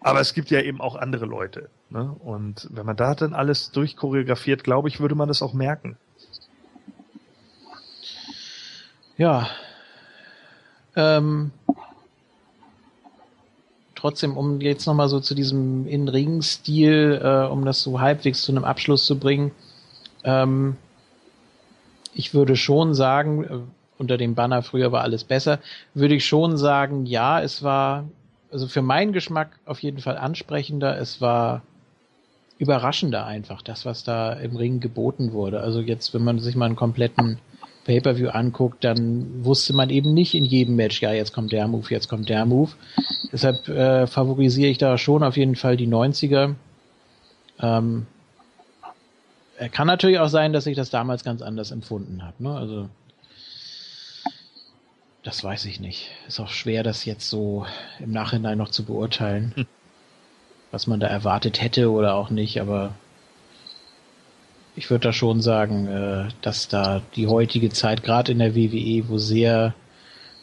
Aber 0.00 0.20
es 0.20 0.34
gibt 0.34 0.50
ja 0.50 0.60
eben 0.60 0.80
auch 0.80 0.94
andere 0.94 1.24
Leute. 1.24 1.70
Ne? 1.90 2.14
Und 2.20 2.68
wenn 2.70 2.86
man 2.86 2.96
da 2.96 3.14
dann 3.14 3.32
alles 3.32 3.72
durchchoreografiert, 3.72 4.62
glaube 4.62 4.88
ich, 4.88 5.00
würde 5.00 5.14
man 5.14 5.28
das 5.28 5.42
auch 5.42 5.54
merken. 5.54 5.96
Ja. 9.18 9.48
Ähm, 10.94 11.50
trotzdem, 13.94 14.36
um 14.36 14.60
jetzt 14.60 14.86
nochmal 14.86 15.08
so 15.08 15.20
zu 15.20 15.34
diesem 15.34 15.86
In-Ring-Stil, 15.86 17.20
äh, 17.22 17.46
um 17.50 17.64
das 17.64 17.82
so 17.82 18.00
halbwegs 18.00 18.42
zu 18.42 18.52
einem 18.52 18.64
Abschluss 18.64 19.06
zu 19.06 19.18
bringen, 19.18 19.52
ähm, 20.24 20.76
ich 22.14 22.34
würde 22.34 22.56
schon 22.56 22.94
sagen, 22.94 23.44
äh, 23.44 23.58
unter 23.98 24.18
dem 24.18 24.34
Banner 24.34 24.62
früher 24.62 24.92
war 24.92 25.02
alles 25.02 25.24
besser, 25.24 25.60
würde 25.94 26.14
ich 26.14 26.26
schon 26.26 26.56
sagen, 26.58 27.06
ja, 27.06 27.40
es 27.40 27.62
war, 27.62 28.04
also 28.50 28.68
für 28.68 28.82
meinen 28.82 29.12
Geschmack 29.12 29.58
auf 29.64 29.82
jeden 29.82 30.00
Fall 30.00 30.18
ansprechender, 30.18 30.98
es 30.98 31.20
war 31.20 31.62
überraschender 32.58 33.26
einfach, 33.26 33.62
das, 33.62 33.84
was 33.84 34.04
da 34.04 34.32
im 34.32 34.56
Ring 34.56 34.80
geboten 34.80 35.32
wurde. 35.32 35.60
Also 35.60 35.80
jetzt, 35.80 36.14
wenn 36.14 36.24
man 36.24 36.38
sich 36.38 36.56
mal 36.56 36.66
einen 36.66 36.76
kompletten 36.76 37.38
Pay-per-view 37.86 38.30
anguckt, 38.30 38.82
dann 38.82 39.44
wusste 39.44 39.72
man 39.72 39.90
eben 39.90 40.12
nicht 40.12 40.34
in 40.34 40.44
jedem 40.44 40.74
Match, 40.74 41.00
ja, 41.00 41.12
jetzt 41.12 41.32
kommt 41.32 41.52
der 41.52 41.68
Move, 41.68 41.86
jetzt 41.88 42.08
kommt 42.08 42.28
der 42.28 42.44
Move. 42.44 42.72
Deshalb 43.32 43.68
äh, 43.68 44.08
favorisiere 44.08 44.68
ich 44.68 44.78
da 44.78 44.98
schon 44.98 45.22
auf 45.22 45.36
jeden 45.36 45.54
Fall 45.54 45.76
die 45.76 45.86
90er. 45.86 46.56
Ähm, 47.60 48.06
kann 49.70 49.86
natürlich 49.86 50.18
auch 50.18 50.28
sein, 50.28 50.52
dass 50.52 50.66
ich 50.66 50.76
das 50.76 50.90
damals 50.90 51.22
ganz 51.22 51.42
anders 51.42 51.70
empfunden 51.70 52.24
habe. 52.24 52.42
Ne? 52.42 52.56
Also 52.56 52.88
das 55.22 55.44
weiß 55.44 55.64
ich 55.66 55.78
nicht. 55.78 56.10
Ist 56.26 56.40
auch 56.40 56.50
schwer, 56.50 56.82
das 56.82 57.04
jetzt 57.04 57.30
so 57.30 57.66
im 58.00 58.10
Nachhinein 58.10 58.58
noch 58.58 58.70
zu 58.70 58.84
beurteilen, 58.84 59.52
hm. 59.54 59.66
was 60.72 60.88
man 60.88 60.98
da 60.98 61.06
erwartet 61.06 61.62
hätte 61.62 61.92
oder 61.92 62.16
auch 62.16 62.30
nicht. 62.30 62.60
Aber 62.60 62.94
ich 64.76 64.90
würde 64.90 65.04
da 65.04 65.12
schon 65.12 65.40
sagen, 65.40 65.86
äh, 65.86 66.28
dass 66.42 66.68
da 66.68 67.02
die 67.16 67.26
heutige 67.26 67.70
Zeit, 67.70 68.02
gerade 68.02 68.32
in 68.32 68.38
der 68.38 68.54
WWE, 68.54 69.08
wo 69.08 69.18
sehr 69.18 69.74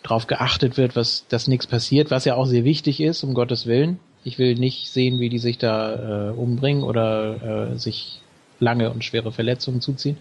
drauf 0.02 0.28
geachtet 0.28 0.76
wird, 0.76 0.96
was, 0.96 1.26
dass 1.30 1.48
nichts 1.48 1.68
passiert, 1.68 2.12
was 2.12 2.26
ja 2.26 2.36
auch 2.36 2.46
sehr 2.46 2.66
wichtig 2.66 3.00
ist, 3.00 3.24
um 3.24 3.36
Gottes 3.36 3.68
Willen. 3.68 4.00
Ich 4.24 4.40
will 4.40 4.56
nicht 4.56 4.92
sehen, 4.92 5.20
wie 5.20 5.30
die 5.30 5.38
sich 5.38 5.58
da 5.60 6.30
äh, 6.30 6.32
umbringen 6.32 6.84
oder 6.84 7.72
äh, 7.74 7.78
sich 7.78 8.22
lange 8.60 8.90
und 8.92 9.04
schwere 9.04 9.32
Verletzungen 9.32 9.82
zuziehen. 9.82 10.18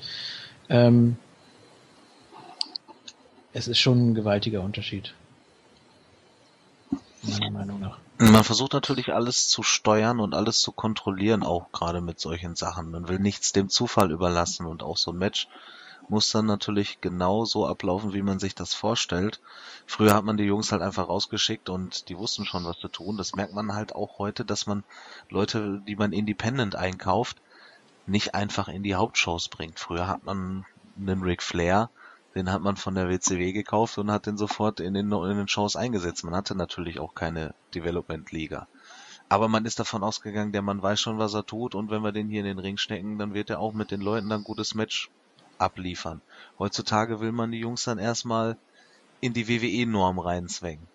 Ähm, 0.69 1.17
es 3.53 3.67
ist 3.67 3.79
schon 3.79 4.11
ein 4.11 4.15
gewaltiger 4.15 4.63
Unterschied. 4.63 5.15
Meiner 7.23 7.51
Meinung 7.51 7.81
nach. 7.81 7.99
Man 8.19 8.45
versucht 8.45 8.73
natürlich 8.73 9.13
alles 9.13 9.49
zu 9.49 9.63
steuern 9.63 10.21
und 10.21 10.35
alles 10.35 10.61
zu 10.61 10.73
kontrollieren, 10.73 11.43
auch 11.43 11.71
gerade 11.73 12.01
mit 12.01 12.21
solchen 12.21 12.55
Sachen. 12.57 12.91
Man 12.91 13.09
will 13.09 13.19
nichts 13.19 13.53
dem 13.53 13.69
Zufall 13.69 14.11
überlassen 14.11 14.67
und 14.67 14.83
auch 14.83 14.97
so 14.97 15.13
ein 15.13 15.19
Match 15.19 15.49
muss 16.09 16.31
dann 16.31 16.47
natürlich 16.47 17.01
genau 17.01 17.45
so 17.45 17.67
ablaufen, 17.67 18.13
wie 18.13 18.23
man 18.23 18.39
sich 18.39 18.55
das 18.55 18.75
vorstellt. 18.75 19.41
Früher 19.87 20.15
hat 20.15 20.25
man 20.25 20.37
die 20.37 20.45
Jungs 20.45 20.73
halt 20.73 20.83
einfach 20.83 21.09
rausgeschickt 21.09 21.69
und 21.69 22.09
die 22.09 22.19
wussten 22.19 22.45
schon, 22.45 22.65
was 22.65 22.79
zu 22.79 22.89
tun. 22.89 23.17
Das 23.17 23.35
merkt 23.35 23.55
man 23.55 23.73
halt 23.73 23.95
auch 23.95 24.19
heute, 24.19 24.45
dass 24.45 24.67
man 24.67 24.85
Leute, 25.31 25.81
die 25.87 25.97
man 25.97 26.13
independent 26.13 26.77
einkauft, 26.77 27.39
nicht 28.07 28.35
einfach 28.35 28.69
in 28.69 28.83
die 28.83 28.95
Hauptshows 28.95 29.49
bringt. 29.49 29.79
Früher 29.79 30.09
hat 30.09 30.25
man 30.25 30.67
einen 30.99 31.23
Ric 31.23 31.43
Flair, 31.43 31.89
den 32.35 32.51
hat 32.51 32.63
man 32.63 32.77
von 32.77 32.95
der 32.95 33.09
WCW 33.09 33.53
gekauft 33.53 33.99
und 33.99 34.11
hat 34.11 34.27
den 34.27 34.39
sofort 34.39 34.81
in 34.81 34.95
den, 34.95 35.13
in 35.13 35.37
den 35.37 35.49
Shows 35.49 35.77
eingesetzt. 35.77 36.25
Man 36.25 36.35
hatte 36.35 36.55
natürlich 36.55 36.99
auch 36.99 37.15
keine 37.15 37.55
Development-Liga. 37.75 38.67
Aber 39.29 39.49
man 39.49 39.65
ist 39.65 39.79
davon 39.79 40.03
ausgegangen, 40.03 40.53
der 40.53 40.63
Mann 40.63 40.83
weiß 40.83 41.01
schon, 41.01 41.19
was 41.19 41.35
er 41.35 41.47
tut 41.47 41.75
und 41.75 41.91
wenn 41.91 42.03
wir 42.03 42.13
den 42.13 42.29
hier 42.29 42.41
in 42.41 42.47
den 42.47 42.59
Ring 42.59 42.77
stecken, 42.77 43.19
dann 43.19 43.35
wird 43.35 43.51
er 43.51 43.61
auch 43.61 43.73
mit 43.73 43.91
den 43.91 44.01
Leuten 44.01 44.29
dann 44.29 44.45
gutes 44.45 44.75
Match 44.75 45.11
abliefern. 45.59 46.21
Heutzutage 46.59 47.21
will 47.21 47.33
man 47.33 47.51
die 47.51 47.61
Jungs 47.61 47.85
dann 47.85 47.99
erstmal 47.99 48.57
in 49.21 49.33
die 49.33 49.49
WWE-Norm 49.49 50.19
reinzwängen. 50.19 50.87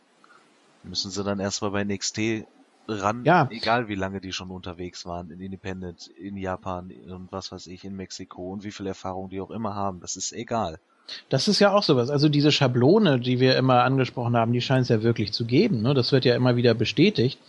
Müssen 0.84 1.12
sie 1.12 1.24
dann 1.24 1.40
erstmal 1.40 1.72
bei 1.72 1.84
NXT 1.84 2.46
ran, 2.88 3.26
ja. 3.26 3.48
egal 3.52 3.88
wie 3.88 3.96
lange 3.96 4.22
die 4.22 4.32
schon 4.32 4.52
unterwegs 4.52 5.06
waren, 5.06 5.32
in 5.32 5.42
Independent, 5.42 6.08
in 6.08 6.38
Japan 6.38 6.92
und 7.10 7.32
was 7.32 7.52
weiß 7.52 7.68
ich, 7.68 7.84
in 7.84 7.96
Mexiko 7.96 8.52
und 8.52 8.64
wie 8.64 8.72
viel 8.72 8.88
Erfahrung 8.88 9.30
die 9.30 9.42
auch 9.42 9.52
immer 9.52 9.76
haben, 9.76 10.00
das 10.00 10.16
ist 10.16 10.32
egal. 10.32 10.80
Das 11.30 11.48
ist 11.48 11.60
ja 11.60 11.74
auch 11.74 11.84
sowas. 11.84 12.10
Also 12.10 12.30
diese 12.30 12.52
Schablone, 12.52 13.20
die 13.20 13.40
wir 13.40 13.56
immer 13.56 13.84
angesprochen 13.84 14.36
haben, 14.36 14.54
die 14.54 14.62
scheint 14.62 14.84
es 14.84 14.90
ja 14.90 15.04
wirklich 15.04 15.34
zu 15.34 15.46
geben. 15.46 15.82
Ne? 15.82 15.94
Das 15.94 16.12
wird 16.12 16.26
ja 16.26 16.36
immer 16.36 16.56
wieder 16.56 16.74
bestätigt 16.74 17.40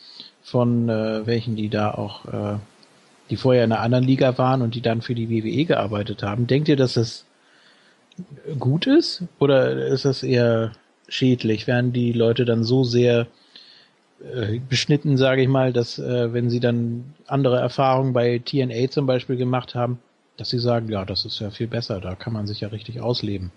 von 0.43 0.89
äh, 0.89 1.27
welchen, 1.27 1.57
die 1.57 1.69
da 1.69 1.93
auch, 1.93 2.25
äh, 2.27 2.59
die 3.31 3.37
vorher 3.37 3.65
in 3.65 3.73
einer 3.73 3.83
anderen 3.83 4.05
Liga 4.05 4.39
waren 4.39 4.63
und 4.63 4.75
die 4.75 4.81
dann 4.81 5.03
für 5.03 5.15
die 5.15 5.29
WWE 5.29 5.65
gearbeitet 5.65 6.23
haben. 6.23 6.47
Denkt 6.47 6.69
ihr, 6.69 6.77
dass 6.77 6.95
das 6.95 7.25
gut 8.59 8.87
ist 8.87 9.23
oder 9.39 9.87
ist 9.87 10.05
das 10.05 10.23
eher 10.23 10.73
schädlich? 11.09 11.67
Werden 11.67 11.93
die 11.93 12.13
Leute 12.13 12.45
dann 12.45 12.65
so 12.65 12.85
sehr 12.85 13.27
äh, 14.21 14.59
beschnitten, 14.69 15.17
sage 15.17 15.43
ich 15.43 15.49
mal, 15.49 15.73
dass 15.73 15.99
äh, 15.99 16.33
wenn 16.33 16.51
sie 16.51 16.61
dann 16.61 17.15
andere 17.27 17.59
Erfahrungen 17.59 18.13
bei 18.13 18.41
TNA 18.45 18.91
zum 18.91 19.07
Beispiel 19.07 19.37
gemacht 19.37 19.75
haben, 19.75 20.01
dass 20.39 20.49
sie 20.49 20.59
sagen, 20.59 20.89
ja, 20.89 21.05
das 21.05 21.25
ist 21.25 21.39
ja 21.41 21.51
viel 21.51 21.67
besser, 21.67 22.01
da 22.01 22.15
kann 22.15 22.33
man 22.33 22.47
sich 22.47 22.61
ja 22.61 22.69
richtig 22.69 23.01
ausleben. 23.01 23.53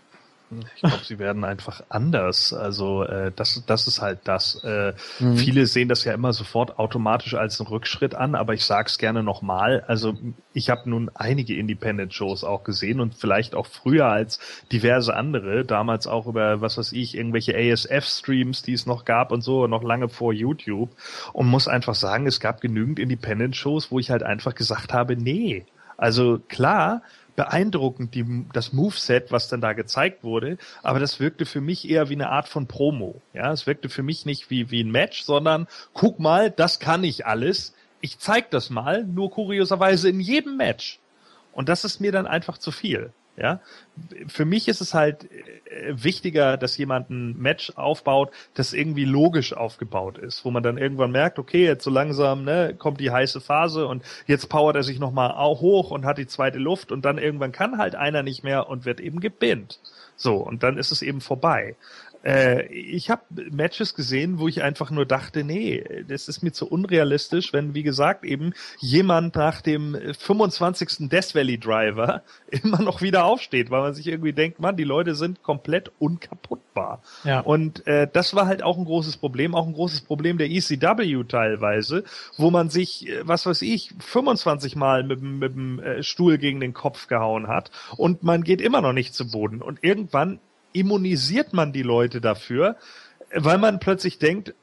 Ich 0.75 0.81
glaube, 0.81 1.03
sie 1.03 1.19
werden 1.19 1.43
einfach 1.43 1.81
anders. 1.89 2.53
Also 2.53 3.03
äh, 3.03 3.31
das, 3.33 3.63
das 3.65 3.87
ist 3.87 4.01
halt 4.01 4.19
das. 4.25 4.61
Äh, 4.63 4.93
mhm. 5.19 5.37
Viele 5.37 5.65
sehen 5.65 5.87
das 5.87 6.03
ja 6.03 6.13
immer 6.13 6.33
sofort 6.33 6.77
automatisch 6.77 7.35
als 7.35 7.59
einen 7.59 7.67
Rückschritt 7.67 8.15
an, 8.15 8.35
aber 8.35 8.53
ich 8.53 8.65
sag's 8.65 8.97
gerne 8.97 9.23
nochmal. 9.23 9.83
Also 9.87 10.13
ich 10.53 10.69
habe 10.69 10.89
nun 10.89 11.09
einige 11.13 11.55
Independent-Shows 11.55 12.43
auch 12.43 12.63
gesehen 12.63 12.99
und 12.99 13.15
vielleicht 13.15 13.55
auch 13.55 13.65
früher 13.65 14.07
als 14.07 14.39
diverse 14.71 15.15
andere, 15.15 15.63
damals 15.63 16.07
auch 16.07 16.27
über, 16.27 16.59
was 16.59 16.77
weiß 16.77 16.91
ich, 16.91 17.15
irgendwelche 17.15 17.55
ASF-Streams, 17.55 18.61
die 18.61 18.73
es 18.73 18.85
noch 18.85 19.05
gab 19.05 19.31
und 19.31 19.41
so, 19.41 19.67
noch 19.67 19.83
lange 19.83 20.09
vor 20.09 20.33
YouTube. 20.33 20.89
Und 21.31 21.47
muss 21.47 21.69
einfach 21.69 21.95
sagen, 21.95 22.27
es 22.27 22.41
gab 22.41 22.59
genügend 22.59 22.99
Independent-Shows, 22.99 23.91
wo 23.91 23.99
ich 23.99 24.11
halt 24.11 24.23
einfach 24.23 24.55
gesagt 24.55 24.91
habe, 24.91 25.15
nee. 25.15 25.65
Also 26.01 26.39
klar, 26.49 27.03
beeindruckend, 27.35 28.15
die, 28.15 28.45
das 28.53 28.73
Moveset, 28.73 29.31
was 29.31 29.49
dann 29.49 29.61
da 29.61 29.73
gezeigt 29.73 30.23
wurde, 30.23 30.57
aber 30.81 30.99
das 30.99 31.19
wirkte 31.19 31.45
für 31.45 31.61
mich 31.61 31.87
eher 31.87 32.09
wie 32.09 32.15
eine 32.15 32.29
Art 32.29 32.49
von 32.49 32.65
Promo. 32.65 33.21
Ja, 33.33 33.51
es 33.51 33.67
wirkte 33.67 33.87
für 33.87 34.01
mich 34.01 34.25
nicht 34.25 34.49
wie, 34.49 34.71
wie 34.71 34.83
ein 34.83 34.89
Match, 34.89 35.21
sondern 35.21 35.67
guck 35.93 36.19
mal, 36.19 36.49
das 36.49 36.79
kann 36.79 37.03
ich 37.03 37.27
alles. 37.27 37.75
Ich 38.01 38.17
zeig 38.17 38.49
das 38.49 38.71
mal, 38.71 39.03
nur 39.03 39.29
kurioserweise 39.29 40.09
in 40.09 40.19
jedem 40.19 40.57
Match. 40.57 40.99
Und 41.53 41.69
das 41.69 41.85
ist 41.85 42.01
mir 42.01 42.11
dann 42.11 42.25
einfach 42.25 42.57
zu 42.57 42.71
viel. 42.71 43.13
Ja, 43.37 43.61
für 44.27 44.43
mich 44.43 44.67
ist 44.67 44.81
es 44.81 44.93
halt 44.93 45.31
äh, 45.31 45.93
wichtiger, 46.03 46.57
dass 46.57 46.77
jemand 46.77 47.09
ein 47.09 47.37
Match 47.37 47.71
aufbaut, 47.77 48.31
das 48.55 48.73
irgendwie 48.73 49.05
logisch 49.05 49.53
aufgebaut 49.53 50.17
ist, 50.17 50.43
wo 50.43 50.51
man 50.51 50.63
dann 50.63 50.77
irgendwann 50.77 51.11
merkt, 51.11 51.39
okay, 51.39 51.63
jetzt 51.63 51.85
so 51.85 51.89
langsam 51.89 52.43
ne, 52.43 52.75
kommt 52.77 52.99
die 52.99 53.09
heiße 53.09 53.39
Phase 53.39 53.87
und 53.87 54.03
jetzt 54.27 54.49
powert 54.49 54.75
er 54.75 54.83
sich 54.83 54.99
nochmal 54.99 55.33
hoch 55.33 55.91
und 55.91 56.05
hat 56.05 56.17
die 56.17 56.27
zweite 56.27 56.59
Luft 56.59 56.91
und 56.91 57.05
dann 57.05 57.17
irgendwann 57.17 57.53
kann 57.53 57.77
halt 57.77 57.95
einer 57.95 58.21
nicht 58.21 58.43
mehr 58.43 58.67
und 58.69 58.85
wird 58.85 58.99
eben 58.99 59.21
gebinnt. 59.21 59.79
So, 60.17 60.35
und 60.35 60.61
dann 60.61 60.77
ist 60.77 60.91
es 60.91 61.01
eben 61.01 61.21
vorbei. 61.21 61.75
Äh, 62.23 62.67
ich 62.67 63.09
habe 63.09 63.23
Matches 63.51 63.95
gesehen, 63.95 64.39
wo 64.39 64.47
ich 64.47 64.61
einfach 64.61 64.91
nur 64.91 65.05
dachte, 65.05 65.43
nee, 65.43 65.83
das 66.07 66.27
ist 66.27 66.43
mir 66.43 66.51
zu 66.51 66.67
unrealistisch, 66.67 67.53
wenn, 67.53 67.73
wie 67.73 67.83
gesagt, 67.83 68.23
eben 68.25 68.53
jemand 68.79 69.35
nach 69.35 69.61
dem 69.61 69.97
25. 70.17 71.09
Death 71.09 71.33
Valley 71.35 71.57
Driver 71.57 72.23
immer 72.47 72.81
noch 72.81 73.01
wieder 73.01 73.25
aufsteht, 73.25 73.71
weil 73.71 73.81
man 73.81 73.93
sich 73.93 74.07
irgendwie 74.07 74.33
denkt, 74.33 74.59
man, 74.59 74.75
die 74.75 74.83
Leute 74.83 75.15
sind 75.15 75.41
komplett 75.43 75.91
unkaputtbar. 75.99 77.01
Ja. 77.23 77.39
Und 77.39 77.85
äh, 77.87 78.07
das 78.11 78.35
war 78.35 78.45
halt 78.45 78.63
auch 78.63 78.77
ein 78.77 78.85
großes 78.85 79.17
Problem, 79.17 79.55
auch 79.55 79.67
ein 79.67 79.73
großes 79.73 80.01
Problem 80.01 80.37
der 80.37 80.49
ECW 80.49 81.23
teilweise, 81.27 82.03
wo 82.37 82.51
man 82.51 82.69
sich, 82.69 83.09
äh, 83.09 83.21
was 83.23 83.45
weiß 83.45 83.61
ich, 83.63 83.93
25 83.99 84.75
Mal 84.75 85.03
mit, 85.03 85.21
mit 85.21 85.53
dem 85.53 85.79
äh, 85.79 86.03
Stuhl 86.03 86.37
gegen 86.37 86.59
den 86.59 86.73
Kopf 86.73 87.07
gehauen 87.07 87.47
hat 87.47 87.71
und 87.97 88.23
man 88.23 88.43
geht 88.43 88.61
immer 88.61 88.81
noch 88.81 88.93
nicht 88.93 89.13
zu 89.13 89.29
Boden. 89.31 89.61
Und 89.61 89.83
irgendwann 89.83 90.39
immunisiert 90.73 91.53
man 91.53 91.73
die 91.73 91.83
Leute 91.83 92.21
dafür, 92.21 92.75
weil 93.33 93.57
man 93.57 93.79
plötzlich 93.79 94.19
denkt, 94.19 94.53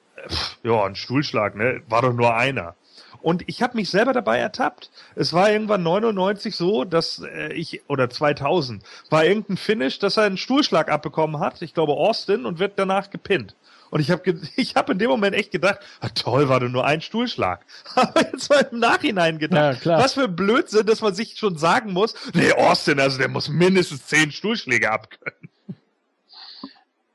ja, 0.62 0.85
ein 0.85 0.95
Stuhlschlag, 0.95 1.55
ne, 1.55 1.83
war 1.89 2.03
doch 2.03 2.12
nur 2.12 2.35
einer. 2.35 2.75
Und 3.20 3.43
ich 3.47 3.62
habe 3.62 3.77
mich 3.77 3.91
selber 3.91 4.12
dabei 4.12 4.39
ertappt. 4.39 4.91
Es 5.17 5.33
war 5.33 5.51
irgendwann 5.51 5.83
99 5.83 6.55
so, 6.55 6.85
dass 6.85 7.20
äh, 7.20 7.53
ich, 7.53 7.83
oder 7.89 8.11
2000, 8.11 8.83
war 9.11 9.25
irgendein 9.25 9.57
Finish, 9.57 9.99
dass 9.99 10.17
er 10.17 10.25
einen 10.25 10.37
Stuhlschlag 10.37 10.91
abbekommen 10.91 11.41
hat, 11.41 11.61
ich 11.62 11.75
glaube 11.75 11.93
Austin, 11.93 12.47
und 12.47 12.59
wird 12.59 12.78
danach 12.78 13.11
gepinnt. 13.11 13.57
Und 13.91 14.01
ich 14.01 14.11
habe 14.11 14.39
ich 14.57 14.77
hab 14.77 14.89
in 14.91 14.99
dem 14.99 15.11
Moment 15.11 15.35
echt 15.35 15.51
gedacht, 15.51 15.81
ah, 16.01 16.11
toll, 16.11 16.49
war 16.49 16.61
doch 16.61 16.69
nur 16.69 16.85
ein 16.85 17.01
Stuhlschlag. 17.01 17.65
Aber 17.95 18.20
jetzt 18.33 18.51
mal 18.51 18.69
im 18.70 18.78
Nachhinein 18.78 19.39
gedacht, 19.39 19.85
ja, 19.85 19.99
was 19.99 20.15
für 20.15 20.25
ein 20.25 20.37
Blödsinn, 20.37 20.87
dass 20.87 21.01
man 21.01 21.15
sich 21.15 21.37
schon 21.37 21.59
sagen 21.59 21.93
muss, 21.93 22.15
nee, 22.35 22.53
Austin, 22.53 23.01
also 23.01 23.19
der 23.19 23.28
muss 23.28 23.49
mindestens 23.49 24.07
zehn 24.07 24.31
Stuhlschläge 24.31 24.91
abkönnen. 24.91 25.51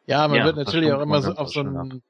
Ja, 0.05 0.27
man 0.27 0.37
ja, 0.37 0.45
wird 0.45 0.57
natürlich 0.57 0.91
auch 0.91 1.01
immer 1.01 1.21
so 1.21 1.33
auf 1.33 1.49
so 1.49 1.61
ein 1.61 2.01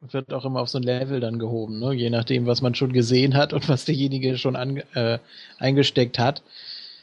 wird 0.00 0.32
auch 0.32 0.44
immer 0.44 0.60
auf 0.60 0.68
so 0.68 0.78
ein 0.78 0.82
Level 0.82 1.20
dann 1.20 1.38
gehoben, 1.38 1.78
ne? 1.78 1.92
je 1.92 2.10
nachdem, 2.10 2.46
was 2.46 2.62
man 2.62 2.74
schon 2.74 2.92
gesehen 2.92 3.36
hat 3.36 3.52
und 3.52 3.68
was 3.68 3.84
derjenige 3.84 4.38
schon 4.38 4.56
an, 4.56 4.78
äh, 4.94 5.18
eingesteckt 5.58 6.18
hat. 6.18 6.42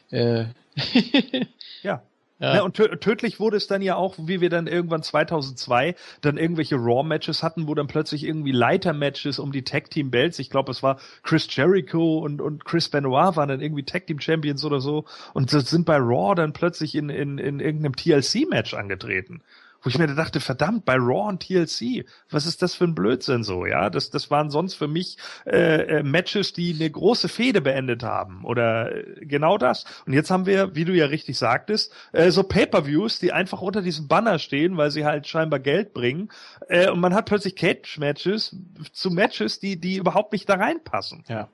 Äh. 0.10 0.46
ja. 1.84 2.02
Ja. 2.40 2.56
ja. 2.56 2.62
und 2.62 2.76
tödlich 2.76 3.40
wurde 3.40 3.58
es 3.58 3.66
dann 3.66 3.82
ja 3.82 3.96
auch, 3.96 4.16
wie 4.20 4.42
wir 4.42 4.50
dann 4.50 4.68
irgendwann 4.68 5.02
2002 5.02 5.96
dann 6.22 6.38
irgendwelche 6.38 6.76
Raw-Matches 6.76 7.42
hatten, 7.42 7.68
wo 7.68 7.74
dann 7.74 7.88
plötzlich 7.88 8.24
irgendwie 8.24 8.52
Leiter-Matches 8.52 9.40
um 9.40 9.52
die 9.52 9.64
Tag-Team-Belts, 9.64 10.38
ich 10.38 10.52
glaube, 10.52 10.72
es 10.72 10.84
war 10.84 11.00
Chris 11.24 11.48
Jericho 11.50 12.20
und, 12.20 12.42
und 12.42 12.64
Chris 12.64 12.90
Benoit 12.90 13.36
waren 13.36 13.50
dann 13.50 13.62
irgendwie 13.62 13.84
Tag-Team-Champions 13.84 14.64
oder 14.66 14.82
so 14.82 15.06
und 15.34 15.50
sind 15.50 15.86
bei 15.86 15.98
Raw 15.98 16.36
dann 16.36 16.54
plötzlich 16.54 16.94
in, 16.94 17.10
in, 17.10 17.40
in 17.40 17.60
irgendeinem 17.60 17.96
TLC-Match 17.96 18.76
angetreten 18.76 19.42
wo 19.88 19.90
ich 19.90 19.98
mir 19.98 20.14
dachte, 20.14 20.42
verdammt, 20.42 20.84
bei 20.84 20.96
Raw 20.96 21.30
und 21.30 21.44
TLC, 21.44 22.06
was 22.30 22.46
ist 22.46 22.62
das 22.62 22.76
für 22.76 22.84
ein 22.84 22.94
Blödsinn 22.94 23.46
so, 23.46 23.66
ja? 23.66 23.90
Das, 23.90 24.10
das 24.10 24.30
waren 24.30 24.50
sonst 24.50 24.74
für 24.74 24.90
mich 24.90 25.18
äh, 25.46 26.00
äh, 26.00 26.04
Matches, 26.04 26.52
die 26.52 26.76
eine 26.76 26.92
große 26.92 27.30
Fehde 27.30 27.62
beendet 27.62 28.04
haben 28.04 28.44
oder 28.44 28.94
äh, 28.94 29.26
genau 29.26 29.58
das. 29.58 29.86
Und 30.06 30.12
jetzt 30.12 30.30
haben 30.30 30.46
wir, 30.46 30.76
wie 30.76 30.84
du 30.84 30.94
ja 30.94 31.06
richtig 31.06 31.38
sagtest, 31.38 31.94
äh, 32.12 32.32
so 32.32 32.44
Pay-per-Views, 32.44 33.20
die 33.20 33.32
einfach 33.32 33.62
unter 33.62 33.82
diesem 33.82 34.10
Banner 34.10 34.40
stehen, 34.40 34.76
weil 34.76 34.92
sie 34.92 35.06
halt 35.06 35.26
scheinbar 35.26 35.60
Geld 35.60 35.94
bringen. 35.94 36.28
Äh, 36.68 36.90
und 36.90 37.00
man 37.00 37.14
hat 37.14 37.28
plötzlich 37.28 37.56
Cage-Matches 37.56 38.58
zu 38.92 39.10
Matches, 39.10 39.62
die, 39.62 39.80
die 39.80 39.96
überhaupt 39.96 40.34
nicht 40.34 40.50
da 40.50 40.56
reinpassen. 40.56 41.24
Ja. 41.30 41.48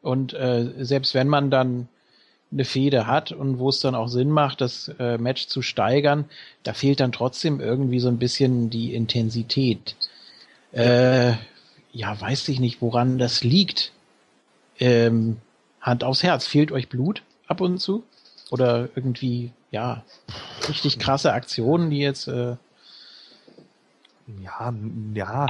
Und 0.00 0.32
äh, 0.32 0.84
selbst 0.84 1.12
wenn 1.14 1.26
man 1.26 1.50
dann 1.50 1.88
eine 2.52 2.64
Fehde 2.64 3.06
hat 3.06 3.32
und 3.32 3.58
wo 3.58 3.68
es 3.70 3.80
dann 3.80 3.94
auch 3.94 4.08
Sinn 4.08 4.30
macht, 4.30 4.60
das 4.60 4.88
äh, 4.98 5.18
Match 5.18 5.46
zu 5.46 5.62
steigern, 5.62 6.26
da 6.62 6.74
fehlt 6.74 7.00
dann 7.00 7.12
trotzdem 7.12 7.60
irgendwie 7.60 7.98
so 7.98 8.08
ein 8.08 8.18
bisschen 8.18 8.68
die 8.70 8.94
Intensität. 8.94 9.96
Äh, 10.72 11.32
ja, 11.92 12.20
weiß 12.20 12.48
ich 12.48 12.60
nicht, 12.60 12.82
woran 12.82 13.18
das 13.18 13.42
liegt. 13.42 13.92
Ähm, 14.78 15.38
Hand 15.80 16.04
aufs 16.04 16.22
Herz, 16.22 16.46
fehlt 16.46 16.72
euch 16.72 16.88
Blut 16.88 17.22
ab 17.46 17.60
und 17.60 17.78
zu? 17.78 18.04
Oder 18.50 18.88
irgendwie, 18.94 19.52
ja, 19.70 20.04
richtig 20.68 20.98
krasse 20.98 21.32
Aktionen, 21.32 21.90
die 21.90 21.98
jetzt 21.98 22.28
äh, 22.28 22.56
ja, 24.42 24.72
ja, 25.14 25.46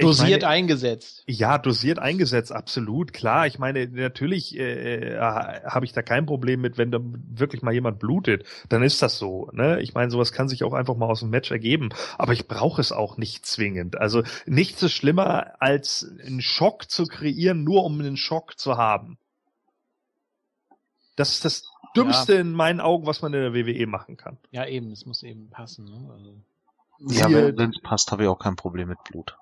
dosiert 0.00 0.42
meine, 0.42 0.52
eingesetzt. 0.52 1.22
Ja, 1.26 1.58
dosiert 1.58 1.98
eingesetzt, 1.98 2.52
absolut. 2.52 3.12
Klar, 3.12 3.46
ich 3.46 3.58
meine, 3.58 3.86
natürlich 3.86 4.56
äh, 4.58 5.14
äh, 5.14 5.18
habe 5.18 5.84
ich 5.84 5.92
da 5.92 6.02
kein 6.02 6.26
Problem 6.26 6.60
mit, 6.60 6.78
wenn 6.78 6.90
da 6.90 6.98
wirklich 7.00 7.62
mal 7.62 7.72
jemand 7.72 7.98
blutet, 7.98 8.44
dann 8.68 8.82
ist 8.82 9.02
das 9.02 9.18
so. 9.18 9.50
Ne? 9.52 9.80
Ich 9.80 9.94
meine, 9.94 10.10
sowas 10.10 10.32
kann 10.32 10.48
sich 10.48 10.64
auch 10.64 10.72
einfach 10.72 10.96
mal 10.96 11.06
aus 11.06 11.20
dem 11.20 11.30
Match 11.30 11.50
ergeben, 11.50 11.90
aber 12.16 12.32
ich 12.32 12.48
brauche 12.48 12.80
es 12.80 12.92
auch 12.92 13.16
nicht 13.16 13.46
zwingend. 13.46 13.98
Also 13.98 14.22
nichts 14.46 14.82
ist 14.82 14.92
schlimmer, 14.92 15.60
als 15.60 16.10
einen 16.24 16.40
Schock 16.40 16.90
zu 16.90 17.04
kreieren, 17.04 17.64
nur 17.64 17.84
um 17.84 17.98
einen 18.00 18.16
Schock 18.16 18.58
zu 18.58 18.76
haben. 18.76 19.18
Das 21.16 21.30
ist 21.30 21.44
das, 21.44 21.64
Dümmste 21.96 22.34
ja. 22.34 22.40
in 22.40 22.52
meinen 22.52 22.80
Augen, 22.80 23.06
was 23.06 23.22
man 23.22 23.32
in 23.34 23.40
der 23.40 23.54
WWE 23.54 23.86
machen 23.86 24.16
kann. 24.16 24.38
Ja, 24.50 24.66
eben, 24.66 24.90
es 24.92 25.06
muss 25.06 25.22
eben 25.22 25.48
passen. 25.50 25.84
Ne? 25.84 26.10
Also. 26.12 26.34
Ja, 27.00 27.30
wenn 27.30 27.70
es 27.70 27.80
passt, 27.80 28.12
habe 28.12 28.24
ich 28.24 28.28
auch 28.28 28.38
kein 28.38 28.56
Problem 28.56 28.88
mit 28.88 29.02
Blut. 29.04 29.36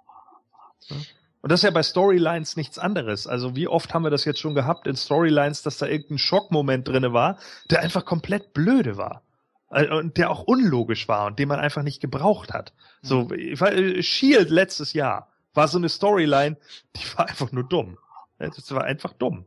Und 1.42 1.52
das 1.52 1.60
ist 1.60 1.64
ja 1.64 1.70
bei 1.70 1.82
Storylines 1.82 2.56
nichts 2.56 2.78
anderes. 2.78 3.26
Also 3.26 3.54
wie 3.54 3.68
oft 3.68 3.94
haben 3.94 4.02
wir 4.02 4.10
das 4.10 4.24
jetzt 4.24 4.40
schon 4.40 4.54
gehabt 4.54 4.86
in 4.86 4.96
Storylines, 4.96 5.62
dass 5.62 5.78
da 5.78 5.86
irgendein 5.86 6.18
Schockmoment 6.18 6.88
drinne 6.88 7.12
war, 7.12 7.38
der 7.70 7.80
einfach 7.80 8.04
komplett 8.04 8.52
blöde 8.52 8.96
war. 8.96 9.22
Äh, 9.70 9.88
und 9.88 10.16
der 10.16 10.30
auch 10.30 10.44
unlogisch 10.44 11.08
war 11.08 11.26
und 11.26 11.38
den 11.38 11.48
man 11.48 11.60
einfach 11.60 11.82
nicht 11.82 12.00
gebraucht 12.00 12.52
hat. 12.52 12.72
So, 13.02 13.24
mhm. 13.24 13.32
äh, 13.32 14.02
Shield 14.02 14.50
letztes 14.50 14.92
Jahr 14.92 15.30
war 15.54 15.68
so 15.68 15.78
eine 15.78 15.88
Storyline, 15.88 16.56
die 16.96 17.16
war 17.16 17.28
einfach 17.28 17.52
nur 17.52 17.64
dumm. 17.64 17.98
Das 18.38 18.70
war 18.72 18.84
einfach 18.84 19.12
dumm. 19.14 19.46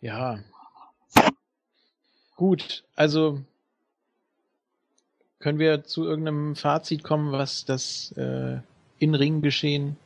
Ja. 0.00 0.40
Gut, 2.34 2.84
also 2.96 3.40
können 5.42 5.58
wir 5.58 5.82
zu 5.84 6.04
irgendeinem 6.04 6.54
Fazit 6.54 7.02
kommen, 7.02 7.32
was 7.32 7.64
das 7.64 8.12
äh, 8.16 8.58
In-Ring-Geschehen 9.00 9.96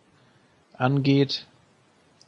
angeht? 0.73 1.47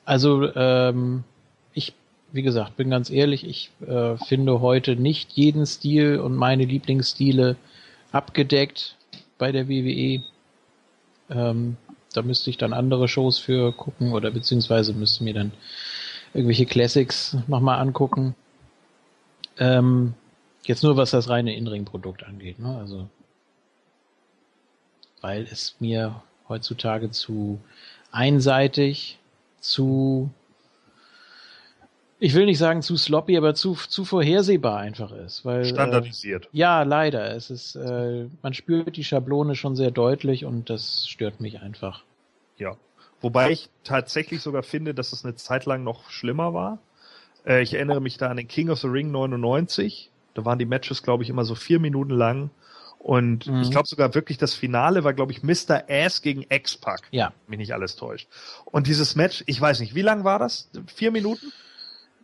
Also, 0.04 0.54
ähm, 0.54 1.24
ich, 1.72 1.94
wie 2.32 2.42
gesagt, 2.42 2.76
bin 2.76 2.90
ganz 2.90 3.08
ehrlich, 3.08 3.46
ich 3.46 3.70
äh, 3.86 4.16
finde 4.18 4.60
heute 4.60 4.94
nicht 4.94 5.32
jeden 5.32 5.64
Stil 5.64 6.20
und 6.20 6.36
meine 6.36 6.64
Lieblingsstile 6.66 7.56
abgedeckt 8.12 8.96
bei 9.38 9.52
der 9.52 9.68
WWE. 9.68 10.22
Ähm, 11.30 11.78
da 12.12 12.20
müsste 12.22 12.50
ich 12.50 12.58
dann 12.58 12.74
andere 12.74 13.08
Shows 13.08 13.38
für 13.38 13.72
gucken 13.72 14.12
oder 14.12 14.30
beziehungsweise 14.30 14.92
müsste 14.92 15.24
mir 15.24 15.34
dann 15.34 15.52
irgendwelche 16.34 16.66
Classics 16.66 17.38
nochmal 17.46 17.80
angucken. 17.80 18.34
Ähm, 19.58 20.12
jetzt 20.64 20.82
nur 20.82 20.96
was 20.96 21.10
das 21.10 21.28
reine 21.28 21.54
In-Ring-Produkt 21.56 22.24
angeht, 22.24 22.58
ne? 22.58 22.76
Also, 22.78 23.08
weil 25.20 25.42
es 25.44 25.76
mir 25.80 26.22
heutzutage 26.48 27.10
zu 27.10 27.60
einseitig, 28.12 29.18
zu 29.60 30.30
ich 32.20 32.34
will 32.34 32.46
nicht 32.46 32.58
sagen 32.58 32.82
zu 32.82 32.96
sloppy, 32.96 33.36
aber 33.36 33.54
zu, 33.54 33.74
zu 33.74 34.04
vorhersehbar 34.04 34.78
einfach 34.78 35.12
ist. 35.12 35.44
Weil, 35.44 35.64
Standardisiert. 35.64 36.46
Äh, 36.46 36.48
ja, 36.52 36.82
leider. 36.82 37.34
Es 37.34 37.50
ist, 37.50 37.76
äh, 37.76 38.26
man 38.42 38.54
spürt 38.54 38.96
die 38.96 39.04
Schablone 39.04 39.54
schon 39.54 39.76
sehr 39.76 39.92
deutlich 39.92 40.44
und 40.44 40.68
das 40.68 41.06
stört 41.08 41.40
mich 41.40 41.60
einfach. 41.60 42.02
Ja. 42.56 42.76
Wobei 43.20 43.52
ich 43.52 43.68
tatsächlich 43.84 44.42
sogar 44.42 44.62
finde, 44.62 44.94
dass 44.94 45.12
es 45.12 45.24
eine 45.24 45.36
Zeit 45.36 45.64
lang 45.64 45.84
noch 45.84 46.10
schlimmer 46.10 46.54
war. 46.54 46.78
Äh, 47.46 47.62
ich 47.62 47.74
erinnere 47.74 48.00
mich 48.00 48.16
da 48.16 48.28
an 48.28 48.36
den 48.36 48.48
King 48.48 48.70
of 48.70 48.80
the 48.80 48.88
Ring 48.88 49.12
99. 49.12 50.10
Da 50.38 50.44
waren 50.44 50.60
die 50.60 50.66
Matches, 50.66 51.02
glaube 51.02 51.24
ich, 51.24 51.30
immer 51.30 51.44
so 51.44 51.56
vier 51.56 51.80
Minuten 51.80 52.12
lang. 52.12 52.50
Und 53.00 53.48
mhm. 53.48 53.62
ich 53.62 53.72
glaube 53.72 53.88
sogar 53.88 54.14
wirklich, 54.14 54.38
das 54.38 54.54
Finale 54.54 55.02
war, 55.02 55.12
glaube 55.12 55.32
ich, 55.32 55.42
Mr. 55.42 55.82
Ass 55.88 56.22
gegen 56.22 56.46
X-Pac. 56.48 57.08
Ja. 57.10 57.32
Mich 57.48 57.58
nicht 57.58 57.74
alles 57.74 57.96
täuscht. 57.96 58.28
Und 58.64 58.86
dieses 58.86 59.16
Match, 59.16 59.42
ich 59.46 59.60
weiß 59.60 59.80
nicht, 59.80 59.96
wie 59.96 60.02
lang 60.02 60.22
war 60.22 60.38
das? 60.38 60.70
Vier 60.94 61.10
Minuten? 61.10 61.52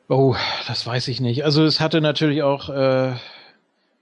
Oh, 0.09 0.37
das 0.69 0.87
weiß 0.87 1.09
ich 1.09 1.21
nicht. 1.21 1.45
Also 1.45 1.65
es 1.65 1.81
hatte 1.81 2.01
natürlich 2.01 2.45
auch, 2.45 2.69
äh, 2.69 3.17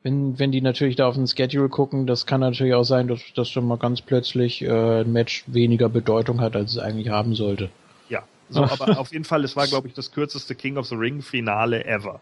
wenn, 0.02 0.38
wenn 0.38 0.52
die 0.52 0.60
natürlich 0.60 0.96
da 0.96 1.06
auf 1.06 1.14
den 1.14 1.26
Schedule 1.26 1.70
gucken, 1.70 2.06
das 2.06 2.26
kann 2.26 2.40
natürlich 2.40 2.74
auch 2.74 2.84
sein, 2.84 3.08
dass 3.08 3.20
das 3.34 3.48
schon 3.48 3.66
mal 3.66 3.78
ganz 3.78 4.02
plötzlich 4.02 4.60
äh, 4.60 5.00
ein 5.00 5.12
Match 5.12 5.44
weniger 5.46 5.88
Bedeutung 5.88 6.42
hat, 6.42 6.54
als 6.54 6.72
es 6.72 6.78
eigentlich 6.78 7.08
haben 7.08 7.34
sollte. 7.34 7.70
Ja, 8.10 8.24
so, 8.50 8.62
aber 8.64 8.98
auf 8.98 9.10
jeden 9.10 9.24
Fall, 9.24 9.42
es 9.42 9.56
war, 9.56 9.66
glaube 9.66 9.88
ich, 9.88 9.94
das 9.94 10.12
kürzeste 10.12 10.54
King 10.54 10.76
of 10.76 10.86
the 10.86 10.96
Ring 10.96 11.22
Finale 11.22 11.86
ever. 11.86 12.20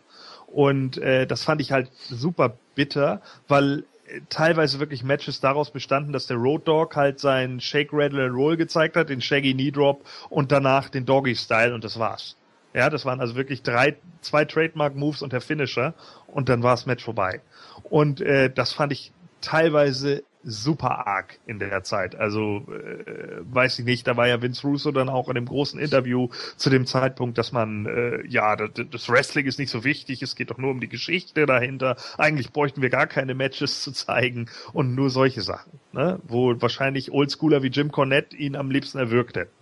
Und 0.53 0.99
äh, 0.99 1.27
das 1.27 1.45
fand 1.45 1.61
ich 1.61 1.73
halt 1.73 1.91
super 2.09 2.57
bitter, 2.75 3.23
weil 3.49 3.85
äh, 4.07 4.21
teilweise 4.29 4.81
wirklich 4.81 5.05
Matches 5.05 5.41
daraus 5.41 5.71
bestanden, 5.71 6.13
dass 6.13 6.27
der 6.27 6.37
Road 6.37 6.67
Dog 6.67 6.97
halt 6.97 7.21
seinen 7.21 7.61
Shake, 7.61 7.93
Rattle 7.93 8.25
and 8.25 8.35
Roll 8.35 8.57
gezeigt 8.57 8.97
hat, 8.97 9.09
den 9.09 9.21
Shaggy 9.21 9.55
Knee 9.55 9.71
Drop 9.71 10.05
und 10.29 10.51
danach 10.51 10.89
den 10.89 11.07
Doggy 11.07 11.37
Style 11.37 11.75
und 11.75 11.85
das 11.85 11.99
war's. 11.99 12.37
Ja, 12.73 12.89
das 12.89 13.05
waren 13.05 13.21
also 13.21 13.35
wirklich 13.35 13.63
drei, 13.63 13.97
zwei 14.21 14.45
Trademark-Moves 14.45 15.23
und 15.23 15.33
der 15.33 15.41
Finisher 15.41 15.95
und 16.29 16.49
dann 16.49 16.63
war 16.63 16.73
das 16.73 16.87
Match 16.87 17.05
vorbei. 17.05 17.41
Und 17.85 18.21
äh, 18.21 18.51
das 18.51 18.73
fand 18.73 18.93
ich 18.93 19.13
teilweise 19.41 20.23
super 20.43 21.07
arg 21.07 21.39
in 21.47 21.59
der 21.59 21.83
Zeit. 21.83 22.15
Also 22.15 22.67
äh, 22.69 23.41
weiß 23.43 23.79
ich 23.79 23.85
nicht, 23.85 24.07
da 24.07 24.17
war 24.17 24.27
ja 24.27 24.41
Vince 24.41 24.67
Russo 24.67 24.91
dann 24.91 25.09
auch 25.09 25.29
in 25.29 25.35
dem 25.35 25.47
großen 25.47 25.79
Interview 25.79 26.29
zu 26.57 26.71
dem 26.71 26.87
Zeitpunkt, 26.87 27.39
dass 27.39 27.53
man, 27.53 27.87
äh, 27.87 28.27
ja, 28.27 28.57
das, 28.57 28.71
das 28.91 29.09
Wrestling 29.09 29.47
ist 29.47 29.59
nicht 29.59 29.71
so 29.71 29.85
wichtig, 29.85 30.23
es 30.23 30.37
geht 30.37 30.51
doch 30.51 30.59
nur 30.59 30.71
um 30.71 30.81
die 30.81 30.89
Geschichte 30.89 31.47
dahinter. 31.47 31.97
Eigentlich 32.17 32.53
bräuchten 32.53 32.83
wir 32.83 32.91
gar 32.91 33.07
keine 33.07 33.35
Matches 33.35 33.83
zu 33.83 33.93
zeigen 33.93 34.49
und 34.73 34.95
nur 34.95 35.11
solche 35.11 35.43
Sachen, 35.43 35.79
ne? 35.93 36.21
wo 36.27 36.55
wahrscheinlich 36.61 37.13
Oldschooler 37.13 37.63
wie 37.63 37.69
Jim 37.69 37.93
Cornette 37.93 38.37
ihn 38.37 38.57
am 38.57 38.71
liebsten 38.71 38.99
erwürgt 38.99 39.37
hätten. 39.37 39.53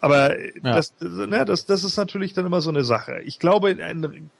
Aber 0.00 0.38
ja. 0.40 0.50
das, 0.62 0.94
ne, 1.00 1.44
das, 1.44 1.66
das 1.66 1.84
ist 1.84 1.96
natürlich 1.96 2.32
dann 2.32 2.46
immer 2.46 2.62
so 2.62 2.70
eine 2.70 2.84
Sache. 2.84 3.20
Ich 3.24 3.38
glaube, 3.38 3.76
ein 3.78 4.30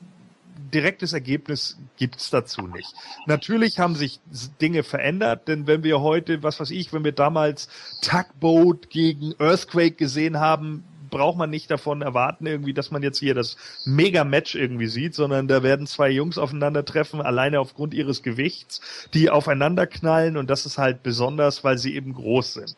direktes 0.74 1.12
Ergebnis 1.12 1.78
gibt's 1.96 2.30
dazu 2.30 2.62
nicht. 2.66 2.92
Natürlich 3.26 3.78
haben 3.78 3.94
sich 3.94 4.20
Dinge 4.60 4.82
verändert, 4.82 5.48
denn 5.48 5.66
wenn 5.66 5.82
wir 5.82 6.00
heute, 6.00 6.42
was 6.42 6.60
weiß 6.60 6.70
ich, 6.70 6.92
wenn 6.92 7.04
wir 7.04 7.12
damals 7.12 7.68
Tugboat 8.02 8.90
gegen 8.90 9.34
Earthquake 9.38 9.92
gesehen 9.92 10.38
haben, 10.40 10.84
braucht 11.10 11.36
man 11.36 11.50
nicht 11.50 11.70
davon 11.70 12.02
erwarten, 12.02 12.46
irgendwie, 12.46 12.72
dass 12.72 12.90
man 12.90 13.02
jetzt 13.02 13.18
hier 13.18 13.34
das 13.34 13.56
Mega-Match 13.84 14.54
irgendwie 14.54 14.86
sieht, 14.86 15.14
sondern 15.14 15.48
da 15.48 15.62
werden 15.62 15.86
zwei 15.86 16.08
Jungs 16.08 16.38
aufeinandertreffen, 16.38 17.20
alleine 17.20 17.60
aufgrund 17.60 17.92
ihres 17.92 18.22
Gewichts, 18.22 18.80
die 19.12 19.28
aufeinander 19.28 19.86
knallen 19.86 20.36
und 20.36 20.48
das 20.48 20.66
ist 20.66 20.78
halt 20.78 21.02
besonders, 21.02 21.64
weil 21.64 21.78
sie 21.78 21.94
eben 21.94 22.14
groß 22.14 22.54
sind. 22.54 22.76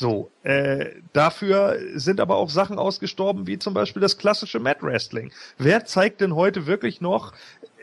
So, 0.00 0.30
äh, 0.44 0.90
dafür 1.12 1.76
sind 1.94 2.20
aber 2.20 2.36
auch 2.36 2.50
Sachen 2.50 2.78
ausgestorben, 2.78 3.48
wie 3.48 3.58
zum 3.58 3.74
Beispiel 3.74 4.00
das 4.00 4.16
klassische 4.16 4.60
Mat 4.60 4.80
Wrestling. 4.80 5.32
Wer 5.58 5.86
zeigt 5.86 6.20
denn 6.20 6.36
heute 6.36 6.68
wirklich 6.68 7.00
noch 7.00 7.32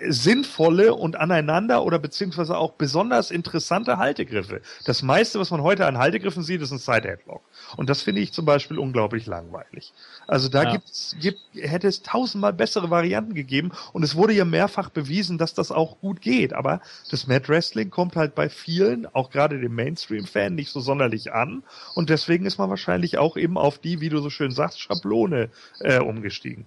sinnvolle 0.07 0.93
und 0.93 1.15
aneinander 1.15 1.83
oder 1.83 1.99
beziehungsweise 1.99 2.57
auch 2.57 2.74
besonders 2.74 3.32
interessante 3.32 3.98
Haltegriffe? 3.98 4.61
Das 4.85 5.01
meiste, 5.01 5.40
was 5.40 5.51
man 5.51 5.61
heute 5.61 5.85
an 5.85 5.98
Haltegriffen 5.98 6.43
sieht, 6.43 6.61
ist 6.61 6.72
ein 6.72 6.77
Side 6.77 7.07
Headlock. 7.07 7.41
Und 7.77 7.90
das 7.90 8.01
finde 8.01 8.22
ich 8.22 8.33
zum 8.33 8.45
Beispiel 8.45 8.77
unglaublich 8.77 9.25
langweilig. 9.25 9.93
Also 10.27 10.49
da 10.49 10.64
ja. 10.64 10.72
gibt's, 10.74 11.15
gibt, 11.19 11.40
hätte 11.53 11.88
es 11.88 12.01
tausendmal 12.03 12.53
bessere 12.53 12.90
Varianten 12.90 13.33
gegeben 13.33 13.72
und 13.93 14.03
es 14.03 14.15
wurde 14.15 14.33
ja 14.33 14.45
mehrfach 14.45 14.90
bewiesen, 14.90 15.38
dass 15.38 15.53
das 15.53 15.72
auch 15.72 15.99
gut 15.99 16.22
geht. 16.22 16.53
Aber 16.53 16.82
das 17.11 17.27
Mad 17.27 17.48
Wrestling 17.48 17.90
kommt 17.90 18.15
halt 18.15 18.35
bei 18.35 18.49
vielen, 18.49 19.06
auch 19.07 19.30
gerade 19.30 19.59
dem 19.59 19.75
Mainstream-Fan, 19.75 20.56
nicht 20.56 20.72
so 20.72 20.80
sonderlich 20.80 21.33
an 21.33 21.64
und 21.93 22.09
deswegen 22.09 22.45
ist 22.45 22.57
man 22.57 22.69
wahrscheinlich 22.69 23.17
auch 23.17 23.38
eben 23.38 23.57
auf 23.57 23.80
die, 23.80 24.01
wie 24.01 24.09
du 24.09 24.19
so 24.19 24.30
schön 24.30 24.51
sagst, 24.51 24.80
Schablone 24.80 25.49
äh, 25.80 25.99
umgestiegen. 25.99 26.65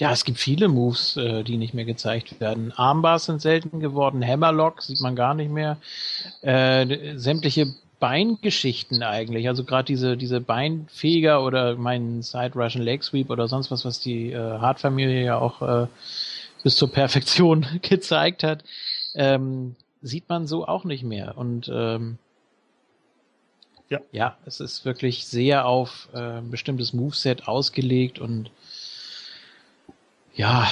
Ja, 0.00 0.12
es 0.12 0.24
gibt 0.24 0.38
viele 0.38 0.68
Moves, 0.68 1.18
äh, 1.18 1.44
die 1.44 1.58
nicht 1.58 1.74
mehr 1.74 1.84
gezeigt 1.84 2.40
werden. 2.40 2.72
Armbars 2.72 3.26
sind 3.26 3.42
selten 3.42 3.80
geworden, 3.80 4.26
Hammerlock 4.26 4.80
sieht 4.80 5.02
man 5.02 5.14
gar 5.14 5.34
nicht 5.34 5.50
mehr. 5.50 5.76
Äh, 6.40 7.18
sämtliche 7.18 7.74
Beingeschichten 7.98 9.02
eigentlich. 9.02 9.46
Also 9.46 9.62
gerade 9.62 9.84
diese, 9.84 10.16
diese 10.16 10.40
Beinfeger 10.40 11.44
oder 11.44 11.76
mein 11.76 12.22
Side 12.22 12.52
Russian 12.54 12.82
Leg 12.82 13.04
Sweep 13.04 13.28
oder 13.28 13.46
sonst 13.46 13.70
was, 13.70 13.84
was 13.84 14.00
die 14.00 14.32
äh, 14.32 14.38
Hart-Familie 14.38 15.22
ja 15.22 15.38
auch 15.38 15.60
äh, 15.60 15.86
bis 16.62 16.76
zur 16.76 16.90
Perfektion 16.90 17.66
gezeigt 17.82 18.42
hat, 18.42 18.64
ähm, 19.14 19.76
sieht 20.00 20.30
man 20.30 20.46
so 20.46 20.66
auch 20.66 20.84
nicht 20.84 21.04
mehr. 21.04 21.36
Und 21.36 21.70
ähm, 21.70 22.16
ja. 23.90 24.00
ja, 24.12 24.38
es 24.46 24.60
ist 24.60 24.86
wirklich 24.86 25.26
sehr 25.26 25.66
auf 25.66 26.08
äh, 26.14 26.38
ein 26.38 26.50
bestimmtes 26.50 26.94
Moveset 26.94 27.46
ausgelegt 27.46 28.18
und 28.18 28.50
ja, 30.40 30.66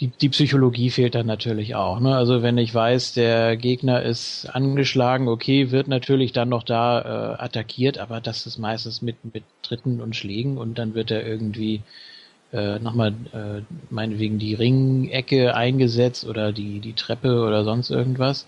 die, 0.00 0.08
die 0.08 0.30
Psychologie 0.30 0.90
fehlt 0.90 1.14
dann 1.14 1.26
natürlich 1.26 1.76
auch. 1.76 2.00
Ne? 2.00 2.16
Also 2.16 2.42
wenn 2.42 2.58
ich 2.58 2.74
weiß, 2.74 3.12
der 3.14 3.56
Gegner 3.56 4.02
ist 4.02 4.46
angeschlagen, 4.46 5.28
okay, 5.28 5.70
wird 5.70 5.86
natürlich 5.86 6.32
dann 6.32 6.48
noch 6.48 6.64
da 6.64 7.00
äh, 7.00 7.42
attackiert, 7.42 7.98
aber 7.98 8.20
das 8.20 8.46
ist 8.46 8.58
meistens 8.58 9.00
mit, 9.00 9.16
mit 9.32 9.44
Tritten 9.62 10.00
und 10.00 10.16
Schlägen 10.16 10.58
und 10.58 10.76
dann 10.76 10.94
wird 10.94 11.12
er 11.12 11.24
irgendwie 11.24 11.82
äh, 12.52 12.80
nochmal 12.80 13.14
äh, 13.32 13.62
meinetwegen 13.90 14.40
die 14.40 14.54
Ringecke 14.54 15.54
eingesetzt 15.54 16.26
oder 16.26 16.50
die, 16.52 16.80
die 16.80 16.94
Treppe 16.94 17.44
oder 17.44 17.62
sonst 17.62 17.90
irgendwas. 17.90 18.46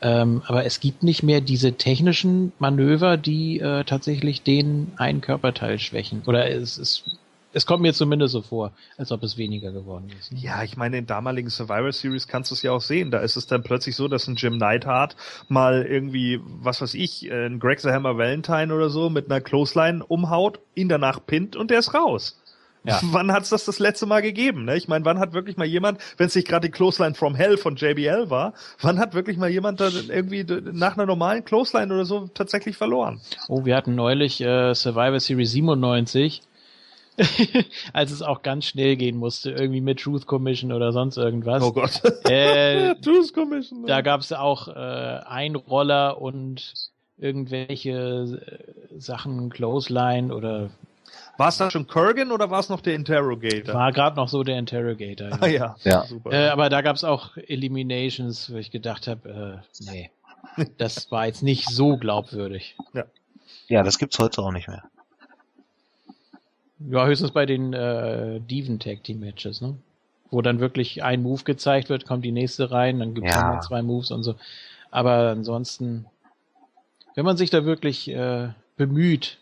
Ähm, 0.00 0.42
aber 0.46 0.64
es 0.64 0.78
gibt 0.78 1.02
nicht 1.02 1.24
mehr 1.24 1.40
diese 1.40 1.72
technischen 1.72 2.52
Manöver, 2.60 3.16
die 3.16 3.58
äh, 3.58 3.82
tatsächlich 3.82 4.42
den 4.42 4.92
einen 4.96 5.22
Körperteil 5.22 5.80
schwächen. 5.80 6.22
Oder 6.26 6.48
es 6.50 6.78
ist 6.78 7.04
es 7.52 7.66
kommt 7.66 7.82
mir 7.82 7.92
zumindest 7.92 8.32
so 8.32 8.42
vor, 8.42 8.72
als 8.96 9.12
ob 9.12 9.22
es 9.22 9.36
weniger 9.36 9.72
geworden 9.72 10.10
ist. 10.18 10.32
Ne? 10.32 10.38
Ja, 10.40 10.62
ich 10.62 10.76
meine, 10.76 10.98
in 10.98 11.06
damaligen 11.06 11.50
Survivor 11.50 11.92
Series 11.92 12.28
kannst 12.28 12.50
du 12.50 12.54
es 12.54 12.62
ja 12.62 12.72
auch 12.72 12.80
sehen. 12.80 13.10
Da 13.10 13.18
ist 13.18 13.36
es 13.36 13.46
dann 13.46 13.62
plötzlich 13.62 13.96
so, 13.96 14.08
dass 14.08 14.26
ein 14.26 14.36
Jim 14.36 14.56
Neidhart 14.56 15.16
mal 15.48 15.84
irgendwie, 15.84 16.40
was 16.44 16.80
weiß 16.80 16.94
ich, 16.94 17.30
ein 17.30 17.58
Greg 17.58 17.80
the 17.80 17.90
Hammer 17.90 18.16
Valentine 18.16 18.74
oder 18.74 18.90
so 18.90 19.10
mit 19.10 19.30
einer 19.30 19.40
Clothesline 19.40 20.04
umhaut, 20.04 20.60
ihn 20.74 20.88
danach 20.88 21.20
pinnt 21.24 21.56
und 21.56 21.70
der 21.70 21.80
ist 21.80 21.94
raus. 21.94 22.38
Ja. 22.84 22.98
Wann 23.12 23.32
hat's 23.32 23.50
das 23.50 23.64
das 23.64 23.78
letzte 23.78 24.06
Mal 24.06 24.22
gegeben? 24.22 24.64
Ne? 24.64 24.76
Ich 24.76 24.88
meine, 24.88 25.04
wann 25.04 25.18
hat 25.18 25.34
wirklich 25.34 25.56
mal 25.56 25.66
jemand, 25.66 26.00
wenn 26.16 26.26
es 26.26 26.34
nicht 26.34 26.48
gerade 26.48 26.66
die 26.66 26.72
Clothesline 26.72 27.14
from 27.14 27.34
Hell 27.34 27.56
von 27.56 27.76
JBL 27.76 28.28
war, 28.28 28.54
wann 28.80 28.98
hat 28.98 29.14
wirklich 29.14 29.36
mal 29.36 29.48
jemand 29.48 29.80
da 29.80 29.88
irgendwie 29.88 30.44
nach 30.72 30.96
einer 30.96 31.06
normalen 31.06 31.44
Clothesline 31.44 31.92
oder 31.94 32.04
so 32.04 32.26
tatsächlich 32.34 32.76
verloren? 32.76 33.20
Oh, 33.48 33.64
wir 33.64 33.76
hatten 33.76 33.94
neulich 33.94 34.40
äh, 34.40 34.74
Survivor 34.74 35.20
Series 35.20 35.52
97, 35.52 36.42
als 37.92 38.10
es 38.10 38.22
auch 38.22 38.42
ganz 38.42 38.66
schnell 38.66 38.96
gehen 38.96 39.16
musste, 39.16 39.50
irgendwie 39.50 39.80
mit 39.80 40.00
Truth 40.00 40.26
Commission 40.26 40.72
oder 40.72 40.92
sonst 40.92 41.16
irgendwas. 41.16 41.62
Oh 41.62 41.72
Gott. 41.72 42.02
Äh, 42.28 42.94
Truth 43.02 43.34
Commission. 43.34 43.86
Da 43.86 44.00
gab 44.00 44.20
es 44.20 44.32
auch 44.32 44.68
äh, 44.68 44.72
Einroller 44.72 46.20
und 46.20 46.74
irgendwelche 47.18 47.90
äh, 47.90 48.98
Sachen, 48.98 49.50
Clothesline 49.50 50.34
oder 50.34 50.70
war 51.38 51.48
es 51.48 51.56
da 51.56 51.70
schon 51.70 51.86
Kurgan 51.86 52.30
oder 52.30 52.50
war 52.50 52.60
es 52.60 52.68
noch 52.68 52.80
der 52.80 52.94
Interrogator? 52.94 53.74
War 53.74 53.92
gerade 53.92 54.16
noch 54.16 54.28
so 54.28 54.42
der 54.42 54.58
Interrogator. 54.58 55.28
Ja, 55.28 55.38
ah, 55.40 55.46
ja. 55.46 55.76
ja. 55.84 56.04
super. 56.04 56.32
Äh, 56.32 56.48
aber 56.48 56.68
da 56.68 56.82
gab 56.82 56.96
es 56.96 57.04
auch 57.04 57.36
Eliminations, 57.36 58.52
wo 58.52 58.56
ich 58.56 58.70
gedacht 58.70 59.08
habe, 59.08 59.62
äh, 59.80 59.84
nee, 59.84 60.10
das 60.78 61.10
war 61.10 61.26
jetzt 61.26 61.42
nicht 61.42 61.68
so 61.68 61.96
glaubwürdig. 61.96 62.76
Ja, 62.92 63.04
ja 63.68 63.82
das 63.82 63.98
gibt's 63.98 64.18
heute 64.18 64.42
auch 64.42 64.52
nicht 64.52 64.68
mehr. 64.68 64.84
Ja, 66.90 67.06
höchstens 67.06 67.30
bei 67.30 67.46
den 67.46 67.72
äh, 67.72 68.40
Diven 68.40 68.78
Tag 68.78 69.04
Team 69.04 69.20
Matches, 69.20 69.60
ne? 69.60 69.76
Wo 70.30 70.40
dann 70.40 70.60
wirklich 70.60 71.02
ein 71.02 71.22
Move 71.22 71.42
gezeigt 71.44 71.90
wird, 71.90 72.06
kommt 72.06 72.24
die 72.24 72.32
nächste 72.32 72.70
rein, 72.70 73.00
dann 73.00 73.14
gibt 73.14 73.28
es 73.28 73.34
ja. 73.34 73.60
zwei 73.60 73.82
Moves 73.82 74.10
und 74.10 74.22
so. 74.22 74.34
Aber 74.90 75.30
ansonsten, 75.30 76.06
wenn 77.14 77.24
man 77.24 77.36
sich 77.36 77.50
da 77.50 77.64
wirklich 77.64 78.08
äh, 78.08 78.48
bemüht, 78.76 79.38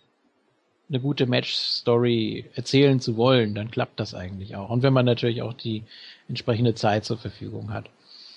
eine 0.89 1.01
gute 1.01 1.27
Match-Story 1.27 2.47
erzählen 2.57 2.99
zu 2.99 3.17
wollen, 3.17 3.55
dann 3.55 3.71
klappt 3.71 4.01
das 4.01 4.15
eigentlich 4.15 4.57
auch. 4.57 4.71
Und 4.71 4.83
wenn 4.83 4.93
man 4.93 5.07
natürlich 5.07 5.43
auch 5.43 5.53
die 5.53 5.85
entsprechende 6.29 6.75
Zeit 6.75 7.05
zur 7.05 7.17
Verfügung 7.17 7.73
hat. 7.73 7.89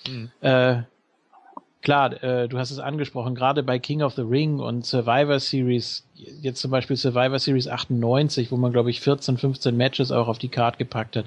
Mhm. 0.07 0.29
Äh, 0.41 0.83
klar, 1.83 2.23
äh, 2.23 2.47
du 2.47 2.57
hast 2.57 2.71
es 2.71 2.79
angesprochen, 2.79 3.35
gerade 3.35 3.61
bei 3.61 3.77
King 3.77 4.01
of 4.01 4.15
the 4.15 4.21
Ring 4.21 4.59
und 4.59 4.85
Survivor 4.85 5.39
Series, 5.39 6.03
jetzt 6.15 6.59
zum 6.61 6.71
Beispiel 6.71 6.95
Survivor 6.95 7.37
Series 7.37 7.67
98, 7.67 8.51
wo 8.51 8.57
man, 8.57 8.71
glaube 8.71 8.89
ich, 8.89 9.01
14, 9.01 9.37
15 9.37 9.77
Matches 9.77 10.11
auch 10.11 10.27
auf 10.27 10.39
die 10.39 10.49
Card 10.49 10.79
gepackt 10.79 11.15
hat, 11.15 11.25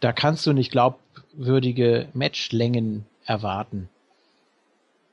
da 0.00 0.12
kannst 0.12 0.46
du 0.46 0.52
nicht 0.52 0.72
glaubwürdige 0.72 2.08
Matchlängen 2.14 3.04
erwarten. 3.26 3.88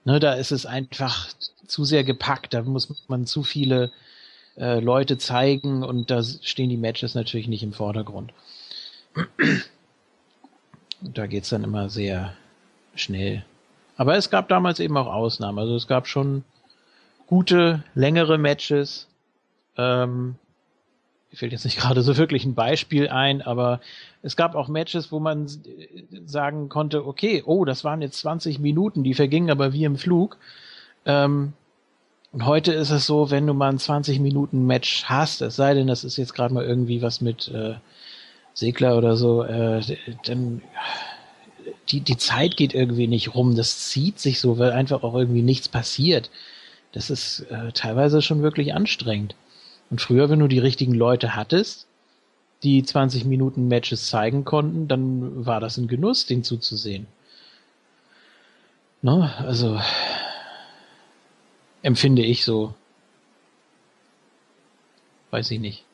Ne, 0.05 0.19
da 0.19 0.33
ist 0.33 0.51
es 0.51 0.65
einfach 0.65 1.27
zu 1.67 1.83
sehr 1.83 2.05
gepackt, 2.05 2.53
da 2.53 2.63
muss 2.63 3.03
man 3.09 3.25
zu 3.25 3.43
viele 3.43 3.91
äh, 4.57 4.79
Leute 4.79 5.17
zeigen 5.17 5.83
und 5.83 6.09
da 6.09 6.23
stehen 6.23 6.69
die 6.69 6.77
Matches 6.77 7.13
natürlich 7.13 7.49
nicht 7.49 7.63
im 7.63 7.73
Vordergrund. 7.73 8.31
Und 11.01 11.17
da 11.17 11.27
geht's 11.27 11.49
dann 11.49 11.65
immer 11.65 11.89
sehr 11.89 12.33
schnell. 12.95 13.43
Aber 13.97 14.15
es 14.15 14.29
gab 14.29 14.47
damals 14.47 14.79
eben 14.79 14.95
auch 14.95 15.07
Ausnahmen. 15.07 15.59
Also 15.59 15.75
es 15.75 15.87
gab 15.87 16.07
schon 16.07 16.43
gute, 17.25 17.83
längere 17.95 18.37
Matches. 18.37 19.07
Ähm, 19.75 20.35
mir 21.31 21.37
fällt 21.37 21.51
jetzt 21.51 21.65
nicht 21.65 21.77
gerade 21.79 22.01
so 22.03 22.15
wirklich 22.17 22.45
ein 22.45 22.55
Beispiel 22.55 23.09
ein, 23.09 23.41
aber 23.41 23.81
es 24.21 24.35
gab 24.35 24.55
auch 24.55 24.67
Matches, 24.67 25.11
wo 25.11 25.19
man 25.19 25.47
sagen 26.25 26.69
konnte, 26.69 27.05
okay, 27.05 27.43
oh, 27.45 27.65
das 27.65 27.83
waren 27.83 28.01
jetzt 28.01 28.19
20 28.19 28.59
Minuten, 28.59 29.03
die 29.03 29.13
vergingen 29.13 29.49
aber 29.49 29.73
wie 29.73 29.83
im 29.83 29.97
Flug. 29.97 30.37
Ähm, 31.05 31.53
und 32.31 32.45
heute 32.45 32.73
ist 32.73 32.91
es 32.91 33.07
so, 33.07 33.31
wenn 33.31 33.47
du 33.47 33.53
mal 33.53 33.69
ein 33.69 33.79
20 33.79 34.19
Minuten 34.19 34.67
Match 34.67 35.05
hast, 35.05 35.41
es 35.41 35.55
sei 35.55 35.73
denn, 35.73 35.87
das 35.87 36.03
ist 36.03 36.17
jetzt 36.17 36.33
gerade 36.33 36.53
mal 36.53 36.65
irgendwie 36.65 37.01
was 37.01 37.21
mit 37.21 37.47
äh, 37.47 37.75
Segler 38.53 38.97
oder 38.97 39.15
so, 39.15 39.43
äh, 39.43 39.81
dann 40.25 40.61
die, 41.89 42.01
die 42.01 42.17
Zeit 42.17 42.57
geht 42.57 42.73
irgendwie 42.73 43.07
nicht 43.07 43.35
rum. 43.35 43.55
Das 43.55 43.87
zieht 43.89 44.19
sich 44.19 44.39
so, 44.39 44.57
weil 44.57 44.71
einfach 44.71 45.03
auch 45.03 45.15
irgendwie 45.15 45.41
nichts 45.41 45.69
passiert. 45.69 46.29
Das 46.91 47.09
ist 47.09 47.41
äh, 47.49 47.71
teilweise 47.73 48.21
schon 48.21 48.41
wirklich 48.41 48.73
anstrengend. 48.73 49.35
Und 49.89 50.01
früher, 50.01 50.29
wenn 50.29 50.39
du 50.39 50.47
die 50.47 50.59
richtigen 50.59 50.93
Leute 50.93 51.35
hattest, 51.35 51.87
die 52.63 52.83
20 52.83 53.25
Minuten 53.25 53.67
Matches 53.67 54.07
zeigen 54.07 54.43
konnten, 54.43 54.87
dann 54.87 55.45
war 55.45 55.59
das 55.59 55.77
ein 55.77 55.87
Genuss, 55.87 56.25
den 56.25 56.43
zuzusehen. 56.43 57.07
Ne? 59.01 59.31
Also, 59.37 59.79
Empfinde 61.87 62.21
ich 62.21 62.43
so. 62.43 62.73
Weiß 65.31 65.51
ich 65.51 65.59
nicht. 65.61 65.85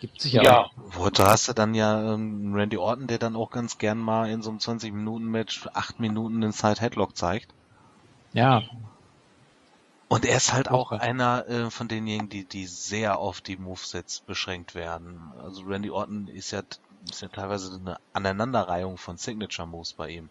Gibt 0.00 0.20
sicher 0.20 0.42
ja. 0.42 0.64
auch. 0.64 0.70
Heute 0.98 1.24
hast 1.24 1.48
du 1.48 1.52
dann 1.52 1.74
ja 1.74 2.14
ähm, 2.14 2.54
Randy 2.54 2.76
Orton, 2.76 3.06
der 3.06 3.18
dann 3.18 3.36
auch 3.36 3.50
ganz 3.50 3.78
gern 3.78 3.98
mal 3.98 4.30
in 4.30 4.42
so 4.42 4.50
einem 4.50 4.58
20-Minuten-Match 4.58 5.68
8 5.72 6.00
Minuten 6.00 6.40
den 6.40 6.52
Side-Headlock 6.52 7.16
zeigt. 7.16 7.52
Ja. 8.32 8.62
Und 10.08 10.24
er 10.24 10.36
ist 10.36 10.52
halt 10.52 10.70
auch 10.70 10.92
einer 10.92 11.46
äh, 11.48 11.70
von 11.70 11.86
denjenigen, 11.86 12.28
die, 12.28 12.44
die 12.44 12.66
sehr 12.66 13.18
auf 13.18 13.40
die 13.40 13.56
Movesets 13.56 14.20
beschränkt 14.20 14.74
werden. 14.74 15.20
Also 15.42 15.62
Randy 15.62 15.90
Orton 15.90 16.26
ist 16.26 16.50
ja, 16.50 16.62
ist 17.08 17.22
ja 17.22 17.28
teilweise 17.28 17.74
eine 17.74 17.98
Aneinanderreihung 18.12 18.98
von 18.98 19.16
Signature-Moves 19.16 19.92
bei 19.92 20.08
ihm. 20.08 20.30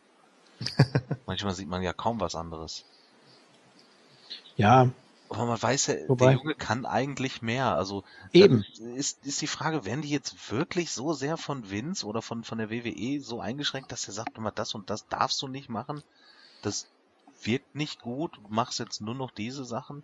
Manchmal 1.25 1.53
sieht 1.55 1.69
man 1.69 1.81
ja 1.81 1.93
kaum 1.93 2.19
was 2.19 2.35
anderes. 2.35 2.83
Ja. 4.57 4.89
Aber 5.29 5.45
man 5.45 5.61
weiß 5.61 5.87
ja, 5.87 5.95
Wobei, 6.07 6.25
der 6.25 6.33
Junge 6.35 6.55
kann 6.55 6.85
eigentlich 6.87 7.41
mehr. 7.43 7.75
Also 7.75 8.03
eben 8.33 8.65
ist, 8.95 9.25
ist 9.25 9.41
die 9.41 9.47
Frage, 9.47 9.85
werden 9.85 10.01
die 10.01 10.09
jetzt 10.09 10.51
wirklich 10.51 10.91
so 10.91 11.13
sehr 11.13 11.37
von 11.37 11.69
Vince 11.69 12.05
oder 12.05 12.23
von, 12.23 12.43
von 12.43 12.57
der 12.57 12.71
WWE 12.71 13.21
so 13.21 13.39
eingeschränkt, 13.39 13.91
dass 13.91 14.07
er 14.07 14.13
sagt, 14.13 14.37
immer 14.37 14.51
das 14.51 14.73
und 14.73 14.89
das 14.89 15.07
darfst 15.07 15.41
du 15.41 15.47
nicht 15.47 15.69
machen? 15.69 16.01
Das 16.63 16.87
wirkt 17.43 17.75
nicht 17.75 18.01
gut, 18.01 18.37
du 18.37 18.41
machst 18.49 18.79
jetzt 18.79 19.01
nur 19.01 19.13
noch 19.13 19.29
diese 19.29 19.65
Sachen. 19.65 20.03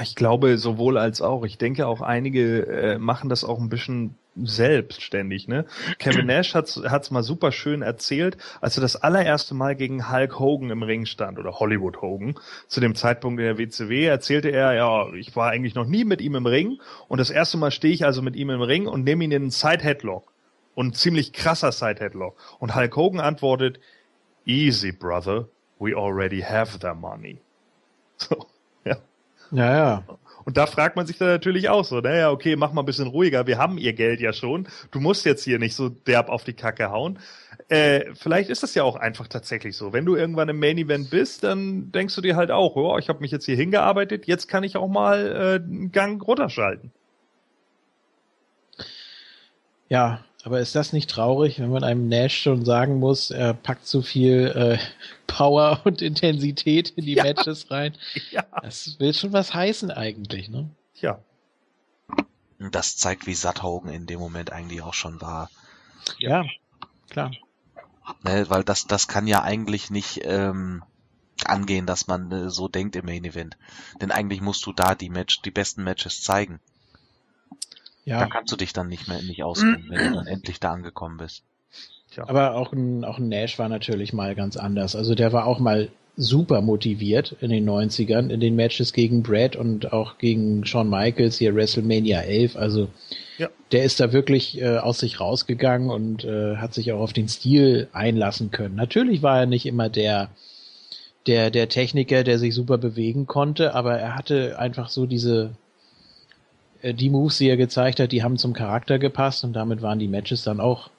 Ich 0.00 0.16
glaube 0.16 0.58
sowohl 0.58 0.98
als 0.98 1.20
auch. 1.20 1.44
Ich 1.44 1.58
denke 1.58 1.86
auch 1.86 2.00
einige 2.00 2.66
äh, 2.66 2.98
machen 2.98 3.28
das 3.28 3.44
auch 3.44 3.58
ein 3.58 3.68
bisschen 3.68 4.16
selbstständig. 4.36 5.48
Ne? 5.48 5.66
Kevin 5.98 6.26
Nash 6.26 6.54
hat 6.54 6.66
es 6.66 7.10
mal 7.10 7.22
super 7.22 7.52
schön 7.52 7.82
erzählt, 7.82 8.36
als 8.60 8.76
er 8.76 8.82
das 8.82 8.96
allererste 8.96 9.54
Mal 9.54 9.76
gegen 9.76 10.10
Hulk 10.10 10.38
Hogan 10.38 10.70
im 10.70 10.82
Ring 10.82 11.06
stand 11.06 11.38
oder 11.38 11.58
Hollywood 11.58 12.00
Hogan. 12.00 12.34
Zu 12.66 12.80
dem 12.80 12.94
Zeitpunkt 12.94 13.40
in 13.40 13.46
der 13.46 13.58
WCW 13.58 14.04
erzählte 14.04 14.50
er, 14.50 14.72
ja, 14.74 15.12
ich 15.14 15.34
war 15.36 15.50
eigentlich 15.50 15.74
noch 15.74 15.86
nie 15.86 16.04
mit 16.04 16.20
ihm 16.20 16.34
im 16.34 16.46
Ring 16.46 16.80
und 17.08 17.18
das 17.18 17.30
erste 17.30 17.56
Mal 17.56 17.70
stehe 17.70 17.94
ich 17.94 18.04
also 18.04 18.22
mit 18.22 18.36
ihm 18.36 18.50
im 18.50 18.62
Ring 18.62 18.86
und 18.86 19.04
nehme 19.04 19.24
ihn 19.24 19.32
in 19.32 19.42
einen 19.42 19.50
Side 19.50 19.82
Headlock 19.82 20.32
und 20.74 20.96
ziemlich 20.96 21.32
krasser 21.32 21.72
Side 21.72 22.00
Headlock. 22.00 22.36
Und 22.58 22.74
Hulk 22.74 22.96
Hogan 22.96 23.20
antwortet, 23.20 23.80
Easy, 24.46 24.92
brother, 24.92 25.48
we 25.78 25.94
already 25.94 26.40
have 26.40 26.78
the 26.80 26.94
money. 26.94 27.40
So, 28.16 28.46
ja. 28.84 28.96
Ja, 29.50 29.76
ja. 29.76 30.04
Und 30.50 30.56
da 30.56 30.66
fragt 30.66 30.96
man 30.96 31.06
sich 31.06 31.16
dann 31.16 31.28
natürlich 31.28 31.68
auch 31.68 31.84
so, 31.84 32.00
naja, 32.00 32.32
okay, 32.32 32.56
mach 32.56 32.72
mal 32.72 32.82
ein 32.82 32.84
bisschen 32.84 33.06
ruhiger, 33.06 33.46
wir 33.46 33.56
haben 33.56 33.78
ihr 33.78 33.92
Geld 33.92 34.20
ja 34.20 34.32
schon, 34.32 34.66
du 34.90 34.98
musst 34.98 35.24
jetzt 35.24 35.44
hier 35.44 35.60
nicht 35.60 35.76
so 35.76 35.88
derb 35.90 36.28
auf 36.28 36.42
die 36.42 36.54
Kacke 36.54 36.90
hauen. 36.90 37.20
Äh, 37.68 38.06
vielleicht 38.14 38.50
ist 38.50 38.64
das 38.64 38.74
ja 38.74 38.82
auch 38.82 38.96
einfach 38.96 39.28
tatsächlich 39.28 39.76
so. 39.76 39.92
Wenn 39.92 40.04
du 40.04 40.16
irgendwann 40.16 40.48
im 40.48 40.58
Main 40.58 40.76
Event 40.76 41.08
bist, 41.08 41.44
dann 41.44 41.92
denkst 41.92 42.16
du 42.16 42.20
dir 42.20 42.34
halt 42.34 42.50
auch, 42.50 42.74
oh, 42.74 42.98
ich 42.98 43.08
habe 43.08 43.20
mich 43.20 43.30
jetzt 43.30 43.44
hier 43.44 43.54
hingearbeitet, 43.54 44.26
jetzt 44.26 44.48
kann 44.48 44.64
ich 44.64 44.76
auch 44.76 44.88
mal 44.88 45.60
äh, 45.60 45.64
einen 45.64 45.92
Gang 45.92 46.20
runterschalten. 46.20 46.90
Ja, 49.88 50.24
aber 50.46 50.60
ist 50.60 50.74
das 50.74 50.92
nicht 50.92 51.10
traurig, 51.10 51.58
wenn 51.58 51.70
man 51.70 51.84
einem 51.84 52.08
Nash 52.08 52.42
schon 52.42 52.64
sagen 52.64 52.98
muss, 52.98 53.30
er 53.30 53.54
packt 53.54 53.86
zu 53.86 54.02
viel 54.02 54.46
äh, 54.54 54.78
Power 55.26 55.80
und 55.84 56.02
Intensität 56.02 56.90
in 56.90 57.04
die 57.04 57.14
ja. 57.14 57.24
Matches 57.24 57.70
rein? 57.70 57.94
Ja. 58.30 58.44
Das 58.62 58.98
will 58.98 59.12
schon 59.14 59.32
was 59.32 59.54
heißen 59.54 59.90
eigentlich, 59.90 60.48
ne? 60.48 60.70
Ja. 60.94 61.18
Das 62.58 62.96
zeigt, 62.96 63.26
wie 63.26 63.34
satt 63.34 63.62
Hogan 63.62 63.92
in 63.92 64.06
dem 64.06 64.20
Moment 64.20 64.52
eigentlich 64.52 64.82
auch 64.82 64.94
schon 64.94 65.20
war. 65.20 65.50
Ja, 66.18 66.44
klar. 67.08 67.32
Ne, 68.22 68.48
weil 68.48 68.64
das, 68.64 68.86
das 68.86 69.08
kann 69.08 69.26
ja 69.26 69.42
eigentlich 69.42 69.90
nicht 69.90 70.20
ähm, 70.24 70.82
angehen, 71.44 71.86
dass 71.86 72.06
man 72.06 72.30
äh, 72.30 72.50
so 72.50 72.68
denkt 72.68 72.96
im 72.96 73.06
Main 73.06 73.24
Event. 73.24 73.56
Denn 74.00 74.10
eigentlich 74.10 74.40
musst 74.40 74.66
du 74.66 74.72
da 74.72 74.94
die 74.94 75.10
Match, 75.10 75.42
die 75.42 75.50
besten 75.50 75.84
Matches 75.84 76.22
zeigen. 76.22 76.60
Ja. 78.04 78.20
Da 78.20 78.26
kannst 78.26 78.52
du 78.52 78.56
dich 78.56 78.72
dann 78.72 78.88
nicht 78.88 79.08
mehr 79.08 79.22
nicht 79.22 79.42
auskennen, 79.42 79.86
wenn 79.88 80.12
du 80.12 80.18
dann 80.18 80.26
endlich 80.26 80.60
da 80.60 80.72
angekommen 80.72 81.18
bist. 81.18 81.42
Tja. 82.10 82.28
Aber 82.28 82.54
auch 82.54 82.72
ein, 82.72 83.04
auch 83.04 83.18
ein 83.18 83.28
Nash 83.28 83.58
war 83.58 83.68
natürlich 83.68 84.12
mal 84.12 84.34
ganz 84.34 84.56
anders. 84.56 84.96
Also 84.96 85.14
der 85.14 85.32
war 85.32 85.46
auch 85.46 85.60
mal 85.60 85.90
super 86.16 86.60
motiviert 86.60 87.36
in 87.40 87.50
den 87.50 87.68
90ern, 87.68 88.28
in 88.30 88.40
den 88.40 88.56
Matches 88.56 88.92
gegen 88.92 89.22
Brad 89.22 89.56
und 89.56 89.92
auch 89.92 90.18
gegen 90.18 90.66
Shawn 90.66 90.90
Michaels, 90.90 91.38
hier 91.38 91.54
WrestleMania 91.54 92.20
11. 92.20 92.56
Also 92.56 92.88
ja. 93.38 93.48
der 93.72 93.84
ist 93.84 94.00
da 94.00 94.12
wirklich 94.12 94.60
äh, 94.60 94.78
aus 94.78 94.98
sich 94.98 95.20
rausgegangen 95.20 95.88
und 95.88 96.24
äh, 96.24 96.56
hat 96.56 96.74
sich 96.74 96.92
auch 96.92 97.00
auf 97.00 97.12
den 97.12 97.28
Stil 97.28 97.88
einlassen 97.92 98.50
können. 98.50 98.74
Natürlich 98.74 99.22
war 99.22 99.38
er 99.40 99.46
nicht 99.46 99.66
immer 99.66 99.88
der, 99.88 100.30
der, 101.26 101.50
der 101.50 101.68
Techniker, 101.68 102.24
der 102.24 102.38
sich 102.38 102.54
super 102.54 102.76
bewegen 102.76 103.26
konnte, 103.26 103.74
aber 103.74 103.98
er 103.98 104.16
hatte 104.16 104.58
einfach 104.58 104.90
so 104.90 105.06
diese, 105.06 105.52
die 106.82 107.10
Moves, 107.10 107.38
die 107.38 107.48
er 107.48 107.56
gezeigt 107.56 108.00
hat, 108.00 108.12
die 108.12 108.22
haben 108.22 108.36
zum 108.36 108.52
Charakter 108.52 108.98
gepasst 108.98 109.44
und 109.44 109.52
damit 109.52 109.82
waren 109.82 109.98
die 109.98 110.08
Matches 110.08 110.42
dann 110.42 110.60
auch 110.60 110.90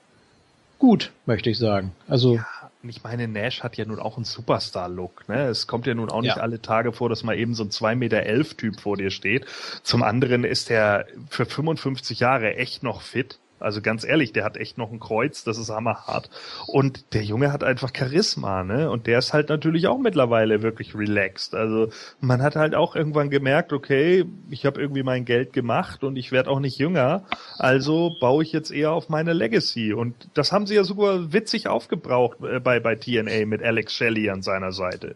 gut, 0.80 1.12
möchte 1.26 1.50
ich 1.50 1.58
sagen. 1.58 1.92
Also 2.08 2.36
ja, 2.36 2.46
ich 2.84 3.04
meine, 3.04 3.28
Nash 3.28 3.62
hat 3.62 3.78
ja 3.78 3.86
nun 3.86 4.00
auch 4.00 4.18
einen 4.18 4.26
Superstar-Look. 4.26 5.30
Ne? 5.30 5.44
Es 5.46 5.68
kommt 5.68 5.86
ja 5.86 5.94
nun 5.94 6.10
auch 6.10 6.22
nicht 6.22 6.38
ja. 6.38 6.42
alle 6.42 6.62
Tage 6.62 6.92
vor, 6.92 7.10
dass 7.10 7.24
mal 7.24 7.38
eben 7.38 7.54
so 7.54 7.64
ein 7.64 7.70
2,11 7.70 7.96
Meter 7.96 8.24
elf 8.24 8.56
Typ 8.56 8.80
vor 8.80 8.98
dir 8.98 9.12
steht. 9.12 9.46
Zum 9.84 10.02
anderen 10.02 10.44
ist 10.44 10.72
er 10.72 11.06
für 11.30 11.46
55 11.46 12.20
Jahre 12.20 12.56
echt 12.56 12.82
noch 12.82 13.02
fit. 13.02 13.38
Also 13.62 13.82
ganz 13.82 14.04
ehrlich, 14.04 14.34
der 14.34 14.44
hat 14.44 14.58
echt 14.58 14.78
noch 14.78 14.92
ein 14.92 15.00
Kreuz, 15.00 15.44
das 15.44 15.58
ist 15.58 15.70
hammerhart. 15.70 16.30
Und 16.68 17.14
der 17.14 17.24
Junge 17.24 17.52
hat 17.52 17.64
einfach 17.64 17.92
Charisma, 17.96 18.64
ne? 18.64 18.90
Und 18.90 19.08
der 19.08 19.20
ist 19.20 19.34
halt 19.34 19.50
natürlich 19.50 19.88
auch 19.88 19.98
mittlerweile 19.98 20.62
wirklich 20.62 20.96
relaxed. 20.96 21.56
Also 21.56 21.90
man 22.20 22.42
hat 22.42 22.56
halt 22.56 22.76
auch 22.76 22.96
irgendwann 22.96 23.30
gemerkt, 23.30 23.74
okay, 23.74 24.26
ich 24.50 24.66
habe 24.66 24.82
irgendwie 24.82 25.04
mein 25.04 25.26
Geld 25.26 25.54
gemacht 25.54 26.04
und 26.04 26.16
ich 26.16 26.32
werde 26.32 26.50
auch 26.50 26.60
nicht 26.60 26.78
jünger. 26.78 27.24
Also 27.58 28.16
baue 28.20 28.44
ich 28.44 28.52
jetzt 28.52 28.72
eher 28.72 28.92
auf 28.92 29.10
meine 29.10 29.34
Legacy. 29.34 29.94
Und 29.94 30.16
das 30.34 30.52
haben 30.52 30.68
sie 30.68 30.76
ja 30.76 30.84
super 30.84 31.34
witzig 31.34 31.68
aufgebraucht 31.68 32.38
äh, 32.44 32.60
bei, 32.60 32.80
bei 32.80 32.96
TNA 32.96 33.46
mit 33.46 33.64
Alex 33.64 33.94
Shelley 33.94 34.30
an 34.30 34.42
seiner 34.42 34.72
Seite. 34.72 35.16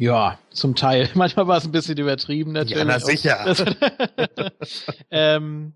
Ja, 0.00 0.38
zum 0.50 0.76
Teil. 0.76 1.10
Manchmal 1.14 1.46
war 1.46 1.58
es 1.58 1.66
ein 1.66 1.72
bisschen 1.72 1.98
übertrieben 1.98 2.52
natürlich. 2.52 3.22
Ja, 3.22 3.44
na 3.44 3.54
sicher. 3.54 3.66
ähm, 5.10 5.74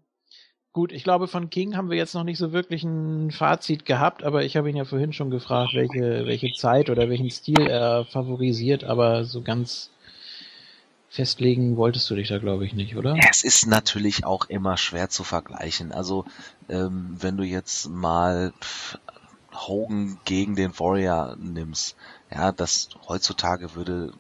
Gut, 0.75 0.91
ich 0.91 1.05
glaube, 1.05 1.29
von 1.29 1.51
King 1.51 1.77
haben 1.77 1.89
wir 1.89 1.97
jetzt 1.97 2.15
noch 2.15 2.25
nicht 2.25 2.37
so 2.37 2.53
wirklich 2.53 2.83
ein 2.83 3.31
Fazit 3.31 3.85
gehabt, 3.85 4.25
aber 4.25 4.45
ich 4.45 4.57
habe 4.57 4.69
ihn 4.69 4.75
ja 4.75 4.85
vorhin 4.85 5.13
schon 5.13 5.31
gefragt, 5.31 5.73
welche, 5.75 6.27
welche 6.27 6.53
Zeit 6.53 6.91
oder 6.91 7.09
welchen 7.09 7.31
Stil 7.31 7.61
er 7.61 8.05
favorisiert, 8.07 8.83
aber 8.83 9.25
so 9.25 9.41
ganz 9.41 9.91
festlegen 11.09 11.77
wolltest 11.77 12.11
du 12.11 12.17
dich 12.17 12.27
da, 12.27 12.39
glaube 12.39 12.67
ich, 12.67 12.75
nicht, 12.75 12.97
oder? 12.97 13.17
Es 13.31 13.45
ist 13.45 13.69
natürlich 13.69 14.27
auch 14.27 14.47
immer 14.47 14.77
schwer 14.77 15.09
zu 15.09 15.23
vergleichen. 15.23 15.93
Also, 15.93 16.25
ähm, 16.69 17.19
wenn 17.21 17.37
du 17.37 17.45
jetzt 17.45 17.89
mal 17.89 18.53
Hogan 19.53 20.19
gegen 20.25 20.57
den 20.57 20.77
Warrior 20.77 21.37
nimmst, 21.39 21.95
ja, 22.33 22.51
das 22.51 22.89
heutzutage 23.07 23.77
würde 23.77 24.13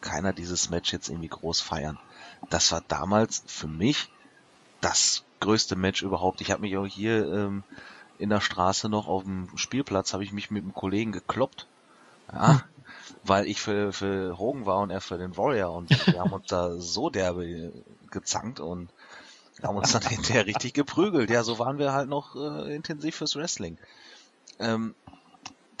keiner 0.00 0.32
dieses 0.32 0.70
Match 0.70 0.92
jetzt 0.92 1.08
irgendwie 1.08 1.28
groß 1.28 1.60
feiern. 1.60 2.00
Das 2.48 2.72
war 2.72 2.82
damals 2.88 3.44
für 3.46 3.68
mich 3.68 4.08
das 4.80 5.22
größte 5.40 5.76
Match 5.76 6.02
überhaupt. 6.02 6.40
Ich 6.40 6.50
habe 6.50 6.62
mich 6.62 6.76
auch 6.76 6.86
hier 6.86 7.26
ähm, 7.32 7.64
in 8.18 8.30
der 8.30 8.40
Straße 8.40 8.88
noch 8.88 9.08
auf 9.08 9.24
dem 9.24 9.48
Spielplatz, 9.56 10.12
habe 10.12 10.24
ich 10.24 10.32
mich 10.32 10.50
mit 10.50 10.62
einem 10.62 10.74
Kollegen 10.74 11.12
gekloppt. 11.12 11.66
Ja, 12.32 12.52
hm. 12.52 12.60
weil 13.24 13.46
ich 13.46 13.60
für, 13.60 13.92
für 13.92 14.38
Hogan 14.38 14.66
war 14.66 14.78
und 14.78 14.90
er 14.90 15.00
für 15.00 15.18
den 15.18 15.36
Warrior 15.36 15.72
und 15.72 15.90
wir 16.06 16.20
haben 16.20 16.32
uns 16.32 16.46
da 16.46 16.76
so 16.76 17.10
derbe 17.10 17.72
gezankt 18.10 18.60
und 18.60 18.88
haben 19.62 19.76
uns 19.76 19.92
dann 19.92 20.02
hinterher 20.08 20.46
richtig 20.46 20.74
geprügelt. 20.74 21.30
Ja, 21.30 21.42
so 21.42 21.58
waren 21.58 21.78
wir 21.78 21.92
halt 21.92 22.08
noch 22.08 22.36
äh, 22.36 22.74
intensiv 22.74 23.16
fürs 23.16 23.36
Wrestling. 23.36 23.78
Ähm, 24.58 24.94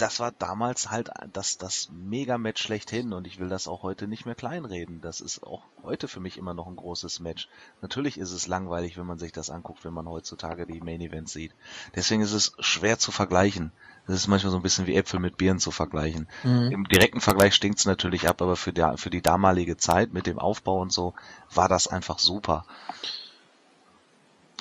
das 0.00 0.18
war 0.18 0.32
damals 0.32 0.90
halt 0.90 1.10
das, 1.32 1.58
das 1.58 1.90
Mega-Match 1.92 2.62
schlechthin 2.62 3.12
und 3.12 3.26
ich 3.26 3.38
will 3.38 3.48
das 3.48 3.68
auch 3.68 3.82
heute 3.82 4.08
nicht 4.08 4.24
mehr 4.24 4.34
kleinreden. 4.34 5.00
Das 5.00 5.20
ist 5.20 5.42
auch 5.42 5.62
heute 5.82 6.08
für 6.08 6.20
mich 6.20 6.38
immer 6.38 6.54
noch 6.54 6.66
ein 6.66 6.76
großes 6.76 7.20
Match. 7.20 7.48
Natürlich 7.82 8.18
ist 8.18 8.32
es 8.32 8.46
langweilig, 8.46 8.96
wenn 8.96 9.06
man 9.06 9.18
sich 9.18 9.32
das 9.32 9.50
anguckt, 9.50 9.84
wenn 9.84 9.92
man 9.92 10.08
heutzutage 10.08 10.66
die 10.66 10.80
Main 10.80 11.00
Events 11.00 11.32
sieht. 11.32 11.52
Deswegen 11.94 12.22
ist 12.22 12.32
es 12.32 12.52
schwer 12.60 12.98
zu 12.98 13.12
vergleichen. 13.12 13.72
Das 14.06 14.16
ist 14.16 14.26
manchmal 14.26 14.50
so 14.50 14.56
ein 14.56 14.62
bisschen 14.62 14.86
wie 14.86 14.96
Äpfel 14.96 15.20
mit 15.20 15.36
Birnen 15.36 15.60
zu 15.60 15.70
vergleichen. 15.70 16.26
Mhm. 16.44 16.70
Im 16.72 16.84
direkten 16.88 17.20
Vergleich 17.20 17.54
stinkt 17.54 17.78
es 17.78 17.84
natürlich 17.84 18.28
ab, 18.28 18.40
aber 18.40 18.56
für 18.56 18.72
die, 18.72 18.84
für 18.96 19.10
die 19.10 19.22
damalige 19.22 19.76
Zeit 19.76 20.12
mit 20.12 20.26
dem 20.26 20.38
Aufbau 20.38 20.80
und 20.80 20.92
so 20.92 21.14
war 21.52 21.68
das 21.68 21.86
einfach 21.86 22.18
super. 22.18 22.64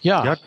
Ja. 0.02 0.26
ja 0.26 0.38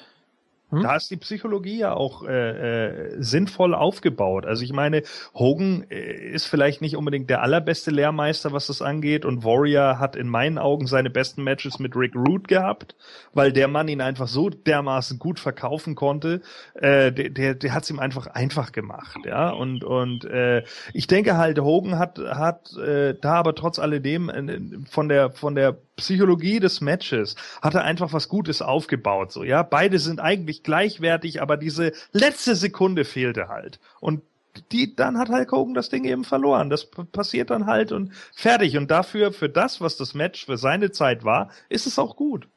hm? 0.72 0.82
Da 0.82 0.96
ist 0.96 1.10
die 1.10 1.18
Psychologie 1.18 1.78
ja 1.78 1.92
auch 1.92 2.24
äh, 2.24 2.86
äh, 2.88 3.22
sinnvoll 3.22 3.74
aufgebaut. 3.74 4.46
Also 4.46 4.64
ich 4.64 4.72
meine, 4.72 5.02
Hogan 5.34 5.84
äh, 5.90 6.32
ist 6.32 6.46
vielleicht 6.46 6.80
nicht 6.80 6.96
unbedingt 6.96 7.28
der 7.28 7.42
allerbeste 7.42 7.90
Lehrmeister, 7.90 8.52
was 8.52 8.68
das 8.68 8.80
angeht, 8.80 9.26
und 9.26 9.44
Warrior 9.44 9.98
hat 9.98 10.16
in 10.16 10.28
meinen 10.28 10.56
Augen 10.56 10.86
seine 10.86 11.10
besten 11.10 11.44
Matches 11.44 11.78
mit 11.78 11.94
Rick 11.94 12.16
Root 12.16 12.48
gehabt, 12.48 12.96
weil 13.34 13.52
der 13.52 13.68
Mann 13.68 13.88
ihn 13.88 14.00
einfach 14.00 14.28
so 14.28 14.48
dermaßen 14.48 15.18
gut 15.18 15.38
verkaufen 15.38 15.94
konnte. 15.94 16.40
Äh, 16.72 17.12
der, 17.12 17.28
der, 17.28 17.54
der 17.54 17.74
hat 17.74 17.82
es 17.82 17.90
ihm 17.90 17.98
einfach 17.98 18.26
einfach 18.28 18.72
gemacht, 18.72 19.18
ja. 19.26 19.50
Und 19.50 19.84
und 19.84 20.24
äh, 20.24 20.64
ich 20.94 21.06
denke 21.06 21.36
halt, 21.36 21.60
Hogan 21.60 21.98
hat 21.98 22.18
hat 22.18 22.74
äh, 22.78 23.14
da 23.20 23.34
aber 23.34 23.54
trotz 23.54 23.78
alledem 23.78 24.30
äh, 24.30 24.88
von 24.88 25.10
der 25.10 25.32
von 25.32 25.54
der 25.54 25.76
Psychologie 25.96 26.58
des 26.58 26.80
Matches 26.80 27.36
hat 27.60 27.74
er 27.74 27.84
einfach 27.84 28.12
was 28.12 28.28
Gutes 28.28 28.62
aufgebaut, 28.62 29.30
so, 29.30 29.44
ja. 29.44 29.62
Beide 29.62 29.98
sind 29.98 30.20
eigentlich 30.20 30.62
gleichwertig, 30.62 31.42
aber 31.42 31.56
diese 31.56 31.92
letzte 32.12 32.56
Sekunde 32.56 33.04
fehlte 33.04 33.48
halt. 33.48 33.78
Und 34.00 34.22
die, 34.70 34.94
dann 34.94 35.18
hat 35.18 35.28
Hulk 35.30 35.52
Hogan 35.52 35.74
das 35.74 35.88
Ding 35.88 36.04
eben 36.04 36.24
verloren. 36.24 36.70
Das 36.70 36.90
passiert 36.90 37.50
dann 37.50 37.66
halt 37.66 37.92
und 37.92 38.12
fertig. 38.34 38.76
Und 38.76 38.90
dafür, 38.90 39.32
für 39.32 39.48
das, 39.48 39.80
was 39.80 39.96
das 39.96 40.14
Match 40.14 40.46
für 40.46 40.58
seine 40.58 40.90
Zeit 40.90 41.24
war, 41.24 41.50
ist 41.68 41.86
es 41.86 41.98
auch 41.98 42.16
gut. 42.16 42.48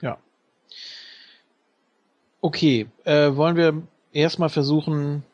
Ja. 0.00 0.18
Okay, 2.40 2.88
äh, 3.04 3.34
wollen 3.34 3.56
wir 3.56 3.82
erstmal 4.12 4.50
versuchen, 4.50 5.24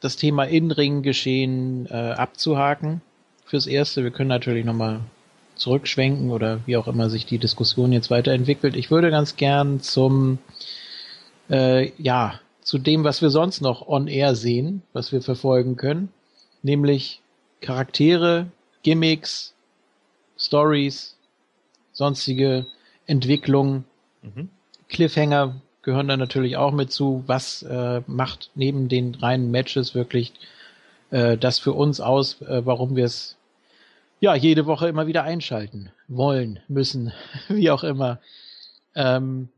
das 0.00 0.16
Thema 0.16 0.44
In-Ring-Geschehen 0.44 1.86
äh, 1.86 2.12
abzuhaken? 2.12 3.00
Fürs 3.46 3.66
Erste, 3.66 4.04
wir 4.04 4.10
können 4.10 4.28
natürlich 4.28 4.64
nochmal 4.64 5.00
zurückschwenken 5.56 6.30
oder 6.30 6.60
wie 6.66 6.76
auch 6.76 6.88
immer 6.88 7.10
sich 7.10 7.26
die 7.26 7.38
Diskussion 7.38 7.92
jetzt 7.92 8.10
weiterentwickelt. 8.10 8.76
Ich 8.76 8.90
würde 8.90 9.10
ganz 9.10 9.36
gern 9.36 9.80
zum, 9.80 10.38
äh, 11.50 11.90
ja, 12.00 12.40
zu 12.62 12.78
dem, 12.78 13.04
was 13.04 13.22
wir 13.22 13.30
sonst 13.30 13.60
noch 13.60 13.86
on 13.86 14.08
air 14.08 14.34
sehen, 14.34 14.82
was 14.92 15.12
wir 15.12 15.22
verfolgen 15.22 15.76
können, 15.76 16.08
nämlich 16.62 17.20
Charaktere, 17.60 18.46
Gimmicks, 18.82 19.54
Stories, 20.38 21.16
sonstige 21.92 22.66
Entwicklungen, 23.06 23.84
mhm. 24.22 24.48
Cliffhanger 24.88 25.60
gehören 25.82 26.08
da 26.08 26.16
natürlich 26.16 26.56
auch 26.56 26.72
mit 26.72 26.90
zu. 26.90 27.22
Was 27.26 27.62
äh, 27.62 28.02
macht 28.06 28.50
neben 28.54 28.88
den 28.88 29.14
reinen 29.14 29.50
Matches 29.50 29.94
wirklich 29.94 30.32
äh, 31.10 31.36
das 31.36 31.58
für 31.58 31.72
uns 31.72 32.00
aus, 32.00 32.40
äh, 32.42 32.64
warum 32.64 32.96
wir 32.96 33.04
es 33.04 33.36
ja, 34.24 34.34
jede 34.34 34.64
Woche 34.64 34.88
immer 34.88 35.06
wieder 35.06 35.24
einschalten 35.24 35.90
wollen, 36.08 36.58
müssen, 36.66 37.12
wie 37.48 37.70
auch 37.70 37.84
immer. 37.84 38.20
Ähm, 38.94 39.50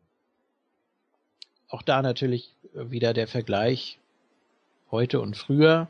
auch 1.69 1.83
da 1.83 2.03
natürlich 2.03 2.51
wieder 2.75 3.15
der 3.15 3.29
Vergleich 3.29 3.99
heute 4.91 5.21
und 5.21 5.37
früher. 5.37 5.87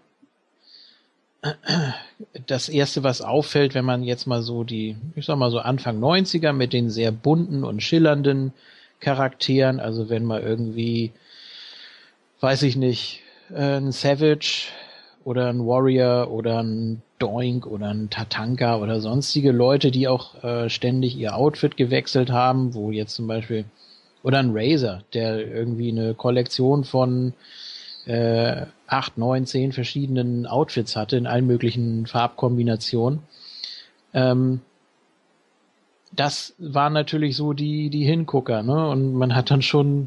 Das 2.47 2.69
erste, 2.69 3.03
was 3.03 3.23
auffällt, 3.23 3.75
wenn 3.75 3.87
man 3.87 4.03
jetzt 4.03 4.27
mal 4.27 4.43
so 4.43 4.63
die, 4.63 4.97
ich 5.15 5.25
sag 5.25 5.39
mal 5.39 5.51
so 5.51 5.61
Anfang 5.61 5.99
90er 5.99 6.53
mit 6.53 6.75
den 6.75 6.91
sehr 6.91 7.13
bunten 7.13 7.65
und 7.65 7.83
schillernden 7.83 8.53
Charakteren, 9.01 9.81
also 9.81 10.11
wenn 10.11 10.25
mal 10.27 10.43
irgendwie, 10.43 11.13
weiß 12.41 12.63
ich 12.65 12.77
nicht, 12.77 13.23
äh, 13.55 13.79
ein 13.79 13.93
Savage 13.93 14.67
oder 15.27 15.49
ein 15.49 15.67
Warrior 15.67 16.31
oder 16.31 16.63
ein 16.63 17.03
Doink 17.19 17.67
oder 17.67 17.89
ein 17.89 18.11
Tatanka 18.11 18.77
oder 18.79 19.01
sonstige 19.01 19.51
Leute, 19.51 19.91
die 19.91 20.07
auch 20.07 20.43
äh, 20.45 20.71
ständig 20.71 21.17
ihr 21.17 21.35
Outfit 21.35 21.77
gewechselt 21.77 22.31
haben, 22.31 22.75
wo 22.75 22.93
jetzt 22.93 23.17
zum 23.17 23.27
Beispiel 23.27 23.65
oder 24.23 24.39
ein 24.39 24.53
Razer, 24.55 25.03
der 25.15 25.45
irgendwie 25.45 25.91
eine 25.91 26.15
Kollektion 26.15 26.85
von 26.85 27.33
äh, 28.05 28.67
acht, 28.87 29.19
neun, 29.19 29.47
zehn 29.47 29.73
verschiedenen 29.73 30.47
Outfits 30.47 30.95
hatte 30.95 31.17
in 31.17 31.27
allen 31.27 31.49
möglichen 31.49 32.07
Farbkombinationen. 32.07 33.19
Ähm, 34.15 34.61
das 36.13 36.55
waren 36.59 36.93
natürlich 36.93 37.35
so 37.35 37.53
die 37.53 37.91
die 37.91 38.05
Hingucker, 38.05 38.63
ne? 38.63 38.89
Und 38.91 39.15
man 39.15 39.35
hat 39.35 39.51
dann 39.51 39.63
schon 39.63 40.07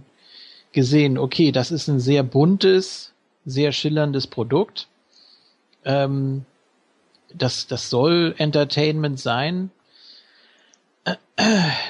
gesehen, 0.72 1.18
okay, 1.18 1.52
das 1.52 1.72
ist 1.72 1.90
ein 1.90 2.00
sehr 2.00 2.24
buntes, 2.24 3.12
sehr 3.46 3.74
schillerndes 3.74 4.26
Produkt. 4.26 4.88
Ähm, 5.90 6.46
das, 7.34 7.66
das 7.68 7.90
soll 7.90 8.36
Entertainment 8.38 9.20
sein. 9.20 9.72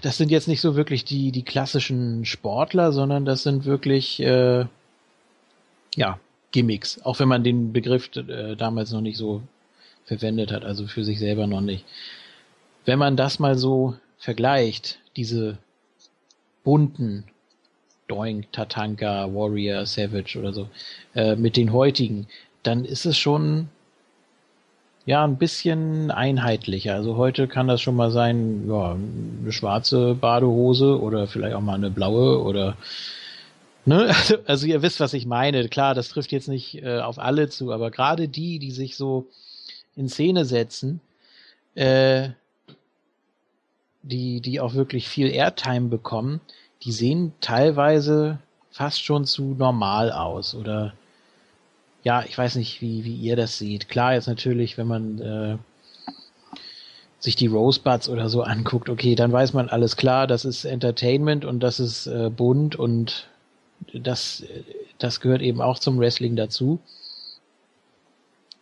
Das 0.02 0.18
sind 0.18 0.32
jetzt 0.32 0.48
nicht 0.48 0.61
so 0.61 0.76
wirklich 0.76 1.03
die, 1.03 1.32
die 1.32 1.44
klassischen 1.44 2.24
Sportler, 2.24 2.94
sondern 2.94 3.26
das 3.26 3.44
sind 3.44 3.66
wirklich, 3.66 4.22
äh, 4.22 4.66
ja, 5.95 6.19
Gimmicks. 6.52 7.02
Auch 7.03 7.19
wenn 7.19 7.28
man 7.28 7.44
den 7.44 7.74
Begriff 7.74 8.10
äh, 8.16 8.56
damals 8.56 8.92
noch 8.92 9.02
nicht 9.02 9.18
so 9.18 9.42
verwendet 10.06 10.52
hat, 10.52 10.64
also 10.64 10.88
für 10.88 11.03
sich 11.03 11.19
selber 11.19 11.45
noch 11.45 11.61
nicht. 11.61 11.84
Wenn 12.86 13.00
man 13.00 13.18
das 13.18 13.40
mal 13.40 13.58
so 13.58 13.95
vergleicht, 14.18 15.00
diese 15.16 15.58
bunten 16.64 17.26
Doink, 18.08 18.52
Tatanka, 18.53 19.34
Warrior, 19.34 19.86
Savage 19.86 20.40
oder 20.40 20.53
so, 20.53 20.69
äh, 21.16 21.36
mit 21.36 21.58
den 21.58 21.74
heutigen, 21.74 22.28
dann 22.64 22.86
ist 22.86 23.06
es 23.06 23.18
schon 23.18 23.69
ja, 25.10 25.24
ein 25.24 25.38
bisschen 25.38 26.12
einheitlicher. 26.12 26.94
Also 26.94 27.18
heute 27.18 27.48
kann 27.48 27.68
das 27.68 27.82
schon 27.82 27.96
mal 27.96 28.12
sein, 28.12 28.70
ja, 28.70 28.92
eine 28.92 29.52
schwarze 29.52 30.14
Badehose 30.14 31.02
oder 31.02 31.26
vielleicht 31.26 31.56
auch 31.56 31.62
mal 31.62 31.74
eine 31.74 31.90
blaue 31.90 32.44
oder 32.44 32.78
ne? 33.86 34.06
Also, 34.16 34.36
also 34.46 34.68
ihr 34.68 34.84
wisst, 34.84 35.00
was 35.00 35.16
ich 35.16 35.26
meine. 35.26 35.68
Klar, 35.68 35.96
das 35.96 36.10
trifft 36.10 36.32
jetzt 36.32 36.48
nicht 36.48 36.84
äh, 36.84 37.00
auf 37.00 37.18
alle 37.18 37.50
zu, 37.50 37.72
aber 37.72 37.90
gerade 37.90 38.28
die, 38.28 38.60
die 38.60 38.70
sich 38.70 38.98
so 38.98 39.26
in 39.96 40.10
Szene 40.10 40.46
setzen, 40.46 41.02
äh, 41.74 42.30
die, 44.04 44.42
die 44.42 44.60
auch 44.60 44.76
wirklich 44.76 45.10
viel 45.10 45.32
Airtime 45.32 45.88
bekommen, 45.88 46.40
die 46.84 46.92
sehen 46.92 47.34
teilweise 47.42 48.38
fast 48.70 49.04
schon 49.04 49.26
zu 49.26 49.56
normal 49.58 50.12
aus 50.12 50.54
oder 50.54 50.94
ja, 52.03 52.24
ich 52.24 52.38
weiß 52.38 52.56
nicht, 52.56 52.82
wie, 52.82 53.03
wie 53.03 53.16
ihr 53.16 53.36
das 53.36 53.58
seht. 53.58 53.90
Klar, 53.90 54.14
jetzt 54.14 54.28
natürlich, 54.28 54.78
wenn 54.78 54.88
man 54.88 55.19
äh, 55.19 55.58
sich 57.19 57.36
die 57.36 57.48
Rosebuds 57.48 58.08
oder 58.10 58.30
so 58.30 58.42
anguckt, 58.44 58.90
okay, 58.90 59.16
dann 59.16 59.32
weiß 59.32 59.53
man 59.53 59.69
alles 59.69 59.98
klar, 59.98 60.26
das 60.26 60.45
ist 60.45 60.66
Entertainment 60.66 61.44
und 61.44 61.60
das 61.60 61.80
ist 61.80 62.08
äh, 62.08 62.30
bunt 62.30 62.76
und 62.78 63.28
das, 63.94 64.44
das 64.98 65.19
gehört 65.19 65.42
eben 65.42 65.61
auch 65.61 65.80
zum 65.80 66.00
Wrestling 66.00 66.36
dazu. 66.36 66.80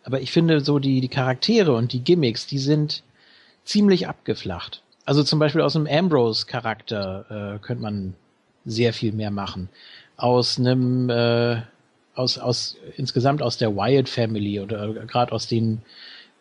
Aber 0.04 0.20
ich 0.20 0.32
finde 0.32 0.60
so 0.60 0.78
die, 0.78 1.00
die 1.00 1.08
Charaktere 1.08 1.74
und 1.74 1.92
die 1.92 2.02
Gimmicks, 2.02 2.46
die 2.46 2.58
sind 2.58 3.02
ziemlich 3.64 4.08
abgeflacht. 4.08 4.82
Also 5.04 5.22
zum 5.22 5.38
Beispiel 5.38 5.60
aus 5.60 5.76
einem 5.76 5.86
Ambrose-Charakter 5.86 7.54
äh, 7.54 7.58
könnte 7.58 7.82
man 7.82 8.14
sehr 8.64 8.92
viel 8.92 9.12
mehr 9.12 9.30
machen. 9.30 9.68
Aus 10.16 10.58
einem 10.58 11.10
äh, 11.10 11.62
aus, 12.18 12.38
aus 12.38 12.76
insgesamt 12.96 13.42
aus 13.42 13.56
der 13.56 13.74
Wyatt 13.76 14.08
Family 14.08 14.60
oder 14.60 14.92
gerade 15.06 15.32
aus 15.32 15.46
den 15.46 15.82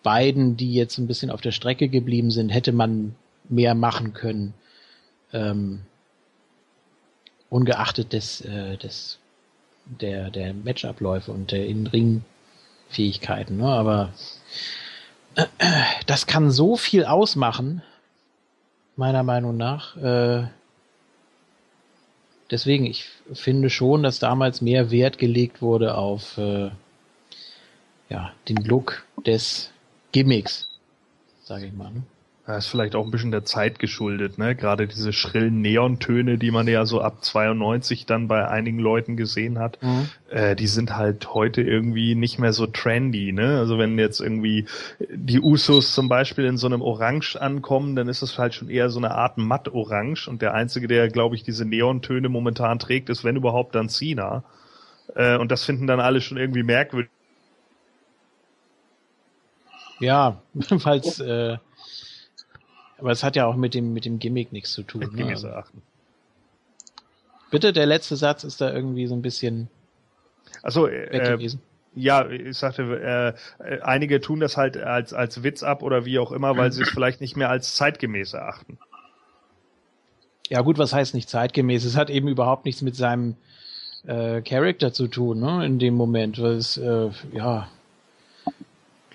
beiden, 0.04 0.58
die 0.58 0.74
jetzt 0.74 0.98
ein 0.98 1.08
bisschen 1.08 1.30
auf 1.30 1.42
der 1.42 1.52
Strecke 1.52 1.88
geblieben 1.88 2.32
sind, 2.32 2.50
hätte 2.50 2.72
man 2.72 3.16
mehr 3.50 3.76
machen 3.76 4.14
können. 4.14 4.54
Ähm, 5.34 5.82
ungeachtet 7.50 8.14
des, 8.14 8.42
äh, 8.42 8.78
des 8.78 9.20
der, 9.86 10.30
der 10.30 10.54
Matchabläufe 10.54 11.32
und 11.32 11.52
der 11.52 11.66
Innenring-Fähigkeiten. 11.68 13.58
Ne? 13.58 13.68
Aber 13.68 14.14
äh, 15.36 15.46
das 16.06 16.28
kann 16.28 16.52
so 16.52 16.76
viel 16.76 17.06
ausmachen, 17.06 17.82
meiner 18.96 19.24
Meinung 19.24 19.56
nach. 19.56 19.96
Äh, 19.98 20.48
deswegen, 22.52 22.86
ich 22.86 23.10
finde 23.34 23.70
schon, 23.70 24.04
dass 24.04 24.20
damals 24.20 24.62
mehr 24.62 24.92
Wert 24.92 25.18
gelegt 25.18 25.62
wurde 25.62 25.96
auf 25.96 26.38
äh, 26.38 26.72
ja, 28.10 28.34
den 28.48 28.58
Look 28.58 29.06
des 29.26 29.72
Gimmicks, 30.12 30.70
sage 31.44 31.66
ich 31.68 31.74
mal. 31.74 31.92
Ne? 31.92 32.04
Das 32.48 32.64
ist 32.64 32.72
vielleicht 32.72 32.96
auch 32.96 33.04
ein 33.04 33.12
bisschen 33.12 33.32
der 33.32 33.44
Zeit 33.44 33.78
geschuldet, 33.78 34.38
ne? 34.38 34.56
Gerade 34.56 34.88
diese 34.88 35.12
schrillen 35.12 35.60
Neontöne, 35.60 36.38
die 36.38 36.50
man 36.50 36.66
ja 36.70 36.86
so 36.86 37.02
ab 37.02 37.22
92 37.22 38.06
dann 38.06 38.30
bei 38.30 38.48
einigen 38.48 38.80
Leuten 38.80 39.18
gesehen 39.18 39.60
hat, 39.60 39.78
mhm. 39.84 40.08
äh, 40.30 40.56
die 40.56 40.68
sind 40.68 40.96
halt 40.96 41.34
heute 41.34 41.62
irgendwie 41.62 42.16
nicht 42.16 42.40
mehr 42.40 42.54
so 42.54 42.66
trendy, 42.66 43.34
ne? 43.34 43.58
Also 43.58 43.78
wenn 43.78 44.00
jetzt 44.00 44.22
irgendwie 44.22 44.66
die 45.10 45.42
Usos 45.42 45.94
zum 45.94 46.08
Beispiel 46.08 46.46
in 46.46 46.56
so 46.56 46.68
einem 46.68 46.82
Orange 46.82 47.36
ankommen, 47.36 47.98
dann 47.98 48.08
ist 48.08 48.22
das 48.22 48.40
halt 48.40 48.54
schon 48.54 48.70
eher 48.70 48.90
so 48.90 49.00
eine 49.00 49.12
Art 49.12 49.38
matt-Orange 49.38 50.30
und 50.30 50.42
der 50.42 50.54
einzige, 50.54 50.88
der, 50.88 51.10
glaube 51.10 51.36
ich, 51.36 51.44
diese 51.44 51.66
Neontöne 51.66 52.30
momentan 52.30 52.80
trägt, 52.80 53.10
ist 53.10 53.26
wenn 53.26 53.36
überhaupt 53.36 53.76
dann 53.76 53.90
Cena. 53.90 54.46
Äh, 55.16 55.38
und 55.38 55.52
das 55.52 55.66
finden 55.66 55.86
dann 55.86 56.00
alle 56.00 56.22
schon 56.22 56.38
irgendwie 56.38 56.64
merkwürdig. 56.64 57.12
Ja, 60.00 60.42
falls 60.80 61.20
äh, 61.20 61.58
aber 62.98 63.12
es 63.12 63.24
hat 63.24 63.36
ja 63.36 63.46
auch 63.46 63.56
mit 63.56 63.74
dem, 63.74 63.94
mit 63.94 64.06
dem 64.06 64.20
Gimmick 64.20 64.52
nichts 64.52 64.72
zu 64.72 64.84
tun. 64.84 65.10
Ne? 65.14 65.28
Also. 65.28 65.50
Bitte, 67.52 67.74
der 67.74 67.86
letzte 67.86 68.16
Satz 68.16 68.44
ist 68.44 68.60
da 68.62 68.74
irgendwie 68.74 69.08
so 69.08 69.16
ein 69.16 69.22
bisschen 69.22 69.70
Achso, 70.64 70.88
äh, 70.88 71.48
ja, 71.96 72.30
ich 72.30 72.58
sagte, 72.58 73.36
äh, 73.60 73.82
einige 73.82 74.22
tun 74.22 74.40
das 74.40 74.58
halt 74.58 74.78
als, 74.78 75.14
als 75.14 75.44
Witz 75.44 75.64
ab 75.64 75.82
oder 75.82 76.06
wie 76.06 76.20
auch 76.20 76.32
immer, 76.32 76.56
weil 76.56 76.72
sie 76.72 76.84
es 76.84 76.90
vielleicht 76.90 77.22
nicht 77.22 77.36
mehr 77.36 77.50
als 77.50 77.76
zeitgemäß 77.76 78.34
erachten. 78.34 78.78
Ja 80.50 80.62
gut, 80.62 80.78
was 80.78 80.94
heißt 80.94 81.16
nicht 81.16 81.30
zeitgemäß? 81.30 81.86
Es 81.86 81.98
hat 81.98 82.10
eben 82.10 82.28
überhaupt 82.28 82.66
nichts 82.66 82.82
mit 82.82 82.96
seinem 82.96 83.36
äh, 84.06 84.42
Charakter 84.42 84.94
zu 84.94 85.08
tun, 85.08 85.40
ne, 85.40 85.66
in 85.66 85.80
dem 85.80 85.96
Moment, 85.96 86.40
weil 86.40 86.54
es, 86.54 86.78
äh, 86.78 87.10
ja, 87.34 87.68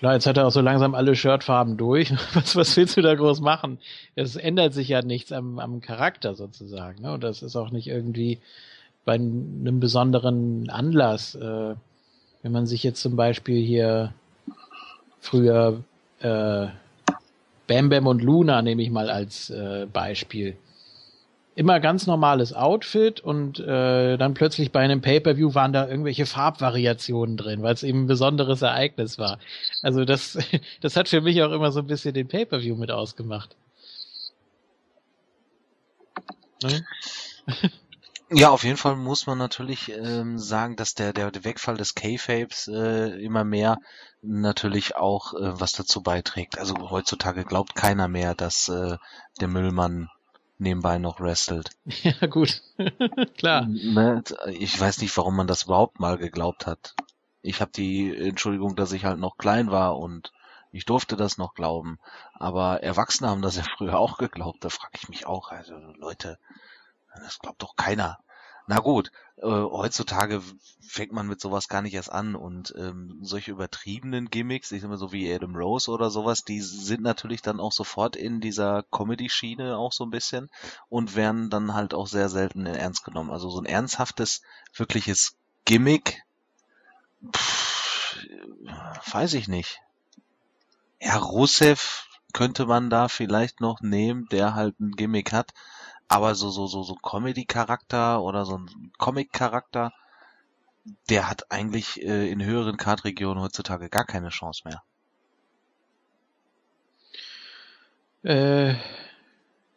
Klar, 0.03 0.15
jetzt 0.15 0.25
hat 0.27 0.35
er 0.35 0.45
auch 0.45 0.51
so 0.51 0.59
langsam 0.59 0.95
alle 0.95 1.15
Shirtfarben 1.15 1.77
durch. 1.77 2.11
Was, 2.33 2.57
was 2.57 2.75
willst 2.75 2.97
du 2.97 3.01
da 3.01 3.15
groß 3.15 3.39
machen? 3.39 3.77
Es 4.15 4.35
ändert 4.35 4.73
sich 4.73 4.89
ja 4.89 5.01
nichts 5.01 5.31
am, 5.31 5.59
am 5.59 5.79
Charakter 5.79 6.35
sozusagen. 6.35 7.03
Ne? 7.03 7.13
Und 7.13 7.23
das 7.23 7.41
ist 7.41 7.55
auch 7.55 7.71
nicht 7.71 7.87
irgendwie 7.87 8.39
bei 9.05 9.13
einem 9.13 9.79
besonderen 9.79 10.69
Anlass. 10.69 11.35
Äh, 11.35 11.75
wenn 12.41 12.51
man 12.51 12.65
sich 12.65 12.83
jetzt 12.83 13.01
zum 13.01 13.15
Beispiel 13.15 13.63
hier 13.65 14.13
früher 15.21 15.85
äh, 16.19 16.67
Bam 17.67 17.87
Bam 17.87 18.05
und 18.05 18.21
Luna 18.21 18.61
nehme 18.61 18.83
ich 18.83 18.89
mal 18.89 19.09
als 19.09 19.51
äh, 19.51 19.85
Beispiel 19.85 20.57
immer 21.55 21.79
ganz 21.79 22.07
normales 22.07 22.53
Outfit 22.53 23.19
und 23.19 23.59
äh, 23.59 24.17
dann 24.17 24.33
plötzlich 24.33 24.71
bei 24.71 24.79
einem 24.79 25.01
Pay-per-View 25.01 25.53
waren 25.53 25.73
da 25.73 25.87
irgendwelche 25.87 26.25
Farbvariationen 26.25 27.37
drin, 27.37 27.61
weil 27.61 27.73
es 27.73 27.83
eben 27.83 28.03
ein 28.03 28.07
besonderes 28.07 28.61
Ereignis 28.61 29.17
war. 29.19 29.39
Also 29.81 30.05
das, 30.05 30.37
das 30.81 30.95
hat 30.95 31.09
für 31.09 31.21
mich 31.21 31.41
auch 31.43 31.51
immer 31.51 31.71
so 31.71 31.79
ein 31.79 31.87
bisschen 31.87 32.13
den 32.13 32.27
Pay-per-View 32.27 32.75
mit 32.75 32.91
ausgemacht. 32.91 33.55
Ne? 36.63 36.85
Ja, 38.35 38.49
auf 38.49 38.63
jeden 38.63 38.77
Fall 38.77 38.95
muss 38.95 39.27
man 39.27 39.37
natürlich 39.37 39.91
ähm, 39.91 40.39
sagen, 40.39 40.75
dass 40.75 40.95
der, 40.95 41.13
der, 41.13 41.31
Wegfall 41.43 41.77
des 41.77 41.93
K-Fapes 41.93 42.67
äh, 42.67 43.23
immer 43.23 43.43
mehr 43.43 43.77
natürlich 44.23 44.95
auch 44.95 45.35
äh, 45.35 45.59
was 45.59 45.73
dazu 45.73 46.01
beiträgt. 46.01 46.57
Also 46.57 46.89
heutzutage 46.89 47.43
glaubt 47.43 47.75
keiner 47.75 48.07
mehr, 48.07 48.33
dass 48.33 48.69
äh, 48.69 48.97
der 49.39 49.47
Müllmann 49.47 50.09
nebenbei 50.57 50.97
noch 50.97 51.19
wrestelt. 51.19 51.71
Ja, 52.03 52.27
gut. 52.27 52.61
Klar. 53.37 53.65
Ne, 53.67 54.23
ich 54.47 54.79
weiß 54.79 54.99
nicht, 54.99 55.15
warum 55.17 55.35
man 55.35 55.47
das 55.47 55.63
überhaupt 55.63 55.99
mal 55.99 56.17
geglaubt 56.17 56.67
hat. 56.67 56.95
Ich 57.41 57.61
habe 57.61 57.71
die 57.71 58.15
Entschuldigung, 58.15 58.75
dass 58.75 58.91
ich 58.93 59.05
halt 59.05 59.19
noch 59.19 59.37
klein 59.37 59.69
war 59.71 59.97
und 59.97 60.31
ich 60.71 60.85
durfte 60.85 61.15
das 61.15 61.37
noch 61.37 61.53
glauben. 61.53 61.99
Aber 62.33 62.81
Erwachsene 62.81 63.29
haben 63.29 63.41
das 63.41 63.57
ja 63.57 63.63
früher 63.63 63.99
auch 63.99 64.17
geglaubt. 64.17 64.63
Da 64.63 64.69
frage 64.69 64.93
ich 64.95 65.09
mich 65.09 65.25
auch, 65.27 65.51
also 65.51 65.75
Leute, 65.97 66.39
das 67.15 67.39
glaubt 67.39 67.61
doch 67.61 67.75
keiner. 67.75 68.19
Na 68.65 68.79
gut, 68.79 69.11
äh, 69.37 69.47
heutzutage 69.47 70.41
fängt 70.87 71.11
man 71.11 71.27
mit 71.27 71.41
sowas 71.41 71.67
gar 71.67 71.81
nicht 71.81 71.93
erst 71.93 72.11
an 72.11 72.35
und 72.35 72.73
ähm, 72.77 73.19
solche 73.21 73.51
übertriebenen 73.51 74.29
Gimmicks, 74.29 74.71
ich 74.71 74.81
sag 74.81 74.89
mal 74.89 74.97
so 74.97 75.11
wie 75.11 75.33
Adam 75.33 75.55
Rose 75.55 75.91
oder 75.91 76.09
sowas, 76.09 76.45
die 76.45 76.61
sind 76.61 77.01
natürlich 77.01 77.41
dann 77.41 77.59
auch 77.59 77.71
sofort 77.73 78.15
in 78.15 78.39
dieser 78.39 78.83
Comedy-Schiene 78.83 79.77
auch 79.77 79.91
so 79.91 80.05
ein 80.05 80.11
bisschen 80.11 80.49
und 80.87 81.15
werden 81.15 81.49
dann 81.49 81.73
halt 81.73 81.93
auch 81.93 82.07
sehr 82.07 82.29
selten 82.29 82.65
ernst 82.65 83.03
genommen. 83.03 83.31
Also 83.31 83.49
so 83.49 83.59
ein 83.59 83.65
ernsthaftes, 83.65 84.41
wirkliches 84.73 85.35
Gimmick, 85.65 86.23
pff, 87.35 88.17
weiß 89.11 89.33
ich 89.33 89.47
nicht. 89.47 89.81
Ja, 91.01 91.17
Rusev 91.17 92.07
könnte 92.33 92.65
man 92.65 92.89
da 92.89 93.07
vielleicht 93.09 93.61
noch 93.61 93.81
nehmen, 93.81 94.27
der 94.31 94.55
halt 94.55 94.79
ein 94.79 94.91
Gimmick 94.91 95.33
hat. 95.33 95.53
Aber 96.07 96.35
so, 96.35 96.49
so, 96.49 96.67
so, 96.67 96.83
so 96.83 96.95
Comedy-Charakter 96.95 98.21
oder 98.21 98.45
so 98.45 98.57
ein 98.57 98.91
Comic-Charakter, 98.97 99.91
der 101.09 101.29
hat 101.29 101.51
eigentlich 101.51 102.01
äh, 102.01 102.29
in 102.29 102.43
höheren 102.43 102.77
Kartregionen 102.77 103.41
heutzutage 103.41 103.89
gar 103.89 104.05
keine 104.05 104.29
Chance 104.29 104.63
mehr. 104.65 104.83
Äh, 108.23 108.75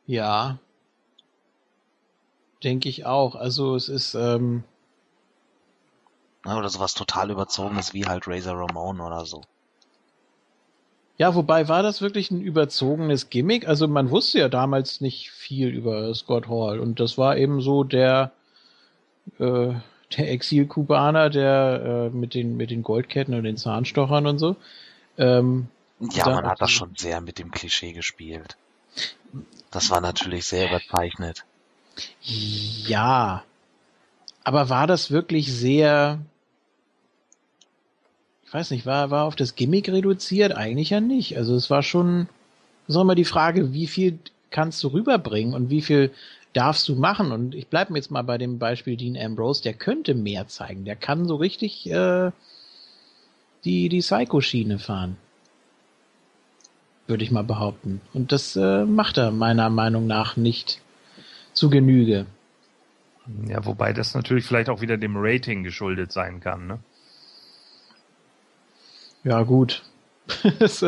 ja. 0.07 0.59
Denke 2.63 2.89
ich 2.89 3.07
auch. 3.07 3.35
Also 3.35 3.77
es 3.77 3.89
ist, 3.89 4.15
ähm, 4.15 4.65
oder 6.45 6.69
sowas 6.69 6.95
total 6.95 7.31
überzogenes 7.31 7.93
wie 7.93 8.07
halt 8.07 8.29
Razor 8.29 8.57
Ramon 8.57 9.01
oder 9.01 9.27
so. 9.27 9.43
Ja, 11.19 11.35
wobei 11.35 11.69
war 11.69 11.83
das 11.83 12.03
wirklich 12.03 12.31
ein 12.31 12.43
überzogenes 12.43 13.31
Gimmick? 13.31 13.67
Also 13.67 13.89
man 13.89 14.11
wusste 14.11 14.39
ja 14.39 14.49
damals 14.49 15.01
nicht 15.01 15.31
viel 15.31 15.69
über 15.69 16.15
Scott 16.15 16.49
Hall 16.49 16.79
und 16.79 17.01
das 17.01 17.17
war 17.17 17.37
eben 17.37 17.61
so 17.61 17.85
der 17.85 18.33
äh, 19.39 19.73
der 20.17 20.31
Exil-Kubaner, 20.31 21.31
der 21.31 22.11
äh, 22.13 22.17
mit 22.17 22.35
den 22.35 22.57
mit 22.57 22.71
den 22.71 22.83
Goldketten 22.83 23.35
und 23.35 23.45
den 23.45 23.57
Zahnstochern 23.57 24.27
und 24.27 24.39
so. 24.39 24.57
Ähm, 25.19 25.69
ja, 26.01 26.27
man 26.27 26.47
hat 26.47 26.61
das 26.61 26.71
schon 26.71 26.95
sehr 26.97 27.21
mit 27.21 27.39
dem 27.39 27.51
Klischee 27.51 27.93
gespielt. 27.93 28.57
Das 29.71 29.91
war 29.91 30.01
natürlich 30.01 30.45
sehr 30.45 30.69
überzeichnet. 30.69 31.45
Ja, 32.21 33.43
aber 34.45 34.69
war 34.69 34.87
das 34.87 35.11
wirklich 35.11 35.53
sehr 35.53 36.21
ich 38.47 38.55
weiß 38.55 38.71
nicht, 38.71 38.87
war, 38.87 39.11
war 39.11 39.25
auf 39.25 39.37
das 39.37 39.57
Gimmick 39.57 39.89
reduziert? 39.89 40.53
Eigentlich 40.53 40.91
ja 40.91 41.01
nicht. 41.01 41.37
Also 41.37 41.57
es 41.57 41.69
war 41.69 41.83
schon, 41.83 42.29
ist 42.87 42.97
auch 42.97 43.03
immer 43.03 43.17
die 43.17 43.25
Frage, 43.25 43.73
wie 43.73 43.89
viel 43.89 44.19
kannst 44.51 44.83
du 44.85 44.89
rüberbringen 44.89 45.53
und 45.53 45.69
wie 45.69 45.83
viel 45.83 46.13
darfst 46.53 46.89
du 46.89 46.95
machen? 46.95 47.33
Und 47.33 47.55
ich 47.55 47.67
bleibe 47.67 47.95
jetzt 47.97 48.11
mal 48.11 48.23
bei 48.23 48.39
dem 48.39 48.59
Beispiel 48.59 48.97
Dean 48.97 49.17
Ambrose, 49.17 49.63
der 49.63 49.75
könnte 49.75 50.15
mehr 50.15 50.47
zeigen. 50.47 50.85
Der 50.85 50.95
kann 50.95 51.27
so 51.27 51.35
richtig 51.35 51.91
äh, 51.91 52.31
die, 53.65 53.89
die 53.89 54.01
Psycho-Schiene 54.01 54.79
fahren. 54.79 55.17
Würde 57.09 57.25
ich 57.25 57.33
mal 57.33 57.45
behaupten. 57.45 58.01
Und 58.15 58.31
das 58.31 58.55
äh, 58.55 58.85
macht 58.85 59.19
er 59.19 59.33
meiner 59.33 59.71
Meinung 59.71 60.07
nach 60.07 60.37
nicht 60.37 60.81
zu 61.53 61.69
Genüge. 61.69 62.27
Ja, 63.49 63.65
wobei 63.65 63.93
das 63.93 64.15
natürlich 64.15 64.45
vielleicht 64.45 64.69
auch 64.69 64.81
wieder 64.81 64.97
dem 64.97 65.17
Rating 65.17 65.65
geschuldet 65.65 66.13
sein 66.13 66.39
kann, 66.39 66.69
ne? 66.69 66.79
Ja, 69.27 69.43
gut. 69.43 69.83
das, 70.61 70.85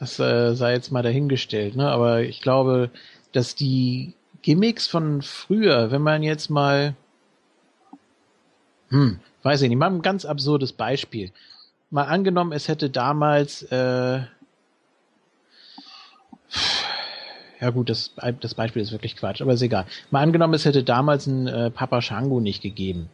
das 0.00 0.18
äh, 0.18 0.54
sei 0.56 0.72
jetzt 0.72 0.90
mal 0.90 1.02
dahingestellt, 1.04 1.76
ne? 1.76 1.88
Aber 1.88 2.22
ich 2.22 2.40
glaube, 2.40 2.90
dass 3.30 3.54
die 3.54 4.12
Gimmicks 4.42 4.88
von 4.88 5.22
früher, 5.22 5.92
wenn 5.92 6.02
man 6.02 6.24
jetzt 6.24 6.50
mal, 6.50 6.96
hm, 8.88 9.20
weiß 9.44 9.62
ich 9.62 9.68
nicht, 9.68 9.78
mal 9.78 9.88
ein 9.88 10.02
ganz 10.02 10.24
absurdes 10.24 10.72
Beispiel. 10.72 11.30
Mal 11.90 12.06
angenommen, 12.06 12.50
es 12.50 12.66
hätte 12.66 12.90
damals, 12.90 13.62
äh, 13.70 14.22
ja 17.60 17.70
gut, 17.70 17.88
das, 17.88 18.14
das 18.40 18.54
Beispiel 18.54 18.82
ist 18.82 18.90
wirklich 18.90 19.14
Quatsch, 19.14 19.40
aber 19.40 19.52
ist 19.52 19.62
egal. 19.62 19.86
Mal 20.10 20.22
angenommen, 20.22 20.54
es 20.54 20.64
hätte 20.64 20.82
damals 20.82 21.28
einen 21.28 21.46
äh, 21.46 21.70
Papa 21.70 22.02
Shango 22.02 22.40
nicht 22.40 22.62
gegeben. 22.62 23.10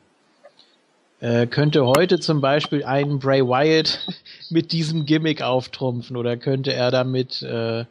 Äh, 1.21 1.47
könnte 1.47 1.85
heute 1.85 2.19
zum 2.19 2.41
Beispiel 2.41 2.83
ein 2.83 3.19
Bray 3.19 3.43
Wyatt 3.43 4.07
mit 4.51 4.73
diesem 4.73 5.05
Gimmick 5.05 5.43
auftrumpfen 5.43 6.17
oder 6.17 6.37
könnte 6.37 6.73
er 6.73 6.91
damit 6.91 7.43
äh, 7.43 7.85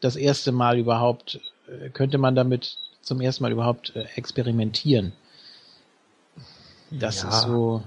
das 0.00 0.16
erste 0.16 0.52
Mal 0.52 0.78
überhaupt, 0.78 1.40
äh, 1.68 1.90
könnte 1.90 2.16
man 2.16 2.34
damit 2.34 2.78
zum 3.02 3.20
ersten 3.20 3.42
Mal 3.44 3.52
überhaupt 3.52 3.94
äh, 3.94 4.06
experimentieren? 4.16 5.12
Das 6.90 7.22
ja. 7.22 7.28
ist 7.28 7.42
so. 7.42 7.82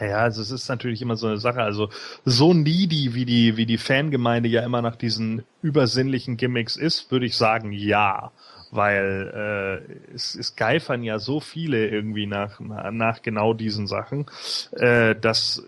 Ja, 0.00 0.16
also 0.18 0.40
es 0.40 0.50
ist 0.50 0.68
natürlich 0.68 1.02
immer 1.02 1.16
so 1.16 1.26
eine 1.26 1.38
Sache. 1.38 1.62
Also 1.62 1.90
so 2.24 2.54
needy, 2.54 3.14
wie 3.14 3.26
die, 3.26 3.56
wie 3.56 3.66
die 3.66 3.78
Fangemeinde 3.78 4.48
ja 4.48 4.62
immer 4.62 4.82
nach 4.82 4.96
diesen 4.96 5.44
übersinnlichen 5.62 6.36
Gimmicks 6.36 6.76
ist, 6.76 7.10
würde 7.10 7.26
ich 7.26 7.36
sagen, 7.36 7.70
ja. 7.70 8.32
Weil 8.74 9.82
äh, 9.84 10.14
es, 10.14 10.34
es 10.34 10.56
geifern 10.56 11.02
ja 11.02 11.18
so 11.18 11.40
viele 11.40 11.86
irgendwie 11.88 12.26
nach, 12.26 12.60
nach 12.60 13.22
genau 13.22 13.54
diesen 13.54 13.86
Sachen, 13.86 14.26
äh, 14.72 15.14
dass 15.14 15.62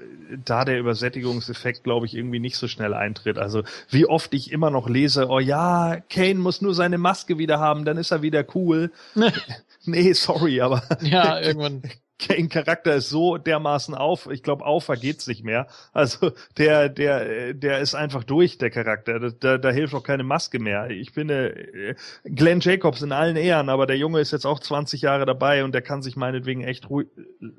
da 0.45 0.65
der 0.65 0.79
Übersättigungseffekt, 0.79 1.85
glaube 1.85 2.07
ich, 2.07 2.15
irgendwie 2.15 2.41
nicht 2.41 2.57
so 2.57 2.69
schnell 2.69 2.95
eintritt. 2.95 3.39
Also 3.39 3.63
wie 3.91 4.07
oft 4.07 4.35
ich 4.35 4.51
immer 4.51 4.71
noch 4.71 4.89
lese, 4.89 5.29
oh 5.29 5.39
ja, 5.39 5.99
Kane 6.11 6.37
muss 6.37 6.63
nur 6.63 6.75
seine 6.75 6.99
Maske 6.99 7.39
wieder 7.39 7.59
haben, 7.61 7.85
dann 7.85 7.97
ist 7.97 8.11
er 8.11 8.23
wieder 8.23 8.45
cool. 8.55 8.91
nee, 9.85 10.13
sorry, 10.13 10.61
aber 10.61 10.83
Ja, 11.03 11.41
irgendwann. 11.41 11.83
Kane-Charakter 12.19 12.95
ist 12.95 13.11
so 13.11 13.37
dermaßen 13.37 13.95
auf, 13.95 14.29
ich 14.31 14.43
glaube, 14.43 14.65
aufer 14.65 14.97
geht's 14.97 15.27
nicht 15.27 15.45
mehr. 15.45 15.67
Also 15.93 16.33
der, 16.57 16.89
der, 16.89 17.53
der 17.53 17.81
ist 17.81 17.95
einfach 17.95 18.25
durch, 18.25 18.59
der 18.59 18.71
Charakter. 18.71 19.19
Da, 19.19 19.31
da, 19.31 19.59
da 19.59 19.71
hilft 19.71 19.95
auch 19.95 20.03
keine 20.03 20.23
Maske 20.23 20.59
mehr. 20.59 20.89
Ich 20.91 21.11
finde, 21.11 21.51
äh, 21.51 21.95
Glenn 22.25 22.61
Jacobs 22.61 23.03
in 23.03 23.13
allen 23.13 23.37
Ehren, 23.37 23.69
aber 23.69 23.87
der 23.87 23.99
Junge 23.99 24.21
ist 24.21 24.33
jetzt 24.33 24.47
auch 24.47 24.61
20 24.61 25.03
Jahre 25.03 25.27
dabei 25.27 25.63
und 25.65 25.73
der 25.73 25.83
kann 25.83 26.03
sich 26.03 26.17
meinetwegen 26.17 26.63
echt 26.65 26.89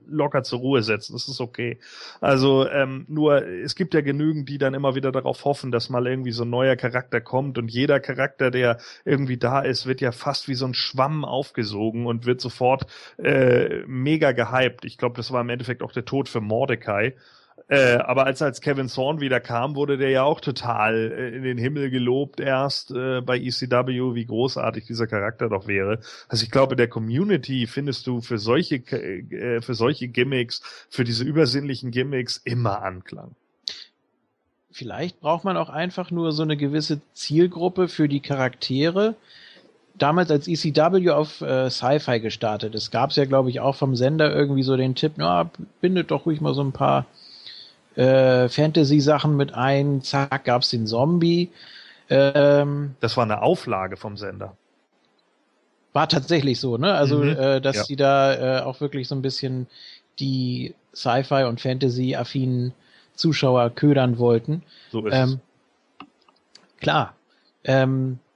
locker 0.08 0.44
zur 0.44 0.60
Ruhe 0.60 0.82
setzen. 0.82 1.14
Das 1.14 1.28
ist 1.28 1.40
okay. 1.40 1.80
Also 2.20 2.68
ähm, 2.68 3.06
nur, 3.08 3.48
es 3.48 3.76
gibt 3.76 3.94
ja 3.94 4.02
genügend, 4.02 4.50
die 4.50 4.58
dann 4.58 4.74
immer 4.74 4.96
wieder 4.96 5.12
darauf 5.12 5.46
hoffen, 5.46 5.72
dass 5.72 5.90
mal 5.90 6.08
irgendwie 6.08 6.32
so 6.32 6.44
ein 6.44 6.50
neuer 6.50 6.76
Charakter 6.76 7.22
kommt 7.22 7.58
und 7.58 7.70
jeder 7.70 8.00
Charakter, 8.00 8.50
der 8.50 8.80
irgendwie 9.06 9.38
da 9.38 9.62
ist, 9.62 9.86
wird 9.86 10.02
ja 10.02 10.12
fast 10.12 10.48
wie 10.48 10.56
so 10.56 10.66
ein 10.66 10.74
Schwamm 10.74 11.26
aufgesogen 11.26 12.08
und 12.08 12.26
wird 12.26 12.42
sofort 12.42 12.88
äh, 13.18 13.84
mega 13.86 14.32
gehypt. 14.52 14.86
Ich 14.86 14.98
glaube, 14.98 15.16
das 15.16 15.32
war 15.32 15.42
im 15.42 15.50
Endeffekt 15.50 15.84
auch 15.84 15.92
der 15.92 16.06
Tod 16.06 16.30
für 16.30 16.42
Mordecai. 16.42 17.14
Äh, 17.70 17.96
aber 17.98 18.26
als 18.26 18.42
als 18.42 18.62
Kevin 18.62 18.88
Thorne 18.88 19.20
wieder 19.20 19.42
kam, 19.42 19.76
wurde 19.76 19.98
der 19.98 20.10
ja 20.10 20.24
auch 20.24 20.40
total 20.40 21.12
äh, 21.12 21.36
in 21.36 21.44
den 21.44 21.58
Himmel 21.58 21.90
gelobt 21.90 22.40
erst 22.40 22.92
äh, 22.92 23.20
bei 23.20 23.38
ECW, 23.38 24.16
wie 24.16 24.26
großartig 24.26 24.86
dieser 24.86 25.06
Charakter 25.06 25.50
doch 25.50 25.68
wäre. 25.68 26.00
Also 26.30 26.46
ich 26.46 26.52
glaube, 26.52 26.78
der 26.78 26.88
Community 26.88 27.68
findest 27.68 28.08
du 28.08 28.22
für 28.22 28.38
solche 28.38 28.76
äh, 28.76 29.60
für 29.60 29.74
solche 29.74 30.08
Gimmicks, 30.08 30.62
für 30.90 31.04
diese 31.04 31.26
übersinnlichen 31.26 31.92
Gimmicks 31.92 32.38
immer 32.38 32.84
Anklang. 32.84 33.36
Vielleicht 34.72 35.20
braucht 35.20 35.44
man 35.44 35.58
auch 35.58 35.70
einfach 35.70 36.10
nur 36.12 36.32
so 36.32 36.44
eine 36.44 36.56
gewisse 36.56 37.02
Zielgruppe 37.14 37.90
für 37.90 38.08
die 38.08 38.22
Charaktere, 38.22 39.16
damals 39.98 40.32
als 40.32 40.48
ECW 40.48 41.10
auf 41.12 41.42
äh, 41.42 41.70
Sci-Fi 41.70 42.20
gestartet 42.20 42.76
ist, 42.76 42.92
gab 42.92 43.12
es 43.12 43.16
ja, 43.16 43.26
glaube 43.26 43.50
ich, 43.50 43.60
auch 43.60 43.76
vom 43.76 43.96
Sender 43.96 44.34
irgendwie 44.34 44.64
so 44.64 44.78
den 44.78 44.96
Tipp, 44.96 45.14
na, 45.18 45.50
bindet 45.82 46.12
doch 46.12 46.26
ruhig 46.26 46.42
mal 46.42 46.54
so 46.54 46.64
ein 46.64 46.72
paar 46.72 47.06
äh, 47.96 48.50
Fantasy-Sachen 48.50 49.36
mit 49.38 49.54
ein. 49.54 50.02
Zack, 50.02 50.46
gab's 50.46 50.70
den 50.70 50.88
Zombie. 50.88 51.52
Ähm, 52.10 52.96
Das 53.00 53.18
war 53.18 53.24
eine 53.24 53.42
Auflage 53.42 53.98
vom 53.98 54.18
Sender. 54.18 54.56
war 55.94 56.08
tatsächlich 56.08 56.60
so, 56.60 56.78
ne? 56.78 56.94
Also, 56.94 57.24
Mhm, 57.24 57.36
äh, 57.36 57.62
dass 57.62 57.76
ja. 57.78 57.84
die 57.84 57.96
da 57.96 58.60
äh, 58.60 58.62
auch 58.62 58.82
wirklich 58.82 59.08
so 59.08 59.16
ein 59.16 59.22
bisschen 59.22 59.68
die 60.20 60.76
Sci-Fi 60.94 61.44
und 61.46 61.62
Fantasy-affinen 61.62 62.74
Zuschauer 63.16 63.72
ködern 63.72 64.18
wollten. 64.20 64.64
So 64.90 65.06
ist 65.06 65.14
Ähm, 65.14 65.42
klar. 66.80 67.16
Ähm, 67.64 68.20
es. 68.20 68.27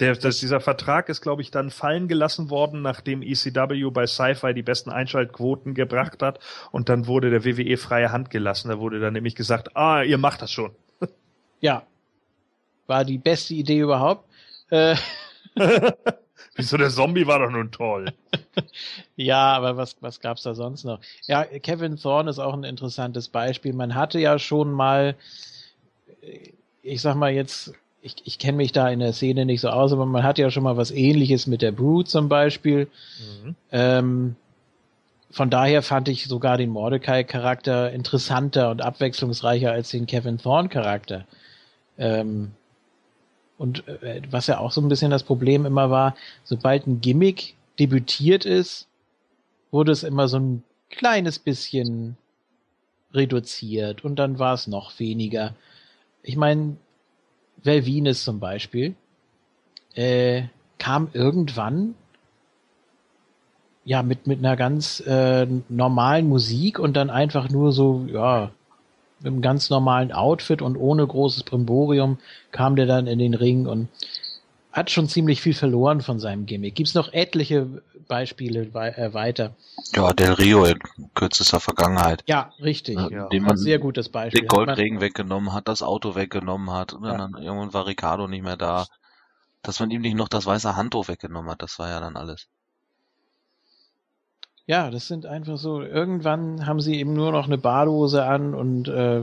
Der, 0.00 0.16
das, 0.16 0.38
dieser 0.38 0.60
Vertrag 0.60 1.08
ist, 1.10 1.20
glaube 1.20 1.42
ich, 1.42 1.50
dann 1.50 1.70
fallen 1.70 2.08
gelassen 2.08 2.48
worden, 2.50 2.80
nachdem 2.82 3.22
ECW 3.22 3.90
bei 3.90 4.06
Sci-Fi 4.06 4.54
die 4.54 4.62
besten 4.62 4.90
Einschaltquoten 4.90 5.74
gebracht 5.74 6.22
hat. 6.22 6.40
Und 6.72 6.88
dann 6.88 7.06
wurde 7.06 7.30
der 7.30 7.44
WWE 7.44 7.76
freie 7.76 8.10
Hand 8.10 8.30
gelassen. 8.30 8.70
Da 8.70 8.78
wurde 8.78 8.98
dann 8.98 9.12
nämlich 9.12 9.34
gesagt, 9.34 9.76
ah, 9.76 10.02
ihr 10.02 10.18
macht 10.18 10.42
das 10.42 10.50
schon. 10.50 10.72
ja. 11.60 11.84
War 12.86 13.04
die 13.04 13.18
beste 13.18 13.54
Idee 13.54 13.80
überhaupt. 13.80 14.28
Äh, 14.70 14.96
Wieso 16.56 16.76
der 16.76 16.90
Zombie 16.90 17.26
war 17.26 17.38
doch 17.38 17.50
nun 17.50 17.70
toll. 17.70 18.12
Ja, 19.16 19.52
aber 19.52 19.76
was, 19.76 19.96
was 20.00 20.20
gab's 20.20 20.42
da 20.44 20.54
sonst 20.54 20.84
noch? 20.84 21.00
Ja, 21.26 21.44
Kevin 21.44 21.98
Thorne 21.98 22.30
ist 22.30 22.38
auch 22.38 22.54
ein 22.54 22.64
interessantes 22.64 23.28
Beispiel. 23.28 23.74
Man 23.74 23.94
hatte 23.94 24.18
ja 24.18 24.38
schon 24.38 24.72
mal, 24.72 25.14
äh, 26.22 26.52
ich 26.82 27.02
sag 27.02 27.16
mal 27.16 27.30
jetzt, 27.30 27.74
ich, 28.02 28.16
ich 28.24 28.38
kenne 28.38 28.56
mich 28.56 28.72
da 28.72 28.88
in 28.88 29.00
der 29.00 29.12
Szene 29.12 29.44
nicht 29.44 29.60
so 29.60 29.68
aus, 29.68 29.92
aber 29.92 30.06
man 30.06 30.22
hatte 30.22 30.42
ja 30.42 30.50
schon 30.50 30.62
mal 30.62 30.76
was 30.76 30.90
ähnliches 30.90 31.46
mit 31.46 31.62
der 31.62 31.72
Brood 31.72 32.08
zum 32.08 32.28
Beispiel. 32.28 32.88
Mhm. 33.44 33.54
Ähm, 33.72 34.36
von 35.30 35.50
daher 35.50 35.82
fand 35.82 36.08
ich 36.08 36.26
sogar 36.26 36.56
den 36.56 36.70
Mordecai-Charakter 36.70 37.92
interessanter 37.92 38.70
und 38.70 38.82
abwechslungsreicher 38.82 39.70
als 39.70 39.90
den 39.90 40.06
Kevin 40.06 40.38
Thorne-Charakter. 40.38 41.24
Ähm, 41.98 42.52
und 43.58 43.86
äh, 43.86 44.22
was 44.30 44.46
ja 44.46 44.58
auch 44.58 44.72
so 44.72 44.80
ein 44.80 44.88
bisschen 44.88 45.10
das 45.10 45.22
Problem 45.22 45.66
immer 45.66 45.90
war, 45.90 46.16
sobald 46.44 46.86
ein 46.86 47.00
Gimmick 47.00 47.54
debütiert 47.78 48.44
ist, 48.44 48.88
wurde 49.70 49.92
es 49.92 50.02
immer 50.02 50.26
so 50.26 50.38
ein 50.38 50.62
kleines 50.88 51.38
bisschen 51.38 52.16
reduziert 53.12 54.04
und 54.04 54.16
dann 54.16 54.38
war 54.38 54.54
es 54.54 54.66
noch 54.66 54.98
weniger. 54.98 55.54
Ich 56.22 56.36
meine, 56.36 56.76
Velvines 57.62 58.24
zum 58.24 58.40
Beispiel 58.40 58.94
äh, 59.94 60.42
kam 60.78 61.08
irgendwann 61.12 61.94
ja 63.84 64.02
mit 64.02 64.26
mit 64.26 64.38
einer 64.38 64.56
ganz 64.56 65.00
äh, 65.00 65.46
normalen 65.68 66.28
Musik 66.28 66.78
und 66.78 66.94
dann 66.94 67.10
einfach 67.10 67.48
nur 67.48 67.72
so 67.72 68.06
ja 68.06 68.50
mit 69.20 69.32
einem 69.32 69.42
ganz 69.42 69.70
normalen 69.70 70.12
Outfit 70.12 70.62
und 70.62 70.76
ohne 70.76 71.06
großes 71.06 71.42
Brimborium 71.42 72.18
kam 72.52 72.76
der 72.76 72.86
dann 72.86 73.06
in 73.06 73.18
den 73.18 73.34
Ring 73.34 73.66
und 73.66 73.88
hat 74.72 74.90
schon 74.90 75.08
ziemlich 75.08 75.40
viel 75.40 75.54
verloren 75.54 76.00
von 76.00 76.20
seinem 76.20 76.46
Gimmick. 76.46 76.76
Gibt's 76.76 76.94
noch 76.94 77.12
etliche 77.12 77.82
Beispiele 78.10 78.74
wei 78.74 78.90
äh, 78.90 79.14
weiter? 79.14 79.54
Ja, 79.94 80.12
Del 80.12 80.32
Rio 80.34 80.64
in 80.66 80.78
kürzester 81.14 81.60
Vergangenheit. 81.60 82.22
Ja, 82.26 82.52
richtig. 82.60 82.96
Ja, 82.96 83.08
Ja. 83.08 83.28
dem 83.28 83.44
man 83.44 83.56
Sehr 83.56 83.78
gutes 83.78 84.10
Beispiel. 84.10 84.42
den 84.42 84.48
Goldregen 84.48 85.00
weggenommen 85.00 85.54
hat, 85.54 85.68
das 85.68 85.82
Auto 85.82 86.14
weggenommen 86.14 86.70
hat 86.70 86.92
und 86.92 87.04
Ja. 87.04 87.16
dann 87.16 87.34
irgendwann 87.42 87.72
war 87.72 87.86
Ricardo 87.86 88.28
nicht 88.28 88.42
mehr 88.44 88.58
da. 88.58 88.86
Dass 89.62 89.78
man 89.80 89.90
ihm 89.90 90.02
nicht 90.02 90.16
noch 90.16 90.28
das 90.28 90.44
weiße 90.46 90.76
Handtuch 90.76 91.08
weggenommen 91.08 91.50
hat, 91.50 91.62
das 91.62 91.78
war 91.78 91.88
ja 91.88 92.00
dann 92.00 92.16
alles. 92.16 92.48
Ja, 94.66 94.90
das 94.90 95.08
sind 95.08 95.26
einfach 95.26 95.56
so, 95.58 95.82
irgendwann 95.82 96.66
haben 96.66 96.80
sie 96.80 96.96
eben 96.96 97.12
nur 97.14 97.32
noch 97.32 97.46
eine 97.46 97.58
Badehose 97.58 98.24
an 98.24 98.54
und 98.54 98.88
äh, 98.88 99.22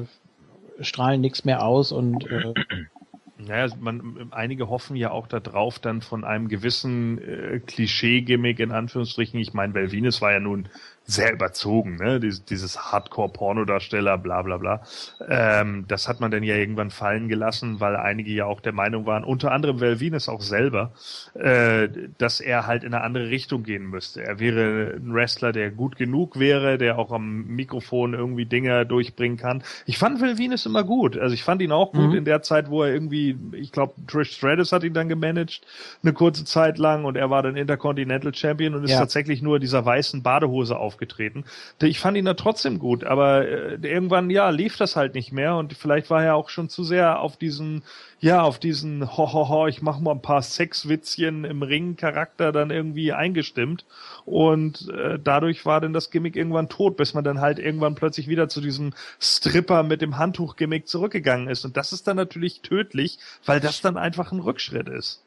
strahlen 0.81 1.21
nichts 1.21 1.45
mehr 1.45 1.63
aus 1.65 1.91
und 1.91 2.25
äh, 2.29 2.53
Naja, 3.39 3.73
man, 3.79 4.29
einige 4.31 4.67
hoffen 4.67 4.95
ja 4.95 5.11
auch 5.11 5.27
darauf, 5.27 5.77
dann 5.77 6.01
von 6.01 6.23
einem 6.23 6.47
gewissen 6.47 7.19
äh, 7.19 7.59
Klischee-Gimmick 7.59 8.59
in 8.59 8.71
Anführungsstrichen. 8.71 9.39
Ich 9.39 9.53
meine, 9.53 9.73
Belvines 9.73 10.21
war 10.21 10.31
ja 10.31 10.39
nun 10.39 10.69
sehr 11.09 11.31
überzogen, 11.31 11.95
ne? 11.95 12.19
Dies, 12.19 12.43
dieses 12.43 12.91
Hardcore-Pornodarsteller, 12.91 14.17
bla 14.17 14.41
bla 14.41 14.57
bla. 14.57 14.81
Ähm, 15.25 15.85
das 15.87 16.09
hat 16.09 16.19
man 16.19 16.31
dann 16.31 16.43
ja 16.43 16.55
irgendwann 16.55 16.91
fallen 16.91 17.29
gelassen, 17.29 17.79
weil 17.79 17.95
einige 17.95 18.31
ja 18.31 18.45
auch 18.45 18.59
der 18.59 18.73
Meinung 18.73 19.05
waren, 19.05 19.23
unter 19.23 19.53
anderem 19.53 19.79
Velvines 19.79 20.27
auch 20.27 20.41
selber, 20.41 20.91
äh, 21.33 21.87
dass 22.17 22.41
er 22.41 22.67
halt 22.67 22.83
in 22.83 22.93
eine 22.93 23.05
andere 23.05 23.29
Richtung 23.29 23.63
gehen 23.63 23.89
müsste. 23.89 24.21
Er 24.21 24.39
wäre 24.39 24.95
ein 24.97 25.13
Wrestler, 25.13 25.53
der 25.53 25.71
gut 25.71 25.95
genug 25.95 26.39
wäre, 26.39 26.77
der 26.77 26.99
auch 26.99 27.13
am 27.13 27.45
Mikrofon 27.47 28.13
irgendwie 28.13 28.45
Dinge 28.45 28.85
durchbringen 28.85 29.37
kann. 29.37 29.63
Ich 29.85 29.97
fand 29.97 30.21
Velvines 30.21 30.65
immer 30.65 30.83
gut. 30.83 31.17
Also 31.17 31.33
ich 31.33 31.43
fand 31.43 31.61
ihn 31.61 31.71
auch 31.71 31.93
gut 31.93 32.09
mhm. 32.09 32.17
in 32.17 32.25
der 32.25 32.41
Zeit, 32.41 32.69
wo 32.69 32.83
er 32.83 32.93
irgendwie, 32.93 33.37
ich 33.53 33.71
glaube, 33.71 33.93
Trish 34.07 34.33
Stratus 34.33 34.73
hat 34.73 34.83
ihn 34.83 34.93
dann 34.93 35.07
gemanagt, 35.07 35.61
eine 36.03 36.11
kurze 36.11 36.43
Zeit 36.43 36.77
lang 36.77 37.05
und 37.05 37.15
er 37.15 37.29
war 37.29 37.43
dann 37.43 37.55
Intercontinental 37.55 38.35
Champion 38.35 38.75
und 38.75 38.83
ist 38.83 38.91
ja. 38.91 38.99
tatsächlich 38.99 39.41
nur 39.41 39.59
dieser 39.59 39.85
weißen 39.85 40.21
Badehose 40.21 40.77
auf 40.77 40.96
aufgetreten. 40.97 41.45
Ich 41.81 41.99
fand 41.99 42.17
ihn 42.17 42.25
da 42.25 42.33
trotzdem 42.33 42.79
gut, 42.79 43.03
aber 43.03 43.47
äh, 43.47 43.77
irgendwann, 43.81 44.29
ja, 44.29 44.49
lief 44.49 44.77
das 44.77 44.95
halt 44.95 45.13
nicht 45.13 45.31
mehr 45.31 45.55
und 45.55 45.73
vielleicht 45.73 46.09
war 46.09 46.23
er 46.23 46.35
auch 46.35 46.49
schon 46.49 46.69
zu 46.69 46.83
sehr 46.83 47.19
auf 47.19 47.37
diesen, 47.37 47.83
ja, 48.19 48.41
auf 48.41 48.57
diesen 48.57 49.15
ho, 49.15 49.31
ho, 49.31 49.47
ho 49.47 49.67
ich 49.67 49.81
mach 49.83 49.99
mal 49.99 50.11
ein 50.11 50.21
paar 50.21 50.41
Sexwitzchen 50.41 51.45
im 51.45 51.61
Ring-Charakter 51.61 52.51
dann 52.51 52.71
irgendwie 52.71 53.13
eingestimmt 53.13 53.85
und 54.25 54.89
äh, 54.89 55.19
dadurch 55.23 55.65
war 55.65 55.81
dann 55.81 55.93
das 55.93 56.09
Gimmick 56.09 56.35
irgendwann 56.35 56.69
tot, 56.69 56.97
bis 56.97 57.13
man 57.13 57.23
dann 57.23 57.39
halt 57.41 57.59
irgendwann 57.59 57.95
plötzlich 57.95 58.27
wieder 58.27 58.49
zu 58.49 58.59
diesem 58.59 58.93
Stripper 59.19 59.83
mit 59.83 60.01
dem 60.01 60.17
Handtuch-Gimmick 60.17 60.87
zurückgegangen 60.87 61.47
ist 61.47 61.63
und 61.63 61.77
das 61.77 61.93
ist 61.93 62.07
dann 62.07 62.17
natürlich 62.17 62.61
tödlich, 62.61 63.19
weil 63.45 63.59
das 63.59 63.81
dann 63.81 63.97
einfach 63.97 64.31
ein 64.31 64.39
Rückschritt 64.39 64.89
ist. 64.89 65.21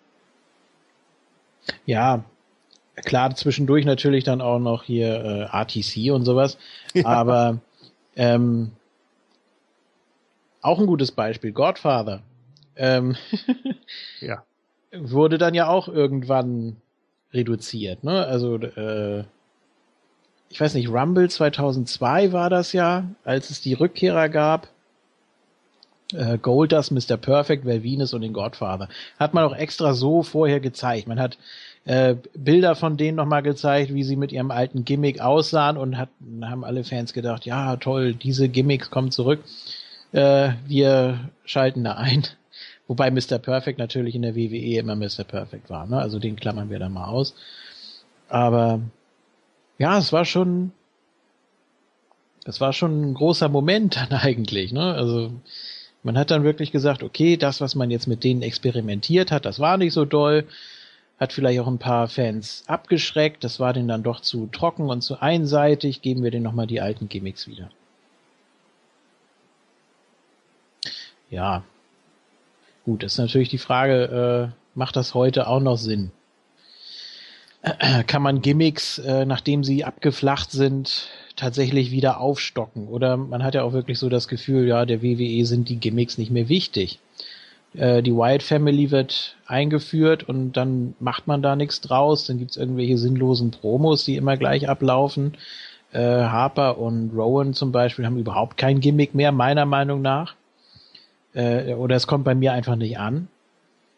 Ja, 1.86 2.24
klar, 3.04 3.34
zwischendurch 3.34 3.84
natürlich 3.84 4.24
dann 4.24 4.40
auch 4.40 4.58
noch 4.58 4.84
hier 4.84 5.50
äh, 5.52 5.56
RTC 5.56 6.12
und 6.12 6.24
sowas. 6.24 6.58
Ja. 6.94 7.06
Aber 7.06 7.58
ähm, 8.16 8.72
auch 10.62 10.78
ein 10.78 10.86
gutes 10.86 11.12
Beispiel, 11.12 11.52
Godfather. 11.52 12.22
Ähm, 12.76 13.16
ja. 14.20 14.44
Wurde 14.92 15.38
dann 15.38 15.54
ja 15.54 15.68
auch 15.68 15.88
irgendwann 15.88 16.76
reduziert, 17.32 18.02
ne? 18.02 18.26
Also 18.26 18.56
äh, 18.56 19.24
ich 20.48 20.60
weiß 20.60 20.74
nicht, 20.74 20.88
Rumble 20.88 21.30
2002 21.30 22.32
war 22.32 22.50
das 22.50 22.72
ja, 22.72 23.04
als 23.24 23.50
es 23.50 23.60
die 23.60 23.74
Rückkehrer 23.74 24.28
gab. 24.28 24.68
Äh, 26.12 26.38
Goldust, 26.38 26.90
Mr. 26.90 27.16
Perfect, 27.16 27.64
Venus 27.64 28.14
und 28.14 28.22
den 28.22 28.32
Godfather. 28.32 28.88
Hat 29.18 29.32
man 29.32 29.44
auch 29.44 29.54
extra 29.54 29.94
so 29.94 30.24
vorher 30.24 30.58
gezeigt. 30.58 31.06
Man 31.06 31.20
hat 31.20 31.38
äh, 31.84 32.17
Bilder 32.34 32.75
von 32.75 32.97
denen 32.97 33.17
nochmal 33.17 33.42
gezeigt, 33.42 33.94
wie 33.94 34.05
sie 34.05 34.17
mit 34.17 34.33
ihrem 34.33 34.50
alten 34.50 34.84
Gimmick 34.84 35.20
aussahen 35.20 35.76
und 35.76 35.97
hat, 35.97 36.10
haben 36.42 36.65
alle 36.65 36.84
Fans 36.84 37.12
gedacht, 37.12 37.47
ja 37.47 37.76
toll, 37.76 38.15
diese 38.15 38.49
Gimmicks 38.49 38.91
kommen 38.91 39.10
zurück. 39.10 39.42
Äh, 40.12 40.52
wir 40.67 41.31
schalten 41.44 41.84
da 41.84 41.94
ein. 41.94 42.25
Wobei 42.86 43.10
Mr. 43.10 43.39
Perfect 43.39 43.78
natürlich 43.78 44.15
in 44.15 44.23
der 44.23 44.34
WWE 44.34 44.78
immer 44.78 44.97
Mr. 44.97 45.25
Perfect 45.25 45.70
war, 45.70 45.86
ne? 45.86 45.99
Also 45.99 46.18
den 46.18 46.36
klammern 46.36 46.70
wir 46.70 46.78
da 46.81 46.89
mal 46.89 47.07
aus. 47.07 47.34
Aber 48.28 48.81
ja, 49.78 49.97
es 49.97 50.12
war 50.12 50.25
schon, 50.25 50.73
es 52.44 52.60
war 52.60 52.73
schon 52.73 53.10
ein 53.10 53.15
großer 53.15 53.49
Moment 53.49 53.97
dann 53.97 54.12
eigentlich, 54.20 54.73
ne? 54.73 54.94
Also 54.94 55.33
man 56.02 56.18
hat 56.18 56.31
dann 56.31 56.44
wirklich 56.44 56.73
gesagt, 56.73 57.02
okay, 57.02 57.36
das, 57.36 57.60
was 57.60 57.75
man 57.75 57.91
jetzt 57.91 58.07
mit 58.07 58.25
denen 58.25 58.42
experimentiert 58.42 59.31
hat, 59.31 59.44
das 59.44 59.60
war 59.60 59.76
nicht 59.76 59.92
so 59.92 60.05
doll 60.05 60.47
hat 61.20 61.34
vielleicht 61.34 61.60
auch 61.60 61.66
ein 61.66 61.78
paar 61.78 62.08
Fans 62.08 62.65
abgeschreckt. 62.66 63.44
Das 63.44 63.60
war 63.60 63.74
denen 63.74 63.89
dann 63.89 64.02
doch 64.02 64.20
zu 64.20 64.47
trocken 64.47 64.89
und 64.89 65.02
zu 65.02 65.20
einseitig. 65.20 66.00
Geben 66.00 66.24
wir 66.24 66.31
denen 66.31 66.44
nochmal 66.44 66.66
die 66.66 66.81
alten 66.81 67.10
Gimmicks 67.10 67.47
wieder. 67.47 67.70
Ja. 71.28 71.62
Gut, 72.86 73.02
ist 73.02 73.18
natürlich 73.18 73.50
die 73.50 73.58
Frage, 73.58 74.52
äh, 74.55 74.78
macht 74.78 74.97
das 74.97 75.12
heute 75.12 75.47
auch 75.47 75.60
noch 75.60 75.76
Sinn? 75.76 76.10
Kann 78.07 78.23
man 78.23 78.40
Gimmicks, 78.40 78.99
äh, 78.99 79.26
nachdem 79.26 79.62
sie 79.62 79.84
abgeflacht 79.84 80.50
sind, 80.50 81.10
tatsächlich 81.36 81.90
wieder 81.90 82.18
aufstocken? 82.18 82.89
Oder 82.89 83.18
man 83.18 83.44
hat 83.44 83.55
ja 83.55 83.62
auch 83.62 83.74
wirklich 83.74 83.99
so 83.99 84.08
das 84.08 84.26
Gefühl, 84.26 84.66
ja, 84.66 84.86
der 84.86 85.02
WWE 85.02 85.44
sind 85.44 85.68
die 85.68 85.76
Gimmicks 85.76 86.16
nicht 86.16 86.31
mehr 86.31 86.49
wichtig 86.49 86.99
äh, 87.74 88.02
die 88.02 88.15
Wyatt 88.15 88.42
Family 88.42 88.90
wird 88.90 89.36
eingeführt 89.47 90.24
und 90.24 90.52
dann 90.52 90.94
macht 90.99 91.26
man 91.26 91.42
da 91.42 91.57
nichts 91.57 91.81
draus, 91.81 92.26
dann 92.26 92.39
gibt's 92.39 92.57
irgendwelche 92.57 92.99
sinnlosen 92.99 93.50
Promos, 93.50 94.05
die 94.05 94.16
immer 94.16 94.36
gleich 94.36 94.68
ablaufen. 94.68 95.34
Äh, 95.92 95.99
Harper 96.00 96.78
und 96.78 97.12
Rowan 97.15 97.55
zum 97.55 97.73
Beispiel 97.73 98.07
haben 98.07 98.18
überhaupt 98.18 98.57
kein 98.57 98.81
Gimmick 98.81 99.15
mehr, 99.15 99.32
meiner 99.32 99.66
Meinung 99.66 100.02
nach. 100.02 100.34
Äh, 101.34 101.74
oder 101.74 101.97
es 101.97 102.07
kommt 102.07 102.24
bei 102.24 102.34
mir 102.34 102.52
einfach 102.52 102.76
nicht 102.76 102.99
an. 102.99 103.28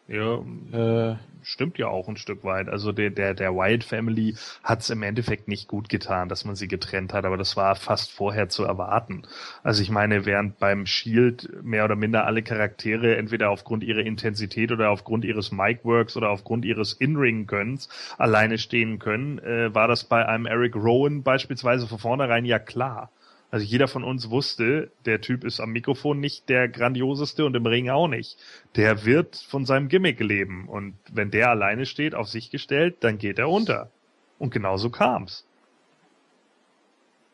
Ja. 0.07 0.39
Äh, 0.71 1.15
stimmt 1.43 1.77
ja 1.77 1.87
auch 1.87 2.07
ein 2.07 2.17
Stück 2.17 2.43
weit. 2.43 2.69
Also 2.69 2.91
der, 2.91 3.09
der, 3.09 3.33
der 3.33 3.53
Wyatt 3.53 3.83
Family 3.83 4.35
hat 4.63 4.81
es 4.81 4.89
im 4.89 5.03
Endeffekt 5.03 5.47
nicht 5.47 5.67
gut 5.67 5.89
getan, 5.89 6.29
dass 6.29 6.45
man 6.45 6.55
sie 6.55 6.67
getrennt 6.67 7.13
hat, 7.13 7.25
aber 7.25 7.37
das 7.37 7.55
war 7.55 7.75
fast 7.75 8.11
vorher 8.11 8.49
zu 8.49 8.63
erwarten. 8.63 9.23
Also 9.63 9.81
ich 9.81 9.89
meine, 9.89 10.25
während 10.25 10.59
beim 10.59 10.85
Shield 10.85 11.49
mehr 11.63 11.85
oder 11.85 11.95
minder 11.95 12.25
alle 12.25 12.43
Charaktere 12.43 13.17
entweder 13.17 13.49
aufgrund 13.49 13.83
ihrer 13.83 14.01
Intensität 14.01 14.71
oder 14.71 14.89
aufgrund 14.89 15.25
ihres 15.25 15.51
Micworks 15.51 16.17
oder 16.17 16.29
aufgrund 16.29 16.65
ihres 16.65 16.93
In-Ring-Gönnens 16.93 17.89
alleine 18.17 18.57
stehen 18.57 18.99
können, 18.99 19.39
äh, 19.39 19.73
war 19.73 19.87
das 19.87 20.03
bei 20.03 20.25
einem 20.25 20.45
Eric 20.45 20.75
Rowan 20.75 21.23
beispielsweise 21.23 21.87
von 21.87 21.99
vornherein 21.99 22.45
ja 22.45 22.59
klar. 22.59 23.11
Also 23.53 23.67
jeder 23.67 23.87
von 23.87 24.03
uns 24.03 24.31
wusste, 24.31 24.89
der 25.05 25.21
Typ 25.21 25.43
ist 25.43 25.59
am 25.59 25.69
Mikrofon 25.69 26.19
nicht 26.19 26.49
der 26.49 26.67
grandioseste 26.67 27.45
und 27.45 27.55
im 27.55 27.67
Ring 27.67 27.87
auch 27.87 28.07
nicht. 28.07 28.35
Der 28.75 29.05
wird 29.05 29.35
von 29.35 29.63
seinem 29.67 29.89
Gimmick 29.89 30.19
leben 30.21 30.67
und 30.67 30.95
wenn 31.11 31.29
der 31.29 31.51
alleine 31.51 31.85
steht, 31.85 32.15
auf 32.15 32.27
sich 32.27 32.49
gestellt, 32.49 32.95
dann 33.01 33.19
geht 33.19 33.37
er 33.37 33.49
unter. 33.49 33.91
Und 34.39 34.51
genauso 34.51 34.89
kam's. 34.89 35.45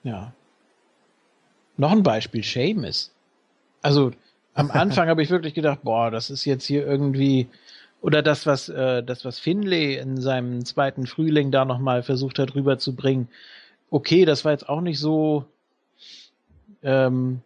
Ja. 0.04 0.34
Noch 1.78 1.94
ein 1.94 2.04
Beispiel, 2.04 2.44
Seamus. 2.44 3.14
Also 3.82 4.12
am 4.56 4.72
Anfang 4.72 5.08
habe 5.08 5.24
ich 5.24 5.30
wirklich 5.30 5.54
gedacht, 5.54 5.84
boah, 5.84 6.12
das 6.12 6.30
ist 6.30 6.44
jetzt 6.44 6.66
hier 6.66 6.86
irgendwie 6.86 7.48
oder 8.02 8.22
das 8.22 8.46
was 8.46 8.68
äh, 8.68 9.04
das 9.04 9.24
was 9.24 9.40
Finlay 9.40 9.96
in 9.96 10.20
seinem 10.20 10.66
zweiten 10.66 11.08
Frühling 11.08 11.50
da 11.50 11.64
noch 11.64 11.80
mal 11.80 12.04
versucht 12.04 12.40
hat 12.40 12.56
rüberzubringen. 12.56 13.30
Okay, 13.90 14.26
das 14.26 14.44
war 14.44 14.52
jetzt 14.52 14.68
auch 14.68 14.82
nicht 14.82 15.00
so 15.00 15.46
ähm, 16.84 17.42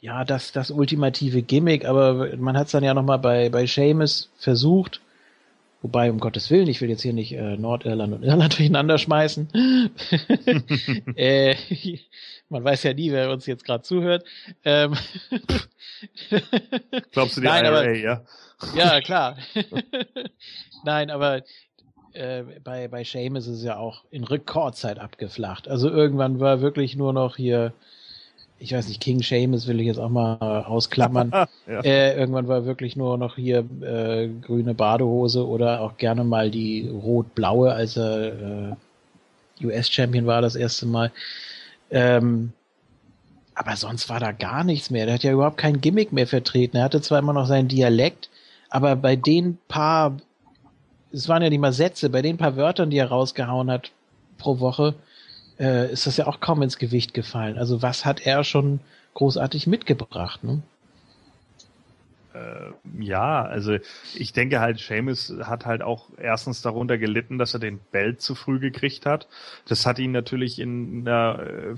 ja, 0.00 0.24
das, 0.24 0.52
das 0.52 0.70
ultimative 0.70 1.42
Gimmick, 1.42 1.84
aber 1.84 2.36
man 2.36 2.56
hat 2.56 2.66
es 2.66 2.72
dann 2.72 2.84
ja 2.84 2.94
nochmal 2.94 3.18
bei, 3.18 3.48
bei 3.48 3.66
Seamus 3.66 4.30
versucht. 4.38 5.00
Wobei, 5.80 6.10
um 6.10 6.18
Gottes 6.18 6.50
Willen, 6.50 6.66
ich 6.66 6.80
will 6.80 6.90
jetzt 6.90 7.02
hier 7.02 7.12
nicht 7.12 7.32
äh, 7.32 7.56
Nordirland 7.56 8.12
und 8.12 8.24
Irland 8.24 8.52
durcheinander 8.58 8.98
schmeißen. 8.98 9.48
äh, 11.16 11.54
man 12.48 12.64
weiß 12.64 12.82
ja 12.82 12.94
nie, 12.94 13.12
wer 13.12 13.30
uns 13.30 13.46
jetzt 13.46 13.64
gerade 13.64 13.82
zuhört. 13.82 14.24
Ähm, 14.64 14.94
Glaubst 17.12 17.36
du 17.36 17.40
die 17.40 17.46
Nein, 17.46 17.64
IRA, 17.64 17.78
aber, 17.78 17.94
ja? 17.94 18.22
Ja, 18.74 19.00
klar. 19.00 19.36
Nein, 20.84 21.10
aber 21.10 21.42
äh, 22.12 22.42
bei, 22.64 22.88
bei 22.88 23.04
Seamus 23.04 23.46
ist 23.46 23.58
es 23.58 23.64
ja 23.64 23.76
auch 23.76 24.04
in 24.10 24.24
Rekordzeit 24.24 24.98
abgeflacht. 24.98 25.68
Also 25.68 25.88
irgendwann 25.90 26.40
war 26.40 26.60
wirklich 26.60 26.96
nur 26.96 27.12
noch 27.12 27.36
hier 27.36 27.72
ich 28.60 28.72
weiß 28.72 28.88
nicht, 28.88 29.00
King 29.00 29.22
Seamus 29.22 29.66
will 29.66 29.80
ich 29.80 29.86
jetzt 29.86 30.00
auch 30.00 30.08
mal 30.08 30.64
ausklammern. 30.66 31.30
ja. 31.66 31.80
äh, 31.82 32.18
irgendwann 32.18 32.48
war 32.48 32.64
wirklich 32.64 32.96
nur 32.96 33.16
noch 33.16 33.36
hier 33.36 33.64
äh, 33.82 34.28
grüne 34.42 34.74
Badehose 34.74 35.46
oder 35.46 35.80
auch 35.80 35.96
gerne 35.96 36.24
mal 36.24 36.50
die 36.50 36.88
rot-blaue, 36.88 37.72
als 37.72 37.96
er 37.96 38.72
äh, 39.60 39.64
US-Champion 39.64 40.26
war 40.26 40.42
das 40.42 40.56
erste 40.56 40.86
Mal. 40.86 41.12
Ähm, 41.90 42.52
aber 43.54 43.76
sonst 43.76 44.08
war 44.08 44.20
da 44.20 44.32
gar 44.32 44.64
nichts 44.64 44.90
mehr. 44.90 45.06
Der 45.06 45.14
hat 45.14 45.24
ja 45.24 45.32
überhaupt 45.32 45.56
kein 45.56 45.80
Gimmick 45.80 46.12
mehr 46.12 46.26
vertreten. 46.26 46.76
Er 46.76 46.84
hatte 46.84 47.00
zwar 47.00 47.18
immer 47.18 47.32
noch 47.32 47.46
seinen 47.46 47.68
Dialekt, 47.68 48.28
aber 48.70 48.96
bei 48.96 49.16
den 49.16 49.58
paar, 49.68 50.16
es 51.12 51.28
waren 51.28 51.42
ja 51.42 51.50
nicht 51.50 51.60
mal 51.60 51.72
Sätze, 51.72 52.10
bei 52.10 52.22
den 52.22 52.36
paar 52.36 52.56
Wörtern, 52.56 52.90
die 52.90 52.98
er 52.98 53.08
rausgehauen 53.08 53.70
hat 53.70 53.90
pro 54.36 54.60
Woche, 54.60 54.94
äh, 55.58 55.92
ist 55.92 56.06
das 56.06 56.16
ja 56.16 56.26
auch 56.26 56.40
kaum 56.40 56.62
ins 56.62 56.78
Gewicht 56.78 57.14
gefallen. 57.14 57.58
Also 57.58 57.82
was 57.82 58.04
hat 58.04 58.26
er 58.26 58.44
schon 58.44 58.80
großartig 59.14 59.66
mitgebracht? 59.66 60.44
Ne? 60.44 60.62
Äh, 62.34 63.02
ja, 63.02 63.42
also 63.42 63.76
ich 64.14 64.32
denke 64.32 64.60
halt, 64.60 64.78
Seamus 64.78 65.34
hat 65.42 65.66
halt 65.66 65.82
auch 65.82 66.10
erstens 66.18 66.62
darunter 66.62 66.98
gelitten, 66.98 67.38
dass 67.38 67.54
er 67.54 67.60
den 67.60 67.80
Belt 67.90 68.20
zu 68.20 68.34
früh 68.34 68.58
gekriegt 68.58 69.06
hat. 69.06 69.28
Das 69.66 69.86
hat 69.86 69.98
ihn 69.98 70.12
natürlich 70.12 70.58
in 70.58 71.06
einer 71.06 71.40
äh, 71.40 71.74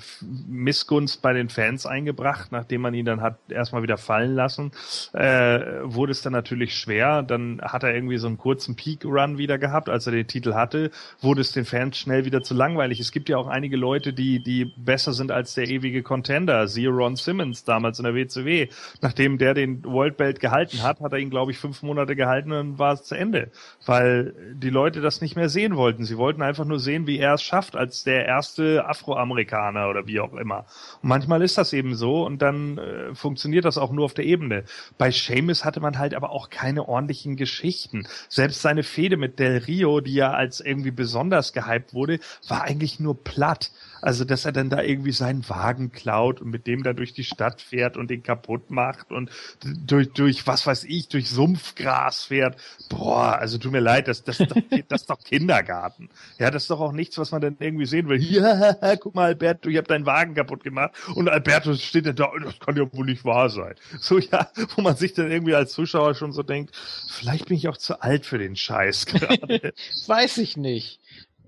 Missgunst 0.49 1.23
bei 1.23 1.33
den 1.33 1.49
Fans 1.49 1.87
eingebracht, 1.87 2.51
nachdem 2.53 2.81
man 2.81 2.95
ihn 2.95 3.05
dann 3.05 3.21
hat 3.21 3.39
erstmal 3.49 3.83
wieder 3.83 3.97
fallen 3.97 4.35
lassen. 4.35 4.73
Äh, 5.13 5.61
wurde 5.83 6.13
es 6.13 6.23
dann 6.23 6.33
natürlich 6.33 6.77
schwer. 6.77 7.23
Dann 7.23 7.61
hat 7.63 7.85
er 7.85 7.95
irgendwie 7.95 8.19
so 8.19 8.27
einen 8.27 8.39
kurzen 8.39 8.75
Peak-Run 8.75 9.39
wieder 9.39 9.59
gehabt, 9.59 9.89
als 9.89 10.07
er 10.07 10.13
den 10.13 10.27
Titel 10.27 10.55
hatte. 10.55 10.91
Wurde 11.21 11.43
es 11.43 11.53
den 11.53 11.65
Fans 11.65 11.97
schnell 11.97 12.25
wieder 12.25 12.43
zu 12.43 12.55
langweilig. 12.55 12.99
Es 12.99 13.13
gibt 13.13 13.29
ja 13.29 13.37
auch 13.37 13.47
einige 13.47 13.77
Leute, 13.77 14.13
die, 14.13 14.43
die 14.43 14.73
besser 14.77 15.13
sind 15.13 15.31
als 15.31 15.55
der 15.55 15.69
ewige 15.69 16.03
Contender. 16.03 16.67
Siehe 16.67 16.91
Ron 16.91 17.17
Simmons 17.17 17.65
damals 17.65 17.99
in 17.99 18.05
der 18.05 18.15
WCW. 18.15 18.69
Nachdem 19.01 19.39
der 19.39 19.55
den 19.55 19.85
World 19.85 20.17
Belt 20.17 20.41
gehalten 20.51 20.83
hat, 20.83 21.01
hat 21.01 21.13
er 21.13 21.19
ihn, 21.19 21.31
glaube 21.31 21.53
ich, 21.53 21.59
fünf 21.59 21.83
Monate 21.83 22.17
gehalten 22.17 22.51
und 22.53 22.57
dann 22.57 22.79
war 22.79 22.93
es 22.93 23.05
zu 23.05 23.15
Ende. 23.15 23.51
Weil 23.87 24.35
die 24.55 24.71
Leute 24.71 25.01
das 25.01 25.21
nicht 25.21 25.37
mehr 25.37 25.49
sehen 25.49 25.77
wollten. 25.77 26.05
Sie 26.05 26.19
wollten 26.19 26.43
einfach 26.43 26.65
nur 26.65 26.81
sehen, 26.81 27.07
wie 27.07 27.19
er 27.19 27.35
es 27.35 27.43
schafft, 27.43 27.77
als 27.77 28.05
der 28.05 28.27
erste 28.27 28.85
Afroamerikaner 28.87 29.89
oder 29.89 30.07
wie 30.07 30.21
auch 30.21 30.35
immer. 30.35 30.67
Und 31.03 31.09
manchmal 31.09 31.43
ist 31.43 31.57
das 31.57 31.73
eben 31.73 31.95
so 31.95 32.27
und 32.27 32.43
dann 32.43 32.79
äh, 32.79 33.15
funktioniert 33.15 33.65
das 33.65 33.79
auch 33.79 33.93
nur 33.93 34.05
auf 34.05 34.15
der 34.15 34.25
Ebene. 34.25 34.65
Bei 34.99 35.11
Seamus 35.11 35.65
hatte 35.65 35.81
man 35.81 35.99
halt 35.99 36.15
aber 36.15 36.31
auch 36.31 36.51
keine 36.51 36.89
ordentlichen 36.89 37.37
Geschichten. 37.37 38.07
Selbst 38.29 38.63
seine 38.63 38.83
Fehde 38.83 39.17
mit 39.17 39.39
Del 39.39 39.59
Rio, 39.59 40.01
die 40.01 40.15
ja 40.15 40.33
als 40.33 40.61
irgendwie 40.61 40.91
besonders 40.91 41.53
gehypt 41.53 41.95
wurde, 41.95 42.19
war 42.49 42.63
eigentlich 42.63 43.01
nur 43.01 43.23
platt. 43.23 43.71
Also, 44.03 44.25
dass 44.25 44.45
er 44.45 44.53
dann 44.53 44.71
da 44.71 44.83
irgendwie 44.83 45.13
seinen 45.13 45.49
Wagen 45.49 45.93
klaut 45.93 46.41
und 46.41 46.51
mit 46.51 46.67
dem 46.67 46.83
da 46.83 46.93
durch 46.93 47.13
die 47.13 47.25
Stadt 47.25 47.61
fährt 47.61 47.97
und 47.97 48.11
den 48.11 48.23
kaputt 48.23 48.71
macht 48.71 49.11
und 49.11 49.31
durch, 49.63 50.13
durch 50.13 50.47
was 50.47 50.67
weiß 50.67 50.85
ich, 50.85 51.09
durch 51.09 51.29
Sumpfgras 51.29 52.25
fährt. 52.25 52.57
Boah, 52.89 53.39
also 53.39 53.59
tut 53.59 53.73
mir 53.73 53.81
leid, 53.81 54.09
das, 54.09 54.25
das, 54.25 54.39
das, 54.39 54.49
das 54.89 55.03
ist 55.03 55.11
doch 55.11 55.23
Kindergarten. 55.23 56.09
Ja, 56.39 56.51
das 56.51 56.63
ist 56.63 56.71
doch 56.71 56.81
auch 56.81 56.93
nichts, 56.93 57.19
was 57.19 57.33
man 57.33 57.41
dann 57.41 57.57
irgendwie 57.59 57.87
sehen 57.87 58.09
will. 58.09 58.23
Ja, 58.23 58.97
guck 59.01 59.15
mal, 59.15 59.27
Alberto, 59.27 59.69
ich 59.69 59.77
habe 59.77 59.89
deinen 59.89 60.07
Wagen 60.07 60.35
kaputt 60.35 60.65
gemacht. 60.65 60.93
Und 61.15 61.29
Alberto 61.29 61.75
steht 61.75 62.07
dann 62.07 62.17
da, 62.17 62.31
das 62.43 62.59
kann 62.59 62.77
ja 62.77 62.93
wohl 62.93 63.07
nicht 63.07 63.25
wahr 63.25 63.51
sein. 63.51 63.75
So, 64.01 64.19
ja, 64.19 64.51
wo 64.77 64.83
man 64.83 64.97
sich 64.97 65.15
dann 65.15 65.31
irgendwie 65.31 65.55
als 65.55 65.73
Zuschauer 65.73 66.15
schon 66.15 66.33
so 66.33 66.43
denkt, 66.43 66.75
vielleicht 67.09 67.47
bin 67.47 67.57
ich 67.57 67.69
auch 67.69 67.77
zu 67.77 68.01
alt 68.01 68.27
für 68.27 68.39
den 68.39 68.57
Scheiß 68.57 69.07
gerade. 69.07 69.73
Weiß 70.07 70.39
ich 70.39 70.57
nicht 70.57 71.01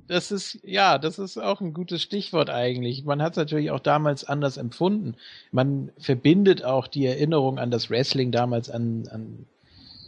das 0.08 0.30
ist, 0.30 0.58
ja, 0.64 0.98
das 0.98 1.18
ist 1.18 1.38
auch 1.38 1.60
ein 1.60 1.74
gutes 1.74 2.02
Stichwort 2.02 2.50
eigentlich. 2.50 3.04
Man 3.04 3.22
hat 3.22 3.32
es 3.32 3.36
natürlich 3.36 3.70
auch 3.70 3.80
damals 3.80 4.24
anders 4.24 4.56
empfunden. 4.56 5.14
Man 5.52 5.90
verbindet 5.98 6.64
auch 6.64 6.86
die 6.86 7.06
Erinnerung 7.06 7.58
an 7.58 7.70
das 7.70 7.90
Wrestling 7.90 8.32
damals 8.32 8.68
an, 8.68 9.08
an 9.10 9.46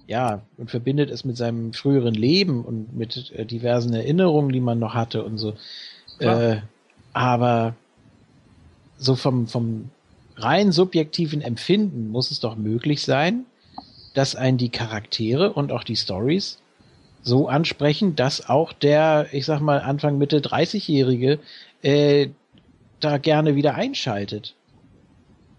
ja, 0.07 0.43
und 0.59 0.71
verbindet 0.71 1.11
es 1.11 1.25
mit 1.25 1.37
seinem 1.37 1.73
früheren 1.73 2.15
Leben 2.15 2.65
und 2.65 2.95
mit 2.95 3.33
äh, 3.33 3.47
diversen 3.47 3.95
Erinnerungen, 3.95 4.53
die 4.53 4.61
man 4.61 4.79
noch 4.79 4.95
hatte 4.95 5.25
und 5.25 5.39
so. 5.39 5.55
Äh, 6.19 6.59
aber 7.13 7.75
so 8.99 9.15
vom, 9.15 9.47
vom 9.47 9.91
rein 10.37 10.73
subjektiven 10.73 11.41
Empfinden 11.41 12.11
muss 12.11 12.31
es 12.31 12.41
doch 12.41 12.57
möglich 12.57 13.03
sein, 13.03 13.47
dass 14.15 14.37
ein 14.37 14.59
die 14.59 14.69
Charaktere 14.69 15.53
und 15.53 15.73
auch 15.73 15.85
die 15.85 15.97
Stories 15.97 16.59
so 17.25 17.49
ansprechen, 17.49 18.15
dass 18.15 18.49
auch 18.49 18.73
der, 18.73 19.29
ich 19.33 19.47
sag 19.47 19.61
mal, 19.61 19.81
Anfang 19.81 20.19
Mitte 20.19 20.39
30-Jährige 20.39 21.41
äh, 21.83 22.29
da 23.01 23.19
gerne 23.19 23.57
wieder 23.57 23.75
einschaltet. 23.75 24.55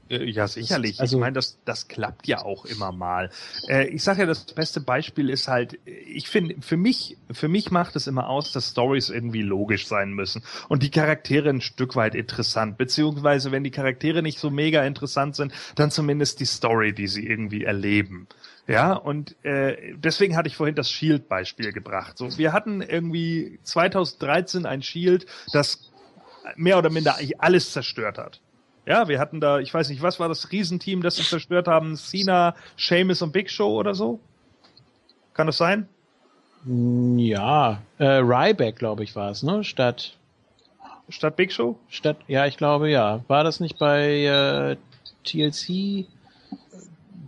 Äh, 0.09 0.29
ja, 0.29 0.47
sicherlich. 0.47 0.99
Also, 0.99 1.17
ich 1.17 1.21
meine, 1.21 1.33
das, 1.33 1.57
das 1.65 1.87
klappt 1.87 2.27
ja 2.27 2.45
auch 2.45 2.65
immer 2.65 2.91
mal. 2.91 3.31
Äh, 3.67 3.87
ich 3.87 4.03
sage 4.03 4.21
ja, 4.21 4.25
das 4.27 4.45
beste 4.45 4.79
Beispiel 4.79 5.29
ist 5.29 5.47
halt, 5.47 5.79
ich 5.85 6.29
finde, 6.29 6.55
für 6.61 6.77
mich, 6.77 7.17
für 7.31 7.47
mich 7.47 7.71
macht 7.71 7.95
es 7.95 8.05
immer 8.05 8.29
aus, 8.29 8.51
dass 8.51 8.69
Stories 8.71 9.09
irgendwie 9.09 9.41
logisch 9.41 9.87
sein 9.87 10.11
müssen 10.11 10.43
und 10.69 10.83
die 10.83 10.91
Charaktere 10.91 11.49
ein 11.49 11.61
Stück 11.61 11.95
weit 11.95 12.13
interessant, 12.13 12.77
beziehungsweise 12.77 13.51
wenn 13.51 13.63
die 13.63 13.71
Charaktere 13.71 14.21
nicht 14.21 14.37
so 14.37 14.51
mega 14.51 14.83
interessant 14.83 15.35
sind, 15.35 15.53
dann 15.75 15.89
zumindest 15.89 16.39
die 16.39 16.45
Story, 16.45 16.93
die 16.93 17.07
sie 17.07 17.25
irgendwie 17.25 17.63
erleben. 17.63 18.27
Ja, 18.67 18.93
und 18.93 19.35
äh, 19.45 19.93
deswegen 19.95 20.35
hatte 20.35 20.47
ich 20.47 20.55
vorhin 20.55 20.75
das 20.75 20.89
Shield-Beispiel 20.89 21.71
gebracht. 21.71 22.17
So, 22.17 22.37
wir 22.37 22.51
hatten 22.51 22.81
irgendwie 22.81 23.59
2013 23.63 24.65
ein 24.65 24.81
Shield, 24.81 25.27
das 25.53 25.91
mehr 26.55 26.77
oder 26.77 26.89
minder 26.89 27.15
alles 27.37 27.71
zerstört 27.71 28.17
hat. 28.17 28.39
Ja, 28.87 29.07
wir 29.07 29.19
hatten 29.19 29.39
da, 29.39 29.59
ich 29.59 29.73
weiß 29.73 29.89
nicht, 29.89 30.01
was 30.01 30.19
war 30.19 30.29
das 30.29 30.51
Riesenteam, 30.51 31.01
das 31.01 31.15
sie 31.15 31.23
zerstört 31.23 31.67
haben? 31.67 31.95
Cena, 31.95 32.55
Seamus 32.77 33.21
und 33.21 33.31
Big 33.31 33.49
Show 33.49 33.79
oder 33.79 33.95
so? 33.95 34.19
Kann 35.33 35.47
das 35.47 35.57
sein? 35.57 35.87
Ja, 36.65 37.81
äh, 37.99 38.05
Ryback, 38.05 38.77
glaube 38.77 39.03
ich, 39.03 39.15
war 39.15 39.31
es, 39.31 39.43
ne? 39.43 39.63
Statt. 39.63 40.17
Statt 41.09 41.35
Big 41.35 41.51
Show? 41.51 41.77
Statt, 41.89 42.17
ja, 42.27 42.45
ich 42.47 42.57
glaube 42.57 42.89
ja. 42.89 43.23
War 43.27 43.43
das 43.43 43.59
nicht 43.59 43.77
bei 43.77 44.23
äh, 44.23 44.77
TLC? 45.23 46.07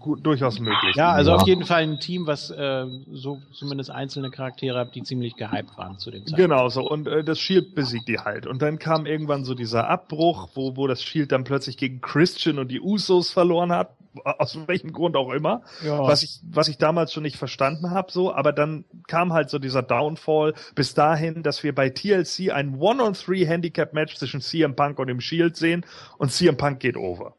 Gut, 0.08 0.26
durchaus 0.26 0.60
möglich. 0.60 0.96
Ja, 0.96 1.12
also 1.12 1.32
ja. 1.32 1.38
auf 1.38 1.48
jeden 1.48 1.66
Fall 1.66 1.84
ein 1.84 2.00
Team, 2.00 2.28
was 2.28 2.50
äh, 2.50 2.86
so 3.12 3.42
zumindest 3.52 3.92
einzelne 3.92 4.32
Charaktere 4.32 4.80
hat, 4.80 4.96
die 4.96 5.04
ziemlich 5.04 5.36
gehypt 5.36 5.78
waren 5.78 6.00
zu 6.00 6.12
dem 6.12 6.26
Zeitpunkt. 6.26 6.40
Genau 6.40 6.70
so. 6.70 6.90
Und 6.90 7.08
äh, 7.08 7.24
das 7.24 7.40
Shield 7.40 7.76
besiegt 7.76 8.08
die 8.08 8.20
halt. 8.20 8.48
Und 8.48 8.62
dann 8.62 8.80
kam 8.80 9.06
irgendwann 9.06 9.44
so 9.44 9.54
dieser 9.54 9.90
Abbruch, 9.90 10.50
wo, 10.56 10.78
wo 10.78 10.88
das 10.88 11.04
Shield 11.04 11.32
dann 11.32 11.44
plötzlich 11.44 11.78
gegen 11.78 12.00
Christian 12.00 12.58
und 12.58 12.70
die 12.70 12.80
Usos 12.80 13.32
verloren 13.32 13.72
hat. 13.72 13.92
Aus 14.24 14.58
welchem 14.66 14.94
Grund 14.94 15.16
auch 15.16 15.32
immer. 15.32 15.62
Ja. 15.84 16.00
Was 16.00 16.24
ich, 16.24 16.40
was 16.50 16.70
ich 16.70 16.78
damals 16.78 17.14
schon 17.14 17.24
nicht 17.24 17.36
verstanden 17.36 17.92
habe, 17.92 18.12
so, 18.12 18.34
aber 18.34 18.54
dann 18.54 18.86
kam 19.08 19.34
halt 19.34 19.50
so 19.50 19.60
dieser 19.60 19.84
Downfall 19.84 20.54
bis 20.74 20.94
dahin, 20.94 21.44
dass 21.44 21.64
wir 21.64 21.76
bei 21.76 21.90
TLC 21.90 22.52
ein 22.52 22.80
One-on-Three-Handicap-Match 22.80 24.16
zwischen 24.16 24.42
CM 24.42 24.76
Punk 24.76 24.98
und 25.00 25.08
dem 25.08 25.20
Shield 25.20 25.56
sehen 25.58 25.86
und 26.18 26.32
CM 26.32 26.58
Punk 26.58 26.80
geht 26.80 26.98
over. 26.98 27.34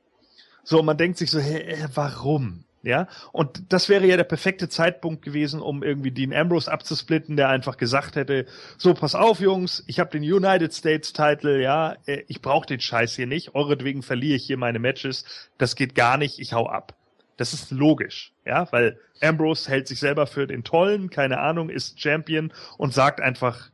So, 0.69 0.83
man 0.83 0.99
denkt 0.99 1.17
sich 1.17 1.31
so, 1.31 1.39
hä, 1.41 1.87
warum? 1.95 2.65
Ja, 2.83 3.09
und 3.33 3.73
das 3.73 3.89
wäre 3.89 4.07
ja 4.07 4.19
der 4.19 4.25
perfekte 4.25 4.69
Zeitpunkt 4.69 5.23
gewesen, 5.23 5.63
um 5.63 5.83
irgendwie 5.83 6.11
Dean 6.11 6.35
Ambrose 6.35 6.71
abzusplitten, 6.71 7.39
der 7.39 7.49
einfach 7.49 7.79
gesagt 7.79 8.17
hätte, 8.17 8.45
so 8.77 8.93
pass 8.93 9.15
auf 9.15 9.41
Jungs, 9.41 9.83
ich 9.87 9.99
habe 9.99 10.11
den 10.11 10.23
United 10.23 10.75
States 10.75 11.15
Title, 11.15 11.63
ja, 11.63 11.97
äh, 12.05 12.23
ich 12.29 12.43
brauche 12.43 12.67
den 12.67 12.81
Scheiß 12.81 13.17
hier 13.17 13.27
nicht, 13.27 13.55
euretwegen 13.55 14.03
verliere 14.03 14.37
ich 14.37 14.45
hier 14.45 14.59
meine 14.59 14.79
Matches, 14.79 15.25
das 15.57 15.75
geht 15.75 15.95
gar 15.95 16.19
nicht, 16.19 16.39
ich 16.39 16.53
hau 16.53 16.69
ab. 16.69 16.95
Das 17.39 17.55
ist 17.55 17.71
logisch, 17.71 18.35
ja, 18.45 18.71
weil 18.71 19.01
Ambrose 19.23 19.71
hält 19.71 19.89
sich 19.89 19.99
selber 19.99 20.27
für 20.27 20.47
den 20.47 20.65
Tollen, 20.65 21.09
keine 21.09 21.41
Ahnung, 21.41 21.71
ist 21.71 21.99
Champion 21.99 22.53
und 22.77 22.93
sagt 22.93 23.23
einfach, 23.23 23.71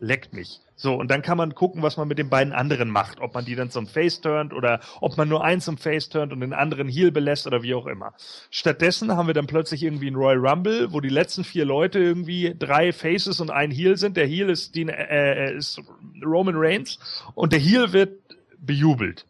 leckt 0.00 0.32
mich. 0.32 0.63
So, 0.76 0.94
und 0.94 1.10
dann 1.10 1.22
kann 1.22 1.38
man 1.38 1.54
gucken, 1.54 1.82
was 1.82 1.96
man 1.96 2.08
mit 2.08 2.18
den 2.18 2.28
beiden 2.28 2.52
anderen 2.52 2.90
macht. 2.90 3.20
Ob 3.20 3.34
man 3.34 3.44
die 3.44 3.54
dann 3.54 3.70
zum 3.70 3.86
Face 3.86 4.20
turnt 4.20 4.52
oder 4.52 4.80
ob 5.00 5.16
man 5.16 5.28
nur 5.28 5.44
eins 5.44 5.64
zum 5.66 5.78
Face 5.78 6.08
turnt 6.08 6.32
und 6.32 6.40
den 6.40 6.52
anderen 6.52 6.88
Heel 6.88 7.12
belässt 7.12 7.46
oder 7.46 7.62
wie 7.62 7.74
auch 7.74 7.86
immer. 7.86 8.14
Stattdessen 8.50 9.16
haben 9.16 9.26
wir 9.26 9.34
dann 9.34 9.46
plötzlich 9.46 9.82
irgendwie 9.82 10.10
ein 10.10 10.16
Royal 10.16 10.44
Rumble, 10.44 10.92
wo 10.92 11.00
die 11.00 11.08
letzten 11.08 11.44
vier 11.44 11.64
Leute 11.64 11.98
irgendwie 11.98 12.54
drei 12.58 12.92
Faces 12.92 13.40
und 13.40 13.50
ein 13.50 13.70
Heel 13.70 13.96
sind. 13.96 14.16
Der 14.16 14.26
Heel 14.26 14.50
ist, 14.50 14.74
die, 14.74 14.82
äh, 14.82 15.50
äh, 15.50 15.56
ist 15.56 15.80
Roman 16.24 16.56
Reigns 16.56 16.98
und 17.34 17.52
der 17.52 17.60
Heel 17.60 17.92
wird 17.92 18.18
bejubelt. 18.58 19.26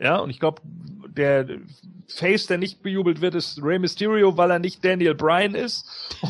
Ja, 0.00 0.16
und 0.16 0.30
ich 0.30 0.40
glaube, 0.40 0.62
der 1.08 1.46
Face, 2.08 2.46
der 2.46 2.58
nicht 2.58 2.82
bejubelt 2.82 3.20
wird, 3.20 3.34
ist 3.34 3.62
Rey 3.62 3.78
Mysterio, 3.78 4.36
weil 4.36 4.50
er 4.50 4.58
nicht 4.58 4.84
Daniel 4.84 5.14
Bryan 5.14 5.54
ist. 5.54 5.86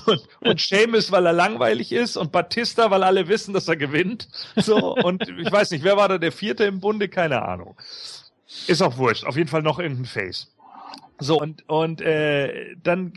Und, 0.07 0.29
und 0.41 0.61
Sheamus, 0.61 1.11
weil 1.13 1.25
er 1.27 1.33
langweilig 1.33 1.93
ist. 1.93 2.17
Und 2.17 2.33
Batista, 2.33 2.91
weil 2.91 3.03
alle 3.03 3.29
wissen, 3.29 3.55
dass 3.55 3.69
er 3.69 3.77
gewinnt. 3.77 4.29
So, 4.57 4.95
und 4.95 5.29
ich 5.29 5.51
weiß 5.51 5.71
nicht, 5.71 5.85
wer 5.85 5.97
war 5.97 6.09
da 6.09 6.19
der 6.19 6.33
Vierte 6.33 6.65
im 6.65 6.81
Bunde? 6.81 7.09
Keine 7.09 7.43
Ahnung. 7.43 7.77
Ist 8.67 8.83
auch 8.83 8.97
wurscht. 8.99 9.25
Auf 9.25 9.37
jeden 9.37 9.49
Fall 9.49 9.63
noch 9.63 9.79
irgendein 9.79 10.07
Face. 10.07 10.49
So, 11.21 11.41
und, 11.41 11.69
und 11.69 12.01
äh, 12.01 12.75
dann 12.83 13.13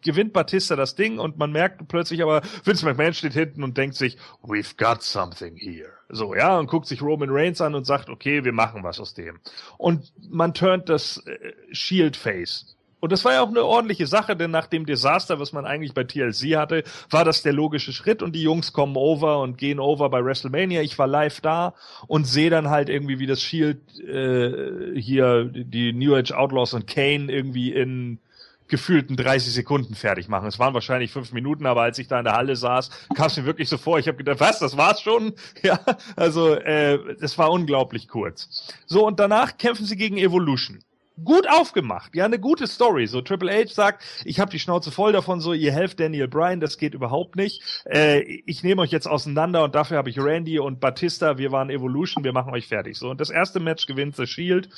gewinnt 0.00 0.32
Batista 0.32 0.76
das 0.76 0.94
Ding 0.94 1.18
und 1.18 1.38
man 1.38 1.52
merkt 1.52 1.86
plötzlich 1.88 2.22
aber, 2.22 2.42
Vince 2.64 2.84
McMahon 2.84 3.14
steht 3.14 3.34
hinten 3.34 3.62
und 3.62 3.76
denkt 3.76 3.94
sich, 3.94 4.16
we've 4.42 4.76
got 4.76 5.02
something 5.02 5.56
here. 5.56 5.92
So, 6.08 6.34
ja, 6.34 6.58
und 6.58 6.66
guckt 6.66 6.86
sich 6.86 7.00
Roman 7.00 7.30
Reigns 7.30 7.60
an 7.60 7.74
und 7.74 7.86
sagt, 7.86 8.08
okay, 8.08 8.44
wir 8.44 8.52
machen 8.52 8.82
was 8.82 9.00
aus 9.00 9.14
dem. 9.14 9.38
Und 9.78 10.12
man 10.30 10.52
turnt 10.54 10.88
das 10.88 11.18
äh, 11.26 11.52
Shield 11.72 12.16
Face. 12.16 12.76
Und 13.02 13.10
das 13.10 13.24
war 13.24 13.32
ja 13.32 13.42
auch 13.42 13.48
eine 13.48 13.64
ordentliche 13.64 14.06
Sache, 14.06 14.36
denn 14.36 14.52
nach 14.52 14.68
dem 14.68 14.86
Desaster, 14.86 15.40
was 15.40 15.52
man 15.52 15.66
eigentlich 15.66 15.92
bei 15.92 16.04
TLC 16.04 16.54
hatte, 16.56 16.84
war 17.10 17.24
das 17.24 17.42
der 17.42 17.52
logische 17.52 17.92
Schritt 17.92 18.22
und 18.22 18.32
die 18.32 18.42
Jungs 18.42 18.72
kommen 18.72 18.94
over 18.94 19.40
und 19.40 19.58
gehen 19.58 19.80
over 19.80 20.08
bei 20.08 20.24
WrestleMania. 20.24 20.82
Ich 20.82 20.96
war 21.00 21.08
live 21.08 21.40
da 21.40 21.74
und 22.06 22.28
sehe 22.28 22.48
dann 22.48 22.70
halt 22.70 22.88
irgendwie, 22.88 23.18
wie 23.18 23.26
das 23.26 23.42
Shield 23.42 23.80
äh, 23.98 24.94
hier 24.94 25.46
die 25.46 25.92
New 25.92 26.14
Age 26.14 26.30
Outlaws 26.30 26.74
und 26.74 26.86
Kane 26.86 27.32
irgendwie 27.32 27.72
in 27.72 28.20
gefühlten 28.68 29.16
30 29.16 29.52
Sekunden 29.52 29.96
fertig 29.96 30.28
machen. 30.28 30.46
Es 30.46 30.60
waren 30.60 30.72
wahrscheinlich 30.72 31.10
fünf 31.10 31.32
Minuten, 31.32 31.66
aber 31.66 31.82
als 31.82 31.98
ich 31.98 32.06
da 32.06 32.20
in 32.20 32.24
der 32.24 32.34
Halle 32.34 32.54
saß, 32.54 33.08
kam 33.16 33.26
es 33.26 33.36
mir 33.36 33.46
wirklich 33.46 33.68
so 33.68 33.78
vor. 33.78 33.98
Ich 33.98 34.06
habe 34.06 34.18
gedacht, 34.18 34.38
was, 34.38 34.60
das 34.60 34.76
war's 34.76 35.02
schon? 35.02 35.32
Ja, 35.64 35.80
also 36.14 36.54
äh, 36.54 37.00
es 37.20 37.36
war 37.36 37.50
unglaublich 37.50 38.06
kurz. 38.06 38.72
So 38.86 39.04
und 39.04 39.18
danach 39.18 39.58
kämpfen 39.58 39.86
sie 39.86 39.96
gegen 39.96 40.18
Evolution. 40.18 40.78
Gut 41.24 41.48
aufgemacht, 41.48 42.14
ja, 42.14 42.24
eine 42.24 42.38
gute 42.38 42.66
Story. 42.66 43.06
So 43.06 43.20
Triple 43.20 43.52
H 43.52 43.72
sagt, 43.72 44.02
ich 44.24 44.40
habe 44.40 44.50
die 44.50 44.58
Schnauze 44.58 44.90
voll 44.90 45.12
davon, 45.12 45.40
so 45.40 45.52
ihr 45.52 45.72
helft 45.72 46.00
Daniel 46.00 46.28
Bryan, 46.28 46.60
das 46.60 46.78
geht 46.78 46.94
überhaupt 46.94 47.36
nicht. 47.36 47.62
Äh, 47.84 48.20
ich 48.46 48.62
nehme 48.62 48.82
euch 48.82 48.90
jetzt 48.90 49.06
auseinander 49.06 49.64
und 49.64 49.74
dafür 49.74 49.98
habe 49.98 50.10
ich 50.10 50.18
Randy 50.18 50.58
und 50.58 50.80
Batista, 50.80 51.38
wir 51.38 51.52
waren 51.52 51.70
Evolution, 51.70 52.24
wir 52.24 52.32
machen 52.32 52.52
euch 52.52 52.68
fertig. 52.68 52.98
So 52.98 53.10
und 53.10 53.20
das 53.20 53.30
erste 53.30 53.60
Match 53.60 53.86
gewinnt 53.86 54.16
The 54.16 54.26
Shield 54.26 54.68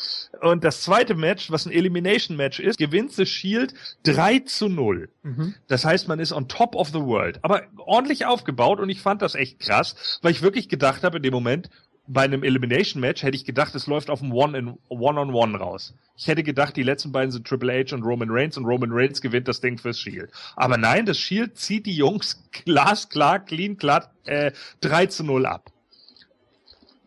und 0.40 0.64
das 0.64 0.82
zweite 0.82 1.14
Match, 1.14 1.50
was 1.50 1.66
ein 1.66 1.72
Elimination 1.72 2.36
Match 2.36 2.60
ist, 2.60 2.78
gewinnt 2.78 3.12
The 3.12 3.26
Shield 3.26 3.74
3 4.04 4.40
zu 4.40 4.68
0. 4.68 5.08
Mhm. 5.22 5.54
Das 5.68 5.84
heißt, 5.84 6.08
man 6.08 6.18
ist 6.18 6.32
on 6.32 6.48
top 6.48 6.74
of 6.74 6.88
the 6.88 7.00
world, 7.00 7.38
aber 7.42 7.62
ordentlich 7.76 8.26
aufgebaut 8.26 8.80
und 8.80 8.88
ich 8.88 9.00
fand 9.00 9.22
das 9.22 9.34
echt 9.34 9.60
krass, 9.60 10.18
weil 10.22 10.32
ich 10.32 10.42
wirklich 10.42 10.68
gedacht 10.68 11.02
habe 11.02 11.18
in 11.18 11.22
dem 11.22 11.32
Moment, 11.32 11.70
bei 12.06 12.22
einem 12.22 12.42
Elimination 12.42 13.00
Match 13.00 13.22
hätte 13.22 13.36
ich 13.36 13.44
gedacht, 13.44 13.74
es 13.74 13.86
läuft 13.86 14.10
auf 14.10 14.20
dem 14.20 14.32
One 14.32 14.58
in 14.58 14.78
One 14.88 15.20
on 15.20 15.34
One 15.34 15.56
raus. 15.56 15.94
Ich 16.16 16.26
hätte 16.26 16.42
gedacht, 16.42 16.76
die 16.76 16.82
letzten 16.82 17.12
beiden 17.12 17.30
sind 17.30 17.46
Triple 17.46 17.72
H 17.72 17.94
und 17.94 18.02
Roman 18.02 18.28
Reigns 18.30 18.56
und 18.58 18.66
Roman 18.66 18.90
Reigns 18.92 19.20
gewinnt 19.20 19.48
das 19.48 19.60
Ding 19.60 19.78
fürs 19.78 19.98
Shield. 19.98 20.30
Aber 20.54 20.76
nein, 20.76 21.06
das 21.06 21.18
Shield 21.18 21.56
zieht 21.56 21.86
die 21.86 21.96
Jungs 21.96 22.44
glasklar, 22.52 23.40
clean, 23.40 23.76
glatt 23.76 24.10
äh, 24.26 24.52
3 24.82 25.06
zu 25.06 25.24
0 25.24 25.46
ab. 25.46 25.70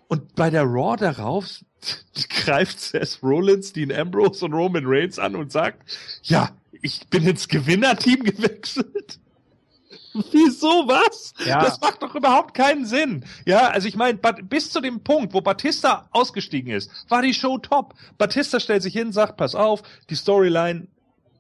Und 0.08 0.36
bei 0.36 0.50
der 0.50 0.64
Raw 0.64 0.96
darauf 0.98 1.64
greift 2.30 2.80
Seth 2.80 3.20
Rollins, 3.22 3.74
Dean 3.74 3.92
Ambrose 3.92 4.46
und 4.46 4.54
Roman 4.54 4.86
Reigns 4.86 5.20
an 5.20 5.36
und 5.36 5.52
sagt, 5.52 5.84
ja, 6.24 6.50
ich 6.82 7.08
bin 7.08 7.28
ins 7.28 7.48
Gewinnerteam 7.48 8.24
gewechselt. 8.24 9.20
Wieso 10.32 10.88
was? 10.88 11.34
Ja. 11.46 11.62
Das 11.62 11.80
macht 11.82 12.02
doch 12.02 12.16
überhaupt 12.16 12.54
keinen 12.54 12.86
Sinn. 12.86 13.26
Ja, 13.46 13.70
also 13.70 13.88
ich 13.88 13.96
meine, 13.96 14.18
bis 14.18 14.72
zu 14.72 14.82
dem 14.82 15.04
Punkt, 15.04 15.34
wo 15.34 15.42
Batista 15.42 16.08
ausgestiegen 16.12 16.72
ist, 16.72 16.92
war 17.10 17.22
die 17.22 17.34
Show 17.34 17.58
top. 17.58 17.94
Batista 18.18 18.60
stellt 18.60 18.84
sich 18.84 18.94
hin, 18.94 19.12
sagt, 19.12 19.38
pass 19.38 19.56
auf, 19.56 19.84
die 20.10 20.16
Storyline 20.16 20.88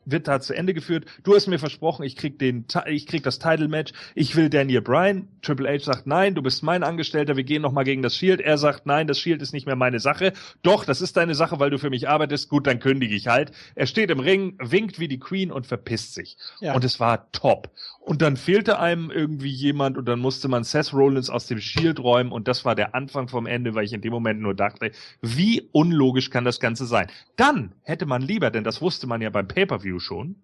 wird 0.09 0.27
da 0.27 0.39
zu 0.39 0.53
Ende 0.53 0.73
geführt. 0.73 1.05
Du 1.23 1.35
hast 1.35 1.47
mir 1.47 1.59
versprochen, 1.59 2.03
ich 2.03 2.15
krieg 2.15 2.39
den, 2.39 2.65
ich 2.85 3.07
krieg 3.07 3.23
das 3.23 3.39
Title 3.39 3.67
Match. 3.67 3.91
Ich 4.15 4.35
will 4.35 4.49
Daniel 4.49 4.81
Bryan. 4.81 5.27
Triple 5.41 5.69
H 5.69 5.83
sagt 5.83 6.07
nein, 6.07 6.33
du 6.33 6.41
bist 6.41 6.63
mein 6.63 6.83
Angestellter. 6.83 7.35
Wir 7.35 7.43
gehen 7.43 7.61
noch 7.61 7.73
mal 7.73 7.83
gegen 7.83 8.01
das 8.01 8.15
Shield. 8.15 8.39
Er 8.39 8.57
sagt 8.57 8.85
nein, 8.85 9.07
das 9.07 9.19
Shield 9.19 9.41
ist 9.41 9.53
nicht 9.53 9.65
mehr 9.65 9.75
meine 9.75 9.99
Sache. 9.99 10.33
Doch, 10.63 10.85
das 10.85 11.01
ist 11.01 11.17
deine 11.17 11.35
Sache, 11.35 11.59
weil 11.59 11.69
du 11.69 11.77
für 11.77 11.89
mich 11.89 12.07
arbeitest. 12.07 12.49
Gut, 12.49 12.67
dann 12.67 12.79
kündige 12.79 13.15
ich 13.15 13.27
halt. 13.27 13.51
Er 13.75 13.85
steht 13.85 14.09
im 14.09 14.19
Ring, 14.19 14.57
winkt 14.59 14.99
wie 14.99 15.09
die 15.09 15.19
Queen 15.19 15.51
und 15.51 15.67
verpisst 15.67 16.13
sich. 16.13 16.37
Ja. 16.61 16.73
Und 16.73 16.85
es 16.85 16.99
war 16.99 17.29
top. 17.33 17.69
Und 18.07 18.21
dann 18.21 18.37
fehlte 18.37 18.79
einem 18.79 19.11
irgendwie 19.11 19.49
jemand 19.49 19.97
und 19.97 20.05
dann 20.05 20.19
musste 20.19 20.47
man 20.47 20.63
Seth 20.63 20.93
Rollins 20.93 21.29
aus 21.29 21.45
dem 21.45 21.59
Shield 21.59 21.99
räumen 21.99 22.31
und 22.31 22.47
das 22.47 22.63
war 22.63 22.73
der 22.73 22.95
Anfang 22.95 23.27
vom 23.27 23.45
Ende, 23.45 23.75
weil 23.75 23.83
ich 23.83 23.91
in 23.91 23.99
dem 23.99 24.13
Moment 24.13 24.39
nur 24.39 24.55
dachte, 24.55 24.91
wie 25.21 25.67
unlogisch 25.73 26.29
kann 26.29 26.45
das 26.45 26.61
Ganze 26.61 26.85
sein? 26.85 27.07
Dann 27.35 27.73
hätte 27.83 28.05
man 28.05 28.21
lieber, 28.21 28.49
denn 28.49 28.63
das 28.63 28.81
wusste 28.81 29.07
man 29.07 29.19
ja 29.19 29.29
beim 29.29 29.49
Pay-per-View 29.49 29.99
schon, 29.99 30.37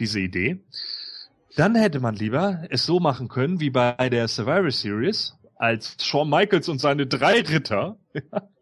diese 0.00 0.18
Idee, 0.18 0.58
dann 1.54 1.76
hätte 1.76 2.00
man 2.00 2.16
lieber 2.16 2.64
es 2.70 2.84
so 2.84 2.98
machen 2.98 3.28
können 3.28 3.60
wie 3.60 3.70
bei 3.70 4.10
der 4.10 4.26
Survivor 4.26 4.72
Series, 4.72 5.38
als 5.54 5.96
Shawn 6.04 6.28
Michaels 6.28 6.68
und 6.68 6.80
seine 6.80 7.06
drei 7.06 7.42
Ritter 7.42 7.96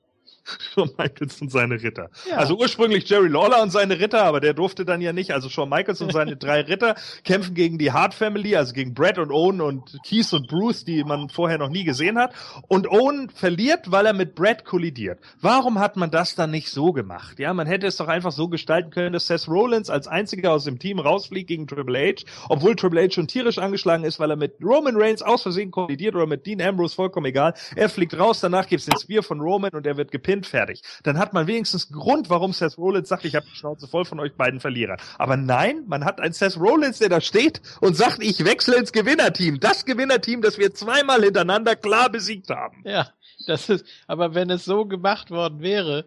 Shawn 0.74 0.90
Michaels 0.98 1.40
und 1.40 1.50
seine 1.50 1.82
Ritter. 1.82 2.10
Ja. 2.28 2.36
Also 2.36 2.56
ursprünglich 2.56 3.08
Jerry 3.08 3.28
Lawler 3.28 3.62
und 3.62 3.70
seine 3.70 3.98
Ritter, 3.98 4.24
aber 4.24 4.40
der 4.40 4.54
durfte 4.54 4.84
dann 4.84 5.00
ja 5.00 5.12
nicht. 5.12 5.32
Also 5.32 5.48
Shawn 5.48 5.68
Michaels 5.68 6.00
und 6.00 6.12
seine 6.12 6.36
drei 6.42 6.62
Ritter 6.62 6.96
kämpfen 7.24 7.54
gegen 7.54 7.78
die 7.78 7.92
Hart 7.92 8.14
Family, 8.14 8.56
also 8.56 8.72
gegen 8.72 8.94
Brad 8.94 9.18
und 9.18 9.30
Owen 9.30 9.60
und 9.60 9.98
Keith 10.04 10.32
und 10.32 10.48
Bruce, 10.48 10.84
die 10.84 11.04
man 11.04 11.28
vorher 11.28 11.58
noch 11.58 11.68
nie 11.68 11.84
gesehen 11.84 12.18
hat. 12.18 12.34
Und 12.68 12.90
Owen 12.90 13.30
verliert, 13.30 13.90
weil 13.90 14.06
er 14.06 14.12
mit 14.12 14.34
Brad 14.34 14.64
kollidiert. 14.64 15.20
Warum 15.40 15.78
hat 15.78 15.96
man 15.96 16.10
das 16.10 16.34
dann 16.34 16.50
nicht 16.50 16.70
so 16.70 16.92
gemacht? 16.92 17.38
Ja, 17.38 17.54
man 17.54 17.66
hätte 17.66 17.86
es 17.86 17.96
doch 17.96 18.08
einfach 18.08 18.32
so 18.32 18.48
gestalten 18.48 18.90
können, 18.90 19.12
dass 19.12 19.26
Seth 19.26 19.48
Rollins 19.48 19.90
als 19.90 20.08
einziger 20.08 20.52
aus 20.52 20.64
dem 20.64 20.78
Team 20.78 20.98
rausfliegt 20.98 21.48
gegen 21.48 21.66
Triple 21.66 21.98
H, 21.98 22.24
obwohl 22.48 22.76
Triple 22.76 23.02
H 23.02 23.12
schon 23.12 23.28
tierisch 23.28 23.58
angeschlagen 23.58 24.04
ist, 24.04 24.18
weil 24.18 24.30
er 24.30 24.36
mit 24.36 24.56
Roman 24.62 24.96
Reigns 24.96 25.22
aus 25.22 25.42
Versehen 25.42 25.70
kollidiert 25.70 26.14
oder 26.14 26.26
mit 26.26 26.46
Dean 26.46 26.60
Ambrose, 26.60 26.94
vollkommen 26.94 27.26
egal. 27.26 27.54
Er 27.76 27.88
fliegt 27.88 28.18
raus, 28.18 28.40
danach 28.40 28.66
gibt's 28.66 28.86
den 28.86 28.98
Spear 28.98 29.22
von 29.22 29.40
Roman 29.40 29.70
und 29.72 29.86
er 29.86 29.96
wird 29.96 30.10
gepinnt 30.10 30.31
Pin 30.32 30.44
fertig. 30.44 30.82
Dann 31.02 31.18
hat 31.18 31.34
man 31.34 31.46
wenigstens 31.46 31.90
einen 31.90 32.00
Grund, 32.00 32.30
warum 32.30 32.52
Seth 32.52 32.78
Rollins 32.78 33.08
sagt, 33.08 33.24
ich 33.24 33.34
habe 33.34 33.46
die 33.50 33.56
Schnauze 33.56 33.86
voll 33.86 34.04
von 34.04 34.18
euch 34.18 34.34
beiden 34.34 34.60
Verlierern. 34.60 34.98
Aber 35.18 35.36
nein, 35.36 35.84
man 35.86 36.04
hat 36.04 36.20
einen 36.20 36.32
Seth 36.32 36.56
Rollins, 36.56 36.98
der 36.98 37.10
da 37.10 37.20
steht 37.20 37.60
und 37.80 37.96
sagt, 37.96 38.22
ich 38.22 38.44
wechsle 38.44 38.76
ins 38.76 38.92
Gewinnerteam. 38.92 39.60
Das 39.60 39.84
Gewinnerteam, 39.84 40.40
das 40.40 40.58
wir 40.58 40.72
zweimal 40.74 41.22
hintereinander 41.22 41.76
klar 41.76 42.08
besiegt 42.08 42.48
haben. 42.48 42.82
Ja, 42.84 43.10
das 43.46 43.68
ist, 43.68 43.84
aber 44.06 44.34
wenn 44.34 44.48
es 44.50 44.64
so 44.64 44.86
gemacht 44.86 45.30
worden 45.30 45.60
wäre, 45.60 46.06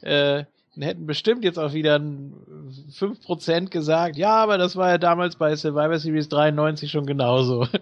äh, 0.00 0.44
hätten 0.82 1.06
bestimmt 1.06 1.44
jetzt 1.44 1.58
auch 1.58 1.72
wieder 1.72 1.96
5% 1.96 3.70
gesagt, 3.70 4.16
ja, 4.16 4.36
aber 4.36 4.58
das 4.58 4.76
war 4.76 4.90
ja 4.90 4.98
damals 4.98 5.36
bei 5.36 5.54
Survivor 5.56 5.98
Series 5.98 6.28
93 6.28 6.90
schon 6.90 7.06
genauso. 7.06 7.66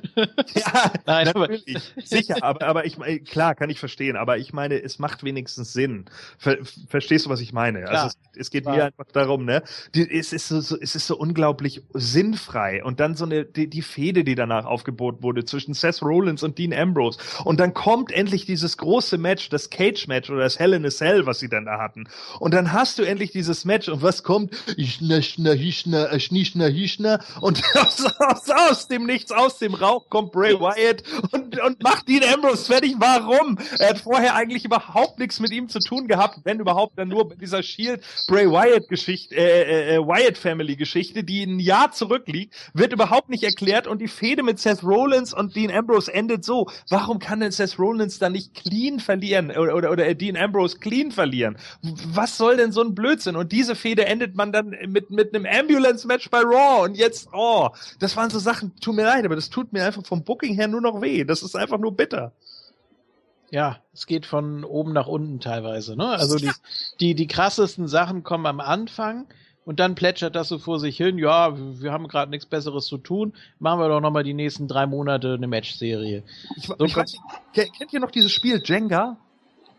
Ja, 0.54 0.92
Nein, 1.06 1.26
natürlich. 1.26 1.92
Aber 1.96 2.06
Sicher, 2.06 2.36
aber, 2.42 2.66
aber 2.66 2.86
ich 2.86 2.96
meine, 2.96 3.18
klar, 3.20 3.54
kann 3.56 3.70
ich 3.70 3.80
verstehen, 3.80 4.16
aber 4.16 4.38
ich 4.38 4.52
meine, 4.52 4.80
es 4.80 4.98
macht 5.00 5.24
wenigstens 5.24 5.72
Sinn. 5.72 6.04
Ver, 6.38 6.58
verstehst 6.88 7.26
du, 7.26 7.30
was 7.30 7.40
ich 7.40 7.52
meine? 7.52 7.80
Also 7.80 7.90
klar. 7.90 8.04
Also 8.04 8.16
es, 8.32 8.40
es 8.40 8.50
geht 8.50 8.64
klar. 8.64 8.76
mir 8.76 8.84
einfach 8.84 9.06
darum, 9.12 9.44
ne? 9.44 9.62
Die, 9.94 10.08
es, 10.08 10.32
ist 10.32 10.48
so, 10.48 10.60
so, 10.60 10.76
es 10.80 10.94
ist 10.94 11.06
so 11.06 11.16
unglaublich 11.16 11.82
sinnfrei. 11.92 12.84
Und 12.84 13.00
dann 13.00 13.16
so 13.16 13.24
eine, 13.24 13.44
die, 13.44 13.68
die 13.68 13.82
Fehde, 13.82 14.22
die 14.22 14.34
danach 14.34 14.64
aufgeboten 14.64 15.22
wurde 15.22 15.44
zwischen 15.44 15.74
Seth 15.74 16.02
Rollins 16.02 16.42
und 16.42 16.58
Dean 16.58 16.72
Ambrose. 16.72 17.18
Und 17.44 17.58
dann 17.58 17.74
kommt 17.74 18.12
endlich 18.12 18.46
dieses 18.46 18.76
große 18.76 19.18
Match, 19.18 19.48
das 19.48 19.70
Cage-Match 19.70 20.30
oder 20.30 20.40
das 20.40 20.58
Hell 20.58 20.74
in 20.74 20.86
a 20.86 20.90
Cell, 20.90 21.26
was 21.26 21.40
sie 21.40 21.48
dann 21.48 21.64
da 21.64 21.78
hatten. 21.80 22.04
Und 22.38 22.54
dann 22.54 22.72
hast 22.72 22.83
du 22.94 23.02
endlich 23.02 23.30
dieses 23.30 23.64
Match 23.64 23.88
und 23.88 24.02
was 24.02 24.22
kommt? 24.22 24.54
Ischna, 24.76 25.22
schna, 25.22 25.52
hischna, 25.52 26.06
äh, 26.06 26.20
schnischna, 26.20 26.66
hischna 26.66 27.20
und 27.40 27.62
aus, 27.74 28.04
aus, 28.18 28.50
aus 28.50 28.88
dem 28.88 29.06
Nichts, 29.06 29.32
aus 29.32 29.58
dem 29.58 29.74
Rauch 29.74 30.10
kommt 30.10 30.32
Bray 30.32 30.54
Wyatt 30.60 31.02
und, 31.32 31.58
und 31.60 31.82
macht 31.82 32.08
Dean 32.08 32.22
Ambrose 32.32 32.66
fertig. 32.66 32.94
Warum? 32.98 33.58
Er 33.78 33.90
hat 33.90 33.98
vorher 33.98 34.34
eigentlich 34.34 34.64
überhaupt 34.64 35.18
nichts 35.18 35.40
mit 35.40 35.52
ihm 35.52 35.68
zu 35.68 35.78
tun 35.78 36.06
gehabt, 36.06 36.40
wenn 36.44 36.60
überhaupt 36.60 36.98
dann 36.98 37.08
nur 37.08 37.28
bei 37.28 37.36
dieser 37.36 37.62
Shield 37.62 38.02
Bray 38.28 38.46
Wyatt 38.50 38.88
Geschichte, 38.88 39.34
äh, 39.34 39.62
äh, 39.62 39.94
äh, 39.96 39.98
Wyatt 40.00 40.36
Family 40.38 40.76
Geschichte, 40.76 41.24
die 41.24 41.44
ein 41.44 41.58
Jahr 41.58 41.92
zurückliegt, 41.92 42.54
wird 42.74 42.92
überhaupt 42.92 43.28
nicht 43.28 43.44
erklärt 43.44 43.86
und 43.86 44.00
die 44.00 44.08
Fehde 44.08 44.42
mit 44.42 44.58
Seth 44.58 44.82
Rollins 44.82 45.32
und 45.32 45.56
Dean 45.56 45.70
Ambrose 45.70 46.12
endet 46.12 46.44
so. 46.44 46.68
Warum 46.90 47.18
kann 47.18 47.40
denn 47.40 47.52
Seth 47.52 47.78
Rollins 47.78 48.18
dann 48.18 48.32
nicht 48.32 48.54
clean 48.54 49.00
verlieren 49.00 49.50
oder, 49.50 49.74
oder, 49.74 49.90
oder 49.90 50.14
Dean 50.14 50.36
Ambrose 50.36 50.78
clean 50.78 51.10
verlieren? 51.10 51.56
Was 51.82 52.36
soll 52.36 52.56
denn 52.56 52.72
so 52.74 52.82
ein 52.82 52.94
Blödsinn. 52.94 53.36
Und 53.36 53.52
diese 53.52 53.74
Fehde 53.74 54.04
endet 54.04 54.34
man 54.34 54.52
dann 54.52 54.76
mit, 54.88 55.10
mit 55.10 55.34
einem 55.34 55.46
Ambulance-Match 55.46 56.28
bei 56.30 56.40
Raw. 56.40 56.84
Und 56.84 56.96
jetzt, 56.96 57.28
oh, 57.32 57.70
das 58.00 58.16
waren 58.16 58.28
so 58.28 58.38
Sachen, 58.38 58.76
tut 58.80 58.94
mir 58.94 59.04
leid, 59.04 59.24
aber 59.24 59.36
das 59.36 59.48
tut 59.48 59.72
mir 59.72 59.84
einfach 59.84 60.04
vom 60.04 60.24
Booking 60.24 60.54
her 60.54 60.68
nur 60.68 60.82
noch 60.82 61.00
weh. 61.00 61.24
Das 61.24 61.42
ist 61.42 61.56
einfach 61.56 61.78
nur 61.78 61.96
bitter. 61.96 62.32
Ja, 63.50 63.78
es 63.92 64.06
geht 64.06 64.26
von 64.26 64.64
oben 64.64 64.92
nach 64.92 65.06
unten 65.06 65.38
teilweise, 65.38 65.96
ne? 65.96 66.08
Also 66.08 66.36
die, 66.36 66.50
die, 66.98 67.14
die 67.14 67.28
krassesten 67.28 67.86
Sachen 67.86 68.24
kommen 68.24 68.46
am 68.46 68.58
Anfang 68.58 69.26
und 69.64 69.80
dann 69.80 69.94
plätschert 69.94 70.34
das 70.34 70.48
so 70.48 70.58
vor 70.58 70.80
sich 70.80 70.96
hin, 70.96 71.18
ja, 71.18 71.56
wir 71.56 71.92
haben 71.92 72.08
gerade 72.08 72.30
nichts 72.30 72.46
Besseres 72.46 72.86
zu 72.86 72.98
tun, 72.98 73.32
machen 73.58 73.80
wir 73.80 73.88
doch 73.88 74.00
nochmal 74.00 74.24
die 74.24 74.34
nächsten 74.34 74.66
drei 74.68 74.86
Monate 74.86 75.34
eine 75.34 75.46
Matchserie. 75.46 76.22
Ich, 76.56 76.66
so 76.66 76.76
ich 76.80 76.96
weiß, 76.96 77.16
kennt 77.52 77.92
ihr 77.92 78.00
noch 78.00 78.10
dieses 78.10 78.32
Spiel 78.32 78.60
Jenga? 78.64 79.18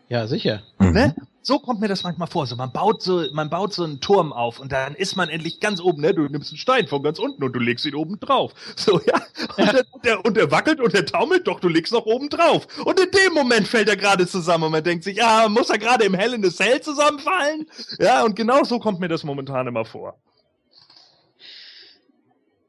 Ja, 0.08 0.26
sicher. 0.26 0.62
Mhm. 0.78 0.92
Ne? 0.92 1.16
So 1.42 1.60
kommt 1.60 1.80
mir 1.80 1.88
das 1.88 2.02
manchmal 2.02 2.26
vor. 2.26 2.46
So, 2.46 2.56
man 2.56 2.72
baut 2.72 3.02
so, 3.02 3.24
man 3.32 3.50
baut 3.50 3.72
so 3.72 3.84
einen 3.84 4.00
Turm 4.00 4.32
auf 4.32 4.58
und 4.58 4.72
dann 4.72 4.96
ist 4.96 5.16
man 5.16 5.28
endlich 5.28 5.60
ganz 5.60 5.80
oben, 5.80 6.02
ne? 6.02 6.12
Du 6.12 6.22
nimmst 6.22 6.50
einen 6.50 6.58
Stein 6.58 6.88
von 6.88 7.04
ganz 7.04 7.20
unten 7.20 7.44
und 7.44 7.52
du 7.52 7.60
legst 7.60 7.86
ihn 7.86 7.94
oben 7.94 8.18
drauf. 8.18 8.52
So, 8.76 9.00
ja. 9.00 9.20
Und, 9.56 9.72
der, 9.72 9.84
der, 10.04 10.24
und 10.24 10.36
der 10.36 10.50
wackelt 10.50 10.80
und 10.80 10.92
der 10.92 11.06
taumelt, 11.06 11.46
doch, 11.46 11.60
du 11.60 11.68
legst 11.68 11.92
noch 11.92 12.04
oben 12.04 12.28
drauf. 12.28 12.66
Und 12.84 12.98
in 12.98 13.10
dem 13.10 13.34
Moment 13.34 13.68
fällt 13.68 13.88
er 13.88 13.96
gerade 13.96 14.26
zusammen 14.26 14.64
und 14.64 14.72
man 14.72 14.82
denkt 14.82 15.04
sich, 15.04 15.22
ah, 15.22 15.48
muss 15.48 15.70
er 15.70 15.78
gerade 15.78 16.04
im 16.04 16.14
Hell 16.14 16.34
in 16.34 16.42
the 16.42 16.50
Cell 16.50 16.80
zusammenfallen? 16.80 17.66
Ja, 18.00 18.24
und 18.24 18.34
genau 18.34 18.64
so 18.64 18.80
kommt 18.80 18.98
mir 18.98 19.08
das 19.08 19.22
momentan 19.22 19.68
immer 19.68 19.84
vor. 19.84 20.18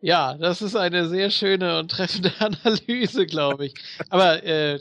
Ja, 0.01 0.35
das 0.35 0.61
ist 0.61 0.75
eine 0.75 1.07
sehr 1.09 1.31
schöne 1.31 1.79
und 1.79 1.89
treffende 1.89 2.31
Analyse, 2.39 3.25
glaube 3.25 3.65
ich. 3.65 3.73
Aber 4.09 4.43
äh, 4.43 4.79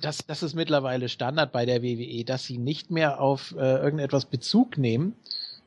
das, 0.00 0.26
das 0.26 0.42
ist 0.42 0.54
mittlerweile 0.54 1.08
Standard 1.08 1.52
bei 1.52 1.66
der 1.66 1.82
WWE, 1.82 2.24
dass 2.24 2.44
sie 2.44 2.58
nicht 2.58 2.90
mehr 2.90 3.20
auf 3.20 3.54
äh, 3.56 3.76
irgendetwas 3.76 4.26
Bezug 4.26 4.78
nehmen. 4.78 5.14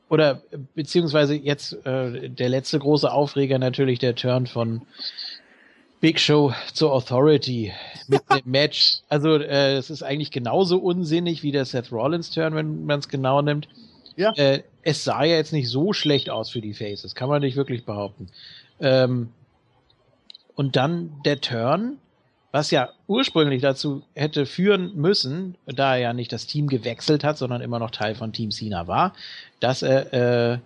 Oder 0.10 0.42
beziehungsweise 0.74 1.36
jetzt 1.36 1.74
äh, 1.86 2.30
der 2.30 2.50
letzte 2.50 2.80
große 2.80 3.12
Aufreger 3.12 3.60
natürlich 3.60 4.00
der 4.00 4.16
Turn 4.16 4.48
von 4.48 4.84
Big 6.00 6.20
Show 6.20 6.54
zur 6.74 6.94
Authority 6.94 7.74
mit 8.08 8.22
dem 8.32 8.50
Match. 8.50 9.00
Also 9.10 9.36
äh, 9.36 9.76
es 9.76 9.90
ist 9.90 10.04
eigentlich 10.04 10.32
genauso 10.32 10.78
unsinnig 10.78 11.44
wie 11.44 11.52
der 11.52 11.66
Seth 11.66 11.92
Rollins 11.92 12.32
Turn, 12.32 12.56
wenn 12.56 12.86
man 12.86 13.00
es 13.00 13.10
genau 13.10 13.42
nimmt. 13.42 13.68
Ja. 14.16 14.32
Äh, 14.36 14.64
es 14.82 15.04
sah 15.04 15.24
ja 15.24 15.36
jetzt 15.36 15.54
nicht 15.54 15.70
so 15.70 15.94
schlecht 15.94 16.30
aus 16.30 16.50
für 16.50 16.62
die 16.62 16.74
Faces, 16.74 17.14
kann 17.14 17.30
man 17.30 17.42
nicht 17.42 17.58
wirklich 17.58 17.86
behaupten. 17.86 18.30
Ähm, 18.80 19.30
und 20.56 20.76
dann 20.76 21.22
der 21.26 21.42
Turn 21.42 21.98
was 22.52 22.72
ja 22.72 22.90
ursprünglich 23.08 23.62
dazu 23.62 24.04
hätte 24.16 24.46
führen 24.46 24.96
müssen, 24.96 25.56
da 25.66 25.96
er 25.96 26.02
ja 26.02 26.14
nicht 26.14 26.32
das 26.32 26.48
Team 26.48 26.68
gewechselt 26.68 27.24
hat, 27.24 27.38
sondern 27.38 27.62
immer 27.62 27.80
noch 27.80 27.92
Teil 27.92 28.16
von 28.16 28.34
Team 28.34 28.52
Cena 28.52 28.88
war, 28.88 29.14
dass 29.60 29.82
er 29.82 30.14
äh, 30.54 30.60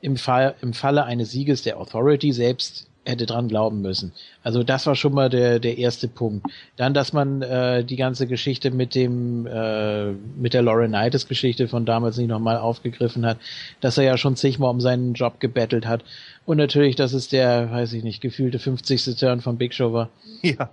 im, 0.00 0.16
Fall, 0.16 0.54
im 0.62 0.72
Falle 0.72 1.04
eines 1.04 1.30
Sieges 1.30 1.62
der 1.62 1.78
Authority 1.78 2.32
selbst 2.32 2.89
hätte 3.04 3.26
dran 3.26 3.48
glauben 3.48 3.80
müssen. 3.80 4.12
Also 4.42 4.62
das 4.62 4.86
war 4.86 4.94
schon 4.94 5.14
mal 5.14 5.30
der, 5.30 5.58
der 5.58 5.78
erste 5.78 6.06
Punkt. 6.06 6.46
Dann, 6.76 6.94
dass 6.94 7.12
man 7.12 7.42
äh, 7.42 7.84
die 7.84 7.96
ganze 7.96 8.26
Geschichte 8.26 8.70
mit 8.70 8.94
dem 8.94 9.46
äh, 9.46 10.12
mit 10.36 10.54
der 10.54 10.62
Laurinaitis 10.62 11.26
Geschichte 11.26 11.66
von 11.66 11.86
damals 11.86 12.18
nicht 12.18 12.28
nochmal 12.28 12.58
aufgegriffen 12.58 13.24
hat, 13.24 13.38
dass 13.80 13.98
er 13.98 14.04
ja 14.04 14.16
schon 14.16 14.36
zigmal 14.36 14.70
um 14.70 14.80
seinen 14.80 15.14
Job 15.14 15.40
gebettelt 15.40 15.86
hat 15.86 16.04
und 16.44 16.58
natürlich, 16.58 16.96
dass 16.96 17.12
es 17.12 17.28
der, 17.28 17.70
weiß 17.70 17.92
ich 17.94 18.04
nicht, 18.04 18.20
gefühlte 18.20 18.58
50. 18.58 19.16
Turn 19.16 19.40
von 19.40 19.56
Big 19.56 19.74
Show 19.74 19.92
war. 19.92 20.10
Ja. 20.42 20.70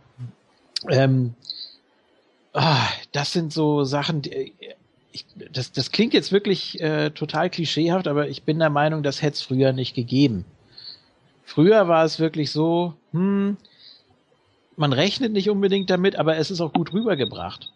Ähm, 0.90 1.34
ah, 2.54 2.88
das 3.12 3.34
sind 3.34 3.52
so 3.52 3.84
Sachen, 3.84 4.22
die, 4.22 4.54
ich, 5.12 5.26
das, 5.52 5.72
das 5.72 5.92
klingt 5.92 6.14
jetzt 6.14 6.32
wirklich 6.32 6.80
äh, 6.82 7.10
total 7.12 7.50
klischeehaft, 7.50 8.08
aber 8.08 8.28
ich 8.28 8.44
bin 8.44 8.60
der 8.60 8.70
Meinung, 8.70 9.04
das 9.04 9.22
hätte 9.22 9.36
es 9.36 9.42
früher 9.42 9.74
nicht 9.74 9.96
gegeben. 9.96 10.46
Früher 11.48 11.88
war 11.88 12.04
es 12.04 12.20
wirklich 12.20 12.52
so, 12.52 12.94
hm, 13.14 13.56
man 14.76 14.92
rechnet 14.92 15.32
nicht 15.32 15.50
unbedingt 15.50 15.90
damit, 15.90 16.18
aber 16.18 16.36
es 16.36 16.52
ist 16.52 16.60
auch 16.60 16.74
gut 16.74 16.92
rübergebracht. 16.92 17.72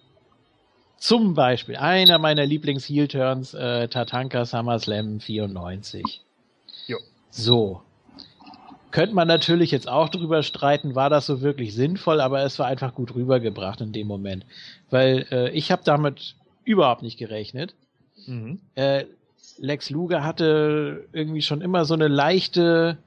Zum 0.98 1.36
Beispiel 1.36 1.78
einer 1.78 2.20
meiner 2.20 2.46
Lieblings-Heel-Turns, 2.46 3.54
äh, 3.54 3.88
Tatanka 3.88 4.44
SummerSlam 4.44 5.22
94. 5.22 6.22
Jo. 6.86 6.98
So. 7.30 7.82
Könnte 8.92 9.16
man 9.16 9.30
natürlich 9.30 9.72
jetzt 9.72 9.88
auch 9.88 10.10
drüber 10.10 10.44
streiten, 10.44 10.94
war 10.94 11.10
das 11.10 11.26
so 11.26 11.40
wirklich 11.40 11.74
sinnvoll, 11.74 12.20
aber 12.20 12.44
es 12.44 12.60
war 12.60 12.68
einfach 12.68 12.94
gut 12.94 13.16
rübergebracht 13.16 13.80
in 13.80 13.94
dem 13.94 14.06
Moment. 14.06 14.46
Weil 14.90 15.28
äh, 15.32 15.50
ich 15.52 15.72
habe 15.72 15.84
damit 15.86 16.36
überhaupt 16.66 17.04
nicht 17.04 17.18
gerechnet. 17.18 17.74
Mhm. 18.28 18.60
Äh, 18.76 19.06
Lex 19.60 19.90
Luger 19.90 20.26
hatte 20.26 21.08
irgendwie 21.14 21.42
schon 21.42 21.62
immer 21.62 21.86
so 21.86 21.94
eine 21.94 22.10
leichte 22.10 22.98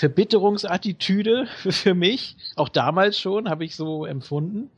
Verbitterungsattitüde 0.00 1.46
für 1.70 1.94
mich. 1.94 2.36
Auch 2.56 2.70
damals 2.70 3.18
schon, 3.18 3.50
habe 3.50 3.66
ich 3.66 3.76
so 3.76 4.06
empfunden. 4.06 4.70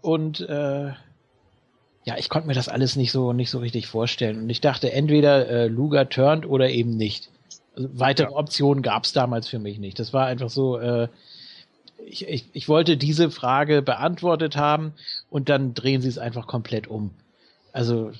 Und 0.00 0.40
äh, 0.40 0.92
ja, 2.04 2.16
ich 2.16 2.30
konnte 2.30 2.48
mir 2.48 2.54
das 2.54 2.70
alles 2.70 2.96
nicht 2.96 3.12
so 3.12 3.34
nicht 3.34 3.50
so 3.50 3.58
richtig 3.58 3.86
vorstellen. 3.86 4.40
Und 4.40 4.48
ich 4.50 4.62
dachte, 4.62 4.92
entweder 4.92 5.46
äh, 5.46 5.66
Luger 5.66 6.08
turnt 6.08 6.46
oder 6.46 6.70
eben 6.70 6.96
nicht. 6.96 7.28
Also, 7.76 7.90
weitere 7.92 8.30
Ja. 8.30 8.36
Optionen 8.36 8.82
gab 8.82 9.04
es 9.04 9.12
damals 9.12 9.46
für 9.46 9.58
mich 9.58 9.78
nicht. 9.78 9.98
Das 9.98 10.14
war 10.14 10.24
einfach 10.24 10.48
so, 10.48 10.78
äh, 10.78 11.08
ich, 12.06 12.26
ich, 12.26 12.46
ich 12.54 12.66
wollte 12.66 12.96
diese 12.96 13.30
Frage 13.30 13.82
beantwortet 13.82 14.56
haben 14.56 14.94
und 15.28 15.50
dann 15.50 15.74
drehen 15.74 16.00
sie 16.00 16.08
es 16.08 16.16
einfach 16.16 16.46
komplett 16.46 16.88
um. 16.88 17.10
Also 17.72 18.10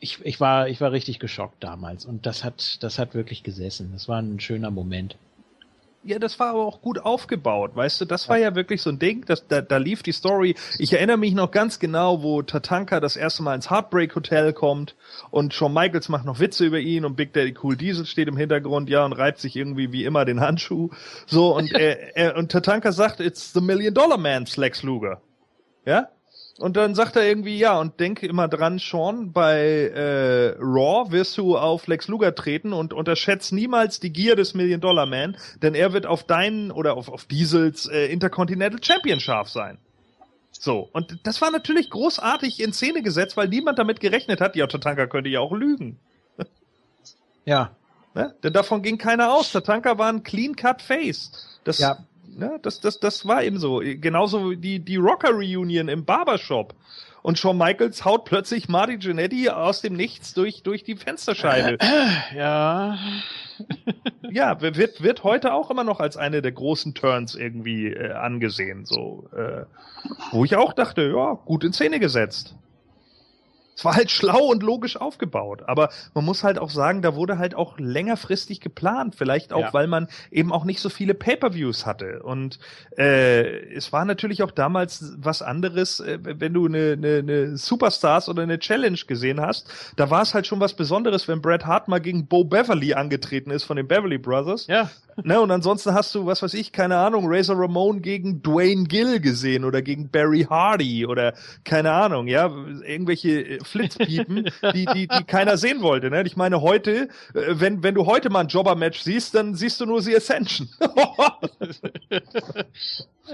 ich, 0.00 0.22
ich 0.22 0.38
war 0.38 0.68
ich 0.68 0.82
war 0.82 0.92
richtig 0.92 1.18
geschockt 1.18 1.64
damals 1.64 2.04
und 2.04 2.26
das 2.26 2.44
hat 2.44 2.82
das 2.82 2.98
hat 2.98 3.14
wirklich 3.14 3.42
gesessen. 3.42 3.92
Das 3.94 4.06
war 4.06 4.20
ein 4.20 4.38
schöner 4.38 4.70
Moment. 4.70 5.16
Ja, 6.06 6.20
das 6.20 6.38
war 6.38 6.50
aber 6.50 6.64
auch 6.64 6.82
gut 6.82 7.00
aufgebaut, 7.00 7.74
weißt 7.74 8.00
du, 8.00 8.04
das 8.04 8.28
war 8.28 8.38
ja 8.38 8.54
wirklich 8.54 8.80
so 8.80 8.90
ein 8.90 9.00
Ding, 9.00 9.24
das, 9.26 9.48
da, 9.48 9.60
da 9.60 9.76
lief 9.78 10.04
die 10.04 10.12
Story. 10.12 10.54
Ich 10.78 10.92
erinnere 10.92 11.16
mich 11.16 11.34
noch 11.34 11.50
ganz 11.50 11.80
genau, 11.80 12.22
wo 12.22 12.42
Tatanka 12.42 13.00
das 13.00 13.16
erste 13.16 13.42
Mal 13.42 13.56
ins 13.56 13.70
Heartbreak 13.70 14.14
Hotel 14.14 14.52
kommt 14.52 14.94
und 15.32 15.52
Shawn 15.52 15.74
Michaels 15.74 16.08
macht 16.08 16.24
noch 16.24 16.38
Witze 16.38 16.64
über 16.64 16.78
ihn 16.78 17.04
und 17.04 17.16
Big 17.16 17.32
Daddy 17.32 17.56
Cool 17.60 17.76
Diesel 17.76 18.06
steht 18.06 18.28
im 18.28 18.36
Hintergrund, 18.36 18.88
ja, 18.88 19.04
und 19.04 19.14
reibt 19.14 19.40
sich 19.40 19.56
irgendwie 19.56 19.90
wie 19.90 20.04
immer 20.04 20.24
den 20.24 20.40
Handschuh. 20.40 20.90
So, 21.26 21.56
und, 21.56 21.72
er, 21.74 22.16
er, 22.16 22.36
und 22.36 22.52
Tatanka 22.52 22.92
sagt, 22.92 23.18
it's 23.18 23.52
the 23.52 23.60
Million 23.60 23.92
Dollar 23.92 24.18
Man's 24.18 24.56
Lex 24.56 24.84
Luger. 24.84 25.20
Ja? 25.84 26.08
Und 26.58 26.76
dann 26.76 26.94
sagt 26.94 27.16
er 27.16 27.26
irgendwie, 27.26 27.58
ja, 27.58 27.78
und 27.78 28.00
denk 28.00 28.22
immer 28.22 28.48
dran, 28.48 28.78
Sean, 28.78 29.32
bei 29.32 29.90
äh, 29.94 30.56
Raw 30.58 31.10
wirst 31.12 31.36
du 31.36 31.58
auf 31.58 31.86
Lex 31.86 32.08
Luger 32.08 32.34
treten 32.34 32.72
und 32.72 32.94
unterschätzt 32.94 33.52
niemals 33.52 34.00
die 34.00 34.10
Gier 34.10 34.36
des 34.36 34.54
Million 34.54 34.80
Dollar 34.80 35.04
Man, 35.04 35.36
denn 35.62 35.74
er 35.74 35.92
wird 35.92 36.06
auf 36.06 36.24
deinen 36.24 36.70
oder 36.70 36.96
auf, 36.96 37.10
auf 37.10 37.26
Diesels 37.26 37.86
äh, 37.86 38.06
Intercontinental 38.06 38.82
Champion 38.82 39.20
scharf 39.20 39.50
sein. 39.50 39.76
So, 40.50 40.88
und 40.92 41.18
das 41.24 41.42
war 41.42 41.50
natürlich 41.50 41.90
großartig 41.90 42.60
in 42.60 42.72
Szene 42.72 43.02
gesetzt, 43.02 43.36
weil 43.36 43.48
niemand 43.48 43.78
damit 43.78 44.00
gerechnet 44.00 44.40
hat, 44.40 44.56
ja, 44.56 44.66
Tatanka 44.66 45.06
könnte 45.06 45.28
ja 45.28 45.40
auch 45.40 45.52
lügen. 45.52 45.98
Ja, 47.44 47.76
Ne? 48.16 48.34
Denn 48.42 48.54
davon 48.54 48.80
ging 48.80 48.96
keiner 48.96 49.30
aus. 49.30 49.52
Tatanka 49.52 49.98
war 49.98 50.08
ein 50.08 50.22
Clean-Cut-Face. 50.22 51.60
Das, 51.64 51.78
Ja. 51.78 51.98
Ne? 52.36 52.58
das, 52.62 52.80
das, 52.80 53.00
das 53.00 53.26
war 53.26 53.42
eben 53.42 53.58
so. 53.58 53.80
Genauso 53.82 54.50
wie 54.50 54.56
die, 54.56 54.78
die 54.80 54.96
Rocker-Reunion 54.96 55.88
im 55.88 56.04
Barbershop. 56.04 56.74
Und 57.22 57.40
Shawn 57.40 57.58
Michaels 57.58 58.04
haut 58.04 58.24
plötzlich 58.24 58.68
Marty 58.68 58.98
Jannetty 59.00 59.48
aus 59.48 59.80
dem 59.80 59.94
Nichts 59.94 60.32
durch, 60.32 60.62
durch 60.62 60.84
die 60.84 60.94
Fensterscheibe. 60.94 61.76
ja, 62.36 62.98
ja, 64.30 64.60
wird, 64.60 65.02
wird 65.02 65.24
heute 65.24 65.52
auch 65.52 65.70
immer 65.70 65.82
noch 65.82 65.98
als 65.98 66.16
eine 66.16 66.40
der 66.40 66.52
großen 66.52 66.94
Turns 66.94 67.34
irgendwie 67.34 67.88
äh, 67.88 68.12
angesehen. 68.12 68.84
So, 68.84 69.28
äh, 69.36 69.64
wo 70.30 70.44
ich 70.44 70.54
auch 70.54 70.72
dachte, 70.72 71.02
ja, 71.02 71.32
gut 71.44 71.64
in 71.64 71.72
Szene 71.72 71.98
gesetzt. 71.98 72.54
Es 73.76 73.84
war 73.84 73.94
halt 73.94 74.10
schlau 74.10 74.46
und 74.46 74.62
logisch 74.62 74.96
aufgebaut, 74.96 75.62
aber 75.66 75.90
man 76.14 76.24
muss 76.24 76.42
halt 76.44 76.58
auch 76.58 76.70
sagen, 76.70 77.02
da 77.02 77.14
wurde 77.14 77.36
halt 77.38 77.54
auch 77.54 77.78
längerfristig 77.78 78.60
geplant, 78.60 79.14
vielleicht 79.14 79.52
auch, 79.52 79.60
Ja. 79.60 79.74
weil 79.74 79.86
man 79.86 80.08
eben 80.30 80.50
auch 80.50 80.64
nicht 80.64 80.80
so 80.80 80.88
viele 80.88 81.12
Pay-per-Views 81.14 81.84
hatte. 81.84 82.22
Und 82.22 82.58
äh, 82.96 83.74
es 83.74 83.92
war 83.92 84.04
natürlich 84.06 84.42
auch 84.42 84.50
damals 84.50 85.12
was 85.18 85.42
anderes, 85.42 86.00
äh, 86.00 86.18
wenn 86.22 86.54
du 86.54 86.66
eine, 86.66 86.92
eine, 86.92 87.18
eine 87.18 87.56
Superstars 87.58 88.28
oder 88.30 88.42
eine 88.44 88.58
Challenge 88.58 88.98
gesehen 89.06 89.40
hast, 89.40 89.68
da 89.96 90.08
war 90.10 90.22
es 90.22 90.32
halt 90.32 90.46
schon 90.46 90.60
was 90.60 90.72
Besonderes, 90.74 91.28
wenn 91.28 91.42
Bret 91.42 91.66
Hart 91.66 91.88
mal 91.88 92.00
gegen 92.00 92.26
Bo 92.26 92.44
Beverly 92.44 92.94
angetreten 92.94 93.50
ist 93.50 93.64
von 93.64 93.76
den 93.76 93.86
Beverly 93.88 94.18
Brothers. 94.18 94.66
ja, 94.68 94.90
Ne, 95.24 95.40
und 95.40 95.50
ansonsten 95.50 95.94
hast 95.94 96.14
du, 96.14 96.26
was 96.26 96.42
weiß 96.42 96.52
ich, 96.52 96.72
keine 96.72 96.98
Ahnung, 96.98 97.24
Razor 97.26 97.58
Ramon 97.58 98.02
gegen 98.02 98.42
Dwayne 98.42 98.84
Gill 98.84 99.18
gesehen 99.18 99.64
oder 99.64 99.80
gegen 99.80 100.10
Barry 100.10 100.42
Hardy 100.50 101.06
oder 101.06 101.32
keine 101.64 101.90
Ahnung, 101.92 102.26
ja, 102.26 102.50
irgendwelche 102.86 103.30
äh, 103.40 103.58
Flitzpiepen, 103.66 104.50
die, 104.74 104.86
die, 104.86 105.08
die 105.08 105.24
keiner 105.24 105.56
sehen 105.56 105.82
wollte. 105.82 106.10
Ne? 106.10 106.22
Ich 106.24 106.36
meine, 106.36 106.60
heute, 106.60 107.08
äh, 107.34 107.54
wenn, 107.54 107.82
wenn 107.82 107.94
du 107.94 108.06
heute 108.06 108.30
mal 108.30 108.40
ein 108.40 108.48
Jobber-Match 108.48 109.00
siehst, 109.00 109.34
dann 109.34 109.54
siehst 109.54 109.80
du 109.80 109.86
nur 109.86 110.02
The 110.02 110.16
Ascension. 110.16 110.68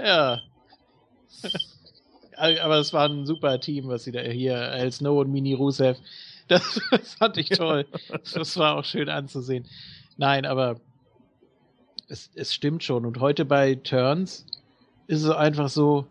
ja. 0.03 0.41
Aber 2.37 2.77
es 2.79 2.93
war 2.93 3.07
ein 3.07 3.25
super 3.25 3.59
Team, 3.59 3.87
was 3.87 4.03
sie 4.03 4.11
da 4.11 4.21
hier, 4.21 4.55
El 4.55 4.91
Snow 4.91 5.19
und 5.19 5.31
Mini 5.31 5.53
Rusev. 5.53 5.97
Das, 6.49 6.81
das 6.91 7.13
fand 7.13 7.37
ich 7.37 7.47
toll. 7.47 7.85
Das 8.33 8.57
war 8.57 8.75
auch 8.75 8.83
schön 8.83 9.07
anzusehen. 9.07 9.65
Nein, 10.17 10.45
aber 10.45 10.75
es, 12.09 12.29
es 12.35 12.53
stimmt 12.53 12.83
schon. 12.83 13.05
Und 13.05 13.21
heute 13.21 13.45
bei 13.45 13.75
Turns 13.75 14.45
ist 15.07 15.23
es 15.23 15.29
einfach 15.29 15.69
so, 15.69 16.05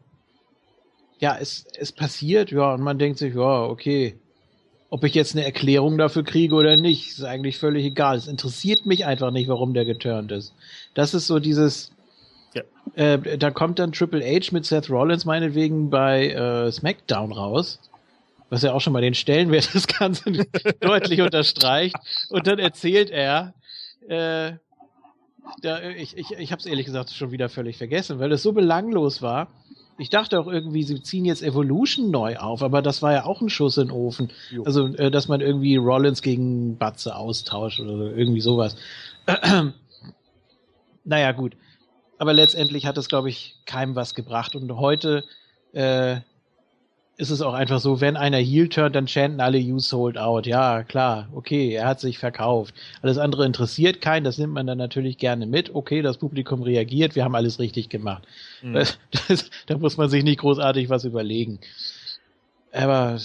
ja, 1.23 1.39
es, 1.41 1.65
es 1.79 1.93
passiert, 1.93 2.51
ja, 2.51 2.75
und 2.75 2.81
man 2.83 2.99
denkt 2.99 3.17
sich, 3.19 3.33
ja, 3.37 3.63
okay, 3.63 4.17
ob 4.91 5.05
ich 5.05 5.15
jetzt 5.15 5.37
eine 5.37 5.45
Erklärung 5.45 5.97
dafür 5.97 6.25
kriege 6.25 6.53
oder 6.57 6.77
nicht, 6.77 7.11
ist 7.13 7.23
eigentlich 7.23 7.59
völlig 7.59 7.85
egal. 7.87 8.17
Es 8.17 8.27
interessiert 8.27 8.87
mich 8.87 9.07
einfach 9.07 9.31
nicht, 9.31 9.49
warum 9.49 9.73
der 9.73 9.85
geturnt 9.85 10.33
ist. 10.33 10.53
Das 10.95 11.15
ist 11.15 11.29
so 11.29 11.39
dieses, 11.39 11.93
Ja. 12.55 12.63
äh, 12.97 13.39
da 13.39 13.53
kommt 13.53 13.79
dann 13.79 13.93
Triple 13.93 14.21
H 14.25 14.49
mit 14.51 14.67
Seth 14.67 14.91
Rollins 14.91 15.25
meinetwegen 15.25 15.91
bei 15.91 16.31
äh, 16.31 16.73
SmackDown 16.73 17.31
raus, 17.31 17.79
was 18.51 18.63
ja 18.63 18.73
auch 18.73 18.81
schon 18.81 18.93
mal 18.93 19.01
den 19.01 19.15
Stellenwert 19.15 19.73
des 19.75 19.87
Ganzen 19.87 20.45
deutlich 20.81 21.21
unterstreicht. 21.21 21.95
Und 22.31 22.49
dann 22.49 22.59
erzählt 22.59 23.11
er, 23.11 23.55
äh, 24.09 24.55
da, 25.63 25.83
ich, 25.91 26.17
ich, 26.17 26.33
ich 26.33 26.51
habe 26.51 26.59
es 26.59 26.67
ehrlich 26.67 26.87
gesagt 26.87 27.11
schon 27.13 27.31
wieder 27.31 27.49
völlig 27.49 27.77
vergessen, 27.79 28.19
weil 28.19 28.33
es 28.33 28.43
so 28.43 28.53
belanglos 28.53 29.23
war. 29.23 29.49
Ich 30.03 30.11
dachte 30.11 30.41
auch 30.41 30.49
irgendwie, 30.49 30.83
sie 30.83 31.01
ziehen 31.01 31.25
jetzt 31.25 31.45
Evolution 31.45 32.11
neu 32.11 32.37
auf, 32.37 32.65
aber 32.65 32.83
das 32.83 33.03
war 33.03 33.13
ja 33.13 33.25
auch 33.25 33.41
ein 33.41 33.49
Schuss 33.49 33.77
in 33.77 33.87
den 33.87 33.93
Ofen. 33.93 34.33
Jo. 34.51 34.65
Also, 34.65 34.89
äh, 34.89 35.13
dass 35.13 35.29
man 35.29 35.41
irgendwie 35.41 35.77
Rollins 35.77 36.23
gegen 36.23 36.77
Batze 36.77 37.15
austauscht 37.15 37.79
oder 37.79 38.13
irgendwie 38.13 38.41
sowas. 38.41 38.75
naja, 41.05 41.31
gut. 41.31 41.57
Aber 42.19 42.33
letztendlich 42.33 42.85
hat 42.85 42.99
es, 42.99 43.09
glaube 43.09 43.29
ich, 43.29 43.55
keinem 43.65 43.95
was 43.95 44.17
gebracht. 44.17 44.57
Und 44.57 44.75
heute 44.77 45.23
äh, 45.73 46.17
ist 47.17 47.31
es 47.31 47.43
auch 47.43 47.55
einfach 47.55 47.79
so, 47.81 48.01
wenn 48.01 48.17
einer 48.17 48.39
Heel 48.39 48.69
turnt, 48.69 48.97
dann 48.97 49.07
chanten 49.07 49.41
alle 49.41 49.59
You 49.59 49.79
sold 49.79 50.17
out. 50.19 50.47
Ja, 50.47 50.83
klar, 50.83 51.29
okay, 51.35 51.75
er 51.75 51.87
hat 51.87 52.01
sich 52.01 52.19
verkauft. 52.19 52.75
Alles 53.03 53.19
andere 53.19 53.45
interessiert 53.45 54.01
keinen, 54.01 54.25
das 54.25 54.39
nimmt 54.39 54.55
man 54.55 54.67
dann 54.67 54.79
natürlich 54.79 55.19
gerne 55.19 55.47
mit. 55.47 55.75
Okay, 55.75 56.03
das 56.03 56.19
Publikum 56.19 56.63
reagiert, 56.63 57.15
wir 57.15 57.25
haben 57.25 57.35
alles 57.35 57.59
richtig 57.59 57.91
gemacht. 57.91 58.25
Mhm. 58.63 58.75
Das, 58.75 58.99
das, 59.29 59.51
da 59.67 59.79
muss 59.79 59.97
man 59.97 60.09
sich 60.09 60.25
nicht 60.25 60.41
großartig 60.41 60.89
was 60.89 61.05
überlegen. 61.05 61.61
Aber 62.73 63.19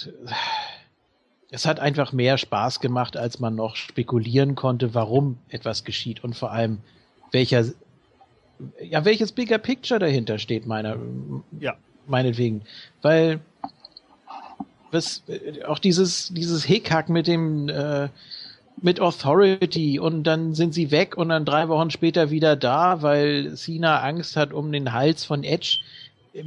es 1.50 1.66
hat 1.66 1.80
einfach 1.80 2.12
mehr 2.12 2.38
Spaß 2.38 2.82
gemacht, 2.82 3.16
als 3.16 3.40
man 3.40 3.56
noch 3.56 3.78
spekulieren 3.78 4.56
konnte, 4.56 4.94
warum 4.94 5.38
etwas 5.50 5.86
geschieht 5.86 6.24
und 6.24 6.36
vor 6.36 6.52
allem 6.52 6.80
welcher 7.32 7.64
ja, 8.82 9.06
welches 9.06 9.32
Bigger 9.32 9.58
Picture 9.58 10.00
dahinter 10.00 10.40
steht, 10.40 10.66
meiner, 10.66 10.98
Ja. 11.60 11.76
meinetwegen. 12.08 12.64
Weil, 13.02 13.40
was, 14.92 15.24
äh, 15.28 15.64
auch 15.64 15.80
dieses, 15.80 16.30
dieses 16.34 16.64
Hickhack 16.64 17.10
mit 17.10 17.28
dem, 17.28 17.70
äh, 17.70 18.10
mit 18.80 19.00
Authority 19.00 20.00
und 20.00 20.24
dann 20.24 20.54
sind 20.54 20.74
sie 20.74 20.92
weg 20.92 21.18
und 21.18 21.30
dann 21.30 21.46
drei 21.46 21.68
Wochen 21.68 21.90
später 21.90 22.30
wieder 22.30 22.56
da, 22.56 23.02
weil 23.02 23.56
Cena 23.56 24.02
Angst 24.02 24.36
hat 24.36 24.54
um 24.54 24.72
den 24.72 24.94
Hals 24.94 25.26
von 25.26 25.44
Edge. 25.44 25.80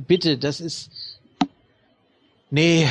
Bitte, 0.07 0.39
das 0.39 0.61
ist, 0.61 0.91
nee. 2.51 2.89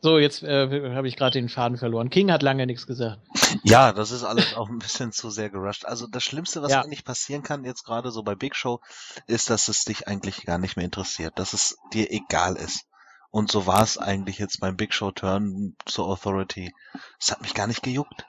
So, 0.00 0.18
jetzt 0.18 0.42
äh, 0.42 0.94
habe 0.94 1.06
ich 1.06 1.16
gerade 1.16 1.38
den 1.38 1.48
Faden 1.48 1.78
verloren. 1.78 2.10
King 2.10 2.32
hat 2.32 2.42
lange 2.42 2.66
nichts 2.66 2.86
gesagt. 2.88 3.20
Ja, 3.62 3.92
das 3.92 4.10
ist 4.10 4.24
alles 4.24 4.54
auch 4.56 4.68
ein 4.68 4.78
bisschen 4.78 5.12
zu 5.12 5.30
sehr 5.30 5.48
gerusht. 5.50 5.84
Also 5.84 6.06
das 6.08 6.24
Schlimmste, 6.24 6.60
was 6.62 6.72
Ja. 6.72 6.82
eigentlich 6.82 7.04
passieren 7.04 7.42
kann, 7.42 7.64
jetzt 7.64 7.84
gerade 7.84 8.10
so 8.10 8.22
bei 8.22 8.34
Big 8.34 8.56
Show, 8.56 8.80
ist, 9.28 9.50
dass 9.50 9.68
es 9.68 9.84
dich 9.84 10.08
eigentlich 10.08 10.44
gar 10.44 10.58
nicht 10.58 10.76
mehr 10.76 10.84
interessiert, 10.86 11.38
dass 11.38 11.52
es 11.52 11.76
dir 11.92 12.10
egal 12.10 12.56
ist. 12.56 12.84
Und 13.32 13.50
so 13.50 13.66
war 13.66 13.82
es 13.82 13.96
eigentlich 13.96 14.38
jetzt 14.38 14.60
beim 14.60 14.76
Big 14.76 14.92
Show 14.92 15.10
Turn 15.10 15.74
zur 15.86 16.06
Authority. 16.06 16.74
Es 17.18 17.32
hat 17.32 17.40
mich 17.40 17.54
gar 17.54 17.66
nicht 17.66 17.82
gejuckt. 17.82 18.26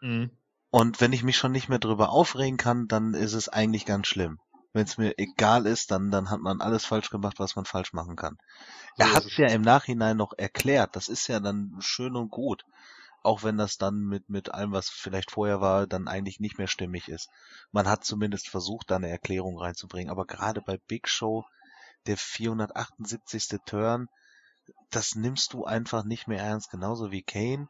Mhm. 0.00 0.32
Und 0.70 1.00
wenn 1.00 1.12
ich 1.12 1.22
mich 1.22 1.36
schon 1.36 1.52
nicht 1.52 1.68
mehr 1.68 1.78
drüber 1.78 2.10
aufregen 2.10 2.56
kann, 2.56 2.88
dann 2.88 3.14
ist 3.14 3.34
es 3.34 3.48
eigentlich 3.48 3.86
ganz 3.86 4.08
schlimm. 4.08 4.40
Wenn 4.72 4.86
es 4.86 4.98
mir 4.98 5.14
egal 5.18 5.66
ist, 5.66 5.92
dann, 5.92 6.10
dann 6.10 6.30
hat 6.30 6.40
man 6.40 6.60
alles 6.60 6.84
falsch 6.84 7.10
gemacht, 7.10 7.38
was 7.38 7.54
man 7.54 7.64
falsch 7.64 7.92
machen 7.92 8.16
kann. 8.16 8.38
So 8.96 9.04
er 9.04 9.14
hat 9.14 9.24
es. 9.24 9.36
ja 9.36 9.46
im 9.50 9.62
Nachhinein 9.62 10.16
noch 10.16 10.32
erklärt, 10.36 10.96
das 10.96 11.08
ist 11.08 11.28
ja 11.28 11.38
dann 11.38 11.76
schön 11.78 12.16
und 12.16 12.30
gut. 12.30 12.64
Auch 13.22 13.44
wenn 13.44 13.56
das 13.56 13.78
dann 13.78 14.00
mit, 14.00 14.28
mit 14.30 14.52
allem, 14.52 14.72
was 14.72 14.88
vielleicht 14.88 15.30
vorher 15.30 15.60
war, 15.60 15.86
dann 15.86 16.08
eigentlich 16.08 16.40
nicht 16.40 16.58
mehr 16.58 16.68
stimmig 16.68 17.08
ist. 17.08 17.28
Man 17.70 17.86
hat 17.86 18.04
zumindest 18.04 18.48
versucht, 18.48 18.90
da 18.90 18.96
eine 18.96 19.10
Erklärung 19.10 19.60
reinzubringen. 19.60 20.10
Aber 20.10 20.26
gerade 20.26 20.60
bei 20.60 20.76
Big 20.88 21.08
Show, 21.08 21.44
der 22.06 22.16
478. 22.16 23.60
Turn, 23.64 24.08
das 24.90 25.14
nimmst 25.14 25.52
du 25.52 25.64
einfach 25.64 26.04
nicht 26.04 26.28
mehr 26.28 26.42
ernst, 26.42 26.70
genauso 26.70 27.10
wie 27.10 27.22
Kane. 27.22 27.68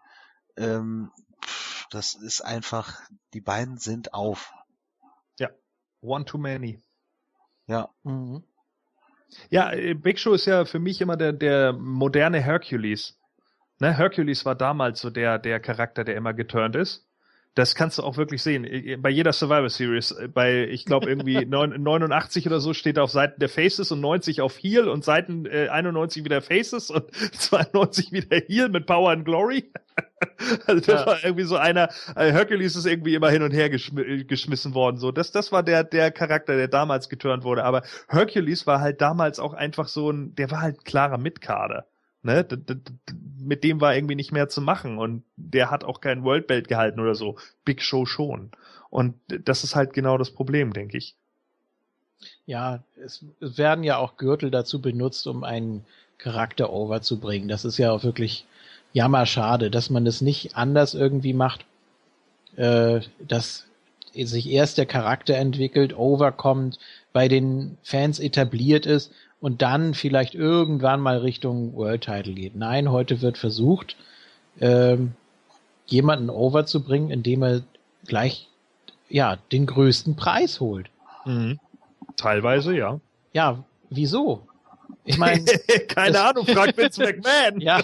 Ähm, 0.57 1.11
pff, 1.45 1.87
das 1.91 2.15
ist 2.15 2.41
einfach, 2.41 3.01
die 3.35 3.41
beiden 3.41 3.79
sind 3.79 4.15
auf. 4.15 4.53
One 6.03 6.25
too 6.25 6.39
many. 6.39 6.83
Ja, 7.67 7.89
Mhm. 8.03 8.45
Ja, 9.49 9.73
äh, 9.73 9.95
Big 9.95 10.19
Show 10.19 10.35
ist 10.35 10.47
ja 10.47 10.65
für 10.65 10.81
mich 10.81 11.01
immer 11.01 11.17
der, 11.17 11.33
der 11.33 11.73
moderne 11.73 12.41
Hercules. 12.41 13.19
Ne, 13.79 13.97
Hercules 13.97 14.45
war 14.45 14.55
damals 14.55 15.01
so 15.01 15.11
der, 15.11 15.39
der 15.39 15.61
Charakter, 15.61 16.05
der 16.05 16.17
immer 16.17 16.35
geturnt 16.35 16.77
ist. 16.77 17.07
Das 17.55 17.75
kannst 17.75 17.99
du 17.99 18.03
auch 18.05 18.17
wirklich 18.17 18.43
sehen. 18.43 18.65
Bei 19.03 19.11
jeder 19.11 19.33
Survivor 19.33 19.69
Series, 19.69 20.12
äh, 20.12 20.29
bei, 20.29 20.69
ich 20.69 20.85
glaube, 20.85 21.09
irgendwie 21.09 21.35
neun- 21.47 21.83
89 21.83 22.47
oder 22.47 22.61
so 22.61 22.75
steht 22.75 22.97
er 22.97 23.03
auf 23.05 23.11
Seiten 23.11 23.41
der 23.41 23.49
Faces 23.49 23.91
und 23.91 24.01
90 24.01 24.41
auf 24.41 24.57
Heel 24.57 24.89
und 24.89 25.05
Seiten 25.05 25.47
äh, 25.47 25.69
91 25.69 26.25
wieder 26.25 26.43
Faces 26.43 26.91
und 26.91 27.12
92 27.35 28.12
wieder 28.12 28.37
Heel 28.47 28.69
mit 28.69 28.87
Power 28.87 29.11
and 29.11 29.25
Glory. 29.25 29.70
Also 30.67 30.81
das 30.81 31.01
Ja. 31.01 31.07
war 31.07 31.25
irgendwie 31.25 31.45
so 31.45 31.57
einer, 31.57 31.89
äh, 32.15 32.31
Hercules 32.33 32.77
ist 32.77 32.87
irgendwie 32.87 33.15
immer 33.15 33.31
hin 33.31 33.43
und 33.43 33.53
her 33.53 33.69
geschmi 33.70 34.03
äh, 34.03 34.25
geschmissen 34.25 34.75
worden. 34.75 34.97
So, 34.99 35.12
das, 35.12 35.33
das 35.33 35.51
war 35.51 35.62
der, 35.62 35.83
der 35.85 36.11
Charakter, 36.11 36.57
der 36.57 36.69
damals 36.69 37.09
geturnt 37.09 37.43
wurde. 37.45 37.65
Aber 37.65 37.83
Hercules 38.09 38.67
war 38.67 38.81
halt 38.81 39.01
damals 39.01 39.39
auch 39.41 39.55
einfach 39.55 39.89
so 39.89 40.11
ein, 40.11 40.35
der 40.37 40.51
war 40.51 40.61
halt 40.62 40.85
klarer 40.85 41.19
Mitkader. 41.19 41.87
Ne? 42.23 42.47
Mit 43.39 43.65
dem 43.65 43.81
war 43.81 43.94
irgendwie 43.94 44.15
nicht 44.15 44.32
mehr 44.32 44.49
zu 44.49 44.60
machen 44.60 44.99
und 44.99 45.23
der 45.36 45.70
hat 45.70 45.84
auch 45.84 46.00
kein 46.00 46.24
World 46.24 46.47
Belt 46.47 46.68
gehalten 46.68 47.00
oder 47.00 47.15
so. 47.15 47.36
Big 47.65 47.82
Show 47.82 48.07
schon. 48.07 48.50
Und 48.90 49.15
das 49.28 49.65
ist 49.65 49.76
halt 49.76 49.92
genau 49.92 50.18
das 50.18 50.31
Problem, 50.31 50.73
denke 50.73 50.99
ich. 50.99 51.15
Ja, 52.44 52.82
es, 53.02 53.24
es 53.40 53.57
werden 53.57 53.84
ja 53.84 53.97
auch 53.97 54.16
Gürtel 54.16 54.50
dazu 54.50 54.82
benutzt, 54.82 55.26
um 55.26 55.44
einen 55.44 55.86
Charakter 56.18 56.70
overzubringen. 56.70 57.49
Das 57.49 57.65
ist 57.65 57.78
ja 57.78 57.92
auch 57.92 58.05
wirklich 58.05 58.47
jammerschade, 58.92 59.70
dass 59.70 59.89
man 59.89 60.05
das 60.05 60.20
nicht 60.20 60.57
anders 60.57 60.94
irgendwie 60.94 61.32
macht, 61.32 61.65
äh, 62.57 63.00
dass 63.26 63.66
sich 64.12 64.50
erst 64.50 64.76
der 64.76 64.86
Charakter 64.86 65.36
entwickelt, 65.36 65.97
overkommt, 65.97 66.78
bei 67.12 67.28
den 67.28 67.78
Fans 67.82 68.18
etabliert 68.18 68.86
ist 68.86 69.12
und 69.41 69.62
dann 69.62 69.94
vielleicht 69.94 70.35
irgendwann 70.35 71.01
mal 71.01 71.19
Richtung 71.19 71.75
World 71.75 72.02
Title 72.02 72.35
geht. 72.35 72.57
Nein, 72.57 72.91
heute 72.91 73.20
wird 73.23 73.39
versucht, 73.39 73.97
ähm, 74.60 75.12
jemanden 75.86 76.31
overzubringen, 76.31 77.10
indem 77.10 77.43
er 77.43 77.62
gleich 78.07 78.49
ja 79.09 79.36
den 79.52 79.67
größten 79.67 80.15
Preis 80.17 80.60
holt. 80.60 80.89
Teilweise, 82.17 82.77
ja. 82.77 83.01
Ja, 83.33 83.65
wieso? 83.91 84.47
Ich 85.05 85.19
meine, 85.19 85.44
Keine 85.89 86.12
das- 86.12 86.23
Ahnung, 86.31 86.47
fragt 86.47 86.77
Vince 86.77 87.01
McMahon. 87.05 87.60
ja. 87.60 87.81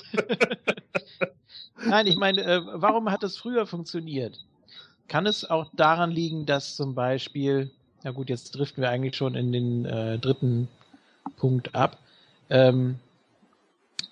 Nein, 1.86 2.06
ich 2.06 2.16
meine, 2.16 2.42
äh, 2.42 2.60
warum 2.74 3.10
hat 3.10 3.22
es 3.22 3.36
früher 3.36 3.66
funktioniert? 3.66 4.38
Kann 5.08 5.26
es 5.26 5.48
auch 5.48 5.66
daran 5.74 6.10
liegen, 6.10 6.46
dass 6.46 6.74
zum 6.76 6.94
Beispiel, 6.94 7.70
na 8.02 8.10
gut, 8.10 8.28
jetzt 8.28 8.52
driften 8.52 8.82
wir 8.82 8.90
eigentlich 8.90 9.16
schon 9.16 9.34
in 9.34 9.52
den 9.52 9.84
äh, 9.84 10.18
dritten 10.18 10.68
Punkt 11.36 11.74
ab. 11.74 11.98
Ähm, 12.50 12.96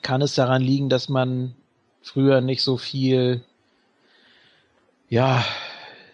kann 0.03 0.23
es 0.23 0.35
daran 0.35 0.63
liegen, 0.63 0.89
dass 0.89 1.09
man 1.09 1.55
früher 2.03 2.41
nicht 2.41 2.63
so 2.63 2.77
viel, 2.77 3.43
ja, 5.09 5.45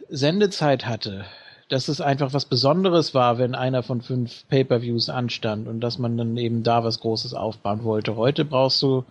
Sendezeit 0.09 0.87
hatte? 0.87 1.25
Dass 1.69 1.89
es 1.89 2.01
einfach 2.01 2.33
was 2.33 2.45
Besonderes 2.45 3.15
war, 3.15 3.39
wenn 3.39 3.55
einer 3.55 3.83
von 3.83 4.01
fünf 4.01 4.47
Pay-per-Views 4.49 5.09
anstand 5.09 5.69
und 5.69 5.81
dass 5.81 5.99
man 5.99 6.17
dann 6.17 6.37
eben 6.37 6.63
da 6.63 6.83
was 6.85 7.01
Großes 7.01 7.35
aufbauen 7.35 7.85
wollte. 7.85 8.17
Heute 8.17 8.45
brauchst 8.45 8.83
du 8.83 9.05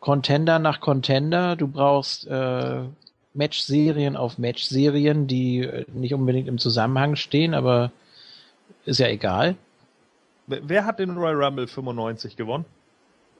Contender 0.00 0.58
nach 0.58 0.80
Contender, 0.80 1.56
du 1.56 1.66
brauchst 1.66 2.26
äh, 2.26 2.82
Match-Serien 3.32 4.16
auf 4.16 4.38
Match-Serien, 4.38 5.26
die 5.26 5.60
äh, 5.60 5.86
nicht 5.92 6.14
unbedingt 6.14 6.48
im 6.48 6.58
Zusammenhang 6.58 7.16
stehen, 7.16 7.54
aber 7.54 7.90
ist 8.84 9.00
ja 9.00 9.08
egal. 9.08 9.56
Wer 10.46 10.84
hat 10.84 10.98
den 10.98 11.16
Royal 11.16 11.42
Rumble 11.42 11.66
95 11.66 12.36
gewonnen? 12.36 12.64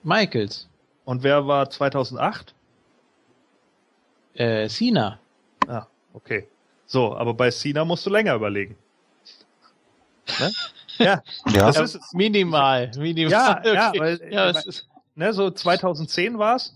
Michaels, 0.03 0.69
Und 1.05 1.23
wer 1.23 1.47
war 1.47 1.69
2008? 1.71 2.55
äh, 4.35 4.69
Cena. 4.69 5.19
Ah, 5.69 5.87
okay. 6.13 6.49
So, 6.87 7.17
aber 7.17 7.35
bei 7.35 7.51
Cena 7.51 7.85
musst 7.85 8.05
du 8.05 8.11
länger 8.11 8.35
überlegen. 8.35 8.77
Ne? 10.39 10.53
Ja, 10.99 11.23
ja. 11.53 11.71
das 11.73 11.95
ist. 11.95 12.15
Minimal, 12.15 12.91
minimal. 12.97 13.31
Ja, 13.31 13.63
ja, 13.65 13.93
weil, 13.97 14.21
ja, 14.31 14.47
äh, 14.47 14.51
es 14.51 14.67
ist, 14.67 14.89
Ne, 15.17 15.33
so 15.33 15.51
2010 15.51 16.39
war's. 16.39 16.75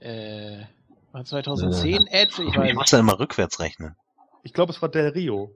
äh, 0.00 0.62
war 1.12 1.24
2010 1.24 2.06
Edge, 2.06 2.42
ich 2.42 2.56
weiß 2.56 2.68
Ich 2.70 2.74
muss 2.74 2.90
da 2.90 2.98
immer 2.98 3.18
rückwärts 3.18 3.60
rechnen. 3.60 3.94
Ich 4.42 4.52
glaube, 4.52 4.72
es 4.72 4.80
war 4.80 4.88
Del 4.88 5.08
Rio. 5.08 5.54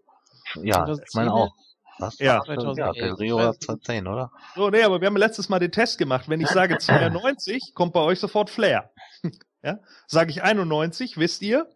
Ja, 0.54 0.62
ich 0.62 0.72
2010 0.72 1.06
meine 1.14 1.32
auch. 1.32 1.54
Was? 1.98 2.18
Ja. 2.18 2.42
2011, 2.44 2.78
ja, 2.78 3.02
der 3.02 3.18
Rio 3.18 3.48
nicht. 3.48 3.62
2010, 3.62 4.06
oder? 4.06 4.32
So, 4.54 4.70
nee, 4.70 4.82
aber 4.82 5.00
wir 5.00 5.06
haben 5.06 5.16
letztes 5.16 5.48
Mal 5.48 5.58
den 5.58 5.72
Test 5.72 5.98
gemacht. 5.98 6.28
Wenn 6.28 6.40
ich 6.40 6.48
sage 6.48 6.78
92, 6.80 7.74
kommt 7.74 7.92
bei 7.92 8.00
euch 8.00 8.20
sofort 8.20 8.50
Flair. 8.50 8.90
ja? 9.62 9.80
Sage 10.06 10.30
ich 10.30 10.42
91, 10.42 11.16
wisst 11.16 11.42
ihr? 11.42 11.68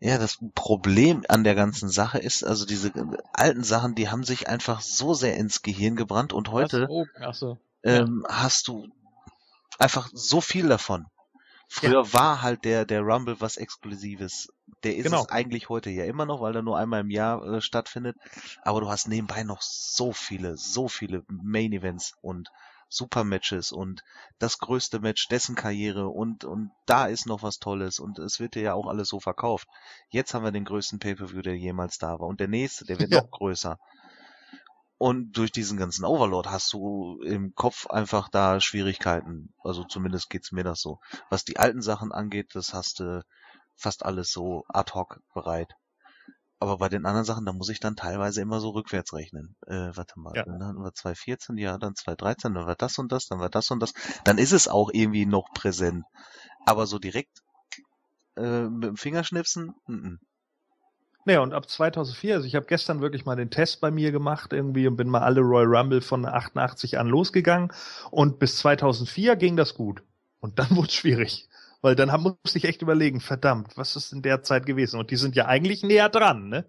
Ja, 0.00 0.18
das 0.18 0.38
Problem 0.54 1.24
an 1.28 1.44
der 1.44 1.54
ganzen 1.54 1.88
Sache 1.88 2.18
ist, 2.18 2.42
also 2.42 2.66
diese 2.66 2.92
alten 3.32 3.62
Sachen, 3.62 3.94
die 3.94 4.08
haben 4.08 4.24
sich 4.24 4.48
einfach 4.48 4.80
so 4.80 5.14
sehr 5.14 5.36
ins 5.36 5.62
Gehirn 5.62 5.96
gebrannt 5.96 6.32
und 6.32 6.50
heute? 6.50 6.86
Oh, 6.90 7.06
so. 7.32 7.58
ähm, 7.84 8.26
hast 8.28 8.68
du 8.68 8.88
einfach 9.78 10.10
so 10.12 10.40
viel 10.40 10.68
davon. 10.68 11.06
Früher 11.74 12.12
war 12.12 12.40
halt 12.42 12.64
der, 12.64 12.84
der 12.86 13.02
Rumble 13.02 13.40
was 13.40 13.56
Exklusives. 13.58 14.48
Der 14.82 14.96
ist 14.96 15.10
Genau. 15.10 15.12
es 15.12 15.28
eigentlich 15.28 15.68
heute 15.68 15.90
ja 15.90 16.04
immer 16.04 16.24
noch, 16.26 16.40
weil 16.40 16.56
er 16.56 16.62
nur 16.62 16.78
einmal 16.78 17.00
im 17.00 17.10
Jahr 17.10 17.44
äh, 17.44 17.60
stattfindet. 17.60 18.16
Aber 18.62 18.80
du 18.80 18.88
hast 18.88 19.08
nebenbei 19.08 19.42
noch 19.42 19.60
so 19.62 20.12
viele, 20.12 20.56
so 20.56 20.88
viele 20.88 21.22
Main 21.28 21.72
Events 21.72 22.14
und 22.22 22.48
Super 22.88 23.24
Matches 23.24 23.72
und 23.72 24.02
das 24.38 24.58
größte 24.58 25.00
Match 25.00 25.26
dessen 25.28 25.54
Karriere 25.56 26.08
und, 26.08 26.44
und 26.44 26.70
da 26.86 27.06
ist 27.06 27.26
noch 27.26 27.42
was 27.42 27.58
Tolles 27.58 27.98
und 27.98 28.18
es 28.20 28.38
wird 28.40 28.54
dir 28.54 28.62
ja 28.62 28.74
auch 28.74 28.86
alles 28.86 29.08
so 29.08 29.18
verkauft. 29.20 29.66
Jetzt 30.10 30.32
haben 30.32 30.44
wir 30.44 30.52
den 30.52 30.64
größten 30.64 30.98
Pay-Per-View, 31.00 31.42
der 31.42 31.56
jemals 31.58 31.98
da 31.98 32.20
war 32.20 32.28
und 32.28 32.38
der 32.40 32.48
nächste, 32.48 32.84
der 32.84 32.98
wird 33.00 33.10
Ja. 33.10 33.20
noch 33.20 33.30
größer. 33.30 33.78
Und 34.98 35.32
durch 35.32 35.52
diesen 35.52 35.76
ganzen 35.76 36.04
Overload 36.04 36.48
hast 36.48 36.72
du 36.72 37.20
im 37.22 37.54
Kopf 37.54 37.86
einfach 37.86 38.28
da 38.28 38.60
Schwierigkeiten. 38.60 39.52
Also 39.62 39.84
zumindest 39.84 40.30
geht's 40.30 40.52
mir 40.52 40.64
das 40.64 40.80
so. 40.80 41.00
Was 41.30 41.44
die 41.44 41.58
alten 41.58 41.82
Sachen 41.82 42.12
angeht, 42.12 42.54
das 42.54 42.72
hast 42.74 43.00
du 43.00 43.22
fast 43.76 44.04
alles 44.04 44.30
so 44.30 44.64
ad 44.68 44.92
hoc 44.94 45.20
bereit. 45.34 45.72
Aber 46.60 46.78
bei 46.78 46.88
den 46.88 47.04
anderen 47.04 47.24
Sachen, 47.26 47.44
da 47.44 47.52
muss 47.52 47.68
ich 47.68 47.80
dann 47.80 47.96
teilweise 47.96 48.40
immer 48.40 48.60
so 48.60 48.70
rückwärts 48.70 49.12
rechnen. 49.12 49.56
Äh, 49.66 49.90
warte 49.96 50.18
mal, 50.18 50.34
Ja. 50.34 50.44
dann 50.44 50.64
hatten 50.64 50.82
wir 50.82 50.92
2014, 50.94 51.58
ja, 51.58 51.76
dann 51.76 51.94
2013, 51.94 52.54
dann 52.54 52.66
war 52.66 52.76
das 52.76 52.96
und 52.96 53.10
das, 53.12 53.26
dann 53.26 53.40
war 53.40 53.50
das 53.50 53.70
und 53.70 53.80
das. 53.80 53.92
Dann 54.24 54.38
ist 54.38 54.52
es 54.52 54.68
auch 54.68 54.90
irgendwie 54.92 55.26
noch 55.26 55.48
präsent. 55.52 56.04
Aber 56.64 56.86
so 56.86 56.98
direkt 56.98 57.42
äh, 58.36 58.62
mit 58.68 58.84
dem 58.84 58.96
Fingerschnipsen, 58.96 59.74
mm 59.86 59.92
-mm. 59.94 60.18
Naja, 61.24 61.40
und 61.40 61.54
ab 61.54 61.68
2004, 61.68 62.34
also 62.34 62.46
ich 62.46 62.54
habe 62.54 62.66
gestern 62.66 63.00
wirklich 63.00 63.24
mal 63.24 63.36
den 63.36 63.50
Test 63.50 63.80
bei 63.80 63.90
mir 63.90 64.12
gemacht 64.12 64.52
irgendwie 64.52 64.86
und 64.86 64.96
bin 64.96 65.08
mal 65.08 65.22
alle 65.22 65.40
Royal 65.40 65.74
Rumble 65.74 66.02
von 66.02 66.26
88 66.26 66.98
an 66.98 67.08
losgegangen 67.08 67.72
und 68.10 68.38
bis 68.38 68.58
2004 68.58 69.36
ging 69.36 69.56
das 69.56 69.74
gut. 69.74 70.02
Und 70.40 70.58
dann 70.58 70.70
wurde 70.76 70.88
es 70.88 70.94
schwierig, 70.94 71.48
weil 71.80 71.96
dann 71.96 72.10
musste 72.20 72.58
ich 72.58 72.64
echt 72.64 72.82
überlegen, 72.82 73.20
verdammt, 73.20 73.76
was 73.76 73.96
ist 73.96 74.12
in 74.12 74.20
der 74.20 74.42
Zeit 74.42 74.66
gewesen? 74.66 75.00
Und 75.00 75.10
die 75.10 75.16
sind 75.16 75.34
ja 75.34 75.46
eigentlich 75.46 75.82
näher 75.82 76.10
dran, 76.10 76.48
ne? 76.50 76.66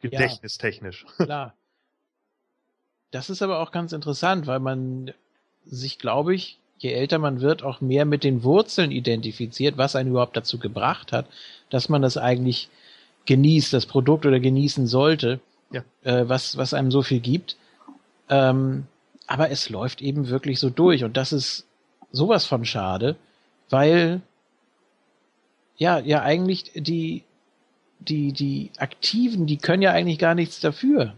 Gedächtnistechnisch. 0.00 1.06
Ja, 1.18 1.24
klar. 1.24 1.54
Das 3.12 3.30
ist 3.30 3.42
aber 3.42 3.60
auch 3.60 3.72
ganz 3.72 3.92
interessant, 3.92 4.46
weil 4.46 4.60
man 4.60 5.12
sich, 5.64 5.98
glaube 5.98 6.34
ich, 6.34 6.58
je 6.78 6.92
älter 6.92 7.18
man 7.18 7.40
wird, 7.40 7.62
auch 7.62 7.80
mehr 7.80 8.04
mit 8.04 8.24
den 8.24 8.42
Wurzeln 8.42 8.90
identifiziert, 8.90 9.76
was 9.76 9.96
einen 9.96 10.10
überhaupt 10.10 10.36
dazu 10.36 10.58
gebracht 10.58 11.12
hat, 11.12 11.26
dass 11.70 11.88
man 11.88 12.02
das 12.02 12.16
eigentlich 12.16 12.68
genießt, 13.30 13.72
das 13.72 13.86
Produkt 13.86 14.26
oder 14.26 14.40
genießen 14.40 14.88
sollte, 14.88 15.38
ja. 15.70 15.84
äh, 16.02 16.28
was, 16.28 16.56
was 16.56 16.74
einem 16.74 16.90
so 16.90 17.02
viel 17.02 17.20
gibt. 17.20 17.56
Ähm, 18.28 18.86
aber 19.28 19.50
es 19.52 19.70
läuft 19.70 20.02
eben 20.02 20.28
wirklich 20.28 20.58
so 20.58 20.68
durch 20.68 21.04
und 21.04 21.16
das 21.16 21.32
ist 21.32 21.64
sowas 22.10 22.44
von 22.44 22.64
schade, 22.64 23.14
weil 23.68 24.20
ja, 25.76 26.00
ja 26.00 26.22
eigentlich 26.22 26.72
die, 26.74 27.22
die, 28.00 28.32
die 28.32 28.72
Aktiven, 28.78 29.46
die 29.46 29.58
können 29.58 29.82
ja 29.82 29.92
eigentlich 29.92 30.18
gar 30.18 30.34
nichts 30.34 30.58
dafür. 30.58 31.14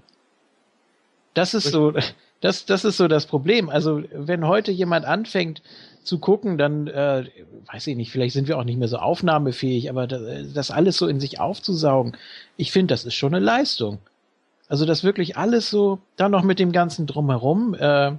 Das 1.33 1.55
ist 1.55 1.71
so, 1.71 1.95
das, 2.43 2.67
das 2.67 2.85
ist 2.85 2.97
so 2.97 3.09
das 3.09 3.27
Problem. 3.27 3.71
Also, 3.71 4.03
wenn 4.13 4.47
heute 4.47 4.73
jemand 4.73 5.07
anfängt 5.07 5.63
zu 6.03 6.19
gucken, 6.19 6.59
dann, 6.59 6.89
äh, 6.89 7.25
weiß 7.73 7.87
ich 7.87 7.97
nicht, 7.97 8.11
vielleicht 8.11 8.35
sind 8.35 8.49
wir 8.49 8.59
auch 8.59 8.65
nicht 8.65 8.79
mehr 8.79 8.89
so 8.89 8.99
aufnahmefähig, 8.99 9.89
aber 9.89 10.09
das, 10.09 10.53
das 10.53 10.71
alles 10.73 10.97
so 10.97 11.07
in 11.07 11.21
sich 11.21 11.39
aufzusaugen, 11.39 12.17
ich 12.57 12.73
finde, 12.73 12.93
das 12.93 13.05
ist 13.05 13.15
schon 13.15 13.33
eine 13.33 13.45
Leistung. 13.45 14.01
Also, 14.69 14.85
das 14.85 15.05
wirklich 15.05 15.37
alles 15.37 15.71
so, 15.71 16.01
dann 16.17 16.33
noch 16.33 16.43
mit 16.43 16.59
dem 16.59 16.73
ganzen 16.73 17.07
Drumherum, 17.07 17.75
äh, 17.75 18.13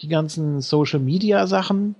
die 0.00 0.08
ganzen 0.08 0.60
Social 0.60 1.00
Media 1.00 1.48
Sachen 1.48 1.96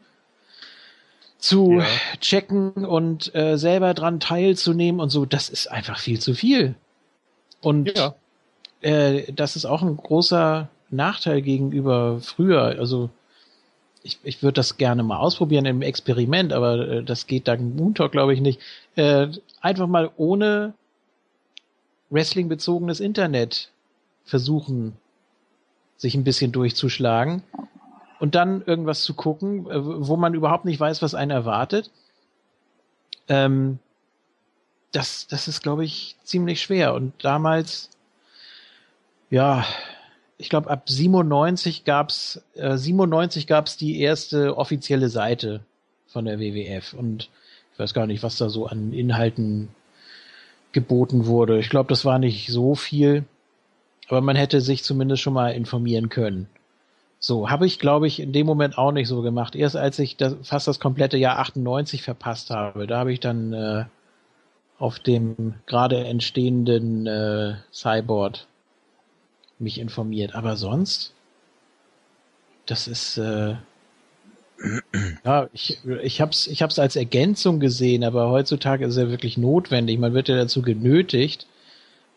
zu 1.38 1.80
ja. 1.80 1.86
checken 2.20 2.84
und 2.84 3.34
äh, 3.34 3.58
selber 3.58 3.92
dran 3.94 4.20
teilzunehmen 4.20 5.00
und 5.00 5.10
so, 5.10 5.26
das 5.26 5.48
ist 5.48 5.68
einfach 5.68 5.98
viel 5.98 6.20
zu 6.20 6.34
viel. 6.34 6.76
Und 7.60 7.96
ja. 7.96 8.14
äh, 8.82 9.32
das 9.32 9.56
ist 9.56 9.64
auch 9.64 9.82
ein 9.82 9.96
großer 9.96 10.68
Nachteil 10.90 11.42
gegenüber 11.42 12.20
früher. 12.20 12.62
Also 12.62 13.10
ich, 14.02 14.18
ich 14.22 14.42
würde 14.42 14.54
das 14.54 14.76
gerne 14.76 15.02
mal 15.02 15.18
ausprobieren 15.18 15.66
im 15.66 15.82
Experiment, 15.82 16.52
aber 16.52 16.88
äh, 16.88 17.04
das 17.04 17.26
geht 17.26 17.48
dank 17.48 17.76
Moontalk, 17.76 18.12
glaube 18.12 18.34
ich, 18.34 18.40
nicht. 18.40 18.60
Äh, 18.96 19.28
einfach 19.60 19.86
mal 19.86 20.10
ohne 20.16 20.74
Wrestling-bezogenes 22.10 23.00
Internet 23.00 23.70
versuchen, 24.24 24.96
sich 25.96 26.14
ein 26.14 26.24
bisschen 26.24 26.50
durchzuschlagen 26.52 27.42
und 28.20 28.34
dann 28.34 28.62
irgendwas 28.62 29.02
zu 29.02 29.14
gucken, 29.14 29.70
äh, 29.70 29.84
wo 29.84 30.16
man 30.16 30.34
überhaupt 30.34 30.64
nicht 30.64 30.80
weiß, 30.80 31.02
was 31.02 31.14
einen 31.14 31.30
erwartet. 31.30 31.90
Ähm, 33.28 33.78
das, 34.92 35.26
das 35.26 35.46
ist, 35.46 35.62
glaube 35.62 35.84
ich, 35.84 36.16
ziemlich 36.24 36.60
schwer. 36.60 36.94
Und 36.94 37.12
damals, 37.22 37.90
ja, 39.30 39.64
ich 40.40 40.48
glaube, 40.48 40.70
ab 40.70 40.88
97 40.88 41.84
gab's, 41.84 42.42
äh, 42.54 42.76
97 42.76 43.46
gab's 43.46 43.76
die 43.76 44.00
erste 44.00 44.56
offizielle 44.56 45.10
Seite 45.10 45.60
von 46.06 46.24
der 46.24 46.40
WWF 46.40 46.94
und 46.94 47.28
ich 47.72 47.78
weiß 47.78 47.92
gar 47.92 48.06
nicht, 48.06 48.22
was 48.22 48.38
da 48.38 48.48
so 48.48 48.66
an 48.66 48.92
Inhalten 48.94 49.68
geboten 50.72 51.26
wurde. 51.26 51.58
Ich 51.58 51.68
glaube, 51.68 51.88
das 51.88 52.06
war 52.06 52.18
nicht 52.18 52.48
so 52.48 52.74
viel, 52.74 53.24
aber 54.08 54.22
man 54.22 54.34
hätte 54.34 54.62
sich 54.62 54.82
zumindest 54.82 55.22
schon 55.22 55.34
mal 55.34 55.50
informieren 55.50 56.08
können. 56.08 56.48
So, 57.18 57.50
habe 57.50 57.66
ich, 57.66 57.78
glaube 57.78 58.06
ich, 58.06 58.18
in 58.18 58.32
dem 58.32 58.46
Moment 58.46 58.78
auch 58.78 58.92
nicht 58.92 59.08
so 59.08 59.20
gemacht. 59.20 59.54
Erst 59.54 59.76
als 59.76 59.98
ich 59.98 60.16
das, 60.16 60.36
fast 60.42 60.66
das 60.66 60.80
komplette 60.80 61.18
Jahr 61.18 61.38
98 61.38 62.02
verpasst 62.02 62.48
habe, 62.48 62.86
da 62.86 62.98
habe 62.98 63.12
ich 63.12 63.20
dann 63.20 63.52
äh, 63.52 63.84
auf 64.78 64.98
dem 64.98 65.54
gerade 65.66 66.02
entstehenden 66.06 67.06
äh, 67.06 67.56
Cyborg 67.72 68.46
mich 69.60 69.78
informiert. 69.78 70.34
Aber 70.34 70.56
sonst, 70.56 71.12
das 72.66 72.88
ist, 72.88 73.18
äh, 73.18 73.56
ja, 75.24 75.48
ich, 75.52 75.78
ich 76.02 76.20
hab's, 76.20 76.46
ich 76.46 76.62
hab's 76.62 76.78
als 76.78 76.96
Ergänzung 76.96 77.60
gesehen, 77.60 78.04
aber 78.04 78.30
heutzutage 78.30 78.84
ist 78.84 78.96
es 78.96 79.02
ja 79.02 79.08
wirklich 79.10 79.38
notwendig. 79.38 79.98
Man 79.98 80.14
wird 80.14 80.28
ja 80.28 80.36
dazu 80.36 80.62
genötigt, 80.62 81.46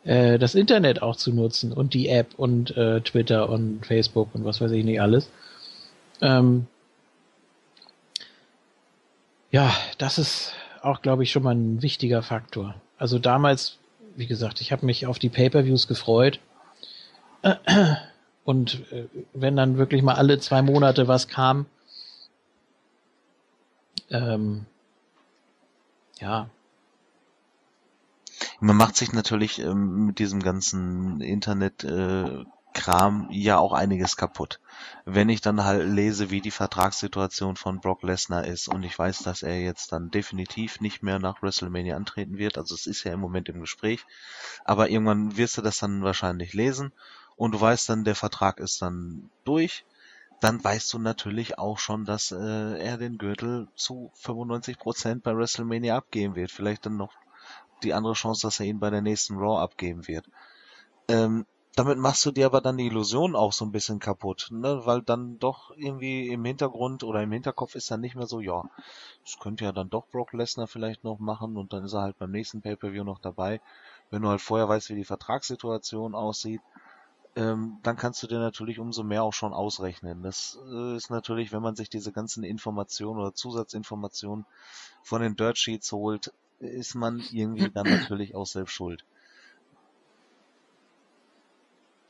äh, 0.04 0.38
das 0.38 0.56
Internet 0.56 1.02
auch 1.02 1.16
zu 1.16 1.34
nutzen 1.34 1.72
und 1.72 1.94
die 1.94 2.10
App 2.10 2.34
und 2.38 2.76
äh, 2.76 3.02
Twitter 3.02 3.50
und 3.50 3.86
Facebook 3.86 4.34
und 4.34 4.46
was 4.46 4.62
weiß 4.62 4.72
ich 4.72 4.84
nicht 4.84 5.02
alles. 5.02 5.30
Ähm, 6.22 6.68
ja, 9.52 9.74
das 9.98 10.18
ist 10.18 10.54
auch, 10.82 11.02
glaube 11.02 11.24
ich, 11.24 11.32
schon 11.32 11.44
mal 11.44 11.56
ein 11.56 11.82
wichtiger 11.82 12.22
Faktor. 12.24 12.76
Also 12.98 13.20
damals, 13.20 13.78
wie 14.16 14.28
gesagt, 14.28 14.62
ich 14.62 14.72
habe 14.72 14.86
mich 14.86 15.06
auf 15.06 15.20
die 15.20 15.30
Pay-per-Views 15.30 15.88
gefreut 15.88 16.40
und 18.44 18.92
äh, 18.92 19.08
wenn 19.34 19.56
dann 19.56 19.78
wirklich 19.78 20.02
mal 20.02 20.16
alle 20.16 20.40
zwei 20.40 20.62
Monate 20.62 21.08
was 21.08 21.28
kam, 21.28 21.66
ähm, 24.10 24.66
ja. 26.20 26.50
Man 28.60 28.78
macht 28.78 28.96
sich 28.96 29.12
natürlich 29.12 29.60
ähm, 29.60 30.08
mit 30.08 30.20
diesem 30.20 30.42
ganzen 30.42 31.22
Internet 31.22 31.84
äh, 31.84 32.46
Kram 32.74 33.28
ja 33.30 33.60
auch 33.60 33.72
einiges 33.72 34.18
kaputt. 34.18 34.60
Wenn 35.06 35.30
ich 35.30 35.42
dann 35.42 35.64
halt 35.64 35.88
lese, 35.88 36.32
wie 36.32 36.42
die 36.42 36.52
Vertragssituation 36.52 37.56
von 37.56 37.82
Brock 37.82 38.04
Lesnar 38.04 38.46
ist 38.46 38.68
und 38.68 38.84
ich 38.84 38.98
weiß, 38.98 39.20
dass 39.20 39.44
er 39.44 39.62
jetzt 39.62 39.92
dann 39.92 40.10
definitiv 40.10 40.82
nicht 40.82 41.04
mehr 41.04 41.20
nach 41.20 41.42
WrestleMania 41.42 41.96
antreten 41.96 42.38
wird, 42.38 42.58
also 42.58 42.74
es 42.74 42.88
ist 42.88 43.04
ja 43.04 43.14
im 43.14 43.20
Moment 43.20 43.48
im 43.50 43.60
Gespräch, 43.60 44.06
aber 44.66 44.90
irgendwann 44.90 45.38
wirst 45.38 45.58
du 45.58 45.62
das 45.62 45.78
dann 45.78 46.04
wahrscheinlich 46.04 46.54
lesen 46.54 46.94
und 47.36 47.54
du 47.54 47.62
weißt 47.62 47.90
dann, 47.90 48.04
der 48.04 48.16
Vertrag 48.16 48.60
ist 48.60 48.82
dann 48.82 49.30
durch, 49.44 49.86
dann 50.40 50.64
weißt 50.64 50.92
du 50.94 51.00
natürlich 51.00 51.58
auch 51.58 51.80
schon, 51.80 52.06
dass 52.06 52.32
äh, 52.32 52.78
er 52.78 52.98
den 52.98 53.18
Gürtel 53.18 53.68
zu 53.76 54.12
95% 54.22 55.22
bei 55.22 55.36
WrestleMania 55.36 55.96
abgeben 55.96 56.36
wird. 56.36 56.52
Vielleicht 56.52 56.86
dann 56.86 56.98
noch 56.98 57.14
die 57.84 57.94
andere 57.94 58.14
Chance, 58.14 58.48
dass 58.48 58.60
er 58.60 58.66
ihn 58.66 58.80
bei 58.80 58.90
der 58.90 59.02
nächsten 59.02 59.38
Raw 59.38 59.62
abgeben 59.62 60.08
wird. 60.08 60.26
Ähm, 61.08 61.46
damit 61.76 61.98
machst 61.98 62.24
du 62.26 62.32
dir 62.32 62.46
aber 62.46 62.62
dann 62.62 62.78
die 62.78 62.86
Illusion 62.86 63.36
auch 63.36 63.52
so 63.52 63.66
ein 63.66 63.72
bisschen 63.72 64.00
kaputt, 64.00 64.50
ne? 64.52 64.86
weil 64.86 65.02
dann 65.02 65.40
doch 65.40 65.72
irgendwie 65.76 66.28
im 66.28 66.46
Hintergrund 66.46 67.04
oder 67.04 67.24
im 67.24 67.32
Hinterkopf 67.32 67.74
ist 67.74 67.90
dann 67.90 68.02
nicht 68.02 68.16
mehr 68.16 68.28
so, 68.28 68.42
ja, 68.42 68.64
das 69.24 69.40
könnte 69.40 69.64
ja 69.64 69.72
dann 69.72 69.90
doch 69.90 70.08
Brock 70.08 70.34
Lesnar 70.34 70.68
vielleicht 70.68 71.04
noch 71.04 71.18
machen 71.18 71.58
und 71.58 71.74
dann 71.74 71.84
ist 71.84 71.94
er 71.94 72.02
halt 72.02 72.20
beim 72.20 72.30
nächsten 72.30 72.62
Pay-Per-View 72.62 73.04
noch 73.04 73.20
dabei. 73.20 73.60
Wenn 74.12 74.22
du 74.22 74.30
halt 74.30 74.42
vorher 74.42 74.70
weißt, 74.70 74.90
wie 74.90 74.96
die 74.96 75.04
Vertragssituation 75.04 76.14
aussieht, 76.14 76.62
ähm, 77.36 77.78
dann 77.84 77.96
kannst 77.96 78.22
du 78.22 78.28
dir 78.28 78.40
natürlich 78.40 78.80
umso 78.80 79.04
mehr 79.04 79.24
auch 79.24 79.34
schon 79.34 79.54
ausrechnen. 79.54 80.22
Das 80.22 80.60
äh, 80.72 80.96
ist 80.96 81.10
natürlich, 81.10 81.52
wenn 81.52 81.62
man 81.62 81.76
sich 81.76 81.90
diese 81.90 82.12
ganzen 82.12 82.44
Informationen 82.44 83.20
oder 83.20 83.34
Zusatzinformationen 83.34 84.46
von 85.02 85.22
den 85.22 85.36
Dirt 85.36 85.58
Sheets 85.58 85.92
holt, 85.92 86.32
ist 86.60 86.96
man 86.96 87.24
irgendwie 87.32 87.70
dann 87.70 87.88
natürlich 87.90 88.36
auch 88.36 88.46
selbst 88.46 88.74
schuld. 88.74 89.04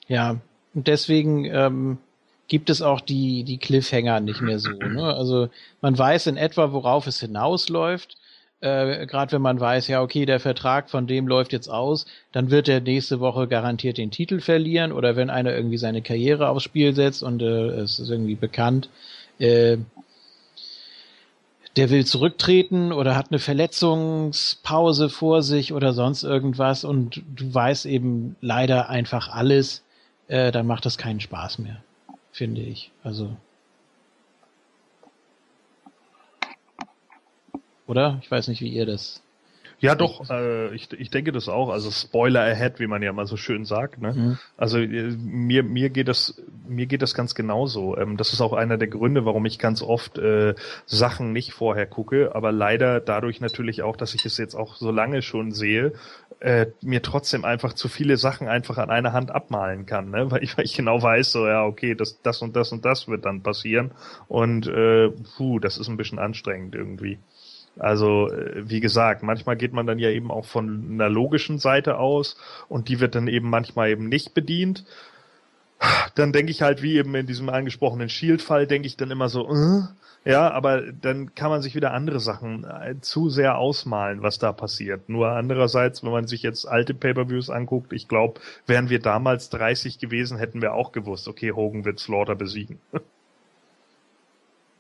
Ja, 0.08 0.42
und 0.74 0.88
deswegen 0.88 1.46
ähm, 1.46 1.98
gibt 2.48 2.70
es 2.70 2.82
auch 2.82 3.00
die, 3.00 3.44
die 3.44 3.58
Cliffhanger 3.58 4.20
nicht 4.20 4.42
mehr 4.42 4.60
so. 4.60 4.72
Ne? 4.72 5.14
Also 5.14 5.50
man 5.82 5.98
weiß 5.98 6.28
in 6.28 6.38
etwa, 6.38 6.74
worauf 6.74 7.08
es 7.08 7.20
hinausläuft 7.20 8.18
äh, 8.64 9.06
gerade 9.08 9.34
wenn 9.34 9.42
man 9.42 9.60
weiß, 9.60 9.90
ja, 9.90 10.02
okay, 10.02 10.26
der 10.26 10.40
Vertrag 10.40 10.90
von 10.90 11.06
dem 11.06 11.28
läuft 11.28 11.52
jetzt 11.52 11.68
aus, 11.68 12.06
dann 12.32 12.50
wird 12.50 12.70
er 12.70 12.80
nächste 12.80 13.20
Woche 13.20 13.48
garantiert 13.48 13.98
den 13.98 14.10
Titel 14.10 14.40
verlieren 14.40 14.94
oder 14.94 15.18
wenn 15.18 15.30
einer 15.30 15.54
irgendwie 15.54 15.78
seine 15.78 16.02
Karriere 16.02 16.48
aufs 16.48 16.64
Spiel 16.64 16.96
setzt 16.96 17.24
und 17.24 17.42
äh, 17.42 17.68
es 17.72 18.00
ist 18.00 18.10
irgendwie 18.10 18.36
bekannt, 18.36 18.90
äh, 19.38 19.78
der 21.76 21.90
will 21.90 22.06
zurücktreten 22.06 22.94
oder 22.94 23.18
hat 23.18 23.32
eine 23.32 23.40
Verletzungspause 23.40 25.10
vor 25.10 25.42
sich 25.42 25.74
oder 25.74 25.92
sonst 25.92 26.24
irgendwas 26.24 26.86
und 26.86 27.22
du 27.36 27.54
weißt 27.54 27.86
eben 27.86 28.38
leider 28.40 28.90
einfach 28.90 29.28
alles, 29.28 29.84
äh, 30.30 30.54
dann 30.54 30.68
macht 30.68 30.86
das 30.86 30.98
keinen 30.98 31.20
Spaß 31.20 31.60
mehr, 31.60 31.84
finde 32.32 32.62
ich. 32.62 32.92
Also 33.04 33.36
Oder? 37.88 38.20
Ich 38.22 38.32
weiß 38.32 38.48
nicht, 38.48 38.62
wie 38.62 38.70
ihr 38.70 38.86
das. 38.86 39.22
Ja, 39.80 39.96
doch, 39.96 40.30
äh, 40.30 40.74
ich, 40.74 40.94
ich 40.94 41.10
denke 41.10 41.34
das 41.34 41.50
auch. 41.50 41.68
Also 41.70 41.92
Spoiler 41.92 42.40
ahead, 42.40 42.80
wie 42.80 42.88
man 42.88 43.02
ja 43.04 43.12
mal 43.12 43.26
so 43.26 43.36
schön 43.36 43.66
sagt. 43.66 44.02
Ne? 44.02 44.14
Mhm. 44.14 44.38
Also 44.56 44.78
äh, 44.78 45.12
mir, 45.18 45.62
mir 45.64 45.90
geht 45.90 46.08
das 46.08 46.42
mir 46.66 46.86
geht 46.86 47.02
das 47.02 47.14
ganz 47.14 47.36
genauso. 47.36 47.98
Ähm, 47.98 48.16
das 48.16 48.32
ist 48.32 48.40
auch 48.40 48.54
einer 48.54 48.78
der 48.78 48.88
Gründe, 48.88 49.26
warum 49.26 49.46
ich 49.46 49.60
ganz 49.60 49.82
oft 49.82 50.18
äh, 50.18 50.56
Sachen 50.86 51.34
nicht 51.34 51.52
vorher 51.52 51.86
gucke. 51.86 52.34
Aber 52.34 52.54
leider 52.54 53.02
dadurch 53.02 53.42
natürlich 53.42 53.82
auch, 53.82 53.98
dass 53.98 54.14
ich 54.14 54.26
es 54.26 54.38
jetzt 54.38 54.56
auch 54.56 54.76
so 54.76 54.90
lange 54.90 55.22
schon 55.22 55.52
sehe, 55.52 55.92
äh, 56.40 56.68
mir 56.82 57.02
trotzdem 57.02 57.44
einfach 57.44 57.74
zu 57.74 57.90
viele 57.90 58.16
Sachen 58.16 58.48
einfach 58.48 58.78
an 58.78 58.90
einer 58.90 59.12
Hand 59.12 59.32
abmalen 59.32 59.86
kann, 59.86 60.12
ne? 60.12 60.26
weil, 60.32 60.44
ich, 60.44 60.58
weil 60.58 60.66
ich 60.66 60.76
genau 60.76 61.02
weiß, 61.02 61.32
so 61.32 61.46
ja, 61.46 61.66
okay, 61.66 61.96
das, 61.96 62.22
das 62.22 62.42
und 62.42 62.56
das 62.56 62.72
und 62.72 62.86
das 62.86 63.08
wird 63.08 63.26
dann 63.26 63.44
passieren 63.44 63.92
und 64.28 64.68
äh, 64.68 65.10
puh, 65.36 65.60
das 65.60 65.78
ist 65.78 65.90
ein 65.90 65.98
bisschen 65.98 66.20
anstrengend 66.20 66.76
irgendwie. 66.76 67.20
Also, 67.80 68.30
äh, 68.30 68.70
wie 68.70 68.80
gesagt, 68.80 69.24
manchmal 69.24 69.58
geht 69.58 69.74
man 69.74 69.88
dann 69.88 70.00
ja 70.00 70.10
eben 70.10 70.32
auch 70.32 70.46
von 70.46 70.92
einer 70.92 71.10
logischen 71.10 71.60
Seite 71.60 71.98
aus 71.98 72.38
und 72.70 72.90
die 72.90 73.00
wird 73.00 73.16
dann 73.16 73.28
eben 73.28 73.50
manchmal 73.50 73.90
eben 73.90 74.10
nicht 74.10 74.34
bedient. 74.34 74.86
Dann 76.16 76.32
denke 76.32 76.52
ich 76.52 76.62
halt, 76.62 76.82
wie 76.82 76.98
eben 76.98 77.14
in 77.16 77.26
diesem 77.26 77.50
angesprochenen 77.50 78.08
Shield-Fall, 78.08 78.68
denke 78.68 78.88
ich 78.88 78.96
dann 78.96 79.12
immer 79.12 79.28
so, 79.28 79.50
äh, 79.50 79.82
ja, 80.26 80.50
aber 80.52 80.82
dann 80.94 81.36
kann 81.36 81.50
man 81.50 81.62
sich 81.62 81.76
wieder 81.76 81.92
andere 81.92 82.22
Sachen 82.22 82.64
äh, 82.64 82.96
zu 83.02 83.30
sehr 83.30 83.58
ausmalen, 83.58 84.22
was 84.22 84.40
da 84.40 84.54
passiert. 84.54 85.10
Nur 85.10 85.30
andererseits, 85.30 86.04
wenn 86.04 86.12
man 86.12 86.28
sich 86.28 86.44
jetzt 86.44 86.66
alte 86.66 86.94
Pay-per-Views 86.94 87.50
anguckt, 87.50 87.92
ich 87.92 88.08
glaube, 88.08 88.40
wären 88.66 88.90
wir 88.90 89.00
damals 89.00 89.50
30 89.50 90.00
gewesen, 90.00 90.38
hätten 90.38 90.62
wir 90.62 90.74
auch 90.74 90.94
gewusst, 90.94 91.28
okay, 91.28 91.52
Hogan 91.52 91.84
wird 91.84 92.00
Slaughter 92.00 92.36
besiegen. 92.36 92.80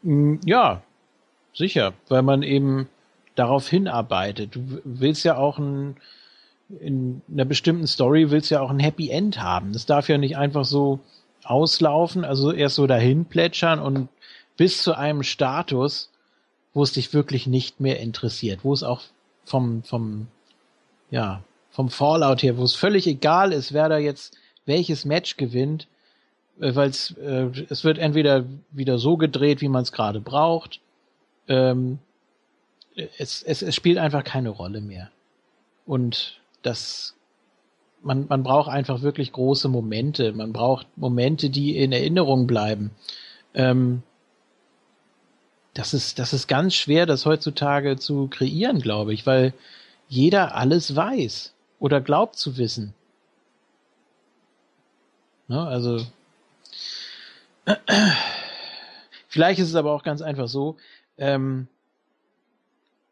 Mm, 0.03 0.35
ja, 0.45 0.81
sicher, 1.53 1.93
weil 2.07 2.21
man 2.21 2.43
eben 2.43 2.87
darauf 3.35 3.67
hinarbeitet. 3.67 4.55
Du 4.55 4.81
willst 4.83 5.23
ja 5.23 5.37
auch 5.37 5.57
ein, 5.57 5.97
in 6.79 7.21
einer 7.31 7.45
bestimmten 7.45 7.87
Story 7.87 8.31
willst 8.31 8.51
ja 8.51 8.61
auch 8.61 8.69
ein 8.69 8.79
Happy 8.79 9.09
End 9.09 9.41
haben. 9.41 9.73
Das 9.73 9.85
darf 9.85 10.09
ja 10.09 10.17
nicht 10.17 10.37
einfach 10.37 10.65
so 10.65 10.99
auslaufen, 11.43 12.23
also 12.23 12.51
erst 12.51 12.75
so 12.75 12.87
dahin 12.87 13.25
plätschern 13.25 13.79
und 13.79 14.09
bis 14.55 14.83
zu 14.83 14.95
einem 14.95 15.23
Status, 15.23 16.09
wo 16.73 16.83
es 16.83 16.93
dich 16.93 17.13
wirklich 17.13 17.47
nicht 17.47 17.79
mehr 17.79 17.99
interessiert, 17.99 18.59
wo 18.63 18.73
es 18.73 18.83
auch 18.83 19.01
vom, 19.43 19.83
vom, 19.83 20.27
ja, 21.11 21.43
vom 21.71 21.89
Fallout 21.89 22.43
her, 22.43 22.57
wo 22.57 22.63
es 22.63 22.75
völlig 22.75 23.07
egal 23.07 23.51
ist, 23.51 23.73
wer 23.73 23.89
da 23.89 23.97
jetzt 23.97 24.37
welches 24.65 25.05
Match 25.05 25.37
gewinnt, 25.37 25.87
äh, 26.59 26.73
weil 26.75 26.89
es, 26.89 27.11
äh, 27.17 27.49
es 27.69 27.83
wird 27.83 27.97
entweder 27.97 28.45
wieder 28.71 28.97
so 28.97 29.17
gedreht, 29.17 29.61
wie 29.61 29.67
man 29.67 29.83
es 29.83 29.91
gerade 29.91 30.21
braucht, 30.21 30.79
ähm, 31.47 31.99
es, 33.17 33.43
es, 33.43 33.61
es 33.61 33.75
spielt 33.75 33.97
einfach 33.97 34.23
keine 34.23 34.49
Rolle 34.49 34.81
mehr. 34.81 35.09
Und 35.85 36.39
das, 36.61 37.15
man, 38.01 38.27
man 38.27 38.43
braucht 38.43 38.69
einfach 38.69 39.01
wirklich 39.01 39.31
große 39.31 39.69
Momente. 39.69 40.33
Man 40.33 40.53
braucht 40.53 40.87
Momente, 40.97 41.49
die 41.49 41.77
in 41.77 41.91
Erinnerung 41.91 42.47
bleiben. 42.47 42.91
Ähm, 43.53 44.03
das 45.73 45.93
ist, 45.93 46.19
das 46.19 46.33
ist 46.33 46.47
ganz 46.47 46.75
schwer, 46.75 47.05
das 47.05 47.25
heutzutage 47.25 47.97
zu 47.97 48.27
kreieren, 48.27 48.79
glaube 48.79 49.13
ich, 49.13 49.25
weil 49.25 49.53
jeder 50.07 50.55
alles 50.55 50.95
weiß 50.95 51.53
oder 51.79 51.99
glaubt 51.99 52.35
zu 52.35 52.57
wissen. 52.57 52.93
Ne, 55.47 55.59
also, 55.67 56.05
vielleicht 59.27 59.59
ist 59.59 59.69
es 59.69 59.75
aber 59.75 59.91
auch 59.91 60.03
ganz 60.03 60.21
einfach 60.21 60.47
so, 60.47 60.77
ähm, 61.17 61.67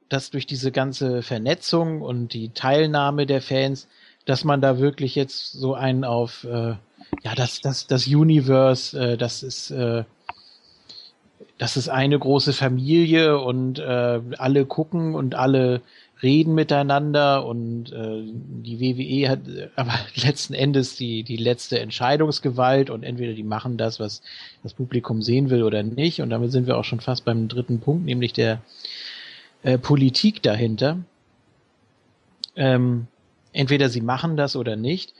dass 0.09 0.30
durch 0.30 0.45
diese 0.45 0.71
ganze 0.71 1.21
Vernetzung 1.21 2.01
und 2.01 2.33
die 2.33 2.49
Teilnahme 2.49 3.25
der 3.25 3.41
Fans, 3.41 3.88
dass 4.25 4.43
man 4.43 4.61
da 4.61 4.77
wirklich 4.77 5.15
jetzt 5.15 5.53
so 5.53 5.73
einen 5.73 6.03
auf, 6.03 6.43
äh, 6.43 6.75
ja, 7.23 7.35
das, 7.35 7.61
das, 7.61 7.88
das 7.88 8.07
Universe, 8.07 8.99
äh, 8.99 9.17
das 9.17 9.41
ist, 9.41 9.71
äh, 9.71 10.03
das 11.57 11.77
ist 11.77 11.89
eine 11.89 12.17
große 12.17 12.53
Familie 12.53 13.39
und 13.39 13.80
äh, 13.80 14.19
alle 14.38 14.65
gucken 14.65 15.15
und 15.15 15.35
alle 15.35 15.81
reden 16.24 16.53
miteinander 16.53 17.45
und 17.45 17.91
äh, 17.91 18.24
die 18.24 18.80
WWE 18.80 19.30
hat 19.30 19.40
aber 19.75 19.93
letzten 20.16 20.53
Endes 20.53 20.95
die, 20.95 21.24
die 21.24 21.38
letzte 21.38 21.80
Entscheidungsgewalt 21.80 22.90
und 22.90 23.03
entweder 23.03 23.33
die 23.33 23.43
machen 23.43 23.77
das, 23.77 24.00
was 24.00 24.22
das 24.64 24.74
Publikum 24.74 25.22
sehen 25.22 25.50
will 25.50 25.64
oder 25.64 25.83
nicht. 25.83 26.22
Und 26.22 26.30
damit 26.30 26.51
sind 26.51 26.67
wir 26.67 26.77
auch 26.77 26.85
schon 26.85 27.00
fast 27.00 27.25
beim 27.25 27.48
dritten 27.48 27.80
Punkt, 27.80 28.06
nämlich 28.06 28.33
der 28.33 28.61
äh, 29.64 29.77
Politik 29.77 30.41
dahinter. 30.43 31.00
Ähm, 32.56 33.08
entweder 33.53 33.90
sie 33.90 34.01
machen 34.01 34.38
das 34.38 34.56
oder 34.56 34.75
nicht. 34.75 35.14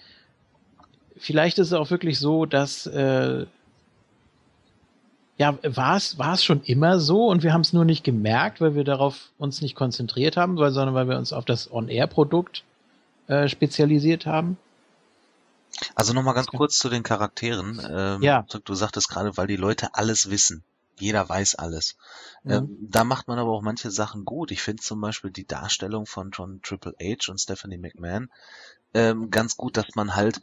Vielleicht 1.18 1.60
ist 1.60 1.68
es 1.68 1.74
auch 1.74 1.90
wirklich 1.92 2.20
so, 2.20 2.46
dass 2.46 2.86
äh, 2.88 3.46
ja, 5.42 5.58
war 5.64 5.98
es 5.98 6.20
war 6.20 6.36
es 6.36 6.44
schon 6.44 6.61
immer 6.61 7.00
so 7.00 7.26
und 7.26 7.42
wir 7.42 7.52
haben 7.52 7.61
es 7.61 7.74
nur 7.74 7.84
nicht 7.84 8.03
gemerkt, 8.03 8.61
weil 8.61 8.76
wir 8.76 8.84
darauf 8.84 9.32
uns 9.40 9.60
nicht 9.61 9.74
konzentriert 9.74 10.38
haben, 10.38 10.56
weil, 10.58 10.70
sondern 10.72 10.94
weil 10.94 11.10
wir 11.10 11.18
uns 11.18 11.34
auf 11.34 11.45
das 11.45 11.72
On-Air-Produkt 11.72 12.64
äh, 13.26 13.48
spezialisiert 13.48 14.28
haben. 14.28 14.58
Also 15.95 16.14
nochmal 16.14 16.36
ganz 16.36 16.45
kurz 16.45 16.78
zu 16.78 16.90
den 16.90 17.02
Charakteren. 17.02 17.82
Ähm, 17.90 18.22
ja. 18.22 18.45
Du 18.66 18.76
sagtest 18.76 19.10
gerade, 19.10 19.36
weil 19.36 19.48
die 19.48 19.56
Leute 19.56 19.95
alles 19.95 20.30
wissen. 20.30 20.64
Jeder 21.00 21.28
weiß 21.28 21.56
alles. 21.56 21.95
Mhm. 22.44 22.52
Ähm, 22.52 22.78
da 22.80 23.03
macht 23.03 23.28
man 23.28 23.40
aber 23.40 23.50
auch 23.50 23.64
manche 23.64 23.90
Sachen 23.90 24.26
gut. 24.26 24.52
Ich 24.52 24.61
finde 24.61 24.84
zum 24.84 25.02
Beispiel 25.02 25.32
die 25.32 25.48
Darstellung 25.48 26.06
von 26.06 26.30
John 26.30 26.61
Triple 26.61 26.94
H 27.02 27.32
und 27.32 27.40
Stephanie 27.40 27.80
McMahon 27.80 28.30
ähm, 28.94 29.32
ganz 29.32 29.58
gut, 29.58 29.78
dass 29.78 29.95
man 29.95 30.16
halt 30.16 30.42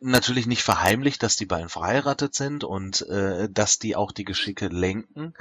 natürlich 0.00 0.46
nicht 0.46 0.62
verheimlicht, 0.62 1.22
dass 1.22 1.36
die 1.36 1.46
beiden 1.46 1.68
verheiratet 1.68 2.34
sind 2.34 2.64
und 2.64 3.02
äh, 3.02 3.48
dass 3.50 3.78
die 3.78 3.96
auch 3.96 4.12
die 4.12 4.24
Geschicke 4.24 4.68
lenken, 4.68 5.34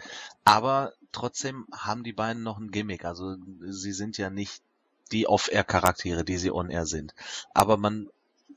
aber 0.44 0.94
trotzdem 1.12 1.68
haben 1.72 2.04
die 2.04 2.14
beiden 2.14 2.44
noch 2.44 2.58
ein 2.58 2.72
Gimmick. 2.72 3.06
Also 3.06 3.36
sie 3.62 3.94
sind 3.94 4.18
ja 4.18 4.30
nicht 4.30 4.62
die 5.12 5.28
Off-Air-Charaktere, 5.28 6.24
die 6.24 6.38
sie 6.38 6.52
On-Air 6.52 6.86
sind. 6.86 7.16
Aber 7.54 7.78
man 7.78 8.10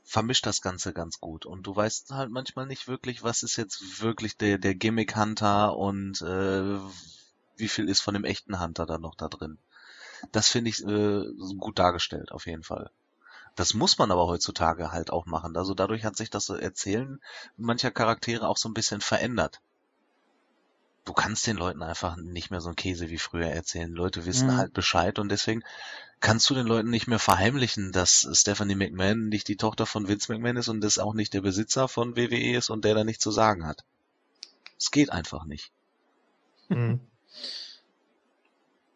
vermischt 0.03 0.45
das 0.45 0.61
Ganze 0.61 0.93
ganz 0.93 1.19
gut. 1.19 1.45
Und 1.45 1.63
du 1.63 1.75
weißt 1.75 2.11
halt 2.11 2.29
manchmal 2.29 2.67
nicht 2.67 2.87
wirklich, 2.87 3.23
was 3.23 3.43
ist 3.43 3.55
jetzt 3.55 4.01
wirklich 4.01 4.37
der, 4.37 4.57
der 4.57 4.75
Gimmick-Hunter 4.75 5.75
und 5.75 6.21
äh, 6.21 6.79
wie 7.57 7.67
viel 7.67 7.89
ist 7.89 8.01
von 8.01 8.13
dem 8.13 8.25
echten 8.25 8.59
Hunter 8.59 8.85
da 8.85 8.97
noch 8.97 9.15
da 9.15 9.29
drin. 9.29 9.57
Das 10.31 10.49
finde 10.49 10.69
ich 10.69 10.83
äh, 10.85 11.23
gut 11.57 11.79
dargestellt, 11.79 12.31
auf 12.31 12.45
jeden 12.45 12.63
Fall. 12.63 12.91
Das 13.55 13.73
muss 13.73 13.97
man 13.97 14.11
aber 14.11 14.27
heutzutage 14.27 14.91
halt 14.91 15.11
auch 15.11 15.25
machen. 15.25 15.55
Also 15.57 15.73
dadurch 15.73 16.03
hat 16.03 16.17
sich 16.17 16.29
das 16.29 16.49
Erzählen 16.49 17.21
mancher 17.57 17.91
Charaktere 17.91 18.47
auch 18.47 18.57
so 18.57 18.67
ein 18.67 18.73
bisschen 18.73 19.01
verändert. 19.01 19.61
Du 21.05 21.13
kannst 21.13 21.45
den 21.45 21.57
Leuten 21.57 21.83
einfach 21.83 22.15
nicht 22.15 22.49
mehr 22.49 22.61
so 22.61 22.69
ein 22.69 22.77
Käse 22.77 23.09
wie 23.09 23.17
früher 23.17 23.47
erzählen. 23.47 23.91
Leute 23.91 24.25
wissen 24.25 24.47
mhm. 24.47 24.57
halt 24.57 24.73
Bescheid 24.73 25.19
und 25.19 25.29
deswegen 25.29 25.63
kannst 26.21 26.49
du 26.49 26.55
den 26.55 26.65
Leuten 26.65 26.89
nicht 26.89 27.07
mehr 27.07 27.19
verheimlichen, 27.19 27.91
dass 27.91 28.27
Stephanie 28.31 28.75
McMahon 28.75 29.27
nicht 29.27 29.49
die 29.49 29.57
Tochter 29.57 29.85
von 29.85 30.07
Vince 30.07 30.31
McMahon 30.31 30.55
ist 30.55 30.69
und 30.69 30.79
das 30.81 30.99
auch 30.99 31.13
nicht 31.13 31.33
der 31.33 31.41
Besitzer 31.41 31.89
von 31.89 32.15
WWE 32.15 32.55
ist 32.55 32.69
und 32.69 32.85
der 32.85 32.95
da 32.95 33.03
nichts 33.03 33.23
zu 33.23 33.31
sagen 33.31 33.65
hat. 33.65 33.83
Es 34.79 34.91
geht 34.91 35.11
einfach 35.11 35.43
nicht. 35.43 35.71
Mhm. 36.69 37.01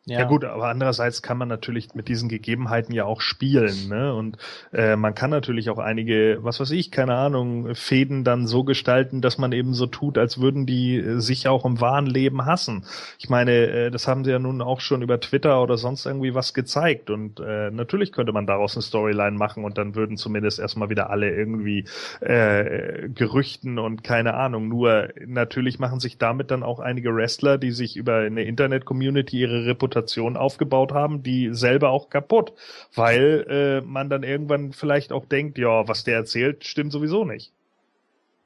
Ja. 0.08 0.20
ja. 0.20 0.26
gut, 0.26 0.46
aber 0.46 0.70
andererseits 0.70 1.22
kann 1.22 1.38
man 1.38 1.50
natürlich 1.50 1.94
mit 1.94 2.08
diesen 2.08 2.30
Gegebenheiten 2.30 2.94
ja 2.94 3.04
auch 3.04 3.20
spielen, 3.20 3.90
ne? 3.90 4.14
Und 4.14 4.38
äh, 4.72 4.96
man 4.96 5.14
kann 5.14 5.30
natürlich 5.30 5.70
auch 5.70 5.80
einige, 5.80 6.38
was 6.42 6.62
weiß 6.62 6.72
ich, 6.72 6.92
keine 6.92 7.16
Ahnung, 7.16 7.76
Fäden 7.76 8.24
dann 8.24 8.48
so 8.48 8.64
gestalten, 8.64 9.20
dass 9.20 9.38
man 9.38 9.52
eben 9.52 9.74
so 9.74 9.86
tut, 9.86 10.18
als 10.18 10.40
würden 10.40 10.66
die 10.66 10.96
äh, 10.96 11.20
sich 11.20 11.50
auch 11.50 11.66
im 11.66 11.82
wahren 11.82 12.06
Leben 12.06 12.46
hassen. 12.46 12.86
Ich 13.20 13.30
meine, 13.30 13.52
äh, 13.52 13.92
das 13.92 14.08
haben 14.08 14.24
sie 14.24 14.32
ja 14.32 14.40
nun 14.40 14.62
auch 14.62 14.80
schon 14.80 15.02
über 15.02 15.20
Twitter 15.20 15.62
oder 15.62 15.76
sonst 15.76 16.06
irgendwie 16.06 16.34
was 16.34 16.54
gezeigt. 16.54 17.10
Und 17.10 17.42
äh, 17.42 17.70
natürlich 17.70 18.14
könnte 18.14 18.32
man 18.32 18.48
daraus 18.48 18.78
eine 18.78 18.84
Storyline 18.84 19.38
machen 19.38 19.66
und 19.66 19.78
dann 19.78 19.94
würden 19.94 20.16
zumindest 20.16 20.58
erstmal 20.58 20.90
wieder 20.90 21.10
alle 21.10 21.30
irgendwie 21.36 21.84
äh, 22.22 23.10
Gerüchten 23.10 23.78
und 23.78 24.06
keine 24.06 24.36
Ahnung. 24.36 24.70
Nur 24.70 25.10
natürlich 25.26 25.80
machen 25.80 26.00
sich 26.00 26.18
damit 26.18 26.50
dann 26.50 26.64
auch 26.64 26.80
einige 26.80 27.14
Wrestler, 27.14 27.58
die 27.58 27.72
sich 27.72 27.98
über 27.98 28.20
eine 28.20 28.44
Internet-Community 28.44 29.42
ihre 29.42 29.66
Reputation 29.66 29.97
Reputation 29.98 30.38
aufgebaut 30.38 30.92
haben, 30.92 31.24
die 31.24 31.50
selber 31.54 31.90
auch 31.90 32.10
kaputt, 32.10 32.54
weil 32.94 33.46
äh, 33.50 33.82
man 33.86 34.10
dann 34.10 34.24
irgendwann 34.24 34.74
vielleicht 34.74 35.12
auch 35.12 35.26
denkt, 35.26 35.58
ja, 35.58 35.88
was 35.88 36.04
der 36.04 36.16
erzählt, 36.16 36.66
stimmt 36.66 36.92
sowieso 36.92 37.26
nicht. 37.26 37.52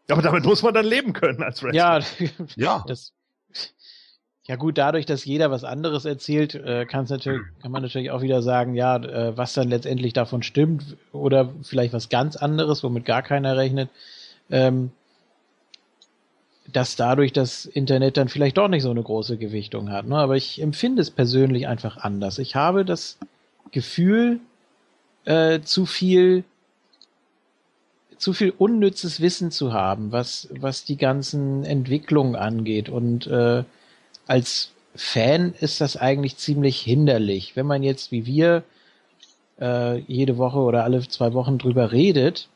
Aber 0.09 0.21
damit 0.21 0.45
muss 0.45 0.63
man 0.63 0.73
dann 0.73 0.85
leben 0.85 1.13
können 1.13 1.43
als 1.43 1.63
Wrestler. 1.63 1.99
Ja, 1.99 1.99
ja. 2.55 2.85
Das, 2.87 3.13
ja 4.45 4.55
gut, 4.55 4.77
dadurch, 4.77 5.05
dass 5.05 5.23
jeder 5.23 5.51
was 5.51 5.63
anderes 5.63 6.05
erzählt, 6.05 6.55
äh, 6.55 6.85
kann 6.85 7.05
natürlich, 7.09 7.41
kann 7.61 7.71
man 7.71 7.81
natürlich 7.83 8.11
auch 8.11 8.21
wieder 8.21 8.41
sagen, 8.41 8.73
ja, 8.75 8.97
äh, 8.97 9.37
was 9.37 9.53
dann 9.53 9.69
letztendlich 9.69 10.13
davon 10.13 10.43
stimmt 10.43 10.97
oder 11.11 11.53
vielleicht 11.61 11.93
was 11.93 12.09
ganz 12.09 12.35
anderes, 12.35 12.83
womit 12.83 13.05
gar 13.05 13.21
keiner 13.21 13.55
rechnet. 13.55 13.89
Ähm, 14.49 14.91
dass 16.73 16.95
dadurch 16.95 17.33
das 17.33 17.65
Internet 17.65 18.17
dann 18.17 18.29
vielleicht 18.29 18.57
doch 18.57 18.67
nicht 18.67 18.83
so 18.83 18.91
eine 18.91 19.03
große 19.03 19.37
Gewichtung 19.37 19.91
hat. 19.91 20.07
Ne? 20.07 20.17
Aber 20.17 20.35
ich 20.35 20.61
empfinde 20.61 21.01
es 21.01 21.11
persönlich 21.11 21.67
einfach 21.67 21.97
anders. 21.97 22.39
Ich 22.39 22.55
habe 22.55 22.85
das 22.85 23.17
Gefühl, 23.71 24.39
äh, 25.25 25.61
zu 25.61 25.85
viel 25.85 26.43
zu 28.17 28.33
viel 28.33 28.53
unnützes 28.55 29.19
Wissen 29.19 29.49
zu 29.49 29.73
haben, 29.73 30.11
was, 30.11 30.47
was 30.51 30.85
die 30.85 30.97
ganzen 30.97 31.63
Entwicklungen 31.63 32.35
angeht. 32.35 32.87
Und 32.87 33.25
äh, 33.25 33.63
als 34.27 34.71
Fan 34.95 35.55
ist 35.59 35.81
das 35.81 35.97
eigentlich 35.97 36.37
ziemlich 36.37 36.79
hinderlich. 36.79 37.55
Wenn 37.55 37.65
man 37.65 37.81
jetzt 37.81 38.11
wie 38.11 38.27
wir 38.27 38.63
äh, 39.59 39.97
jede 40.01 40.37
Woche 40.37 40.59
oder 40.59 40.83
alle 40.83 41.07
zwei 41.07 41.33
Wochen 41.33 41.57
drüber 41.57 41.91
redet, 41.91 42.47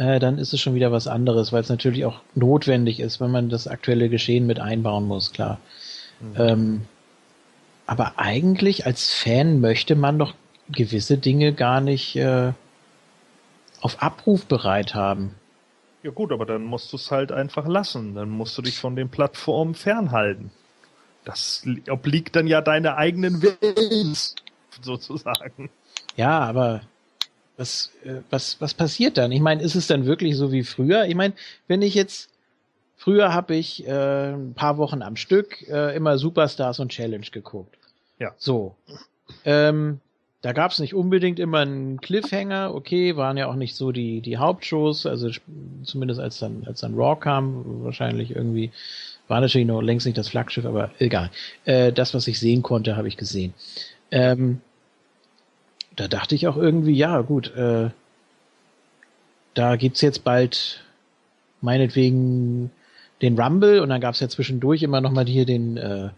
äh, 0.00 0.18
dann 0.18 0.38
ist 0.38 0.54
es 0.54 0.60
schon 0.60 0.74
wieder 0.74 0.90
was 0.92 1.06
anderes, 1.06 1.52
weil 1.52 1.60
es 1.60 1.68
natürlich 1.68 2.06
auch 2.06 2.20
notwendig 2.34 3.00
ist, 3.00 3.20
wenn 3.20 3.30
man 3.30 3.50
das 3.50 3.68
aktuelle 3.68 4.08
Geschehen 4.08 4.46
mit 4.46 4.58
einbauen 4.58 5.06
muss, 5.06 5.32
klar. 5.32 5.60
Mhm. 6.20 6.34
Ähm, 6.38 6.80
aber 7.86 8.14
eigentlich 8.16 8.86
als 8.86 9.12
Fan 9.12 9.60
möchte 9.60 9.96
man 9.96 10.18
doch 10.18 10.32
gewisse 10.70 11.18
Dinge 11.18 11.52
gar 11.52 11.82
nicht 11.82 12.16
äh, 12.16 12.52
auf 13.82 14.02
Abruf 14.02 14.46
bereit 14.46 14.94
haben. 14.94 15.34
Ja 16.02 16.12
gut, 16.12 16.32
aber 16.32 16.46
dann 16.46 16.64
musst 16.64 16.90
du 16.94 16.96
es 16.96 17.10
halt 17.10 17.30
einfach 17.30 17.66
lassen. 17.66 18.14
Dann 18.14 18.30
musst 18.30 18.56
du 18.56 18.62
dich 18.62 18.78
von 18.78 18.96
den 18.96 19.10
Plattformen 19.10 19.74
fernhalten. 19.74 20.50
Das 21.26 21.62
obliegt 21.90 22.36
dann 22.36 22.46
ja 22.46 22.62
deine 22.62 22.96
eigenen 22.96 23.42
Willens, 23.42 24.34
sozusagen. 24.80 25.68
Ja, 26.16 26.38
aber 26.38 26.80
was, 27.60 27.92
äh, 28.04 28.22
was, 28.30 28.60
was 28.60 28.74
passiert 28.74 29.18
dann? 29.18 29.30
Ich 29.30 29.40
meine, 29.40 29.62
ist 29.62 29.74
es 29.74 29.86
dann 29.86 30.06
wirklich 30.06 30.36
so 30.36 30.50
wie 30.50 30.64
früher? 30.64 31.04
Ich 31.04 31.14
meine, 31.14 31.34
wenn 31.68 31.82
ich 31.82 31.94
jetzt, 31.94 32.30
früher 32.96 33.32
habe 33.32 33.54
ich 33.54 33.86
äh, 33.86 34.32
ein 34.32 34.54
paar 34.54 34.78
Wochen 34.78 35.02
am 35.02 35.16
Stück 35.16 35.68
äh, 35.68 35.94
immer 35.94 36.18
Superstars 36.18 36.80
und 36.80 36.88
Challenge 36.88 37.26
geguckt. 37.30 37.76
Ja. 38.18 38.32
So. 38.38 38.74
Ähm, 39.44 40.00
da 40.40 40.52
gab 40.52 40.72
es 40.72 40.78
nicht 40.78 40.94
unbedingt 40.94 41.38
immer 41.38 41.58
einen 41.58 42.00
Cliffhanger, 42.00 42.74
okay, 42.74 43.16
waren 43.16 43.36
ja 43.36 43.46
auch 43.46 43.56
nicht 43.56 43.76
so 43.76 43.92
die, 43.92 44.22
die 44.22 44.38
Hauptshows, 44.38 45.04
also 45.04 45.30
zumindest 45.84 46.18
als 46.18 46.38
dann, 46.38 46.64
als 46.66 46.80
dann 46.80 46.94
Raw 46.94 47.20
kam, 47.20 47.84
wahrscheinlich 47.84 48.34
irgendwie, 48.34 48.70
war 49.28 49.42
natürlich 49.42 49.66
noch 49.66 49.82
längst 49.82 50.06
nicht 50.06 50.16
das 50.16 50.28
Flaggschiff, 50.28 50.64
aber 50.64 50.92
egal. 50.98 51.30
Äh, 51.66 51.92
das, 51.92 52.14
was 52.14 52.26
ich 52.26 52.40
sehen 52.40 52.62
konnte, 52.62 52.96
habe 52.96 53.08
ich 53.08 53.18
gesehen. 53.18 53.52
Ähm, 54.10 54.62
da 56.00 56.08
dachte 56.08 56.34
ich 56.34 56.48
auch 56.48 56.56
irgendwie, 56.56 56.94
ja, 56.94 57.20
gut, 57.20 57.54
äh, 57.54 57.90
da 59.52 59.76
gibt's 59.76 60.00
jetzt 60.00 60.24
bald 60.24 60.82
meinetwegen 61.60 62.70
den 63.20 63.38
Rumble 63.38 63.80
und 63.80 63.90
dann 63.90 64.00
gab's 64.00 64.20
ja 64.20 64.28
zwischendurch 64.30 64.82
immer 64.82 65.02
noch 65.02 65.10
mal 65.10 65.26
hier 65.26 65.44
den 65.44 65.76
äh, 65.76 66.08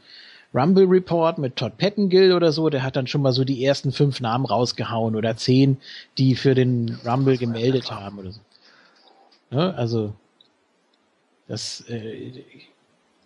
Rumble 0.55 0.85
Report 0.85 1.39
mit 1.39 1.57
Todd 1.57 1.79
Pettengill 1.79 2.33
oder 2.33 2.53
so, 2.53 2.69
der 2.69 2.85
hat 2.85 2.95
dann 2.95 3.09
schon 3.09 3.23
mal 3.23 3.33
so 3.33 3.43
die 3.43 3.65
ersten 3.65 3.91
fünf 3.91 4.21
Namen 4.21 4.47
rausgehauen 4.47 5.17
oder 5.17 5.37
zehn, 5.37 5.79
die 6.17 6.37
für 6.37 6.55
den 6.55 7.01
Rumble 7.05 7.37
gemeldet 7.37 7.91
haben 7.91 8.21
oder 8.21 8.31
so. 8.31 8.41
Ne? 9.51 9.75
Also 9.75 10.15
das, 11.49 11.81
äh, 11.89 12.45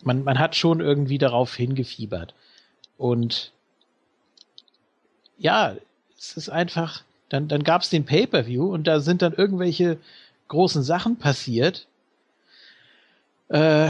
man, 0.04 0.24
man 0.24 0.38
hat 0.38 0.56
schon 0.56 0.80
irgendwie 0.80 1.18
darauf 1.18 1.54
hingefiebert. 1.54 2.32
Und 2.96 3.52
ja, 5.36 5.76
es 6.18 6.36
ist 6.36 6.48
einfach, 6.48 7.02
dann, 7.28 7.48
dann 7.48 7.64
gab 7.64 7.82
es 7.82 7.90
den 7.90 8.04
Pay-Per-View 8.04 8.72
und 8.72 8.86
da 8.86 9.00
sind 9.00 9.22
dann 9.22 9.32
irgendwelche 9.32 9.98
großen 10.48 10.82
Sachen 10.82 11.16
passiert. 11.16 11.86
Äh, 13.48 13.88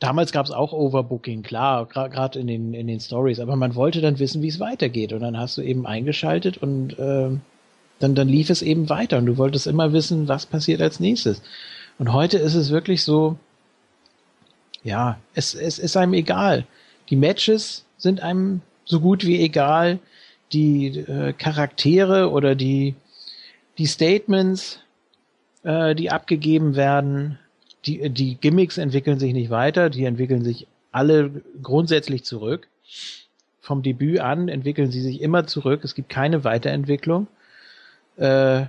damals 0.00 0.32
gab 0.32 0.46
es 0.46 0.52
auch 0.52 0.72
Overbooking, 0.72 1.42
klar, 1.42 1.86
gerade 1.86 2.38
in 2.38 2.46
den, 2.46 2.74
in 2.74 2.86
den 2.86 3.00
Stories, 3.00 3.40
aber 3.40 3.56
man 3.56 3.74
wollte 3.74 4.00
dann 4.00 4.18
wissen, 4.18 4.42
wie 4.42 4.48
es 4.48 4.60
weitergeht. 4.60 5.12
Und 5.12 5.20
dann 5.20 5.38
hast 5.38 5.56
du 5.56 5.62
eben 5.62 5.86
eingeschaltet 5.86 6.58
und 6.58 6.98
äh, 6.98 7.30
dann, 8.00 8.14
dann 8.14 8.28
lief 8.28 8.50
es 8.50 8.62
eben 8.62 8.88
weiter 8.88 9.18
und 9.18 9.26
du 9.26 9.36
wolltest 9.36 9.66
immer 9.66 9.92
wissen, 9.92 10.26
was 10.26 10.46
passiert 10.46 10.82
als 10.82 10.98
nächstes. 10.98 11.40
Und 11.98 12.12
heute 12.12 12.38
ist 12.38 12.54
es 12.54 12.70
wirklich 12.70 13.04
so, 13.04 13.36
ja, 14.82 15.18
es, 15.34 15.54
es 15.54 15.78
ist 15.78 15.96
einem 15.96 16.14
egal. 16.14 16.66
Die 17.10 17.16
Matches 17.16 17.84
sind 17.98 18.20
einem 18.20 18.60
so 18.84 18.98
gut 18.98 19.24
wie 19.24 19.40
egal. 19.40 20.00
Die 20.52 20.98
äh, 20.98 21.32
Charaktere 21.32 22.30
oder 22.30 22.54
die, 22.54 22.94
die 23.78 23.86
Statements, 23.86 24.80
äh, 25.62 25.94
die 25.94 26.10
abgegeben 26.10 26.76
werden, 26.76 27.38
die, 27.86 28.10
die 28.10 28.36
Gimmicks 28.36 28.78
entwickeln 28.78 29.18
sich 29.18 29.32
nicht 29.32 29.50
weiter, 29.50 29.90
die 29.90 30.04
entwickeln 30.04 30.44
sich 30.44 30.66
alle 30.92 31.42
grundsätzlich 31.62 32.24
zurück. 32.24 32.68
Vom 33.60 33.82
Debüt 33.82 34.20
an 34.20 34.48
entwickeln 34.48 34.90
sie 34.90 35.00
sich 35.00 35.20
immer 35.20 35.46
zurück. 35.46 35.84
Es 35.84 35.94
gibt 35.94 36.08
keine 36.08 36.44
Weiterentwicklung. 36.44 37.28
Äh, 38.16 38.66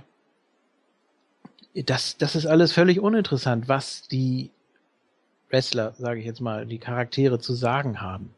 das, 1.74 2.16
das 2.16 2.36
ist 2.36 2.46
alles 2.46 2.72
völlig 2.72 3.00
uninteressant, 3.00 3.68
was 3.68 4.06
die 4.06 4.50
Wrestler, 5.50 5.94
sage 5.98 6.20
ich 6.20 6.26
jetzt 6.26 6.40
mal, 6.40 6.66
die 6.66 6.78
Charaktere 6.78 7.40
zu 7.40 7.54
sagen 7.54 8.00
haben. 8.00 8.30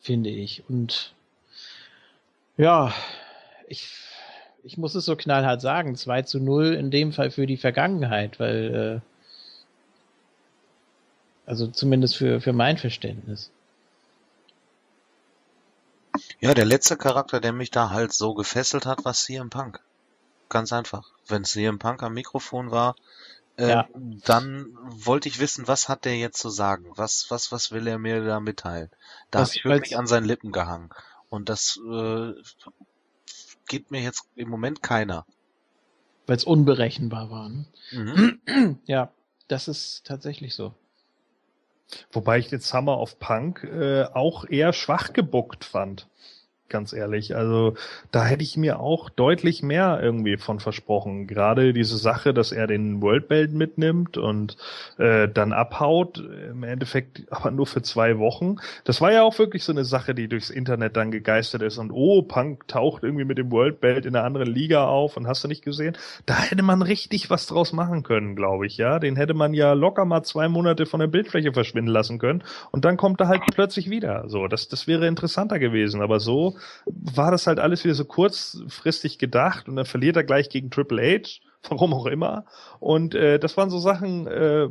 Finde 0.00 0.30
ich. 0.30 0.62
Und 0.68 1.14
ja, 2.58 2.92
ich 3.66 3.88
ich 4.68 4.76
muss 4.76 4.94
es 4.94 5.06
so 5.06 5.16
knallhart 5.16 5.62
sagen, 5.62 5.96
2 5.96 6.22
zu 6.22 6.40
0 6.40 6.74
in 6.74 6.90
dem 6.90 7.12
Fall 7.12 7.30
für 7.30 7.46
die 7.46 7.56
Vergangenheit, 7.56 8.38
weil, 8.38 9.02
äh, 11.46 11.48
also 11.48 11.68
zumindest 11.68 12.16
für, 12.16 12.42
für 12.42 12.52
mein 12.52 12.76
Verständnis. 12.76 13.50
Ja, 16.40 16.52
der 16.52 16.66
letzte 16.66 16.98
Charakter, 16.98 17.40
der 17.40 17.52
mich 17.52 17.70
da 17.70 17.90
halt 17.90 18.12
so 18.12 18.34
gefesselt 18.34 18.84
hat, 18.84 19.04
war 19.06 19.14
CM 19.14 19.48
Punk. 19.48 19.80
Ganz 20.50 20.72
einfach. 20.72 21.08
Wenn 21.26 21.44
CM 21.44 21.78
Punk 21.78 22.02
am 22.02 22.12
Mikrofon 22.12 22.70
war, 22.70 22.94
äh, 23.56 23.70
ja. 23.70 23.88
dann 23.94 24.66
wollte 24.82 25.28
ich 25.28 25.40
wissen, 25.40 25.66
was 25.66 25.88
hat 25.88 26.04
der 26.04 26.16
jetzt 26.16 26.38
zu 26.38 26.50
sagen? 26.50 26.84
Was, 26.96 27.26
was, 27.30 27.50
was 27.52 27.72
will 27.72 27.86
er 27.86 27.98
mir 27.98 28.22
da 28.24 28.38
mitteilen? 28.38 28.90
Da 29.30 29.40
habe 29.40 29.50
ich 29.52 29.64
wirklich 29.64 29.96
an 29.96 30.06
seinen 30.06 30.26
Lippen 30.26 30.52
gehangen. 30.52 30.90
Und 31.30 31.48
das 31.48 31.78
äh, 31.90 32.32
gibt 33.66 33.90
mir 33.90 34.00
jetzt 34.00 34.24
im 34.34 34.48
Moment 34.48 34.82
keiner. 34.82 35.26
Weil 36.26 36.36
es 36.36 36.44
unberechenbar 36.44 37.30
war. 37.30 37.48
Ne? 37.48 37.66
Mhm. 37.92 38.78
Ja, 38.86 39.12
das 39.48 39.68
ist 39.68 40.04
tatsächlich 40.04 40.54
so. 40.54 40.74
Wobei 42.12 42.38
ich 42.38 42.48
den 42.48 42.60
Summer 42.60 42.98
of 42.98 43.18
Punk 43.18 43.64
äh, 43.64 44.04
auch 44.04 44.44
eher 44.44 44.72
schwach 44.72 45.12
gebuckt 45.12 45.64
fand 45.64 46.06
ganz 46.68 46.92
ehrlich. 46.92 47.34
Also 47.34 47.74
da 48.10 48.24
hätte 48.24 48.42
ich 48.42 48.56
mir 48.56 48.80
auch 48.80 49.10
deutlich 49.10 49.62
mehr 49.62 50.00
irgendwie 50.02 50.36
von 50.36 50.60
versprochen. 50.60 51.26
Gerade 51.26 51.72
diese 51.72 51.96
Sache, 51.96 52.34
dass 52.34 52.52
er 52.52 52.66
den 52.66 53.02
World 53.02 53.28
Belt 53.28 53.52
mitnimmt 53.52 54.16
und 54.16 54.56
äh, 54.98 55.28
dann 55.28 55.52
abhaut, 55.52 56.18
im 56.18 56.62
Endeffekt 56.62 57.22
aber 57.30 57.50
nur 57.50 57.66
für 57.66 57.82
zwei 57.82 58.18
Wochen. 58.18 58.56
Das 58.84 59.00
war 59.00 59.12
ja 59.12 59.22
auch 59.22 59.38
wirklich 59.38 59.64
so 59.64 59.72
eine 59.72 59.84
Sache, 59.84 60.14
die 60.14 60.28
durchs 60.28 60.50
Internet 60.50 60.96
dann 60.96 61.10
gegeistert 61.10 61.62
ist 61.62 61.78
und 61.78 61.90
oh, 61.90 62.22
Punk 62.22 62.68
taucht 62.68 63.02
irgendwie 63.02 63.24
mit 63.24 63.38
dem 63.38 63.50
World 63.50 63.80
Belt 63.80 64.06
in 64.06 64.14
einer 64.14 64.24
anderen 64.24 64.48
Liga 64.48 64.86
auf 64.86 65.16
und 65.16 65.26
hast 65.26 65.44
du 65.44 65.48
nicht 65.48 65.64
gesehen? 65.64 65.96
Da 66.26 66.38
hätte 66.38 66.62
man 66.62 66.82
richtig 66.82 67.30
was 67.30 67.46
draus 67.46 67.72
machen 67.72 68.02
können, 68.02 68.36
glaube 68.36 68.66
ich, 68.66 68.76
ja. 68.76 68.98
Den 68.98 69.16
hätte 69.16 69.34
man 69.34 69.54
ja 69.54 69.72
locker 69.72 70.04
mal 70.04 70.22
zwei 70.22 70.48
Monate 70.48 70.86
von 70.86 71.00
der 71.00 71.06
Bildfläche 71.06 71.52
verschwinden 71.52 71.90
lassen 71.90 72.18
können 72.18 72.42
und 72.70 72.84
dann 72.84 72.96
kommt 72.96 73.20
er 73.20 73.28
halt 73.28 73.42
plötzlich 73.54 73.90
wieder. 73.90 74.28
So, 74.28 74.48
das, 74.48 74.68
das 74.68 74.86
wäre 74.86 75.06
interessanter 75.06 75.58
gewesen, 75.58 76.02
aber 76.02 76.20
so 76.20 76.57
war 76.86 77.30
das 77.30 77.46
halt 77.46 77.58
alles 77.58 77.84
wieder 77.84 77.94
so 77.94 78.04
kurzfristig 78.04 79.18
gedacht 79.18 79.68
und 79.68 79.76
dann 79.76 79.86
verliert 79.86 80.16
er 80.16 80.24
gleich 80.24 80.48
gegen 80.48 80.70
Triple 80.70 81.02
H, 81.02 81.40
warum 81.68 81.94
auch 81.94 82.06
immer. 82.06 82.44
Und 82.80 83.14
äh, 83.14 83.38
das 83.38 83.56
waren 83.56 83.70
so 83.70 83.78
Sachen, 83.78 84.26
äh, 84.26 84.68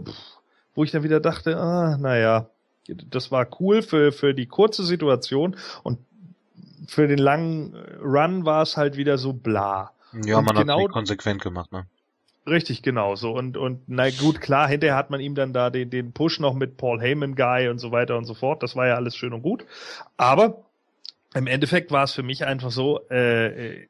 wo 0.76 0.84
ich 0.84 0.92
dann 0.92 1.04
wieder 1.04 1.20
dachte, 1.20 1.58
ah, 1.58 1.98
naja, 1.98 2.50
das 2.88 3.32
war 3.32 3.48
cool 3.60 3.82
für, 3.82 4.12
für 4.12 4.34
die 4.34 4.46
kurze 4.46 4.84
Situation 4.84 5.56
und 5.84 6.00
für 6.88 7.08
den 7.08 7.18
langen 7.18 7.76
Run 8.02 8.46
war 8.46 8.62
es 8.62 8.78
halt 8.78 8.96
wieder 8.96 9.18
so 9.18 9.34
bla. 9.34 9.92
Ja, 10.24 10.38
und 10.38 10.46
man 10.46 10.56
genau, 10.56 10.84
hat 10.84 10.92
konsequent 10.92 11.42
gemacht, 11.42 11.72
ne? 11.72 11.86
Richtig, 12.48 12.82
genau 12.82 13.16
so. 13.16 13.34
Und, 13.34 13.58
und 13.58 13.82
na 13.88 14.10
gut, 14.10 14.40
klar, 14.40 14.70
hinterher 14.70 14.96
hat 14.96 15.10
man 15.10 15.20
ihm 15.20 15.36
dann 15.36 15.52
da 15.52 15.70
den, 15.70 15.90
den 15.90 16.14
Push 16.14 16.40
noch 16.40 16.54
mit 16.54 16.78
Paul 16.78 17.02
Heyman 17.02 17.36
Guy 17.36 17.68
und 17.68 17.80
so 17.80 17.92
weiter 17.92 18.18
und 18.18 18.24
so 18.24 18.34
fort. 18.34 18.64
Das 18.64 18.76
war 18.76 18.88
ja 18.88 18.96
alles 18.96 19.18
schön 19.18 19.34
und 19.34 19.42
gut. 19.42 19.66
Aber 20.16 20.64
im 21.38 21.48
Endeffekt 21.48 21.92
war 21.92 22.04
es 22.04 22.14
für 22.14 22.24
mich 22.24 22.46
einfach 22.46 22.72
so, 22.72 23.08
äh, 23.10 23.88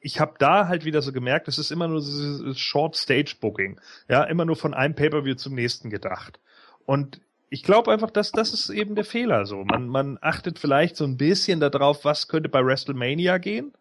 ich 0.00 0.20
habe 0.20 0.34
da 0.38 0.68
halt 0.68 0.84
wieder 0.84 1.02
so 1.02 1.12
gemerkt, 1.12 1.48
es 1.48 1.58
ist 1.58 1.70
immer 1.70 1.88
nur 1.88 2.00
dieses 2.00 2.58
Short 2.58 2.96
Stage 2.96 3.36
Booking, 3.40 3.80
ja, 4.08 4.24
immer 4.24 4.44
nur 4.44 4.56
von 4.56 4.74
einem 4.74 4.94
Pay-per-View 4.94 5.34
zum 5.34 5.54
nächsten 5.54 5.90
gedacht. 5.90 6.40
Und 6.86 7.20
ich 7.50 7.62
glaube 7.62 7.92
einfach, 7.92 8.10
dass 8.10 8.32
das 8.32 8.52
ist 8.52 8.70
eben 8.70 8.94
der 8.94 9.04
Fehler 9.04 9.44
so. 9.44 9.64
Man, 9.64 9.88
man 9.88 10.18
achtet 10.20 10.58
vielleicht 10.58 10.96
so 10.96 11.04
ein 11.04 11.16
bisschen 11.16 11.60
darauf, 11.60 12.04
was 12.04 12.28
könnte 12.28 12.48
bei 12.48 12.64
WrestleMania 12.64 13.38
gehen. 13.38 13.72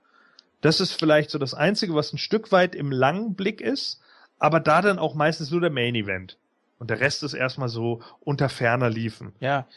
Das 0.61 0.81
ist 0.81 0.93
vielleicht 0.93 1.29
so 1.29 1.37
das 1.37 1.53
Einzige, 1.53 1.95
was 1.95 2.11
ein 2.11 2.17
Stück 2.17 2.51
weit 2.51 2.75
im 2.75 2.91
langen 2.91 3.35
Blick 3.35 3.61
ist, 3.61 4.01
aber 4.39 4.59
da 4.59 4.81
dann 4.81 4.99
auch 4.99 5.15
meistens 5.15 5.51
nur 5.51 5.61
der 5.61 5.69
Main 5.69 5.95
Event. 5.95 6.37
Und 6.79 6.89
der 6.89 6.99
Rest 6.99 7.23
ist 7.23 7.33
erstmal 7.33 7.69
so 7.69 8.01
unter 8.21 8.49
ferner 8.49 8.89
liefen. 8.89 9.33
Ja, 9.39 9.67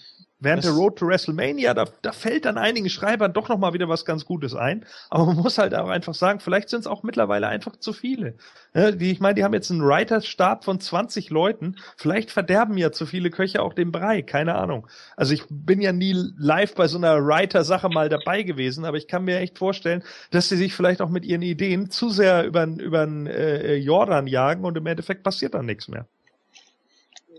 während 0.42 0.64
Das- 0.64 0.70
der 0.70 0.74
Road 0.78 0.98
to 0.98 1.06
WrestleMania, 1.06 1.72
da, 1.74 1.84
da 2.02 2.12
fällt 2.12 2.44
dann 2.44 2.58
einigen 2.58 2.88
Schreibern 2.88 3.32
doch 3.32 3.48
nochmal 3.48 3.72
wieder 3.72 3.88
was 3.88 4.04
ganz 4.04 4.24
Gutes 4.24 4.54
ein. 4.54 4.84
Aber 5.10 5.26
man 5.26 5.36
muss 5.36 5.58
halt 5.58 5.74
auch 5.74 5.88
einfach 5.88 6.14
sagen, 6.14 6.40
vielleicht 6.40 6.68
sind 6.68 6.80
es 6.80 6.86
auch 6.86 7.02
mittlerweile 7.02 7.48
einfach 7.48 7.76
zu 7.76 7.92
viele. 7.92 8.34
Ja, 8.74 8.90
die, 8.90 9.10
ich 9.12 9.20
meine, 9.20 9.34
die 9.34 9.44
haben 9.44 9.54
jetzt 9.54 9.70
einen 9.70 9.82
Writerstab 9.82 10.64
von 10.64 10.80
20 10.80 11.30
Leuten. 11.30 11.76
Vielleicht 11.96 12.30
verderben 12.30 12.76
ja 12.76 12.90
zu 12.92 13.06
viele 13.06 13.30
Köche 13.30 13.62
auch 13.62 13.74
den 13.74 13.92
Brei, 13.92 14.22
keine 14.22 14.54
Ahnung. 14.56 14.86
Also 15.16 15.34
ich 15.34 15.44
bin 15.48 15.80
ja 15.80 15.92
nie 15.92 16.14
live 16.36 16.74
bei 16.74 16.88
so 16.88 16.98
einer 16.98 17.24
Writer-Sache 17.24 17.88
mal 17.88 18.08
dabei 18.08 18.42
gewesen, 18.42 18.84
aber 18.84 18.96
ich 18.96 19.08
kann 19.08 19.24
mir 19.24 19.38
echt 19.38 19.58
vorstellen, 19.58 20.02
dass 20.30 20.48
sie 20.48 20.56
sich 20.56 20.74
vielleicht 20.74 21.00
auch 21.02 21.10
mit 21.10 21.24
ihren 21.24 21.42
Ideen 21.42 21.90
zu 21.90 22.10
sehr 22.10 22.44
über 22.44 22.64
über 22.66 23.06
äh, 23.06 23.76
Jordan 23.76 24.26
jagen 24.26 24.64
und 24.64 24.76
im 24.76 24.86
Endeffekt 24.86 25.22
passiert 25.22 25.54
dann 25.54 25.66
nichts 25.66 25.88
mehr. 25.88 26.06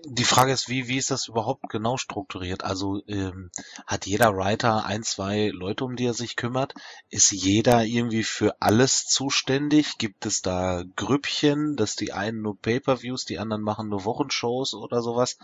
Die 0.06 0.26
Frage 0.26 0.52
ist, 0.52 0.68
wie, 0.68 0.90
wie 0.90 0.98
ist 0.98 1.12
das 1.12 1.30
überhaupt 1.30 1.70
genau 1.70 1.96
strukturiert? 1.96 2.66
Also 2.66 3.02
ähm, 3.08 3.52
hat 3.88 4.06
jeder 4.06 4.36
Writer 4.36 4.86
ein, 4.86 5.02
zwei 5.04 5.48
Leute, 5.48 5.86
um 5.86 5.96
die 5.96 6.06
er 6.06 6.14
sich 6.14 6.36
kümmert? 6.36 6.74
Ist 7.10 7.32
jeder 7.32 7.86
irgendwie 7.86 8.24
für 8.24 8.62
alles 8.62 9.06
zuständig? 9.06 9.98
Gibt 9.98 10.26
es 10.26 10.42
da 10.42 10.84
Grüppchen, 10.98 11.78
dass 11.78 11.96
die 11.96 12.12
einen 12.12 12.42
nur 12.42 12.60
Pay-per-Views, 12.60 13.24
die 13.24 13.40
anderen 13.40 13.62
machen 13.62 13.88
nur 13.88 14.04
Wochenshows 14.04 14.74
oder 14.74 15.02
sowas? 15.02 15.38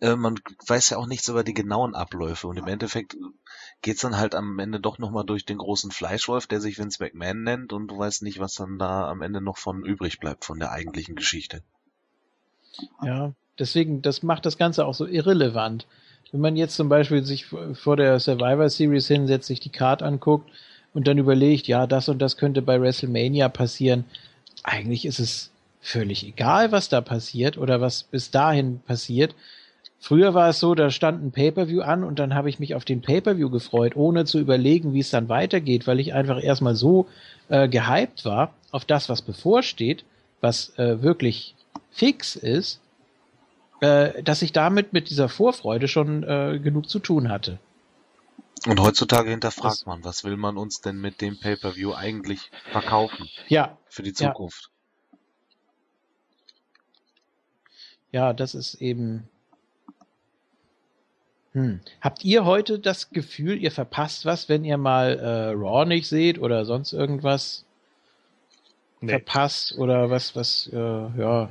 Äh, 0.00 0.16
man 0.16 0.40
weiß 0.66 0.88
ja 0.88 0.96
auch 0.96 1.06
nichts 1.06 1.28
über 1.28 1.44
die 1.44 1.54
genauen 1.54 1.94
Abläufe 1.94 2.48
und 2.48 2.56
im 2.56 2.66
Endeffekt 2.66 3.14
geht's 3.82 4.00
dann 4.00 4.16
halt 4.16 4.34
am 4.34 4.58
Ende 4.58 4.80
doch 4.80 4.98
nochmal 4.98 5.26
durch 5.26 5.44
den 5.44 5.58
großen 5.58 5.90
Fleischwolf, 5.90 6.46
der 6.46 6.62
sich 6.62 6.78
Vince 6.78 7.02
McMahon 7.02 7.42
nennt 7.42 7.74
und 7.74 7.88
du 7.88 7.98
weißt 7.98 8.22
nicht, 8.22 8.38
was 8.38 8.54
dann 8.54 8.78
da 8.78 9.06
am 9.10 9.20
Ende 9.20 9.42
noch 9.42 9.58
von 9.58 9.84
übrig 9.84 10.18
bleibt 10.18 10.46
von 10.46 10.58
der 10.58 10.72
eigentlichen 10.72 11.14
Geschichte. 11.14 11.62
Ja, 13.02 13.34
deswegen, 13.58 14.02
das 14.02 14.22
macht 14.22 14.46
das 14.46 14.58
Ganze 14.58 14.86
auch 14.86 14.94
so 14.94 15.06
irrelevant. 15.06 15.86
Wenn 16.32 16.40
man 16.40 16.56
jetzt 16.56 16.76
zum 16.76 16.88
Beispiel 16.88 17.24
sich 17.24 17.46
vor 17.46 17.96
der 17.96 18.20
Survivor 18.20 18.68
Series 18.68 19.08
hinsetzt, 19.08 19.46
sich 19.46 19.60
die 19.60 19.70
Card 19.70 20.02
anguckt 20.02 20.50
und 20.92 21.06
dann 21.06 21.18
überlegt, 21.18 21.66
ja, 21.68 21.86
das 21.86 22.08
und 22.08 22.20
das 22.20 22.36
könnte 22.36 22.60
bei 22.60 22.80
WrestleMania 22.80 23.48
passieren, 23.48 24.04
eigentlich 24.62 25.06
ist 25.06 25.20
es 25.20 25.50
völlig 25.80 26.26
egal, 26.26 26.72
was 26.72 26.88
da 26.88 27.00
passiert 27.00 27.56
oder 27.56 27.80
was 27.80 28.02
bis 28.02 28.30
dahin 28.30 28.80
passiert. 28.80 29.34
Früher 30.00 30.34
war 30.34 30.50
es 30.50 30.60
so, 30.60 30.74
da 30.74 30.90
stand 30.90 31.24
ein 31.24 31.32
Pay-per-View 31.32 31.80
an 31.80 32.04
und 32.04 32.18
dann 32.18 32.34
habe 32.34 32.48
ich 32.48 32.60
mich 32.60 32.74
auf 32.74 32.84
den 32.84 33.00
Pay-per-View 33.00 33.50
gefreut, 33.50 33.96
ohne 33.96 34.24
zu 34.26 34.38
überlegen, 34.38 34.92
wie 34.92 35.00
es 35.00 35.10
dann 35.10 35.28
weitergeht, 35.28 35.86
weil 35.86 35.98
ich 35.98 36.14
einfach 36.14 36.42
erstmal 36.42 36.76
so 36.76 37.06
äh, 37.48 37.68
gehypt 37.68 38.24
war 38.24 38.54
auf 38.70 38.84
das, 38.84 39.08
was 39.08 39.22
bevorsteht, 39.22 40.04
was 40.40 40.78
äh, 40.78 41.02
wirklich 41.02 41.54
fix 41.90 42.36
ist, 42.36 42.80
äh, 43.80 44.22
dass 44.22 44.42
ich 44.42 44.52
damit 44.52 44.92
mit 44.92 45.10
dieser 45.10 45.28
Vorfreude 45.28 45.88
schon 45.88 46.22
äh, 46.24 46.58
genug 46.58 46.88
zu 46.88 46.98
tun 46.98 47.28
hatte. 47.30 47.58
Und 48.66 48.80
heutzutage 48.80 49.30
hinterfragt 49.30 49.72
Das- 49.80 49.86
man, 49.86 50.04
was 50.04 50.24
will 50.24 50.36
man 50.36 50.56
uns 50.56 50.80
denn 50.80 51.00
mit 51.00 51.20
dem 51.20 51.38
Pay-per-View 51.38 51.94
eigentlich 51.94 52.50
verkaufen 52.72 53.28
Ja, 53.48 53.78
für 53.86 54.02
die 54.02 54.10
Ja. 54.10 54.32
Zukunft? 54.32 54.70
ja, 58.10 58.32
das 58.32 58.54
ist 58.54 58.74
eben. 58.76 59.28
Hm. 61.52 61.80
Habt 62.00 62.24
ihr 62.24 62.44
heute 62.44 62.78
das 62.78 63.10
Gefühl, 63.10 63.58
ihr 63.62 63.72
verpasst 63.72 64.24
was, 64.26 64.48
wenn 64.48 64.64
ihr 64.64 64.76
mal 64.76 65.18
äh, 65.18 65.48
Raw 65.54 65.84
nicht 65.86 66.08
seht 66.08 66.38
oder 66.38 66.64
sonst 66.64 66.92
irgendwas 66.92 67.64
verpasst 69.04 69.74
oder 69.78 70.10
was, 70.10 70.34
was, 70.36 70.68
äh, 70.72 70.76
ja. 70.76 71.50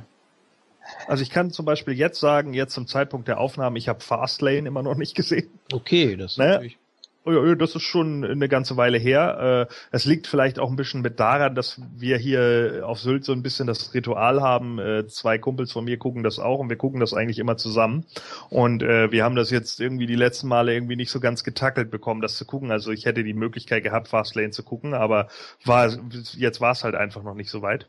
Also 1.06 1.22
ich 1.22 1.30
kann 1.30 1.50
zum 1.50 1.64
Beispiel 1.66 1.94
jetzt 1.94 2.20
sagen, 2.20 2.54
jetzt 2.54 2.74
zum 2.74 2.86
Zeitpunkt 2.86 3.28
der 3.28 3.38
Aufnahme, 3.40 3.78
ich 3.78 3.88
habe 3.88 4.00
Fastlane 4.00 4.66
immer 4.68 4.82
noch 4.82 4.96
nicht 4.96 5.14
gesehen. 5.14 5.48
Okay, 5.72 6.16
das 6.16 6.32
ist 6.32 6.38
Naja. 6.38 6.52
natürlich. 6.54 6.78
Oh 7.24 7.32
ja, 7.32 7.54
das 7.56 7.74
ist 7.74 7.82
schon 7.82 8.24
eine 8.24 8.48
ganze 8.48 8.78
Weile 8.78 8.96
her. 8.96 9.66
Äh, 9.68 9.74
Es 9.90 10.06
liegt 10.06 10.26
vielleicht 10.26 10.58
auch 10.58 10.70
ein 10.70 10.76
bisschen 10.76 11.02
mit 11.02 11.20
daran, 11.20 11.54
dass 11.54 11.78
wir 11.98 12.16
hier 12.16 12.82
auf 12.86 13.00
Sylt 13.00 13.26
so 13.26 13.32
ein 13.32 13.42
bisschen 13.42 13.66
das 13.66 13.92
Ritual 13.92 14.40
haben. 14.40 14.78
Äh, 14.78 15.06
Zwei 15.08 15.36
Kumpels 15.36 15.72
von 15.72 15.84
mir 15.84 15.98
gucken 15.98 16.22
das 16.22 16.38
auch 16.38 16.58
und 16.58 16.70
wir 16.70 16.76
gucken 16.76 17.00
das 17.00 17.12
eigentlich 17.12 17.38
immer 17.38 17.58
zusammen. 17.58 18.06
Und 18.48 18.82
äh, 18.82 19.12
wir 19.12 19.24
haben 19.24 19.34
das 19.36 19.50
jetzt 19.50 19.78
irgendwie 19.78 20.06
die 20.06 20.14
letzten 20.14 20.48
Male 20.48 20.72
irgendwie 20.72 20.96
nicht 20.96 21.10
so 21.10 21.20
ganz 21.20 21.44
getackelt 21.44 21.90
bekommen, 21.90 22.22
das 22.22 22.36
zu 22.36 22.46
gucken. 22.46 22.70
Also 22.70 22.92
ich 22.92 23.04
hätte 23.04 23.22
die 23.24 23.34
Möglichkeit 23.34 23.82
gehabt, 23.82 24.08
Fastlane 24.08 24.50
zu 24.50 24.62
gucken, 24.62 24.94
aber 24.94 25.28
war 25.66 25.90
jetzt 26.34 26.62
war 26.62 26.72
es 26.72 26.82
halt 26.82 26.94
einfach 26.94 27.22
noch 27.22 27.34
nicht 27.34 27.50
so 27.50 27.60
weit. 27.60 27.88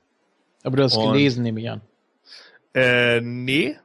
Aber 0.64 0.76
du 0.76 0.84
hast 0.84 0.98
Und- 0.98 1.14
gelesen, 1.14 1.44
nehme 1.44 1.61
ich 1.61 1.69
an. 1.69 1.80
Äh, 2.80 3.19
nee, 3.22 3.77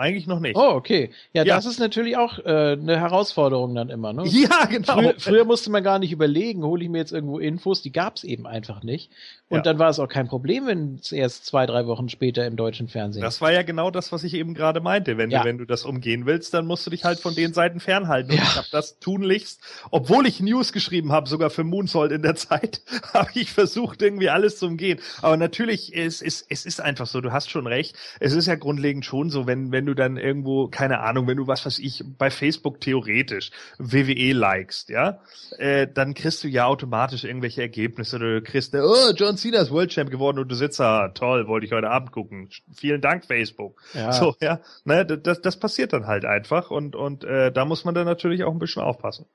eigentlich 0.00 0.26
noch 0.26 0.40
nicht. 0.40 0.56
Oh, 0.56 0.70
okay. 0.72 1.10
Ja, 1.32 1.44
Ja. 1.44 1.56
das 1.56 1.66
ist 1.66 1.78
natürlich 1.78 2.16
auch 2.16 2.38
äh, 2.40 2.72
eine 2.72 2.98
Herausforderung 2.98 3.74
dann 3.74 3.90
immer, 3.90 4.12
ne? 4.12 4.24
Ja, 4.26 4.64
genau. 4.64 4.94
Früher, 4.94 5.14
früher 5.18 5.44
musste 5.44 5.70
man 5.70 5.84
gar 5.84 5.98
nicht 5.98 6.12
überlegen, 6.12 6.62
hole 6.64 6.82
ich 6.82 6.90
mir 6.90 6.98
jetzt 6.98 7.12
irgendwo 7.12 7.38
Infos, 7.38 7.82
die 7.82 7.92
gab's 7.92 8.24
eben 8.24 8.46
einfach 8.46 8.82
nicht. 8.82 9.10
Und 9.48 9.58
Ja. 9.58 9.62
dann 9.62 9.78
war 9.78 9.90
es 9.90 9.98
auch 9.98 10.08
kein 10.08 10.28
Problem, 10.28 10.66
wenn 10.66 10.98
es 11.02 11.10
erst 11.12 11.44
zwei, 11.46 11.66
drei 11.66 11.86
Wochen 11.86 12.08
später 12.08 12.46
im 12.46 12.56
deutschen 12.56 12.88
Fernsehen. 12.88 13.22
Das 13.22 13.40
war 13.40 13.52
ja 13.52 13.62
genau 13.62 13.90
das, 13.90 14.12
was 14.12 14.22
ich 14.24 14.34
eben 14.34 14.54
gerade 14.54 14.80
meinte. 14.80 15.18
Wenn, 15.18 15.30
Ja. 15.30 15.40
du, 15.40 15.44
wenn 15.48 15.58
du 15.58 15.64
das 15.64 15.84
umgehen 15.84 16.24
willst, 16.26 16.54
dann 16.54 16.66
musst 16.66 16.86
du 16.86 16.90
dich 16.90 17.04
halt 17.04 17.18
von 17.20 17.34
den 17.34 17.52
Seiten 17.52 17.80
fernhalten. 17.80 18.30
Und 18.32 18.38
ich 18.38 18.56
habe 18.56 18.68
das 18.70 18.98
tunlichst, 19.00 19.60
obwohl 19.90 20.26
ich 20.26 20.40
News 20.40 20.72
geschrieben 20.72 21.10
habe, 21.12 21.28
sogar 21.28 21.50
für 21.50 21.64
Moonsault 21.64 22.12
in 22.12 22.22
der 22.22 22.34
Zeit, 22.36 22.80
habe 23.12 23.30
ich 23.34 23.50
versucht, 23.52 24.02
irgendwie 24.02 24.30
alles 24.30 24.58
zu 24.58 24.66
umgehen. 24.66 25.00
Aber 25.20 25.36
natürlich, 25.36 25.96
es 25.96 26.22
ist, 26.22 26.46
es 26.48 26.64
ist 26.64 26.80
einfach 26.80 27.06
so, 27.06 27.20
du 27.20 27.32
hast 27.32 27.50
schon 27.50 27.66
recht. 27.66 27.96
Es 28.20 28.32
ist 28.32 28.46
ja 28.46 28.54
grundlegend 28.54 29.04
schon 29.04 29.30
so, 29.30 29.46
wenn, 29.48 29.72
wenn 29.72 29.84
du 29.84 29.89
dann 29.94 30.16
irgendwo, 30.16 30.68
keine 30.68 31.00
Ahnung, 31.00 31.26
wenn 31.26 31.36
du 31.36 31.46
was 31.46 31.64
weiß 31.66 31.78
ich, 31.78 32.04
bei 32.18 32.30
Facebook 32.30 32.80
theoretisch 32.80 33.50
WWE 33.78 34.32
likest, 34.32 34.88
ja, 34.88 35.20
äh, 35.58 35.86
dann 35.86 36.14
kriegst 36.14 36.42
du 36.44 36.48
ja 36.48 36.66
automatisch 36.66 37.24
irgendwelche 37.24 37.62
Ergebnisse. 37.62 38.16
Oder 38.16 38.40
du 38.40 38.42
kriegst, 38.42 38.74
oh, 38.74 39.12
John 39.16 39.36
Cena 39.36 39.60
ist 39.60 39.70
World 39.70 39.90
Champ 39.90 40.10
geworden 40.10 40.38
und 40.38 40.48
du 40.48 40.54
sitzt 40.54 40.80
da, 40.80 41.08
toll, 41.08 41.46
wollte 41.46 41.66
ich 41.66 41.72
heute 41.72 41.90
Abend 41.90 42.12
gucken. 42.12 42.48
Vielen 42.74 43.00
Dank, 43.00 43.24
Facebook. 43.24 43.80
ja. 43.94 44.12
So, 44.12 44.34
ja, 44.40 44.60
ne, 44.84 45.04
das, 45.04 45.40
das 45.40 45.58
passiert 45.58 45.92
dann 45.92 46.06
halt 46.06 46.24
einfach 46.24 46.70
und, 46.70 46.96
und 46.96 47.24
äh, 47.24 47.52
da 47.52 47.64
muss 47.64 47.84
man 47.84 47.94
dann 47.94 48.06
natürlich 48.06 48.44
auch 48.44 48.52
ein 48.52 48.58
bisschen 48.58 48.82
aufpassen. 48.82 49.26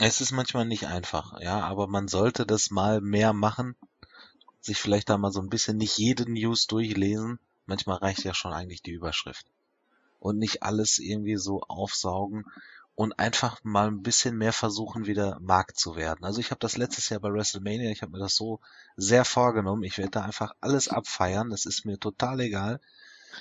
Es 0.00 0.20
ist 0.20 0.30
manchmal 0.30 0.64
nicht 0.64 0.86
einfach, 0.86 1.40
ja, 1.40 1.60
aber 1.60 1.88
man 1.88 2.06
sollte 2.06 2.46
das 2.46 2.70
mal 2.70 3.00
mehr 3.00 3.32
machen, 3.32 3.74
sich 4.60 4.78
vielleicht 4.78 5.08
da 5.08 5.18
mal 5.18 5.32
so 5.32 5.40
ein 5.40 5.48
bisschen 5.48 5.76
nicht 5.76 5.98
jede 5.98 6.30
News 6.30 6.68
durchlesen. 6.68 7.40
Manchmal 7.68 7.98
reicht 7.98 8.24
ja 8.24 8.34
schon 8.34 8.52
eigentlich 8.52 8.82
die 8.82 8.92
Überschrift. 8.92 9.46
Und 10.18 10.38
nicht 10.38 10.62
alles 10.64 10.98
irgendwie 10.98 11.36
so 11.36 11.60
aufsaugen 11.62 12.44
und 12.98 13.20
einfach 13.20 13.62
mal 13.62 13.86
ein 13.86 14.02
bisschen 14.02 14.36
mehr 14.36 14.52
versuchen, 14.52 15.06
wieder 15.06 15.38
Markt 15.40 15.78
zu 15.78 15.94
werden. 15.94 16.24
Also 16.24 16.40
ich 16.40 16.50
habe 16.50 16.58
das 16.58 16.76
letztes 16.76 17.08
Jahr 17.08 17.20
bei 17.20 17.32
WrestleMania, 17.32 17.92
ich 17.92 18.02
habe 18.02 18.10
mir 18.10 18.18
das 18.18 18.34
so 18.34 18.58
sehr 18.96 19.24
vorgenommen, 19.24 19.84
ich 19.84 19.98
werde 19.98 20.10
da 20.10 20.22
einfach 20.22 20.52
alles 20.60 20.88
abfeiern, 20.88 21.50
das 21.50 21.64
ist 21.64 21.84
mir 21.84 22.00
total 22.00 22.40
egal. 22.40 22.80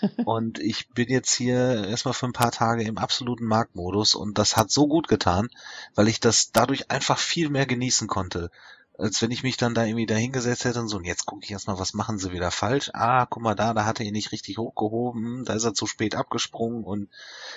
Und 0.25 0.59
ich 0.59 0.89
bin 0.89 1.07
jetzt 1.07 1.33
hier 1.33 1.87
erstmal 1.87 2.13
für 2.13 2.27
ein 2.27 2.33
paar 2.33 2.51
Tage 2.51 2.83
im 2.83 2.99
absoluten 2.99 3.45
Marktmodus 3.45 4.13
und 4.13 4.37
das 4.37 4.57
hat 4.57 4.69
so 4.69 4.87
gut 4.87 5.07
getan, 5.07 5.49
weil 5.95 6.07
ich 6.07 6.19
das 6.19 6.51
dadurch 6.51 6.91
einfach 6.91 7.17
viel 7.17 7.49
mehr 7.49 7.65
genießen 7.65 8.07
konnte. 8.07 8.51
Als 8.97 9.21
wenn 9.21 9.29
ich 9.29 9.43
mich 9.43 9.57
dann 9.57 9.75
da 9.75 9.85
irgendwie 9.85 10.07
da 10.07 10.15
hingesetzt 10.15 10.65
hätte 10.65 10.79
und 10.79 10.87
so, 10.87 10.97
und 10.97 11.05
jetzt 11.05 11.25
gucke 11.25 11.43
ich 11.43 11.51
erstmal, 11.51 11.77
was 11.77 11.93
machen 11.93 12.17
sie 12.17 12.31
wieder 12.31 12.49
falsch? 12.49 12.89
Ah, 12.93 13.27
guck 13.27 13.43
mal 13.43 13.53
da, 13.53 13.73
da 13.73 13.85
hat 13.85 13.99
er 13.99 14.07
ihn 14.07 14.13
nicht 14.13 14.31
richtig 14.31 14.57
hochgehoben, 14.57 15.45
da 15.45 15.53
ist 15.53 15.65
er 15.65 15.75
zu 15.75 15.85
spät 15.85 16.15
abgesprungen 16.15 16.83
und 16.83 17.09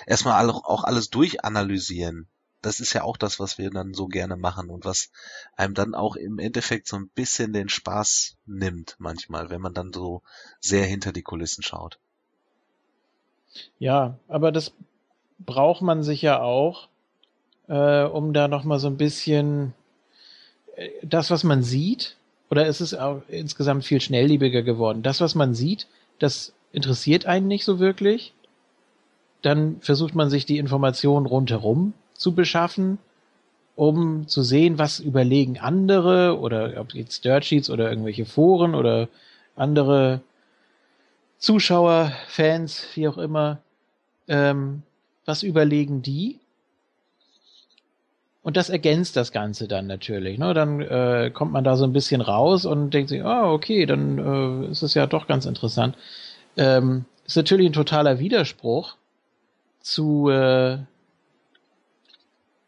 erstmal 0.05 0.47
auch 0.49 0.83
alles 0.83 1.09
durchanalysieren. 1.09 2.27
Das 2.61 2.79
ist 2.79 2.93
ja 2.93 3.01
auch 3.01 3.17
das, 3.17 3.39
was 3.39 3.57
wir 3.57 3.71
dann 3.71 3.95
so 3.95 4.05
gerne 4.05 4.37
machen 4.37 4.69
und 4.69 4.85
was 4.85 5.09
einem 5.55 5.73
dann 5.73 5.95
auch 5.95 6.15
im 6.15 6.37
Endeffekt 6.37 6.87
so 6.87 6.95
ein 6.95 7.09
bisschen 7.09 7.53
den 7.53 7.69
Spaß 7.69 8.37
nimmt 8.45 8.95
manchmal, 8.99 9.49
wenn 9.49 9.61
man 9.61 9.73
dann 9.73 9.91
so 9.91 10.21
sehr 10.59 10.85
hinter 10.85 11.11
die 11.11 11.23
Kulissen 11.23 11.63
schaut. 11.63 11.97
Ja, 13.79 14.19
aber 14.27 14.51
das 14.51 14.73
braucht 15.39 15.81
man 15.81 16.03
sich 16.03 16.21
ja 16.21 16.39
auch, 16.39 16.87
äh, 17.67 18.03
um 18.03 18.31
da 18.31 18.47
noch 18.47 18.63
mal 18.63 18.77
so 18.77 18.87
ein 18.87 18.97
bisschen 18.97 19.73
das, 21.03 21.31
was 21.31 21.43
man 21.43 21.63
sieht, 21.63 22.15
oder 22.49 22.65
ist 22.67 22.81
es 22.81 22.93
auch 22.93 23.21
insgesamt 23.29 23.85
viel 23.85 24.01
schnelllebiger 24.01 24.61
geworden? 24.61 25.03
Das, 25.03 25.21
was 25.21 25.35
man 25.35 25.55
sieht, 25.55 25.87
das 26.19 26.53
interessiert 26.73 27.25
einen 27.25 27.47
nicht 27.47 27.63
so 27.63 27.79
wirklich. 27.79 28.33
Dann 29.41 29.77
versucht 29.81 30.15
man 30.15 30.29
sich 30.29 30.45
die 30.45 30.57
Informationen 30.57 31.25
rundherum 31.25 31.93
zu 32.13 32.33
beschaffen, 32.33 32.99
um 33.75 34.27
zu 34.27 34.43
sehen, 34.43 34.77
was 34.77 34.99
überlegen 34.99 35.59
andere 35.59 36.37
oder 36.39 36.73
ob 36.77 36.93
jetzt 36.93 37.25
Dirt 37.25 37.45
Sheets 37.45 37.69
oder 37.69 37.89
irgendwelche 37.89 38.25
Foren 38.25 38.75
oder 38.75 39.07
andere 39.55 40.21
Zuschauer, 41.37 42.11
Fans, 42.27 42.85
wie 42.93 43.07
auch 43.07 43.17
immer, 43.17 43.59
ähm, 44.27 44.83
was 45.25 45.41
überlegen 45.41 46.01
die? 46.01 46.40
Und 48.43 48.57
das 48.57 48.69
ergänzt 48.69 49.15
das 49.15 49.31
Ganze 49.31 49.67
dann 49.67 49.85
natürlich. 49.87 50.39
Ne? 50.39 50.53
Dann 50.53 50.81
äh, 50.81 51.31
kommt 51.33 51.51
man 51.51 51.63
da 51.63 51.75
so 51.75 51.83
ein 51.83 51.93
bisschen 51.93 52.21
raus 52.21 52.65
und 52.65 52.91
denkt 52.91 53.09
sich, 53.09 53.23
ah, 53.23 53.51
okay, 53.51 53.85
dann 53.85 54.65
äh, 54.65 54.71
ist 54.71 54.81
es 54.81 54.95
ja 54.95 55.05
doch 55.05 55.27
ganz 55.27 55.45
interessant. 55.45 55.95
Ähm, 56.57 57.05
ist 57.25 57.35
natürlich 57.35 57.67
ein 57.67 57.73
totaler 57.73 58.19
Widerspruch 58.19 58.95
zu, 59.79 60.29
äh, 60.29 60.79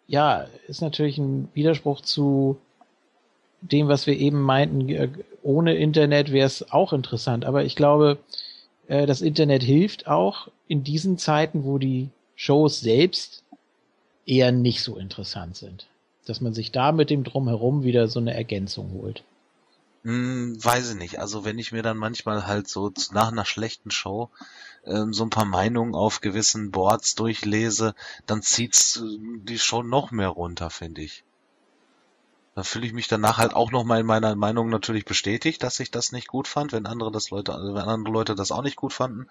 ja, 0.07 0.45
ist 0.67 0.81
natürlich 0.81 1.17
ein 1.17 1.49
Widerspruch 1.53 2.01
zu 2.01 2.57
dem, 3.61 3.87
was 3.87 4.05
wir 4.05 4.17
eben 4.17 4.41
meinten. 4.41 4.89
Äh, 4.89 5.09
ohne 5.41 5.75
Internet 5.75 6.31
wäre 6.31 6.45
es 6.45 6.71
auch 6.71 6.93
interessant, 6.93 7.45
aber 7.45 7.63
ich 7.63 7.75
glaube, 7.75 8.19
äh, 8.87 9.05
das 9.05 9.21
Internet 9.21 9.63
hilft 9.63 10.07
auch 10.07 10.49
in 10.67 10.83
diesen 10.83 11.17
Zeiten, 11.17 11.63
wo 11.63 11.77
die 11.77 12.09
Shows 12.35 12.79
selbst 12.79 13.42
eher 14.25 14.51
nicht 14.51 14.83
so 14.83 14.97
interessant 14.97 15.57
sind. 15.57 15.87
Dass 16.25 16.41
man 16.41 16.53
sich 16.53 16.71
da 16.71 16.91
mit 16.91 17.09
dem 17.09 17.23
Drumherum 17.23 17.83
wieder 17.83 18.07
so 18.07 18.19
eine 18.19 18.33
Ergänzung 18.33 18.91
holt. 18.93 19.23
Hm, 20.03 20.61
weiß 20.61 20.91
ich 20.91 20.95
nicht. 20.97 21.19
Also 21.19 21.45
wenn 21.45 21.59
ich 21.59 21.71
mir 21.71 21.81
dann 21.81 21.97
manchmal 21.97 22.45
halt 22.45 22.67
so 22.67 22.91
nach 23.11 23.31
einer 23.31 23.45
schlechten 23.45 23.91
Show 23.91 24.29
ähm, 24.85 25.13
so 25.13 25.23
ein 25.23 25.29
paar 25.29 25.45
Meinungen 25.45 25.95
auf 25.95 26.21
gewissen 26.21 26.71
Boards 26.71 27.15
durchlese, 27.15 27.95
dann 28.25 28.41
zieht's 28.41 28.97
äh, 28.97 29.17
die 29.43 29.59
Show 29.59 29.81
noch 29.81 30.11
mehr 30.11 30.27
runter, 30.27 30.69
finde 30.69 31.01
ich. 31.01 31.23
Da 32.55 32.63
fühle 32.63 32.85
ich 32.85 32.93
mich 32.93 33.07
danach 33.07 33.39
halt 33.39 33.55
auch 33.55 33.71
noch 33.71 33.83
mal 33.83 33.99
in 33.99 34.05
meiner 34.05 34.35
Meinung 34.35 34.69
natürlich 34.69 35.05
bestätigt, 35.05 35.63
dass 35.63 35.79
ich 35.79 35.89
das 35.89 36.11
nicht 36.11 36.27
gut 36.27 36.47
fand, 36.47 36.71
wenn 36.71 36.85
andere 36.85 37.11
das 37.11 37.31
Leute, 37.31 37.51
wenn 37.51 37.83
andere 37.83 38.13
Leute 38.13 38.35
das 38.35 38.51
auch 38.51 38.61
nicht 38.61 38.75
gut 38.75 38.93
fanden. 38.93 39.27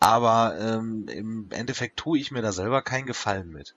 Aber 0.00 0.56
ähm, 0.58 1.06
im 1.08 1.48
Endeffekt 1.50 1.98
tue 1.98 2.18
ich 2.18 2.30
mir 2.30 2.40
da 2.40 2.52
selber 2.52 2.80
keinen 2.80 3.06
Gefallen 3.06 3.50
mit. 3.50 3.74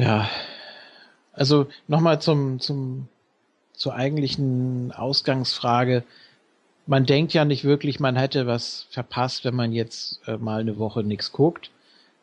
Ja, 0.00 0.30
also 1.34 1.66
nochmal 1.86 2.22
zum, 2.22 2.58
zum, 2.58 3.08
zur 3.74 3.94
eigentlichen 3.94 4.92
Ausgangsfrage. 4.92 6.04
Man 6.86 7.04
denkt 7.04 7.34
ja 7.34 7.44
nicht 7.44 7.64
wirklich, 7.64 8.00
man 8.00 8.16
hätte 8.16 8.46
was 8.46 8.86
verpasst, 8.90 9.44
wenn 9.44 9.54
man 9.54 9.72
jetzt 9.72 10.26
äh, 10.26 10.38
mal 10.38 10.62
eine 10.62 10.78
Woche 10.78 11.04
nichts 11.04 11.32
guckt, 11.32 11.70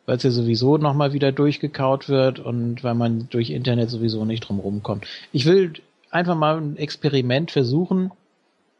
weil 0.06 0.16
es 0.16 0.24
ja 0.24 0.30
sowieso 0.30 0.76
nochmal 0.76 1.12
wieder 1.12 1.30
durchgekaut 1.30 2.08
wird 2.08 2.40
und 2.40 2.82
weil 2.82 2.94
man 2.94 3.28
durch 3.30 3.50
Internet 3.50 3.90
sowieso 3.90 4.24
nicht 4.24 4.40
drum 4.40 4.58
rumkommt. 4.58 5.06
Ich 5.32 5.46
will 5.46 5.74
einfach 6.10 6.34
mal 6.34 6.60
ein 6.60 6.76
Experiment 6.76 7.52
versuchen. 7.52 8.10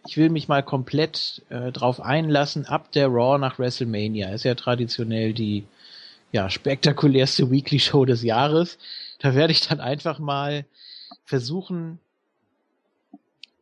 Ich 0.08 0.16
will 0.16 0.28
mich 0.28 0.48
mal 0.48 0.64
komplett 0.64 1.42
äh, 1.50 1.70
drauf 1.70 2.00
einlassen, 2.00 2.66
ab 2.66 2.90
der 2.90 3.06
Raw 3.06 3.38
nach 3.38 3.60
WrestleMania. 3.60 4.30
Ist 4.30 4.44
ja 4.44 4.56
traditionell 4.56 5.34
die 5.34 5.64
ja, 6.32 6.50
spektakulärste 6.50 7.50
Weekly 7.50 7.78
Show 7.78 8.04
des 8.04 8.22
Jahres. 8.22 8.78
Da 9.18 9.34
werde 9.34 9.52
ich 9.52 9.66
dann 9.66 9.80
einfach 9.80 10.18
mal 10.18 10.64
versuchen, 11.24 11.98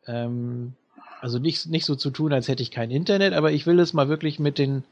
ähm, 0.05 0.73
also 1.21 1.39
nicht, 1.39 1.67
nicht 1.67 1.85
so 1.85 1.95
zu 1.95 2.11
tun, 2.11 2.33
als 2.33 2.47
hätte 2.47 2.63
ich 2.63 2.71
kein 2.71 2.91
Internet, 2.91 3.33
aber 3.33 3.51
ich 3.51 3.65
will 3.65 3.79
es 3.79 3.93
mal 3.93 4.09
wirklich 4.09 4.39
mit 4.39 4.57
den, 4.57 4.83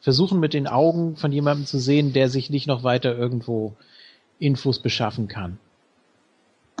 versuchen 0.00 0.40
mit 0.40 0.54
den 0.54 0.66
Augen 0.66 1.16
von 1.16 1.32
jemandem 1.32 1.66
zu 1.66 1.78
sehen, 1.78 2.12
der 2.12 2.28
sich 2.28 2.50
nicht 2.50 2.66
noch 2.66 2.84
weiter 2.84 3.16
irgendwo 3.16 3.74
Infos 4.38 4.78
beschaffen 4.78 5.28
kann. 5.28 5.58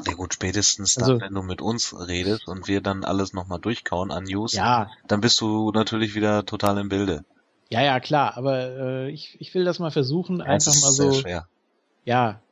Ja 0.06 0.14
gut, 0.14 0.34
spätestens 0.34 0.94
dann, 0.94 1.04
also, 1.04 1.20
wenn 1.20 1.34
du 1.34 1.42
mit 1.42 1.60
uns 1.60 1.94
redest 2.08 2.48
und 2.48 2.66
wir 2.66 2.80
dann 2.80 3.04
alles 3.04 3.32
nochmal 3.32 3.60
durchkauen 3.60 4.10
an 4.10 4.24
News, 4.24 4.52
ja. 4.52 4.90
dann 5.06 5.20
bist 5.20 5.40
du 5.40 5.70
natürlich 5.70 6.14
wieder 6.14 6.44
total 6.44 6.78
im 6.78 6.88
Bilde. 6.88 7.24
Ja, 7.72 7.80
ja, 7.80 8.00
klar, 8.00 8.36
aber 8.36 8.68
äh, 8.68 9.10
ich, 9.10 9.40
ich 9.40 9.54
will 9.54 9.64
das 9.64 9.78
mal 9.78 9.90
versuchen, 9.90 10.40
ja, 10.40 10.44
einfach 10.44 10.74
mal 10.82 10.92
so. 10.92 11.10
Schwer. 11.12 11.48
Ja. 12.04 12.42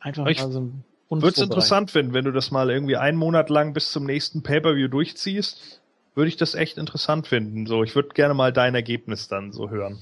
Einfach 0.00 0.26
ich 0.26 0.38
mal 0.38 0.52
so 0.52 0.60
ein 0.60 0.84
Würde 1.08 1.28
es 1.28 1.38
interessant 1.38 1.90
finden, 1.90 2.12
wenn 2.12 2.26
du 2.26 2.30
das 2.30 2.50
mal 2.50 2.70
irgendwie 2.70 2.98
einen 2.98 3.16
Monat 3.16 3.48
lang 3.48 3.72
bis 3.72 3.90
zum 3.90 4.04
nächsten 4.04 4.42
Pay-Per-View 4.42 4.88
durchziehst, 4.88 5.80
würde 6.14 6.28
ich 6.28 6.36
das 6.36 6.54
echt 6.54 6.76
interessant 6.76 7.26
finden. 7.26 7.66
So, 7.66 7.84
ich 7.84 7.94
würde 7.94 8.10
gerne 8.10 8.34
mal 8.34 8.52
dein 8.52 8.74
Ergebnis 8.74 9.28
dann 9.28 9.50
so 9.50 9.70
hören. 9.70 9.98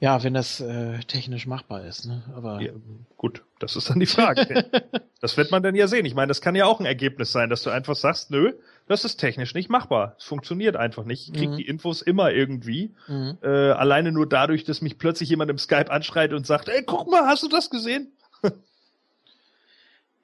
Ja, 0.00 0.24
wenn 0.24 0.34
das 0.34 0.60
äh, 0.60 0.98
technisch 1.00 1.46
machbar 1.46 1.84
ist, 1.84 2.06
ne? 2.06 2.24
Aber 2.34 2.60
ja, 2.60 2.72
gut, 3.18 3.44
das 3.60 3.76
ist 3.76 3.88
dann 3.88 4.00
die 4.00 4.06
Frage. 4.06 4.64
das 5.20 5.36
wird 5.36 5.52
man 5.52 5.62
dann 5.62 5.76
ja 5.76 5.86
sehen. 5.86 6.06
Ich 6.06 6.14
meine, 6.16 6.28
das 6.28 6.40
kann 6.40 6.56
ja 6.56 6.64
auch 6.64 6.80
ein 6.80 6.86
Ergebnis 6.86 7.30
sein, 7.30 7.50
dass 7.50 7.62
du 7.62 7.70
einfach 7.70 7.94
sagst, 7.94 8.32
nö, 8.32 8.54
das 8.90 9.04
ist 9.04 9.18
technisch 9.18 9.54
nicht 9.54 9.70
machbar. 9.70 10.16
Es 10.18 10.24
funktioniert 10.24 10.74
einfach 10.74 11.04
nicht. 11.04 11.28
Ich 11.28 11.32
krieg 11.32 11.50
mhm. 11.50 11.56
die 11.58 11.68
Infos 11.68 12.02
immer 12.02 12.32
irgendwie. 12.32 12.90
Mhm. 13.06 13.38
Äh, 13.40 13.46
alleine 13.46 14.10
nur 14.10 14.28
dadurch, 14.28 14.64
dass 14.64 14.82
mich 14.82 14.98
plötzlich 14.98 15.28
jemand 15.28 15.48
im 15.48 15.58
Skype 15.58 15.92
anschreit 15.92 16.32
und 16.32 16.44
sagt, 16.44 16.68
ey, 16.68 16.82
guck 16.84 17.08
mal, 17.08 17.26
hast 17.26 17.44
du 17.44 17.48
das 17.48 17.70
gesehen? 17.70 18.08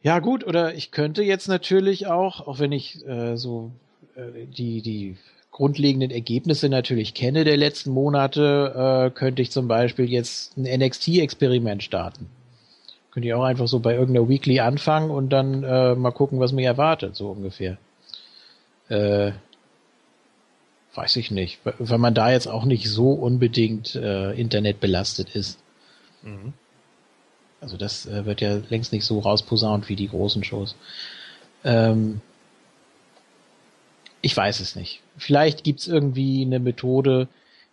ja, 0.02 0.18
gut, 0.18 0.44
oder 0.44 0.74
ich 0.74 0.90
könnte 0.90 1.22
jetzt 1.22 1.46
natürlich 1.46 2.08
auch, 2.08 2.48
auch 2.48 2.58
wenn 2.58 2.72
ich 2.72 3.06
äh, 3.06 3.36
so 3.36 3.70
äh, 4.16 4.46
die, 4.46 4.82
die 4.82 5.16
grundlegenden 5.52 6.10
Ergebnisse 6.10 6.68
natürlich 6.68 7.14
kenne 7.14 7.44
der 7.44 7.56
letzten 7.56 7.90
Monate, 7.90 9.06
äh, 9.06 9.16
könnte 9.16 9.42
ich 9.42 9.52
zum 9.52 9.68
Beispiel 9.68 10.10
jetzt 10.10 10.56
ein 10.56 10.64
NXT-Experiment 10.64 11.84
starten. 11.84 12.26
Könnte 13.12 13.28
ich 13.28 13.34
auch 13.34 13.44
einfach 13.44 13.68
so 13.68 13.78
bei 13.78 13.94
irgendeiner 13.94 14.28
Weekly 14.28 14.58
anfangen 14.58 15.12
und 15.12 15.28
dann 15.28 15.62
äh, 15.62 15.94
mal 15.94 16.10
gucken, 16.10 16.40
was 16.40 16.50
mich 16.50 16.64
erwartet, 16.64 17.14
so 17.14 17.30
ungefähr. 17.30 17.78
Äh, 18.88 19.32
weiß 20.94 21.16
ich 21.16 21.30
nicht, 21.30 21.60
weil 21.64 21.98
man 21.98 22.14
da 22.14 22.30
jetzt 22.30 22.48
auch 22.48 22.64
nicht 22.64 22.88
so 22.88 23.12
unbedingt 23.12 23.94
äh, 23.94 24.32
Internet 24.32 24.80
belastet 24.80 25.34
ist. 25.34 25.58
Mhm. 26.22 26.54
Also 27.60 27.76
das 27.76 28.06
äh, 28.06 28.24
wird 28.24 28.40
ja 28.40 28.60
längst 28.68 28.92
nicht 28.92 29.04
so 29.04 29.18
rausposaunt 29.18 29.88
wie 29.88 29.96
die 29.96 30.08
großen 30.08 30.44
Shows. 30.44 30.74
Ähm, 31.64 32.20
ich 34.22 34.36
weiß 34.36 34.60
es 34.60 34.76
nicht. 34.76 35.02
Vielleicht 35.18 35.64
gibt's 35.64 35.86
irgendwie 35.86 36.42
eine 36.42 36.58
Methode, 36.58 37.28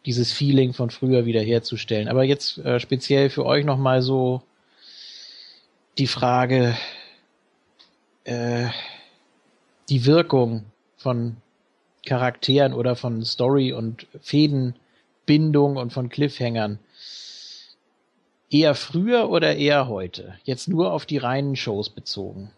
dieses 0.06 0.32
Feeling 0.32 0.74
von 0.74 0.90
früher 0.90 1.26
wieder 1.26 1.42
herzustellen. 1.42 2.08
Aber 2.08 2.24
jetzt 2.24 2.58
äh, 2.60 2.80
speziell 2.80 3.30
für 3.30 3.46
euch 3.46 3.66
nochmal 3.66 4.02
so 4.02 4.42
die 5.98 6.08
Frage, 6.08 6.76
äh, 8.26 8.68
die 9.90 10.06
Wirkung 10.06 10.66
von 11.04 11.38
Charakteren 12.06 12.74
oder 12.74 12.96
von 12.96 13.24
Story 13.24 13.74
und 13.74 14.08
Fädenbindung 14.22 15.78
und 15.78 15.94
von 15.94 16.10
Cliffhangern. 16.10 16.80
Eher 18.50 18.74
früher 18.76 19.30
oder 19.30 19.56
eher 19.56 19.88
heute? 19.88 20.38
Jetzt 20.44 20.68
nur 20.68 20.92
auf 20.92 21.06
die 21.06 21.18
reinen 21.18 21.56
Shows 21.56 21.90
bezogen. 21.90 22.52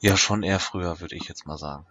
Ja, 0.00 0.16
schon 0.16 0.42
eher 0.42 0.60
früher, 0.60 1.00
würde 1.00 1.16
ich 1.16 1.28
jetzt 1.28 1.46
mal 1.46 1.58
sagen. 1.58 1.86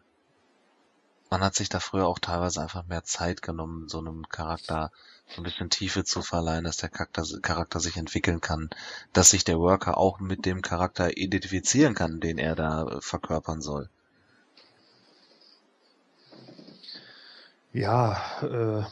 Man 1.30 1.42
hat 1.42 1.56
sich 1.56 1.70
da 1.70 1.80
früher 1.80 2.08
auch 2.08 2.20
teilweise 2.20 2.62
einfach 2.62 2.86
mehr 2.88 3.04
Zeit 3.04 3.42
genommen, 3.42 3.88
so 3.88 4.00
einem 4.00 4.28
Charakter 4.30 4.92
so 5.28 5.42
ein 5.42 5.44
bisschen 5.44 5.70
Tiefe 5.70 6.04
zu 6.04 6.22
verleihen, 6.24 6.64
dass 6.64 6.78
der 6.78 6.90
Charakter, 6.90 7.24
Charakter 7.42 7.80
sich 7.80 7.98
entwickeln 7.98 8.42
kann, 8.42 8.70
dass 9.14 9.30
sich 9.30 9.44
der 9.44 9.60
Worker 9.60 9.98
auch 9.98 10.20
mit 10.20 10.46
dem 10.46 10.62
Charakter 10.62 11.18
identifizieren 11.18 11.94
kann, 11.94 12.20
den 12.20 12.40
er 12.40 12.56
da 12.56 12.88
äh, 12.88 13.02
verkörpern 13.02 13.62
soll. 13.62 13.90
Ja, 17.74 18.20
äh, 18.42 18.84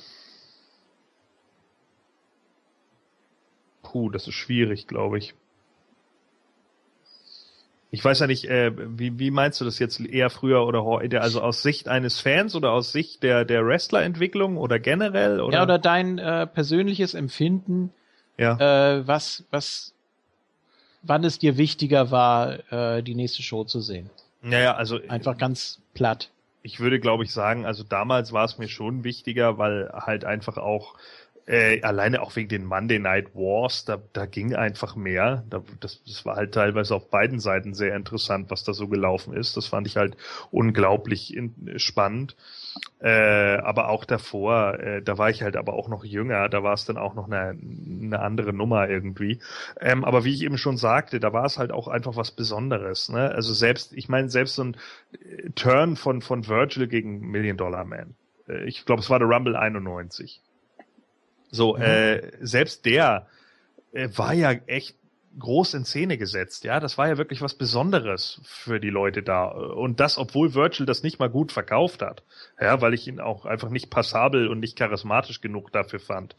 puh, 3.82 4.10
das 4.12 4.28
ist 4.28 4.36
schwierig, 4.36 4.88
glaube 4.88 5.18
ich. 5.18 5.34
Ich 7.90 8.04
weiß 8.04 8.20
ja 8.20 8.28
nicht, 8.28 8.46
äh, 8.46 8.72
wie, 8.76 9.18
wie 9.18 9.32
meinst 9.32 9.62
du 9.62 9.66
das 9.66 9.80
jetzt 9.80 10.00
eher 10.02 10.30
früher 10.30 10.66
oder 10.66 10.84
heute? 10.84 11.22
Also 11.22 11.42
aus 11.42 11.62
Sicht 11.62 11.88
eines 11.88 12.20
Fans 12.20 12.54
oder 12.54 12.72
aus 12.72 12.92
Sicht 12.92 13.24
der, 13.24 13.46
der 13.46 13.66
Wrestler-Entwicklung 13.66 14.58
oder 14.58 14.78
generell? 14.78 15.40
Oder? 15.40 15.58
Ja, 15.58 15.64
oder 15.64 15.80
dein 15.80 16.18
äh, 16.18 16.48
persönliches 16.48 17.14
Empfinden, 17.14 17.94
ja. 18.38 18.98
äh, 18.98 19.08
was, 19.08 19.46
was, 19.52 19.94
wann 21.02 21.24
es 21.24 21.40
dir 21.40 21.58
wichtiger 21.58 22.12
war, 22.12 22.72
äh, 22.72 23.04
die 23.04 23.16
nächste 23.16 23.42
Show 23.42 23.64
zu 23.64 23.80
sehen? 23.80 24.10
Naja, 24.42 24.76
also. 24.76 25.00
Einfach 25.08 25.38
ganz 25.38 25.80
platt. 25.94 26.30
Ich 26.64 26.82
würde, 26.82 27.00
glaube 27.00 27.24
ich, 27.24 27.32
sagen, 27.32 27.66
also 27.66 27.84
damals 27.84 28.34
war 28.34 28.44
es 28.44 28.58
mir 28.58 28.68
schon 28.68 29.06
wichtiger, 29.06 29.58
weil 29.58 29.90
halt 29.94 30.26
einfach 30.26 30.58
auch 30.58 30.96
äh, 31.48 31.82
alleine 31.82 32.22
auch 32.22 32.36
wegen 32.36 32.50
den 32.50 32.66
Monday 32.66 33.00
Night 33.00 33.34
Wars, 33.34 33.86
da, 33.86 34.00
da 34.12 34.26
ging 34.26 34.54
einfach 34.54 34.98
mehr. 34.98 35.46
Da, 35.50 35.64
das, 35.80 36.04
das 36.04 36.26
war 36.26 36.36
halt 36.36 36.54
teilweise 36.54 36.94
auf 36.94 37.10
beiden 37.10 37.40
Seiten 37.40 37.74
sehr 37.74 37.96
interessant, 37.96 38.52
was 38.52 38.66
da 38.66 38.74
so 38.74 38.90
gelaufen 38.90 39.34
ist. 39.34 39.56
Das 39.56 39.68
fand 39.68 39.88
ich 39.88 39.96
halt 39.96 40.18
unglaublich 40.52 41.34
in, 41.34 41.74
spannend. 41.78 42.36
Äh, 43.00 43.58
aber 43.58 43.88
auch 43.88 44.04
davor, 44.04 44.78
äh, 44.80 45.02
da 45.02 45.18
war 45.18 45.30
ich 45.30 45.42
halt 45.42 45.56
aber 45.56 45.74
auch 45.74 45.88
noch 45.88 46.04
jünger, 46.04 46.50
da 46.50 46.64
war 46.64 46.74
es 46.74 46.84
dann 46.84 46.98
auch 46.98 47.16
noch 47.16 47.28
eine, 47.28 47.58
eine 47.58 48.20
andere 48.20 48.52
Nummer 48.52 48.90
irgendwie. 48.90 49.40
Ähm, 49.80 50.04
aber 50.04 50.26
wie 50.26 50.34
ich 50.34 50.44
eben 50.44 50.58
schon 50.58 50.76
sagte, 50.76 51.22
da 51.22 51.32
war 51.32 51.46
es 51.46 51.58
halt 51.58 51.72
auch 51.72 51.88
einfach 51.88 52.18
was 52.18 52.32
Besonderes. 52.32 53.08
Ne? 53.08 53.32
Also 53.32 53.54
selbst, 53.54 53.94
ich 53.94 54.10
meine, 54.10 54.30
selbst 54.30 54.56
so 54.56 54.66
ein 54.66 54.78
äh, 55.14 55.50
Turn 55.52 55.96
von, 55.96 56.22
von 56.22 56.46
Virgil 56.46 56.88
gegen 56.88 57.22
Million 57.22 57.56
Dollar 57.56 57.86
Man. 57.86 58.16
Äh, 58.50 58.66
ich 58.66 58.86
glaube, 58.86 59.02
es 59.02 59.10
war 59.10 59.20
der 59.20 59.30
Rumble 59.30 59.56
91. 59.56 60.42
So, 61.52 61.76
mhm. 61.76 61.82
äh, 61.82 62.46
selbst 62.46 62.86
der 62.86 63.28
äh, 63.94 64.10
war 64.16 64.34
ja 64.34 64.52
echt 64.52 64.96
groß 65.40 65.76
in 65.76 65.86
Szene 65.86 66.18
gesetzt. 66.18 66.64
Ja, 66.64 66.80
das 66.80 66.98
war 66.98 67.08
ja 67.08 67.18
wirklich 67.18 67.42
was 67.42 67.54
Besonderes 67.54 68.42
für 68.44 68.80
die 68.80 68.90
Leute 68.90 69.24
da. 69.24 69.46
Und 69.48 70.00
das, 70.00 70.18
obwohl 70.18 70.54
Virgil 70.54 70.86
das 70.86 71.04
nicht 71.04 71.20
mal 71.20 71.30
gut 71.30 71.52
verkauft 71.52 72.02
hat. 72.02 72.24
Ja, 72.60 72.82
weil 72.82 72.94
ich 72.94 73.08
ihn 73.08 73.20
auch 73.20 73.46
einfach 73.46 73.70
nicht 73.70 73.90
passabel 73.90 74.48
und 74.48 74.60
nicht 74.60 74.78
charismatisch 74.78 75.42
genug 75.42 75.72
dafür 75.72 76.00
fand. 76.00 76.36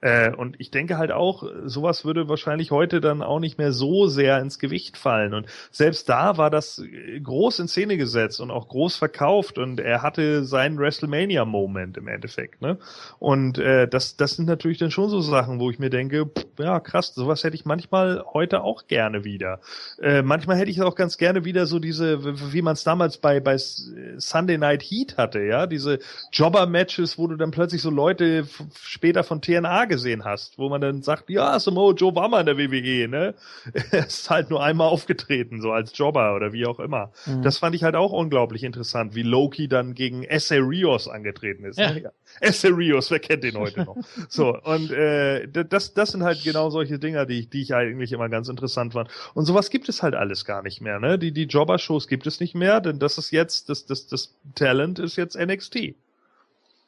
Äh, 0.00 0.34
und 0.34 0.60
ich 0.60 0.70
denke 0.70 0.98
halt 0.98 1.12
auch, 1.12 1.44
sowas 1.64 2.04
würde 2.04 2.28
wahrscheinlich 2.28 2.70
heute 2.70 3.00
dann 3.00 3.22
auch 3.22 3.40
nicht 3.40 3.56
mehr 3.56 3.72
so 3.72 4.06
sehr 4.06 4.38
ins 4.38 4.58
Gewicht 4.58 4.98
fallen. 4.98 5.32
Und 5.32 5.46
selbst 5.70 6.08
da 6.10 6.36
war 6.36 6.50
das 6.50 6.82
groß 7.22 7.60
in 7.60 7.68
Szene 7.68 7.96
gesetzt 7.96 8.40
und 8.40 8.50
auch 8.50 8.68
groß 8.68 8.96
verkauft 8.96 9.56
und 9.56 9.80
er 9.80 10.02
hatte 10.02 10.44
seinen 10.44 10.78
WrestleMania-Moment 10.78 11.96
im 11.96 12.08
Endeffekt. 12.08 12.60
Ne? 12.60 12.78
Und 13.18 13.56
äh, 13.56 13.88
das, 13.88 14.16
das 14.16 14.36
sind 14.36 14.46
natürlich 14.46 14.78
dann 14.78 14.90
schon 14.90 15.08
so 15.08 15.20
Sachen, 15.22 15.58
wo 15.58 15.70
ich 15.70 15.78
mir 15.78 15.90
denke, 15.90 16.26
pff, 16.26 16.44
ja 16.58 16.80
krass, 16.80 17.14
sowas 17.14 17.42
hätte 17.42 17.56
ich 17.56 17.64
manchmal 17.64 18.22
heute 18.34 18.62
auch 18.62 18.86
gerne 18.88 19.24
wieder. 19.24 19.60
Äh, 20.02 20.22
manchmal 20.22 20.58
hätte 20.58 20.70
ich 20.70 20.82
auch 20.82 20.96
ganz 20.96 21.16
gerne 21.16 21.44
wieder 21.44 21.66
so 21.66 21.78
diese, 21.78 22.52
wie 22.52 22.62
man 22.62 22.74
es 22.74 22.84
damals 22.84 23.18
bei, 23.18 23.40
bei 23.40 23.56
Sunday 23.56 24.58
Night 24.58 24.82
Heat 24.82 25.16
hatte, 25.16 25.40
ja, 25.40 25.66
diese 25.66 26.00
Jobber-Matches, 26.32 27.16
wo 27.16 27.28
du 27.28 27.36
dann 27.36 27.52
plötzlich 27.52 27.80
so 27.80 27.90
Leute 27.90 28.46
später 28.82 29.22
von 29.22 29.40
TNA 29.40 29.84
gesehen 29.86 30.24
hast, 30.24 30.58
wo 30.58 30.68
man 30.68 30.80
dann 30.80 31.02
sagt, 31.02 31.30
ja, 31.30 31.58
Samoa 31.58 31.94
Joe 31.94 32.14
war 32.14 32.28
mal 32.28 32.40
in 32.40 32.46
der 32.46 32.58
WWE, 32.58 33.08
ne? 33.08 33.34
er 33.92 34.06
ist 34.06 34.28
halt 34.28 34.50
nur 34.50 34.62
einmal 34.62 34.88
aufgetreten, 34.88 35.60
so 35.60 35.70
als 35.70 35.96
Jobber 35.96 36.34
oder 36.34 36.52
wie 36.52 36.66
auch 36.66 36.80
immer. 36.80 37.12
Mhm. 37.26 37.42
Das 37.42 37.58
fand 37.58 37.76
ich 37.76 37.84
halt 37.84 37.94
auch 37.94 38.12
unglaublich 38.12 38.64
interessant, 38.64 39.14
wie 39.14 39.22
Loki 39.22 39.68
dann 39.68 39.94
gegen 39.94 40.24
Esse 40.24 40.56
Rios 40.56 41.08
angetreten 41.08 41.64
ist. 41.64 41.78
Ja. 41.78 41.92
Ne? 41.92 42.12
Esse 42.40 42.68
Rios, 42.68 43.10
wer 43.10 43.20
kennt 43.20 43.44
den 43.44 43.56
heute 43.56 43.84
noch? 43.84 43.96
so, 44.28 44.58
und 44.60 44.90
äh, 44.90 45.46
das, 45.48 45.94
das 45.94 46.10
sind 46.10 46.22
halt 46.22 46.42
genau 46.42 46.70
solche 46.70 46.98
Dinger, 46.98 47.26
die, 47.26 47.46
die 47.46 47.62
ich 47.62 47.74
eigentlich 47.74 48.12
immer 48.12 48.28
ganz 48.28 48.48
interessant 48.48 48.92
fand. 48.92 49.08
Und 49.34 49.44
sowas 49.44 49.70
gibt 49.70 49.88
es 49.88 50.02
halt 50.02 50.14
alles 50.14 50.44
gar 50.44 50.62
nicht 50.62 50.80
mehr, 50.80 50.98
ne? 50.98 51.18
Die, 51.18 51.32
die 51.32 51.44
Jobber-Shows 51.44 52.08
gibt 52.08 52.26
es 52.26 52.40
nicht 52.40 52.54
mehr, 52.54 52.80
denn 52.80 52.98
das 52.98 53.18
ist 53.18 53.30
jetzt, 53.30 53.68
das, 53.68 53.86
das, 53.86 54.06
das 54.06 54.34
Talent 54.54 54.98
ist 54.98 55.16
jetzt 55.16 55.38
NXT. 55.38 55.94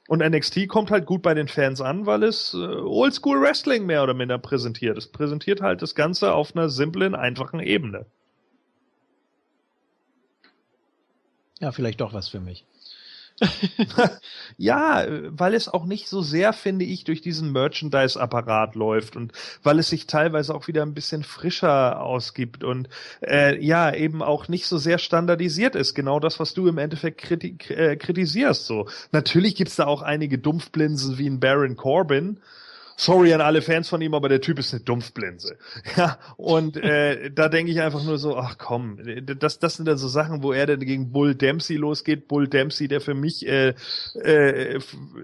Und 0.08 0.20
NXT 0.20 0.68
kommt 0.68 0.90
halt 0.90 1.06
gut 1.06 1.22
bei 1.22 1.34
den 1.34 1.48
Fans 1.48 1.80
an, 1.80 2.06
weil 2.06 2.22
es 2.22 2.54
äh, 2.54 2.58
Oldschool 2.58 3.40
Wrestling 3.40 3.86
mehr 3.86 4.02
oder 4.02 4.14
minder 4.14 4.38
präsentiert. 4.38 4.96
Es 4.96 5.08
präsentiert 5.08 5.60
halt 5.60 5.82
das 5.82 5.94
Ganze 5.94 6.32
auf 6.32 6.54
einer 6.54 6.68
simplen, 6.68 7.14
einfachen 7.14 7.60
Ebene. 7.60 8.06
Ja, 11.58 11.72
vielleicht 11.72 12.00
doch 12.00 12.12
was 12.12 12.28
für 12.28 12.40
mich. 12.40 12.64
ja, 14.56 15.04
weil 15.28 15.54
es 15.54 15.68
auch 15.68 15.84
nicht 15.84 16.08
so 16.08 16.22
sehr, 16.22 16.52
finde 16.52 16.84
ich, 16.86 17.04
durch 17.04 17.20
diesen 17.20 17.52
Merchandise-Apparat 17.52 18.74
läuft 18.74 19.16
und 19.16 19.32
weil 19.62 19.78
es 19.78 19.88
sich 19.88 20.06
teilweise 20.06 20.54
auch 20.54 20.68
wieder 20.68 20.82
ein 20.82 20.94
bisschen 20.94 21.22
frischer 21.22 22.00
ausgibt 22.00 22.64
und 22.64 22.88
äh, 23.22 23.62
ja, 23.62 23.92
eben 23.92 24.22
auch 24.22 24.48
nicht 24.48 24.66
so 24.66 24.78
sehr 24.78 24.98
standardisiert 24.98 25.74
ist. 25.74 25.94
Genau 25.94 26.18
das, 26.18 26.40
was 26.40 26.54
du 26.54 26.66
im 26.66 26.78
Endeffekt 26.78 27.18
kriti 27.18 27.56
äh, 27.68 27.96
kritisierst. 27.96 28.66
So, 28.66 28.88
natürlich 29.12 29.54
gibt's 29.54 29.76
da 29.76 29.86
auch 29.86 30.02
einige 30.02 30.38
Dumpfblinsen 30.38 31.18
wie 31.18 31.28
ein 31.28 31.40
Baron 31.40 31.76
Corbin, 31.76 32.40
sorry 32.96 33.32
an 33.32 33.40
alle 33.40 33.62
Fans 33.62 33.88
von 33.88 34.00
ihm, 34.00 34.14
aber 34.14 34.28
der 34.28 34.40
Typ 34.40 34.58
ist 34.58 34.72
eine 34.72 34.82
Dumpfblinse. 34.82 35.58
Ja, 35.96 36.18
und 36.36 36.76
äh, 36.76 37.30
da 37.30 37.48
denke 37.48 37.70
ich 37.72 37.80
einfach 37.80 38.02
nur 38.04 38.18
so, 38.18 38.36
ach 38.36 38.58
komm, 38.58 38.98
das, 39.38 39.58
das 39.58 39.76
sind 39.76 39.86
dann 39.86 39.96
so 39.96 40.08
Sachen, 40.08 40.42
wo 40.42 40.52
er 40.52 40.66
dann 40.66 40.80
gegen 40.80 41.12
Bull 41.12 41.34
Dempsey 41.34 41.76
losgeht. 41.76 42.28
Bull 42.28 42.48
Dempsey, 42.48 42.88
der 42.88 43.00
für 43.00 43.14
mich 43.14 43.46
äh, 43.46 43.74
äh, 44.14 44.74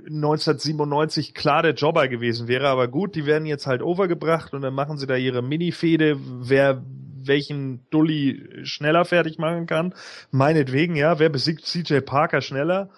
1997 0.07 1.35
klar 1.35 1.63
der 1.63 1.75
Jobber 1.75 2.09
gewesen 2.09 2.49
wäre, 2.49 2.69
aber 2.69 2.89
gut, 2.89 3.15
die 3.15 3.27
werden 3.27 3.47
jetzt 3.47 3.67
halt 3.67 3.83
overgebracht 3.83 4.55
und 4.55 4.63
dann 4.63 4.75
machen 4.75 4.99
sie 4.99 5.07
da 5.07 5.17
ihre 5.17 5.43
Mini-Fehde, 5.43 6.17
wer 6.19 6.83
welchen 7.27 7.89
Dulli 7.91 8.43
schneller 8.65 9.05
fertig 9.05 9.39
machen 9.39 9.67
kann. 9.67 9.95
Meinetwegen, 10.31 10.97
ja, 10.97 11.19
wer 11.19 11.29
besiegt 11.29 11.65
CJ 11.65 12.01
Parker 12.01 12.41
schneller? 12.41 12.91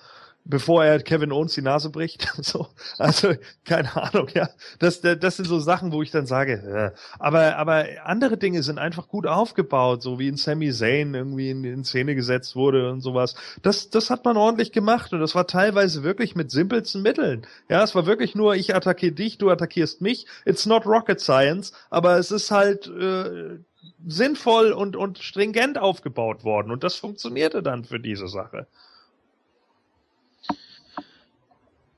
Bevor 0.44 0.84
er 0.84 1.00
Kevin 1.00 1.32
Owens 1.32 1.54
die 1.54 1.62
Nase 1.62 1.90
bricht. 1.90 2.28
so, 2.42 2.68
also 2.98 3.34
keine 3.64 3.96
Ahnung, 3.96 4.28
ja. 4.34 4.48
Das, 4.78 5.00
das 5.00 5.36
sind 5.36 5.46
so 5.46 5.58
Sachen, 5.58 5.92
wo 5.92 6.02
ich 6.02 6.10
dann 6.10 6.26
sage, 6.26 6.52
äh. 6.94 6.98
aber 7.18 7.56
aber 7.56 7.86
andere 8.04 8.36
Dinge 8.36 8.62
sind 8.62 8.78
einfach 8.78 9.08
gut 9.08 9.26
aufgebaut, 9.26 10.02
so 10.02 10.18
wie 10.18 10.28
in 10.28 10.36
Sami 10.36 10.70
Zayn 10.70 11.14
irgendwie 11.14 11.50
in, 11.50 11.64
in 11.64 11.84
Szene 11.84 12.14
gesetzt 12.14 12.56
wurde 12.56 12.90
und 12.90 13.00
sowas. 13.00 13.34
Das 13.62 13.90
das 13.90 14.10
hat 14.10 14.24
man 14.24 14.36
ordentlich 14.36 14.72
gemacht 14.72 15.12
und 15.12 15.20
das 15.20 15.34
war 15.34 15.46
teilweise 15.46 16.02
wirklich 16.02 16.36
mit 16.36 16.50
simpelsten 16.50 17.02
Mitteln. 17.02 17.46
Ja, 17.68 17.82
es 17.82 17.94
war 17.94 18.06
wirklich 18.06 18.34
nur 18.34 18.54
ich 18.54 18.74
attackiere 18.74 19.12
dich, 19.12 19.38
du 19.38 19.50
attackierst 19.50 20.00
mich. 20.02 20.26
It's 20.44 20.66
not 20.66 20.86
rocket 20.86 21.20
science, 21.20 21.72
aber 21.90 22.18
es 22.18 22.30
ist 22.30 22.50
halt 22.50 22.86
äh, 22.86 23.58
sinnvoll 24.06 24.72
und 24.72 24.96
und 24.96 25.18
stringent 25.18 25.78
aufgebaut 25.78 26.44
worden 26.44 26.70
und 26.70 26.84
das 26.84 26.96
funktionierte 26.96 27.62
dann 27.62 27.84
für 27.84 27.98
diese 27.98 28.28
Sache. 28.28 28.66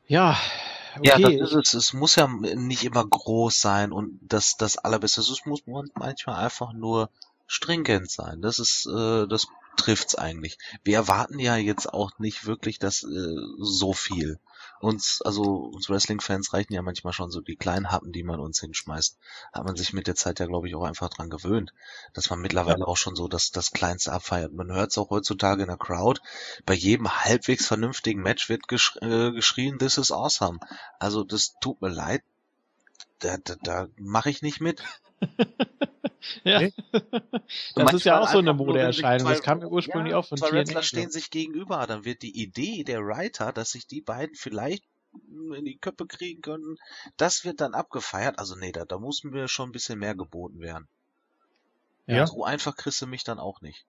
Ja, 0.07 0.39
okay. 0.99 1.21
Ja, 1.21 1.39
das 1.39 1.53
ist 1.53 1.75
es. 1.75 1.75
Es 1.75 1.93
muss 1.93 2.17
ja 2.17 2.29
nicht 2.29 2.85
immer 2.85 3.05
groß 3.05 3.61
sein 3.61 3.93
und 3.93 4.19
das, 4.23 4.57
das 4.57 4.79
Allerbeste. 4.79 5.21
Es 5.21 5.47
muss 5.47 5.63
manchmal 5.67 6.37
einfach 6.45 6.73
nur 6.73 7.11
stringent 7.47 8.11
sein. 8.11 8.41
Das 8.43 8.59
ist, 8.59 8.87
äh, 8.87 9.27
das 9.27 9.47
trifft's 9.77 10.15
eigentlich. 10.15 10.59
Wir 10.85 10.97
erwarten 10.97 11.39
ja 11.39 11.57
jetzt 11.57 11.93
auch 11.93 12.19
nicht 12.19 12.47
wirklich 12.47 12.79
das 12.79 13.03
äh, 13.03 13.37
so 13.59 13.93
viel 13.93 14.39
uns, 14.81 15.23
also 15.23 15.43
uns 15.43 15.89
Wrestling-Fans 15.89 16.53
reichen 16.53 16.73
ja 16.73 16.83
manchmal 16.83 17.13
schon 17.13 17.31
so 17.31 17.41
die 17.41 17.57
kleinen 17.57 17.91
Happen, 17.91 18.13
die 18.13 18.23
man 18.23 18.41
uns 18.41 18.61
hinschmeißt. 18.61 19.19
Hat 19.53 19.65
man 19.65 19.77
sich 19.77 19.93
mit 19.93 20.07
der 20.07 20.15
Zeit 20.15 20.41
ja, 20.41 20.47
glaube 20.47 20.69
ich, 20.69 20.75
auch 20.75 20.85
einfach 20.85 21.09
dran 21.09 21.31
gewöhnt, 21.31 21.73
dass 22.13 22.31
man 22.31 22.41
mittlerweile 22.41 22.81
ja. 22.81 22.87
auch 22.87 22.97
schon 22.97 23.17
so 23.17 23.29
das, 23.29 23.51
das 23.51 23.71
Kleinste 23.71 24.13
abfeiert. 24.13 24.53
Man 24.53 24.73
hört 24.73 24.91
es 24.91 24.99
auch 24.99 25.11
heutzutage 25.11 25.63
in 25.63 25.69
der 25.69 25.79
Crowd. 25.79 26.21
Bei 26.65 26.75
jedem 26.75 27.11
halbwegs 27.11 27.67
vernünftigen 27.67 28.23
Match 28.23 28.49
wird 28.49 28.69
gesch 28.69 28.97
äh, 29.01 29.33
geschrien, 29.33 29.79
this 29.79 29.99
is 29.99 30.13
awesome. 30.13 30.59
Also 30.99 31.25
das 31.25 31.55
tut 31.61 31.81
mir 31.81 31.91
leid. 31.91 32.23
Da, 33.21 33.39
da, 33.39 33.57
da 33.63 33.89
mache 33.97 34.31
ich 34.31 34.43
nicht 34.43 34.61
mit. 34.61 34.83
ja. 36.45 36.61
Nee? 36.61 36.73
Das 37.75 37.93
ist 37.93 38.05
ja 38.05 38.21
auch 38.21 38.29
so 38.29 38.39
eine 38.39 38.55
Modeerscheinung. 38.55 39.29
Das 39.29 39.43
kam 39.43 39.61
ja 39.61 39.67
ursprünglich 39.67 40.13
ja, 40.13 40.19
auch 40.19 40.27
von 40.27 40.39
Zwei 40.39 40.53
Wrestler 40.53 40.83
stehen 40.83 41.11
sich 41.11 41.31
gegenüber. 41.31 41.87
Dann 41.87 42.05
wird 42.05 42.23
die 42.23 42.43
Idee 42.43 42.85
der 42.85 43.01
Writer, 43.01 43.53
dass 43.53 43.71
sich 43.71 43.87
die 43.87 44.01
beiden 44.01 44.35
vielleicht 44.35 44.85
in 45.57 45.65
die 45.65 45.79
Köpfe 45.79 46.07
kriegen 46.07 46.43
können, 46.43 46.77
das 47.17 47.45
wird 47.45 47.61
dann 47.61 47.75
abgefeiert. 47.75 48.39
Also 48.39 48.55
nee, 48.57 48.73
da, 48.73 48.85
da 48.85 48.99
muss 48.99 49.25
mir 49.25 49.49
schon 49.49 49.71
ein 49.71 49.73
bisschen 49.73 49.99
mehr 49.99 50.15
geboten 50.15 50.61
werden. 50.61 50.89
Ja. 52.07 52.27
So 52.27 52.45
einfach 52.45 52.77
kriegst 52.77 53.01
du 53.03 53.07
mich 53.07 53.25
dann 53.25 53.39
auch 53.39 53.61
nicht. 53.61 53.87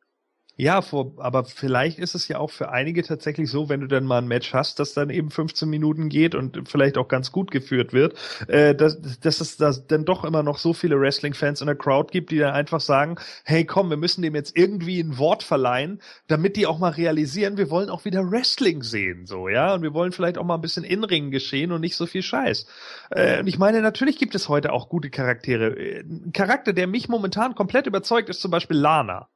Ja, 0.60 0.82
vor, 0.82 1.14
aber 1.18 1.46
vielleicht 1.46 2.00
ist 2.00 2.16
es 2.16 2.28
ja 2.28 2.40
auch 2.40 2.50
für 2.50 2.70
einige 2.70 3.04
tatsächlich 3.04 3.48
so, 3.48 3.70
wenn 3.70 3.82
du 3.82 3.88
dann 3.88 4.06
mal 4.06 4.18
ein 4.18 4.28
Match 4.28 4.56
hast, 4.56 4.80
das 4.80 4.94
dann 4.96 5.12
eben 5.12 5.30
15 5.30 5.70
Minuten 5.70 6.10
geht 6.10 6.34
und 6.34 6.68
vielleicht 6.68 6.98
auch 6.98 7.08
ganz 7.08 7.32
gut 7.32 7.52
geführt 7.52 7.94
wird, 7.94 8.18
äh, 8.48 8.74
dass, 8.74 9.00
dass 9.20 9.40
es 9.40 9.58
da 9.58 9.72
dann 9.88 10.04
doch 10.04 10.24
immer 10.24 10.42
noch 10.42 10.58
so 10.58 10.74
viele 10.74 11.00
Wrestling-Fans 11.00 11.62
in 11.62 11.68
der 11.68 11.76
Crowd 11.76 12.12
gibt, 12.12 12.32
die 12.32 12.40
dann 12.40 12.56
einfach 12.56 12.82
sagen, 12.82 13.18
hey 13.44 13.66
komm, 13.66 13.92
wir 13.92 13.98
müssen 13.98 14.24
dem 14.24 14.34
jetzt 14.34 14.58
irgendwie 14.58 15.00
ein 15.00 15.20
Wort 15.20 15.44
verleihen, 15.44 16.02
damit 16.26 16.56
die 16.56 16.66
auch 16.66 16.80
mal 16.80 16.90
realisieren, 16.90 17.58
wir 17.58 17.70
wollen 17.70 17.92
auch 17.92 18.04
wieder 18.06 18.32
Wrestling 18.32 18.82
sehen, 18.82 19.28
so, 19.28 19.50
ja, 19.50 19.76
und 19.76 19.84
wir 19.84 19.94
wollen 19.94 20.12
vielleicht 20.12 20.40
auch 20.40 20.44
mal 20.44 20.56
ein 20.56 20.62
bisschen 20.62 20.84
Inringen 20.84 21.30
geschehen 21.30 21.72
und 21.72 21.82
nicht 21.82 21.96
so 21.96 22.08
viel 22.08 22.24
Scheiß. 22.24 22.66
Äh, 23.12 23.42
und 23.42 23.48
ich 23.48 23.60
meine, 23.60 23.84
natürlich 23.84 24.18
gibt 24.18 24.34
es 24.34 24.50
heute 24.50 24.74
auch 24.74 24.90
gute 24.90 25.12
Charaktere. 25.12 25.78
Äh, 25.78 26.00
ein 26.00 26.32
Charakter, 26.34 26.74
der 26.74 26.88
mich 26.88 27.10
momentan 27.10 27.54
komplett 27.54 27.86
überzeugt, 27.86 28.30
ist 28.30 28.42
zum 28.42 28.50
Beispiel 28.50 28.78
Lana. 28.78 29.30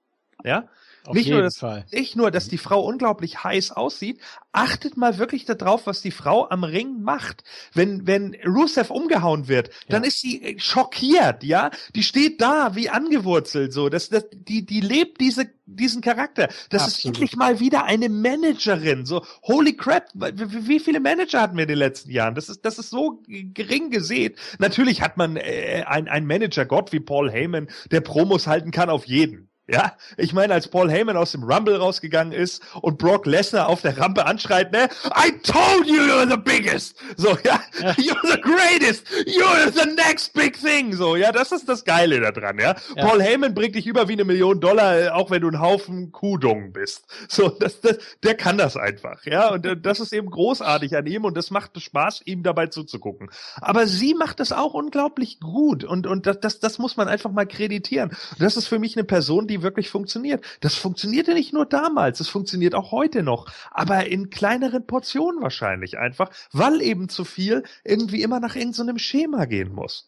Ja, 0.44 0.68
auf 1.06 1.16
nicht, 1.16 1.30
nur, 1.30 1.42
dass, 1.42 1.58
Fall. 1.58 1.86
nicht 1.92 2.16
nur, 2.16 2.30
dass 2.30 2.48
die 2.48 2.60
Frau 2.60 2.82
unglaublich 2.82 3.44
heiß 3.44 3.72
aussieht, 3.72 4.20
achtet 4.52 4.98
mal 4.98 5.18
wirklich 5.18 5.46
darauf, 5.46 5.88
was 5.88 6.02
die 6.02 6.12
Frau 6.12 6.50
am 6.50 6.64
Ring 6.64 7.02
macht. 7.02 7.44
Wenn, 7.74 8.06
wenn 8.06 8.36
Rusev 8.46 8.92
umgehauen 8.92 9.48
wird, 9.48 9.70
ja. 9.70 9.74
dann 9.90 10.04
ist 10.04 10.20
sie 10.20 10.44
äh, 10.44 10.60
schockiert, 10.60 11.44
ja. 11.44 11.72
Die 11.96 12.04
steht 12.04 12.42
da 12.42 12.76
wie 12.76 12.90
angewurzelt, 12.90 13.74
so. 13.74 13.90
Das, 13.90 14.10
das, 14.10 14.26
die, 14.32 14.66
die 14.66 14.82
lebt 14.82 15.20
diese, 15.22 15.50
diesen 15.66 16.02
Charakter. 16.02 16.50
Das 16.70 16.84
Absolut. 16.84 16.98
ist 16.98 17.06
endlich 17.06 17.36
mal 17.36 17.60
wieder 17.60 17.86
eine 17.86 18.10
Managerin, 18.10 19.06
so. 19.06 19.26
Holy 19.44 19.76
crap, 19.76 20.08
wie, 20.14 20.68
wie 20.68 20.80
viele 20.80 21.00
Manager 21.00 21.42
hatten 21.42 21.58
wir 21.58 21.64
in 21.64 21.70
den 21.70 21.80
letzten 21.80 22.12
Jahren? 22.12 22.36
Das 22.36 22.48
ist, 22.50 22.64
das 22.64 22.78
ist 22.78 22.92
so 22.92 23.24
gering 23.28 23.90
gesät. 23.90 24.38
Natürlich 24.60 25.02
hat 25.02 25.18
man 25.18 25.36
äh, 25.38 25.84
ein, 25.88 26.08
ein 26.08 26.28
Manager-Gott 26.28 26.92
wie 26.92 27.00
Paul 27.00 27.32
Heyman, 27.32 27.70
der 27.90 28.02
Promos 28.02 28.46
halten 28.46 28.72
kann 28.72 28.90
auf 28.90 29.06
jeden 29.06 29.51
Ja, 29.72 29.96
ich 30.18 30.34
meine, 30.34 30.54
als 30.54 30.68
Paul 30.68 30.92
Heyman 30.92 31.16
aus 31.16 31.32
dem 31.32 31.44
Rumble 31.44 31.78
rausgegangen 31.78 32.34
ist 32.34 32.62
und 32.82 32.98
Brock 32.98 33.26
Lesnar 33.26 33.70
auf 33.70 33.82
der 33.82 33.98
Rampe 33.98 34.26
anschreit, 34.26 34.74
ne, 34.74 34.90
I 35.16 35.32
told 35.44 35.88
you 35.88 35.96
you're 35.96 36.30
the 36.30 36.36
biggest. 36.36 36.98
So, 37.16 37.30
ja, 37.46 37.58
ja. 37.80 37.92
you're 37.92 38.32
the 38.34 38.42
greatest. 38.42 39.08
You're 39.26 39.72
the 39.72 39.90
next 39.96 40.34
big 40.34 40.60
thing. 40.60 40.94
So, 40.94 41.16
ja, 41.16 41.32
das 41.32 41.54
ist 41.54 41.70
das 41.70 41.86
Geile 41.86 42.20
daran, 42.20 42.60
ja. 42.60 42.76
ja. 42.98 43.08
Paul 43.08 43.22
Heyman 43.22 43.54
bringt 43.54 43.76
dich 43.76 43.88
über 43.88 44.10
wie 44.10 44.14
eine 44.14 44.26
Million 44.26 44.60
Dollar, 44.60 45.00
äh, 45.00 45.10
auch 45.10 45.32
wenn 45.32 45.42
du 45.42 45.48
ein 45.48 45.62
Haufen 45.62 46.12
Kuhdungen 46.12 46.74
bist. 46.74 47.06
So, 47.30 47.48
das, 47.48 47.80
das, 47.80 47.98
der 48.24 48.36
kann 48.36 48.58
das 48.58 48.76
einfach, 48.76 49.26
ja. 49.26 49.54
Und 49.54 49.66
äh, 49.66 49.78
das 49.78 50.02
ist 50.02 50.12
eben 50.12 50.30
großartig 50.30 50.98
an 50.98 51.06
ihm 51.06 51.24
und 51.24 51.38
das 51.38 51.50
macht 51.50 51.82
Spaß, 51.82 52.24
ihm 52.26 52.44
dabei 52.44 52.68
zuzugucken. 52.68 53.30
Aber 53.62 53.88
sie 53.88 54.16
macht 54.16 54.42
es 54.42 54.52
auch 54.52 54.74
unglaublich 54.74 55.40
gut 55.40 55.86
und, 55.86 56.08
und 56.08 56.26
das, 56.26 56.42
das, 56.42 56.60
das 56.60 56.78
muss 56.78 56.98
man 56.98 57.08
einfach 57.08 57.32
mal 57.32 57.46
kreditieren. 57.46 58.12
das 58.38 58.58
ist 58.58 58.68
für 58.68 58.78
mich 58.78 58.98
eine 58.98 59.06
Person, 59.06 59.48
die 59.48 59.61
wirklich 59.62 59.90
funktioniert. 59.90 60.44
Das 60.62 60.76
funktionierte 60.76 61.34
nicht 61.34 61.54
nur 61.54 61.66
damals, 61.66 62.20
es 62.20 62.30
funktioniert 62.30 62.76
auch 62.76 62.92
heute 62.92 63.24
noch, 63.24 63.48
aber 63.72 64.08
in 64.08 64.30
kleineren 64.30 64.86
Portionen 64.86 65.42
wahrscheinlich 65.42 65.98
einfach, 65.98 66.30
weil 66.52 66.82
eben 66.82 67.10
zu 67.10 67.26
viel 67.26 67.64
irgendwie 67.84 68.22
immer 68.22 68.40
nach 68.40 68.56
irgendeinem 68.56 68.98
so 68.98 69.04
Schema 69.04 69.46
gehen 69.46 69.74
muss. 69.74 70.08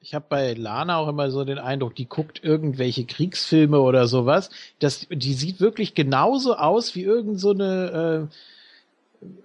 Ich 0.00 0.14
habe 0.14 0.26
bei 0.28 0.54
Lana 0.54 0.96
auch 0.96 1.06
immer 1.06 1.30
so 1.30 1.44
den 1.44 1.58
Eindruck, 1.58 1.94
die 1.94 2.08
guckt 2.08 2.42
irgendwelche 2.42 3.04
Kriegsfilme 3.04 3.80
oder 3.80 4.08
sowas. 4.08 4.50
Das, 4.80 5.06
die 5.08 5.34
sieht 5.34 5.60
wirklich 5.60 5.94
genauso 5.94 6.56
aus 6.56 6.96
wie 6.96 7.04
irgend 7.04 7.38
so 7.38 7.52
äh, 7.52 8.26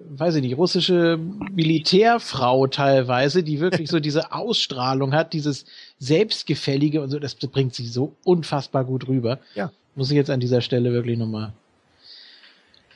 weiß 0.09 0.35
ich 0.35 0.41
nicht, 0.41 0.57
russische 0.57 1.17
Militärfrau 1.17 2.67
teilweise, 2.67 3.43
die 3.43 3.59
wirklich 3.59 3.89
so 3.89 3.99
diese 4.01 4.31
Ausstrahlung 4.31 5.13
hat, 5.13 5.33
dieses 5.33 5.65
Selbstgefällige 5.99 7.01
und 7.01 7.09
so, 7.09 7.19
das 7.19 7.35
bringt 7.35 7.75
sie 7.75 7.87
so 7.87 8.15
unfassbar 8.23 8.85
gut 8.85 9.07
rüber. 9.07 9.39
Ja. 9.55 9.71
Muss 9.95 10.11
ich 10.11 10.15
jetzt 10.15 10.29
an 10.29 10.39
dieser 10.39 10.61
Stelle 10.61 10.91
wirklich 10.91 11.17
nochmal 11.17 11.53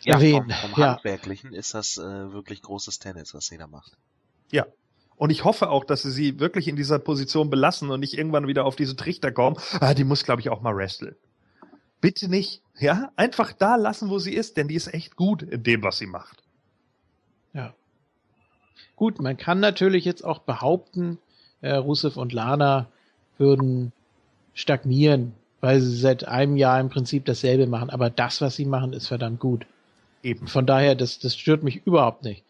ja, 0.04 0.16
erwähnen. 0.16 0.52
Vom, 0.62 0.72
vom 0.72 0.82
ja. 0.82 0.96
Handwerklichen 0.96 1.54
ist 1.54 1.74
das 1.74 1.98
äh, 1.98 2.34
wirklich 2.34 2.62
großes 2.62 3.00
Tennis, 3.00 3.34
was 3.34 3.48
sie 3.48 3.58
da 3.58 3.68
macht. 3.68 3.98
Ja. 4.52 4.66
Und 5.16 5.30
ich 5.30 5.44
hoffe 5.44 5.70
auch, 5.70 5.84
dass 5.84 6.02
sie 6.02 6.12
sie 6.12 6.40
wirklich 6.40 6.68
in 6.68 6.76
dieser 6.76 6.98
Position 6.98 7.52
belassen 7.52 7.92
und 7.92 8.00
nicht 8.00 8.18
irgendwann 8.18 8.48
wieder 8.48 8.66
auf 8.66 8.76
diese 8.76 8.96
Trichter 8.96 9.32
kommen. 9.32 9.58
Ah, 9.80 9.94
die 9.94 10.04
muss, 10.04 10.24
glaube 10.24 10.42
ich, 10.42 10.50
auch 10.50 10.62
mal 10.62 10.76
wresteln. 10.76 11.16
Bitte 12.00 12.28
nicht. 12.28 12.64
Ja, 12.80 13.12
einfach 13.16 13.54
da 13.54 13.76
lassen, 13.76 14.10
wo 14.10 14.18
sie 14.18 14.34
ist, 14.34 14.58
denn 14.58 14.68
die 14.68 14.74
ist 14.74 14.92
echt 14.92 15.16
gut 15.16 15.44
in 15.44 15.62
dem, 15.62 15.84
was 15.84 16.00
sie 16.00 16.08
macht. 16.08 16.42
Ja. 17.54 17.74
Gut, 18.96 19.20
man 19.20 19.38
kann 19.38 19.60
natürlich 19.60 20.06
jetzt 20.06 20.24
auch 20.24 20.40
behaupten, 20.40 21.18
äh, 21.62 21.72
Rusev 21.74 22.18
und 22.18 22.34
Lana 22.34 22.88
würden 23.38 23.92
stagnieren, 24.54 25.34
weil 25.60 25.82
sie 25.82 25.96
seit 25.96 26.28
einem 26.28 26.58
Jahr 26.58 26.80
im 26.80 26.90
Prinzip 26.90 27.26
dasselbe 27.26 27.68
machen. 27.68 27.90
Aber 27.90 28.10
das, 28.10 28.42
was 28.42 28.56
sie 28.56 28.66
machen, 28.66 28.94
ist 28.94 29.08
verdammt 29.08 29.40
gut. 29.40 29.66
Eben. 30.24 30.48
Von 30.48 30.66
daher, 30.66 30.96
das, 30.96 31.20
das 31.20 31.36
stört 31.36 31.64
mich 31.64 31.86
überhaupt 31.86 32.24
nicht. 32.24 32.44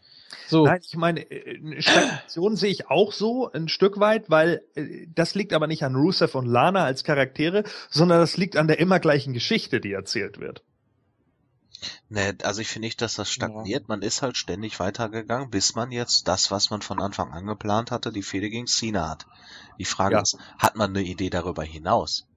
So. 0.48 0.66
Nein, 0.66 0.82
ich 0.84 0.96
meine, 0.96 1.30
äh, 1.32 1.82
Stagnation 1.82 2.56
sehe 2.56 2.72
ich 2.72 2.90
auch 2.90 3.12
so 3.12 3.52
ein 3.52 3.70
Stück 3.70 4.00
weit, 4.00 4.30
weil 4.30 4.62
äh, 4.76 5.08
das 5.14 5.36
liegt 5.36 5.54
aber 5.54 5.68
nicht 5.68 5.84
an 5.84 5.96
Rusev 5.96 6.36
und 6.36 6.46
Lana 6.46 6.84
als 6.84 7.04
Charaktere, 7.04 7.64
sondern 7.90 8.20
das 8.20 8.38
liegt 8.38 8.58
an 8.58 8.68
der 8.68 8.80
immer 8.80 9.00
gleichen 9.00 9.34
Geschichte, 9.34 9.80
die 9.80 9.94
erzählt 9.94 10.40
wird. 10.40 10.64
Ne, 12.10 12.38
also 12.44 12.62
ich 12.62 12.68
finde 12.68 12.88
nicht, 12.88 13.02
dass 13.02 13.16
das 13.16 13.30
stagniert. 13.32 13.82
Ja. 13.82 13.88
Man 13.88 14.02
ist 14.02 14.22
halt 14.22 14.38
ständig 14.38 14.80
weitergegangen, 14.80 15.50
bis 15.50 15.76
man 15.76 15.92
jetzt 15.92 16.28
das, 16.28 16.52
was 16.52 16.70
man 16.70 16.82
von 16.82 17.02
Anfang 17.02 17.32
an 17.32 17.46
geplant 17.46 17.92
hatte, 17.92 18.12
die 18.12 18.24
Fehde 18.24 18.50
gegen 18.50 18.68
Cena 18.68 19.10
hat. 19.10 19.26
Die 19.80 19.86
Frage 19.86 20.16
ja. 20.16 20.22
ist, 20.22 20.38
hat 20.58 20.76
man 20.76 20.92
eine 20.92 21.02
Idee 21.02 21.30
darüber 21.30 21.64
hinaus? 21.64 22.28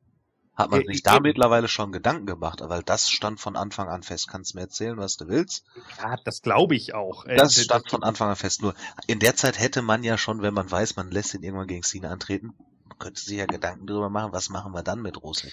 Hat 0.57 0.71
man 0.71 0.85
sich 0.87 1.03
da 1.03 1.19
mittlerweile 1.19 1.67
schon 1.67 1.91
Gedanken 1.91 2.27
gemacht, 2.27 2.61
weil 2.63 2.85
das 2.85 3.11
stand 3.11 3.41
von 3.41 3.57
Anfang 3.57 3.89
an 3.89 4.05
fest. 4.05 4.29
Kannst 4.29 4.53
du 4.55 4.59
mir 4.59 4.63
erzählen, 4.63 4.97
was 4.97 5.17
du 5.17 5.27
willst? 5.27 5.65
Ja, 5.99 6.17
das 6.25 6.43
glaube 6.43 6.77
ich 6.77 6.95
auch. 6.95 7.25
Das 7.25 7.61
stand 7.61 7.91
von 7.91 8.05
Anfang 8.05 8.31
an 8.31 8.37
fest. 8.37 8.63
Nur 8.63 8.75
in 9.09 9.19
der 9.19 9.35
Zeit 9.35 9.59
hätte 9.59 9.83
man 9.83 10.05
ja 10.05 10.17
schon, 10.17 10.43
wenn 10.43 10.55
man 10.55 10.71
weiß, 10.71 10.95
man 10.95 11.11
lässt 11.11 11.35
ihn 11.35 11.43
irgendwann 11.43 11.67
gegen 11.67 11.83
Cena 11.83 12.11
antreten, 12.11 12.55
könnte 13.01 13.21
sich 13.21 13.37
ja 13.37 13.47
Gedanken 13.47 13.89
darüber 13.89 14.11
machen, 14.11 14.33
was 14.33 14.49
machen 14.49 14.73
wir 14.73 14.85
dann 14.85 15.03
mit 15.03 15.21
Rusev? 15.21 15.53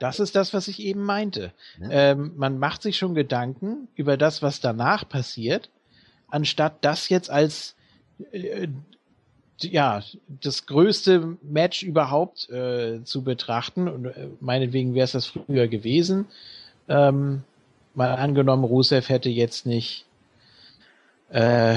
Das 0.00 0.20
ist 0.20 0.36
das, 0.36 0.54
was 0.54 0.68
ich 0.68 0.80
eben 0.80 1.02
meinte. 1.02 1.52
Ja. 1.80 1.90
Ähm, 1.90 2.32
man 2.36 2.58
macht 2.58 2.82
sich 2.82 2.96
schon 2.96 3.14
Gedanken 3.14 3.88
über 3.94 4.16
das, 4.16 4.42
was 4.42 4.60
danach 4.60 5.08
passiert, 5.08 5.70
anstatt 6.28 6.84
das 6.84 7.08
jetzt 7.08 7.30
als 7.30 7.74
äh, 8.32 8.68
ja 9.60 10.02
das 10.28 10.66
größte 10.66 11.36
Match 11.42 11.82
überhaupt 11.82 12.48
äh, 12.50 13.02
zu 13.04 13.22
betrachten. 13.22 13.88
Und 13.88 14.06
äh, 14.06 14.28
meinetwegen 14.40 14.94
wäre 14.94 15.04
es 15.04 15.12
das 15.12 15.26
früher 15.26 15.68
gewesen. 15.68 16.26
Ähm, 16.88 17.42
mal 17.94 18.14
angenommen, 18.14 18.64
Rusev 18.64 19.08
hätte 19.08 19.28
jetzt 19.28 19.66
nicht 19.66 20.06
äh, 21.30 21.76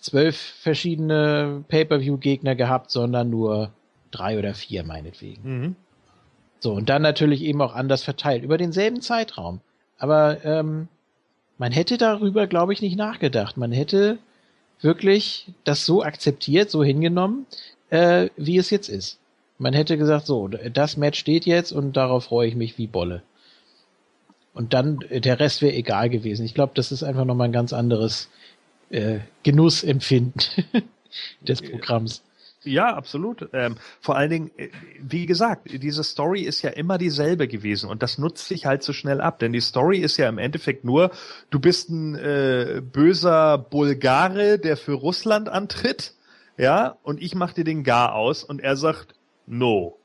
zwölf 0.00 0.36
verschiedene 0.36 1.64
Pay-per-view-Gegner 1.68 2.54
gehabt, 2.54 2.90
sondern 2.90 3.30
nur 3.30 3.72
drei 4.10 4.38
oder 4.38 4.54
vier 4.54 4.84
meinetwegen. 4.84 5.42
Mhm. 5.42 5.76
So, 6.60 6.72
und 6.72 6.88
dann 6.88 7.02
natürlich 7.02 7.42
eben 7.42 7.60
auch 7.60 7.74
anders 7.74 8.02
verteilt, 8.02 8.42
über 8.42 8.58
denselben 8.58 9.00
Zeitraum. 9.00 9.60
Aber 9.98 10.44
ähm, 10.44 10.88
man 11.58 11.72
hätte 11.72 11.98
darüber, 11.98 12.46
glaube 12.46 12.72
ich, 12.72 12.82
nicht 12.82 12.96
nachgedacht. 12.96 13.56
Man 13.56 13.72
hätte 13.72 14.18
wirklich 14.80 15.46
das 15.64 15.86
so 15.86 16.02
akzeptiert, 16.02 16.70
so 16.70 16.84
hingenommen, 16.84 17.46
äh, 17.90 18.28
wie 18.36 18.58
es 18.58 18.70
jetzt 18.70 18.88
ist. 18.88 19.18
Man 19.58 19.72
hätte 19.72 19.96
gesagt, 19.96 20.26
so, 20.26 20.48
das 20.48 20.96
Match 20.96 21.18
steht 21.18 21.46
jetzt 21.46 21.72
und 21.72 21.96
darauf 21.96 22.24
freue 22.24 22.48
ich 22.48 22.56
mich 22.56 22.76
wie 22.76 22.86
Bolle. 22.86 23.22
Und 24.52 24.74
dann, 24.74 25.00
äh, 25.08 25.20
der 25.20 25.40
Rest 25.40 25.62
wäre 25.62 25.74
egal 25.74 26.10
gewesen. 26.10 26.44
Ich 26.44 26.54
glaube, 26.54 26.72
das 26.74 26.92
ist 26.92 27.02
einfach 27.02 27.24
nochmal 27.24 27.48
ein 27.48 27.52
ganz 27.52 27.72
anderes 27.72 28.28
äh, 28.90 29.20
Genussempfinden 29.42 30.42
des 31.40 31.62
Programms. 31.62 32.22
Ja, 32.66 32.94
absolut. 32.94 33.48
Ähm, 33.52 33.76
vor 34.00 34.16
allen 34.16 34.30
Dingen, 34.30 34.50
äh, 34.56 34.68
wie 35.00 35.26
gesagt, 35.26 35.68
diese 35.70 36.02
Story 36.02 36.42
ist 36.42 36.62
ja 36.62 36.70
immer 36.70 36.98
dieselbe 36.98 37.48
gewesen 37.48 37.88
und 37.88 38.02
das 38.02 38.18
nutzt 38.18 38.48
sich 38.48 38.66
halt 38.66 38.82
so 38.82 38.92
schnell 38.92 39.20
ab, 39.20 39.38
denn 39.38 39.52
die 39.52 39.60
Story 39.60 39.98
ist 39.98 40.16
ja 40.16 40.28
im 40.28 40.38
Endeffekt 40.38 40.84
nur, 40.84 41.10
du 41.50 41.60
bist 41.60 41.90
ein 41.90 42.16
äh, 42.16 42.82
böser 42.82 43.58
Bulgare, 43.58 44.58
der 44.58 44.76
für 44.76 44.94
Russland 44.94 45.48
antritt, 45.48 46.14
ja, 46.58 46.96
und 47.02 47.22
ich 47.22 47.34
mach 47.34 47.52
dir 47.52 47.64
den 47.64 47.84
Gar 47.84 48.14
aus 48.14 48.42
und 48.42 48.60
er 48.60 48.76
sagt 48.76 49.14
No. 49.46 49.96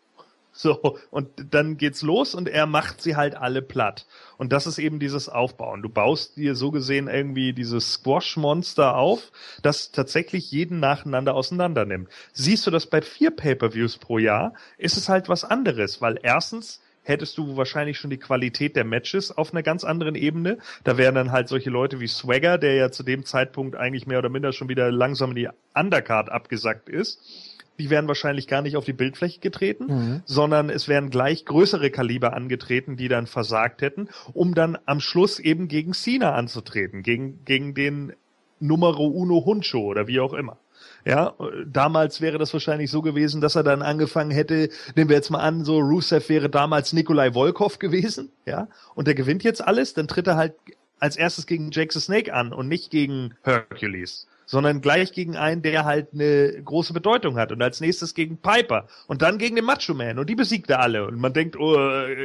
So, 0.54 0.98
und 1.12 1.30
dann 1.52 1.78
geht's 1.78 2.02
los 2.02 2.36
und 2.36 2.50
er 2.50 2.66
macht 2.66 3.02
sie 3.02 3.16
halt 3.16 3.36
alle 3.36 3.62
platt. 3.62 4.06
Und 4.38 4.52
das 4.52 4.68
ist 4.68 4.80
eben 4.80 5.00
dieses 5.00 5.30
Aufbauen. 5.30 5.82
Du 5.82 5.88
baust 5.88 6.36
dir 6.36 6.56
so 6.56 6.72
gesehen 6.72 7.08
irgendwie 7.08 7.54
dieses 7.54 7.94
Squash-Monster 7.94 8.96
auf, 8.96 9.32
das 9.62 9.92
tatsächlich 9.92 10.52
jeden 10.52 10.80
nacheinander 10.80 11.36
auseinander 11.36 11.86
nimmt. 11.86 12.10
Siehst 12.34 12.68
du 12.68 12.72
das 12.72 12.86
bei 12.86 13.02
vier 13.02 13.32
Pay-Per-Views 13.32 13.98
pro 13.98 14.18
Jahr, 14.18 14.54
ist 14.78 14.98
es 14.98 15.08
halt 15.08 15.30
was 15.30 15.46
anderes, 15.46 16.02
weil 16.02 16.20
erstens 16.22 16.82
hättest 17.04 17.38
du 17.38 17.58
wahrscheinlich 17.58 17.98
schon 17.98 18.10
die 18.10 18.18
Qualität 18.18 18.76
der 18.76 18.84
Matches 18.84 19.36
auf 19.36 19.54
einer 19.54 19.64
ganz 19.64 19.84
anderen 19.84 20.16
Ebene. 20.16 20.58
Da 20.84 20.98
wären 20.98 21.16
dann 21.16 21.32
halt 21.32 21.48
solche 21.48 21.70
Leute 21.70 22.00
wie 22.00 22.08
Swagger, 22.08 22.58
der 22.58 22.76
ja 22.76 22.92
zu 22.92 23.04
dem 23.04 23.26
Zeitpunkt 23.26 23.76
eigentlich 23.76 24.06
mehr 24.06 24.20
oder 24.20 24.30
minder 24.30 24.54
schon 24.54 24.70
wieder 24.70 24.92
langsam 24.92 25.32
in 25.32 25.36
die 25.38 25.50
Undercard 25.74 26.30
abgesackt 26.30 26.90
ist 26.90 27.51
die 27.80 27.90
wären 27.90 28.08
wahrscheinlich 28.08 28.48
gar 28.48 28.62
nicht 28.62 28.78
auf 28.78 28.86
die 28.86 28.94
Bildfläche 28.94 29.40
getreten, 29.40 29.86
mhm. 29.86 30.22
sondern 30.26 30.70
es 30.70 30.88
wären 30.88 31.10
gleich 31.10 31.46
größere 31.46 31.90
Kaliber 31.90 32.34
angetreten, 32.34 32.96
die 32.96 33.08
dann 33.08 33.28
versagt 33.28 33.82
hätten, 33.82 34.10
um 34.34 34.54
dann 34.54 34.78
am 34.86 35.00
Schluss 35.00 35.40
eben 35.40 35.68
gegen 35.68 35.94
Cena 35.94 36.34
anzutreten, 36.34 37.04
gegen, 37.04 37.44
gegen 37.46 37.74
den 37.74 38.14
Numero 38.60 39.08
Uno 39.08 39.44
Huncho 39.46 39.80
oder 39.80 40.08
wie 40.08 40.20
auch 40.20 40.34
immer. 40.34 40.58
Ja, 41.06 41.34
damals 41.66 42.22
wäre 42.22 42.38
das 42.38 42.54
wahrscheinlich 42.54 42.92
so 42.92 43.02
gewesen, 43.02 43.42
dass 43.42 43.56
er 43.56 43.64
dann 43.64 43.82
angefangen 43.82 44.32
hätte, 44.32 44.70
nehmen 44.96 45.10
wir 45.10 45.16
jetzt 45.16 45.32
mal 45.32 45.40
an, 45.40 45.64
so 45.66 45.80
Rusev 45.80 46.30
wäre 46.30 46.50
damals 46.50 46.94
Nikolai 46.94 47.34
Volkov 47.34 47.80
gewesen, 47.80 48.32
ja, 48.46 48.68
und 48.94 49.08
der 49.08 49.16
gewinnt 49.16 49.44
jetzt 49.44 49.66
alles, 49.66 49.94
dann 49.94 50.08
tritt 50.08 50.28
er 50.28 50.38
halt 50.38 50.54
als 51.00 51.18
erstes 51.18 51.48
gegen 51.48 51.72
Jake 51.72 51.92
the 51.92 52.00
Snake 52.00 52.34
an 52.34 52.54
und 52.54 52.68
nicht 52.68 52.92
gegen 52.92 53.34
Hercules 53.44 54.28
sondern 54.52 54.82
gleich 54.82 55.14
gegen 55.14 55.38
einen, 55.38 55.62
der 55.62 55.86
halt 55.86 56.10
eine 56.14 56.62
große 56.62 56.92
Bedeutung 56.92 57.38
hat 57.38 57.54
und 57.54 57.62
als 57.62 57.80
nächstes 57.80 58.14
gegen 58.14 58.36
Piper 58.36 58.86
und 59.08 59.22
dann 59.22 59.38
gegen 59.38 59.56
den 59.56 59.64
Macho 59.64 59.94
Man 59.94 60.20
und 60.20 60.30
die 60.30 60.36
besiegt 60.36 60.70
er 60.70 60.82
alle 60.82 61.08
und 61.08 61.18
man 61.18 61.32
denkt, 61.32 61.58
oh, 61.58 61.78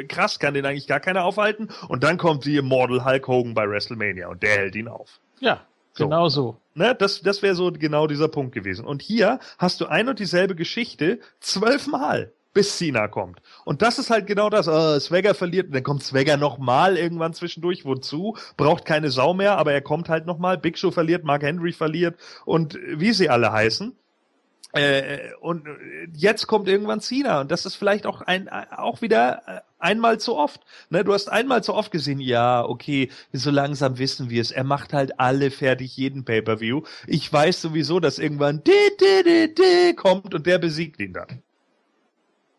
krass, 0.09 0.41
kann 0.41 0.55
den 0.55 0.67
eigentlich 0.67 0.89
gar 0.89 0.99
keiner 0.99 1.25
aufhalten 1.25 1.69
und 1.87 2.03
dann 2.03 2.19
kommt 2.19 2.45
die 2.45 2.57
Immortal 2.57 3.05
Hulk 3.05 3.29
Hogan 3.29 3.55
bei 3.55 3.71
WrestleMania 3.71 4.27
und 4.27 4.43
der 4.43 4.57
hält 4.57 4.75
ihn 4.75 4.89
auf. 4.89 5.21
Ja, 5.39 5.65
so. 5.93 6.05
genau 6.05 6.29
so. 6.29 6.57
Ne, 6.75 6.97
das 6.97 7.23
das 7.23 7.43
wäre 7.43 7.55
so 7.55 7.71
genau 7.71 8.09
dieser 8.09 8.27
Punkt 8.27 8.53
gewesen. 8.53 8.85
Und 8.85 9.03
hier 9.03 9.39
hast 9.57 9.81
du 9.81 9.87
ein 9.87 10.09
und 10.09 10.19
dieselbe 10.19 10.57
Geschichte 10.57 11.21
zwölfmal 11.39 12.33
bis 12.57 12.79
Cena 12.79 13.07
kommt. 13.07 13.43
Und 13.67 13.83
das 13.83 13.99
ist 13.99 14.09
halt 14.09 14.27
genau 14.27 14.49
das. 14.49 14.67
Uh, 14.67 14.99
Swagger 14.99 15.35
verliert, 15.35 15.75
dann 15.75 15.83
kommt 15.83 16.03
Swagger 16.03 16.39
nochmal 16.39 16.97
irgendwann 16.97 17.35
zwischendurch. 17.35 17.85
Wozu? 17.85 18.39
Braucht 18.57 18.87
keine 18.87 19.11
Sau 19.11 19.35
mehr, 19.35 19.59
aber 19.59 19.75
er 19.75 19.83
kommt 19.83 20.09
halt 20.09 20.25
nochmal. 20.25 20.57
Big 20.57 20.79
Show 20.79 20.91
verliert, 20.91 21.23
Mark 21.23 21.43
Henry 21.43 21.73
verliert 21.73 22.19
und 22.47 22.79
wie 22.87 23.13
sie 23.13 23.29
alle 23.29 23.53
heißen. 23.53 23.95
Äh, 24.73 25.35
und 25.41 25.67
jetzt 26.15 26.47
kommt 26.47 26.67
irgendwann 26.67 27.01
Cena 27.01 27.41
und 27.43 27.51
das 27.51 27.67
ist 27.67 27.77
vielleicht 27.77 28.07
auch 28.07 28.23
ein 28.23 28.49
auch 28.49 29.03
wieder 29.03 29.43
äh, 29.47 29.61
einmal 29.79 30.19
zu 30.19 30.35
oft. 30.35 30.63
Ne, 30.89 31.05
du 31.05 31.13
hast 31.13 31.29
einmal 31.29 31.63
zu 31.63 31.75
oft 31.75 31.91
gesehen, 31.93 32.21
ja, 32.21 32.65
okay, 32.65 33.11
so 33.33 33.51
langsam 33.51 33.99
wissen 33.99 34.31
wir 34.31 34.41
es. 34.41 34.51
Er 34.51 34.65
macht 34.65 34.95
halt 34.95 35.21
alle 35.21 35.51
fertig, 35.51 35.95
jeden 35.97 36.25
Pay-per-View. 36.25 36.83
Ich 37.07 37.31
weiß 37.31 37.61
sowieso, 37.61 38.01
dass 38.01 38.19
irgendwann 38.19 38.65
di, 38.65 38.73
di, 38.99 39.23
di, 39.25 39.55
di 39.55 39.95
kommt 39.95 40.35
und 40.35 40.47
der 40.47 40.59
besiegt 40.59 41.01
ihn 41.01 41.13
dann. 41.13 41.43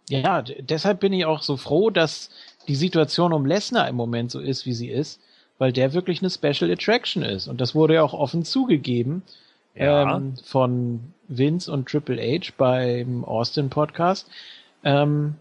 Ja, 0.09 0.41
deshalb 0.41 1.01
bin 1.01 1.13
ich 1.13 1.25
auch 1.25 1.41
so 1.41 1.57
froh, 1.57 1.89
dass 1.89 2.29
die 2.67 2.75
Situation 2.75 3.33
um 3.33 3.45
Lesnar 3.45 3.87
im 3.87 3.95
Moment 3.95 4.31
so 4.31 4.39
ist, 4.39 4.65
wie 4.65 4.73
sie 4.73 4.89
ist, 4.89 5.19
weil 5.57 5.73
der 5.73 5.93
wirklich 5.93 6.21
eine 6.21 6.29
Special 6.29 6.71
Attraction 6.71 7.23
ist. 7.23 7.47
Und 7.47 7.59
das 7.59 7.75
wurde 7.75 7.95
ja 7.95 8.03
auch 8.03 8.13
offen 8.13 8.45
zugegeben 8.45 9.23
ja. 9.75 10.15
ähm, 10.15 10.35
von 10.43 11.13
Vince 11.27 11.71
und 11.71 11.89
Triple 11.89 12.21
H 12.21 12.53
beim 12.57 13.25
Austin 13.25 13.69
Podcast. 13.69 14.29
Ähm, 14.83 15.35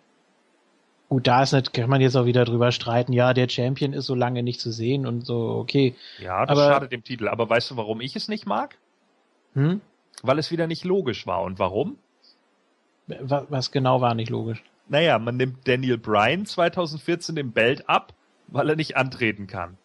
gut, 1.08 1.26
da 1.26 1.42
ist 1.42 1.52
nicht, 1.52 1.72
kann 1.72 1.90
man 1.90 2.00
jetzt 2.00 2.16
auch 2.16 2.26
wieder 2.26 2.44
drüber 2.44 2.72
streiten, 2.72 3.12
ja, 3.12 3.34
der 3.34 3.48
Champion 3.48 3.92
ist 3.92 4.06
so 4.06 4.14
lange 4.14 4.42
nicht 4.42 4.60
zu 4.60 4.72
sehen 4.72 5.06
und 5.06 5.26
so, 5.26 5.56
okay. 5.60 5.94
Ja, 6.20 6.44
das 6.44 6.58
aber, 6.58 6.72
schadet 6.72 6.92
dem 6.92 7.04
Titel. 7.04 7.28
Aber 7.28 7.48
weißt 7.48 7.70
du, 7.70 7.76
warum 7.76 8.00
ich 8.00 8.16
es 8.16 8.28
nicht 8.28 8.46
mag? 8.46 8.76
Hm? 9.54 9.80
Weil 10.22 10.38
es 10.38 10.50
wieder 10.50 10.66
nicht 10.66 10.84
logisch 10.84 11.26
war. 11.26 11.42
Und 11.42 11.58
warum? 11.58 11.98
Was 13.07 13.70
genau 13.70 14.01
war 14.01 14.15
nicht 14.15 14.31
logisch? 14.31 14.62
Naja, 14.89 15.18
man 15.18 15.36
nimmt 15.36 15.67
Daniel 15.67 15.99
Bryan 15.99 16.47
2014 16.47 17.35
den 17.36 17.52
Belt 17.52 17.89
ab, 17.89 18.12
weil 18.49 18.68
er 18.68 18.76
nicht 18.76 18.97
antreten 18.97 19.47
kann. 19.47 19.76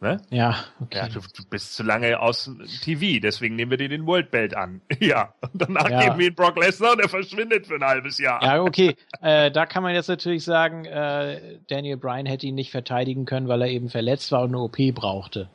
Ne? 0.00 0.20
Ja, 0.28 0.56
okay. 0.80 0.98
Ja, 0.98 1.08
du, 1.08 1.20
du, 1.20 1.44
bist 1.48 1.74
zu 1.74 1.82
lange 1.82 2.20
aus 2.20 2.50
TV, 2.82 3.20
deswegen 3.22 3.56
nehmen 3.56 3.70
wir 3.70 3.78
dir 3.78 3.88
den 3.88 4.06
World 4.06 4.30
Belt 4.30 4.54
an. 4.54 4.82
Ja, 5.00 5.32
und 5.40 5.50
danach 5.54 5.88
ja. 5.88 6.00
geben 6.00 6.18
wir 6.18 6.26
ihn 6.26 6.34
Brock 6.34 6.58
Lesnar 6.58 6.92
und 6.92 7.00
er 7.00 7.08
verschwindet 7.08 7.66
für 7.66 7.76
ein 7.76 7.84
halbes 7.84 8.18
Jahr. 8.18 8.42
Ja, 8.42 8.60
okay. 8.60 8.96
äh, 9.22 9.50
da 9.50 9.64
kann 9.64 9.82
man 9.82 9.94
jetzt 9.94 10.08
natürlich 10.08 10.44
sagen, 10.44 10.84
äh, 10.84 11.58
Daniel 11.68 11.96
Bryan 11.96 12.26
hätte 12.26 12.46
ihn 12.46 12.54
nicht 12.54 12.70
verteidigen 12.70 13.24
können, 13.24 13.48
weil 13.48 13.62
er 13.62 13.68
eben 13.68 13.88
verletzt 13.88 14.30
war 14.30 14.42
und 14.42 14.50
eine 14.50 14.58
OP 14.58 14.76
brauchte. 14.94 15.48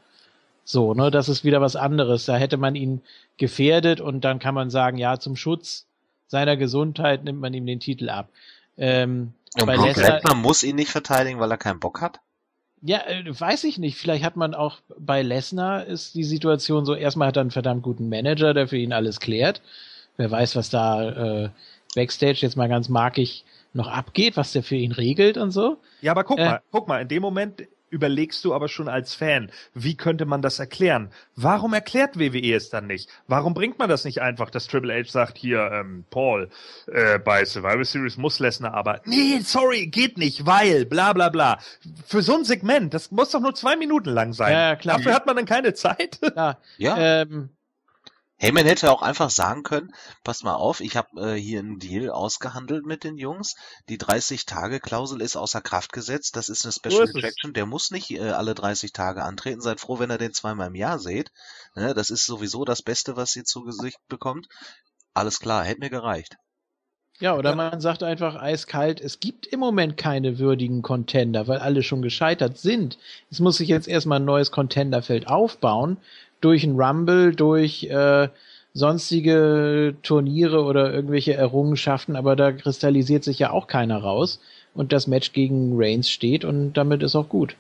So, 0.64 0.96
ne, 0.96 1.12
das 1.12 1.30
ist 1.30 1.44
wieder 1.44 1.62
was 1.62 1.76
anderes. 1.76 2.26
Da 2.26 2.36
hätte 2.38 2.58
man 2.58 2.76
ihn 2.76 3.02
gefährdet 3.38 4.02
und 4.02 4.22
dann 4.22 4.40
kann 4.40 4.56
man 4.56 4.72
sagen, 4.72 4.98
ja, 4.98 5.20
zum 5.20 5.36
Schutz 5.36 5.89
seiner 6.30 6.56
Gesundheit 6.56 7.24
nimmt 7.24 7.42
man 7.42 7.54
ihm 7.54 7.66
den 7.66 7.80
Titel 7.80 8.10
ab. 8.10 8.30
Ähm, 8.78 9.34
und 9.60 9.66
Brock 9.66 9.98
Lesnar 9.98 10.36
muss 10.36 10.64
ihn 10.64 10.76
nicht 10.76 10.92
verteidigen, 10.92 11.40
weil 11.40 11.52
er 11.52 11.58
keinen 11.58 11.80
Bock 11.80 12.02
hat? 12.02 12.22
Ja, 12.82 13.00
äh, 13.08 13.24
weiß 13.28 13.66
ich 13.66 13.78
nicht. 13.78 13.98
Vielleicht 13.98 14.24
hat 14.24 14.38
man 14.38 14.54
auch 14.54 14.78
bei 14.98 15.22
Lesnar 15.22 15.86
ist 15.86 16.16
die 16.16 16.24
Situation 16.24 16.86
so, 16.86 16.96
erstmal 16.96 17.28
hat 17.28 17.38
er 17.38 17.42
einen 17.42 17.52
verdammt 17.52 17.84
guten 17.84 18.08
Manager, 18.08 18.54
der 18.54 18.68
für 18.68 18.78
ihn 18.78 18.94
alles 18.94 19.20
klärt. 19.20 19.62
Wer 20.18 20.32
weiß, 20.32 20.56
was 20.56 20.70
da 20.70 21.44
äh, 21.44 21.50
Backstage 21.96 22.40
jetzt 22.42 22.56
mal 22.56 22.70
ganz 22.70 22.90
markig 22.90 23.44
noch 23.74 23.88
abgeht, 23.88 24.38
was 24.38 24.52
der 24.52 24.64
für 24.64 24.76
ihn 24.76 24.92
regelt 24.92 25.38
und 25.38 25.52
so. 25.52 25.78
Ja, 26.02 26.12
aber 26.12 26.24
guck 26.24 26.40
äh, 26.40 26.46
mal, 26.46 26.62
guck 26.72 26.88
mal, 26.88 27.02
in 27.02 27.08
dem 27.08 27.22
Moment 27.22 27.68
überlegst 27.90 28.44
du 28.46 28.54
aber 28.54 28.68
schon 28.68 28.88
als 28.88 29.14
Fan, 29.14 29.52
wie 29.74 29.96
könnte 29.96 30.26
man 30.26 30.42
das 30.42 30.60
erklären? 30.60 31.12
Warum 31.36 31.74
erklärt 31.74 32.18
WWE 32.20 32.54
es 32.56 32.70
dann 32.70 32.88
nicht? 32.88 33.10
Warum 33.28 33.54
bringt 33.54 33.80
man 33.80 33.90
das 33.90 34.06
nicht 34.06 34.22
einfach, 34.22 34.50
dass 34.50 34.68
Triple 34.68 34.94
H 34.94 35.12
sagt, 35.12 35.38
hier, 35.38 35.70
ähm, 35.72 36.06
Paul, 36.10 36.50
äh, 36.88 37.20
bei 37.20 37.46
Survivor 37.46 37.86
Series 37.86 38.18
muss 38.18 38.40
Lesnar 38.40 38.74
aber, 38.74 39.02
nee, 39.06 39.40
sorry, 39.40 39.88
geht 39.88 40.18
nicht, 40.18 40.46
weil, 40.46 40.86
bla 40.86 41.14
bla 41.14 41.30
bla. 41.30 41.60
Für 42.06 42.22
so 42.22 42.36
ein 42.36 42.46
Segment, 42.46 42.94
das 42.94 43.12
muss 43.12 43.32
doch 43.32 43.42
nur 43.42 43.56
zwei 43.56 43.76
Minuten 43.76 44.10
lang 44.10 44.34
sein. 44.34 44.54
Ja, 44.54 44.76
klar. 44.76 44.98
Dafür 44.98 45.14
hat 45.14 45.26
man 45.26 45.36
dann 45.36 45.46
keine 45.46 45.74
Zeit. 45.74 46.20
Ja, 46.36 46.58
ja. 46.78 46.98
Ähm, 46.98 47.50
Heyman 48.42 48.66
hätte 48.66 48.90
auch 48.90 49.02
einfach 49.02 49.30
sagen 49.30 49.64
können, 49.64 49.94
passt 50.24 50.46
mal 50.46 50.56
auf, 50.56 50.80
ich 50.80 50.96
habe 50.96 51.34
äh, 51.34 51.36
hier 51.36 51.60
einen 51.60 51.78
Deal 51.78 52.10
ausgehandelt 52.10 52.86
mit 52.86 53.04
den 53.04 53.18
Jungs. 53.18 53.56
Die 53.90 54.00
30-Tage-Klausel 54.00 55.22
ist 55.22 55.36
außer 55.36 55.60
Kraft 55.60 55.92
gesetzt. 55.92 56.38
Das 56.38 56.48
ist 56.48 56.64
eine 56.64 56.72
Special 56.72 57.08
so 57.08 57.18
Attraction. 57.18 57.54
Der 57.54 57.66
muss 57.66 57.92
nicht 57.92 58.12
äh, 58.12 58.30
alle 58.30 58.56
30 58.56 58.94
Tage 58.94 59.24
antreten. 59.24 59.60
Seid 59.60 59.82
froh, 59.82 60.00
wenn 60.00 60.10
ihr 60.10 60.18
den 60.18 60.34
zweimal 60.34 60.68
im 60.68 60.76
Jahr 60.76 61.00
seht. 61.00 61.32
Ne, 61.76 61.94
das 61.94 62.10
ist 62.12 62.26
sowieso 62.26 62.64
das 62.64 62.82
Beste, 62.82 63.18
was 63.18 63.36
ihr 63.36 63.44
zu 63.44 63.64
Gesicht 63.64 64.00
bekommt. 64.08 64.48
Alles 65.14 65.42
klar, 65.42 65.66
hätte 65.66 65.82
mir 65.82 65.90
gereicht. 65.90 66.38
Ja, 67.20 67.36
oder 67.36 67.54
man 67.54 67.82
sagt 67.82 68.02
einfach 68.02 68.38
eiskalt, 68.38 69.02
es 69.02 69.20
gibt 69.20 69.46
im 69.48 69.60
Moment 69.60 69.98
keine 69.98 70.40
würdigen 70.40 70.82
Contender, 70.82 71.50
weil 71.50 71.60
alle 71.60 71.84
schon 71.84 72.02
gescheitert 72.02 72.58
sind. 72.58 72.98
Es 73.30 73.42
muss 73.42 73.58
sich 73.58 73.68
jetzt 73.68 73.90
erstmal 73.90 74.22
ein 74.22 74.26
neues 74.26 74.52
Contenderfeld 74.52 75.28
aufbauen 75.28 75.98
durch 76.42 76.64
ein 76.64 76.80
Rumble, 76.80 77.36
durch 77.36 77.84
äh, 77.86 78.30
sonstige 78.74 79.96
Turniere 80.04 80.64
oder 80.64 80.94
irgendwelche 80.94 81.34
Errungenschaften, 81.34 82.16
aber 82.16 82.36
da 82.36 82.52
kristallisiert 82.52 83.24
sich 83.24 83.40
ja 83.40 83.52
auch 83.52 83.68
keiner 83.68 83.98
raus. 83.98 84.40
Und 84.74 84.92
das 84.92 85.08
Match 85.08 85.34
gegen 85.34 85.72
Reigns 85.74 86.10
steht 86.10 86.46
und 86.46 86.74
damit 86.74 87.04
ist 87.04 87.16
auch 87.16 87.28
gut. 87.28 87.56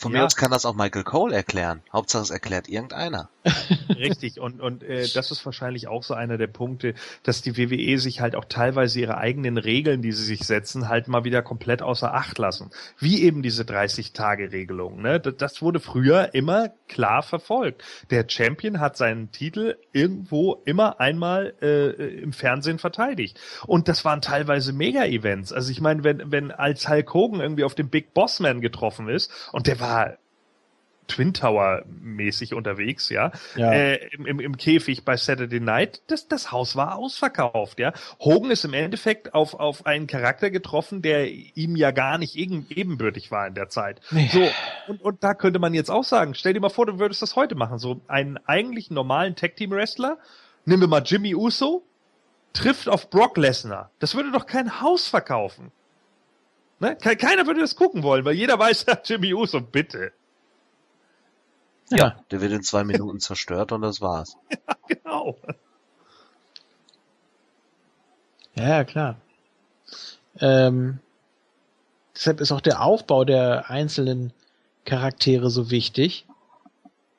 Von 0.00 0.12
ja. 0.12 0.20
mir 0.20 0.24
aus 0.24 0.34
kann 0.34 0.50
das 0.50 0.64
auch 0.64 0.74
Michael 0.74 1.04
Cole 1.04 1.34
erklären. 1.34 1.82
Hauptsache 1.92 2.22
es 2.22 2.30
erklärt 2.30 2.70
irgendeiner. 2.70 3.28
Richtig, 3.90 4.40
und, 4.40 4.60
und 4.60 4.82
äh, 4.82 5.06
das 5.12 5.30
ist 5.30 5.44
wahrscheinlich 5.44 5.88
auch 5.88 6.02
so 6.02 6.14
einer 6.14 6.38
der 6.38 6.46
Punkte, 6.46 6.94
dass 7.22 7.42
die 7.42 7.58
WWE 7.58 7.98
sich 7.98 8.22
halt 8.22 8.34
auch 8.34 8.46
teilweise 8.46 8.98
ihre 8.98 9.18
eigenen 9.18 9.58
Regeln, 9.58 10.00
die 10.00 10.12
sie 10.12 10.24
sich 10.24 10.46
setzen, 10.46 10.88
halt 10.88 11.08
mal 11.08 11.24
wieder 11.24 11.42
komplett 11.42 11.82
außer 11.82 12.14
Acht 12.14 12.38
lassen. 12.38 12.70
Wie 12.98 13.22
eben 13.22 13.42
diese 13.42 13.64
30-Tage-Regelung. 13.64 15.02
Ne? 15.02 15.20
Das 15.20 15.60
wurde 15.60 15.80
früher 15.80 16.32
immer 16.32 16.70
klar 16.88 17.22
verfolgt. 17.22 17.84
Der 18.08 18.24
Champion 18.26 18.80
hat 18.80 18.96
seinen 18.96 19.32
Titel 19.32 19.76
irgendwo 19.92 20.62
immer 20.64 20.98
einmal 20.98 21.52
äh, 21.60 22.20
im 22.22 22.32
Fernsehen 22.32 22.78
verteidigt. 22.78 23.38
Und 23.66 23.88
das 23.88 24.06
waren 24.06 24.22
teilweise 24.22 24.72
Mega-Events. 24.72 25.52
Also 25.52 25.70
ich 25.70 25.82
meine, 25.82 26.04
wenn, 26.04 26.32
wenn 26.32 26.52
als 26.52 26.88
Hulk 26.88 27.12
Hogan 27.12 27.40
irgendwie 27.40 27.64
auf 27.64 27.74
den 27.74 27.90
Big 27.90 28.14
Boss 28.14 28.40
Man 28.40 28.62
getroffen 28.62 29.08
ist 29.08 29.30
und 29.52 29.66
der 29.66 29.78
war 29.78 29.89
Twin 31.10 31.34
Tower 31.34 31.82
mäßig 31.86 32.54
unterwegs, 32.54 33.10
ja, 33.10 33.32
ja. 33.56 33.72
Äh, 33.72 34.08
im, 34.12 34.40
im, 34.40 34.56
Käfig 34.56 35.04
bei 35.04 35.16
Saturday 35.16 35.60
Night, 35.60 36.02
das, 36.06 36.28
das 36.28 36.52
Haus 36.52 36.76
war 36.76 36.96
ausverkauft, 36.96 37.80
ja. 37.80 37.92
Hogan 38.20 38.50
ist 38.50 38.64
im 38.64 38.74
Endeffekt 38.74 39.34
auf, 39.34 39.54
auf 39.54 39.86
einen 39.86 40.06
Charakter 40.06 40.50
getroffen, 40.50 41.02
der 41.02 41.28
ihm 41.28 41.76
ja 41.76 41.90
gar 41.90 42.18
nicht 42.18 42.36
ebenbürtig 42.36 43.30
war 43.30 43.46
in 43.48 43.54
der 43.54 43.68
Zeit. 43.68 44.00
Nee. 44.10 44.30
So, 44.32 44.48
und, 44.86 45.02
und 45.02 45.24
da 45.24 45.34
könnte 45.34 45.58
man 45.58 45.74
jetzt 45.74 45.90
auch 45.90 46.04
sagen, 46.04 46.34
stell 46.34 46.54
dir 46.54 46.60
mal 46.60 46.68
vor, 46.68 46.86
du 46.86 46.98
würdest 46.98 47.22
das 47.22 47.36
heute 47.36 47.56
machen, 47.56 47.78
so 47.78 48.00
einen 48.06 48.38
eigentlich 48.46 48.90
normalen 48.90 49.34
Tag-Team-Wrestler, 49.34 50.18
nehmen 50.64 50.82
wir 50.82 50.88
mal 50.88 51.02
Jimmy 51.04 51.34
Uso, 51.34 51.82
trifft 52.52 52.88
auf 52.88 53.10
Brock 53.10 53.36
Lesnar. 53.36 53.90
Das 53.98 54.14
würde 54.14 54.30
doch 54.30 54.46
kein 54.46 54.80
Haus 54.80 55.08
verkaufen. 55.08 55.72
Ne? 56.80 56.96
Keiner 56.96 57.46
würde 57.46 57.60
das 57.60 57.76
gucken 57.76 58.02
wollen, 58.02 58.24
weil 58.24 58.34
jeder 58.34 58.58
weiß, 58.58 58.86
Jimmy 59.04 59.34
Uso, 59.34 59.60
bitte. 59.60 60.12
Ja, 61.90 61.96
ja, 61.96 62.24
der 62.30 62.40
wird 62.40 62.52
in 62.52 62.62
zwei 62.62 62.84
Minuten 62.84 63.20
zerstört 63.20 63.72
und 63.72 63.82
das 63.82 64.00
war's. 64.00 64.36
Ja, 64.50 64.76
genau. 64.88 65.36
Ja, 68.54 68.84
klar. 68.84 69.16
Ähm, 70.40 70.98
deshalb 72.14 72.40
ist 72.40 72.52
auch 72.52 72.60
der 72.60 72.82
Aufbau 72.82 73.24
der 73.24 73.70
einzelnen 73.70 74.32
Charaktere 74.84 75.50
so 75.50 75.70
wichtig, 75.70 76.26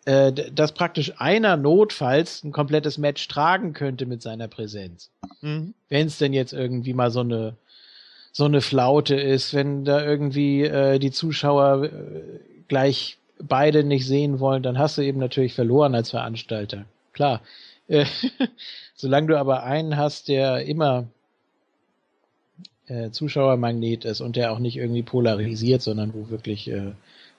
äh, 0.06 0.32
dass 0.32 0.72
praktisch 0.72 1.14
einer 1.18 1.58
notfalls 1.58 2.44
ein 2.44 2.52
komplettes 2.52 2.98
Match 2.98 3.28
tragen 3.28 3.74
könnte 3.74 4.06
mit 4.06 4.22
seiner 4.22 4.48
Präsenz. 4.48 5.12
Mhm. 5.42 5.74
Wenn 5.90 6.08
es 6.08 6.18
denn 6.18 6.34
jetzt 6.34 6.54
irgendwie 6.54 6.94
mal 6.94 7.12
so 7.12 7.20
eine 7.20 7.56
so 8.32 8.46
eine 8.46 8.62
Flaute 8.62 9.16
ist, 9.16 9.54
wenn 9.54 9.84
da 9.86 10.04
irgendwie 10.04 10.64
äh, 10.64 11.00
die 11.00 11.12
Zuschauer 11.12 11.84
äh, 11.84 11.90
gleich 12.68 13.18
beide 13.40 13.84
nicht 13.84 14.08
sehen 14.08 14.40
wollen, 14.40 14.64
dann 14.64 14.78
hast 14.78 14.98
du 14.98 15.02
eben 15.02 15.20
natürlich 15.20 15.54
verloren 15.54 15.96
als 15.96 16.12
Veranstalter. 16.12 16.86
Klar. 17.14 17.42
Solange 18.96 19.28
du 19.28 19.40
aber 19.40 19.64
einen 19.64 19.98
hast, 19.98 20.30
der 20.30 20.66
immer 20.66 21.08
äh, 22.88 23.10
Zuschauermagnet 23.12 24.06
ist 24.06 24.22
und 24.22 24.36
der 24.36 24.52
auch 24.52 24.60
nicht 24.60 24.78
irgendwie 24.78 25.04
polarisiert, 25.04 25.82
sondern 25.82 26.14
wo 26.14 26.30
wirklich 26.30 26.70
äh, 26.70 26.92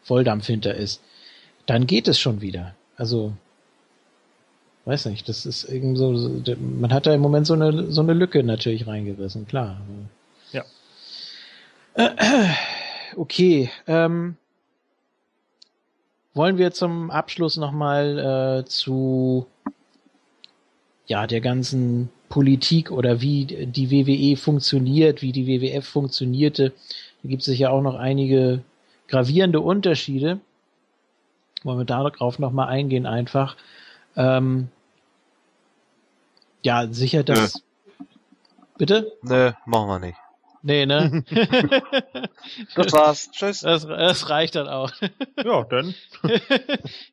Volldampf 0.03 0.47
hinter 0.47 0.75
ist, 0.75 1.01
dann 1.67 1.87
geht 1.87 2.09
es 2.09 2.19
schon 2.19 2.41
wieder. 2.41 2.75
Also, 2.97 3.33
weiß 4.85 5.07
nicht, 5.07 5.29
das 5.29 5.47
ist 5.47 5.65
irgendwie 5.65 5.99
so, 5.99 6.57
man 6.59 6.93
hat 6.93 7.07
da 7.07 7.15
im 7.15 7.21
Moment 7.21 7.47
so 7.47 7.55
eine, 7.55 7.91
so 7.91 8.03
eine 8.03 8.15
Lücke 8.15 8.43
natürlich 8.43 8.87
reingerissen, 8.87 9.47
klar. 9.47 9.81
Okay, 13.15 13.71
ähm, 13.87 14.37
wollen 16.35 16.57
wir 16.57 16.73
zum 16.73 17.11
Abschluss 17.11 17.57
nochmal 17.59 18.63
äh, 18.63 18.65
zu 18.65 19.47
ja 21.07 21.27
der 21.27 21.43
ganzen 21.43 22.09
Politik 22.31 22.91
oder 22.91 23.21
wie 23.21 23.45
die 23.45 23.91
WWE 23.91 24.39
funktioniert, 24.39 25.21
wie 25.21 25.33
die 25.33 25.47
WWF 25.47 25.87
funktionierte. 25.87 26.73
Da 27.23 27.29
gibt 27.29 27.43
es 27.43 27.47
sicher 27.47 27.71
auch 27.71 27.83
noch 27.83 27.97
einige 27.97 28.63
gravierende 29.09 29.61
Unterschiede. 29.61 30.41
Wollen 31.65 31.79
wir 31.79 31.85
darauf 31.85 32.39
nochmal 32.39 32.69
eingehen 32.69 33.05
einfach. 33.05 33.57
Ähm, 34.17 34.69
Ja, 36.63 36.87
sicher, 36.91 37.25
dass. 37.25 37.63
Bitte? 38.79 39.13
Nö, 39.23 39.53
machen 39.67 39.89
wir 39.89 39.99
nicht. 39.99 40.19
Nee, 40.63 40.87
ne? 40.87 41.25
Das 42.75 42.93
war's. 42.93 43.31
Tschüss. 43.33 43.61
das, 43.61 43.87
das 43.87 44.31
reicht 44.31 44.55
dann 44.55 44.69
auch. 44.69 44.93
Ja, 45.45 45.65
dann. 45.65 45.95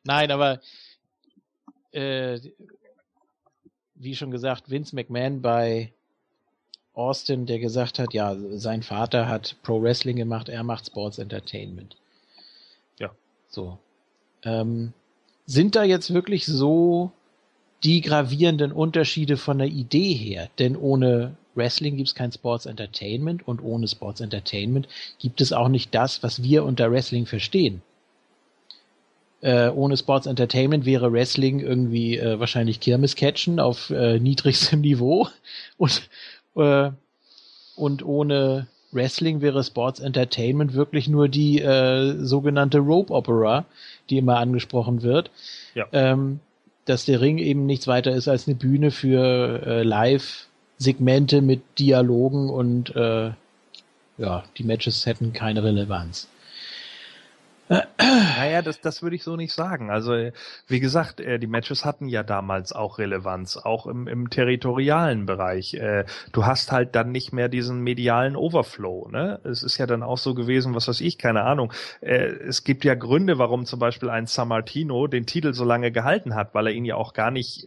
Nein, 0.04 0.30
aber 0.30 0.60
äh, 1.92 2.38
wie 3.96 4.14
schon 4.14 4.30
gesagt, 4.30 4.70
Vince 4.70 4.94
McMahon 4.94 5.42
bei 5.42 5.92
Austin, 6.94 7.46
der 7.46 7.58
gesagt 7.58 7.98
hat, 7.98 8.14
ja, 8.14 8.36
sein 8.52 8.82
Vater 8.82 9.28
hat 9.28 9.56
Pro 9.62 9.82
Wrestling 9.82 10.16
gemacht, 10.16 10.48
er 10.48 10.62
macht 10.62 10.86
Sports 10.86 11.18
Entertainment. 11.18 11.96
Ja. 12.98 13.10
So. 13.48 13.78
Ähm, 14.44 14.92
sind 15.46 15.74
da 15.74 15.82
jetzt 15.82 16.14
wirklich 16.14 16.46
so 16.46 17.10
die 17.82 18.00
gravierenden 18.00 18.70
Unterschiede 18.70 19.36
von 19.36 19.58
der 19.58 19.68
Idee 19.68 20.14
her? 20.14 20.48
Denn 20.58 20.76
ohne 20.76 21.36
Wrestling 21.54 21.96
gibt 21.96 22.08
es 22.08 22.14
kein 22.14 22.32
Sports 22.32 22.66
Entertainment 22.66 23.46
und 23.46 23.62
ohne 23.62 23.88
Sports 23.88 24.20
Entertainment 24.20 24.88
gibt 25.18 25.40
es 25.40 25.52
auch 25.52 25.68
nicht 25.68 25.94
das, 25.94 26.22
was 26.22 26.42
wir 26.42 26.64
unter 26.64 26.90
Wrestling 26.90 27.26
verstehen. 27.26 27.82
Äh, 29.42 29.70
ohne 29.70 29.96
Sports 29.96 30.26
Entertainment 30.26 30.84
wäre 30.84 31.12
Wrestling 31.12 31.60
irgendwie 31.60 32.18
äh, 32.18 32.38
wahrscheinlich 32.38 32.80
Kirmescatchen 32.80 33.58
auf 33.58 33.90
äh, 33.90 34.18
niedrigstem 34.18 34.80
Niveau 34.82 35.28
und 35.78 36.02
äh, 36.56 36.90
und 37.76 38.04
ohne 38.04 38.66
Wrestling 38.92 39.40
wäre 39.40 39.64
Sports 39.64 40.00
Entertainment 40.00 40.74
wirklich 40.74 41.08
nur 41.08 41.28
die 41.28 41.60
äh, 41.60 42.16
sogenannte 42.18 42.78
Rope 42.78 43.12
Opera, 43.12 43.64
die 44.10 44.18
immer 44.18 44.36
angesprochen 44.36 45.02
wird. 45.02 45.30
Ja. 45.74 45.86
Ähm, 45.92 46.40
dass 46.84 47.04
der 47.04 47.20
Ring 47.20 47.38
eben 47.38 47.66
nichts 47.66 47.86
weiter 47.86 48.10
ist 48.10 48.26
als 48.26 48.48
eine 48.48 48.56
Bühne 48.56 48.90
für 48.90 49.62
äh, 49.64 49.82
Live-Segmente 50.80 51.42
mit 51.42 51.60
Dialogen 51.78 52.48
und 52.48 52.94
äh, 52.96 53.32
ja, 54.18 54.44
die 54.56 54.64
Matches 54.64 55.06
hätten 55.06 55.32
keine 55.32 55.62
Relevanz. 55.62 56.28
Naja, 57.70 58.62
das, 58.62 58.80
das 58.80 59.00
würde 59.00 59.14
ich 59.14 59.22
so 59.22 59.36
nicht 59.36 59.52
sagen. 59.52 59.90
Also, 59.90 60.12
äh, 60.14 60.32
wie 60.66 60.80
gesagt, 60.80 61.20
äh, 61.20 61.38
die 61.38 61.46
Matches 61.46 61.84
hatten 61.84 62.08
ja 62.08 62.24
damals 62.24 62.72
auch 62.72 62.98
Relevanz, 62.98 63.56
auch 63.56 63.86
im, 63.86 64.08
im 64.08 64.28
territorialen 64.28 65.26
Bereich. 65.26 65.74
Äh, 65.74 66.04
Du 66.32 66.46
hast 66.46 66.72
halt 66.72 66.94
dann 66.94 67.12
nicht 67.12 67.32
mehr 67.32 67.48
diesen 67.48 67.80
medialen 67.80 68.34
Overflow. 68.36 69.08
Ne? 69.10 69.40
Es 69.44 69.62
ist 69.62 69.78
ja 69.78 69.86
dann 69.86 70.02
auch 70.02 70.18
so 70.18 70.34
gewesen, 70.34 70.74
was 70.74 70.88
weiß 70.88 71.00
ich, 71.00 71.18
keine 71.18 71.42
Ahnung. 71.42 71.72
Es 72.00 72.64
gibt 72.64 72.84
ja 72.84 72.94
Gründe, 72.94 73.38
warum 73.38 73.66
zum 73.66 73.78
Beispiel 73.78 74.10
ein 74.10 74.26
San 74.26 74.48
Martino 74.48 75.06
den 75.06 75.26
Titel 75.26 75.52
so 75.52 75.64
lange 75.64 75.92
gehalten 75.92 76.34
hat, 76.34 76.54
weil 76.54 76.68
er 76.68 76.72
ihn 76.72 76.84
ja 76.84 76.96
auch 76.96 77.12
gar 77.12 77.30
nicht, 77.30 77.66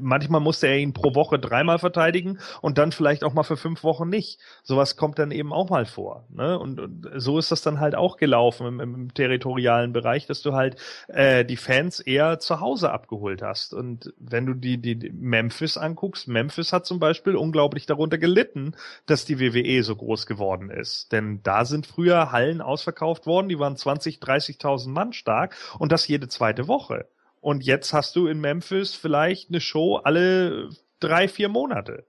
manchmal 0.00 0.40
musste 0.40 0.68
er 0.68 0.78
ihn 0.78 0.92
pro 0.92 1.14
Woche 1.14 1.38
dreimal 1.38 1.78
verteidigen 1.78 2.38
und 2.60 2.78
dann 2.78 2.92
vielleicht 2.92 3.24
auch 3.24 3.34
mal 3.34 3.42
für 3.42 3.56
fünf 3.56 3.84
Wochen 3.84 4.08
nicht. 4.08 4.38
Sowas 4.62 4.96
kommt 4.96 5.18
dann 5.18 5.30
eben 5.30 5.52
auch 5.52 5.70
mal 5.70 5.84
vor. 5.86 6.26
Ne? 6.30 6.58
Und, 6.58 6.80
und 6.80 7.10
so 7.16 7.38
ist 7.38 7.52
das 7.52 7.62
dann 7.62 7.80
halt 7.80 7.94
auch 7.94 8.16
gelaufen 8.16 8.66
im, 8.66 8.80
im 8.80 9.14
territorialen 9.22 9.92
Bereich, 9.92 10.26
dass 10.26 10.42
du 10.42 10.54
halt 10.54 10.76
äh, 11.06 11.44
die 11.44 11.56
Fans 11.56 12.00
eher 12.00 12.40
zu 12.40 12.58
Hause 12.58 12.90
abgeholt 12.90 13.40
hast. 13.40 13.72
Und 13.72 14.12
wenn 14.18 14.46
du 14.46 14.54
die, 14.54 14.78
die, 14.78 15.10
Memphis 15.12 15.76
anguckst, 15.76 16.26
Memphis 16.26 16.72
hat 16.72 16.86
zum 16.86 16.98
Beispiel 16.98 17.36
unglaublich 17.36 17.86
darunter 17.86 18.18
gelitten, 18.18 18.74
dass 19.06 19.24
die 19.24 19.38
WWE 19.38 19.84
so 19.84 19.94
groß 19.94 20.26
geworden 20.26 20.70
ist. 20.70 21.12
Denn 21.12 21.40
da 21.44 21.64
sind 21.64 21.86
früher 21.86 22.32
Hallen 22.32 22.60
ausverkauft 22.60 23.26
worden, 23.26 23.48
die 23.48 23.60
waren 23.60 23.76
20, 23.76 24.18
30.000 24.18 24.88
Mann 24.88 25.12
stark 25.12 25.54
und 25.78 25.92
das 25.92 26.08
jede 26.08 26.26
zweite 26.26 26.66
Woche. 26.66 27.06
Und 27.40 27.64
jetzt 27.64 27.92
hast 27.92 28.16
du 28.16 28.26
in 28.26 28.40
Memphis 28.40 28.94
vielleicht 28.94 29.50
eine 29.50 29.60
Show 29.60 29.96
alle 29.96 30.70
drei, 30.98 31.28
vier 31.28 31.48
Monate. 31.48 32.04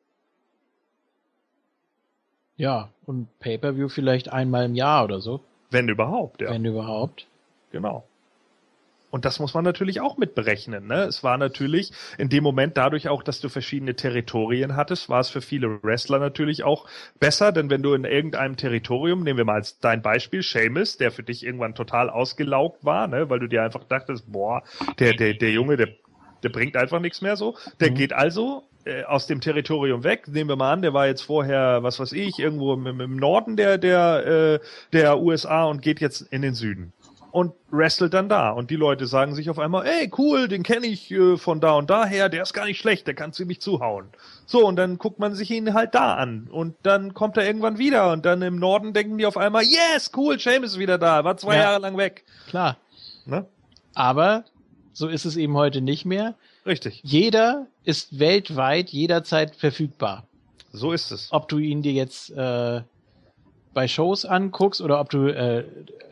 Ja, 2.56 2.90
und 3.06 3.28
Pay-per-View 3.40 3.90
vielleicht 3.90 4.32
einmal 4.32 4.66
im 4.66 4.76
Jahr 4.76 5.04
oder 5.04 5.20
so, 5.22 5.42
Wenn 5.74 5.90
überhaupt, 5.90 6.42
ja. 6.42 6.52
wenn 6.52 6.64
überhaupt. 6.66 7.28
Genau. 7.72 8.08
Und 9.14 9.26
das 9.26 9.40
muss 9.40 9.54
man 9.54 9.64
natürlich 9.64 10.02
auch 10.02 10.18
mit 10.18 10.34
berechnen. 10.34 10.88
Ne? 10.88 11.04
Es 11.04 11.24
war 11.24 11.38
natürlich 11.38 11.92
in 12.18 12.30
dem 12.30 12.44
Moment 12.44 12.78
dadurch 12.78 13.10
auch, 13.10 13.22
dass 13.22 13.40
du 13.42 13.48
verschiedene 13.48 13.96
Territorien 13.96 14.76
hattest, 14.76 15.08
war 15.08 15.20
es 15.20 15.30
für 15.30 15.42
viele 15.42 15.84
Wrestler 15.84 16.18
natürlich 16.18 16.64
auch 16.64 16.88
besser, 17.20 17.52
denn 17.52 17.70
wenn 17.70 17.84
du 17.84 17.94
in 17.94 18.06
irgendeinem 18.06 18.58
Territorium, 18.58 19.22
nehmen 19.22 19.38
wir 19.38 19.46
mal 19.46 19.54
als 19.58 19.78
dein 19.78 20.02
Beispiel, 20.02 20.42
Seamus, 20.42 20.98
der 20.98 21.12
für 21.12 21.22
dich 21.22 21.46
irgendwann 21.46 21.76
total 21.76 22.10
ausgelaugt 22.10 22.84
war, 22.86 23.08
ne? 23.08 23.30
weil 23.30 23.38
du 23.38 23.48
dir 23.48 23.62
einfach 23.62 23.84
dachtest, 23.84 24.32
boah, 24.32 24.64
der, 24.98 25.14
der, 25.14 25.36
der 25.36 25.52
Junge, 25.52 25.78
der, 25.78 25.90
der 26.42 26.50
bringt 26.50 26.76
einfach 26.76 27.00
nichts 27.00 27.22
mehr 27.22 27.36
so. 27.36 27.56
Der 27.80 27.92
Mhm. 27.92 27.96
geht 27.96 28.14
also 28.14 28.64
äh, 28.86 29.04
aus 29.04 29.28
dem 29.28 29.42
Territorium 29.42 30.04
weg. 30.04 30.28
Nehmen 30.28 30.50
wir 30.50 30.56
mal 30.56 30.72
an, 30.72 30.82
der 30.82 30.94
war 30.94 31.08
jetzt 31.08 31.22
vorher, 31.22 31.84
was 31.84 32.00
weiß 32.00 32.14
ich, 32.14 32.40
irgendwo 32.40 32.74
im, 32.74 33.00
im 33.00 33.16
Norden 33.18 33.56
der, 33.56 33.78
der, 33.78 34.26
äh, 34.26 34.60
der 34.92 35.20
USA 35.20 35.66
und 35.66 35.82
geht 35.82 36.02
jetzt 36.02 36.22
in 36.22 36.42
den 36.42 36.54
Süden 36.54 36.94
und 37.34 37.54
wrestelt 37.72 38.14
dann 38.14 38.30
da. 38.30 38.52
Und 38.52 38.70
die 38.70 38.76
Leute 38.76 39.08
sagen 39.08 39.34
sich 39.34 39.50
auf 39.50 39.58
einmal, 39.58 39.88
ey, 39.88 40.12
cool, 40.20 40.48
den 40.48 40.62
kenne 40.62 40.86
ich 40.86 41.10
äh, 41.10 41.36
von 41.36 41.60
da 41.60 41.72
und 41.74 41.90
daher, 41.90 42.30
der 42.30 42.44
ist 42.44 42.54
gar 42.54 42.66
nicht 42.66 42.80
schlecht, 42.80 43.08
der 43.08 43.16
kann 43.16 43.34
ziemlich 43.34 43.60
zuhauen. 43.60 44.10
So, 44.46 44.68
und 44.68 44.76
dann 44.76 45.00
guckt 45.00 45.18
man 45.18 45.34
sich 45.34 45.50
ihn 45.50 45.74
halt 45.74 45.96
da 45.96 46.14
an. 46.14 46.48
Und 46.52 46.76
dann 46.84 47.16
kommt 47.16 47.36
er 47.38 47.46
irgendwann 47.48 47.80
wieder. 47.80 48.12
Und 48.12 48.24
dann 48.26 48.44
im 48.44 48.58
Norden 48.58 48.94
denken 48.94 49.18
die 49.18 49.26
auf 49.26 49.36
einmal, 49.36 49.64
yes, 49.64 50.12
cool, 50.16 50.38
James 50.38 50.74
ist 50.74 50.80
wieder 50.80 51.00
da, 51.00 51.24
war 51.24 51.36
zwei 51.36 51.56
Ja. 51.56 51.64
Jahre 51.64 51.82
lang 51.82 51.98
weg. 51.98 52.24
Klar. 52.50 52.78
Ne? 53.26 53.48
Aber 53.96 54.46
so 54.92 55.08
ist 55.08 55.26
es 55.26 55.36
eben 55.36 55.58
heute 55.58 55.82
nicht 55.82 56.06
mehr. 56.06 56.36
Richtig, 56.66 57.02
Jeder 57.04 57.68
ist 57.84 58.20
weltweit 58.20 58.90
jederzeit 58.90 59.56
verfügbar. 59.56 60.26
so 60.72 60.92
ist 60.92 61.12
es. 61.12 61.28
Ob 61.32 61.50
du 61.50 61.58
ihn 61.58 61.82
dir 61.82 61.92
jetzt 61.92 62.32
äh, 62.32 62.82
bei 63.74 63.88
Shows 63.88 64.26
anguckst 64.26 64.82
oder 64.82 65.00
ob 65.00 65.10
du 65.10 65.28
äh, 65.28 65.66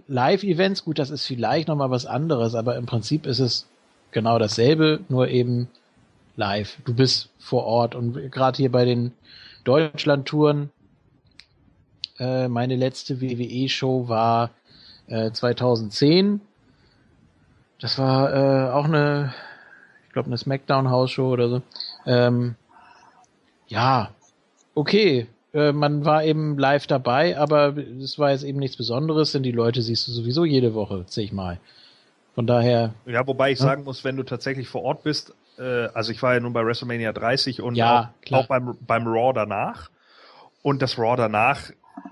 Live-Events, 0.07 0.83
gut, 0.83 0.99
das 0.99 1.09
ist 1.09 1.25
vielleicht 1.25 1.67
nochmal 1.67 1.89
was 1.89 2.05
anderes, 2.05 2.53
aber 2.55 2.75
im 2.75 2.85
Prinzip 2.85 3.25
ist 3.25 3.39
es 3.39 3.67
genau 4.11 4.39
dasselbe, 4.39 4.99
nur 5.07 5.29
eben 5.29 5.69
live. 6.35 6.77
Du 6.85 6.93
bist 6.93 7.29
vor 7.39 7.65
Ort 7.65 7.95
und 7.95 8.31
gerade 8.31 8.57
hier 8.57 8.71
bei 8.71 8.83
den 8.85 9.13
Deutschland-Touren, 9.63 10.69
äh, 12.19 12.47
meine 12.47 12.75
letzte 12.75 13.21
WWE-Show 13.21 14.07
war 14.07 14.51
äh, 15.07 15.31
2010. 15.31 16.41
Das 17.79 17.97
war 17.97 18.33
äh, 18.33 18.71
auch 18.71 18.85
eine, 18.85 19.33
ich 20.11 20.13
glaube, 20.13 20.27
eine 20.27 20.37
Smackdown-House-Show 20.37 21.31
oder 21.31 21.47
so. 21.47 21.61
Ähm, 22.05 22.55
ja, 23.67 24.09
okay, 24.75 25.27
äh, 25.53 25.71
man 25.71 26.03
war 26.03 26.25
eben 26.25 26.57
live 26.57 26.85
dabei, 26.85 27.37
aber 27.37 27.77
es 27.77 28.19
war 28.19 28.31
jetzt 28.31 28.43
eben 28.43 28.59
nichts 28.59 28.75
Besonderes, 28.75 29.31
denn 29.31 29.41
die 29.41 29.53
Leute 29.53 29.81
siehst 29.81 30.05
du 30.09 30.11
sowieso 30.11 30.43
jede 30.43 30.73
Woche 30.73 31.05
zigmal. 31.05 31.61
Von 32.35 32.45
daher, 32.45 32.93
Ja, 33.05 33.25
wobei 33.25 33.51
ich 33.53 33.59
Ja. 33.59 33.67
sagen 33.67 33.85
muss, 33.85 34.03
wenn 34.03 34.17
du 34.17 34.23
tatsächlich 34.23 34.67
vor 34.67 34.83
Ort 34.83 35.03
bist, 35.03 35.33
äh, 35.57 35.87
also 35.93 36.11
ich 36.11 36.21
war 36.21 36.33
ja 36.33 36.41
nun 36.41 36.51
bei 36.51 36.65
WrestleMania 36.65 37.13
30 37.13 37.61
und 37.61 37.75
Ja, 37.75 38.13
auch, 38.31 38.33
auch 38.33 38.47
beim, 38.47 38.77
beim 38.85 39.07
Raw 39.07 39.31
danach. 39.33 39.91
Und 40.61 40.81
das 40.81 40.97
Raw 40.99 41.15
danach, 41.15 41.69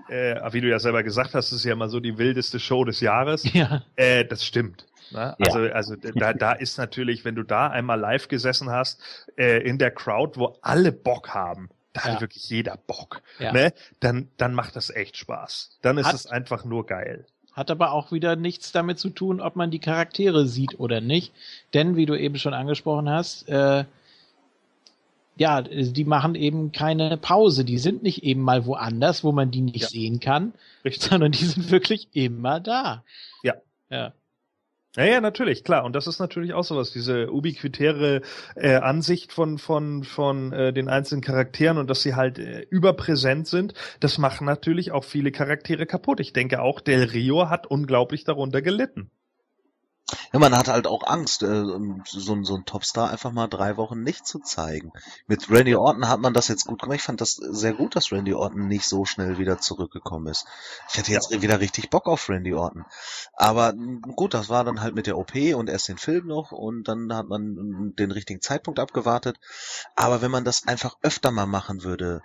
äh, 0.08 0.36
wie 0.52 0.62
du 0.62 0.70
ja 0.70 0.78
selber 0.78 1.02
gesagt 1.02 1.34
hast, 1.34 1.52
ist 1.52 1.64
ja 1.66 1.74
immer 1.74 1.90
so 1.90 2.00
die 2.00 2.16
wildeste 2.16 2.58
Show 2.58 2.82
des 2.86 3.02
Jahres. 3.02 3.44
ja, 3.52 3.82
Äh, 3.96 4.24
das 4.24 4.42
stimmt. 4.42 4.86
Ne? 5.10 5.34
Ja. 5.38 5.46
Also, 5.46 5.58
also 5.72 5.96
da, 5.96 6.32
da 6.32 6.52
ist 6.52 6.78
natürlich, 6.78 7.24
wenn 7.24 7.34
du 7.34 7.42
da 7.42 7.68
einmal 7.68 7.98
live 7.98 8.28
gesessen 8.28 8.70
hast, 8.70 9.00
äh, 9.36 9.58
in 9.62 9.78
der 9.78 9.90
Crowd, 9.90 10.38
wo 10.38 10.56
alle 10.62 10.92
Bock 10.92 11.30
haben, 11.34 11.68
da 11.92 12.02
Ja. 12.04 12.12
hat 12.14 12.20
wirklich 12.20 12.48
jeder 12.48 12.76
Bock, 12.86 13.22
Ja. 13.38 13.52
ne? 13.52 13.72
dann, 14.00 14.28
dann 14.36 14.54
macht 14.54 14.76
das 14.76 14.90
echt 14.90 15.16
Spaß. 15.16 15.78
Dann 15.82 15.98
ist 15.98 16.06
Hat- 16.06 16.14
es 16.14 16.26
einfach 16.26 16.64
nur 16.64 16.86
geil. 16.86 17.26
hat 17.52 17.70
aber 17.70 17.92
auch 17.92 18.12
wieder 18.12 18.36
nichts 18.36 18.70
damit 18.72 18.98
zu 19.00 19.10
tun, 19.10 19.40
ob 19.40 19.56
man 19.56 19.70
die 19.72 19.80
Charaktere 19.80 20.46
sieht 20.46 20.78
oder 20.78 21.00
nicht. 21.00 21.32
Denn, 21.74 21.96
wie 21.96 22.06
du 22.06 22.14
eben 22.18 22.36
schon 22.36 22.54
angesprochen 22.54 23.10
hast, 23.10 23.48
äh, 23.48 23.84
ja, 25.36 25.62
die 25.62 26.04
machen 26.04 26.34
eben 26.34 26.70
keine 26.72 27.16
Pause. 27.16 27.64
Die 27.64 27.78
sind 27.78 28.02
nicht 28.02 28.22
eben 28.24 28.42
mal 28.42 28.66
woanders, 28.66 29.24
wo 29.24 29.32
man 29.32 29.50
die 29.50 29.62
nicht 29.62 29.80
Ja. 29.80 29.88
sehen 29.88 30.20
kann, 30.20 30.52
Richtig. 30.84 31.08
sondern 31.10 31.32
die 31.32 31.44
sind 31.44 31.70
wirklich 31.70 32.08
immer 32.12 32.60
da. 32.60 33.04
Ja. 33.42 33.54
Ja. 33.90 34.12
Ja, 34.96 35.04
ja, 35.04 35.20
natürlich, 35.20 35.62
klar. 35.62 35.84
Und 35.84 35.94
das 35.94 36.08
ist 36.08 36.18
natürlich 36.18 36.52
auch 36.52 36.64
sowas, 36.64 36.90
diese 36.90 37.30
ubiquitäre 37.32 38.22
äh, 38.56 38.74
Ansicht 38.74 39.32
von, 39.32 39.58
von, 39.58 40.02
von 40.02 40.52
äh, 40.52 40.72
den 40.72 40.88
einzelnen 40.88 41.20
Charakteren 41.22 41.78
und 41.78 41.88
dass 41.88 42.02
sie 42.02 42.16
halt 42.16 42.40
äh, 42.40 42.62
überpräsent 42.70 43.46
sind, 43.46 43.74
das 44.00 44.18
machen 44.18 44.46
natürlich 44.46 44.90
auch 44.90 45.04
viele 45.04 45.30
Charaktere 45.30 45.86
kaputt. 45.86 46.18
Ich 46.18 46.32
denke 46.32 46.60
auch, 46.60 46.80
Del 46.80 47.04
Rio 47.04 47.48
hat 47.48 47.68
unglaublich 47.68 48.24
darunter 48.24 48.62
gelitten. 48.62 49.12
Ja, 50.32 50.38
man 50.38 50.56
hat 50.56 50.68
halt 50.68 50.86
auch 50.86 51.04
Angst, 51.06 51.42
äh, 51.42 51.64
so, 52.04 52.42
so 52.42 52.54
ein 52.54 52.64
Topstar 52.64 53.10
einfach 53.10 53.32
mal 53.32 53.46
drei 53.46 53.76
Wochen 53.76 54.02
nicht 54.02 54.26
zu 54.26 54.40
zeigen. 54.40 54.92
Mit 55.26 55.50
Randy 55.50 55.74
Orton 55.74 56.08
hat 56.08 56.20
man 56.20 56.34
das 56.34 56.48
jetzt 56.48 56.66
gut 56.66 56.82
gemacht. 56.82 56.96
Ich 56.96 57.02
fand 57.02 57.20
das 57.20 57.34
sehr 57.36 57.74
gut, 57.74 57.94
dass 57.94 58.10
Randy 58.10 58.34
Orton 58.34 58.66
nicht 58.66 58.86
so 58.86 59.04
schnell 59.04 59.38
wieder 59.38 59.58
zurückgekommen 59.58 60.26
ist. 60.26 60.46
Ich 60.90 60.98
hatte 60.98 61.12
jetzt 61.12 61.30
wieder 61.42 61.60
richtig 61.60 61.90
Bock 61.90 62.06
auf 62.06 62.28
Randy 62.28 62.54
Orton. 62.54 62.84
Aber 63.34 63.72
gut, 63.72 64.34
das 64.34 64.48
war 64.48 64.64
dann 64.64 64.80
halt 64.80 64.94
mit 64.94 65.06
der 65.06 65.18
OP 65.18 65.34
und 65.54 65.68
erst 65.68 65.88
den 65.88 65.98
Film 65.98 66.26
noch 66.26 66.52
und 66.52 66.88
dann 66.88 67.14
hat 67.14 67.28
man 67.28 67.94
den 67.96 68.10
richtigen 68.10 68.40
Zeitpunkt 68.40 68.80
abgewartet. 68.80 69.38
Aber 69.94 70.22
wenn 70.22 70.30
man 70.30 70.44
das 70.44 70.66
einfach 70.66 70.96
öfter 71.02 71.30
mal 71.30 71.46
machen 71.46 71.84
würde, 71.84 72.22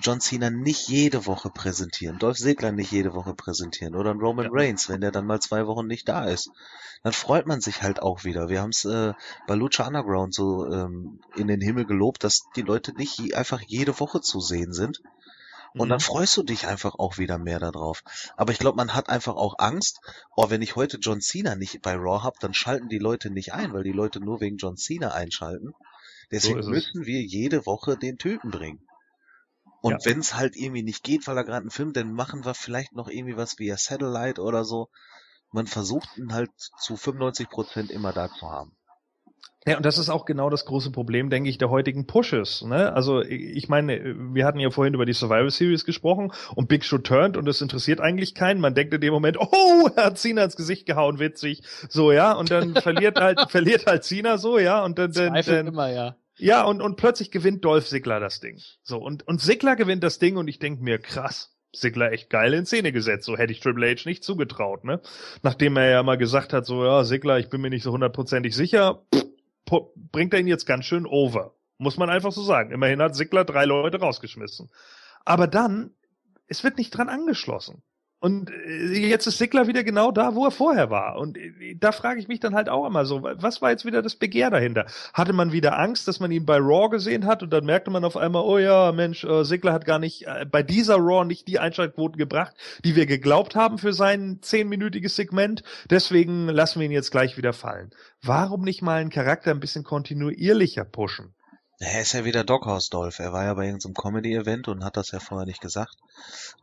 John 0.00 0.20
Cena 0.20 0.50
nicht 0.50 0.88
jede 0.88 1.26
Woche 1.26 1.50
präsentieren, 1.50 2.18
Dolph 2.18 2.38
Ziggler 2.38 2.72
nicht 2.72 2.90
jede 2.90 3.14
Woche 3.14 3.34
präsentieren 3.34 3.94
oder 3.94 4.12
Roman 4.12 4.46
ja. 4.46 4.50
Reigns, 4.52 4.88
wenn 4.88 5.00
der 5.00 5.12
dann 5.12 5.26
mal 5.26 5.40
zwei 5.40 5.66
Wochen 5.66 5.86
nicht 5.86 6.08
da 6.08 6.24
ist. 6.24 6.50
Dann 7.02 7.12
freut 7.12 7.46
man 7.46 7.60
sich 7.60 7.82
halt 7.82 8.02
auch 8.02 8.24
wieder. 8.24 8.48
Wir 8.48 8.60
haben 8.60 8.70
es 8.70 8.84
äh, 8.84 9.12
bei 9.46 9.54
Lucha 9.54 9.86
Underground 9.86 10.34
so 10.34 10.66
ähm, 10.66 11.20
in 11.36 11.46
den 11.46 11.60
Himmel 11.60 11.84
gelobt, 11.84 12.24
dass 12.24 12.48
die 12.56 12.62
Leute 12.62 12.92
nicht 12.94 13.34
einfach 13.34 13.60
jede 13.60 13.98
Woche 14.00 14.20
zu 14.20 14.40
sehen 14.40 14.72
sind. 14.72 15.00
Und 15.74 15.86
mhm. 15.86 15.90
dann 15.90 16.00
freust 16.00 16.36
du 16.36 16.42
dich 16.42 16.66
einfach 16.66 16.94
auch 16.98 17.18
wieder 17.18 17.38
mehr 17.38 17.60
darauf. 17.60 18.02
Aber 18.36 18.52
ich 18.52 18.58
glaube, 18.58 18.76
man 18.76 18.94
hat 18.94 19.08
einfach 19.08 19.36
auch 19.36 19.54
Angst, 19.58 20.00
oh, 20.34 20.50
wenn 20.50 20.62
ich 20.62 20.76
heute 20.76 20.98
John 20.98 21.20
Cena 21.20 21.54
nicht 21.54 21.82
bei 21.82 21.94
Raw 21.94 22.22
hab, 22.22 22.40
dann 22.40 22.54
schalten 22.54 22.88
die 22.88 22.98
Leute 22.98 23.30
nicht 23.30 23.52
ein, 23.52 23.72
weil 23.72 23.84
die 23.84 23.92
Leute 23.92 24.20
nur 24.20 24.40
wegen 24.40 24.56
John 24.56 24.76
Cena 24.76 25.12
einschalten. 25.12 25.74
Deswegen 26.30 26.62
so 26.62 26.70
müssen 26.70 27.06
wir 27.06 27.22
jede 27.22 27.64
Woche 27.66 27.96
den 27.96 28.18
Typen 28.18 28.50
bringen. 28.50 28.80
Und 29.80 29.92
ja. 29.92 30.10
wenn 30.10 30.18
es 30.18 30.34
halt 30.34 30.56
irgendwie 30.56 30.82
nicht 30.82 31.04
geht, 31.04 31.26
weil 31.26 31.36
er 31.36 31.44
gerade 31.44 31.62
einen 31.62 31.70
Film, 31.70 31.92
dann 31.92 32.12
machen 32.12 32.44
wir 32.44 32.54
vielleicht 32.54 32.94
noch 32.94 33.08
irgendwie 33.08 33.36
was 33.36 33.58
wie 33.58 33.72
a 33.72 33.76
Satellite 33.76 34.40
oder 34.40 34.64
so. 34.64 34.88
Man 35.50 35.66
versucht 35.66 36.16
ihn 36.16 36.32
halt 36.32 36.50
zu 36.56 36.96
95 36.96 37.48
Prozent 37.48 37.90
immer 37.90 38.12
da 38.12 38.28
zu 38.28 38.50
haben. 38.50 38.78
Ja, 39.66 39.76
und 39.76 39.84
das 39.84 39.98
ist 39.98 40.08
auch 40.08 40.24
genau 40.24 40.48
das 40.48 40.64
große 40.64 40.90
Problem, 40.92 41.28
denke 41.30 41.50
ich, 41.50 41.58
der 41.58 41.68
heutigen 41.68 42.06
Pushes. 42.06 42.62
Ne? 42.62 42.92
Also 42.94 43.20
ich 43.22 43.68
meine, 43.68 44.14
wir 44.32 44.46
hatten 44.46 44.60
ja 44.60 44.70
vorhin 44.70 44.94
über 44.94 45.04
die 45.04 45.12
Survival 45.12 45.50
Series 45.50 45.84
gesprochen 45.84 46.32
und 46.54 46.68
Big 46.68 46.84
Show 46.84 46.98
turned 46.98 47.36
und 47.36 47.44
das 47.44 47.60
interessiert 47.60 48.00
eigentlich 48.00 48.34
keinen. 48.34 48.60
Man 48.60 48.74
denkt 48.74 48.94
in 48.94 49.00
dem 49.00 49.12
Moment, 49.12 49.36
oh, 49.38 49.90
er 49.94 50.06
hat 50.06 50.18
Cena 50.18 50.44
ins 50.44 50.56
Gesicht 50.56 50.86
gehauen, 50.86 51.18
witzig. 51.18 51.62
So, 51.88 52.12
ja, 52.12 52.32
und 52.32 52.50
dann 52.50 52.74
verliert 52.82 53.20
halt, 53.20 53.50
verliert 53.50 53.86
halt 53.86 54.04
Cena 54.04 54.38
so, 54.38 54.58
ja, 54.58 54.82
und 54.84 54.98
dann, 54.98 55.12
dann, 55.12 55.34
dann 55.34 55.66
immer, 55.66 55.90
ja. 55.92 56.16
Ja, 56.38 56.62
und, 56.62 56.80
und 56.80 56.96
plötzlich 56.96 57.30
gewinnt 57.30 57.64
Dolph 57.64 57.88
Ziggler 57.88 58.20
das 58.20 58.40
Ding. 58.40 58.60
So, 58.82 58.98
und, 58.98 59.26
und 59.26 59.40
Ziggler 59.40 59.76
gewinnt 59.76 60.04
das 60.04 60.18
Ding 60.18 60.36
und 60.36 60.48
ich 60.48 60.58
denke 60.58 60.82
mir, 60.82 60.98
krass, 60.98 61.56
Ziggler 61.74 62.12
echt 62.12 62.30
geil 62.30 62.54
in 62.54 62.64
Szene 62.64 62.92
gesetzt. 62.92 63.26
So 63.26 63.36
hätte 63.36 63.52
ich 63.52 63.60
Triple 63.60 63.90
H 63.90 64.02
nicht 64.08 64.24
zugetraut, 64.24 64.84
ne? 64.84 65.00
Nachdem 65.42 65.76
er 65.76 65.90
ja 65.90 66.02
mal 66.02 66.16
gesagt 66.16 66.52
hat, 66.52 66.64
so, 66.64 66.84
ja, 66.84 67.04
Ziggler, 67.04 67.38
ich 67.38 67.50
bin 67.50 67.60
mir 67.60 67.70
nicht 67.70 67.82
so 67.82 67.92
hundertprozentig 67.92 68.54
sicher, 68.54 69.02
pff, 69.14 69.26
bringt 70.12 70.32
er 70.32 70.40
ihn 70.40 70.46
jetzt 70.46 70.66
ganz 70.66 70.84
schön 70.84 71.06
over. 71.06 71.54
Muss 71.76 71.96
man 71.96 72.10
einfach 72.10 72.32
so 72.32 72.42
sagen. 72.42 72.72
Immerhin 72.72 73.02
hat 73.02 73.14
Ziggler 73.14 73.44
drei 73.44 73.64
Leute 73.64 74.00
rausgeschmissen. 74.00 74.70
Aber 75.24 75.46
dann, 75.46 75.90
es 76.46 76.64
wird 76.64 76.78
nicht 76.78 76.90
dran 76.90 77.08
angeschlossen. 77.08 77.82
Und 78.20 78.50
äh, 78.50 78.98
jetzt 78.98 79.26
ist 79.26 79.38
Sickler 79.38 79.68
wieder 79.68 79.84
genau 79.84 80.10
da, 80.10 80.34
wo 80.34 80.44
er 80.44 80.50
vorher 80.50 80.90
war. 80.90 81.18
Und 81.18 81.38
äh, 81.38 81.76
da 81.78 81.92
frage 81.92 82.18
ich 82.18 82.26
mich 82.26 82.40
dann 82.40 82.54
halt 82.54 82.68
auch 82.68 82.86
immer 82.86 83.04
so, 83.04 83.22
was 83.22 83.62
war 83.62 83.70
jetzt 83.70 83.84
wieder 83.84 84.02
das 84.02 84.16
Begehr 84.16 84.50
dahinter? 84.50 84.86
Hatte 85.14 85.32
man 85.32 85.52
wieder 85.52 85.78
Angst, 85.78 86.08
dass 86.08 86.18
man 86.18 86.32
ihn 86.32 86.44
bei 86.44 86.56
Raw 86.56 86.88
gesehen 86.88 87.26
hat 87.26 87.42
und 87.42 87.52
dann 87.52 87.64
merkte 87.64 87.90
man 87.90 88.04
auf 88.04 88.16
einmal, 88.16 88.42
oh 88.42 88.58
ja, 88.58 88.90
Mensch, 88.90 89.22
äh, 89.24 89.44
Sickler 89.44 89.72
hat 89.72 89.84
gar 89.84 89.98
nicht 90.00 90.26
bei 90.50 90.62
dieser 90.62 90.96
Raw 90.96 91.24
nicht 91.24 91.46
die 91.46 91.58
Einschaltquoten 91.58 92.18
gebracht, 92.18 92.54
die 92.84 92.96
wir 92.96 93.06
geglaubt 93.06 93.54
haben 93.54 93.78
für 93.78 93.92
sein 93.92 94.38
zehnminütiges 94.42 95.14
Segment. 95.14 95.62
Deswegen 95.90 96.48
lassen 96.48 96.80
wir 96.80 96.86
ihn 96.86 96.92
jetzt 96.92 97.10
gleich 97.10 97.36
wieder 97.36 97.52
fallen. 97.52 97.90
Warum 98.22 98.62
nicht 98.62 98.82
mal 98.82 99.00
einen 99.00 99.10
Charakter 99.10 99.52
ein 99.52 99.60
bisschen 99.60 99.84
kontinuierlicher 99.84 100.84
pushen? 100.84 101.34
Er 101.80 102.00
ist 102.00 102.12
ja 102.12 102.24
wieder 102.24 102.42
Doghouse 102.42 102.90
Dolph. 102.90 103.20
Er 103.20 103.32
war 103.32 103.44
ja 103.44 103.54
bei 103.54 103.66
irgendeinem 103.66 103.94
Comedy-Event 103.94 104.66
und 104.68 104.84
hat 104.84 104.96
das 104.96 105.12
ja 105.12 105.20
vorher 105.20 105.46
nicht 105.46 105.60
gesagt. 105.60 105.96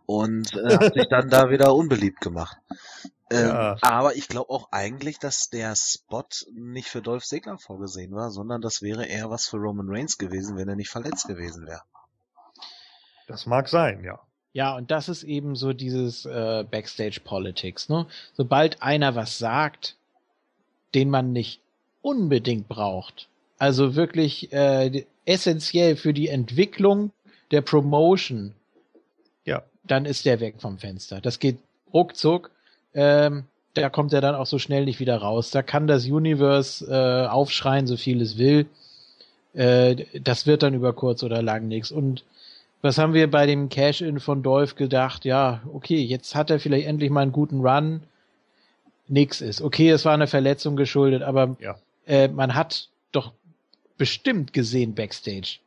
Und 0.06 0.53
äh, 0.56 0.77
hat 0.77 0.94
sich 0.94 1.08
dann 1.08 1.30
da 1.30 1.50
wieder 1.50 1.74
unbeliebt 1.74 2.19
gemacht. 2.19 2.58
Ähm, 3.32 3.48
ja. 3.48 3.77
Aber 3.82 4.16
ich 4.16 4.27
glaube 4.27 4.50
auch 4.50 4.72
eigentlich, 4.72 5.18
dass 5.18 5.50
der 5.50 5.76
Spot 5.76 6.26
nicht 6.53 6.90
für 6.90 7.02
Dolph 7.02 7.24
Ziggler 7.24 7.58
vorgesehen 7.58 8.14
war, 8.14 8.30
sondern 8.30 8.61
das 8.61 8.82
wäre 8.82 9.06
eher 9.06 9.30
was 9.30 9.48
für 9.48 9.58
Roman 9.58 9.88
Reigns 9.90 10.18
gewesen, 10.18 10.58
wenn 10.58 10.68
er 10.68 10.76
nicht 10.76 10.90
verletzt 10.90 11.27
gewesen 11.27 11.66
wäre. 11.66 11.82
Das 13.27 13.45
mag 13.45 13.69
sein, 13.69 14.03
ja. 14.03 14.19
Ja, 14.53 14.76
und 14.76 14.92
das 14.92 15.10
ist 15.10 15.24
eben 15.24 15.56
so 15.56 15.74
dieses 15.74 16.26
äh, 16.26 16.64
Backstage 16.69 17.19
Politics. 17.24 17.90
Ne? 17.90 18.06
Sobald 18.34 18.82
einer 18.82 19.16
was 19.16 19.38
sagt, 19.38 19.95
den 20.94 21.10
man 21.10 21.34
nicht 21.34 21.60
unbedingt 22.02 22.68
braucht, 22.69 23.27
also 23.58 23.95
wirklich 23.95 24.51
äh, 24.51 25.06
essentiell 25.25 25.95
für 25.95 26.14
die 26.14 26.27
Entwicklung 26.27 27.11
der 27.51 27.61
Promotion, 27.61 28.53
ja, 29.45 29.64
dann 29.84 30.06
ist 30.06 30.25
der 30.25 30.40
weg 30.40 30.56
vom 30.59 30.77
Fenster. 30.77 31.22
Das 31.22 31.40
geht 31.40 31.58
ruckzuck. 31.93 32.51
Ähm, 32.93 33.45
da 33.74 33.90
kommt 33.90 34.14
er 34.14 34.22
dann 34.22 34.35
auch 34.35 34.45
so 34.45 34.58
schnell 34.58 34.85
nicht 34.85 35.00
wieder 35.00 35.17
raus. 35.17 35.51
Da 35.51 35.61
kann 35.61 35.88
das 35.88 36.06
Universe 36.06 36.85
äh, 36.90 37.27
aufschreien, 37.27 37.88
so 37.88 37.98
viel 37.98 38.22
es 38.22 38.38
will. 38.38 38.67
Äh, 39.53 40.06
das 40.22 40.48
wird 40.48 40.64
dann 40.64 40.74
über 40.74 40.93
kurz 40.93 41.24
oder 41.24 41.42
lang 41.42 41.67
nichts. 41.67 41.92
Und 41.92 42.24
was 42.82 42.98
haben 42.98 43.14
wir 43.14 43.30
bei 43.30 43.45
dem 43.45 43.69
Cash-In 43.69 44.19
von 44.19 44.43
Dolph 44.43 44.75
gedacht? 44.75 45.25
Ja, 45.25 45.61
okay, 45.74 46.01
jetzt 46.01 46.35
hat 46.35 46.50
er 46.50 46.59
vielleicht 46.59 46.88
endlich 46.88 47.09
mal 47.09 47.22
einen 47.22 47.32
guten 47.32 47.61
Run. 47.66 48.03
Nix 49.08 49.42
ist. 49.42 49.61
Okay, 49.61 49.90
es 49.90 50.03
war 50.06 50.14
eine 50.14 50.27
Verletzung 50.27 50.75
geschuldet, 50.75 51.22
aber 51.22 51.56
ja. 51.59 51.75
äh, 52.08 52.27
man 52.27 52.56
hat 52.56 52.90
doch 53.11 53.34
bestimmt 53.98 54.54
gesehen 54.54 54.96
backstage. 54.96 55.60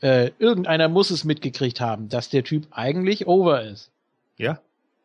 Äh, 0.00 0.30
irgendeiner 0.38 0.88
muss 0.88 1.10
es 1.10 1.24
mitgekriegt 1.24 1.80
haben, 1.80 2.08
dass 2.08 2.30
der 2.30 2.44
Typ 2.44 2.68
eigentlich 2.70 3.26
over 3.26 3.62
ist. 3.62 3.90
Ja. 4.36 4.60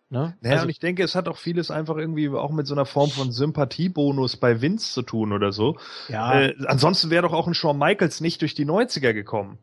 Ne? 0.10 0.38
Naja, 0.40 0.56
also, 0.56 0.66
und 0.66 0.70
ich 0.70 0.80
denke, 0.80 1.04
es 1.04 1.16
hat 1.16 1.28
auch 1.28 1.38
vieles 1.38 1.72
einfach 1.72 1.98
irgendwie 1.98 2.30
auch 2.30 2.52
mit 2.52 2.68
so 2.68 2.76
einer 2.76 2.86
Form 2.86 3.10
von 3.10 3.32
Sympathiebonus 3.32 4.38
bei 4.38 4.62
Vince 4.62 4.94
zu 4.94 5.02
tun 5.02 5.34
oder 5.34 5.52
so. 5.52 5.78
Ja. 6.08 6.42
Äh, 6.42 6.56
ansonsten 6.68 7.10
wäre 7.10 7.24
doch 7.24 7.34
auch 7.34 7.48
ein 7.48 7.54
Shawn 7.54 7.78
Michaels 7.78 8.22
nicht 8.22 8.42
durch 8.42 8.54
die 8.54 8.66
90er 8.66 9.14
gekommen. 9.14 9.58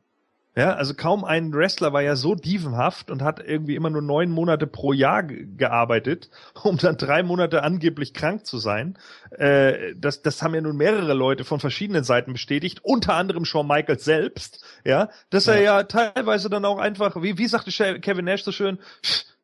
Ja, 0.55 0.75
also 0.75 0.93
kaum 0.93 1.25
ein 1.25 1.55
Wrestler 1.55 1.95
war 1.95 2.03
ja 2.03 2.15
so 2.15 2.35
dievenhaft 2.35 3.11
und 3.11 3.23
hat 3.23 3.41
irgendwie 3.41 3.75
immer 3.75 3.89
nur 3.89 4.03
neun 4.03 4.31
Monate 4.31 4.67
pro 4.67 4.93
Jahr 4.93 5.23
gearbeitet, 5.23 6.29
um 6.63 6.77
dann 6.77 6.99
drei 6.99 7.23
Monate 7.23 7.63
angeblich 7.63 8.13
krank 8.13 8.45
zu 8.45 8.59
sein. 8.59 8.99
Äh, 9.31 9.95
das, 9.97 10.21
das 10.21 10.43
haben 10.43 10.55
ja 10.55 10.61
nun 10.61 10.77
mehrere 10.77 11.15
Leute 11.15 11.45
von 11.45 11.59
verschiedenen 11.59 12.05
Seiten 12.05 12.35
bestätigt, 12.35 12.81
unter 12.83 13.15
anderem 13.15 13.47
Shawn 13.47 13.67
Michaels 13.67 14.05
selbst, 14.05 14.63
ja, 14.85 15.09
dass 15.31 15.47
ja. 15.47 15.55
er 15.55 15.63
ja 15.63 15.83
teilweise 15.85 16.51
dann 16.51 16.67
auch 16.67 16.79
einfach, 16.79 17.23
wie, 17.23 17.39
wie 17.39 17.47
sagte 17.47 17.71
Kevin 18.01 18.27
Nash 18.27 18.45
so 18.45 18.53
schön, 18.53 18.79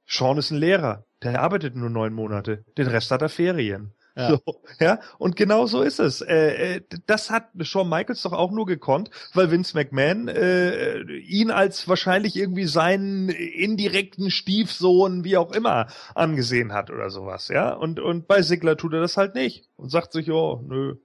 Sean 0.06 0.36
ist 0.36 0.50
ein 0.50 0.58
Lehrer, 0.58 1.04
der 1.22 1.40
arbeitet 1.40 1.74
nur 1.74 1.90
neun 1.90 2.12
Monate, 2.12 2.64
den 2.76 2.86
Rest 2.86 3.10
hat 3.10 3.22
er 3.22 3.28
Ferien. 3.30 3.94
Ja. 4.18 4.30
So, 4.30 4.60
ja, 4.80 4.98
und 5.18 5.36
genau 5.36 5.66
so 5.66 5.80
ist 5.80 6.00
es. 6.00 6.22
Äh, 6.22 6.76
äh, 6.76 6.80
das 7.06 7.30
hat 7.30 7.50
Shawn 7.60 7.88
Michaels 7.88 8.22
doch 8.22 8.32
auch 8.32 8.50
nur 8.50 8.66
gekonnt, 8.66 9.10
weil 9.32 9.52
Vince 9.52 9.76
McMahon 9.76 10.26
äh, 10.26 10.98
ihn 11.02 11.52
als 11.52 11.86
wahrscheinlich 11.86 12.34
irgendwie 12.34 12.64
seinen 12.64 13.28
indirekten 13.28 14.32
Stiefsohn, 14.32 15.22
wie 15.22 15.36
auch 15.36 15.52
immer, 15.52 15.86
angesehen 16.16 16.72
hat 16.72 16.90
oder 16.90 17.10
sowas, 17.10 17.46
ja. 17.46 17.72
Und, 17.72 18.00
und 18.00 18.26
bei 18.26 18.42
Sigler 18.42 18.76
tut 18.76 18.92
er 18.92 19.00
das 19.00 19.16
halt 19.16 19.36
nicht 19.36 19.68
und 19.76 19.90
sagt 19.90 20.12
sich, 20.12 20.28
oh, 20.32 20.64
nö, 20.66 20.96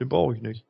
den 0.00 0.08
brauche 0.08 0.34
ich 0.34 0.42
nicht. 0.42 0.64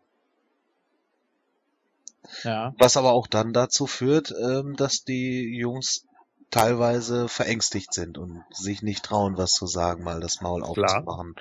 Ja. 2.45 2.75
Was 2.79 2.99
aber 2.99 3.13
auch 3.13 3.27
dann 3.27 3.55
dazu 3.55 3.87
führt, 3.87 4.35
ähm, 4.39 4.77
dass 4.77 5.05
die 5.05 5.57
Jungs 5.57 6.05
teilweise 6.51 7.29
verängstigt 7.29 7.93
sind 7.93 8.19
und 8.19 8.45
sich 8.51 8.83
nicht 8.83 9.05
trauen, 9.05 9.37
was 9.37 9.53
zu 9.53 9.67
sagen, 9.67 10.05
mal 10.05 10.21
das 10.21 10.41
Maul 10.41 10.63
aufzumachen 10.63 11.35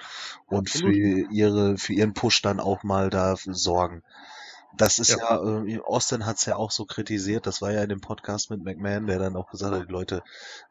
und 0.48 0.68
Absolut. 0.68 0.94
für 0.94 1.32
ihre, 1.32 1.78
für 1.78 1.94
ihren 1.94 2.14
Push 2.14 2.42
dann 2.42 2.60
auch 2.60 2.84
mal 2.84 3.10
da 3.10 3.36
sorgen. 3.38 4.04
Das 4.78 5.00
ist 5.00 5.10
ja, 5.10 5.18
ja 5.18 5.64
äh, 5.64 5.80
Austin 5.80 6.26
hat 6.26 6.38
es 6.38 6.46
ja 6.46 6.58
auch 6.58 6.72
so 6.72 6.84
kritisiert, 6.86 7.48
das 7.48 7.62
war 7.62 7.72
ja 7.72 7.84
in 7.84 7.88
dem 7.88 8.02
Podcast 8.02 8.50
mit 8.50 8.62
McMahon, 8.62 9.08
der 9.08 9.20
dann 9.20 9.38
auch 9.38 9.50
gesagt 9.50 9.74
hat, 9.74 9.88
die 9.88 9.92
Leute 9.92 10.22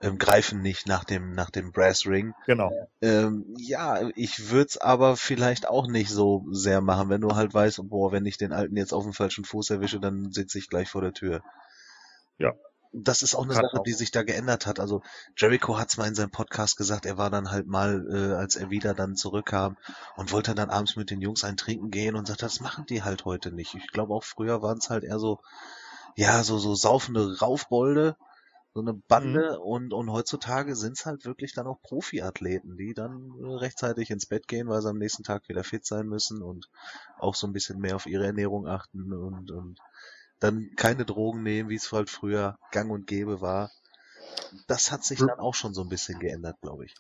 ähm, 0.03 0.19
greifen 0.19 0.61
nicht 0.61 0.87
nach 0.87 1.05
dem, 1.05 1.33
nach 1.33 1.49
dem 1.49 1.73
Brass 1.73 2.05
Ring. 2.05 2.35
Genau. 2.47 2.71
Ähm, 3.01 3.55
ja, 3.57 4.11
ich 4.15 4.51
würde 4.51 4.67
es 4.67 4.77
aber 4.77 5.17
vielleicht 5.17 5.69
auch 5.69 5.87
nicht 5.87 6.11
so 6.11 6.45
sehr 6.51 6.83
machen, 6.83 7.09
wenn 7.09 7.23
du 7.23 7.35
halt 7.35 7.55
weißt, 7.55 7.81
boah, 7.89 8.13
wenn 8.13 8.27
ich 8.27 8.37
den 8.37 8.53
Alten 8.53 8.77
jetzt 8.77 8.93
auf 8.93 9.05
dem 9.05 9.15
falschen 9.15 9.45
Fuß 9.45 9.71
erwische, 9.71 10.01
dann 10.01 10.33
sitze 10.33 10.59
ich 10.59 10.69
gleich 10.69 10.91
vor 10.91 11.01
der 11.01 11.15
Tür. 11.15 11.43
Ja, 12.37 12.53
das 12.95 13.23
ist 13.23 13.35
auch 13.35 13.45
eine 13.45 13.55
Sache, 13.55 13.81
die 13.85 13.93
sich 13.93 14.13
da 14.13 14.23
geändert 14.23 14.67
hat. 14.67 14.79
Also 14.79 15.03
Jericho 15.37 15.79
hat 15.79 15.91
es 15.91 15.97
mal 15.97 16.07
in 16.07 16.15
seinem 16.15 16.31
Podcast 16.31 16.77
gesagt, 16.77 17.07
er 17.07 17.19
war 17.19 17.29
dann 17.29 17.51
halt 17.51 17.67
mal, 17.67 18.07
äh, 18.09 18.35
als 18.35 18.55
er 18.55 18.71
wieder 18.71 18.95
dann 18.95 19.17
zurückkam 19.17 19.77
und 20.17 20.33
wollte 20.33 20.55
dann 20.55 20.71
abends 20.71 20.95
mit 20.95 21.11
den 21.11 21.21
Jungs 21.21 21.43
ein 21.43 21.57
Trinken 21.57 21.91
gehen 21.91 22.15
und 22.15 22.29
sagt, 22.29 22.43
das 22.43 22.61
machen 22.61 22.87
die 22.87 23.03
halt 23.03 23.25
heute 23.25 23.51
nicht. 23.51 23.75
Ich 23.75 23.89
glaube 23.89 24.15
auch 24.15 24.23
früher 24.23 24.63
waren 24.63 24.79
es 24.79 24.91
halt 24.91 25.03
eher 25.03 25.19
so, 25.19 25.41
ja, 26.15 26.45
so, 26.45 26.59
so 26.59 26.75
saufende 26.77 27.41
Raufbolde. 27.41 28.17
so 28.75 28.81
eine 28.81 28.95
Bande 28.95 29.59
mhm. 29.59 29.63
und, 29.63 29.93
und 29.93 30.11
heutzutage 30.13 30.77
sind's 30.77 31.07
halt 31.07 31.25
wirklich 31.25 31.53
dann 31.53 31.67
auch 31.67 31.81
Profiathleten, 31.83 32.77
die 32.77 32.95
dann 32.95 33.33
äh, 33.41 33.55
rechtzeitig 33.57 34.11
ins 34.11 34.27
Bett 34.27 34.47
gehen, 34.47 34.69
weil 34.69 34.83
sie 34.83 34.89
am 34.89 34.99
nächsten 34.99 35.25
Tag 35.25 35.49
wieder 35.49 35.65
fit 35.65 35.85
sein 35.85 36.07
müssen 36.07 36.43
und 36.43 36.69
auch 37.19 37.35
so 37.35 37.47
ein 37.47 37.53
bisschen 37.53 37.81
mehr 37.81 37.97
auf 37.97 38.07
ihre 38.07 38.27
Ernährung 38.27 38.69
achten 38.69 39.13
und, 39.13 39.51
und 39.51 39.81
dann 40.45 40.71
keine 40.77 41.05
Drogen 41.05 41.43
nehmen, 41.43 41.69
wie 41.71 41.77
es 41.77 41.91
halt 41.91 42.11
früher 42.11 42.59
gang 42.71 42.91
und 42.91 43.07
gäbe 43.07 43.41
war. 43.41 43.71
Das 44.69 44.93
hat 44.93 45.05
sich 45.05 45.19
dann 45.19 45.41
auch 45.41 45.55
schon 45.55 45.75
so 45.75 45.83
ein 45.83 45.89
bisschen 45.89 46.19
geändert, 46.19 46.61
glaube 46.61 46.85
ich. 46.85 46.95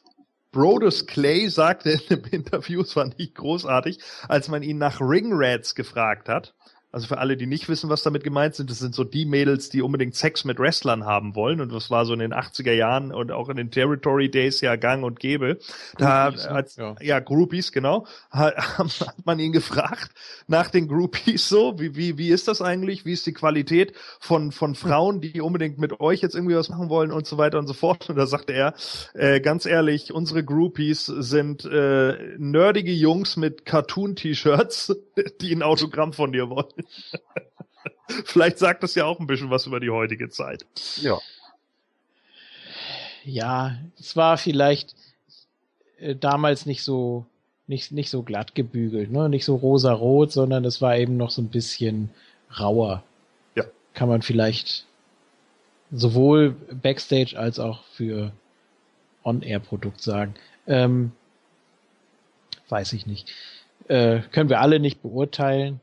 Brodus 0.51 1.07
Clay 1.07 1.49
sagte 1.49 1.91
in 1.91 2.01
dem 2.09 2.25
Interview, 2.27 2.83
es 2.83 2.95
war 2.97 3.07
nicht 3.07 3.35
großartig, 3.35 3.99
als 4.29 4.49
man 4.49 4.63
ihn 4.63 4.79
nach 4.79 5.01
Ringrats 5.01 5.75
gefragt 5.75 6.29
hat, 6.29 6.55
also 6.95 7.09
für 7.09 7.19
alle, 7.19 7.37
die 7.37 7.47
nicht 7.47 7.69
wissen, 7.69 7.91
was 7.91 8.05
damit 8.05 8.23
gemeint 8.23 8.55
sind, 8.55 8.71
das 8.71 8.79
sind 8.79 8.95
so 8.95 9.03
die 9.03 9.27
Mädels, 9.27 9.69
die 9.69 9.83
unbedingt 9.83 10.15
Sex 10.15 10.45
mit 10.45 10.61
Wrestlern 10.61 11.05
haben 11.05 11.35
wollen. 11.35 11.61
Und 11.61 11.73
das 11.73 11.91
war 11.91 12.07
so 12.07 12.13
in 12.13 12.21
den 12.21 12.33
80er 12.33 12.71
Jahren 12.71 13.13
und 13.13 13.33
auch 13.33 13.49
in 13.49 13.57
den 13.57 13.73
Territory 13.73 14.31
Days 14.31 14.61
ja 14.61 14.77
gang 14.77 15.03
und 15.03 15.19
gäbe. 15.19 15.59
Da 15.99 16.29
Groupies, 16.29 16.49
hat, 16.49 16.77
ja. 16.77 16.95
ja, 17.01 17.19
Groupies, 17.19 17.73
genau. 17.73 18.07
Hat, 18.31 18.57
hat 18.79 19.27
man 19.27 19.41
ihn 19.41 19.51
gefragt 19.51 20.13
nach 20.47 20.71
den 20.71 20.87
Groupies 20.87 21.49
so, 21.49 21.81
wie, 21.81 21.97
wie, 21.97 22.17
wie 22.17 22.29
ist 22.29 22.47
das 22.47 22.63
eigentlich? 22.63 23.05
Wie 23.05 23.13
ist 23.13 23.27
die 23.27 23.33
Qualität 23.33 23.93
von, 24.21 24.53
von 24.53 24.77
Frauen, 24.77 25.21
die 25.21 25.41
unbedingt 25.41 25.79
mit 25.79 25.99
euch 25.99 26.21
jetzt 26.21 26.37
irgendwie 26.37 26.55
was 26.55 26.69
machen 26.69 26.91
wollen 26.91 27.11
und 27.11 27.27
so 27.27 27.39
weiter 27.39 27.59
und 27.59 27.67
so 27.67 27.75
fort. 27.75 28.09
Und 28.09 28.15
da 28.15 28.29
sagte 28.29 28.53
er, 28.53 28.73
äh, 29.15 29.41
ganz 29.41 29.67
ehrlich, 29.67 30.13
unsere 30.13 30.45
Groupies 30.45 31.07
sind 31.07 31.65
äh, 31.65 32.37
nerdige 32.39 32.93
Jungs 32.93 33.37
mit 33.37 33.67
Cartoon-T-Shirts, 33.67 34.95
die 35.41 35.55
ein 35.55 35.63
Autogramm 35.63 36.13
von 36.13 36.33
dir 36.33 36.49
wollen. 36.51 36.87
Vielleicht 38.25 38.59
sagt 38.59 38.83
das 38.83 38.95
ja 38.95 39.05
auch 39.05 39.21
ein 39.21 39.27
bisschen 39.27 39.51
was 39.51 39.67
über 39.67 39.81
die 39.81 39.91
heutige 39.91 40.29
Zeit. 40.29 40.67
Ja. 41.01 41.19
Ja, 43.25 43.77
es 43.99 44.17
war 44.17 44.37
vielleicht 44.37 44.95
äh, 45.99 46.15
damals 46.15 46.67
nicht 46.67 46.83
so 46.83 47.25
nicht 47.67 47.93
nicht 47.93 48.11
so 48.11 48.23
glatt 48.23 48.55
gebügelt, 48.55 49.11
ne, 49.11 49.31
nicht 49.31 49.47
so 49.47 49.57
rosa-rot, 49.57 50.31
sondern 50.31 50.67
es 50.67 50.83
war 50.83 50.99
eben 50.99 51.17
noch 51.17 51.31
so 51.31 51.41
ein 51.41 51.49
bisschen 51.49 52.11
rauer. 52.59 53.03
Ja. 53.55 53.65
Kann 53.95 54.09
man 54.09 54.21
vielleicht 54.21 54.87
sowohl 55.91 56.51
Backstage 56.83 57.39
als 57.39 57.59
auch 57.59 57.85
für 57.85 58.33
On-Air-Produkt 59.23 60.03
sagen. 60.03 60.35
Ähm, 60.67 61.13
weiß 62.69 62.93
ich 62.93 63.07
nicht. 63.07 63.33
Äh, 63.89 64.21
können 64.33 64.49
wir 64.49 64.61
alle 64.61 64.81
nicht 64.81 65.03
beurteilen. 65.03 65.81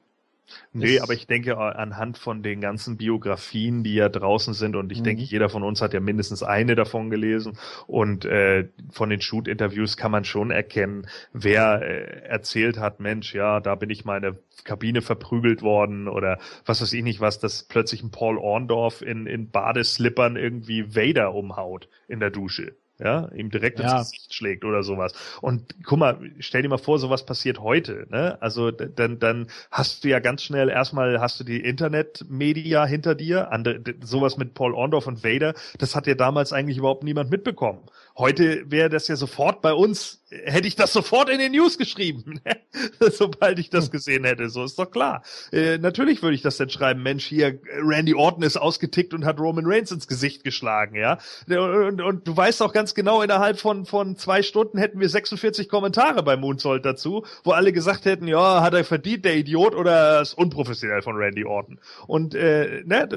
Nee, 0.74 1.00
aber 1.00 1.14
ich 1.14 1.28
denke 1.28 1.52
äh, 1.52 1.56
anhand 1.56 2.18
von 2.18 2.44
den 2.44 2.62
ganzen 2.62 2.98
Biografien, 2.98 3.84
die 3.84 3.96
ja 3.96 4.10
draußen 4.10 4.54
sind, 4.54 4.76
und 4.76 4.92
ich 4.92 5.00
mhm. 5.00 5.06
denke, 5.06 5.24
jeder 5.24 5.50
von 5.50 5.64
uns 5.64 5.82
hat 5.82 5.94
ja 5.94 6.00
mindestens 6.00 6.44
eine 6.44 6.76
davon 6.76 7.10
gelesen, 7.10 7.58
und 7.88 8.26
äh, 8.26 8.68
von 8.92 9.10
den 9.10 9.22
Shoot-Interviews 9.22 9.98
kann 9.98 10.12
man 10.12 10.24
schon 10.24 10.52
erkennen, 10.52 11.08
wer 11.34 11.82
äh, 11.82 12.28
erzählt 12.28 12.80
hat, 12.80 13.00
Mensch, 13.00 13.34
ja, 13.34 13.60
da 13.60 13.76
bin 13.76 13.90
ich 13.90 14.06
meine 14.06 14.38
Kabine 14.64 15.02
verprügelt 15.02 15.62
worden 15.62 16.08
oder 16.08 16.38
was 16.66 16.82
weiß 16.82 16.94
ich 16.94 17.04
nicht 17.04 17.20
was, 17.20 17.40
dass 17.40 17.64
plötzlich 17.64 18.04
ein 18.04 18.12
Paul 18.12 18.38
Orndorff 18.38 19.02
in, 19.02 19.26
in 19.26 19.50
Badeslippern 19.50 20.36
irgendwie 20.36 20.96
Vader 20.96 21.34
umhaut 21.34 21.88
in 22.08 22.20
der 22.20 22.30
Dusche 22.30 22.74
ja, 23.04 23.30
ihm 23.34 23.50
direkt 23.50 23.80
ja. 23.80 24.00
ins 24.00 24.12
Gesicht 24.12 24.34
schlägt 24.34 24.64
oder 24.64 24.84
sowas. 24.84 25.14
Und 25.42 25.76
guck 25.84 26.00
mal, 26.00 26.20
stell 26.40 26.62
dir 26.62 26.70
mal 26.70 26.78
vor, 26.78 27.00
sowas 27.00 27.26
passiert 27.26 27.60
heute, 27.60 28.06
ne? 28.10 28.38
Also 28.42 28.72
dann, 28.72 29.20
dann 29.20 29.48
hast 29.72 30.04
du 30.04 30.10
ja 30.10 30.20
ganz 30.20 30.44
schnell 30.44 30.70
erstmal 30.70 31.20
hast 31.20 31.40
du 31.40 31.44
die 31.44 31.60
Internetmedia 31.60 32.86
hinter 32.86 33.16
dir, 33.16 33.52
andere, 33.52 33.82
sowas 34.02 34.38
mit 34.38 34.54
Paul 34.54 34.74
Orndorff 34.74 35.08
und 35.08 35.24
Vader, 35.24 35.54
das 35.80 35.96
hat 35.96 36.08
ja 36.08 36.14
damals 36.16 36.54
eigentlich 36.54 36.78
überhaupt 36.78 37.04
niemand 37.04 37.32
mitbekommen. 37.32 37.80
Heute 38.18 38.70
wäre 38.70 38.90
das 38.90 39.08
ja 39.08 39.16
sofort 39.16 39.62
bei 39.62 39.74
uns, 39.74 40.24
hätte 40.30 40.68
ich 40.68 40.76
das 40.76 40.92
sofort 40.92 41.30
in 41.30 41.40
den 41.40 41.54
News 41.54 41.78
geschrieben, 41.78 42.42
sobald 43.00 43.58
ich 43.60 43.70
das 43.70 43.90
gesehen 43.90 44.26
hätte. 44.26 44.50
So 44.50 44.64
ist 44.64 44.78
doch 44.78 44.92
klar. 44.92 45.24
Äh, 45.52 45.78
natürlich 45.78 46.22
würde 46.22 46.36
ich 46.36 46.42
das 46.42 46.58
dann 46.58 46.70
schreiben, 46.70 47.04
Mensch, 47.04 47.26
hier, 47.26 47.60
Randy 47.82 48.14
Orton 48.14 48.44
ist 48.44 48.58
ausgetickt 48.58 49.14
und 49.14 49.26
hat 49.26 49.40
Roman 49.40 49.66
Reigns 49.66 49.92
ins 49.92 50.08
Gesicht 50.08 50.44
geschlagen, 50.44 50.96
ja. 50.96 51.20
Und, 51.48 52.02
und 52.02 52.28
du 52.28 52.36
weißt 52.36 52.62
auch 52.62 52.74
ganz 52.74 52.94
genau, 52.96 53.22
innerhalb 53.22 53.60
von, 53.60 53.86
von 53.86 54.18
zwei 54.18 54.44
Stunden 54.44 54.78
hätten 54.78 55.00
wir 55.00 55.10
46 55.10 55.70
Kommentare 55.70 56.22
bei 56.22 56.36
Moonsault 56.36 56.86
dazu, 56.86 57.26
wo 57.44 57.52
alle 57.52 57.72
gesagt 57.72 58.06
hätten, 58.06 58.28
ja, 58.28 58.62
hat 58.62 58.74
er 58.74 58.84
verdient, 58.84 59.24
der 59.24 59.38
Idiot, 59.38 59.74
oder 59.74 60.22
ist 60.22 60.34
unprofessionell 60.34 61.02
von 61.02 61.16
Randy 61.16 61.46
Orton. 61.46 61.80
Und 62.08 62.36
äh, 62.36 62.84
ne, 62.86 63.08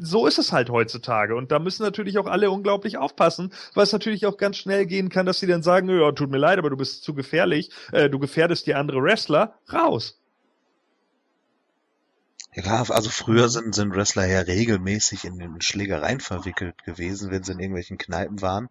so 0.00 0.26
ist 0.26 0.38
es 0.38 0.52
halt 0.52 0.70
heutzutage. 0.70 1.34
Und 1.34 1.50
da 1.50 1.58
müssen 1.58 1.82
natürlich 1.82 2.18
auch 2.18 2.26
alle 2.26 2.50
unglaublich 2.50 2.96
aufpassen, 2.96 3.52
weil 3.74 3.84
es 3.84 3.92
natürlich 3.92 4.24
auch 4.26 4.36
auch 4.36 4.38
ganz 4.46 4.58
schnell 4.58 4.86
gehen 4.86 5.08
kann, 5.08 5.26
dass 5.26 5.40
sie 5.40 5.48
dann 5.48 5.64
sagen, 5.64 5.88
ja, 5.88 6.12
tut 6.12 6.30
mir 6.30 6.38
leid, 6.38 6.60
aber 6.60 6.70
du 6.70 6.76
bist 6.76 7.02
zu 7.02 7.14
gefährlich, 7.14 7.70
äh, 7.90 8.08
du 8.08 8.20
gefährdest 8.20 8.68
die 8.68 8.74
andere 8.74 9.02
Wrestler, 9.02 9.58
raus. 9.72 10.20
Ja, 12.54 12.84
also 12.88 13.10
früher 13.10 13.48
sind, 13.48 13.74
sind 13.74 13.92
Wrestler 13.94 14.26
ja 14.26 14.40
regelmäßig 14.40 15.24
in 15.24 15.38
den 15.38 15.60
Schlägereien 15.60 16.20
verwickelt 16.20 16.84
gewesen, 16.84 17.32
wenn 17.32 17.42
sie 17.42 17.52
in 17.52 17.58
irgendwelchen 17.58 17.98
Kneipen 17.98 18.40
waren. 18.40 18.68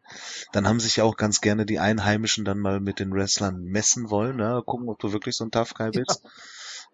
Dann 0.53 0.65
haben 0.65 0.79
sich 0.79 0.95
ja 0.95 1.03
auch 1.03 1.17
ganz 1.17 1.41
gerne 1.41 1.65
die 1.65 1.77
Einheimischen 1.77 2.45
dann 2.45 2.59
mal 2.59 2.79
mit 2.79 3.01
den 3.01 3.13
Wrestlern 3.13 3.61
messen 3.61 4.09
wollen, 4.09 4.37
ne? 4.37 4.63
gucken, 4.65 4.87
ob 4.87 4.97
du 4.99 5.11
wirklich 5.11 5.35
so 5.35 5.43
ein 5.43 5.51
Tough 5.51 5.73
Guy 5.73 5.91
bist. 5.91 6.21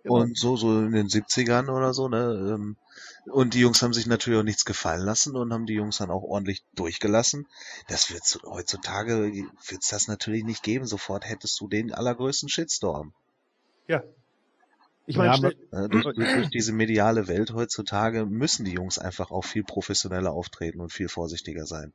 Ja. 0.04 0.12
Und 0.12 0.36
so, 0.36 0.58
so 0.58 0.80
in 0.80 0.92
den 0.92 1.08
70ern 1.08 1.70
oder 1.70 1.94
so, 1.94 2.10
ne? 2.10 2.56
Ähm, 2.56 2.78
und 3.26 3.54
die 3.54 3.60
Jungs 3.60 3.82
haben 3.82 3.94
sich 3.94 4.08
natürlich 4.08 4.40
auch 4.40 4.44
nichts 4.44 4.66
gefallen 4.66 5.06
lassen 5.06 5.36
und 5.36 5.54
haben 5.54 5.66
die 5.66 5.74
Jungs 5.74 5.98
dann 5.98 6.10
auch 6.10 6.24
ordentlich 6.24 6.64
durchgelassen. 6.74 7.48
Das 7.88 8.12
wird 8.12 8.24
heutzutage 8.46 9.32
wird's 9.68 9.90
das 9.90 10.08
natürlich 10.08 10.44
nicht 10.44 10.64
geben. 10.64 10.86
Sofort 10.86 11.28
hättest 11.28 11.60
du 11.60 11.68
den 11.68 11.94
allergrößten 11.94 12.50
Shitstorm. 12.50 13.14
Ja. 13.88 14.04
Ich 15.06 15.18
meine, 15.18 15.54
ja, 15.72 15.88
durch, 15.88 16.04
durch, 16.16 16.34
durch 16.34 16.50
diese 16.50 16.74
mediale 16.74 17.28
Welt 17.28 17.54
heutzutage 17.54 18.26
müssen 18.26 18.66
die 18.66 18.74
Jungs 18.74 18.98
einfach 18.98 19.32
auch 19.32 19.44
viel 19.44 19.64
professioneller 19.64 20.32
auftreten 20.32 20.80
und 20.80 20.92
viel 20.92 21.10
vorsichtiger 21.10 21.66
sein. 21.66 21.92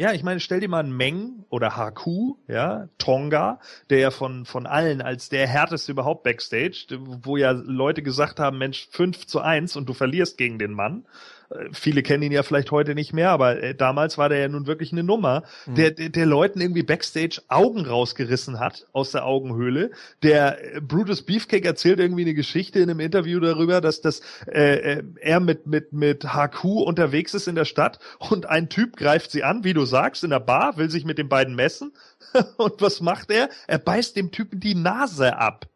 Ja, 0.00 0.12
ich 0.12 0.22
meine, 0.22 0.38
stell 0.38 0.60
dir 0.60 0.68
mal 0.68 0.78
einen 0.78 0.96
Meng 0.96 1.44
oder 1.50 1.76
Haku, 1.76 2.36
ja, 2.46 2.88
Tonga, 2.98 3.58
der 3.90 3.98
ja 3.98 4.10
von, 4.12 4.44
von 4.44 4.64
allen 4.64 5.02
als 5.02 5.28
der 5.28 5.48
härteste 5.48 5.90
überhaupt 5.90 6.22
Backstage, 6.22 6.86
wo 7.00 7.36
ja 7.36 7.50
Leute 7.50 8.04
gesagt 8.04 8.38
haben, 8.38 8.58
Mensch, 8.58 8.86
5 8.92 9.26
zu 9.26 9.40
1 9.40 9.74
und 9.74 9.88
du 9.88 9.94
verlierst 9.94 10.38
gegen 10.38 10.60
den 10.60 10.72
Mann. 10.72 11.04
Äh, 11.50 11.68
viele 11.72 12.02
kennen 12.02 12.22
ihn 12.22 12.32
ja 12.32 12.42
vielleicht 12.42 12.70
heute 12.70 12.94
nicht 12.94 13.12
mehr, 13.12 13.30
aber 13.30 13.62
äh, 13.62 13.74
damals 13.74 14.18
war 14.18 14.28
der 14.28 14.38
ja 14.38 14.48
nun 14.48 14.66
wirklich 14.66 14.92
eine 14.92 15.02
Nummer, 15.02 15.44
mhm. 15.66 15.74
der, 15.74 15.90
der, 15.92 16.08
der 16.10 16.26
Leuten 16.26 16.60
irgendwie 16.60 16.82
Backstage 16.82 17.42
Augen 17.48 17.86
rausgerissen 17.86 18.58
hat 18.58 18.86
aus 18.92 19.12
der 19.12 19.24
Augenhöhle. 19.24 19.90
Der 20.22 20.76
äh, 20.76 20.80
Brutus 20.80 21.22
Beefcake 21.22 21.64
erzählt 21.64 22.00
irgendwie 22.00 22.22
eine 22.22 22.34
Geschichte 22.34 22.78
in 22.78 22.90
einem 22.90 23.00
Interview 23.00 23.40
darüber, 23.40 23.80
dass 23.80 24.00
das 24.00 24.20
äh, 24.46 25.02
er 25.20 25.40
mit 25.40 25.66
mit 25.66 25.92
mit 25.92 26.24
HQ 26.24 26.64
unterwegs 26.64 27.34
ist 27.34 27.48
in 27.48 27.54
der 27.54 27.64
Stadt 27.64 27.98
und 28.18 28.46
ein 28.46 28.68
Typ 28.68 28.96
greift 28.96 29.30
sie 29.30 29.44
an, 29.44 29.64
wie 29.64 29.74
du 29.74 29.84
sagst, 29.84 30.24
in 30.24 30.30
der 30.30 30.40
Bar, 30.40 30.76
will 30.76 30.90
sich 30.90 31.04
mit 31.04 31.18
den 31.18 31.28
beiden 31.28 31.54
messen 31.54 31.92
und 32.56 32.80
was 32.80 33.00
macht 33.00 33.30
er? 33.30 33.48
Er 33.66 33.78
beißt 33.78 34.16
dem 34.16 34.30
Typen 34.30 34.60
die 34.60 34.74
Nase 34.74 35.36
ab. 35.36 35.66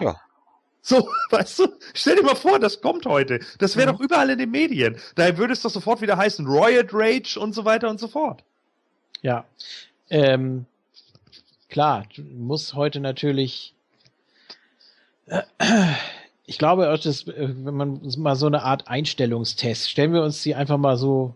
Ja. 0.00 0.16
So, 0.86 1.08
weißt 1.30 1.60
du, 1.60 1.68
stell 1.94 2.16
dir 2.16 2.22
mal 2.22 2.36
vor, 2.36 2.58
das 2.58 2.82
kommt 2.82 3.06
heute. 3.06 3.40
Das 3.58 3.76
wäre 3.76 3.90
mhm. 3.90 3.96
doch 3.96 4.04
überall 4.04 4.28
in 4.30 4.38
den 4.38 4.50
Medien. 4.50 4.98
Da 5.14 5.36
würde 5.38 5.54
es 5.54 5.62
doch 5.62 5.70
sofort 5.70 6.02
wieder 6.02 6.18
heißen 6.18 6.46
Riot 6.46 6.90
Rage 6.92 7.40
und 7.40 7.54
so 7.54 7.64
weiter 7.64 7.88
und 7.88 7.98
so 7.98 8.06
fort. 8.06 8.44
Ja. 9.22 9.46
Ähm, 10.10 10.66
klar, 11.70 12.04
du 12.14 12.22
musst 12.22 12.74
heute 12.74 13.00
natürlich. 13.00 13.74
Äh, 15.26 15.42
ich 16.44 16.58
glaube, 16.58 16.84
das, 17.02 17.26
äh, 17.28 17.48
wenn 17.48 17.74
man 17.74 18.00
mal 18.18 18.36
so 18.36 18.46
eine 18.46 18.62
Art 18.62 18.86
Einstellungstest, 18.86 19.90
stellen 19.90 20.12
wir 20.12 20.22
uns 20.22 20.42
die 20.42 20.54
einfach 20.54 20.76
mal 20.76 20.98
so 20.98 21.34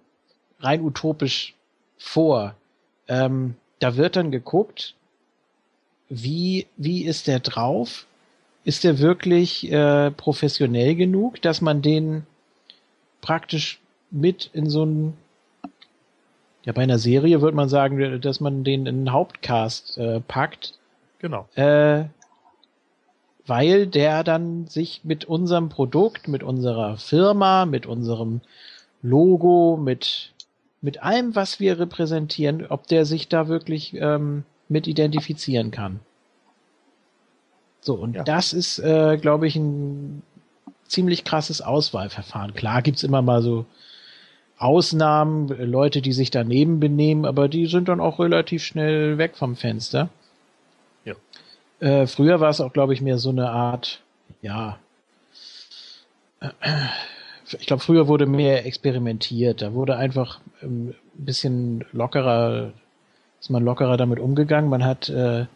rein 0.61 0.83
utopisch 0.83 1.55
vor. 1.97 2.55
Ähm, 3.09 3.57
da 3.79 3.97
wird 3.97 4.17
dann 4.17 4.31
geguckt, 4.31 4.95
wie, 6.11 6.67
wie 6.77 7.07
ist 7.07 7.29
der 7.29 7.41
drauf? 7.41 8.05
Ist 8.69 8.85
der 8.85 8.99
wirklich 8.99 9.73
äh, 9.73 10.11
professionell 10.11 10.95
genug, 10.95 11.41
dass 11.41 11.63
man 11.63 11.81
den 11.81 12.27
praktisch 13.23 13.81
mit 14.11 14.51
in 14.53 14.69
so 14.69 14.85
ein 14.85 15.15
ja 16.65 16.75
bei 16.75 16.83
einer 16.83 16.99
Serie 16.99 17.41
würde 17.41 17.57
man 17.57 17.71
sagen, 17.71 18.21
dass 18.21 18.41
man 18.41 18.65
den 18.65 18.83
in 18.83 18.89
einen 18.89 19.13
Hauptcast 19.13 19.97
äh, 19.97 20.21
packt. 20.21 20.75
Genau. 21.19 21.49
Äh, 21.55 22.05
weil 23.47 23.87
der 23.87 24.23
dann 24.23 24.67
sich 24.67 25.01
mit 25.03 25.25
unserem 25.25 25.71
Produkt, 25.71 26.29
mit 26.29 26.43
unserer 26.43 26.99
Firma, 26.99 27.65
mit 27.65 27.87
unserem 27.87 28.43
Logo, 29.01 29.79
mit 29.83 30.35
mit 30.83 31.03
allem, 31.03 31.35
was 31.35 31.59
wir 31.59 31.81
repräsentieren, 31.81 32.67
ob 32.67 32.87
der 32.87 33.07
sich 33.07 33.29
da 33.29 33.49
wirklich 33.49 33.95
ähm, 33.95 34.45
mit 34.69 34.87
identifizieren 34.87 35.71
kann. 35.71 36.01
So, 37.81 37.95
und 37.95 38.17
ja. 38.17 38.25
das 38.25 38.53
ist, 38.53 38.79
äh, 38.79 39.19
glaube 39.21 39.47
ich, 39.47 39.57
ein 39.57 40.23
ziemlich 40.87 41.25
krasses 41.25 41.61
Auswahlverfahren. 41.61 42.55
Klar 42.55 42.83
gibt's 42.83 43.03
immer 43.03 43.23
mal 43.23 43.43
so 43.43 43.67
Ausnahmen, 44.59 45.49
Leute, 45.49 46.03
die 46.03 46.13
sich 46.13 46.31
daneben 46.31 46.81
benehmen, 46.81 47.25
aber 47.25 47.49
die 47.49 47.67
sind 47.67 47.89
dann 47.89 48.01
auch 48.01 48.19
relativ 48.19 48.65
schnell 48.65 49.17
weg 49.19 49.37
vom 49.37 49.55
Fenster. 49.55 50.09
Ja. 51.05 51.15
Äh, 51.79 52.07
früher 52.07 52.41
war 52.41 52.51
es 52.51 52.61
auch, 52.61 52.73
glaube 52.73 52.95
ich, 52.95 53.01
mehr 53.01 53.19
so 53.19 53.31
eine 53.31 53.51
Art, 53.51 54.01
ja, 54.43 54.79
ich 57.59 57.67
glaube, 57.67 57.83
früher 57.83 58.09
wurde 58.09 58.27
mehr 58.27 58.67
experimentiert. 58.67 59.63
Da 59.63 59.75
wurde 59.75 59.97
einfach 59.97 60.41
ähm, 60.63 60.95
ein 61.19 61.25
bisschen 61.25 61.85
lockerer, 61.93 62.73
ist 63.41 63.51
man 63.51 63.65
lockerer 63.65 63.97
damit 63.97 64.21
umgegangen. 64.21 64.71
Man 64.71 64.85
hat 64.85 65.09
äh, 65.09 65.47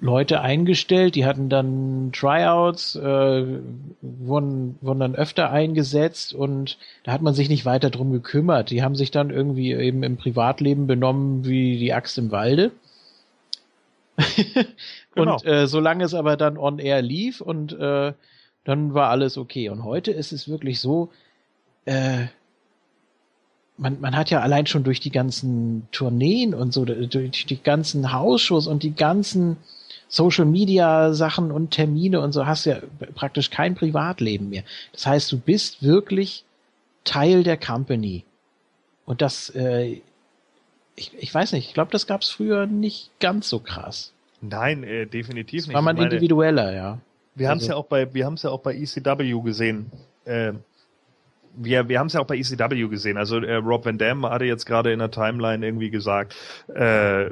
Leute 0.00 0.40
eingestellt, 0.40 1.14
die 1.14 1.26
hatten 1.26 1.50
dann 1.50 2.10
Tryouts, 2.12 2.96
äh, 2.96 3.60
wurden, 4.00 4.78
wurden 4.80 5.00
dann 5.00 5.14
öfter 5.14 5.50
eingesetzt 5.50 6.32
und 6.32 6.78
da 7.04 7.12
hat 7.12 7.20
man 7.20 7.34
sich 7.34 7.50
nicht 7.50 7.66
weiter 7.66 7.90
drum 7.90 8.10
gekümmert. 8.10 8.70
Die 8.70 8.82
haben 8.82 8.94
sich 8.94 9.10
dann 9.10 9.30
irgendwie 9.30 9.72
eben 9.72 10.02
im 10.02 10.16
Privatleben 10.16 10.86
benommen 10.86 11.44
wie 11.44 11.78
die 11.78 11.92
Axt 11.92 12.16
im 12.16 12.30
Walde. 12.30 12.72
genau. 15.14 15.34
Und 15.34 15.46
äh, 15.46 15.66
solange 15.66 16.04
es 16.04 16.14
aber 16.14 16.38
dann 16.38 16.56
on 16.56 16.78
air 16.78 17.02
lief 17.02 17.42
und 17.42 17.78
äh, 17.78 18.14
dann 18.64 18.94
war 18.94 19.10
alles 19.10 19.36
okay. 19.36 19.68
Und 19.68 19.84
heute 19.84 20.12
ist 20.12 20.32
es 20.32 20.48
wirklich 20.48 20.80
so, 20.80 21.10
äh, 21.84 22.26
man, 23.76 24.00
man 24.00 24.16
hat 24.16 24.30
ja 24.30 24.40
allein 24.40 24.66
schon 24.66 24.84
durch 24.84 25.00
die 25.00 25.10
ganzen 25.10 25.88
Tourneen 25.92 26.54
und 26.54 26.72
so, 26.72 26.84
durch 26.84 27.46
die 27.46 27.62
ganzen 27.62 28.12
Hausshows 28.12 28.66
und 28.66 28.82
die 28.82 28.94
ganzen 28.94 29.58
Social 30.10 30.44
Media 30.44 31.14
Sachen 31.14 31.52
und 31.52 31.70
Termine 31.70 32.20
und 32.20 32.32
so 32.32 32.44
hast 32.44 32.66
du 32.66 32.70
ja 32.70 32.78
praktisch 33.14 33.48
kein 33.48 33.76
Privatleben 33.76 34.50
mehr. 34.50 34.64
Das 34.92 35.06
heißt, 35.06 35.32
du 35.32 35.38
bist 35.38 35.82
wirklich 35.82 36.44
Teil 37.04 37.44
der 37.44 37.56
Company. 37.56 38.24
Und 39.06 39.22
das, 39.22 39.50
äh, 39.54 40.00
ich, 40.96 41.12
ich 41.16 41.32
weiß 41.32 41.52
nicht, 41.52 41.68
ich 41.68 41.74
glaube, 41.74 41.92
das 41.92 42.06
gab 42.06 42.22
es 42.22 42.28
früher 42.28 42.66
nicht 42.66 43.10
ganz 43.20 43.48
so 43.48 43.60
krass. 43.60 44.12
Nein, 44.40 44.82
äh, 44.82 45.06
definitiv 45.06 45.66
nicht. 45.66 45.74
War 45.74 45.82
man 45.82 45.96
individueller, 45.96 46.74
ja. 46.74 46.98
Wir 47.36 47.48
also, 47.48 47.50
haben 47.50 47.58
es 47.58 47.66
ja 47.68 47.76
auch 47.76 47.86
bei, 47.86 48.12
wir 48.12 48.26
haben 48.26 48.34
es 48.34 48.42
ja 48.42 48.50
auch 48.50 48.60
bei 48.60 48.74
ECW 48.74 49.40
gesehen. 49.42 49.92
Äh, 50.24 50.54
wir, 51.56 51.88
wir 51.88 51.98
haben 51.98 52.06
es 52.06 52.14
ja 52.14 52.20
auch 52.20 52.26
bei 52.26 52.36
ECW 52.36 52.88
gesehen. 52.88 53.16
Also 53.16 53.38
äh, 53.38 53.56
Rob 53.56 53.84
Van 53.84 53.98
Dam 53.98 54.24
hatte 54.26 54.44
jetzt 54.44 54.66
gerade 54.66 54.92
in 54.92 54.98
der 54.98 55.10
Timeline 55.10 55.64
irgendwie 55.64 55.90
gesagt, 55.90 56.34
äh, 56.68 57.30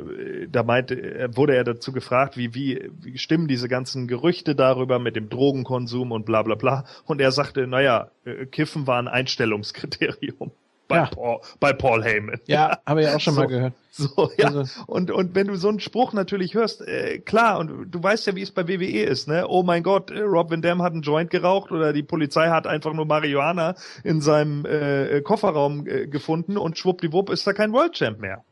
da 0.49 0.63
meinte, 0.63 0.95
äh, 0.95 1.37
wurde 1.37 1.57
er 1.57 1.65
dazu 1.65 1.93
gefragt, 1.93 2.37
wie, 2.37 2.55
wie, 2.55 2.91
wie 3.01 3.19
stimmen 3.19 3.49
diese 3.49 3.69
ganzen 3.69 4.09
Gerüchte 4.09 4.55
darüber 4.55 4.99
mit 4.99 5.17
dem 5.17 5.29
Drogenkonsum 5.29 6.13
und 6.13 6.27
bla 6.27 6.43
bla 6.43 6.55
bla. 6.55 6.85
Und 7.05 7.21
er 7.21 7.33
sagte, 7.33 7.67
naja, 7.67 8.11
äh, 8.25 8.47
Kiffen 8.47 8.87
war 8.87 8.99
ein 8.99 9.09
Einstellungskriterium 9.09 10.53
bei, 10.89 10.97
ja. 10.97 11.07
Paul, 11.07 11.41
bei 11.61 11.73
Paul 11.73 12.03
Heyman. 12.03 12.41
Ja, 12.47 12.79
habe 12.87 13.03
ich 13.03 13.09
auch 13.09 13.21
schon 13.21 13.35
so, 13.35 13.41
mal 13.43 13.47
gehört. 13.47 13.75
So, 13.91 14.31
ja. 14.39 14.47
Also. 14.47 14.65
Und, 14.87 15.11
und 15.11 15.35
wenn 15.35 15.49
du 15.49 15.57
so 15.57 15.69
einen 15.69 15.81
Spruch 15.81 16.13
natürlich 16.13 16.55
hörst, 16.55 16.81
äh, 16.81 17.19
klar, 17.19 17.59
und 17.59 17.91
du 17.91 18.03
weißt 18.03 18.27
ja, 18.27 18.37
wie 18.37 18.43
es 18.43 18.53
bei 18.53 18.69
WWE 18.69 19.03
ist, 19.03 19.29
ne? 19.29 19.47
Oh 19.49 19.63
mein 19.63 19.83
Gott, 19.83 20.11
äh, 20.11 20.21
Rob 20.21 20.51
Van 20.51 20.63
Dam 20.63 20.83
hat 20.83 20.93
einen 20.93 21.03
Joint 21.03 21.31
geraucht 21.31 21.73
oder 21.73 21.93
die 21.93 22.03
Polizei 22.03 22.49
hat 22.49 22.67
einfach 22.67 22.93
nur 22.93 23.07
Marihuana 23.07 23.75
in 24.05 24.21
seinem 24.21 24.65
äh, 24.65 25.21
Kofferraum 25.21 25.87
äh, 25.87 26.07
gefunden 26.07 26.57
und 26.57 26.79
schwuppdiwupp 26.79 27.31
ist 27.31 27.47
da 27.47 27.53
kein 27.53 27.73
World 27.73 27.95
Champ 27.95 28.21
mehr. 28.21 28.45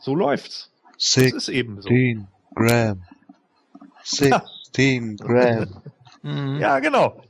So 0.00 0.14
läuft's. 0.14 0.70
16 0.98 1.24
das 1.24 1.42
ist 1.42 1.48
eben 1.48 1.80
so. 1.82 1.90
Gramm. 2.54 3.02
16 4.02 5.16
Gramm. 5.16 5.82
Ja, 6.58 6.78
genau. 6.78 7.20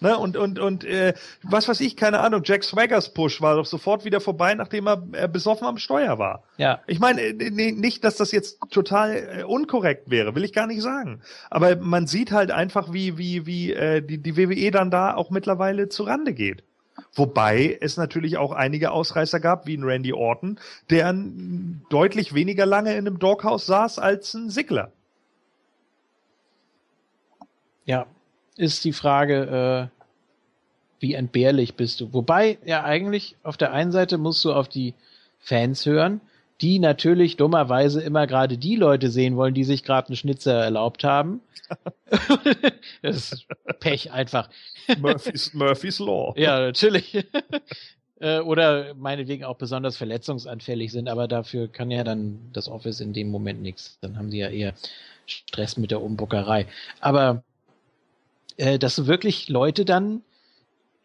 Ne? 0.00 0.16
Und, 0.16 0.36
und, 0.36 0.58
und 0.58 0.84
äh, 0.84 1.14
was 1.42 1.68
weiß 1.68 1.80
ich, 1.80 1.96
keine 1.96 2.20
Ahnung, 2.20 2.42
Jack 2.44 2.64
Swaggers 2.64 3.12
Push 3.12 3.42
war 3.42 3.56
doch 3.56 3.66
sofort 3.66 4.04
wieder 4.04 4.20
vorbei, 4.20 4.54
nachdem 4.54 4.86
er 4.88 5.02
äh, 5.12 5.28
besoffen 5.28 5.66
am 5.66 5.76
Steuer 5.76 6.18
war. 6.18 6.42
Ja. 6.56 6.80
Ich 6.86 6.98
meine, 6.98 7.20
äh, 7.20 7.50
nicht, 7.50 8.02
dass 8.02 8.16
das 8.16 8.32
jetzt 8.32 8.58
total 8.70 9.40
äh, 9.40 9.42
unkorrekt 9.44 10.10
wäre, 10.10 10.34
will 10.34 10.44
ich 10.44 10.54
gar 10.54 10.66
nicht 10.66 10.80
sagen. 10.80 11.20
Aber 11.50 11.76
man 11.76 12.06
sieht 12.06 12.32
halt 12.32 12.50
einfach, 12.50 12.92
wie, 12.92 13.18
wie, 13.18 13.46
wie 13.46 13.72
äh, 13.72 14.00
die, 14.00 14.18
die 14.18 14.36
WWE 14.36 14.70
dann 14.70 14.90
da 14.90 15.14
auch 15.14 15.30
mittlerweile 15.30 15.88
zu 15.88 16.04
Rande 16.04 16.32
geht. 16.32 16.64
Wobei 17.14 17.78
es 17.80 17.96
natürlich 17.96 18.38
auch 18.38 18.52
einige 18.52 18.92
Ausreißer 18.92 19.40
gab, 19.40 19.66
wie 19.66 19.76
ein 19.76 19.84
Randy 19.84 20.12
Orton, 20.12 20.58
der 20.90 21.14
deutlich 21.90 22.34
weniger 22.34 22.66
lange 22.66 22.92
in 22.92 23.06
einem 23.06 23.18
Doghouse 23.18 23.66
saß 23.66 23.98
als 23.98 24.34
ein 24.34 24.50
Sigler. 24.50 24.92
Ja, 27.84 28.06
ist 28.60 28.84
die 28.84 28.92
Frage, 28.92 29.90
äh, 29.90 30.00
wie 31.00 31.14
entbehrlich 31.14 31.74
bist 31.74 32.00
du. 32.00 32.12
Wobei, 32.12 32.58
ja, 32.64 32.84
eigentlich 32.84 33.36
auf 33.42 33.56
der 33.56 33.72
einen 33.72 33.90
Seite 33.90 34.18
musst 34.18 34.44
du 34.44 34.52
auf 34.52 34.68
die 34.68 34.94
Fans 35.38 35.86
hören, 35.86 36.20
die 36.60 36.78
natürlich 36.78 37.36
dummerweise 37.36 38.02
immer 38.02 38.26
gerade 38.26 38.58
die 38.58 38.76
Leute 38.76 39.10
sehen 39.10 39.36
wollen, 39.36 39.54
die 39.54 39.64
sich 39.64 39.82
gerade 39.82 40.08
einen 40.08 40.16
Schnitzer 40.16 40.62
erlaubt 40.62 41.04
haben. 41.04 41.40
das 43.02 43.32
ist 43.32 43.46
Pech 43.80 44.12
einfach. 44.12 44.50
Murphy's, 44.98 45.54
Murphy's 45.54 45.98
Law. 45.98 46.34
Ja, 46.36 46.60
natürlich. 46.60 47.26
Äh, 48.22 48.40
oder 48.40 48.92
meinetwegen 48.96 49.44
auch 49.44 49.56
besonders 49.56 49.96
verletzungsanfällig 49.96 50.92
sind, 50.92 51.08
aber 51.08 51.26
dafür 51.26 51.68
kann 51.68 51.90
ja 51.90 52.04
dann 52.04 52.50
das 52.52 52.68
Office 52.68 53.00
in 53.00 53.14
dem 53.14 53.30
Moment 53.30 53.62
nichts. 53.62 53.96
Dann 54.02 54.18
haben 54.18 54.30
die 54.30 54.36
ja 54.36 54.50
eher 54.50 54.74
Stress 55.24 55.78
mit 55.78 55.90
der 55.90 56.02
Umbuckerei. 56.02 56.66
Aber 57.00 57.42
äh, 58.60 58.78
dass 58.78 58.94
du 58.96 59.06
wirklich 59.06 59.48
Leute 59.48 59.86
dann 59.86 60.22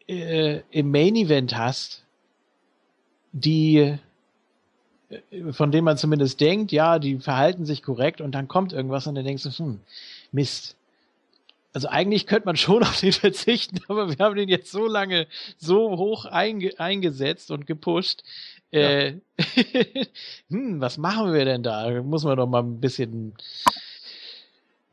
äh, 0.06 0.60
im 0.70 0.90
Main 0.90 1.16
Event 1.16 1.56
hast, 1.56 2.04
die 3.32 3.96
äh, 5.08 5.52
von 5.52 5.72
denen 5.72 5.86
man 5.86 5.96
zumindest 5.96 6.40
denkt, 6.40 6.70
ja, 6.70 6.98
die 6.98 7.18
verhalten 7.18 7.64
sich 7.64 7.82
korrekt 7.82 8.20
und 8.20 8.32
dann 8.32 8.46
kommt 8.46 8.74
irgendwas 8.74 9.06
und 9.06 9.14
dann 9.14 9.24
denkst 9.24 9.42
du, 9.42 9.50
hm, 9.50 9.80
Mist. 10.32 10.76
Also 11.72 11.88
eigentlich 11.88 12.26
könnte 12.26 12.44
man 12.44 12.56
schon 12.56 12.82
auf 12.82 13.00
den 13.00 13.12
verzichten, 13.12 13.80
aber 13.88 14.10
wir 14.10 14.22
haben 14.22 14.36
den 14.36 14.50
jetzt 14.50 14.70
so 14.70 14.86
lange 14.86 15.26
so 15.56 15.96
hoch 15.96 16.26
einge 16.26 16.78
eingesetzt 16.78 17.50
und 17.50 17.66
gepusht. 17.66 18.22
Ja. 18.70 18.80
Äh, 18.80 19.20
hm, 20.50 20.78
was 20.82 20.98
machen 20.98 21.32
wir 21.32 21.46
denn 21.46 21.62
da? 21.62 22.02
Muss 22.02 22.24
man 22.24 22.36
doch 22.36 22.46
mal 22.46 22.62
ein 22.62 22.80
bisschen 22.80 23.32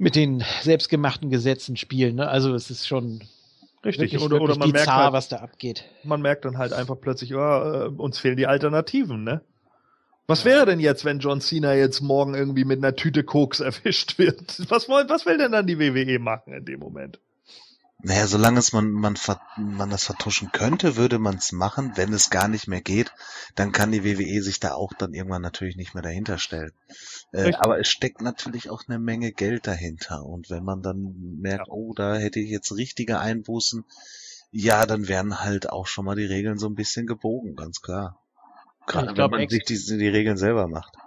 mit 0.03 0.15
den 0.15 0.43
selbstgemachten 0.61 1.29
Gesetzen 1.29 1.77
spielen. 1.77 2.15
Ne? 2.15 2.27
Also 2.27 2.53
es 2.53 2.69
ist 2.69 2.85
schon 2.85 3.21
richtig 3.85 4.11
wirklich, 4.11 4.21
oder, 4.21 4.41
oder 4.41 4.57
man 4.57 4.71
bizarr, 4.71 4.85
merkt 4.85 5.03
halt, 5.03 5.13
was 5.13 5.29
da 5.29 5.37
abgeht. 5.37 5.85
Man 6.03 6.21
merkt 6.21 6.43
dann 6.43 6.57
halt 6.57 6.73
einfach 6.73 6.97
plötzlich, 6.99 7.33
oh, 7.33 7.39
äh, 7.39 7.87
uns 7.87 8.19
fehlen 8.19 8.35
die 8.35 8.45
Alternativen, 8.45 9.23
ne? 9.23 9.41
Was 10.27 10.43
ja. 10.43 10.51
wäre 10.51 10.65
denn 10.65 10.79
jetzt, 10.79 11.05
wenn 11.05 11.19
John 11.19 11.41
Cena 11.41 11.73
jetzt 11.73 12.01
morgen 12.01 12.35
irgendwie 12.35 12.65
mit 12.65 12.79
einer 12.79 12.95
Tüte 12.95 13.23
Koks 13.23 13.59
erwischt 13.61 14.19
wird? 14.19 14.69
Was, 14.69 14.89
wollen, 14.89 15.07
was 15.07 15.25
will 15.25 15.37
denn 15.37 15.53
dann 15.53 15.67
die 15.67 15.79
WWE 15.79 16.19
machen 16.19 16.53
in 16.53 16.65
dem 16.65 16.81
Moment? 16.81 17.19
Naja, 18.05 18.27
solange 18.27 18.59
es 18.59 18.73
man, 18.73 18.91
man, 18.91 19.17
man 19.55 19.89
das 19.89 20.03
vertuschen 20.03 20.51
könnte, 20.51 20.97
würde 20.97 21.19
man 21.19 21.35
es 21.35 21.53
machen. 21.53 21.93
Wenn 21.95 22.11
es 22.11 22.29
gar 22.29 22.49
nicht 22.49 22.67
mehr 22.67 22.81
geht, 22.81 23.13
dann 23.55 23.71
kann 23.71 23.93
die 23.93 24.03
WWE 24.03 24.41
sich 24.41 24.59
da 24.59 24.73
auch 24.73 24.91
dann 24.93 25.13
irgendwann 25.13 25.41
natürlich 25.41 25.77
nicht 25.77 25.93
mehr 25.93 26.03
dahinter 26.03 26.37
stellen. 26.37 26.73
Äh, 27.31 27.53
aber 27.53 27.79
es 27.79 27.87
steckt 27.87 28.21
natürlich 28.21 28.69
auch 28.69 28.83
eine 28.89 28.99
Menge 28.99 29.31
Geld 29.31 29.67
dahinter. 29.67 30.25
Und 30.25 30.49
wenn 30.49 30.65
man 30.65 30.81
dann 30.81 31.15
merkt, 31.39 31.67
ja. 31.67 31.73
oh, 31.73 31.93
da 31.93 32.15
hätte 32.15 32.41
ich 32.41 32.49
jetzt 32.49 32.75
richtige 32.75 33.19
Einbußen, 33.19 33.85
ja, 34.51 34.85
dann 34.85 35.07
werden 35.07 35.39
halt 35.39 35.69
auch 35.69 35.87
schon 35.87 36.03
mal 36.03 36.17
die 36.17 36.25
Regeln 36.25 36.57
so 36.57 36.67
ein 36.67 36.75
bisschen 36.75 37.07
gebogen, 37.07 37.55
ganz 37.55 37.81
klar. 37.81 38.19
Gerade 38.85 39.15
wenn 39.15 39.31
man 39.31 39.47
sich 39.47 39.63
die, 39.63 39.77
die 39.77 40.09
Regeln 40.09 40.35
selber 40.35 40.67
macht. 40.67 40.97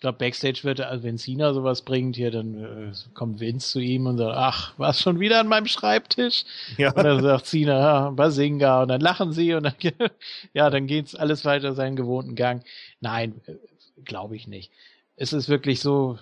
Ich 0.00 0.02
glaube, 0.02 0.16
Backstage 0.16 0.60
wird, 0.64 0.80
also 0.80 1.04
wenn 1.04 1.18
Cena 1.18 1.52
sowas 1.52 1.82
bringt, 1.82 2.16
hier, 2.16 2.30
dann 2.30 2.54
äh, 2.88 2.92
kommt 3.12 3.38
Vince 3.38 3.68
zu 3.68 3.80
ihm 3.80 4.06
und 4.06 4.16
sagt, 4.16 4.34
ach, 4.34 4.72
war's 4.78 4.98
schon 4.98 5.20
wieder 5.20 5.38
an 5.40 5.46
meinem 5.46 5.66
Schreibtisch? 5.66 6.46
Ja. 6.78 6.92
Und 6.92 7.04
dann 7.04 7.22
sagt 7.22 7.44
Cena, 7.44 7.78
ja, 7.78 8.08
Basinga, 8.08 8.80
und 8.80 8.88
dann 8.88 9.02
lachen 9.02 9.34
sie 9.34 9.52
und 9.52 9.64
dann, 9.64 9.74
ja, 10.54 10.70
dann 10.70 10.86
geht's 10.86 11.14
alles 11.14 11.44
weiter 11.44 11.74
seinen 11.74 11.96
gewohnten 11.96 12.34
Gang. 12.34 12.64
Nein, 13.00 13.42
äh, 13.46 13.56
glaube 14.02 14.36
ich 14.36 14.48
nicht. 14.48 14.72
Es 15.16 15.34
ist 15.34 15.50
wirklich 15.50 15.80
so, 15.80 16.18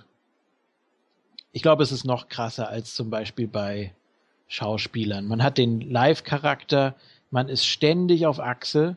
ich 1.52 1.62
glaube, 1.62 1.84
es 1.84 1.92
ist 1.92 2.02
noch 2.02 2.28
krasser 2.28 2.68
als 2.68 2.96
zum 2.96 3.10
Beispiel 3.10 3.46
bei 3.46 3.94
Schauspielern. 4.48 5.28
Man 5.28 5.40
hat 5.40 5.56
den 5.56 5.82
Live-Charakter, 5.82 6.96
man 7.30 7.48
ist 7.48 7.64
ständig 7.64 8.26
auf 8.26 8.40
Achse. 8.40 8.96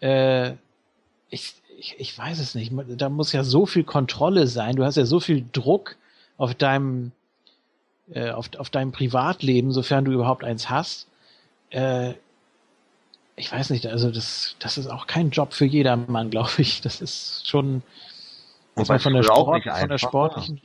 Äh, 0.00 0.54
ich, 1.28 1.54
ich, 1.80 1.96
ich 1.98 2.16
weiß 2.16 2.38
es 2.38 2.54
nicht. 2.54 2.72
Da 2.88 3.08
muss 3.08 3.32
ja 3.32 3.42
so 3.42 3.64
viel 3.64 3.84
Kontrolle 3.84 4.46
sein. 4.46 4.76
Du 4.76 4.84
hast 4.84 4.96
ja 4.96 5.06
so 5.06 5.18
viel 5.18 5.44
Druck 5.52 5.96
auf 6.36 6.54
deinem, 6.54 7.12
äh, 8.12 8.30
auf, 8.30 8.50
auf 8.58 8.68
deinem 8.68 8.92
Privatleben, 8.92 9.72
sofern 9.72 10.04
du 10.04 10.12
überhaupt 10.12 10.44
eins 10.44 10.68
hast. 10.68 11.08
Äh, 11.70 12.14
ich 13.36 13.50
weiß 13.50 13.70
nicht, 13.70 13.86
also 13.86 14.10
das, 14.10 14.56
das 14.58 14.76
ist 14.76 14.88
auch 14.88 15.06
kein 15.06 15.30
Job 15.30 15.54
für 15.54 15.64
jedermann, 15.64 16.30
glaube 16.30 16.50
ich. 16.58 16.82
Das 16.82 17.00
ist 17.00 17.48
schon 17.48 17.82
Wobei 18.74 18.98
von 18.98 19.14
der, 19.14 19.22
Sport, 19.22 19.64
von 19.64 19.88
der 19.88 19.98
sportlichen. 19.98 20.60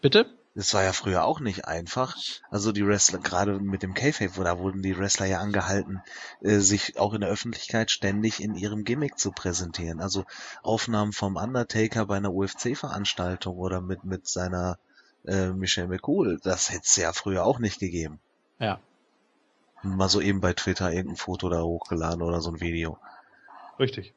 Bitte? 0.00 0.26
Das 0.54 0.74
war 0.74 0.82
ja 0.82 0.92
früher 0.92 1.24
auch 1.24 1.40
nicht 1.40 1.66
einfach. 1.66 2.16
Also 2.50 2.72
die 2.72 2.86
Wrestler, 2.86 3.18
gerade 3.18 3.58
mit 3.58 3.82
dem 3.82 3.94
K-Fape, 3.94 4.44
da 4.44 4.58
wurden 4.58 4.82
die 4.82 4.98
Wrestler 4.98 5.26
ja 5.26 5.38
angehalten, 5.38 6.02
äh, 6.42 6.58
sich 6.58 6.98
auch 6.98 7.14
in 7.14 7.22
der 7.22 7.30
Öffentlichkeit 7.30 7.90
ständig 7.90 8.42
in 8.42 8.54
ihrem 8.54 8.84
Gimmick 8.84 9.18
zu 9.18 9.32
präsentieren. 9.32 10.00
Also 10.00 10.24
Aufnahmen 10.62 11.12
vom 11.12 11.36
Undertaker 11.36 12.04
bei 12.04 12.18
einer 12.18 12.34
UFC-Veranstaltung 12.34 13.56
oder 13.56 13.80
mit, 13.80 14.04
mit 14.04 14.28
seiner 14.28 14.78
äh, 15.24 15.48
Michelle 15.50 15.88
McCool, 15.88 16.38
das 16.42 16.70
hätte 16.70 16.82
es 16.84 16.96
ja 16.96 17.12
früher 17.12 17.46
auch 17.46 17.58
nicht 17.58 17.78
gegeben. 17.78 18.20
Ja. 18.58 18.78
Mal 19.82 20.08
so 20.08 20.20
eben 20.20 20.40
bei 20.40 20.52
Twitter 20.52 20.92
irgendein 20.92 21.16
Foto 21.16 21.48
da 21.48 21.62
hochgeladen 21.62 22.22
oder 22.22 22.40
so 22.40 22.50
ein 22.50 22.60
Video. 22.60 22.98
Richtig. 23.78 24.12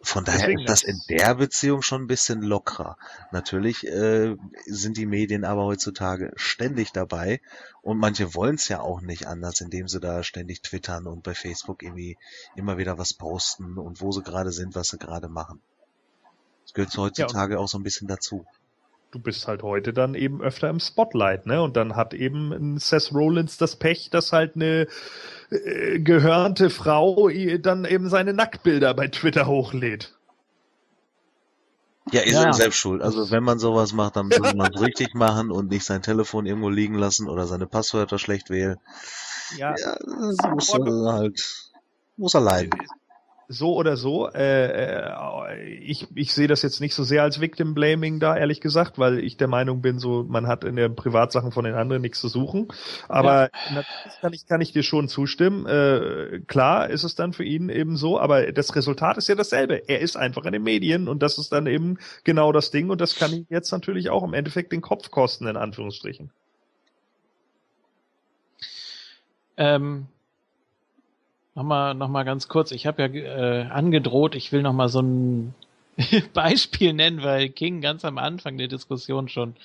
Von 0.00 0.24
daher 0.24 0.46
Deswegen 0.46 0.60
ist 0.60 0.68
das 0.68 0.82
in 0.84 1.00
der 1.08 1.34
Beziehung 1.34 1.82
schon 1.82 2.02
ein 2.02 2.06
bisschen 2.06 2.40
lockerer. 2.40 2.96
Natürlich 3.32 3.84
äh, 3.84 4.36
sind 4.66 4.96
die 4.96 5.06
Medien 5.06 5.44
aber 5.44 5.64
heutzutage 5.64 6.32
ständig 6.36 6.92
dabei 6.92 7.40
und 7.82 7.98
manche 7.98 8.34
wollen 8.34 8.54
es 8.54 8.68
ja 8.68 8.80
auch 8.80 9.00
nicht 9.00 9.26
anders, 9.26 9.60
indem 9.60 9.88
sie 9.88 9.98
da 9.98 10.22
ständig 10.22 10.62
twittern 10.62 11.08
und 11.08 11.24
bei 11.24 11.34
Facebook 11.34 11.82
irgendwie 11.82 12.16
immer 12.54 12.78
wieder 12.78 12.96
was 12.96 13.12
posten 13.12 13.76
und 13.76 14.00
wo 14.00 14.12
sie 14.12 14.22
gerade 14.22 14.52
sind, 14.52 14.76
was 14.76 14.88
sie 14.88 14.98
gerade 14.98 15.28
machen. 15.28 15.60
Das 16.64 16.74
gehört 16.74 16.96
heutzutage 16.96 17.58
auch 17.58 17.68
so 17.68 17.78
ein 17.78 17.82
bisschen 17.82 18.06
dazu. 18.06 18.46
Du 19.10 19.18
bist 19.18 19.48
halt 19.48 19.62
heute 19.62 19.92
dann 19.92 20.14
eben 20.14 20.42
öfter 20.42 20.68
im 20.68 20.80
Spotlight, 20.80 21.46
ne? 21.46 21.62
Und 21.62 21.76
dann 21.76 21.96
hat 21.96 22.14
eben 22.14 22.78
Seth 22.78 23.12
Rollins 23.12 23.56
das 23.56 23.76
Pech, 23.76 24.10
dass 24.10 24.32
halt 24.32 24.56
eine 24.56 24.86
äh, 25.50 25.98
gehörnte 25.98 26.70
Frau 26.70 27.30
dann 27.60 27.84
eben 27.84 28.08
seine 28.08 28.34
Nacktbilder 28.34 28.94
bei 28.94 29.08
Twitter 29.08 29.46
hochlädt. 29.46 30.14
Ja, 32.12 32.22
ist 32.22 32.32
ja. 32.32 32.52
selbst 32.52 32.78
schuld. 32.78 33.02
Also 33.02 33.30
wenn 33.30 33.44
man 33.44 33.58
sowas 33.58 33.92
macht, 33.92 34.16
dann 34.16 34.28
muss 34.28 34.54
man 34.54 34.72
es 34.72 34.80
richtig 34.80 35.14
machen 35.14 35.50
und 35.50 35.70
nicht 35.70 35.84
sein 35.84 36.02
Telefon 36.02 36.46
irgendwo 36.46 36.68
liegen 36.70 36.94
lassen 36.94 37.28
oder 37.28 37.46
seine 37.46 37.66
Passwörter 37.66 38.18
schlecht 38.18 38.50
wählen. 38.50 38.76
Ja, 39.56 39.74
Ja, 39.78 39.96
das 39.96 40.36
muss 40.50 40.74
er 40.74 41.12
halt, 41.12 41.72
muss 42.16 42.34
er 42.34 42.40
leiden. 42.40 42.70
So 43.48 43.74
oder 43.74 43.96
so. 43.96 44.28
Äh, 44.28 44.66
äh, 44.66 45.64
ich, 45.80 46.06
ich 46.14 46.34
sehe 46.34 46.46
das 46.46 46.62
jetzt 46.62 46.80
nicht 46.80 46.94
so 46.94 47.02
sehr 47.02 47.22
als 47.22 47.40
Victim 47.40 47.72
Blaming 47.74 48.20
da, 48.20 48.36
ehrlich 48.36 48.60
gesagt, 48.60 48.98
weil 48.98 49.18
ich 49.18 49.38
der 49.38 49.48
Meinung 49.48 49.80
bin, 49.80 49.98
so 49.98 50.24
man 50.28 50.46
hat 50.46 50.64
in 50.64 50.76
den 50.76 50.94
Privatsachen 50.94 51.50
von 51.50 51.64
den 51.64 51.74
anderen 51.74 52.02
nichts 52.02 52.20
zu 52.20 52.28
suchen. 52.28 52.68
Aber 53.08 53.50
natürlich 53.70 54.20
kann 54.20 54.32
ich, 54.32 54.46
kann 54.46 54.60
ich 54.60 54.72
dir 54.72 54.82
schon 54.82 55.08
zustimmen. 55.08 55.66
Äh, 55.66 56.40
klar 56.46 56.90
ist 56.90 57.04
es 57.04 57.14
dann 57.14 57.32
für 57.32 57.44
ihn 57.44 57.70
eben 57.70 57.96
so, 57.96 58.20
aber 58.20 58.52
das 58.52 58.76
Resultat 58.76 59.16
ist 59.16 59.28
ja 59.28 59.34
dasselbe. 59.34 59.88
Er 59.88 60.00
ist 60.00 60.16
einfach 60.16 60.44
in 60.44 60.52
den 60.52 60.62
Medien 60.62 61.08
und 61.08 61.22
das 61.22 61.38
ist 61.38 61.50
dann 61.50 61.66
eben 61.66 61.98
genau 62.24 62.52
das 62.52 62.70
Ding 62.70 62.90
und 62.90 63.00
das 63.00 63.16
kann 63.16 63.32
ihm 63.32 63.46
jetzt 63.48 63.72
natürlich 63.72 64.10
auch 64.10 64.24
im 64.24 64.34
Endeffekt 64.34 64.72
den 64.72 64.82
Kopf 64.82 65.10
kosten, 65.10 65.46
in 65.46 65.56
Anführungsstrichen. 65.56 66.30
Ähm, 69.56 70.06
nochmal 71.58 71.94
noch 71.94 72.08
mal 72.08 72.22
ganz 72.22 72.46
kurz, 72.46 72.70
ich 72.70 72.86
habe 72.86 73.02
ja 73.02 73.08
äh, 73.08 73.66
angedroht, 73.66 74.36
ich 74.36 74.52
will 74.52 74.62
nochmal 74.62 74.88
so 74.88 75.00
ein 75.00 75.54
Beispiel 76.32 76.92
nennen, 76.92 77.22
weil 77.22 77.48
King 77.48 77.80
ganz 77.80 78.04
am 78.04 78.16
Anfang 78.16 78.56
der 78.58 78.68
Diskussion 78.68 79.28
schon 79.28 79.56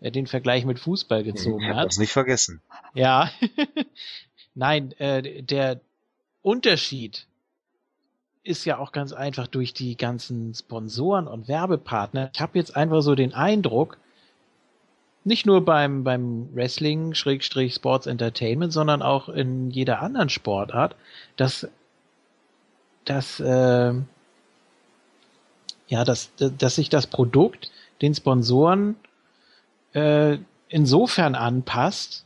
äh, 0.00 0.10
den 0.10 0.26
Vergleich 0.26 0.66
mit 0.66 0.78
Fußball 0.78 1.24
gezogen 1.24 1.62
Ich 1.62 1.74
hat. 1.74 1.86
das 1.86 1.98
nicht 1.98 2.12
vergessen. 2.12 2.60
Ja. 2.92 3.30
Nein, 4.54 4.92
äh, 4.98 5.42
der 5.42 5.80
Unterschied 6.42 7.26
ist 8.42 8.66
ja 8.66 8.78
auch 8.78 8.92
ganz 8.92 9.14
einfach 9.14 9.46
durch 9.46 9.72
die 9.72 9.96
ganzen 9.96 10.54
Sponsoren 10.54 11.26
und 11.26 11.48
Werbepartner. 11.48 12.30
Ich 12.34 12.40
habe 12.40 12.58
jetzt 12.58 12.76
einfach 12.76 13.00
so 13.00 13.14
den 13.14 13.32
Eindruck, 13.32 13.96
nicht 15.24 15.46
nur 15.46 15.64
beim, 15.64 16.04
beim 16.04 16.48
Wrestling, 16.54 17.14
Schrägstrich 17.14 17.74
Sports 17.74 18.06
Entertainment, 18.06 18.72
sondern 18.72 19.02
auch 19.02 19.28
in 19.28 19.70
jeder 19.70 20.00
anderen 20.00 20.28
Sportart, 20.28 20.96
dass, 21.36 21.68
dass, 23.04 23.40
äh, 23.40 23.94
ja, 25.88 26.04
dass, 26.04 26.30
dass 26.36 26.74
sich 26.76 26.88
das 26.88 27.06
Produkt 27.06 27.70
den 28.00 28.14
Sponsoren 28.14 28.96
äh, 29.92 30.38
insofern 30.68 31.34
anpasst, 31.34 32.24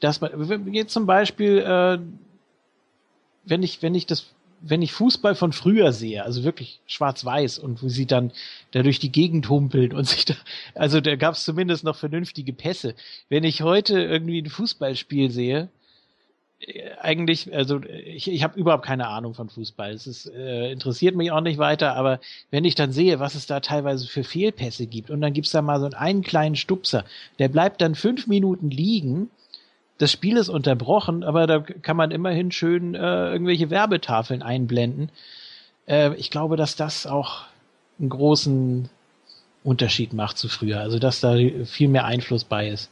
dass 0.00 0.20
man, 0.20 0.72
jetzt 0.72 0.92
zum 0.92 1.06
Beispiel, 1.06 1.58
äh, 1.58 1.98
wenn 3.44 3.62
ich, 3.62 3.82
wenn 3.82 3.94
ich 3.94 4.06
das, 4.06 4.26
wenn 4.60 4.82
ich 4.82 4.92
Fußball 4.92 5.34
von 5.34 5.52
früher 5.52 5.92
sehe, 5.92 6.24
also 6.24 6.44
wirklich 6.44 6.80
schwarz-weiß 6.86 7.58
und 7.58 7.82
wo 7.82 7.88
sie 7.88 8.06
dann 8.06 8.32
da 8.72 8.82
durch 8.82 8.98
die 8.98 9.12
Gegend 9.12 9.48
humpeln 9.48 9.92
und 9.92 10.04
sich 10.08 10.24
da, 10.24 10.34
also 10.74 11.00
da 11.00 11.16
gab 11.16 11.34
es 11.34 11.44
zumindest 11.44 11.84
noch 11.84 11.96
vernünftige 11.96 12.52
Pässe. 12.52 12.94
Wenn 13.28 13.44
ich 13.44 13.62
heute 13.62 14.00
irgendwie 14.00 14.40
ein 14.40 14.50
Fußballspiel 14.50 15.30
sehe, 15.30 15.68
äh, 16.60 16.90
eigentlich, 17.00 17.54
also 17.54 17.80
ich, 17.82 18.28
ich 18.28 18.42
habe 18.42 18.58
überhaupt 18.58 18.84
keine 18.84 19.08
Ahnung 19.08 19.34
von 19.34 19.48
Fußball. 19.48 19.92
Es 19.92 20.06
ist, 20.06 20.26
äh, 20.26 20.72
interessiert 20.72 21.14
mich 21.14 21.30
auch 21.30 21.40
nicht 21.40 21.58
weiter, 21.58 21.94
aber 21.94 22.20
wenn 22.50 22.64
ich 22.64 22.74
dann 22.74 22.92
sehe, 22.92 23.20
was 23.20 23.34
es 23.34 23.46
da 23.46 23.60
teilweise 23.60 24.06
für 24.06 24.24
Fehlpässe 24.24 24.86
gibt 24.86 25.10
und 25.10 25.20
dann 25.20 25.32
gibt's 25.32 25.52
da 25.52 25.62
mal 25.62 25.80
so 25.80 25.90
einen 25.96 26.22
kleinen 26.22 26.56
Stupser, 26.56 27.04
der 27.38 27.48
bleibt 27.48 27.80
dann 27.80 27.94
fünf 27.94 28.26
Minuten 28.26 28.70
liegen, 28.70 29.30
das 29.98 30.12
Spiel 30.12 30.36
ist 30.36 30.48
unterbrochen, 30.48 31.24
aber 31.24 31.46
da 31.46 31.60
kann 31.60 31.96
man 31.96 32.10
immerhin 32.10 32.52
schön 32.52 32.94
äh, 32.94 33.32
irgendwelche 33.32 33.70
Werbetafeln 33.70 34.42
einblenden. 34.42 35.10
Äh, 35.86 36.14
ich 36.16 36.30
glaube, 36.30 36.56
dass 36.56 36.76
das 36.76 37.06
auch 37.06 37.44
einen 37.98 38.10
großen 38.10 38.90
Unterschied 39.64 40.12
macht 40.12 40.38
zu 40.38 40.48
früher, 40.48 40.80
also 40.80 40.98
dass 40.98 41.20
da 41.20 41.36
viel 41.64 41.88
mehr 41.88 42.04
Einfluss 42.04 42.44
bei 42.44 42.68
ist. 42.68 42.90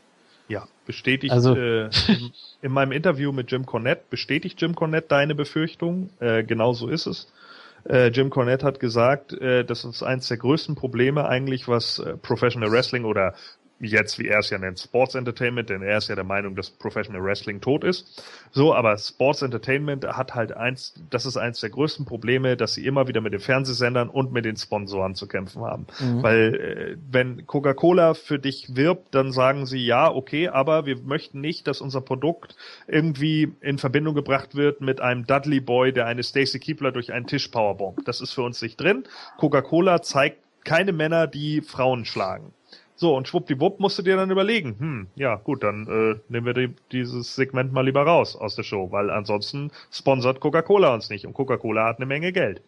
Ja, 0.49 0.66
bestätigt. 0.86 1.33
Also- 1.33 1.55
äh, 1.55 1.84
in, 2.08 2.33
in 2.62 2.73
meinem 2.73 2.92
Interview 2.92 3.33
mit 3.33 3.50
Jim 3.50 3.66
Cornette 3.66 4.02
bestätigt 4.10 4.60
Jim 4.60 4.74
Cornette 4.74 5.08
deine 5.08 5.34
Befürchtung. 5.34 6.10
Äh, 6.20 6.42
genau 6.44 6.73
so 6.73 6.89
ist 6.89 7.07
es. 7.07 7.28
Äh, 7.89 8.08
Jim 8.08 8.31
Cornette 8.31 8.65
hat 8.65 8.81
gesagt, 8.81 9.33
äh, 9.34 9.65
das 9.65 9.84
ist 9.84 10.02
eins 10.02 10.28
der 10.28 10.39
größten 10.39 10.74
Probleme 10.74 11.26
eigentlich, 11.28 11.68
was 11.68 11.99
äh, 11.99 12.16
Professional 12.16 12.73
Wrestling 12.73 13.05
oder 13.05 13.34
jetzt, 13.87 14.19
wie 14.19 14.29
er 14.29 14.41
es 14.41 14.51
ja 14.51 14.59
nennt, 14.59 14.79
Sports 14.79 15.15
Entertainment, 15.15 15.71
denn 15.71 15.83
er 15.83 15.99
ist 15.99 16.09
ja 16.09 16.15
der 16.15 16.25
Meinung, 16.25 16.57
dass 16.57 16.71
Professional 16.71 17.23
Wrestling 17.23 17.61
tot 17.61 17.85
ist. 17.85 18.23
So, 18.51 18.75
aber 18.75 18.97
Sports 18.99 19.43
Entertainment 19.43 20.07
hat 20.07 20.35
halt 20.35 20.53
eins, 20.53 20.95
das 21.11 21.27
ist 21.27 21.37
eins 21.37 21.61
der 21.61 21.71
größten 21.71 22.05
Probleme, 22.05 22.57
dass 22.57 22.75
sie 22.75 22.87
immer 22.87 23.09
wieder 23.09 23.21
mit 23.21 23.33
den 23.33 23.41
Fernsehsendern 23.41 24.09
und 24.09 24.33
mit 24.33 24.45
den 24.45 24.57
Sponsoren 24.57 25.15
zu 25.15 25.27
kämpfen 25.27 25.63
haben. 25.63 25.87
Mhm. 26.01 26.23
Weil 26.23 26.55
äh, 26.55 26.97
wenn 27.11 27.47
Coca-Cola 27.47 28.15
für 28.15 28.39
dich 28.39 28.77
wirbt, 28.77 29.15
dann 29.15 29.33
sagen 29.33 29.67
sie 29.67 29.85
ja, 29.85 30.11
okay, 30.11 30.49
aber 30.49 30.87
wir 30.87 30.99
möchten 31.03 31.41
nicht, 31.41 31.67
dass 31.67 31.81
unser 31.81 32.01
Produkt 32.01 32.57
irgendwie 32.87 33.53
in 33.61 33.79
Verbindung 33.79 34.15
gebracht 34.15 34.55
wird 34.55 34.81
mit 34.81 35.01
einem 35.01 35.27
Dudley 35.27 35.61
Boy, 35.61 35.93
der 35.93 36.07
eine 36.07 36.23
Stacy 36.23 36.59
Keebler 36.59 36.93
durch 36.93 37.13
einen 37.13 37.27
Tisch 37.27 37.49
powerbombt. 37.49 38.07
Das 38.07 38.21
ist 38.21 38.33
für 38.33 38.43
uns 38.43 38.61
nicht 38.63 38.81
drin. 38.81 39.05
Coca-Cola 39.39 40.03
zeigt 40.03 40.39
keine 40.65 40.93
Männer, 40.93 41.27
die 41.27 41.61
Frauen 41.61 42.05
schlagen. 42.05 42.53
So, 42.97 43.17
und 43.17 43.27
schwuppdiwupp 43.27 43.81
musst 43.81 43.99
du 43.99 44.03
dir 44.03 44.17
dann 44.17 44.31
überlegen, 44.31 44.77
hm, 44.79 45.07
ja, 45.17 45.35
gut, 45.37 45.65
dann 45.65 45.87
äh, 45.89 46.21
nehmen 46.29 46.47
wir 46.47 46.55
die, 46.55 46.75
dieses 46.93 47.35
Segment 47.35 47.73
mal 47.73 47.85
lieber 47.85 48.03
raus 48.03 48.37
aus 48.37 48.55
der 48.55 48.63
Show, 48.63 48.93
weil 48.93 49.11
ansonsten 49.11 49.73
sponsert 49.91 50.39
Coca-Cola 50.39 50.95
uns 50.95 51.11
nicht 51.11 51.27
und 51.27 51.35
Coca-Cola 51.35 51.87
hat 51.87 51.97
eine 51.97 52.07
Menge 52.07 52.33
Geld. 52.33 52.63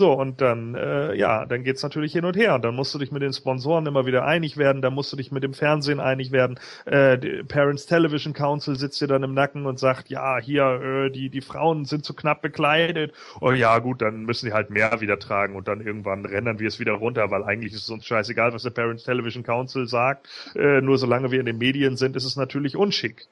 So, 0.00 0.14
und 0.14 0.40
dann, 0.40 0.74
äh, 0.76 1.14
ja, 1.14 1.44
dann 1.44 1.62
geht's 1.62 1.82
natürlich 1.82 2.14
hin 2.14 2.24
und 2.24 2.34
her. 2.34 2.54
Und 2.54 2.64
dann 2.64 2.74
musst 2.74 2.94
du 2.94 2.98
dich 2.98 3.12
mit 3.12 3.20
den 3.20 3.34
Sponsoren 3.34 3.84
immer 3.84 4.06
wieder 4.06 4.24
einig 4.24 4.56
werden, 4.56 4.80
dann 4.80 4.94
musst 4.94 5.12
du 5.12 5.16
dich 5.18 5.30
mit 5.30 5.42
dem 5.42 5.52
Fernsehen 5.52 6.00
einig 6.00 6.32
werden. 6.32 6.58
Äh, 6.86 7.44
Parents 7.44 7.84
Television 7.84 8.32
Council 8.32 8.76
sitzt 8.76 8.98
dir 9.02 9.08
dann 9.08 9.22
im 9.24 9.34
Nacken 9.34 9.66
und 9.66 9.78
sagt, 9.78 10.08
ja, 10.08 10.38
hier, 10.38 10.62
äh, 10.64 11.10
die, 11.10 11.28
die 11.28 11.42
Frauen 11.42 11.84
sind 11.84 12.06
zu 12.06 12.14
knapp 12.14 12.40
bekleidet. 12.40 13.12
Oh 13.42 13.52
ja, 13.52 13.78
gut, 13.78 14.00
dann 14.00 14.22
müssen 14.22 14.46
die 14.46 14.54
halt 14.54 14.70
mehr 14.70 15.02
wieder 15.02 15.18
tragen 15.18 15.54
und 15.54 15.68
dann 15.68 15.82
irgendwann 15.82 16.24
rendern 16.24 16.58
wir 16.58 16.68
es 16.68 16.80
wieder 16.80 16.94
runter, 16.94 17.30
weil 17.30 17.44
eigentlich 17.44 17.74
ist 17.74 17.82
es 17.82 17.90
uns 17.90 18.06
scheißegal, 18.06 18.54
was 18.54 18.62
der 18.62 18.70
Parents 18.70 19.04
Television 19.04 19.42
Council 19.42 19.86
sagt. 19.86 20.30
Äh, 20.54 20.80
nur 20.80 20.96
solange 20.96 21.30
wir 21.30 21.40
in 21.40 21.44
den 21.44 21.58
Medien 21.58 21.98
sind, 21.98 22.16
ist 22.16 22.24
es 22.24 22.36
natürlich 22.36 22.74
unschick. 22.74 23.26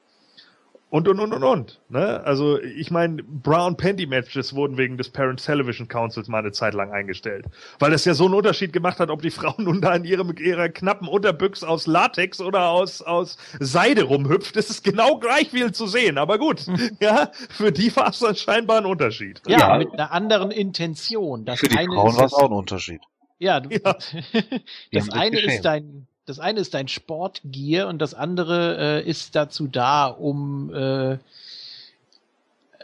Und, 0.91 1.07
und, 1.07 1.19
und, 1.19 1.33
und, 1.33 1.43
und. 1.43 1.79
Ne? 1.89 2.21
Also, 2.23 2.59
ich 2.59 2.89
meine, 2.89 3.21
Brown 3.21 3.77
Panty 3.77 4.07
Matches 4.07 4.55
wurden 4.55 4.77
wegen 4.77 4.97
des 4.97 5.09
Parents 5.09 5.45
Television 5.45 5.87
Councils 5.87 6.27
mal 6.27 6.39
eine 6.39 6.51
Zeit 6.51 6.73
lang 6.73 6.91
eingestellt. 6.91 7.45
Weil 7.77 7.91
das 7.91 8.05
ja 8.05 8.15
so 8.15 8.25
einen 8.25 8.33
Unterschied 8.33 8.73
gemacht 8.73 8.99
hat, 8.99 9.11
ob 9.11 9.21
die 9.21 9.29
Frau 9.29 9.53
nun 9.59 9.81
da 9.81 9.93
in 9.95 10.03
ihrem, 10.03 10.35
ihrer 10.37 10.67
knappen 10.69 11.07
Unterbüchs 11.07 11.63
aus 11.63 11.85
Latex 11.85 12.41
oder 12.41 12.69
aus, 12.69 13.03
aus 13.03 13.37
Seide 13.59 14.03
rumhüpft. 14.03 14.55
Das 14.55 14.71
ist 14.71 14.83
genau 14.83 15.19
gleich 15.19 15.51
viel 15.51 15.71
zu 15.73 15.85
sehen. 15.85 16.17
Aber 16.17 16.39
gut, 16.39 16.65
ja, 16.99 17.29
für 17.51 17.71
die 17.71 17.95
war 17.95 18.09
es 18.09 18.19
dann 18.19 18.35
scheinbar 18.35 18.79
ein 18.79 18.85
Unterschied. 18.87 19.41
Ja, 19.47 19.59
Ja. 19.59 19.77
mit 19.77 19.93
einer 19.93 20.11
anderen 20.11 20.49
Intention. 20.49 21.45
Das 21.45 21.59
Für 21.59 21.67
die 21.67 21.77
eine 21.77 21.93
Frauen 21.93 22.09
ist 22.09 22.17
war 22.17 22.25
es 22.25 22.33
auch 22.33 22.45
ein 22.49 22.53
Unterschied. 22.53 23.01
Ja, 23.37 23.59
du, 23.59 23.69
Ja. 23.69 23.95
das 24.91 25.09
eine 25.11 25.39
ist 25.39 25.61
dein, 25.61 26.07
das 26.29 26.39
eine 26.39 26.59
ist 26.59 26.73
dein 26.75 26.87
Sportgier 26.87 27.87
und 27.87 27.99
das 27.99 28.13
andere 28.13 29.01
äh, 29.03 29.09
ist 29.09 29.35
dazu 29.35 29.67
da, 29.67 30.05
um 30.07 30.71
äh, 30.73 31.17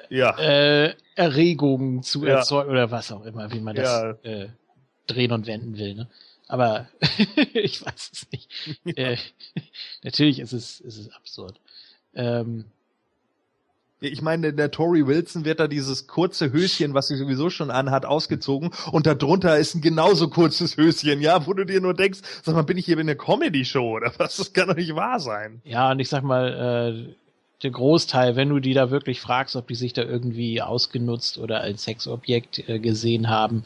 Ja. 0.09 0.37
äh, 0.39 0.95
Erregungen 1.15 2.01
zu 2.03 2.25
Ja. 2.25 2.37
erzeugen 2.37 2.71
oder 2.71 2.89
was 2.91 3.11
auch 3.11 3.23
immer, 3.25 3.51
wie 3.51 3.59
man 3.59 3.75
das 3.75 3.85
Ja. 3.87 4.11
äh, 4.23 4.49
drehen 5.07 5.31
und 5.31 5.45
wenden 5.45 5.77
will. 5.77 5.93
Ne? 5.93 6.07
Aber 6.47 6.87
ich 7.53 7.85
weiß 7.85 8.09
es 8.13 8.27
nicht. 8.31 8.49
Äh, 8.97 9.17
natürlich 10.03 10.39
ist 10.39 10.53
es, 10.53 10.79
ist 10.79 10.97
es 10.97 11.11
absurd. 11.13 11.59
Ähm, 12.15 12.65
ich 14.07 14.21
meine, 14.21 14.53
der 14.53 14.71
Tori 14.71 15.05
Wilson 15.07 15.45
wird 15.45 15.59
da 15.59 15.67
dieses 15.67 16.07
kurze 16.07 16.51
Höschen, 16.51 16.93
was 16.93 17.07
sie 17.07 17.15
sowieso 17.15 17.49
schon 17.49 17.71
anhat, 17.71 18.05
ausgezogen 18.05 18.71
und 18.91 19.05
darunter 19.05 19.57
ist 19.57 19.75
ein 19.75 19.81
genauso 19.81 20.29
kurzes 20.29 20.77
Höschen, 20.77 21.21
ja, 21.21 21.45
wo 21.47 21.53
du 21.53 21.65
dir 21.65 21.81
nur 21.81 21.93
denkst, 21.93 22.19
sag 22.43 22.55
mal, 22.55 22.63
bin 22.63 22.77
ich 22.77 22.85
hier 22.85 22.97
in 22.97 23.09
einer 23.09 23.15
Comedy-Show 23.15 23.97
oder 23.97 24.11
was? 24.17 24.37
Das 24.37 24.53
kann 24.53 24.67
doch 24.67 24.75
nicht 24.75 24.95
wahr 24.95 25.19
sein. 25.19 25.61
Ja, 25.63 25.91
und 25.91 25.99
ich 25.99 26.09
sag 26.09 26.23
mal, 26.23 27.07
äh, 27.07 27.15
der 27.63 27.71
Großteil, 27.71 28.35
wenn 28.35 28.49
du 28.49 28.59
die 28.59 28.73
da 28.73 28.91
wirklich 28.91 29.21
fragst, 29.21 29.55
ob 29.55 29.67
die 29.67 29.75
sich 29.75 29.93
da 29.93 30.03
irgendwie 30.03 30.61
ausgenutzt 30.61 31.37
oder 31.37 31.61
als 31.61 31.83
Sexobjekt 31.83 32.69
äh, 32.69 32.79
gesehen 32.79 33.29
haben, 33.29 33.63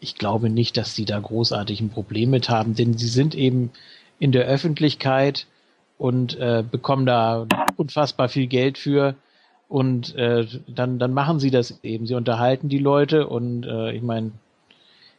ich 0.00 0.16
glaube 0.16 0.50
nicht, 0.50 0.76
dass 0.76 0.94
die 0.94 1.04
da 1.04 1.18
großartig 1.18 1.80
ein 1.80 1.90
Problem 1.90 2.30
mit 2.30 2.48
haben, 2.48 2.74
denn 2.74 2.96
sie 2.96 3.08
sind 3.08 3.34
eben 3.34 3.70
in 4.18 4.32
der 4.32 4.46
Öffentlichkeit 4.46 5.46
und 5.98 6.38
äh, 6.38 6.62
bekommen 6.68 7.06
da 7.06 7.46
unfassbar 7.76 8.28
viel 8.28 8.46
Geld 8.46 8.78
für 8.78 9.14
und 9.68 10.14
äh, 10.14 10.46
dann 10.68 10.98
dann 10.98 11.12
machen 11.12 11.40
sie 11.40 11.50
das 11.50 11.82
eben. 11.82 12.06
Sie 12.06 12.14
unterhalten 12.14 12.68
die 12.68 12.78
Leute 12.78 13.26
und 13.26 13.64
äh, 13.64 13.92
ich 13.92 14.02
meine, 14.02 14.32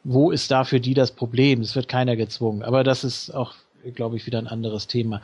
wo 0.03 0.31
ist 0.31 0.51
da 0.51 0.63
für 0.63 0.79
die 0.79 0.93
das 0.93 1.11
Problem? 1.11 1.61
Es 1.61 1.75
wird 1.75 1.89
keiner 1.89 2.15
gezwungen. 2.15 2.63
Aber 2.63 2.83
das 2.83 3.03
ist 3.03 3.31
auch, 3.31 3.55
glaube 3.95 4.15
ich, 4.15 4.25
wieder 4.25 4.39
ein 4.39 4.47
anderes 4.47 4.87
Thema. 4.87 5.21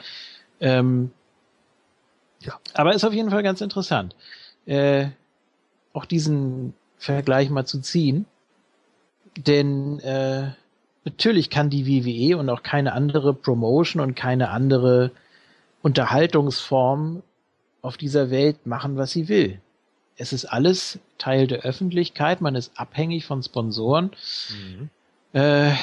Ähm, 0.60 1.12
ja, 2.42 2.60
aber 2.74 2.94
ist 2.94 3.06
auf 3.06 3.14
jeden 3.14 3.30
Fall 3.30 3.44
ganz 3.44 3.62
interessant, 3.62 4.16
äh, 4.66 5.08
auch 5.94 6.06
diesen 6.06 6.74
Vergleich 6.98 7.50
mal 7.50 7.66
zu 7.66 7.80
ziehen. 7.80 8.26
Denn 9.38 10.00
äh, 10.00 10.52
natürlich 11.06 11.50
kann 11.50 11.70
die 11.70 11.88
WWE 11.88 12.38
und 12.38 12.50
auch 12.50 12.62
keine 12.62 12.94
andere 12.94 13.34
Promotion 13.34 14.02
und 14.02 14.16
keine 14.16 14.50
andere 14.50 15.12
Unterhaltungsform 15.82 17.24
auf 17.84 17.98
dieser 17.98 18.32
Welt 18.32 18.66
machen, 18.66 18.98
was 18.98 19.12
sie 19.12 19.28
will. 19.28 19.62
Es 20.16 20.34
ist 20.34 20.46
alles 20.46 21.00
Teil 21.20 21.46
der 21.48 21.60
Öffentlichkeit, 21.60 22.42
man 22.42 22.56
ist 22.56 22.72
abhängig 22.76 23.26
von 23.26 23.44
Sponsoren. 23.44 24.12
Mhm. 24.50 24.90
Äh, 25.40 25.74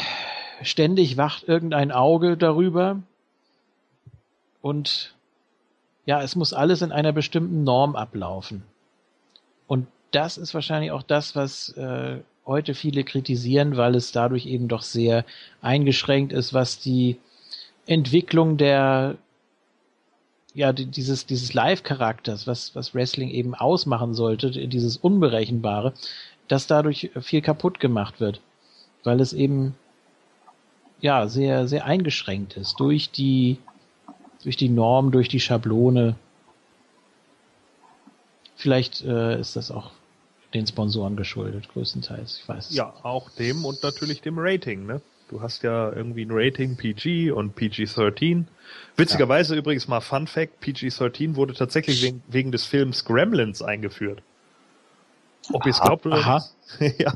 ständig 0.62 1.16
wacht 1.16 1.46
irgendein 1.46 1.92
Auge 1.92 2.36
darüber. 2.36 3.00
Und 4.62 5.14
ja, 6.06 6.22
es 6.22 6.36
muss 6.36 6.52
alles 6.52 6.82
in 6.82 6.90
einer 6.90 7.12
bestimmten 7.12 7.64
Norm 7.64 7.94
ablaufen. 7.96 8.62
Und 9.66 9.86
das 10.10 10.38
ist 10.38 10.54
wahrscheinlich 10.54 10.92
auch 10.92 11.02
das, 11.02 11.36
was 11.36 11.70
äh, 11.76 12.20
heute 12.46 12.74
viele 12.74 13.04
kritisieren, 13.04 13.76
weil 13.76 13.94
es 13.94 14.10
dadurch 14.10 14.46
eben 14.46 14.68
doch 14.68 14.82
sehr 14.82 15.24
eingeschränkt 15.60 16.32
ist, 16.32 16.54
was 16.54 16.80
die 16.80 17.18
Entwicklung 17.86 18.56
der 18.56 19.18
ja 20.54 20.72
dieses 20.72 21.26
dieses 21.26 21.54
Live-Charakters, 21.54 22.46
was 22.46 22.74
was 22.74 22.94
Wrestling 22.94 23.30
eben 23.30 23.54
ausmachen 23.54 24.14
sollte, 24.14 24.50
dieses 24.50 24.96
Unberechenbare, 24.96 25.92
dass 26.48 26.66
dadurch 26.66 27.10
viel 27.20 27.42
kaputt 27.42 27.80
gemacht 27.80 28.20
wird, 28.20 28.40
weil 29.04 29.20
es 29.20 29.32
eben 29.32 29.74
ja 31.00 31.28
sehr 31.28 31.68
sehr 31.68 31.84
eingeschränkt 31.84 32.56
ist 32.56 32.78
durch 32.80 33.10
die 33.10 33.58
durch 34.42 34.56
die 34.56 34.68
Norm, 34.68 35.10
durch 35.10 35.28
die 35.28 35.40
Schablone. 35.40 36.16
Vielleicht 38.56 39.02
äh, 39.02 39.38
ist 39.40 39.56
das 39.56 39.70
auch 39.70 39.90
den 40.54 40.66
Sponsoren 40.66 41.16
geschuldet, 41.16 41.68
größtenteils. 41.68 42.40
Ich 42.42 42.48
weiß. 42.48 42.74
Ja, 42.74 42.92
auch 43.02 43.30
dem 43.30 43.64
und 43.64 43.82
natürlich 43.82 44.20
dem 44.20 44.38
Rating, 44.38 44.86
ne? 44.86 45.00
Du 45.30 45.40
hast 45.40 45.62
ja 45.62 45.92
irgendwie 45.92 46.24
ein 46.24 46.32
Rating 46.32 46.76
PG 46.76 47.30
und 47.30 47.54
PG-13. 47.54 48.46
Witzigerweise 48.96 49.54
ja. 49.54 49.60
übrigens 49.60 49.86
mal 49.86 50.00
Fun 50.00 50.26
Fact, 50.26 50.60
PG-13 50.60 51.36
wurde 51.36 51.54
tatsächlich 51.54 52.02
wegen, 52.02 52.22
wegen 52.26 52.50
des 52.50 52.66
Films 52.66 53.04
Gremlins 53.04 53.62
eingeführt. 53.62 54.24
Ob 55.52 55.66
ihr 55.66 55.70
es 55.70 55.80
glaubt 55.80 56.06
oder 56.06 56.16
aha. 56.16 56.44
ja. 56.98 57.14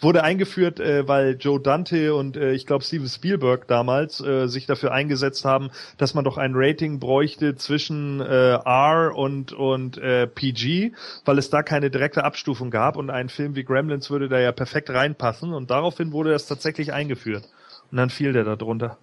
Wurde 0.00 0.24
eingeführt, 0.24 0.80
äh, 0.80 1.06
weil 1.06 1.36
Joe 1.38 1.60
Dante 1.60 2.14
und 2.14 2.36
äh, 2.36 2.52
ich 2.52 2.66
glaube 2.66 2.84
Steven 2.84 3.08
Spielberg 3.08 3.68
damals 3.68 4.20
äh, 4.20 4.48
sich 4.48 4.66
dafür 4.66 4.92
eingesetzt 4.92 5.44
haben, 5.44 5.70
dass 5.98 6.14
man 6.14 6.24
doch 6.24 6.38
ein 6.38 6.52
Rating 6.54 6.98
bräuchte 6.98 7.54
zwischen 7.56 8.20
äh, 8.20 8.54
R 8.54 9.12
und 9.14 9.52
und 9.52 9.98
äh, 9.98 10.26
PG, 10.26 10.92
weil 11.24 11.38
es 11.38 11.50
da 11.50 11.62
keine 11.62 11.90
direkte 11.90 12.24
Abstufung 12.24 12.70
gab 12.70 12.96
und 12.96 13.10
ein 13.10 13.28
Film 13.28 13.54
wie 13.54 13.64
Gremlins 13.64 14.10
würde 14.10 14.28
da 14.28 14.38
ja 14.38 14.52
perfekt 14.52 14.90
reinpassen 14.90 15.52
und 15.52 15.70
daraufhin 15.70 16.12
wurde 16.12 16.30
das 16.30 16.46
tatsächlich 16.46 16.92
eingeführt. 16.92 17.48
Und 17.90 17.96
dann 17.96 18.10
fiel 18.10 18.32
der 18.32 18.44
da 18.44 18.56
drunter. 18.56 18.98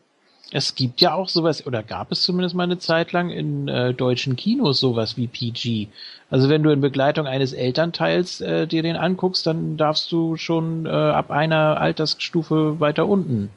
Es 0.52 0.76
gibt 0.76 1.02
ja 1.02 1.14
auch 1.14 1.28
sowas, 1.28 1.66
oder 1.68 1.84
gab 1.84 2.12
es 2.12 2.22
zumindest 2.22 2.56
mal 2.56 2.64
eine 2.64 2.80
Zeit 2.80 3.12
lang 3.12 3.30
in 3.30 3.68
äh, 3.68 3.94
deutschen 3.94 4.36
Kinos 4.36 4.80
sowas 4.80 5.18
wie 5.18 5.28
PG. 5.28 5.90
Also 6.30 6.50
wenn 6.50 6.64
du 6.64 6.70
in 6.72 6.82
Begleitung 6.82 7.28
eines 7.28 7.54
Elternteils 7.54 8.42
äh, 8.42 8.66
dir 8.66 8.82
den 8.82 8.96
anguckst, 8.96 9.46
dann 9.46 9.78
darfst 9.78 10.12
du 10.12 10.38
schon 10.38 10.86
äh, 10.86 10.90
ab 10.90 11.32
einer 11.32 11.80
Altersstufe 11.80 12.80
weiter 12.80 13.08
unten. 13.08 13.50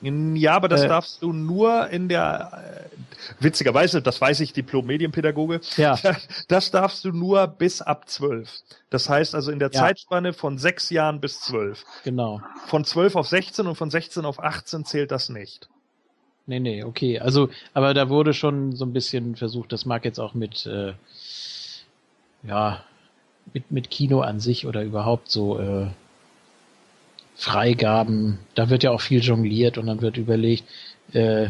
Ja, 0.00 0.54
aber 0.54 0.68
das 0.68 0.82
äh, 0.82 0.88
darfst 0.88 1.22
du 1.22 1.32
nur 1.32 1.88
in 1.88 2.08
der, 2.08 2.50
äh, 2.52 3.42
witzigerweise, 3.42 4.02
das 4.02 4.20
weiß 4.20 4.40
ich, 4.40 4.52
Diplom-Medienpädagoge, 4.52 5.60
ja. 5.76 5.96
das 6.48 6.70
darfst 6.70 7.06
du 7.06 7.12
nur 7.12 7.46
bis 7.46 7.80
ab 7.80 8.08
zwölf. 8.08 8.50
Das 8.90 9.08
heißt 9.08 9.34
also 9.34 9.50
in 9.50 9.60
der 9.60 9.70
ja. 9.72 9.80
Zeitspanne 9.80 10.34
von 10.34 10.58
sechs 10.58 10.90
Jahren 10.90 11.20
bis 11.20 11.40
zwölf. 11.40 11.84
Genau. 12.02 12.42
Von 12.66 12.84
zwölf 12.84 13.16
auf 13.16 13.28
sechzehn 13.28 13.66
und 13.66 13.76
von 13.76 13.90
sechzehn 13.90 14.26
auf 14.26 14.42
achtzehn 14.42 14.84
zählt 14.84 15.10
das 15.10 15.30
nicht. 15.30 15.68
Nee, 16.46 16.60
nee, 16.60 16.84
okay. 16.84 17.18
Also, 17.18 17.48
aber 17.72 17.94
da 17.94 18.08
wurde 18.08 18.34
schon 18.34 18.76
so 18.76 18.84
ein 18.84 18.92
bisschen 18.92 19.36
versucht, 19.36 19.72
das 19.72 19.86
mag 19.86 20.04
jetzt 20.04 20.18
auch 20.18 20.34
mit, 20.34 20.66
äh, 20.66 20.92
ja, 22.42 22.84
mit, 23.52 23.70
mit 23.70 23.90
Kino 23.90 24.20
an 24.20 24.40
sich 24.40 24.66
oder 24.66 24.82
überhaupt 24.82 25.30
so 25.30 25.58
äh, 25.58 25.86
Freigaben, 27.36 28.38
da 28.54 28.70
wird 28.70 28.82
ja 28.82 28.90
auch 28.90 29.00
viel 29.00 29.22
jongliert 29.22 29.78
und 29.78 29.86
dann 29.86 30.02
wird 30.02 30.16
überlegt, 30.18 30.64
äh, 31.12 31.48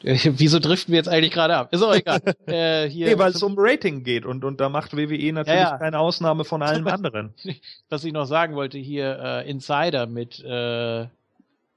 Wieso 0.02 0.58
driften 0.58 0.92
wir 0.92 0.98
jetzt 0.98 1.08
eigentlich 1.08 1.32
gerade 1.32 1.56
ab? 1.56 1.72
Ist 1.72 1.82
auch 1.82 1.94
egal. 1.94 2.20
äh, 2.46 2.88
hier 2.88 3.08
nee, 3.08 3.18
weil 3.18 3.32
es 3.32 3.42
um 3.42 3.54
Rating 3.58 4.02
geht 4.02 4.24
und, 4.24 4.44
und 4.44 4.60
da 4.60 4.68
macht 4.68 4.96
WWE 4.96 5.32
natürlich 5.32 5.60
ja, 5.60 5.72
ja. 5.72 5.78
keine 5.78 5.98
Ausnahme 5.98 6.44
von 6.44 6.62
allem 6.62 6.86
anderen. 6.88 7.34
Was 7.90 8.04
ich 8.04 8.12
noch 8.12 8.24
sagen 8.24 8.54
wollte, 8.54 8.78
hier 8.78 9.18
äh, 9.22 9.50
Insider 9.50 10.06
mit 10.06 10.42
äh, 10.42 11.06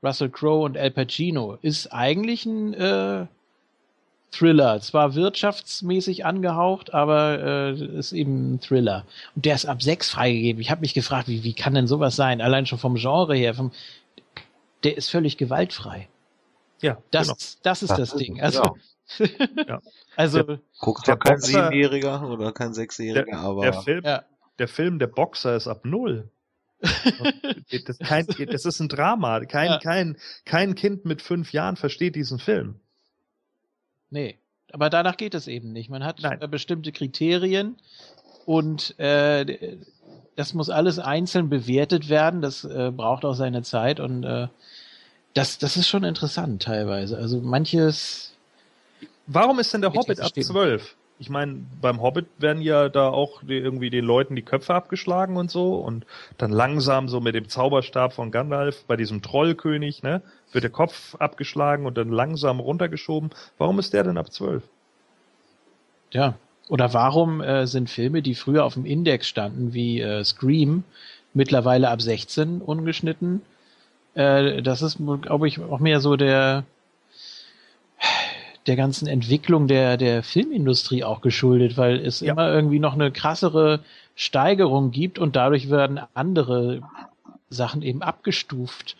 Russell 0.03 0.29
Crowe 0.29 0.65
und 0.65 0.77
Al 0.77 0.91
Pacino, 0.91 1.57
ist 1.61 1.87
eigentlich 1.93 2.45
ein 2.45 2.73
äh, 2.73 3.25
Thriller. 4.31 4.81
Zwar 4.81 5.15
wirtschaftsmäßig 5.15 6.25
angehaucht, 6.25 6.93
aber 6.93 7.39
äh, 7.39 7.97
ist 7.97 8.11
eben 8.11 8.55
ein 8.55 8.59
Thriller. 8.59 9.05
Und 9.35 9.45
der 9.45 9.55
ist 9.55 9.65
ab 9.65 9.81
sechs 9.81 10.09
freigegeben. 10.09 10.61
Ich 10.61 10.71
habe 10.71 10.81
mich 10.81 10.93
gefragt, 10.93 11.27
wie, 11.27 11.43
wie 11.43 11.53
kann 11.53 11.73
denn 11.73 11.87
sowas 11.87 12.15
sein? 12.15 12.41
Allein 12.41 12.65
schon 12.65 12.79
vom 12.79 12.95
Genre 12.95 13.35
her. 13.35 13.53
Vom, 13.53 13.71
der 14.83 14.97
ist 14.97 15.09
völlig 15.09 15.37
gewaltfrei. 15.37 16.09
Ja, 16.81 16.97
das, 17.11 17.27
genau. 17.27 17.37
das 17.63 17.83
ist 17.83 17.91
das, 17.91 17.97
das 17.97 18.15
Ding. 18.15 18.41
Also, 18.41 18.75
ja. 19.17 19.27
ja. 19.67 19.81
also 20.17 20.43
der, 20.43 20.59
guckt 20.79 21.07
ja 21.07 21.15
kein 21.15 21.39
Siebenjähriger 21.39 22.29
oder 22.29 22.51
kein 22.51 22.73
Sechsjähriger, 22.73 23.23
der, 23.25 23.39
aber 23.39 23.61
der 23.61 23.73
Film, 23.73 24.03
ja. 24.03 24.23
der 24.59 24.67
Film, 24.67 24.99
der 24.99 25.07
Boxer 25.07 25.55
ist 25.55 25.67
ab 25.67 25.85
null 25.85 26.29
das, 27.85 27.97
kein, 27.99 28.27
das 28.27 28.65
ist 28.65 28.79
ein 28.79 28.89
Drama. 28.89 29.39
Kein, 29.41 29.71
ja. 29.71 29.79
kein, 29.79 30.17
kein 30.45 30.75
Kind 30.75 31.05
mit 31.05 31.21
fünf 31.21 31.53
Jahren 31.53 31.75
versteht 31.75 32.15
diesen 32.15 32.39
Film. 32.39 32.79
Nee, 34.09 34.37
aber 34.71 34.89
danach 34.89 35.17
geht 35.17 35.33
es 35.33 35.47
eben 35.47 35.71
nicht. 35.71 35.89
Man 35.89 36.03
hat 36.03 36.19
Nein. 36.21 36.39
bestimmte 36.49 36.91
Kriterien 36.91 37.77
und 38.45 38.97
äh, 38.99 39.77
das 40.35 40.53
muss 40.53 40.69
alles 40.69 40.99
einzeln 40.99 41.49
bewertet 41.49 42.09
werden. 42.09 42.41
Das 42.41 42.63
äh, 42.63 42.91
braucht 42.95 43.25
auch 43.25 43.35
seine 43.35 43.63
Zeit 43.63 43.99
und 43.99 44.23
äh, 44.23 44.47
das, 45.33 45.57
das 45.57 45.77
ist 45.77 45.87
schon 45.87 46.03
interessant 46.03 46.61
teilweise. 46.61 47.17
Also 47.17 47.39
manches. 47.39 48.33
Warum 49.25 49.59
ist 49.59 49.73
denn 49.73 49.81
der 49.81 49.93
Hobbit 49.93 50.19
ab 50.19 50.31
zwölf? 50.35 50.95
Ich 51.23 51.29
meine, 51.29 51.65
beim 51.79 52.01
Hobbit 52.01 52.25
werden 52.37 52.61
ja 52.61 52.89
da 52.89 53.07
auch 53.07 53.41
die, 53.43 53.57
irgendwie 53.57 53.89
den 53.89 54.03
Leuten 54.03 54.35
die 54.35 54.41
Köpfe 54.41 54.73
abgeschlagen 54.73 55.37
und 55.37 55.49
so 55.49 55.75
und 55.75 56.05
dann 56.37 56.51
langsam 56.51 57.07
so 57.07 57.21
mit 57.21 57.33
dem 57.33 57.47
Zauberstab 57.47 58.11
von 58.11 58.29
Gandalf 58.29 58.83
bei 58.87 58.97
diesem 58.97 59.21
Trollkönig, 59.21 60.03
ne, 60.03 60.21
wird 60.51 60.65
der 60.65 60.71
Kopf 60.71 61.15
abgeschlagen 61.15 61.85
und 61.85 61.97
dann 61.97 62.09
langsam 62.09 62.59
runtergeschoben. 62.59 63.29
Warum 63.57 63.79
ist 63.79 63.93
der 63.93 64.03
denn 64.03 64.17
ab 64.17 64.33
zwölf? 64.33 64.63
Ja, 66.11 66.35
oder 66.67 66.93
warum 66.93 67.39
äh, 67.39 67.67
sind 67.67 67.89
Filme, 67.89 68.21
die 68.21 68.35
früher 68.35 68.65
auf 68.65 68.73
dem 68.73 68.85
Index 68.85 69.29
standen, 69.29 69.73
wie 69.73 70.01
äh, 70.01 70.25
Scream, 70.25 70.83
mittlerweile 71.33 71.89
ab 71.89 72.01
16 72.01 72.59
ungeschnitten? 72.59 73.43
Äh, 74.13 74.61
das 74.61 74.81
ist, 74.81 74.97
glaube 75.21 75.47
ich, 75.47 75.61
auch 75.61 75.79
mehr 75.79 76.01
so 76.01 76.17
der 76.17 76.65
der 78.67 78.75
ganzen 78.75 79.07
Entwicklung 79.07 79.67
der, 79.67 79.97
der 79.97 80.23
Filmindustrie 80.23 81.03
auch 81.03 81.21
geschuldet, 81.21 81.77
weil 81.77 81.99
es 81.99 82.19
ja. 82.21 82.33
immer 82.33 82.51
irgendwie 82.53 82.79
noch 82.79 82.93
eine 82.93 83.11
krassere 83.11 83.81
Steigerung 84.15 84.91
gibt 84.91 85.19
und 85.19 85.35
dadurch 85.35 85.69
werden 85.69 85.99
andere 86.13 86.81
Sachen 87.49 87.81
eben 87.81 88.01
abgestuft, 88.01 88.95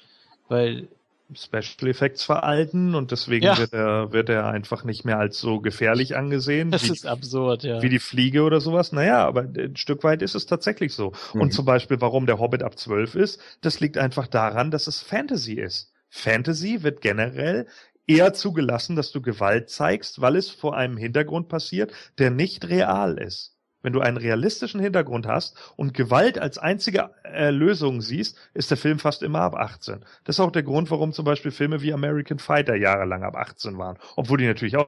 weil 0.50 0.88
Special 1.36 1.90
Effects 1.90 2.24
veralten 2.24 2.96
und 2.96 3.12
deswegen 3.12 3.46
Ja. 3.46 3.58
wird 3.58 3.74
er 3.74 4.12
wird 4.12 4.30
er 4.30 4.48
einfach 4.48 4.84
nicht 4.84 5.04
mehr 5.06 5.18
als 5.18 5.40
so 5.40 5.62
gefährlich 5.62 6.16
angesehen 6.16 6.70
das 6.70 6.88
wie, 6.88 6.92
ist 6.92 7.08
absurd, 7.08 7.64
ja. 7.64 7.82
wie 7.82 7.90
die 7.90 8.00
Fliege 8.00 8.44
oder 8.44 8.62
sowas. 8.62 8.92
Naja, 8.92 9.26
aber 9.26 9.42
ein 9.42 9.76
Stück 9.76 10.04
weit 10.04 10.22
ist 10.22 10.36
es 10.36 10.46
tatsächlich 10.46 10.94
so. 10.94 11.14
Mhm. 11.34 11.42
Und 11.42 11.54
zum 11.54 11.66
Beispiel, 11.66 12.02
warum 12.02 12.26
der 12.26 12.40
Hobbit 12.40 12.62
ab 12.62 12.78
12 12.78 13.16
ist, 13.16 13.40
das 13.62 13.80
liegt 13.80 13.98
einfach 13.98 14.28
daran, 14.28 14.70
dass 14.70 14.88
es 14.88 15.02
Fantasy 15.02 15.54
ist. 15.54 15.92
Fantasy 16.10 16.84
wird 16.84 17.02
generell 17.02 17.68
eher 18.08 18.34
zugelassen, 18.34 18.96
dass 18.96 19.12
du 19.12 19.22
Gewalt 19.22 19.70
zeigst, 19.70 20.22
weil 20.22 20.36
es 20.36 20.50
vor 20.50 20.76
einem 20.76 20.98
Hintergrund 20.98 21.50
passiert, 21.50 21.92
der 22.18 22.32
nicht 22.32 22.68
real 22.68 23.18
ist. 23.18 23.56
Wenn 23.82 23.94
du 23.94 24.00
einen 24.00 24.18
realistischen 24.18 24.80
Hintergrund 24.80 25.28
hast 25.28 25.58
und 25.76 25.94
Gewalt 25.94 26.40
als 26.40 26.58
einzige 26.58 27.10
äh, 27.24 27.50
Lösung 27.50 28.02
siehst, 28.02 28.38
ist 28.54 28.72
der 28.72 28.78
Film 28.78 28.98
fast 28.98 29.24
immer 29.24 29.42
ab 29.42 29.56
18. 29.56 30.06
Das 30.24 30.38
ist 30.38 30.40
auch 30.40 30.52
der 30.52 30.64
Grund, 30.64 30.90
warum 30.90 31.12
zum 31.12 31.26
Beispiel 31.26 31.52
Filme 31.52 31.82
wie 31.82 31.94
American 31.94 32.40
Fighter 32.40 32.76
jahrelang 32.76 33.24
ab 33.24 33.36
18 33.36 33.78
waren. 33.78 33.98
Obwohl 34.16 34.38
die 34.38 34.48
natürlich 34.48 34.78
auch 34.78 34.88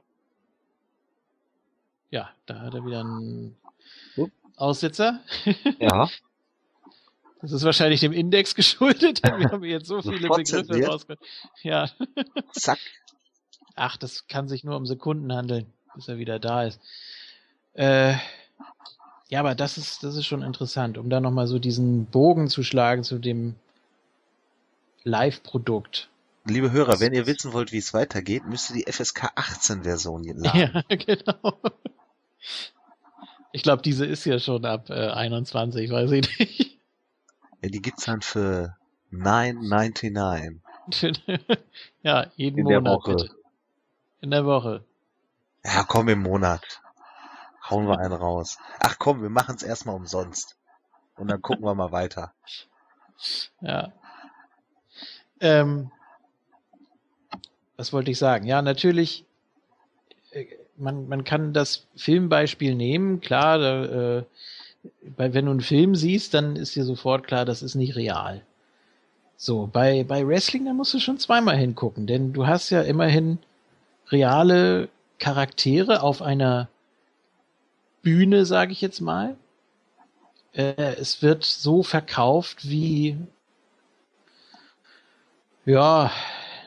ja, 2.10 2.30
da 2.46 2.60
hat 2.60 2.74
er 2.74 2.84
wieder 2.84 3.00
einen 3.00 3.56
Upp. 4.16 4.30
Aussitzer. 4.56 5.20
Ja. 5.80 6.08
Das 7.42 7.52
ist 7.52 7.64
wahrscheinlich 7.64 8.00
dem 8.00 8.12
Index 8.12 8.54
geschuldet. 8.54 9.22
Wir 9.38 9.50
haben 9.50 9.62
jetzt 9.64 9.86
so 9.86 10.00
viele 10.00 10.20
Sofort 10.20 10.44
Begriffe 10.44 10.86
rausgehört. 10.86 11.20
Ja. 11.62 11.90
Zack. 12.52 12.78
Ach, 13.76 13.96
das 13.96 14.26
kann 14.26 14.48
sich 14.48 14.64
nur 14.64 14.76
um 14.76 14.86
Sekunden 14.86 15.32
handeln, 15.32 15.66
bis 15.94 16.08
er 16.08 16.18
wieder 16.18 16.38
da 16.38 16.64
ist. 16.64 16.80
Äh, 17.74 18.14
ja, 19.28 19.40
aber 19.40 19.54
das 19.54 19.76
ist, 19.76 20.02
das 20.02 20.16
ist 20.16 20.26
schon 20.26 20.42
interessant, 20.42 20.98
um 20.98 21.10
da 21.10 21.20
nochmal 21.20 21.46
so 21.46 21.58
diesen 21.58 22.06
Bogen 22.06 22.48
zu 22.48 22.62
schlagen 22.62 23.04
zu 23.04 23.18
dem 23.18 23.54
Live-Produkt. 25.04 26.08
Liebe 26.46 26.70
Hörer, 26.70 27.00
wenn 27.00 27.12
ihr 27.12 27.26
wissen 27.26 27.52
wollt, 27.52 27.72
wie 27.72 27.78
es 27.78 27.92
weitergeht, 27.92 28.46
müsst 28.46 28.70
ihr 28.70 28.76
die 28.84 28.90
FSK 28.90 29.32
18 29.34 29.82
Version 29.82 30.22
laden. 30.36 30.58
Ja, 30.58 30.82
genau. 30.96 31.60
Ich 33.52 33.62
glaube, 33.62 33.82
diese 33.82 34.06
ist 34.06 34.24
ja 34.24 34.38
schon 34.38 34.64
ab 34.64 34.90
äh, 34.90 35.08
21, 35.08 35.90
weiß 35.90 36.12
ich 36.12 36.38
nicht. 36.38 36.78
Ja, 37.62 37.68
die 37.68 37.82
gibt's 37.82 38.04
dann 38.04 38.22
für 38.22 38.76
9,99. 39.12 40.60
ja, 42.02 42.30
jeden 42.36 42.58
In 42.58 42.64
Monat 42.64 43.00
bitte. 43.04 43.35
In 44.26 44.32
der 44.32 44.44
Woche. 44.44 44.82
Ja, 45.64 45.84
komm 45.86 46.08
im 46.08 46.20
Monat. 46.20 46.80
Hauen 47.70 47.86
wir 47.86 48.00
einen 48.00 48.12
raus. 48.12 48.58
Ach 48.80 48.96
komm, 48.98 49.22
wir 49.22 49.30
machen's 49.30 49.62
erstmal 49.62 49.94
umsonst. 49.94 50.56
Und 51.16 51.28
dann 51.28 51.40
gucken 51.40 51.64
wir 51.64 51.76
mal 51.76 51.92
weiter. 51.92 52.32
Ja. 53.60 53.92
Ähm, 55.38 55.92
was 57.76 57.92
wollte 57.92 58.10
ich 58.10 58.18
sagen? 58.18 58.48
Ja, 58.48 58.62
natürlich, 58.62 59.24
äh, 60.32 60.46
man, 60.76 61.06
man 61.06 61.22
kann 61.22 61.52
das 61.52 61.86
Filmbeispiel 61.94 62.74
nehmen, 62.74 63.20
klar, 63.20 63.58
da, 63.58 63.84
äh, 63.84 64.24
wenn 65.02 65.44
du 65.44 65.52
einen 65.52 65.60
Film 65.60 65.94
siehst, 65.94 66.34
dann 66.34 66.56
ist 66.56 66.74
dir 66.74 66.82
sofort 66.82 67.28
klar, 67.28 67.44
das 67.44 67.62
ist 67.62 67.76
nicht 67.76 67.94
real. 67.94 68.42
So, 69.36 69.70
bei, 69.72 70.02
bei 70.02 70.26
Wrestling, 70.26 70.64
da 70.64 70.72
musst 70.72 70.94
du 70.94 70.98
schon 70.98 71.20
zweimal 71.20 71.56
hingucken, 71.56 72.08
denn 72.08 72.32
du 72.32 72.48
hast 72.48 72.70
ja 72.70 72.82
immerhin 72.82 73.38
reale 74.10 74.88
Charaktere 75.18 76.02
auf 76.02 76.22
einer 76.22 76.68
Bühne, 78.02 78.46
sage 78.46 78.72
ich 78.72 78.80
jetzt 78.80 79.00
mal. 79.00 79.36
Äh, 80.52 80.94
es 80.96 81.22
wird 81.22 81.44
so 81.44 81.82
verkauft 81.82 82.68
wie 82.68 83.16
ja, 85.66 86.12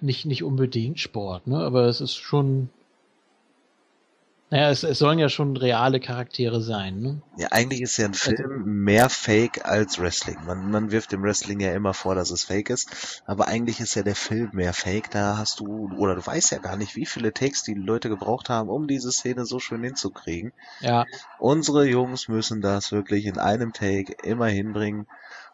nicht, 0.01 0.26
nicht 0.26 0.43
unbedingt 0.43 1.00
Sport, 1.00 1.48
ne? 1.48 1.58
Aber 1.58 1.85
es 1.85 2.01
ist 2.01 2.16
schon. 2.16 2.69
Naja, 4.51 4.71
es, 4.71 4.81
es 4.83 4.97
sollen 4.97 5.19
ja 5.19 5.29
schon 5.29 5.55
reale 5.55 5.99
Charaktere 5.99 6.61
sein, 6.61 6.99
ne? 6.99 7.21
Ja, 7.37 7.49
eigentlich 7.51 7.81
ist 7.81 7.97
ja 7.97 8.05
ein 8.05 8.15
Film 8.15 8.63
mehr 8.83 9.09
Fake 9.09 9.65
als 9.65 9.99
Wrestling. 9.99 10.37
Man, 10.45 10.71
man 10.71 10.91
wirft 10.91 11.11
dem 11.11 11.21
Wrestling 11.21 11.59
ja 11.59 11.71
immer 11.73 11.93
vor, 11.93 12.15
dass 12.15 12.31
es 12.31 12.45
Fake 12.45 12.71
ist, 12.71 13.21
aber 13.27 13.47
eigentlich 13.47 13.79
ist 13.79 13.93
ja 13.93 14.01
der 14.01 14.15
Film 14.15 14.49
mehr 14.53 14.73
Fake. 14.73 15.11
Da 15.11 15.37
hast 15.37 15.59
du, 15.59 15.91
oder 15.97 16.15
du 16.15 16.25
weißt 16.25 16.51
ja 16.51 16.57
gar 16.57 16.77
nicht, 16.77 16.95
wie 16.95 17.05
viele 17.05 17.31
Takes 17.31 17.61
die 17.61 17.75
Leute 17.75 18.09
gebraucht 18.09 18.49
haben, 18.49 18.69
um 18.69 18.87
diese 18.87 19.11
Szene 19.11 19.45
so 19.45 19.59
schön 19.59 19.83
hinzukriegen. 19.83 20.51
Ja, 20.79 21.05
Unsere 21.37 21.85
Jungs 21.85 22.27
müssen 22.27 22.61
das 22.61 22.91
wirklich 22.91 23.27
in 23.27 23.37
einem 23.37 23.71
Take 23.71 24.13
immer 24.23 24.47
hinbringen. 24.47 25.05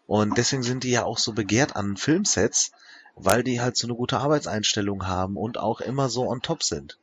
Und 0.08 0.38
deswegen 0.38 0.64
sind 0.64 0.84
die 0.84 0.92
ja 0.92 1.04
auch 1.04 1.18
so 1.18 1.34
begehrt 1.34 1.76
an 1.76 1.98
Filmsets, 1.98 2.72
weil 3.16 3.44
die 3.44 3.60
halt 3.60 3.76
so 3.76 3.88
eine 3.88 3.96
gute 3.96 4.20
Arbeitseinstellung 4.20 5.08
haben 5.08 5.36
und 5.36 5.58
auch 5.58 5.82
immer 5.82 6.10
so 6.10 6.30
on 6.30 6.42
top 6.42 6.64
sind. 6.64 6.98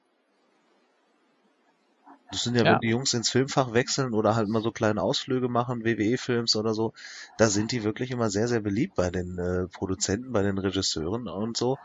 Das 2.33 2.45
sind 2.45 2.57
ja, 2.57 2.65
Ja. 2.65 2.73
wenn 2.73 2.81
die 2.81 2.89
Jungs 2.89 3.13
ins 3.15 3.29
Filmfach 3.31 3.73
wechseln 3.75 4.15
oder 4.15 4.35
halt 4.35 4.49
mal 4.49 4.63
so 4.63 4.73
kleine 4.73 5.03
Ausflüge 5.03 5.49
machen, 5.49 5.85
WWE-Films 5.85 6.57
oder 6.57 6.75
so, 6.75 6.93
da 7.39 7.49
sind 7.49 7.73
die 7.73 7.85
wirklich 7.85 8.11
immer 8.11 8.31
sehr, 8.31 8.49
sehr 8.49 8.61
beliebt 8.61 8.95
bei 8.97 9.11
den 9.11 9.39
äh, 9.39 9.69
Produzenten, 9.69 10.33
bei 10.33 10.43
den 10.43 10.59
Regisseuren 10.59 11.29
und 11.29 11.57
so, 11.57 11.79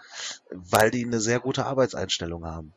weil 0.52 0.90
die 0.90 1.06
eine 1.06 1.20
sehr 1.20 1.40
gute 1.40 1.66
Arbeitseinstellung 1.66 2.46
haben. 2.46 2.74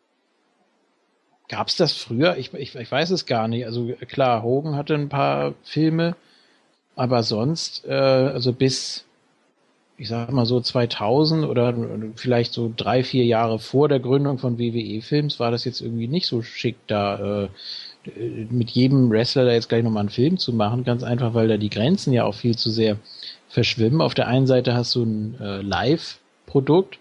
gab's 1.48 1.76
das 1.76 1.92
früher? 1.92 2.36
Ich, 2.36 2.52
ich, 2.54 2.74
ich 2.74 2.90
weiß 2.92 3.10
es 3.10 3.26
gar 3.26 3.48
nicht. 3.48 3.66
Also 3.66 3.92
klar, 4.08 4.42
Hogan 4.42 4.76
hatte 4.76 4.94
ein 4.94 5.08
paar 5.08 5.54
Filme, 5.64 6.16
aber 6.96 7.22
sonst, 7.22 7.84
äh, 7.86 7.92
also 7.92 8.52
bis, 8.52 9.04
ich 10.00 10.08
sag 10.08 10.32
mal 10.32 10.46
so 10.46 10.62
2000 10.62 11.44
oder 11.44 11.74
vielleicht 12.16 12.54
so 12.54 12.72
drei, 12.74 13.04
vier 13.04 13.26
Jahre 13.26 13.58
vor 13.58 13.86
der 13.86 14.00
Gründung 14.00 14.38
von 14.38 14.58
WWE-Films 14.58 15.38
war 15.38 15.50
das 15.50 15.66
jetzt 15.66 15.82
irgendwie 15.82 16.08
nicht 16.08 16.26
so 16.26 16.40
schick, 16.40 16.76
da 16.86 17.44
äh, 17.44 17.48
mit 18.48 18.70
jedem 18.70 19.10
Wrestler 19.10 19.44
da 19.44 19.52
jetzt 19.52 19.68
gleich 19.68 19.84
nochmal 19.84 20.00
einen 20.00 20.08
Film 20.08 20.38
zu 20.38 20.54
machen. 20.54 20.84
Ganz 20.84 21.02
einfach, 21.02 21.34
weil 21.34 21.48
da 21.48 21.58
die 21.58 21.68
Grenzen 21.68 22.14
ja 22.14 22.24
auch 22.24 22.34
viel 22.34 22.56
zu 22.56 22.70
sehr 22.70 22.96
verschwimmen. 23.50 24.00
Auf 24.00 24.14
der 24.14 24.26
einen 24.26 24.46
Seite 24.46 24.72
hast 24.72 24.94
du 24.94 25.02
ein 25.02 25.38
äh, 25.38 25.60
Live-Produkt 25.60 26.98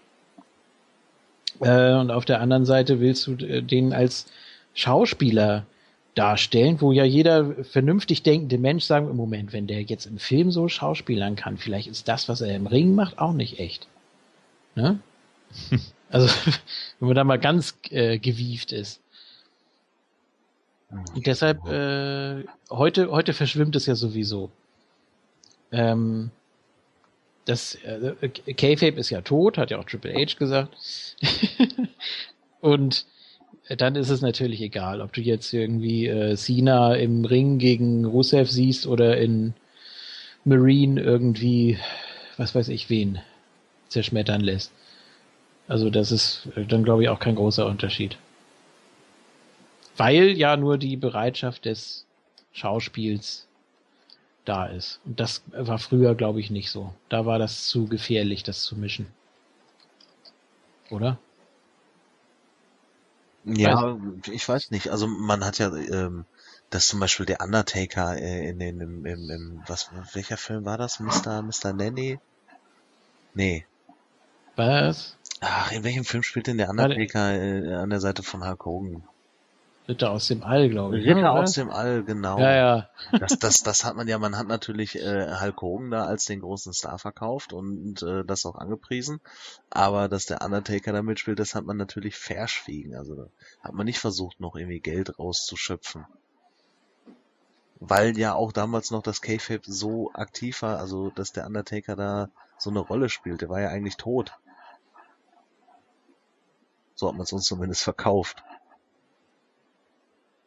äh, 1.60 1.94
und 1.94 2.10
auf 2.10 2.26
der 2.26 2.42
anderen 2.42 2.66
Seite 2.66 3.00
willst 3.00 3.26
du 3.26 3.32
äh, 3.32 3.62
den 3.62 3.94
als 3.94 4.26
Schauspieler 4.74 5.64
darstellen, 6.14 6.80
wo 6.80 6.92
ja 6.92 7.04
jeder 7.04 7.64
vernünftig 7.64 8.22
denkende 8.22 8.58
Mensch 8.58 8.84
sagen, 8.84 9.08
im 9.08 9.16
Moment, 9.16 9.52
wenn 9.52 9.66
der 9.66 9.82
jetzt 9.82 10.06
im 10.06 10.18
Film 10.18 10.50
so 10.50 10.68
schauspielern 10.68 11.36
kann, 11.36 11.56
vielleicht 11.56 11.88
ist 11.88 12.08
das, 12.08 12.28
was 12.28 12.40
er 12.40 12.54
im 12.54 12.66
Ring 12.66 12.94
macht, 12.94 13.18
auch 13.18 13.32
nicht 13.32 13.58
echt. 13.58 13.86
Ne? 14.74 15.00
also, 16.10 16.28
wenn 16.98 17.08
man 17.08 17.14
da 17.14 17.24
mal 17.24 17.38
ganz 17.38 17.78
äh, 17.90 18.18
gewieft 18.18 18.72
ist. 18.72 19.00
Und 21.14 21.26
deshalb, 21.26 21.64
äh, 21.68 22.44
heute, 22.68 23.10
heute 23.10 23.32
verschwimmt 23.32 23.76
es 23.76 23.86
ja 23.86 23.94
sowieso. 23.94 24.50
Ähm, 25.70 26.32
das 27.44 27.76
äh, 27.76 28.28
K-Fape 28.28 28.98
ist 28.98 29.10
ja 29.10 29.20
tot, 29.20 29.56
hat 29.56 29.70
ja 29.70 29.78
auch 29.78 29.84
Triple 29.84 30.14
H 30.14 30.36
gesagt. 30.36 30.76
Und 32.60 33.06
dann 33.76 33.94
ist 33.94 34.10
es 34.10 34.20
natürlich 34.20 34.60
egal, 34.60 35.00
ob 35.00 35.12
du 35.12 35.20
jetzt 35.20 35.52
irgendwie 35.52 36.06
äh, 36.06 36.36
Cena 36.36 36.94
im 36.94 37.24
Ring 37.24 37.58
gegen 37.58 38.04
Rusev 38.04 38.50
siehst 38.50 38.86
oder 38.86 39.18
in 39.18 39.54
Marine 40.44 41.00
irgendwie, 41.00 41.78
was 42.36 42.54
weiß 42.54 42.68
ich 42.68 42.90
wen, 42.90 43.20
zerschmettern 43.88 44.40
lässt. 44.40 44.72
Also 45.68 45.88
das 45.88 46.10
ist 46.10 46.48
dann 46.68 46.82
glaube 46.82 47.04
ich 47.04 47.08
auch 47.08 47.20
kein 47.20 47.36
großer 47.36 47.66
Unterschied. 47.66 48.16
Weil 49.96 50.30
ja 50.30 50.56
nur 50.56 50.78
die 50.78 50.96
Bereitschaft 50.96 51.66
des 51.66 52.06
Schauspiels 52.52 53.46
da 54.44 54.66
ist. 54.66 55.00
Und 55.04 55.20
das 55.20 55.42
war 55.52 55.78
früher, 55.78 56.14
glaube 56.14 56.40
ich, 56.40 56.50
nicht 56.50 56.70
so. 56.70 56.92
Da 57.08 57.26
war 57.26 57.38
das 57.38 57.68
zu 57.68 57.86
gefährlich, 57.86 58.42
das 58.42 58.62
zu 58.62 58.76
mischen. 58.76 59.06
Oder? 60.90 61.18
Ja, 63.44 63.98
ich 64.30 64.48
weiß 64.48 64.70
nicht. 64.70 64.90
Also 64.90 65.06
man 65.06 65.44
hat 65.44 65.58
ja, 65.58 65.74
ähm, 65.74 66.26
dass 66.68 66.88
zum 66.88 67.00
Beispiel 67.00 67.26
der 67.26 67.40
Undertaker 67.40 68.16
äh, 68.16 68.48
in 68.48 68.58
den, 68.58 68.80
im, 68.80 69.06
im, 69.06 69.30
im, 69.30 69.62
was, 69.66 69.90
welcher 70.12 70.36
Film 70.36 70.64
war 70.64 70.78
das? 70.78 71.00
Mr. 71.00 71.42
Mr. 71.42 71.72
Nanny? 71.72 72.18
Nee. 73.34 73.66
Was? 74.56 75.16
Ach, 75.40 75.72
in 75.72 75.84
welchem 75.84 76.04
Film 76.04 76.22
spielt 76.22 76.46
denn 76.46 76.58
der. 76.58 76.68
Undertaker 76.68 77.32
äh, 77.32 77.74
an 77.74 77.90
der 77.90 78.00
Seite 78.00 78.22
von 78.22 78.46
Hulk 78.46 78.64
Hogan? 78.64 79.02
Ritter 79.90 80.12
aus 80.12 80.28
dem 80.28 80.44
All, 80.44 80.68
glaube 80.68 80.98
ich. 80.98 81.04
ne, 81.04 81.16
Ritter 81.16 81.32
oder? 81.32 81.42
aus 81.42 81.52
dem 81.52 81.68
All, 81.68 82.04
genau. 82.04 82.38
Ja, 82.38 82.52
ja. 82.54 82.90
Das, 83.18 83.38
das, 83.40 83.62
das 83.64 83.84
hat 83.84 83.96
man 83.96 84.06
ja, 84.06 84.18
man 84.18 84.38
hat 84.38 84.46
natürlich 84.46 84.96
äh, 84.96 85.40
Hulk 85.40 85.60
Hogan 85.60 85.90
da 85.90 86.04
als 86.04 86.26
den 86.26 86.40
großen 86.40 86.72
Star 86.72 86.98
verkauft 86.98 87.52
und 87.52 88.00
äh, 88.02 88.24
das 88.24 88.46
auch 88.46 88.54
angepriesen. 88.54 89.20
Aber 89.68 90.08
dass 90.08 90.26
der 90.26 90.42
Undertaker 90.42 90.92
da 90.92 91.02
mitspielt, 91.02 91.40
das 91.40 91.56
hat 91.56 91.64
man 91.64 91.76
natürlich 91.76 92.16
verschwiegen. 92.16 92.94
Also 92.94 93.16
da 93.16 93.26
hat 93.64 93.74
man 93.74 93.84
nicht 93.84 93.98
versucht, 93.98 94.38
noch 94.38 94.54
irgendwie 94.54 94.80
Geld 94.80 95.18
rauszuschöpfen. 95.18 96.06
Weil 97.80 98.16
ja 98.16 98.34
auch 98.34 98.52
damals 98.52 98.92
noch 98.92 99.02
das 99.02 99.22
K-Fape 99.22 99.62
so 99.64 100.12
aktiv 100.12 100.62
war, 100.62 100.78
also 100.78 101.10
dass 101.10 101.32
der 101.32 101.46
Undertaker 101.46 101.96
da 101.96 102.28
so 102.58 102.70
eine 102.70 102.80
Rolle 102.80 103.08
spielt. 103.08 103.40
Der 103.40 103.48
war 103.48 103.60
ja 103.60 103.70
eigentlich 103.70 103.96
tot. 103.96 104.32
So 106.94 107.08
hat 107.08 107.14
man 107.14 107.22
es 107.22 107.32
uns 107.32 107.44
zumindest 107.46 107.82
verkauft. 107.82 108.44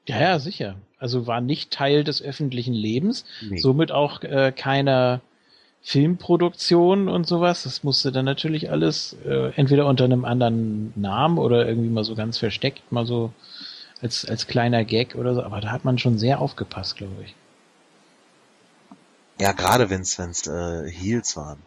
Ja, 0.07 0.19
ja, 0.19 0.39
sicher. 0.39 0.75
Also 0.99 1.27
war 1.27 1.41
nicht 1.41 1.71
Teil 1.71 2.03
des 2.03 2.21
öffentlichen 2.21 2.73
Lebens, 2.73 3.25
Nee. 3.41 3.57
somit 3.57 3.91
auch 3.91 4.21
äh, 4.23 4.51
keiner 4.55 5.21
Filmproduktion 5.81 7.09
und 7.09 7.27
sowas. 7.27 7.63
Das 7.63 7.83
musste 7.83 8.11
dann 8.11 8.25
natürlich 8.25 8.71
alles 8.71 9.15
äh, 9.25 9.51
entweder 9.55 9.85
unter 9.87 10.05
einem 10.05 10.23
anderen 10.25 10.93
Namen 10.95 11.37
oder 11.37 11.67
irgendwie 11.67 11.89
mal 11.89 12.03
so 12.05 12.15
ganz 12.15 12.37
versteckt, 12.37 12.89
mal 12.91 13.05
so 13.05 13.33
als, 14.01 14.25
als 14.25 14.47
kleiner 14.47 14.83
Gag 14.85 15.15
oder 15.15 15.35
so. 15.35 15.43
Aber 15.43 15.59
da 15.61 15.71
hat 15.71 15.83
man 15.85 15.97
schon 15.97 16.17
sehr 16.17 16.39
aufgepasst, 16.39 16.95
glaube 16.97 17.23
ich. 17.25 17.35
Ja, 19.41 19.51
gerade 19.51 19.89
wenn's 19.89 20.17
wenn's 20.19 20.47
äh, 20.47 20.89
Heels 20.89 21.35
waren. 21.35 21.59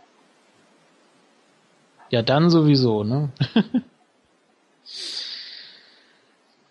Ja, 2.10 2.22
dann 2.22 2.48
sowieso, 2.50 3.02
ne? 3.04 3.30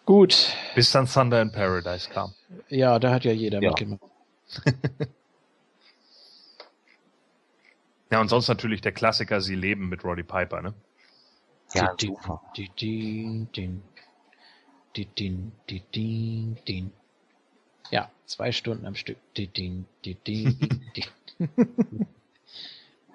Gut. 0.06 0.54
Bis 0.76 0.92
dann 0.92 1.08
Thunder 1.08 1.42
in 1.42 1.52
Paradise 1.52 2.10
kam. 2.10 2.34
Ja, 2.70 3.00
da 3.00 3.12
hat 3.12 3.26
ja 3.26 3.32
jeder 3.32 3.62
Ja. 3.62 3.70
mitgemacht. 3.70 4.02
Ja, 8.12 8.22
und 8.22 8.30
sonst 8.30 8.48
natürlich 8.48 8.82
der 8.82 8.92
Klassiker 8.92 9.42
Sie 9.42 9.56
leben 9.56 9.90
mit 9.90 10.04
Roddy 10.06 10.22
Piper, 10.22 10.62
ne? 10.62 10.74
Ja, 11.74 11.94
din. 11.96 12.16
Di- 12.56 12.70
din, 15.18 15.52
di- 15.68 15.82
din, 15.94 16.58
din. 16.68 16.92
Ja, 17.92 18.10
zwei 18.28 18.52
Stunden 18.52 18.86
am 18.86 18.94
Stück. 18.96 19.18
Din, 19.36 19.86
din, 20.06 20.16
din. 20.26 20.76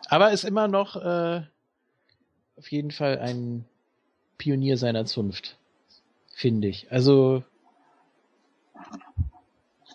Aber 0.09 0.33
ist 0.33 0.45
immer 0.45 0.67
noch 0.69 0.97
äh, 0.97 1.43
auf 2.57 2.71
jeden 2.71 2.91
Fall 2.91 3.19
ein 3.21 3.65
Pionier 4.39 4.77
seiner 4.77 5.07
Zunft, 5.07 5.57
finde 6.41 6.69
ich. 6.69 6.91
Also 6.91 7.43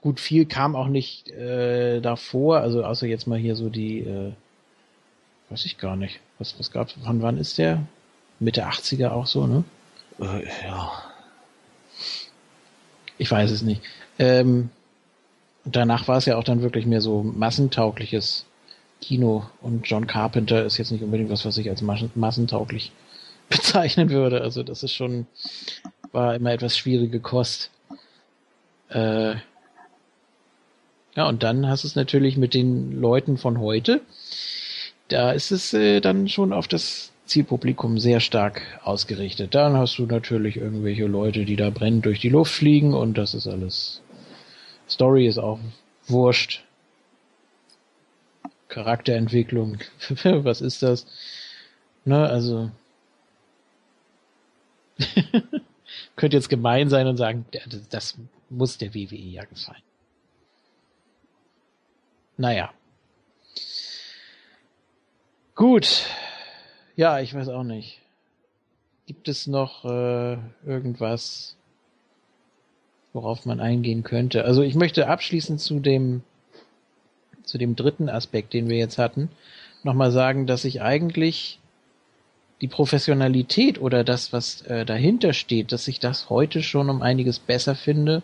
gut, 0.02 0.20
viel 0.20 0.46
kam 0.46 0.76
auch 0.76 0.88
nicht 0.88 1.30
äh, 1.32 2.00
davor, 2.02 2.60
also 2.60 2.84
außer 2.86 3.08
jetzt 3.08 3.26
mal 3.26 3.40
hier 3.40 3.56
so 3.56 3.70
die, 3.70 4.02
äh, 4.02 4.34
weiß 5.50 5.66
ich 5.66 5.80
gar 5.80 5.96
nicht. 5.96 6.20
Was, 6.38 6.60
was 6.60 6.70
gab's? 6.72 6.96
Wann, 7.04 7.22
wann 7.24 7.38
ist 7.38 7.58
der? 7.58 7.82
Mitte 8.40 8.68
80er 8.68 9.10
auch 9.10 9.26
so, 9.26 9.48
ne? 9.48 9.64
Äh, 10.20 10.46
ja. 10.64 10.92
Ich 13.18 13.32
weiß 13.32 13.50
es 13.50 13.64
nicht. 13.64 13.82
Ähm, 14.20 14.70
danach 15.64 16.08
war 16.08 16.18
es 16.18 16.26
ja 16.26 16.38
auch 16.38 16.44
dann 16.44 16.62
wirklich 16.62 16.86
mehr 16.86 17.02
so 17.02 17.24
massentaugliches 17.24 18.46
Kino 19.02 19.50
und 19.62 19.88
John 19.88 20.06
Carpenter 20.06 20.64
ist 20.66 20.78
jetzt 20.78 20.92
nicht 20.92 21.04
unbedingt 21.04 21.32
was, 21.32 21.46
was 21.46 21.58
ich 21.58 21.70
als 21.70 21.82
massen- 21.82 22.12
massentauglich 22.14 22.92
bezeichnen 23.50 24.10
würde. 24.12 24.42
Also 24.42 24.62
das 24.64 24.84
ist 24.84 24.94
schon, 24.94 25.26
war 26.16 26.34
immer 26.34 26.52
etwas 26.52 26.76
schwierige 26.76 27.20
Kost. 27.20 27.70
Äh, 28.90 29.36
ja, 31.16 31.28
und 31.28 31.44
dann 31.44 31.68
hast 31.68 31.84
du 31.84 31.88
es 31.88 31.96
natürlich 31.96 32.38
mit 32.38 32.54
den 32.54 33.00
Leuten 33.00 33.38
von 33.38 33.60
heute. 33.60 34.02
Da 35.10 35.32
ist 35.32 35.52
es 35.52 35.74
äh, 35.74 36.02
dann 36.02 36.28
schon 36.28 36.52
auf 36.52 36.68
das 36.68 37.12
Zielpublikum 37.26 38.00
sehr 38.00 38.20
stark 38.20 38.62
ausgerichtet. 38.84 39.54
Dann 39.54 39.78
hast 39.78 39.98
du 39.98 40.06
natürlich 40.06 40.58
irgendwelche 40.58 41.06
Leute, 41.06 41.46
die 41.46 41.56
da 41.56 41.70
brennend 41.70 42.06
durch 42.06 42.20
die 42.20 42.30
Luft 42.30 42.54
fliegen 42.54 42.94
und 42.94 43.18
das 43.18 43.34
ist 43.34 43.48
alles. 43.48 44.02
Story 44.90 45.28
ist 45.28 45.38
auch 45.38 45.60
wurscht. 46.08 46.64
Charakterentwicklung, 48.68 49.78
was 50.24 50.62
ist 50.62 50.84
das? 50.84 51.06
Ne, 52.04 52.28
also 52.28 52.72
könnte 56.16 56.38
jetzt 56.38 56.50
gemein 56.50 56.90
sein 56.90 57.08
und 57.08 57.18
sagen, 57.18 57.46
das 57.90 58.18
muss 58.50 58.78
der 58.78 58.94
WWE 58.94 59.16
ja 59.16 59.44
gefallen. 59.46 59.82
Naja. 62.38 62.74
Gut. 65.56 66.06
Ja, 66.96 67.20
ich 67.20 67.34
weiß 67.34 67.50
auch 67.50 67.64
nicht. 67.64 68.02
Gibt 69.06 69.28
es 69.28 69.48
noch 69.48 69.86
äh, 69.86 70.38
irgendwas, 70.66 71.56
worauf 73.14 73.46
man 73.46 73.60
eingehen 73.60 74.04
könnte? 74.04 74.46
Also 74.46 74.64
ich 74.64 74.76
möchte 74.76 75.08
abschließend 75.08 75.62
zu 75.62 75.80
dem 75.80 76.24
zu 77.46 77.58
dem 77.58 77.76
dritten 77.76 78.10
Aspekt, 78.10 78.54
den 78.54 78.70
wir 78.70 78.78
jetzt 78.78 78.98
hatten, 78.98 79.30
nochmal 79.84 80.12
sagen, 80.12 80.48
dass 80.48 80.66
ich 80.66 80.82
eigentlich 80.82 81.60
die 82.62 82.68
Professionalität 82.68 83.82
oder 83.82 84.04
das, 84.04 84.32
was 84.32 84.62
äh, 84.64 84.86
dahinter 84.86 85.34
steht, 85.34 85.72
dass 85.72 85.88
ich 85.88 86.00
das 86.00 86.30
heute 86.30 86.64
schon 86.64 86.90
um 86.90 87.02
einiges 87.02 87.40
besser 87.40 87.76
finde, 87.76 88.24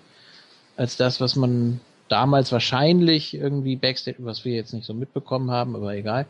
als 0.77 0.97
das, 0.97 1.19
was 1.19 1.35
man 1.35 1.81
damals 2.07 2.51
wahrscheinlich 2.51 3.33
irgendwie 3.33 3.75
Backstage, 3.75 4.17
was 4.19 4.45
wir 4.45 4.53
jetzt 4.53 4.73
nicht 4.73 4.85
so 4.85 4.93
mitbekommen 4.93 5.51
haben, 5.51 5.75
aber 5.75 5.95
egal, 5.95 6.25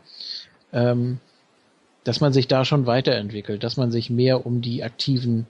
ähm, 0.72 1.18
dass 2.04 2.20
man 2.20 2.32
sich 2.32 2.48
da 2.48 2.64
schon 2.64 2.86
weiterentwickelt, 2.86 3.62
dass 3.62 3.76
man 3.76 3.92
sich 3.92 4.10
mehr 4.10 4.44
um 4.46 4.60
die 4.60 4.82
Aktiven 4.82 5.46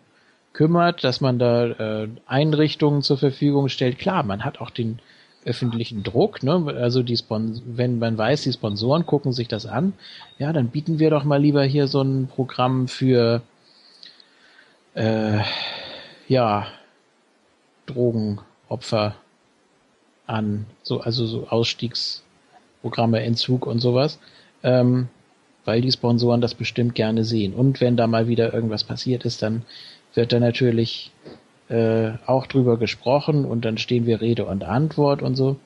kümmert, 0.53 1.05
dass 1.05 1.21
man 1.21 1.39
da 1.39 1.67
äh, 2.03 2.09
Einrichtungen 2.27 3.03
zur 3.03 3.17
Verfügung 3.17 3.69
stellt. 3.69 3.99
Klar, 3.99 4.23
man 4.23 4.45
hat 4.45 4.61
auch 4.61 4.71
den 4.71 4.99
öffentlichen 5.45 6.03
Druck, 6.03 6.43
ne? 6.43 6.75
Also 6.79 7.03
die 7.03 7.17
Spon 7.17 7.61
wenn 7.67 7.99
man 7.99 8.17
weiß, 8.17 8.43
die 8.43 8.53
Sponsoren 8.53 9.07
gucken 9.07 9.33
sich 9.33 9.49
das 9.49 9.67
an, 9.67 9.95
ja, 10.39 10.53
dann 10.53 10.69
bieten 10.69 10.99
wir 10.99 11.11
doch 11.11 11.25
mal 11.25 11.41
lieber 11.41 11.65
hier 11.65 11.89
so 11.89 12.03
ein 12.03 12.29
Programm 12.29 12.89
für 12.89 13.43
äh, 14.95 15.41
ja 16.29 16.67
Drogenopfer 17.87 19.17
an, 20.27 20.67
so 20.83 21.01
also 21.01 21.27
so 21.27 21.49
Ausstiegsprogramme, 21.49 23.23
Entzug 23.23 23.67
und 23.67 23.81
sowas, 23.81 24.19
ähm, 24.63 25.09
weil 25.65 25.81
die 25.81 25.93
Sponsoren 25.93 26.41
das 26.41 26.55
bestimmt 26.55 26.95
gerne 26.95 27.25
sehen. 27.25 27.55
Und 27.55 27.81
wenn 27.81 27.97
da 27.97 28.07
mal 28.07 28.29
wieder 28.29 28.53
irgendwas 28.55 28.85
passiert 28.85 29.25
ist, 29.25 29.43
dann 29.43 29.65
wird 30.15 30.33
da 30.33 30.41
natürlich 30.41 31.11
äh, 31.73 32.19
auch 32.27 32.47
drüber 32.47 32.77
gesprochen 32.77 33.47
und 33.47 33.65
dann 33.65 33.79
stehen 33.79 34.05
wir 34.05 34.21
Rede 34.21 34.45
und 34.45 34.63
Antwort 34.63 35.23
und 35.23 35.37
so. 35.37 35.57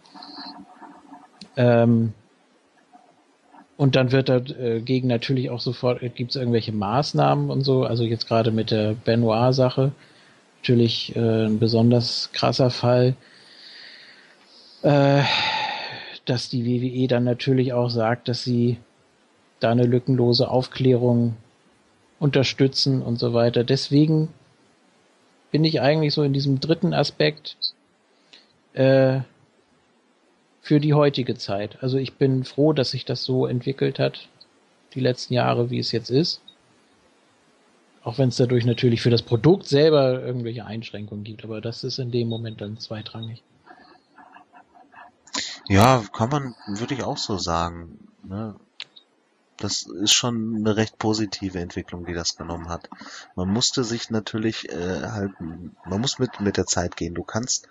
Ähm, 1.56 2.12
und 3.76 3.96
dann 3.96 4.12
wird 4.12 4.28
dagegen 4.28 5.08
natürlich 5.08 5.50
auch 5.50 5.60
sofort, 5.60 6.00
gibt 6.14 6.30
es 6.30 6.36
irgendwelche 6.36 6.72
Maßnahmen 6.72 7.50
und 7.50 7.62
so, 7.62 7.84
also 7.84 8.04
jetzt 8.04 8.28
gerade 8.28 8.52
mit 8.52 8.70
der 8.70 8.94
Benoit-Sache, 8.94 9.92
natürlich 10.62 11.14
äh, 11.16 11.46
ein 11.46 11.58
besonders 11.58 12.30
krasser 12.32 12.70
Fall, 12.70 13.16
äh, 14.82 15.22
dass 16.24 16.48
die 16.48 16.64
WWE 16.64 17.08
dann 17.08 17.24
natürlich 17.24 17.72
auch 17.72 17.90
sagt, 17.90 18.28
dass 18.28 18.44
sie 18.44 18.78
da 19.60 19.72
eine 19.72 19.84
lückenlose 19.84 20.48
Aufklärung 20.48 21.36
unterstützen 22.18 23.02
und 23.02 23.18
so 23.18 23.34
weiter. 23.34 23.64
Deswegen 23.64 24.28
bin 25.50 25.64
ich 25.64 25.80
eigentlich 25.80 26.14
so 26.14 26.22
in 26.22 26.32
diesem 26.32 26.60
dritten 26.60 26.92
Aspekt 26.92 27.56
äh, 28.74 29.20
für 30.60 30.80
die 30.80 30.94
heutige 30.94 31.36
Zeit. 31.36 31.82
Also 31.82 31.98
ich 31.98 32.14
bin 32.14 32.44
froh, 32.44 32.72
dass 32.72 32.90
sich 32.90 33.04
das 33.04 33.24
so 33.24 33.46
entwickelt 33.46 33.98
hat, 33.98 34.28
die 34.94 35.00
letzten 35.00 35.34
Jahre, 35.34 35.70
wie 35.70 35.78
es 35.78 35.92
jetzt 35.92 36.10
ist. 36.10 36.40
Auch 38.02 38.18
wenn 38.18 38.28
es 38.28 38.36
dadurch 38.36 38.64
natürlich 38.64 39.02
für 39.02 39.10
das 39.10 39.22
Produkt 39.22 39.66
selber 39.66 40.22
irgendwelche 40.22 40.64
Einschränkungen 40.64 41.24
gibt, 41.24 41.44
aber 41.44 41.60
das 41.60 41.84
ist 41.84 41.98
in 41.98 42.10
dem 42.10 42.28
Moment 42.28 42.60
dann 42.60 42.78
zweitrangig. 42.78 43.42
Ja, 45.68 46.04
kann 46.12 46.30
man, 46.30 46.54
würde 46.66 46.94
ich 46.94 47.02
auch 47.02 47.18
so 47.18 47.38
sagen. 47.38 48.08
Ne? 48.22 48.54
Das 49.58 49.82
ist 49.84 50.12
schon 50.12 50.56
eine 50.56 50.76
recht 50.76 50.98
positive 50.98 51.58
Entwicklung, 51.58 52.04
die 52.04 52.12
das 52.12 52.36
genommen 52.36 52.68
hat. 52.68 52.90
Man 53.36 53.48
musste 53.48 53.84
sich 53.84 54.10
natürlich 54.10 54.68
äh, 54.68 55.08
halt, 55.08 55.32
man 55.40 56.00
muss 56.00 56.18
mit 56.18 56.40
mit 56.40 56.58
der 56.58 56.66
Zeit 56.66 56.96
gehen. 56.96 57.14
Du 57.14 57.22
kannst 57.22 57.68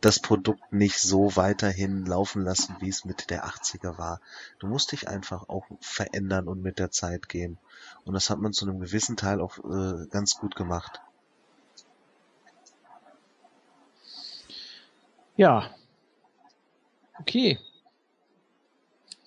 das 0.00 0.18
Produkt 0.18 0.72
nicht 0.72 0.98
so 0.98 1.36
weiterhin 1.36 2.06
laufen 2.06 2.42
lassen, 2.42 2.76
wie 2.80 2.88
es 2.88 3.04
mit 3.04 3.28
der 3.28 3.44
80er 3.46 3.98
war. 3.98 4.20
Du 4.58 4.66
musst 4.66 4.92
dich 4.92 5.08
einfach 5.08 5.48
auch 5.48 5.66
verändern 5.80 6.48
und 6.48 6.62
mit 6.62 6.78
der 6.78 6.90
Zeit 6.90 7.28
gehen. 7.28 7.58
Und 8.04 8.14
das 8.14 8.30
hat 8.30 8.38
man 8.38 8.52
zu 8.52 8.66
einem 8.66 8.80
gewissen 8.80 9.16
Teil 9.16 9.40
auch 9.40 9.58
äh, 9.58 10.06
ganz 10.10 10.36
gut 10.36 10.56
gemacht. 10.56 11.00
Ja. 15.36 15.70
Okay. 17.20 17.58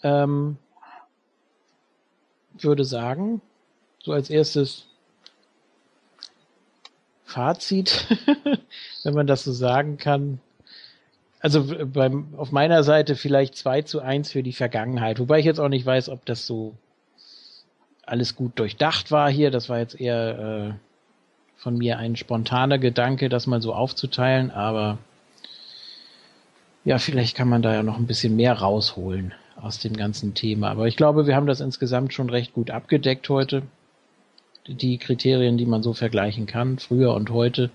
Ähm, 0.02 0.58
würde 2.64 2.86
sagen, 2.86 3.42
so 4.04 4.12
als 4.12 4.30
erstes 4.30 4.86
Fazit, 7.26 8.08
wenn 9.04 9.14
man 9.14 9.28
das 9.28 9.44
so 9.44 9.52
sagen 9.52 9.98
kann. 9.98 10.40
Also 11.42 11.66
beim, 11.86 12.34
auf 12.36 12.52
meiner 12.52 12.84
Seite 12.84 13.16
vielleicht 13.16 13.56
2 13.56 13.84
zu 13.84 14.02
1 14.02 14.32
für 14.32 14.44
die 14.44 14.54
Vergangenheit, 14.54 15.20
wobei 15.20 15.40
ich 15.40 15.46
jetzt 15.46 15.60
auch 15.60 15.70
nicht 15.70 15.86
weiß, 15.86 16.10
ob 16.10 16.26
das 16.26 16.46
so 16.46 16.76
alles 18.06 18.36
gut 18.36 18.58
durchdacht 18.58 19.12
war 19.12 19.30
hier. 19.30 19.52
Das 19.52 19.70
war 19.70 19.78
jetzt 19.80 20.00
eher 20.00 20.40
äh, 20.40 20.74
von 21.56 21.78
mir 21.78 21.98
ein 21.98 22.16
spontaner 22.16 22.80
Gedanke, 22.80 23.30
das 23.30 23.48
mal 23.48 23.62
so 23.62 23.74
aufzuteilen, 23.74 24.52
aber 24.52 24.98
ja, 26.84 26.98
vielleicht 26.98 27.36
kann 27.36 27.50
man 27.50 27.62
da 27.62 27.74
ja 27.74 27.84
noch 27.84 27.98
ein 27.98 28.08
bisschen 28.08 28.36
mehr 28.36 28.54
rausholen 28.54 29.34
aus 29.62 29.80
dem 29.80 29.96
ganzen 29.96 30.34
Thema. 30.34 30.70
Aber 30.70 30.88
ich 30.88 30.96
glaube, 30.96 31.28
wir 31.28 31.36
haben 31.36 31.48
das 31.48 31.62
insgesamt 31.62 32.14
schon 32.14 32.30
recht 32.30 32.54
gut 32.54 32.72
abgedeckt 32.72 33.30
heute. 33.30 33.64
Die 34.68 34.98
Kriterien, 34.98 35.58
die 35.58 35.66
man 35.66 35.84
so 35.84 35.94
vergleichen 35.94 36.46
kann, 36.46 36.80
früher 36.80 37.14
und 37.14 37.30
heute. 37.32 37.72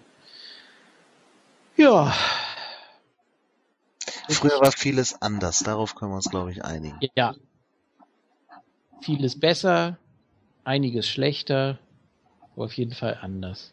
Ja. 1.76 2.14
Früher 4.28 4.60
war 4.60 4.72
vieles 4.72 5.20
anders, 5.20 5.60
darauf 5.60 5.94
können 5.94 6.12
wir 6.12 6.16
uns, 6.16 6.30
glaube 6.30 6.52
ich, 6.52 6.64
einigen. 6.64 6.98
Ja. 7.16 7.34
Vieles 9.00 9.38
besser, 9.38 9.98
einiges 10.62 11.08
schlechter, 11.08 11.78
aber 12.54 12.66
auf 12.66 12.72
jeden 12.74 12.94
Fall 12.94 13.18
anders. 13.20 13.72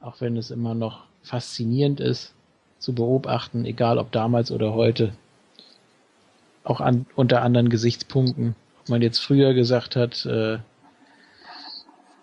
Auch 0.00 0.20
wenn 0.20 0.36
es 0.36 0.50
immer 0.50 0.74
noch 0.74 1.04
faszinierend 1.22 2.00
ist 2.00 2.34
zu 2.78 2.94
beobachten, 2.94 3.64
egal 3.66 3.98
ob 3.98 4.10
damals 4.10 4.50
oder 4.50 4.72
heute. 4.72 5.12
Auch 6.70 6.80
an, 6.80 7.06
unter 7.16 7.42
anderen 7.42 7.68
Gesichtspunkten. 7.68 8.54
Ob 8.80 8.88
man 8.90 9.02
jetzt 9.02 9.18
früher 9.18 9.54
gesagt 9.54 9.96
hat, 9.96 10.24
äh, 10.24 10.58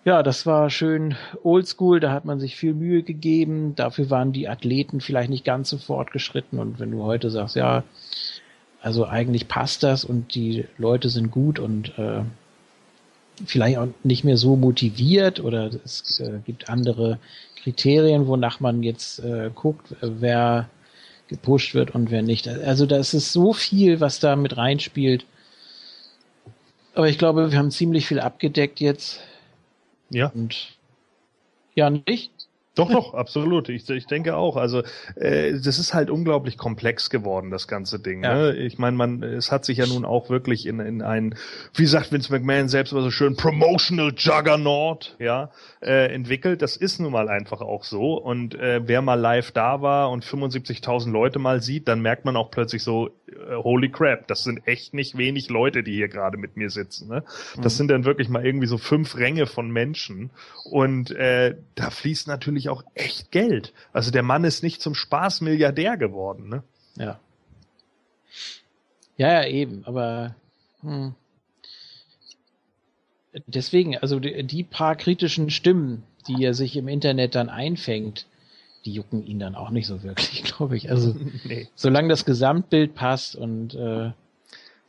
ja, 0.05 0.23
das 0.23 0.45
war 0.45 0.69
schön 0.69 1.17
oldschool, 1.43 1.99
da 1.99 2.13
hat 2.13 2.23
man 2.23 2.39
sich 2.39 2.55
viel 2.55 2.73
Mühe 2.73 3.03
gegeben, 3.03 3.75
dafür 3.75 4.09
waren 4.09 4.31
die 4.31 4.47
Athleten 4.47 5.01
vielleicht 5.01 5.29
nicht 5.29 5.43
ganz 5.43 5.69
so 5.69 5.77
fortgeschritten 5.77 6.59
und 6.59 6.79
wenn 6.79 6.91
du 6.91 7.03
heute 7.03 7.29
sagst, 7.29 7.57
ja, 7.57 7.83
also 8.81 9.05
eigentlich 9.05 9.49
passt 9.49 9.83
das 9.83 10.05
und 10.05 10.33
die 10.33 10.63
Leute 10.77 11.09
sind 11.09 11.29
gut 11.29 11.59
und 11.59 11.99
äh, 11.99 12.21
vielleicht 13.45 13.79
auch 13.79 13.89
nicht 14.05 14.23
mehr 14.23 14.37
so 14.37 14.55
motiviert 14.55 15.41
oder 15.41 15.71
es 15.83 16.21
äh, 16.21 16.39
gibt 16.45 16.69
andere 16.69 17.19
Kriterien, 17.61 18.27
wonach 18.27 18.61
man 18.61 18.83
jetzt 18.83 19.19
äh, 19.19 19.51
guckt, 19.53 19.93
wer 19.99 20.69
gepusht 21.27 21.73
wird 21.73 21.93
und 21.93 22.11
wer 22.11 22.21
nicht. 22.21 22.47
Also 22.47 22.85
da 22.85 22.97
ist 22.97 23.13
es 23.13 23.33
so 23.33 23.53
viel, 23.53 23.99
was 23.99 24.19
da 24.19 24.35
mit 24.35 24.57
reinspielt. 24.57 25.25
Aber 26.95 27.09
ich 27.09 27.17
glaube, 27.17 27.51
wir 27.51 27.57
haben 27.57 27.71
ziemlich 27.71 28.07
viel 28.07 28.19
abgedeckt 28.19 28.79
jetzt. 28.79 29.19
Ja. 30.09 30.31
Und 30.33 30.77
ja, 31.75 31.89
nicht? 31.89 32.31
Doch, 32.77 32.91
doch, 32.91 33.13
absolut. 33.13 33.69
Ich, 33.69 33.89
ich 33.89 34.05
denke 34.05 34.35
auch. 34.35 34.55
Also 34.55 34.83
äh, 35.15 35.53
das 35.53 35.79
ist 35.79 35.93
halt 35.93 36.09
unglaublich 36.09 36.57
komplex 36.57 37.09
geworden, 37.09 37.49
das 37.49 37.67
ganze 37.67 37.99
Ding. 37.99 38.23
Ja. 38.23 38.35
Ne? 38.35 38.55
Ich 38.55 38.77
meine, 38.77 38.95
man, 38.95 39.23
es 39.23 39.51
hat 39.51 39.65
sich 39.65 39.79
ja 39.79 39.87
nun 39.87 40.05
auch 40.05 40.29
wirklich 40.29 40.65
in, 40.67 40.79
in 40.79 41.01
ein, 41.01 41.35
wie 41.73 41.87
sagt 41.87 42.11
Vince 42.11 42.31
McMahon 42.31 42.67
selbst 42.67 42.93
war 42.93 43.01
so 43.01 43.09
schön, 43.09 43.35
Promotional 43.35 44.13
Juggernaut, 44.15 45.15
ja, 45.19 45.49
äh, 45.81 46.13
entwickelt. 46.13 46.61
Das 46.61 46.77
ist 46.77 46.99
nun 46.99 47.11
mal 47.11 47.29
einfach 47.29 47.61
auch 47.61 47.83
so. 47.83 48.13
Und 48.15 48.55
äh, 48.55 48.81
wer 48.85 49.01
mal 49.01 49.15
live 49.15 49.51
da 49.51 49.81
war 49.81 50.11
und 50.11 50.23
75.000 50.23 51.11
Leute 51.11 51.39
mal 51.39 51.61
sieht, 51.61 51.87
dann 51.87 52.01
merkt 52.01 52.25
man 52.25 52.35
auch 52.35 52.51
plötzlich 52.51 52.83
so, 52.83 53.07
äh, 53.07 53.55
holy 53.55 53.89
crap, 53.89 54.27
das 54.27 54.43
sind 54.43 54.67
echt 54.67 54.93
nicht 54.93 55.17
wenig 55.17 55.49
Leute, 55.49 55.83
die 55.83 55.93
hier 55.93 56.09
gerade 56.09 56.37
mit 56.37 56.57
mir 56.57 56.69
sitzen. 56.69 57.09
Ne? 57.09 57.23
Das 57.61 57.73
mhm. 57.73 57.77
sind 57.77 57.87
dann 57.89 58.05
wirklich 58.05 58.29
mal 58.29 58.45
irgendwie 58.45 58.67
so 58.67 58.77
fünf 58.77 59.17
Ränge 59.17 59.47
von 59.47 59.71
Menschen. 59.71 60.29
Und 60.71 61.11
äh, 61.11 61.55
da 61.75 61.89
fließt 61.89 62.27
natürlich 62.27 62.66
auch 62.69 62.83
echt 62.93 63.31
Geld. 63.31 63.73
Also 63.93 64.11
der 64.11 64.23
Mann 64.23 64.43
ist 64.43 64.63
nicht 64.63 64.81
zum 64.81 64.95
Spaß 64.95 65.41
Milliardär 65.41 65.97
geworden, 65.97 66.49
ne? 66.49 66.63
Ja. 66.97 67.19
Ja, 69.17 69.41
ja, 69.41 69.47
eben, 69.47 69.83
aber 69.85 70.35
hm. 70.81 71.15
deswegen, 73.47 73.97
also 73.97 74.19
die, 74.19 74.43
die 74.43 74.63
paar 74.63 74.95
kritischen 74.95 75.49
Stimmen, 75.49 76.03
die 76.27 76.43
er 76.43 76.53
sich 76.53 76.75
im 76.75 76.87
Internet 76.87 77.33
dann 77.33 77.49
einfängt, 77.49 78.27
die 78.85 78.93
jucken 78.93 79.25
ihn 79.25 79.39
dann 79.39 79.55
auch 79.55 79.69
nicht 79.69 79.87
so 79.87 80.03
wirklich, 80.03 80.43
glaube 80.55 80.77
ich. 80.77 80.89
Also 80.89 81.15
nee. 81.43 81.67
solange 81.75 82.09
das 82.09 82.25
Gesamtbild 82.25 82.95
passt 82.95 83.35
und 83.35 83.73
äh, 83.75 84.11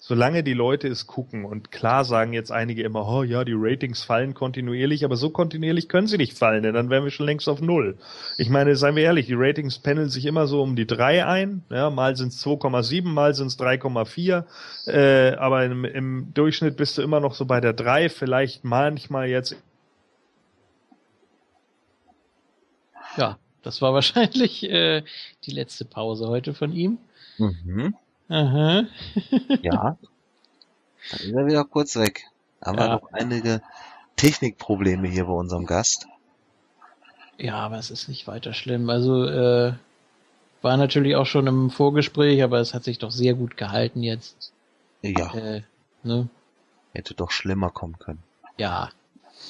solange 0.09 0.43
die 0.43 0.55
Leute 0.55 0.89
es 0.89 1.07
gucken 1.07 1.45
und 1.45 1.71
klar 1.71 2.03
sagen 2.03 2.33
jetzt 2.33 2.51
einige 2.51 2.83
immer, 2.83 3.07
oh 3.07 3.25
ja, 3.25 3.45
die 3.45 3.53
Ratings 3.55 4.03
fallen 4.03 4.33
kontinuierlich, 4.33 5.05
aber 5.05 5.17
so 5.17 5.29
kontinuierlich 5.29 5.91
können 5.91 6.07
sie 6.07 6.17
nicht 6.17 6.39
fallen, 6.39 6.63
denn 6.63 6.73
dann 6.73 6.89
wären 6.89 7.05
wir 7.05 7.11
schon 7.11 7.27
längst 7.27 7.47
auf 7.47 7.61
Null. 7.61 7.99
Ich 8.39 8.49
meine, 8.49 8.75
seien 8.75 8.97
wir 8.97 9.03
ehrlich, 9.03 9.27
die 9.27 9.35
Ratings 9.37 9.79
pendeln 9.81 10.09
sich 10.09 10.25
immer 10.25 10.47
so 10.47 10.63
um 10.63 10.77
die 10.77 10.87
drei 10.87 11.27
ein, 11.27 11.63
ja, 11.69 11.91
mal 11.91 12.17
sind 12.17 12.29
es 12.29 12.43
2,7, 12.43 13.03
mal 13.05 13.35
sind 13.35 13.49
es 13.49 13.59
3,4, 13.59 14.45
äh, 14.87 15.37
aber 15.37 15.67
im, 15.67 15.85
im 15.85 16.33
Durchschnitt 16.33 16.79
bist 16.79 16.97
du 16.97 17.03
immer 17.03 17.21
noch 17.21 17.35
so 17.35 17.45
bei 17.45 17.61
der 17.61 17.75
drei, 17.75 18.09
vielleicht 18.09 18.65
manchmal 18.65 19.29
jetzt. 19.29 19.57
Ja, 23.19 23.37
das 23.63 23.83
war 23.83 23.93
wahrscheinlich 23.93 24.63
äh, 24.71 25.03
die 25.45 25.51
letzte 25.51 25.85
Pause 25.85 26.29
heute 26.29 26.55
von 26.55 26.73
ihm. 26.73 26.97
Mhm. 27.37 27.95
Aha. 28.29 28.85
ja. 29.63 29.97
Dann 31.11 31.21
ist 31.21 31.33
er 31.33 31.47
wieder 31.47 31.65
kurz 31.65 31.97
weg. 31.97 32.25
Haben 32.65 32.79
ja. 32.79 32.85
wir 32.85 32.89
noch 32.95 33.13
einige 33.13 33.63
Technikprobleme 34.17 35.09
hier 35.09 35.25
bei 35.25 35.33
unserem 35.33 35.65
Gast. 35.65 36.07
Ja, 37.39 37.55
aber 37.55 37.79
es 37.79 37.91
ist 37.91 38.09
nicht 38.09 38.27
weiter 38.27 38.53
schlimm. 38.53 38.91
Also 38.91 39.25
äh, 39.25 39.73
war 40.61 40.77
natürlich 40.77 41.15
auch 41.15 41.27
schon 41.27 41.47
im 41.47 41.71
Vorgespräch, 41.71 42.43
aber 42.43 42.59
es 42.59 42.75
hat 42.75 42.85
sich 42.85 42.99
doch 42.99 43.13
sehr 43.13 43.35
gut 43.35 43.57
gehalten 43.57 44.03
jetzt. 44.03 44.53
Ja. 45.03 45.33
Äh, 45.35 45.63
ne? 46.03 46.29
Hätte 46.93 47.15
doch 47.15 47.31
schlimmer 47.31 47.71
kommen 47.71 47.99
können. 47.99 48.23
Ja. 48.57 48.91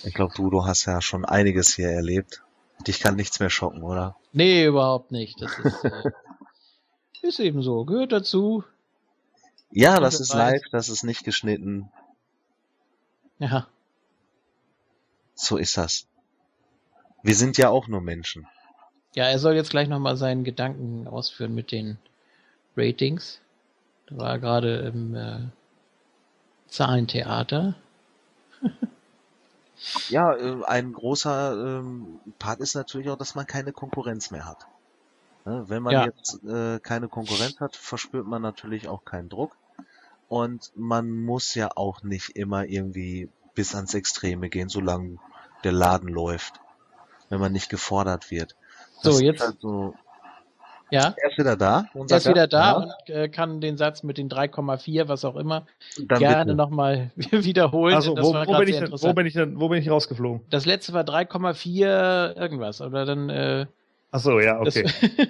Ich 0.04 0.12
glaube, 0.12 0.34
du, 0.36 0.50
du 0.50 0.66
hast 0.66 0.84
ja 0.84 1.00
schon 1.00 1.24
einiges 1.24 1.74
hier 1.74 1.88
erlebt. 1.88 2.42
Dich 2.86 3.00
kann 3.00 3.16
nichts 3.16 3.40
mehr 3.40 3.50
schocken, 3.50 3.82
oder? 3.82 4.16
Nee, 4.32 4.66
überhaupt 4.66 5.10
nicht. 5.10 5.40
Das 5.40 5.58
ist, 5.58 5.84
äh, 5.84 6.10
Ist 7.22 7.40
eben 7.40 7.62
so, 7.62 7.84
gehört 7.84 8.12
dazu. 8.12 8.64
Ja, 9.70 10.00
das 10.00 10.20
ist 10.20 10.32
live, 10.32 10.62
das 10.70 10.88
ist 10.88 11.02
nicht 11.02 11.24
geschnitten. 11.24 11.90
Ja. 13.38 13.66
So 15.34 15.56
ist 15.56 15.76
das. 15.76 16.06
Wir 17.22 17.34
sind 17.34 17.58
ja 17.58 17.68
auch 17.68 17.88
nur 17.88 18.00
Menschen. 18.00 18.46
Ja, 19.14 19.24
er 19.24 19.38
soll 19.38 19.54
jetzt 19.54 19.70
gleich 19.70 19.88
nochmal 19.88 20.16
seinen 20.16 20.44
Gedanken 20.44 21.06
ausführen 21.06 21.54
mit 21.54 21.72
den 21.72 21.98
Ratings. 22.76 23.40
Da 24.06 24.16
war 24.16 24.30
er 24.30 24.38
gerade 24.38 24.76
im 24.78 25.14
äh, 25.14 25.40
Zahlentheater. 26.68 27.74
ja, 30.08 30.34
äh, 30.34 30.64
ein 30.64 30.92
großer 30.92 31.80
ähm, 31.80 32.20
Part 32.38 32.60
ist 32.60 32.74
natürlich 32.74 33.10
auch, 33.10 33.18
dass 33.18 33.34
man 33.34 33.46
keine 33.46 33.72
Konkurrenz 33.72 34.30
mehr 34.30 34.46
hat. 34.46 34.66
Ne? 35.44 35.64
Wenn 35.68 35.82
man 35.82 35.92
ja. 35.92 36.04
jetzt 36.04 36.42
äh, 36.44 36.78
keine 36.80 37.08
Konkurrenz 37.08 37.60
hat, 37.60 37.76
verspürt 37.76 38.26
man 38.26 38.42
natürlich 38.42 38.88
auch 38.88 39.04
keinen 39.04 39.28
Druck. 39.28 39.56
Und 40.28 40.72
man 40.76 41.10
muss 41.10 41.54
ja 41.54 41.70
auch 41.74 42.02
nicht 42.02 42.30
immer 42.36 42.66
irgendwie 42.66 43.30
bis 43.54 43.74
ans 43.74 43.94
Extreme 43.94 44.50
gehen, 44.50 44.68
solange 44.68 45.18
der 45.64 45.72
Laden 45.72 46.08
läuft. 46.08 46.60
Wenn 47.30 47.40
man 47.40 47.52
nicht 47.52 47.70
gefordert 47.70 48.30
wird. 48.30 48.56
Das 49.02 49.16
so, 49.16 49.22
jetzt. 49.22 49.40
Halt 49.40 49.60
so, 49.60 49.94
ja. 50.90 51.14
Er 51.16 51.30
ist 51.30 51.38
wieder 51.38 51.56
da. 51.56 51.86
Er 51.94 52.16
ist 52.16 52.28
wieder 52.28 52.46
da 52.46 52.70
ja. 52.70 52.76
und 52.76 53.10
äh, 53.10 53.28
kann 53.28 53.60
den 53.60 53.76
Satz 53.76 54.02
mit 54.02 54.18
den 54.18 54.28
3,4, 54.28 55.08
was 55.08 55.24
auch 55.24 55.36
immer, 55.36 55.66
Dann 55.98 56.18
gerne 56.18 56.54
nochmal 56.54 57.10
wiederholen. 57.16 57.94
Also, 57.94 58.16
wo, 58.16 58.34
wo, 58.34 58.58
bin 58.58 58.68
ich 58.68 58.78
denn, 58.78 58.90
wo 58.90 59.12
bin 59.12 59.26
ich 59.26 59.34
denn, 59.34 59.60
wo 59.60 59.68
bin 59.68 59.82
ich 59.82 59.90
rausgeflogen? 59.90 60.42
Das 60.50 60.64
letzte 60.64 60.92
war 60.94 61.04
3,4 61.04 62.36
irgendwas, 62.36 62.80
oder 62.80 63.04
dann, 63.04 63.28
äh, 63.28 63.66
Ach 64.10 64.20
so, 64.20 64.40
ja, 64.40 64.60
okay. 64.60 64.86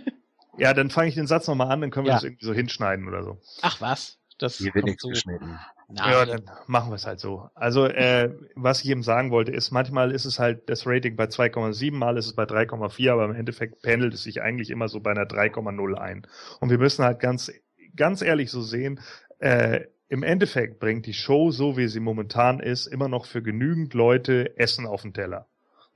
ja, 0.58 0.74
dann 0.74 0.90
fange 0.90 1.08
ich 1.08 1.14
den 1.14 1.26
Satz 1.26 1.46
nochmal 1.48 1.70
an, 1.70 1.80
dann 1.80 1.90
können 1.90 2.06
wir 2.06 2.10
ja. 2.10 2.16
das 2.16 2.24
irgendwie 2.24 2.44
so 2.44 2.52
hinschneiden 2.52 3.08
oder 3.08 3.22
so. 3.22 3.38
Ach 3.62 3.80
was? 3.80 4.18
Das 4.38 4.58
Hier 4.58 4.74
wird 4.74 4.84
nichts 4.84 5.02
so. 5.02 5.08
geschnitten. 5.08 5.58
Nein. 5.90 6.10
Ja, 6.12 6.26
dann 6.26 6.42
machen 6.66 6.90
wir 6.90 6.96
es 6.96 7.06
halt 7.06 7.18
so. 7.18 7.48
Also, 7.54 7.86
äh, 7.86 8.30
was 8.54 8.84
ich 8.84 8.90
eben 8.90 9.02
sagen 9.02 9.30
wollte, 9.30 9.52
ist, 9.52 9.70
manchmal 9.70 10.12
ist 10.12 10.26
es 10.26 10.38
halt 10.38 10.68
das 10.68 10.86
Rating 10.86 11.16
bei 11.16 11.24
2,7, 11.24 11.92
mal 11.92 12.18
ist 12.18 12.26
es 12.26 12.34
bei 12.34 12.44
3,4, 12.44 13.10
aber 13.10 13.24
im 13.24 13.34
Endeffekt 13.34 13.80
pendelt 13.80 14.12
es 14.12 14.22
sich 14.22 14.42
eigentlich 14.42 14.70
immer 14.70 14.88
so 14.88 15.00
bei 15.00 15.10
einer 15.10 15.24
3,0 15.24 15.94
ein. 15.94 16.26
Und 16.60 16.70
wir 16.70 16.78
müssen 16.78 17.04
halt 17.04 17.20
ganz, 17.20 17.50
ganz 17.96 18.20
ehrlich 18.20 18.50
so 18.50 18.60
sehen, 18.60 19.00
äh, 19.38 19.80
im 20.08 20.22
Endeffekt 20.22 20.78
bringt 20.78 21.06
die 21.06 21.14
Show, 21.14 21.50
so 21.50 21.76
wie 21.76 21.88
sie 21.88 22.00
momentan 22.00 22.60
ist, 22.60 22.86
immer 22.86 23.08
noch 23.08 23.26
für 23.26 23.42
genügend 23.42 23.94
Leute 23.94 24.58
Essen 24.58 24.86
auf 24.86 25.02
den 25.02 25.14
Teller. 25.14 25.46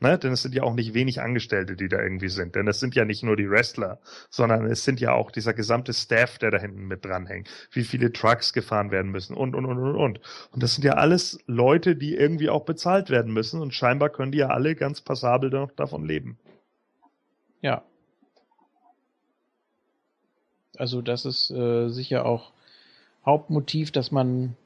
Ne? 0.03 0.19
Denn 0.19 0.33
es 0.33 0.43
sind 0.43 0.53
ja 0.53 0.65
auch 0.65 0.75
nicht 0.75 0.95
wenig 0.95 1.21
Angestellte, 1.21 1.77
die 1.77 1.89
da 1.89 2.03
irgendwie 2.03 2.29
sind. 2.29 2.57
Denn 2.57 2.67
es 2.67 2.81
sind 2.81 2.97
ja 2.97 3.05
nicht 3.05 3.23
nur 3.23 3.37
die 3.37 3.49
Wrestler, 3.49 4.01
sondern 4.31 4.67
es 4.67 4.83
sind 4.85 5.01
ja 5.01 5.13
auch 5.13 5.31
dieser 5.31 5.55
gesamte 5.55 5.95
Staff, 5.95 6.39
der 6.39 6.51
da 6.51 6.59
hinten 6.59 6.89
mit 6.89 7.05
dranhängt. 7.05 7.49
Wie 7.71 7.85
viele 7.85 8.13
Trucks 8.13 8.53
gefahren 8.53 8.91
werden 8.91 9.13
müssen 9.13 9.37
und, 9.37 9.55
und, 9.55 9.65
und, 9.65 9.79
und, 9.79 9.95
und. 9.95 10.21
Und 10.51 10.63
das 10.63 10.75
sind 10.75 10.85
ja 10.85 10.95
alles 10.95 11.39
Leute, 11.47 11.95
die 11.95 12.17
irgendwie 12.17 12.51
auch 12.51 12.65
bezahlt 12.65 13.11
werden 13.11 13.33
müssen. 13.33 13.61
Und 13.61 13.75
scheinbar 13.75 14.11
können 14.11 14.33
die 14.33 14.39
ja 14.39 14.49
alle 14.49 14.75
ganz 14.75 15.01
passabel 15.01 15.51
noch 15.51 15.71
davon 15.71 16.05
leben. 16.05 16.37
Ja. 17.61 17.85
Also 20.77 21.01
das 21.01 21.25
ist 21.25 21.53
äh, 21.53 21.89
sicher 21.91 22.27
auch 22.27 22.51
Hauptmotiv, 23.25 23.93
dass 23.93 24.11
man 24.11 24.57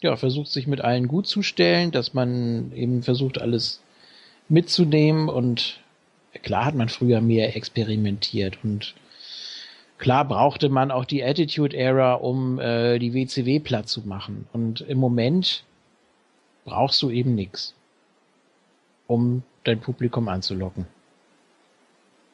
ja 0.00 0.14
versucht, 0.14 0.46
sich 0.46 0.68
mit 0.68 0.80
allen 0.80 1.08
gut 1.08 1.26
zu 1.26 1.42
stellen, 1.42 1.90
dass 1.90 2.14
man 2.14 2.70
eben 2.72 3.02
versucht, 3.02 3.40
alles 3.40 3.81
mitzunehmen 4.52 5.28
und 5.28 5.80
klar 6.42 6.66
hat 6.66 6.74
man 6.74 6.88
früher 6.88 7.20
mehr 7.20 7.56
experimentiert 7.56 8.58
und 8.62 8.94
klar 9.98 10.26
brauchte 10.26 10.68
man 10.68 10.90
auch 10.90 11.04
die 11.04 11.24
Attitude 11.24 11.76
Era, 11.76 12.14
um 12.14 12.60
äh, 12.60 12.98
die 12.98 13.14
WCW 13.14 13.60
platt 13.60 13.88
zu 13.88 14.02
machen. 14.02 14.46
Und 14.52 14.82
im 14.82 14.98
Moment 14.98 15.64
brauchst 16.64 17.00
du 17.02 17.10
eben 17.10 17.34
nichts, 17.34 17.74
um 19.06 19.42
dein 19.64 19.80
Publikum 19.80 20.28
anzulocken. 20.28 20.86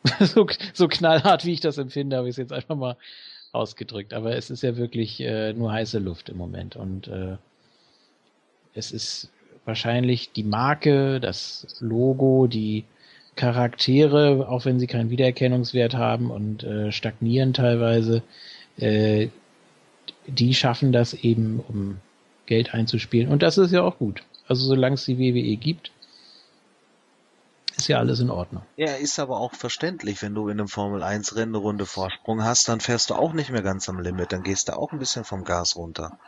so, 0.20 0.46
so 0.72 0.88
knallhart, 0.88 1.44
wie 1.44 1.52
ich 1.52 1.60
das 1.60 1.78
empfinde, 1.78 2.16
habe 2.16 2.28
ich 2.28 2.32
es 2.32 2.38
jetzt 2.38 2.52
einfach 2.52 2.76
mal 2.76 2.96
ausgedrückt. 3.52 4.12
Aber 4.12 4.34
es 4.34 4.50
ist 4.50 4.62
ja 4.62 4.76
wirklich 4.76 5.20
äh, 5.20 5.52
nur 5.52 5.72
heiße 5.72 5.98
Luft 5.98 6.30
im 6.30 6.36
Moment. 6.36 6.74
Und 6.74 7.08
äh, 7.08 7.36
es 8.74 8.92
ist 8.92 9.30
wahrscheinlich 9.68 10.32
die 10.32 10.42
Marke, 10.42 11.20
das 11.20 11.66
Logo, 11.78 12.48
die 12.48 12.84
Charaktere, 13.36 14.48
auch 14.48 14.64
wenn 14.64 14.80
sie 14.80 14.88
keinen 14.88 15.10
Wiedererkennungswert 15.10 15.94
haben 15.94 16.32
und 16.32 16.64
äh, 16.64 16.90
stagnieren 16.90 17.52
teilweise, 17.52 18.22
äh, 18.78 19.28
die 20.26 20.54
schaffen 20.54 20.90
das 20.90 21.14
eben, 21.14 21.60
um 21.68 21.98
Geld 22.46 22.74
einzuspielen. 22.74 23.30
Und 23.30 23.42
das 23.42 23.58
ist 23.58 23.70
ja 23.70 23.82
auch 23.82 23.98
gut. 23.98 24.24
Also 24.48 24.66
solange 24.66 24.94
es 24.94 25.04
die 25.04 25.18
WWE 25.18 25.56
gibt, 25.56 25.92
ist 27.76 27.88
ja 27.88 27.98
alles 27.98 28.20
in 28.20 28.30
Ordnung. 28.30 28.62
Ja, 28.76 28.94
ist 28.94 29.18
aber 29.20 29.38
auch 29.38 29.54
verständlich, 29.54 30.22
wenn 30.22 30.34
du 30.34 30.48
in 30.48 30.58
einem 30.58 30.68
Formel 30.68 31.02
1 31.02 31.36
Rennen 31.36 31.54
eine 31.54 31.58
Runde 31.58 31.84
Vorsprung 31.86 32.42
hast, 32.42 32.68
dann 32.68 32.80
fährst 32.80 33.10
du 33.10 33.14
auch 33.14 33.34
nicht 33.34 33.50
mehr 33.50 33.62
ganz 33.62 33.88
am 33.88 34.00
Limit, 34.00 34.32
dann 34.32 34.42
gehst 34.42 34.68
du 34.68 34.76
auch 34.76 34.92
ein 34.92 34.98
bisschen 34.98 35.24
vom 35.24 35.44
Gas 35.44 35.76
runter. 35.76 36.18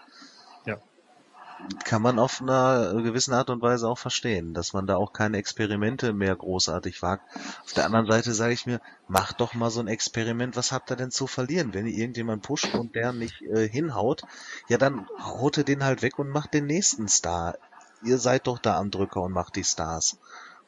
Kann 1.84 2.02
man 2.02 2.18
auf 2.18 2.40
einer 2.40 2.94
gewissen 3.02 3.32
Art 3.32 3.48
und 3.50 3.62
Weise 3.62 3.88
auch 3.88 3.98
verstehen, 3.98 4.54
dass 4.54 4.72
man 4.72 4.86
da 4.86 4.96
auch 4.96 5.12
keine 5.12 5.38
Experimente 5.38 6.12
mehr 6.12 6.34
großartig 6.34 7.00
wagt. 7.02 7.24
Auf 7.64 7.72
der 7.74 7.84
anderen 7.86 8.06
Seite 8.06 8.32
sage 8.32 8.52
ich 8.52 8.66
mir, 8.66 8.80
mach 9.08 9.32
doch 9.32 9.54
mal 9.54 9.70
so 9.70 9.80
ein 9.80 9.86
Experiment, 9.88 10.56
was 10.56 10.72
habt 10.72 10.90
ihr 10.90 10.96
denn 10.96 11.10
zu 11.10 11.26
verlieren? 11.26 11.72
Wenn 11.72 11.86
ihr 11.86 11.96
irgendjemand 11.96 12.42
pusht 12.42 12.74
und 12.74 12.94
der 12.94 13.12
nicht 13.12 13.40
äh, 13.42 13.68
hinhaut, 13.68 14.22
ja 14.68 14.78
dann 14.78 15.06
haut 15.22 15.58
ihr 15.58 15.64
den 15.64 15.84
halt 15.84 16.02
weg 16.02 16.18
und 16.18 16.28
macht 16.28 16.54
den 16.54 16.66
nächsten 16.66 17.08
Star. 17.08 17.56
Ihr 18.02 18.18
seid 18.18 18.46
doch 18.46 18.58
da 18.58 18.76
am 18.78 18.90
Drücker 18.90 19.20
und 19.22 19.32
macht 19.32 19.56
die 19.56 19.64
Stars. 19.64 20.18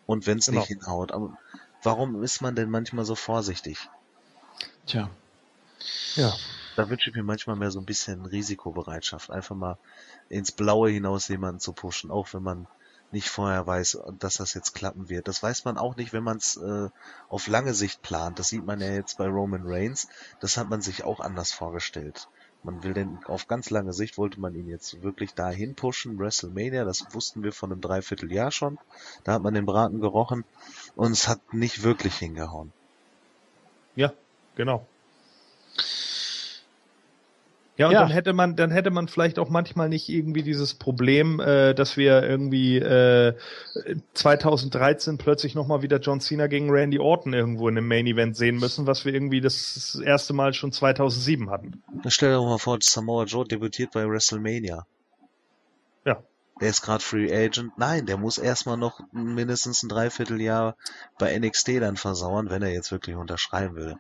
Und 0.07 0.26
wenn 0.26 0.39
es 0.39 0.47
Genau. 0.47 0.60
nicht 0.60 0.69
hinhaut, 0.69 1.12
aber 1.12 1.37
warum 1.83 2.23
ist 2.23 2.42
man 2.42 2.55
denn 2.55 2.71
manchmal 2.71 3.05
so 3.05 3.15
vorsichtig? 3.15 3.89
Tja. 4.87 5.10
Ja. 6.15 6.33
Da 6.76 6.88
wünsche 6.88 7.10
ich 7.10 7.17
mir 7.17 7.22
manchmal 7.22 7.56
mehr 7.56 7.71
so 7.71 7.78
ein 7.78 7.85
bisschen 7.85 8.24
Risikobereitschaft, 8.24 9.31
einfach 9.31 9.56
mal 9.56 9.78
ins 10.28 10.53
Blaue 10.53 10.90
hinaus 10.90 11.28
jemanden 11.28 11.60
zu 11.60 11.72
pushen, 11.72 12.10
auch 12.10 12.33
wenn 12.33 12.42
man 12.42 12.67
nicht 13.10 13.28
vorher 13.28 13.67
weiß, 13.67 13.99
dass 14.19 14.37
das 14.37 14.55
jetzt 14.55 14.72
klappen 14.72 15.10
wird. 15.10 15.28
Das 15.28 15.42
weiß 15.42 15.67
man 15.67 15.76
auch 15.76 15.97
nicht, 15.97 16.15
wenn 16.15 16.24
man 16.24 16.38
es 16.38 16.56
äh, 16.56 16.88
auf 17.28 17.47
lange 17.47 17.74
Sicht 17.74 18.01
plant. 18.01 18.38
Das 18.38 18.49
sieht 18.49 18.65
man 18.65 18.81
ja 18.81 18.90
jetzt 18.90 19.19
bei 19.19 19.26
Roman 19.26 19.62
Reigns. 19.65 20.08
Das 20.40 20.56
hat 20.56 20.71
man 20.71 20.81
sich 20.81 21.05
auch 21.05 21.21
anders 21.21 21.53
vorgestellt. 21.53 22.28
Man 22.62 22.83
will 22.83 22.94
den 22.94 23.19
auf 23.26 23.49
ganz 23.49 23.71
lange 23.71 23.92
Sicht 23.92 24.17
wollte 24.17 24.40
man 24.40 24.55
ihn 24.55 24.69
jetzt 24.69 25.03
wirklich 25.03 25.35
dahin 25.35 25.74
pushen. 25.74 26.19
WrestleMania, 26.19 26.85
das 26.85 27.05
wussten 27.10 27.42
wir 27.42 27.53
von 27.53 27.72
einem 27.72 27.81
Dreivierteljahr 27.81 28.51
schon. 28.51 28.78
Da 29.24 29.35
hat 29.35 29.42
man 29.42 29.53
den 29.53 29.67
Braten 29.67 30.01
gerochen 30.01 30.44
und 30.94 31.12
es 31.12 31.28
hat 31.28 31.53
nicht 31.53 31.83
wirklich 31.83 32.17
hingehauen. 32.17 32.72
Ja, 33.94 34.12
genau. 34.55 34.87
Ja, 37.78 37.87
und 37.87 37.92
Ja. 37.92 38.01
dann 38.03 38.10
hätte 38.10 38.33
man, 38.35 38.55
dann 38.55 38.71
hätte 38.71 38.90
man 38.90 39.08
vielleicht 39.08 39.38
auch 39.38 39.49
manchmal 39.49 39.88
nicht 39.88 40.08
irgendwie 40.08 40.42
dieses 40.42 40.74
Problem, 40.74 41.40
äh, 41.40 41.74
dass 41.74 41.97
wir 41.97 42.22
irgendwie 42.22 42.76
äh, 42.76 43.35
2013 44.12 45.17
plötzlich 45.17 45.55
nochmal 45.55 45.81
wieder 45.81 45.99
John 45.99 46.21
Cena 46.21 46.49
gegen 46.49 46.71
Randy 46.71 46.99
Orton 46.99 47.33
irgendwo 47.33 47.69
in 47.69 47.78
einem 47.78 47.88
Main 47.88 48.06
Event 48.06 48.37
sehen 48.37 48.56
müssen, 48.56 48.87
was 48.87 49.05
wir 49.06 49.15
irgendwie 49.15 49.40
das 49.40 50.01
erste 50.05 50.35
Mal 50.35 50.53
schon 50.53 50.71
2007 50.71 51.51
hatten. 51.51 51.83
Stell 52.08 52.31
dir 52.33 52.42
mal 52.42 52.58
vor, 52.58 52.76
Samoa 52.81 53.24
Joe 53.24 53.47
debütiert 53.47 53.92
bei 53.92 54.06
WrestleMania. 54.06 54.87
Ja. 56.05 56.22
Der 56.62 56.71
ist 56.71 56.83
gerade 56.83 57.03
Free 57.03 57.35
Agent. 57.35 57.77
Nein, 57.77 58.07
der 58.07 58.17
muss 58.17 58.39
erstmal 58.39 58.77
noch 58.77 59.01
mindestens 59.11 59.83
ein 59.83 59.89
Dreivierteljahr 59.89 60.77
bei 61.19 61.37
NXT 61.37 61.81
dann 61.81 61.97
versauern, 61.97 62.51
wenn 62.51 62.62
er 62.62 62.71
jetzt 62.73 62.93
wirklich 62.93 63.17
unterschreiben 63.17 63.75
würde. 63.75 63.99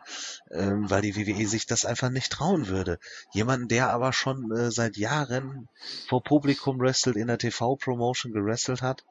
Ähm, 0.52 0.88
weil 0.88 1.02
die 1.02 1.16
WWE 1.16 1.48
sich 1.48 1.66
das 1.66 1.84
einfach 1.84 2.10
nicht 2.10 2.30
trauen 2.30 2.68
würde. 2.68 3.00
Jemanden, 3.32 3.66
der 3.66 3.90
aber 3.90 4.12
schon 4.12 4.52
äh, 4.52 4.70
seit 4.70 4.96
Jahren 4.96 5.68
vor 6.08 6.22
Publikum 6.22 6.78
wrestelt, 6.78 7.16
in 7.16 7.26
der 7.26 7.38
TV-Promotion 7.38 8.32
gewrestelt 8.32 8.80
hat, 8.80 9.02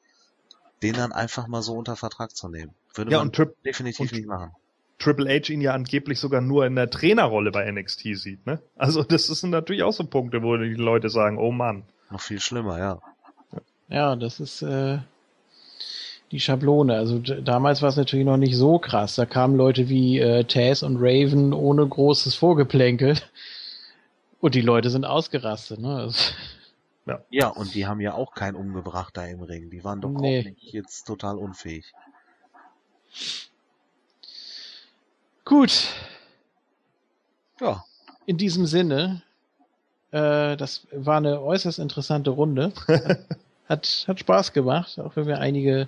den 0.81 0.93
dann 0.95 1.11
einfach 1.11 1.47
mal 1.47 1.61
so 1.61 1.73
unter 1.73 1.97
Vertrag 1.97 2.33
zu 2.33 2.47
nehmen. 2.47 2.73
Würde 2.95 3.11
Ja, 3.11 3.17
man 3.17 3.33
definitiv 3.65 4.11
und- 4.11 4.17
nicht 4.17 4.27
machen. 4.27 4.51
Triple 4.97 5.27
H 5.29 5.51
ihn 5.51 5.59
ja 5.59 5.73
angeblich 5.73 6.19
sogar 6.19 6.39
nur 6.39 6.65
in 6.65 6.75
der 6.75 6.89
Trainerrolle 6.89 7.51
bei 7.51 7.69
NXT 7.69 8.15
sieht, 8.15 8.45
ne? 8.45 8.61
Also 8.77 9.03
das 9.03 9.25
sind 9.27 9.49
natürlich 9.49 9.83
auch 9.83 9.91
so 9.91 10.05
Punkte, 10.05 10.41
wo 10.41 10.55
die 10.55 10.75
Leute 10.75 11.09
sagen, 11.09 11.37
oh 11.37 11.51
Mann. 11.51 11.83
Noch 12.11 12.21
viel 12.21 12.39
schlimmer, 12.39 12.77
ja. 12.79 13.01
Ja, 13.91 14.15
das 14.15 14.39
ist 14.39 14.61
äh, 14.61 14.99
die 16.31 16.39
Schablone. 16.39 16.95
Also 16.95 17.19
damals 17.19 17.81
war 17.81 17.89
es 17.89 17.97
natürlich 17.97 18.25
noch 18.25 18.37
nicht 18.37 18.55
so 18.55 18.79
krass. 18.79 19.15
Da 19.15 19.25
kamen 19.25 19.55
Leute 19.55 19.89
wie 19.89 20.19
äh, 20.19 20.45
Taz 20.45 20.81
und 20.81 20.97
Raven 20.99 21.53
ohne 21.53 21.85
großes 21.87 22.35
Vorgeplänkel. 22.35 23.17
Und 24.39 24.55
die 24.55 24.61
Leute 24.61 24.89
sind 24.89 25.05
ausgerastet. 25.05 25.79
Ne? 25.79 26.05
Das, 26.07 26.33
Ja, 27.29 27.49
und 27.49 27.75
die 27.75 27.85
haben 27.85 27.99
ja 28.01 28.13
auch 28.15 28.33
keinen 28.33 28.55
umgebracht 28.55 29.15
da 29.17 29.25
im 29.25 29.41
Ring. 29.43 29.69
Die 29.69 29.83
waren 29.83 30.01
doch 30.01 30.09
Nee. 30.09 30.39
auch 30.39 30.45
nicht 30.45 30.73
jetzt 30.73 31.05
total 31.05 31.37
unfähig. 31.37 31.85
gut, 35.45 35.89
Ja. 37.59 37.83
in 38.25 38.37
diesem 38.37 38.65
Sinne, 38.65 39.21
äh, 40.11 40.55
das 40.57 40.87
war 40.91 41.17
eine 41.17 41.41
äußerst 41.41 41.77
interessante 41.79 42.31
Runde. 42.31 42.71
Hat, 43.71 44.05
hat 44.07 44.19
Spaß 44.19 44.53
gemacht, 44.53 44.99
auch 44.99 45.15
wenn 45.15 45.27
wir 45.27 45.39
einige 45.39 45.87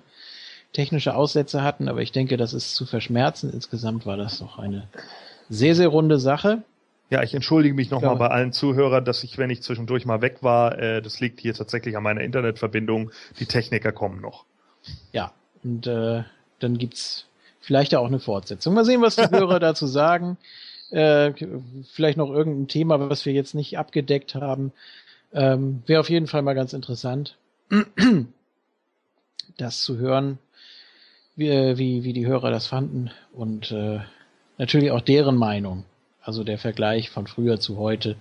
technische 0.72 1.16
Aussätze 1.16 1.64
hatten, 1.64 1.88
aber 1.88 2.02
ich 2.02 2.12
denke, 2.12 2.38
das 2.38 2.54
ist 2.54 2.76
zu 2.76 2.86
verschmerzen. 2.86 3.52
Insgesamt 3.52 4.06
war 4.06 4.18
das 4.18 4.40
doch 4.40 4.58
eine 4.58 4.88
sehr, 5.50 5.76
sehr 5.76 5.90
runde 5.90 6.20
Sache. 6.20 6.64
Ja, 7.10 7.22
ich 7.22 7.36
entschuldige 7.36 7.76
mich 7.76 7.92
nochmal 7.92 8.16
bei 8.16 8.30
allen 8.30 8.54
Zuhörern, 8.54 9.06
dass 9.06 9.24
ich, 9.24 9.38
wenn 9.38 9.50
ich 9.50 9.62
zwischendurch 9.62 10.06
mal 10.06 10.22
weg 10.22 10.38
war, 10.42 10.80
äh, 10.80 11.02
das 11.02 11.20
liegt 11.20 11.42
hier 11.42 11.54
tatsächlich 11.54 11.96
an 11.96 12.04
meiner 12.04 12.22
Internetverbindung. 12.22 13.12
Die 13.40 13.46
Techniker 13.46 13.92
kommen 13.92 14.20
noch. 14.22 14.46
Ja, 15.12 15.32
und 15.64 15.86
äh, 15.86 16.24
dann 16.60 16.78
gibt's 16.78 17.28
vielleicht 17.60 17.94
auch 17.96 18.08
eine 18.08 18.20
Fortsetzung. 18.20 18.74
Mal 18.74 18.86
sehen, 18.86 19.02
was 19.02 19.18
die 19.18 19.30
Hörer 19.30 19.60
dazu 19.60 19.86
sagen. 19.86 20.38
Äh, 20.90 21.34
vielleicht 21.92 22.18
noch 22.18 22.32
irgendein 22.32 22.68
Thema, 22.68 23.10
was 23.10 23.26
wir 23.26 23.34
jetzt 23.34 23.54
nicht 23.54 23.78
abgedeckt 23.78 24.36
haben. 24.36 24.72
Ähm, 25.34 25.84
Wäre 25.86 26.00
auf 26.00 26.10
jeden 26.10 26.28
Fall 26.28 26.42
mal 26.42 26.54
ganz 26.54 26.74
interessant, 26.74 27.38
das 29.58 29.82
zu 29.82 29.98
hören, 29.98 30.40
wie, 31.36 31.50
wie, 31.78 32.04
wie 32.04 32.14
die 32.14 32.26
Hörer 32.28 32.52
das 32.52 32.68
fanden 32.68 33.12
und 33.34 33.72
äh, 33.72 34.00
natürlich 34.58 34.92
auch 34.92 35.02
deren 35.02 35.36
Meinung. 35.36 35.86
Also 36.22 36.44
der 36.44 36.58
Vergleich 36.58 37.10
von 37.10 37.28
früher 37.28 37.60
zu 37.60 37.78
heute. 37.78 38.16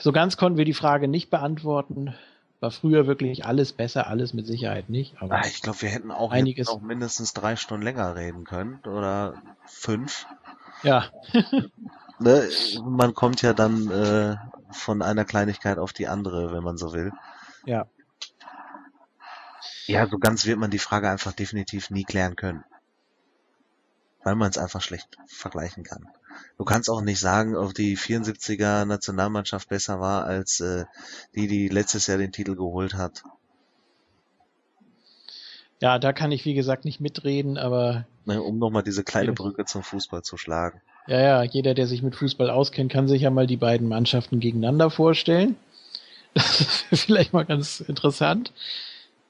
So 0.00 0.12
ganz 0.12 0.36
konnten 0.36 0.58
wir 0.58 0.64
die 0.64 0.74
Frage 0.74 1.08
nicht 1.08 1.30
beantworten. 1.30 2.14
War 2.60 2.70
früher 2.70 3.06
wirklich 3.06 3.44
alles 3.44 3.72
besser, 3.72 4.06
alles 4.06 4.32
mit 4.32 4.46
Sicherheit 4.46 4.88
nicht. 4.88 5.14
Aber 5.20 5.34
Ah, 5.36 5.42
ich 5.46 5.60
glaube, 5.62 5.82
wir 5.82 5.88
hätten 5.88 6.10
auch 6.12 6.30
Einiges. 6.30 6.68
noch 6.68 6.80
mindestens 6.80 7.34
drei 7.34 7.56
Stunden 7.56 7.82
länger 7.84 8.14
reden 8.14 8.44
können. 8.44 8.78
Oder 8.86 9.34
fünf. 9.66 10.26
ja, 10.82 11.10
Ne? 12.18 12.48
Man 12.82 13.12
kommt 13.12 13.42
ja 13.42 13.52
dann 13.52 13.90
äh, 13.90 14.36
von 14.70 15.02
einer 15.02 15.24
Kleinigkeit 15.24 15.78
auf 15.78 15.92
die 15.92 16.08
andere, 16.08 16.52
wenn 16.52 16.62
man 16.62 16.76
so 16.76 16.92
will. 16.92 17.12
ja. 17.64 17.86
Ja, 19.86 20.06
so 20.08 20.18
ganz 20.18 20.46
wird 20.46 20.58
man 20.58 20.70
die 20.70 20.78
Frage 20.80 21.08
einfach 21.10 21.32
definitiv 21.32 21.90
nie 21.90 22.04
klären 22.04 22.34
können. 22.36 22.64
Weil 24.24 24.34
man 24.34 24.50
es 24.50 24.58
einfach 24.58 24.82
schlecht 24.82 25.16
vergleichen 25.28 25.84
kann. 25.84 26.08
Du 26.58 26.64
kannst 26.64 26.90
auch 26.90 27.00
nicht 27.00 27.20
sagen, 27.20 27.56
ob 27.56 27.72
die 27.74 27.96
74er 27.96 28.84
Nationalmannschaft 28.84 29.68
besser 29.68 30.00
war 30.00 30.24
als 30.24 30.60
äh, 30.60 30.84
die, 31.34 31.46
die 31.46 31.68
letztes 31.68 32.08
Jahr 32.08 32.18
den 32.18 32.32
Titel 32.32 32.56
geholt 32.56 32.94
hat. 32.94 33.22
Ja, 35.80 35.98
da 35.98 36.12
kann 36.12 36.32
ich 36.32 36.44
wie 36.44 36.54
gesagt 36.54 36.84
nicht 36.84 37.00
mitreden, 37.00 37.58
aber 37.58 38.06
Ne, 38.24 38.42
um 38.42 38.58
nochmal 38.58 38.82
diese 38.82 39.04
kleine. 39.04 39.32
Brücke 39.32 39.64
zum 39.66 39.82
Fußball 39.84 40.22
zu 40.22 40.36
schlagen. 40.36 40.80
Ja, 41.06 41.20
ja, 41.20 41.42
jeder, 41.44 41.74
der 41.74 41.86
sich 41.86 42.02
mit 42.02 42.16
Fußball 42.16 42.50
auskennt, 42.50 42.92
kann 42.92 43.08
sich 43.08 43.22
ja 43.22 43.30
mal 43.30 43.46
die 43.46 43.56
beiden 43.56 43.88
Mannschaften 43.88 44.40
gegeneinander 44.40 44.90
vorstellen. 44.90 45.56
Das 46.34 46.84
ist 46.90 47.04
vielleicht 47.06 47.32
mal 47.32 47.44
ganz 47.44 47.80
interessant. 47.80 48.52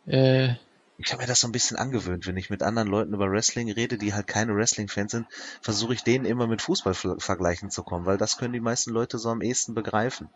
Äh, 0.07 0.55
Ich 0.99 1.11
habe 1.11 1.23
mir 1.23 1.27
das 1.27 1.41
so 1.41 1.49
ein 1.49 1.53
bisschen 1.53 1.79
angewöhnt, 1.79 2.27
wenn 2.27 2.37
ich 2.37 2.51
mit 2.51 2.63
anderen 2.63 2.89
Leuten 2.89 3.15
über 3.15 3.31
Wrestling 3.31 3.73
rede, 3.73 3.97
die 3.97 4.13
halt 4.13 4.27
keine 4.27 4.55
Wrestling-Fans 4.55 5.11
sind, 5.11 5.27
versuche 5.63 5.95
ich 5.95 6.05
denen 6.05 6.27
immer 6.27 6.47
mit 6.47 6.61
Fußball 6.61 6.93
ver- 6.93 7.17
vergleichen 7.19 7.71
zu 7.71 7.83
kommen, 7.83 8.05
weil 8.05 8.19
das 8.19 8.37
können 8.37 8.53
die 8.53 8.61
meisten 8.61 8.91
Leute 8.91 9.17
so 9.19 9.31
am 9.31 9.41
ehesten 9.41 9.73
begreifen. 9.75 10.29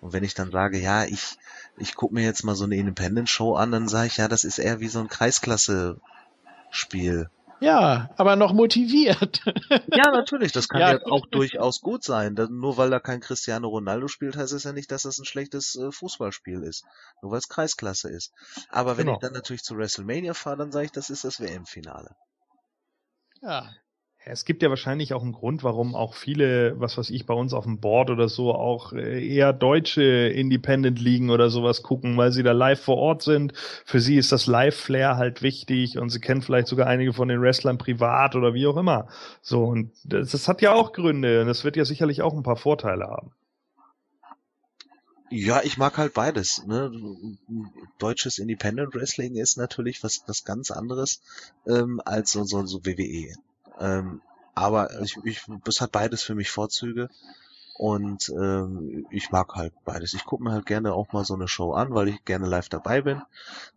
Und 0.00 0.12
wenn 0.14 0.24
ich 0.24 0.34
dann 0.34 0.50
sage, 0.52 0.78
ja, 0.80 1.04
ich, 1.04 1.38
ich 1.78 1.94
gucke 1.96 2.14
mir 2.14 2.24
jetzt 2.24 2.44
mal 2.44 2.56
so 2.56 2.64
eine 2.64 2.76
Independent-Show 2.76 3.54
an, 3.56 3.72
dann 3.72 3.88
sage 3.88 4.08
ich, 4.08 4.16
ja, 4.18 4.28
das 4.28 4.44
ist 4.44 4.58
eher 4.58 4.80
wie 4.80 4.88
so 4.88 5.00
ein 5.00 5.08
Kreisklasse-Spiel. 5.08 6.00
Ja, 7.60 8.10
aber 8.16 8.36
noch 8.36 8.52
motiviert. 8.52 9.40
Ja, 9.92 10.10
natürlich, 10.10 10.52
das 10.52 10.68
kann 10.68 10.80
Ja. 10.80 10.92
ja, 10.92 10.98
auch 11.06 11.26
durchaus 11.26 11.80
gut 11.80 12.04
sein. 12.04 12.34
Nur 12.50 12.76
weil 12.76 12.90
da 12.90 13.00
kein 13.00 13.20
Cristiano 13.20 13.68
Ronaldo 13.68 14.08
spielt, 14.08 14.36
heißt 14.36 14.52
es 14.52 14.64
ja 14.64 14.72
nicht, 14.72 14.90
dass 14.92 15.02
das 15.02 15.18
ein 15.18 15.24
schlechtes 15.24 15.74
äh, 15.76 15.90
Fußballspiel 15.90 16.62
ist. 16.62 16.84
Nur 17.22 17.32
weil 17.32 17.38
es 17.38 17.48
Kreisklasse 17.48 18.10
ist. 18.10 18.32
Aber 18.68 18.96
wenn 18.98 19.06
Genau. 19.06 19.16
ich 19.16 19.22
dann 19.22 19.32
natürlich 19.32 19.62
zu 19.62 19.76
WrestleMania 19.76 20.34
fahre, 20.34 20.58
dann 20.58 20.72
sage 20.72 20.86
ich, 20.86 20.92
das 20.92 21.08
ist 21.10 21.24
das 21.24 21.40
WM-Finale. 21.40 22.10
Ja. 23.42 23.70
Es 24.28 24.44
gibt 24.44 24.60
ja 24.64 24.70
wahrscheinlich 24.70 25.14
auch 25.14 25.22
einen 25.22 25.30
Grund, 25.30 25.62
warum 25.62 25.94
auch 25.94 26.14
viele, 26.14 26.74
was 26.80 26.98
weiß 26.98 27.10
ich, 27.10 27.26
bei 27.26 27.34
uns 27.34 27.54
auf 27.54 27.62
dem 27.62 27.78
Board 27.78 28.10
oder 28.10 28.28
so 28.28 28.52
auch 28.52 28.92
äh, 28.92 29.24
eher 29.24 29.52
deutsche 29.52 30.02
Independent-Ligen 30.02 31.30
oder 31.30 31.48
sowas 31.48 31.84
gucken, 31.84 32.16
weil 32.16 32.32
sie 32.32 32.42
da 32.42 32.50
live 32.50 32.80
vor 32.80 32.96
Ort 32.96 33.22
sind. 33.22 33.52
Für 33.84 34.00
sie 34.00 34.16
ist 34.16 34.32
das 34.32 34.48
Live-Flair 34.48 35.16
halt 35.16 35.42
wichtig 35.42 35.96
und 35.98 36.10
sie 36.10 36.18
kennen 36.18 36.42
vielleicht 36.42 36.66
sogar 36.66 36.88
einige 36.88 37.12
von 37.12 37.28
den 37.28 37.40
Wrestlern 37.40 37.78
privat 37.78 38.34
oder 38.34 38.52
wie 38.52 38.66
auch 38.66 38.76
immer. 38.76 39.06
So, 39.42 39.62
und 39.62 39.92
das, 40.02 40.32
das 40.32 40.48
hat 40.48 40.60
ja 40.60 40.72
auch 40.72 40.92
Gründe 40.92 41.42
und 41.42 41.46
das 41.46 41.62
wird 41.62 41.76
ja 41.76 41.84
sicherlich 41.84 42.20
auch 42.22 42.34
ein 42.34 42.42
paar 42.42 42.56
Vorteile 42.56 43.04
haben. 43.06 43.30
Ja, 45.30 45.62
ich 45.62 45.78
mag 45.78 45.98
halt 45.98 46.14
beides. 46.14 46.66
Ne? 46.66 46.90
Deutsches 47.98 48.38
Independent 48.38 48.92
Wrestling 48.92 49.36
ist 49.36 49.56
natürlich 49.56 50.02
was, 50.02 50.24
was 50.26 50.44
ganz 50.44 50.72
anderes 50.72 51.20
ähm, 51.68 52.00
als 52.04 52.32
so, 52.32 52.42
so, 52.42 52.66
so 52.66 52.84
WWE. 52.84 53.32
Ähm, 53.78 54.20
aber 54.54 55.00
ich, 55.02 55.18
ich, 55.24 55.42
es 55.66 55.80
hat 55.80 55.92
beides 55.92 56.22
für 56.22 56.34
mich 56.34 56.50
Vorzüge 56.50 57.10
und 57.78 58.30
ähm, 58.30 59.06
ich 59.10 59.30
mag 59.30 59.54
halt 59.54 59.74
beides. 59.84 60.14
Ich 60.14 60.24
gucke 60.24 60.42
mir 60.42 60.52
halt 60.52 60.64
gerne 60.64 60.94
auch 60.94 61.12
mal 61.12 61.24
so 61.26 61.34
eine 61.34 61.46
Show 61.46 61.72
an, 61.72 61.94
weil 61.94 62.08
ich 62.08 62.24
gerne 62.24 62.46
live 62.46 62.70
dabei 62.70 63.02
bin. 63.02 63.20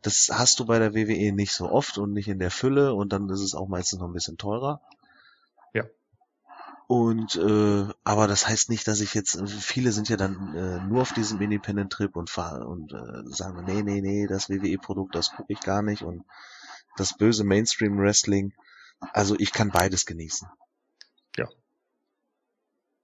Das 0.01 0.30
hast 0.32 0.60
du 0.60 0.65
bei 0.65 0.80
der 0.80 0.96
WWE 0.96 1.33
nicht 1.33 1.51
so 1.51 1.69
oft 1.69 1.98
und 1.98 2.14
nicht 2.14 2.30
in 2.30 2.40
der 2.40 2.51
Fülle 2.51 2.94
und 2.94 3.12
dann 3.12 3.30
ist 3.30 3.42
es 3.42 3.56
auch 3.56 3.67
meistens 3.67 3.99
noch 3.99 4.08
ein 4.08 4.14
bisschen 4.14 4.38
teurer. 4.38 4.82
Ja. 5.74 5.83
Und 6.88 7.35
äh, 7.35 7.88
aber 8.06 8.28
das 8.28 8.48
heißt 8.48 8.69
nicht, 8.69 8.88
dass 8.88 9.01
ich 9.01 9.14
jetzt 9.14 9.42
viele 9.49 9.92
sind 9.92 10.08
ja 10.08 10.15
dann 10.15 10.56
äh, 10.56 10.80
nur 10.85 11.01
auf 11.01 11.12
diesem 11.12 11.42
Independent 11.42 11.92
Trip 11.92 12.15
und 12.15 12.30
fahren 12.30 12.64
und 12.64 12.94
äh, 12.94 13.24
sagen 13.26 13.65
nee 13.65 13.83
nee 13.83 13.99
nee 13.99 14.28
das 14.28 14.49
WWE 14.49 14.78
Produkt 14.78 15.14
das 15.14 15.32
gucke 15.32 15.51
ich 15.51 15.60
gar 15.60 15.82
nicht 15.82 16.03
und 16.03 16.24
das 16.96 17.17
böse 17.17 17.44
Mainstream 17.44 17.99
Wrestling. 17.99 18.53
Also 18.99 19.35
ich 19.40 19.51
kann 19.51 19.72
beides 19.72 20.06
genießen. 20.06 20.48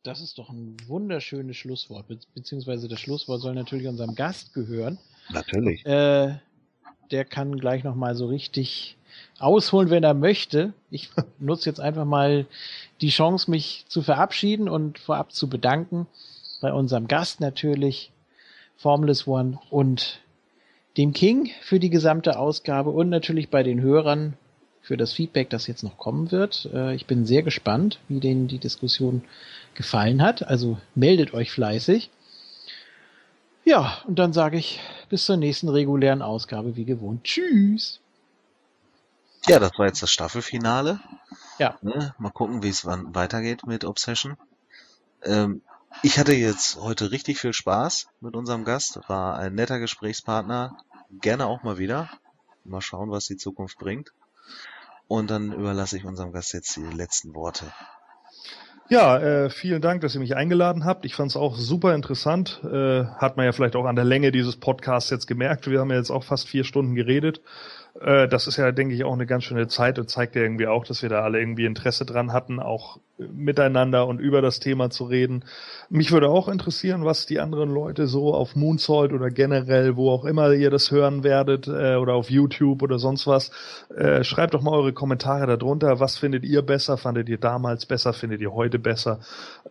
Das 0.06 0.22
ist 0.22 0.38
doch 0.38 0.52
ein 0.52 0.78
wunderschönes 0.86 1.58
Schlusswort. 1.58 2.08
Be 2.08 2.20
beziehungsweise 2.36 2.88
das 2.88 3.00
Schlusswort 3.00 3.42
soll 3.42 3.56
natürlich 3.56 3.88
unserem 3.88 4.14
Gast 4.14 4.54
gehören. 4.54 5.00
Natürlich. 5.30 5.84
Äh, 5.84 6.38
der 7.10 7.26
kann 7.26 7.58
gleich 7.58 7.84
nochmal 7.84 8.14
so 8.14 8.28
richtig 8.28 8.98
ausholen, 9.40 9.90
wenn 9.90 10.04
er 10.04 10.14
möchte. 10.14 10.74
Ich 10.92 11.10
nutze 11.40 11.68
jetzt 11.72 11.80
einfach 11.80 12.06
mal 12.06 12.46
die 13.02 13.10
Chance, 13.10 13.50
mich 13.50 13.86
zu 13.88 14.04
verabschieden 14.04 14.70
und 14.70 15.00
vorab 15.00 15.32
zu 15.32 15.50
bedanken 15.50 16.06
bei 16.62 16.72
unserem 16.72 17.08
Gast 17.08 17.40
natürlich, 17.40 18.12
Formless 18.78 19.26
One 19.26 19.58
und 19.72 20.22
dem 20.98 21.14
King 21.14 21.50
für 21.62 21.80
die 21.80 21.90
gesamte 21.90 22.38
Ausgabe 22.38 22.92
und 22.92 23.10
natürlich 23.10 23.50
bei 23.50 23.64
den 23.64 23.82
Hörern 23.82 24.38
für 24.86 24.98
das 24.98 25.14
Feedback, 25.14 25.50
das 25.50 25.66
jetzt 25.66 25.84
noch 25.84 25.98
kommen 25.98 26.32
wird. 26.32 26.70
Äh, 26.72 26.94
ich 26.94 27.08
bin 27.08 27.26
sehr 27.26 27.42
gespannt, 27.42 28.00
wie 28.08 28.20
denen 28.20 28.48
die 28.48 28.60
Diskussion 28.60 29.24
gefallen 29.74 30.22
hat. 30.22 30.48
Also 30.48 30.78
meldet 30.94 31.34
euch 31.34 31.52
fleißig. 31.52 32.12
Ja, 33.64 33.98
und 34.06 34.20
dann 34.20 34.32
sage 34.32 34.58
ich 34.58 34.80
bis 35.10 35.26
zur 35.26 35.38
nächsten 35.38 35.70
regulären 35.70 36.22
Ausgabe 36.22 36.76
wie 36.76 36.86
gewohnt. 36.86 37.24
Tschüss. 37.24 38.00
Ja, 39.48 39.58
das 39.58 39.72
war 39.78 39.88
jetzt 39.88 40.04
das 40.04 40.12
Staffelfinale. 40.12 41.00
Ja. 41.58 41.78
Ne? 41.82 42.14
Mal 42.20 42.30
gucken, 42.30 42.62
wie 42.62 42.70
es 42.70 42.86
weitergeht 42.86 43.66
mit 43.66 43.86
Obsession. 43.86 44.38
Ähm, 45.24 45.62
ich 46.04 46.20
hatte 46.20 46.34
jetzt 46.34 46.76
heute 46.76 47.10
richtig 47.10 47.40
viel 47.40 47.54
Spaß 47.54 48.08
mit 48.22 48.36
unserem 48.36 48.66
Gast. 48.66 49.00
War 49.08 49.38
ein 49.40 49.56
netter 49.56 49.80
Gesprächspartner. 49.80 50.78
Gerne 51.22 51.48
auch 51.48 51.64
mal 51.64 51.80
wieder. 51.80 52.10
Mal 52.64 52.82
schauen, 52.82 53.10
was 53.10 53.26
die 53.26 53.38
Zukunft 53.38 53.80
bringt. 53.80 54.12
Und 55.08 55.30
dann 55.30 55.52
überlasse 55.52 55.98
ich 55.98 56.06
unserem 56.06 56.32
Gast 56.32 56.54
jetzt 56.54 56.76
die 56.76 56.82
letzten 56.82 57.36
Worte. 57.36 57.66
Ja, 58.88 59.18
äh, 59.18 59.50
vielen 59.50 59.82
Dank, 59.82 60.02
dass 60.02 60.14
ihr 60.14 60.20
mich 60.20 60.36
eingeladen 60.36 60.86
habt. 60.86 61.06
Ich 61.06 61.16
fand 61.16 61.32
es 61.32 61.38
auch 61.38 61.58
super 61.58 61.96
interessant. 61.96 62.62
Äh, 62.64 63.06
hat 63.06 63.36
man 63.36 63.46
ja 63.46 63.52
vielleicht 63.52 63.76
auch 63.76 63.86
an 63.86 63.96
der 63.96 64.06
Länge 64.06 64.32
dieses 64.32 64.58
Podcasts 64.58 65.10
jetzt 65.10 65.26
gemerkt. 65.26 65.68
Wir 65.68 65.80
haben 65.80 65.90
ja 65.90 65.98
jetzt 65.98 66.12
auch 66.12 66.24
fast 66.24 66.48
vier 66.48 66.64
Stunden 66.64 66.94
geredet. 66.94 67.42
Äh, 68.00 68.28
das 68.28 68.48
ist 68.48 68.58
ja, 68.58 68.72
denke 68.72 68.94
ich, 68.94 69.04
auch 69.04 69.14
eine 69.14 69.26
ganz 69.26 69.46
schöne 69.46 69.68
Zeit 69.68 70.00
und 70.00 70.10
zeigt 70.10 70.36
ja 70.36 70.42
irgendwie 70.42 70.68
auch, 70.68 70.86
dass 70.86 71.02
wir 71.02 71.10
da 71.10 71.22
alle 71.22 71.40
irgendwie 71.40 71.66
Interesse 71.66 72.06
dran 72.06 72.34
hatten, 72.34 72.60
auch 72.60 73.00
miteinander 73.18 74.08
und 74.08 74.20
über 74.20 74.42
das 74.42 74.60
Thema 74.60 74.90
zu 74.90 75.06
reden. 75.06 75.46
Mich 75.90 76.12
würde 76.12 76.28
auch 76.28 76.50
interessieren, 76.50 77.06
was 77.06 77.26
die 77.26 77.40
anderen 77.40 77.70
Leute 77.74 78.08
so 78.08 78.34
auf 78.34 78.58
Moonsault 78.58 79.14
oder 79.14 79.30
generell, 79.30 79.96
wo 79.96 80.12
auch 80.12 80.26
immer 80.26 80.52
ihr 80.52 80.70
das 80.70 80.92
hören 80.92 81.24
werdet, 81.24 81.68
äh, 81.68 81.96
oder 81.96 82.16
auf 82.16 82.30
YouTube 82.30 82.82
oder 82.82 83.00
sonst 83.00 83.26
was. 83.26 83.52
Äh, 83.96 84.26
schreibt 84.26 84.54
doch 84.54 84.62
mal 84.62 84.74
eure 84.74 84.92
Kommentare 84.92 85.58
darunter. 85.58 86.02
Was 86.02 86.18
findet 86.18 86.44
ihr 86.44 86.62
besser? 86.62 86.98
Fandet 86.98 87.30
ihr 87.30 87.38
damals 87.38 87.86
besser? 87.86 88.12
Findet 88.12 88.42
ihr 88.42 88.52
heute 88.52 88.80
besser? 88.80 89.20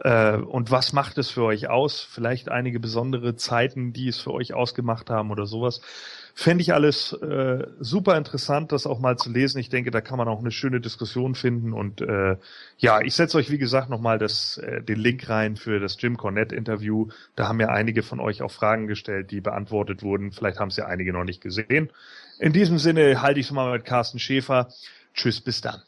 Äh, 0.01 0.39
und 0.39 0.71
was 0.71 0.94
macht 0.94 1.19
es 1.19 1.31
für 1.31 1.42
euch 1.42 1.69
aus? 1.69 2.01
Vielleicht 2.01 2.49
einige 2.49 2.81
besondere 2.81 3.37
Zeiten, 3.37 3.92
die 3.92 4.08
es 4.08 4.19
für 4.19 4.33
euch 4.33 4.55
ausgemacht 4.55 5.10
haben 5.10 5.31
oder 5.31 5.44
sowas. 5.44 5.83
Fände 6.36 6.62
ich 6.62 6.74
alles 6.74 7.12
äh, 7.12 7.65
super 7.78 8.18
interessant, 8.18 8.72
das 8.72 8.88
auch 8.88 8.99
mal 8.99 9.17
zu 9.17 9.31
lesen. 9.31 9.58
Ich 9.58 9.68
denke, 9.68 9.92
da 9.92 10.00
kann 10.00 10.18
man 10.18 10.26
auch 10.26 10.40
eine 10.40 10.50
schöne 10.50 10.81
Diskussion 10.81 11.36
finden. 11.36 11.72
Und 11.72 12.00
äh, 12.00 12.36
ja, 12.76 13.00
ich 13.02 13.15
setze 13.15 13.38
euch, 13.38 13.52
wie 13.52 13.58
gesagt, 13.58 13.88
nochmal 13.88 14.20
äh, 14.20 14.83
den 14.83 14.99
Link 14.99 15.28
rein 15.28 15.56
für 15.56 15.78
das 15.78 15.97
Jim 16.00 16.17
Cornette-Interview. 16.17 17.06
Da 17.36 17.47
haben 17.47 17.60
ja 17.60 17.68
einige 17.68 18.02
von 18.02 18.18
euch 18.18 18.42
auch 18.42 18.50
Fragen 18.50 18.88
gestellt, 18.88 19.31
die 19.31 19.40
beantwortet 19.40 20.02
wurden. 20.02 20.33
Vielleicht 20.33 20.58
haben 20.58 20.70
es 20.70 20.76
ja 20.76 20.86
einige 20.86 21.12
noch 21.12 21.24
nicht 21.24 21.40
gesehen. 21.40 21.90
In 22.40 22.52
diesem 22.52 22.78
Sinne 22.78 23.22
halte 23.22 23.38
ich 23.38 23.47
es 23.47 23.52
mal 23.52 23.72
mit 23.72 23.84
Carsten 23.84 24.18
Schäfer. 24.18 24.68
Tschüss, 25.15 25.40
bis 25.40 25.60
dann. 25.60 25.83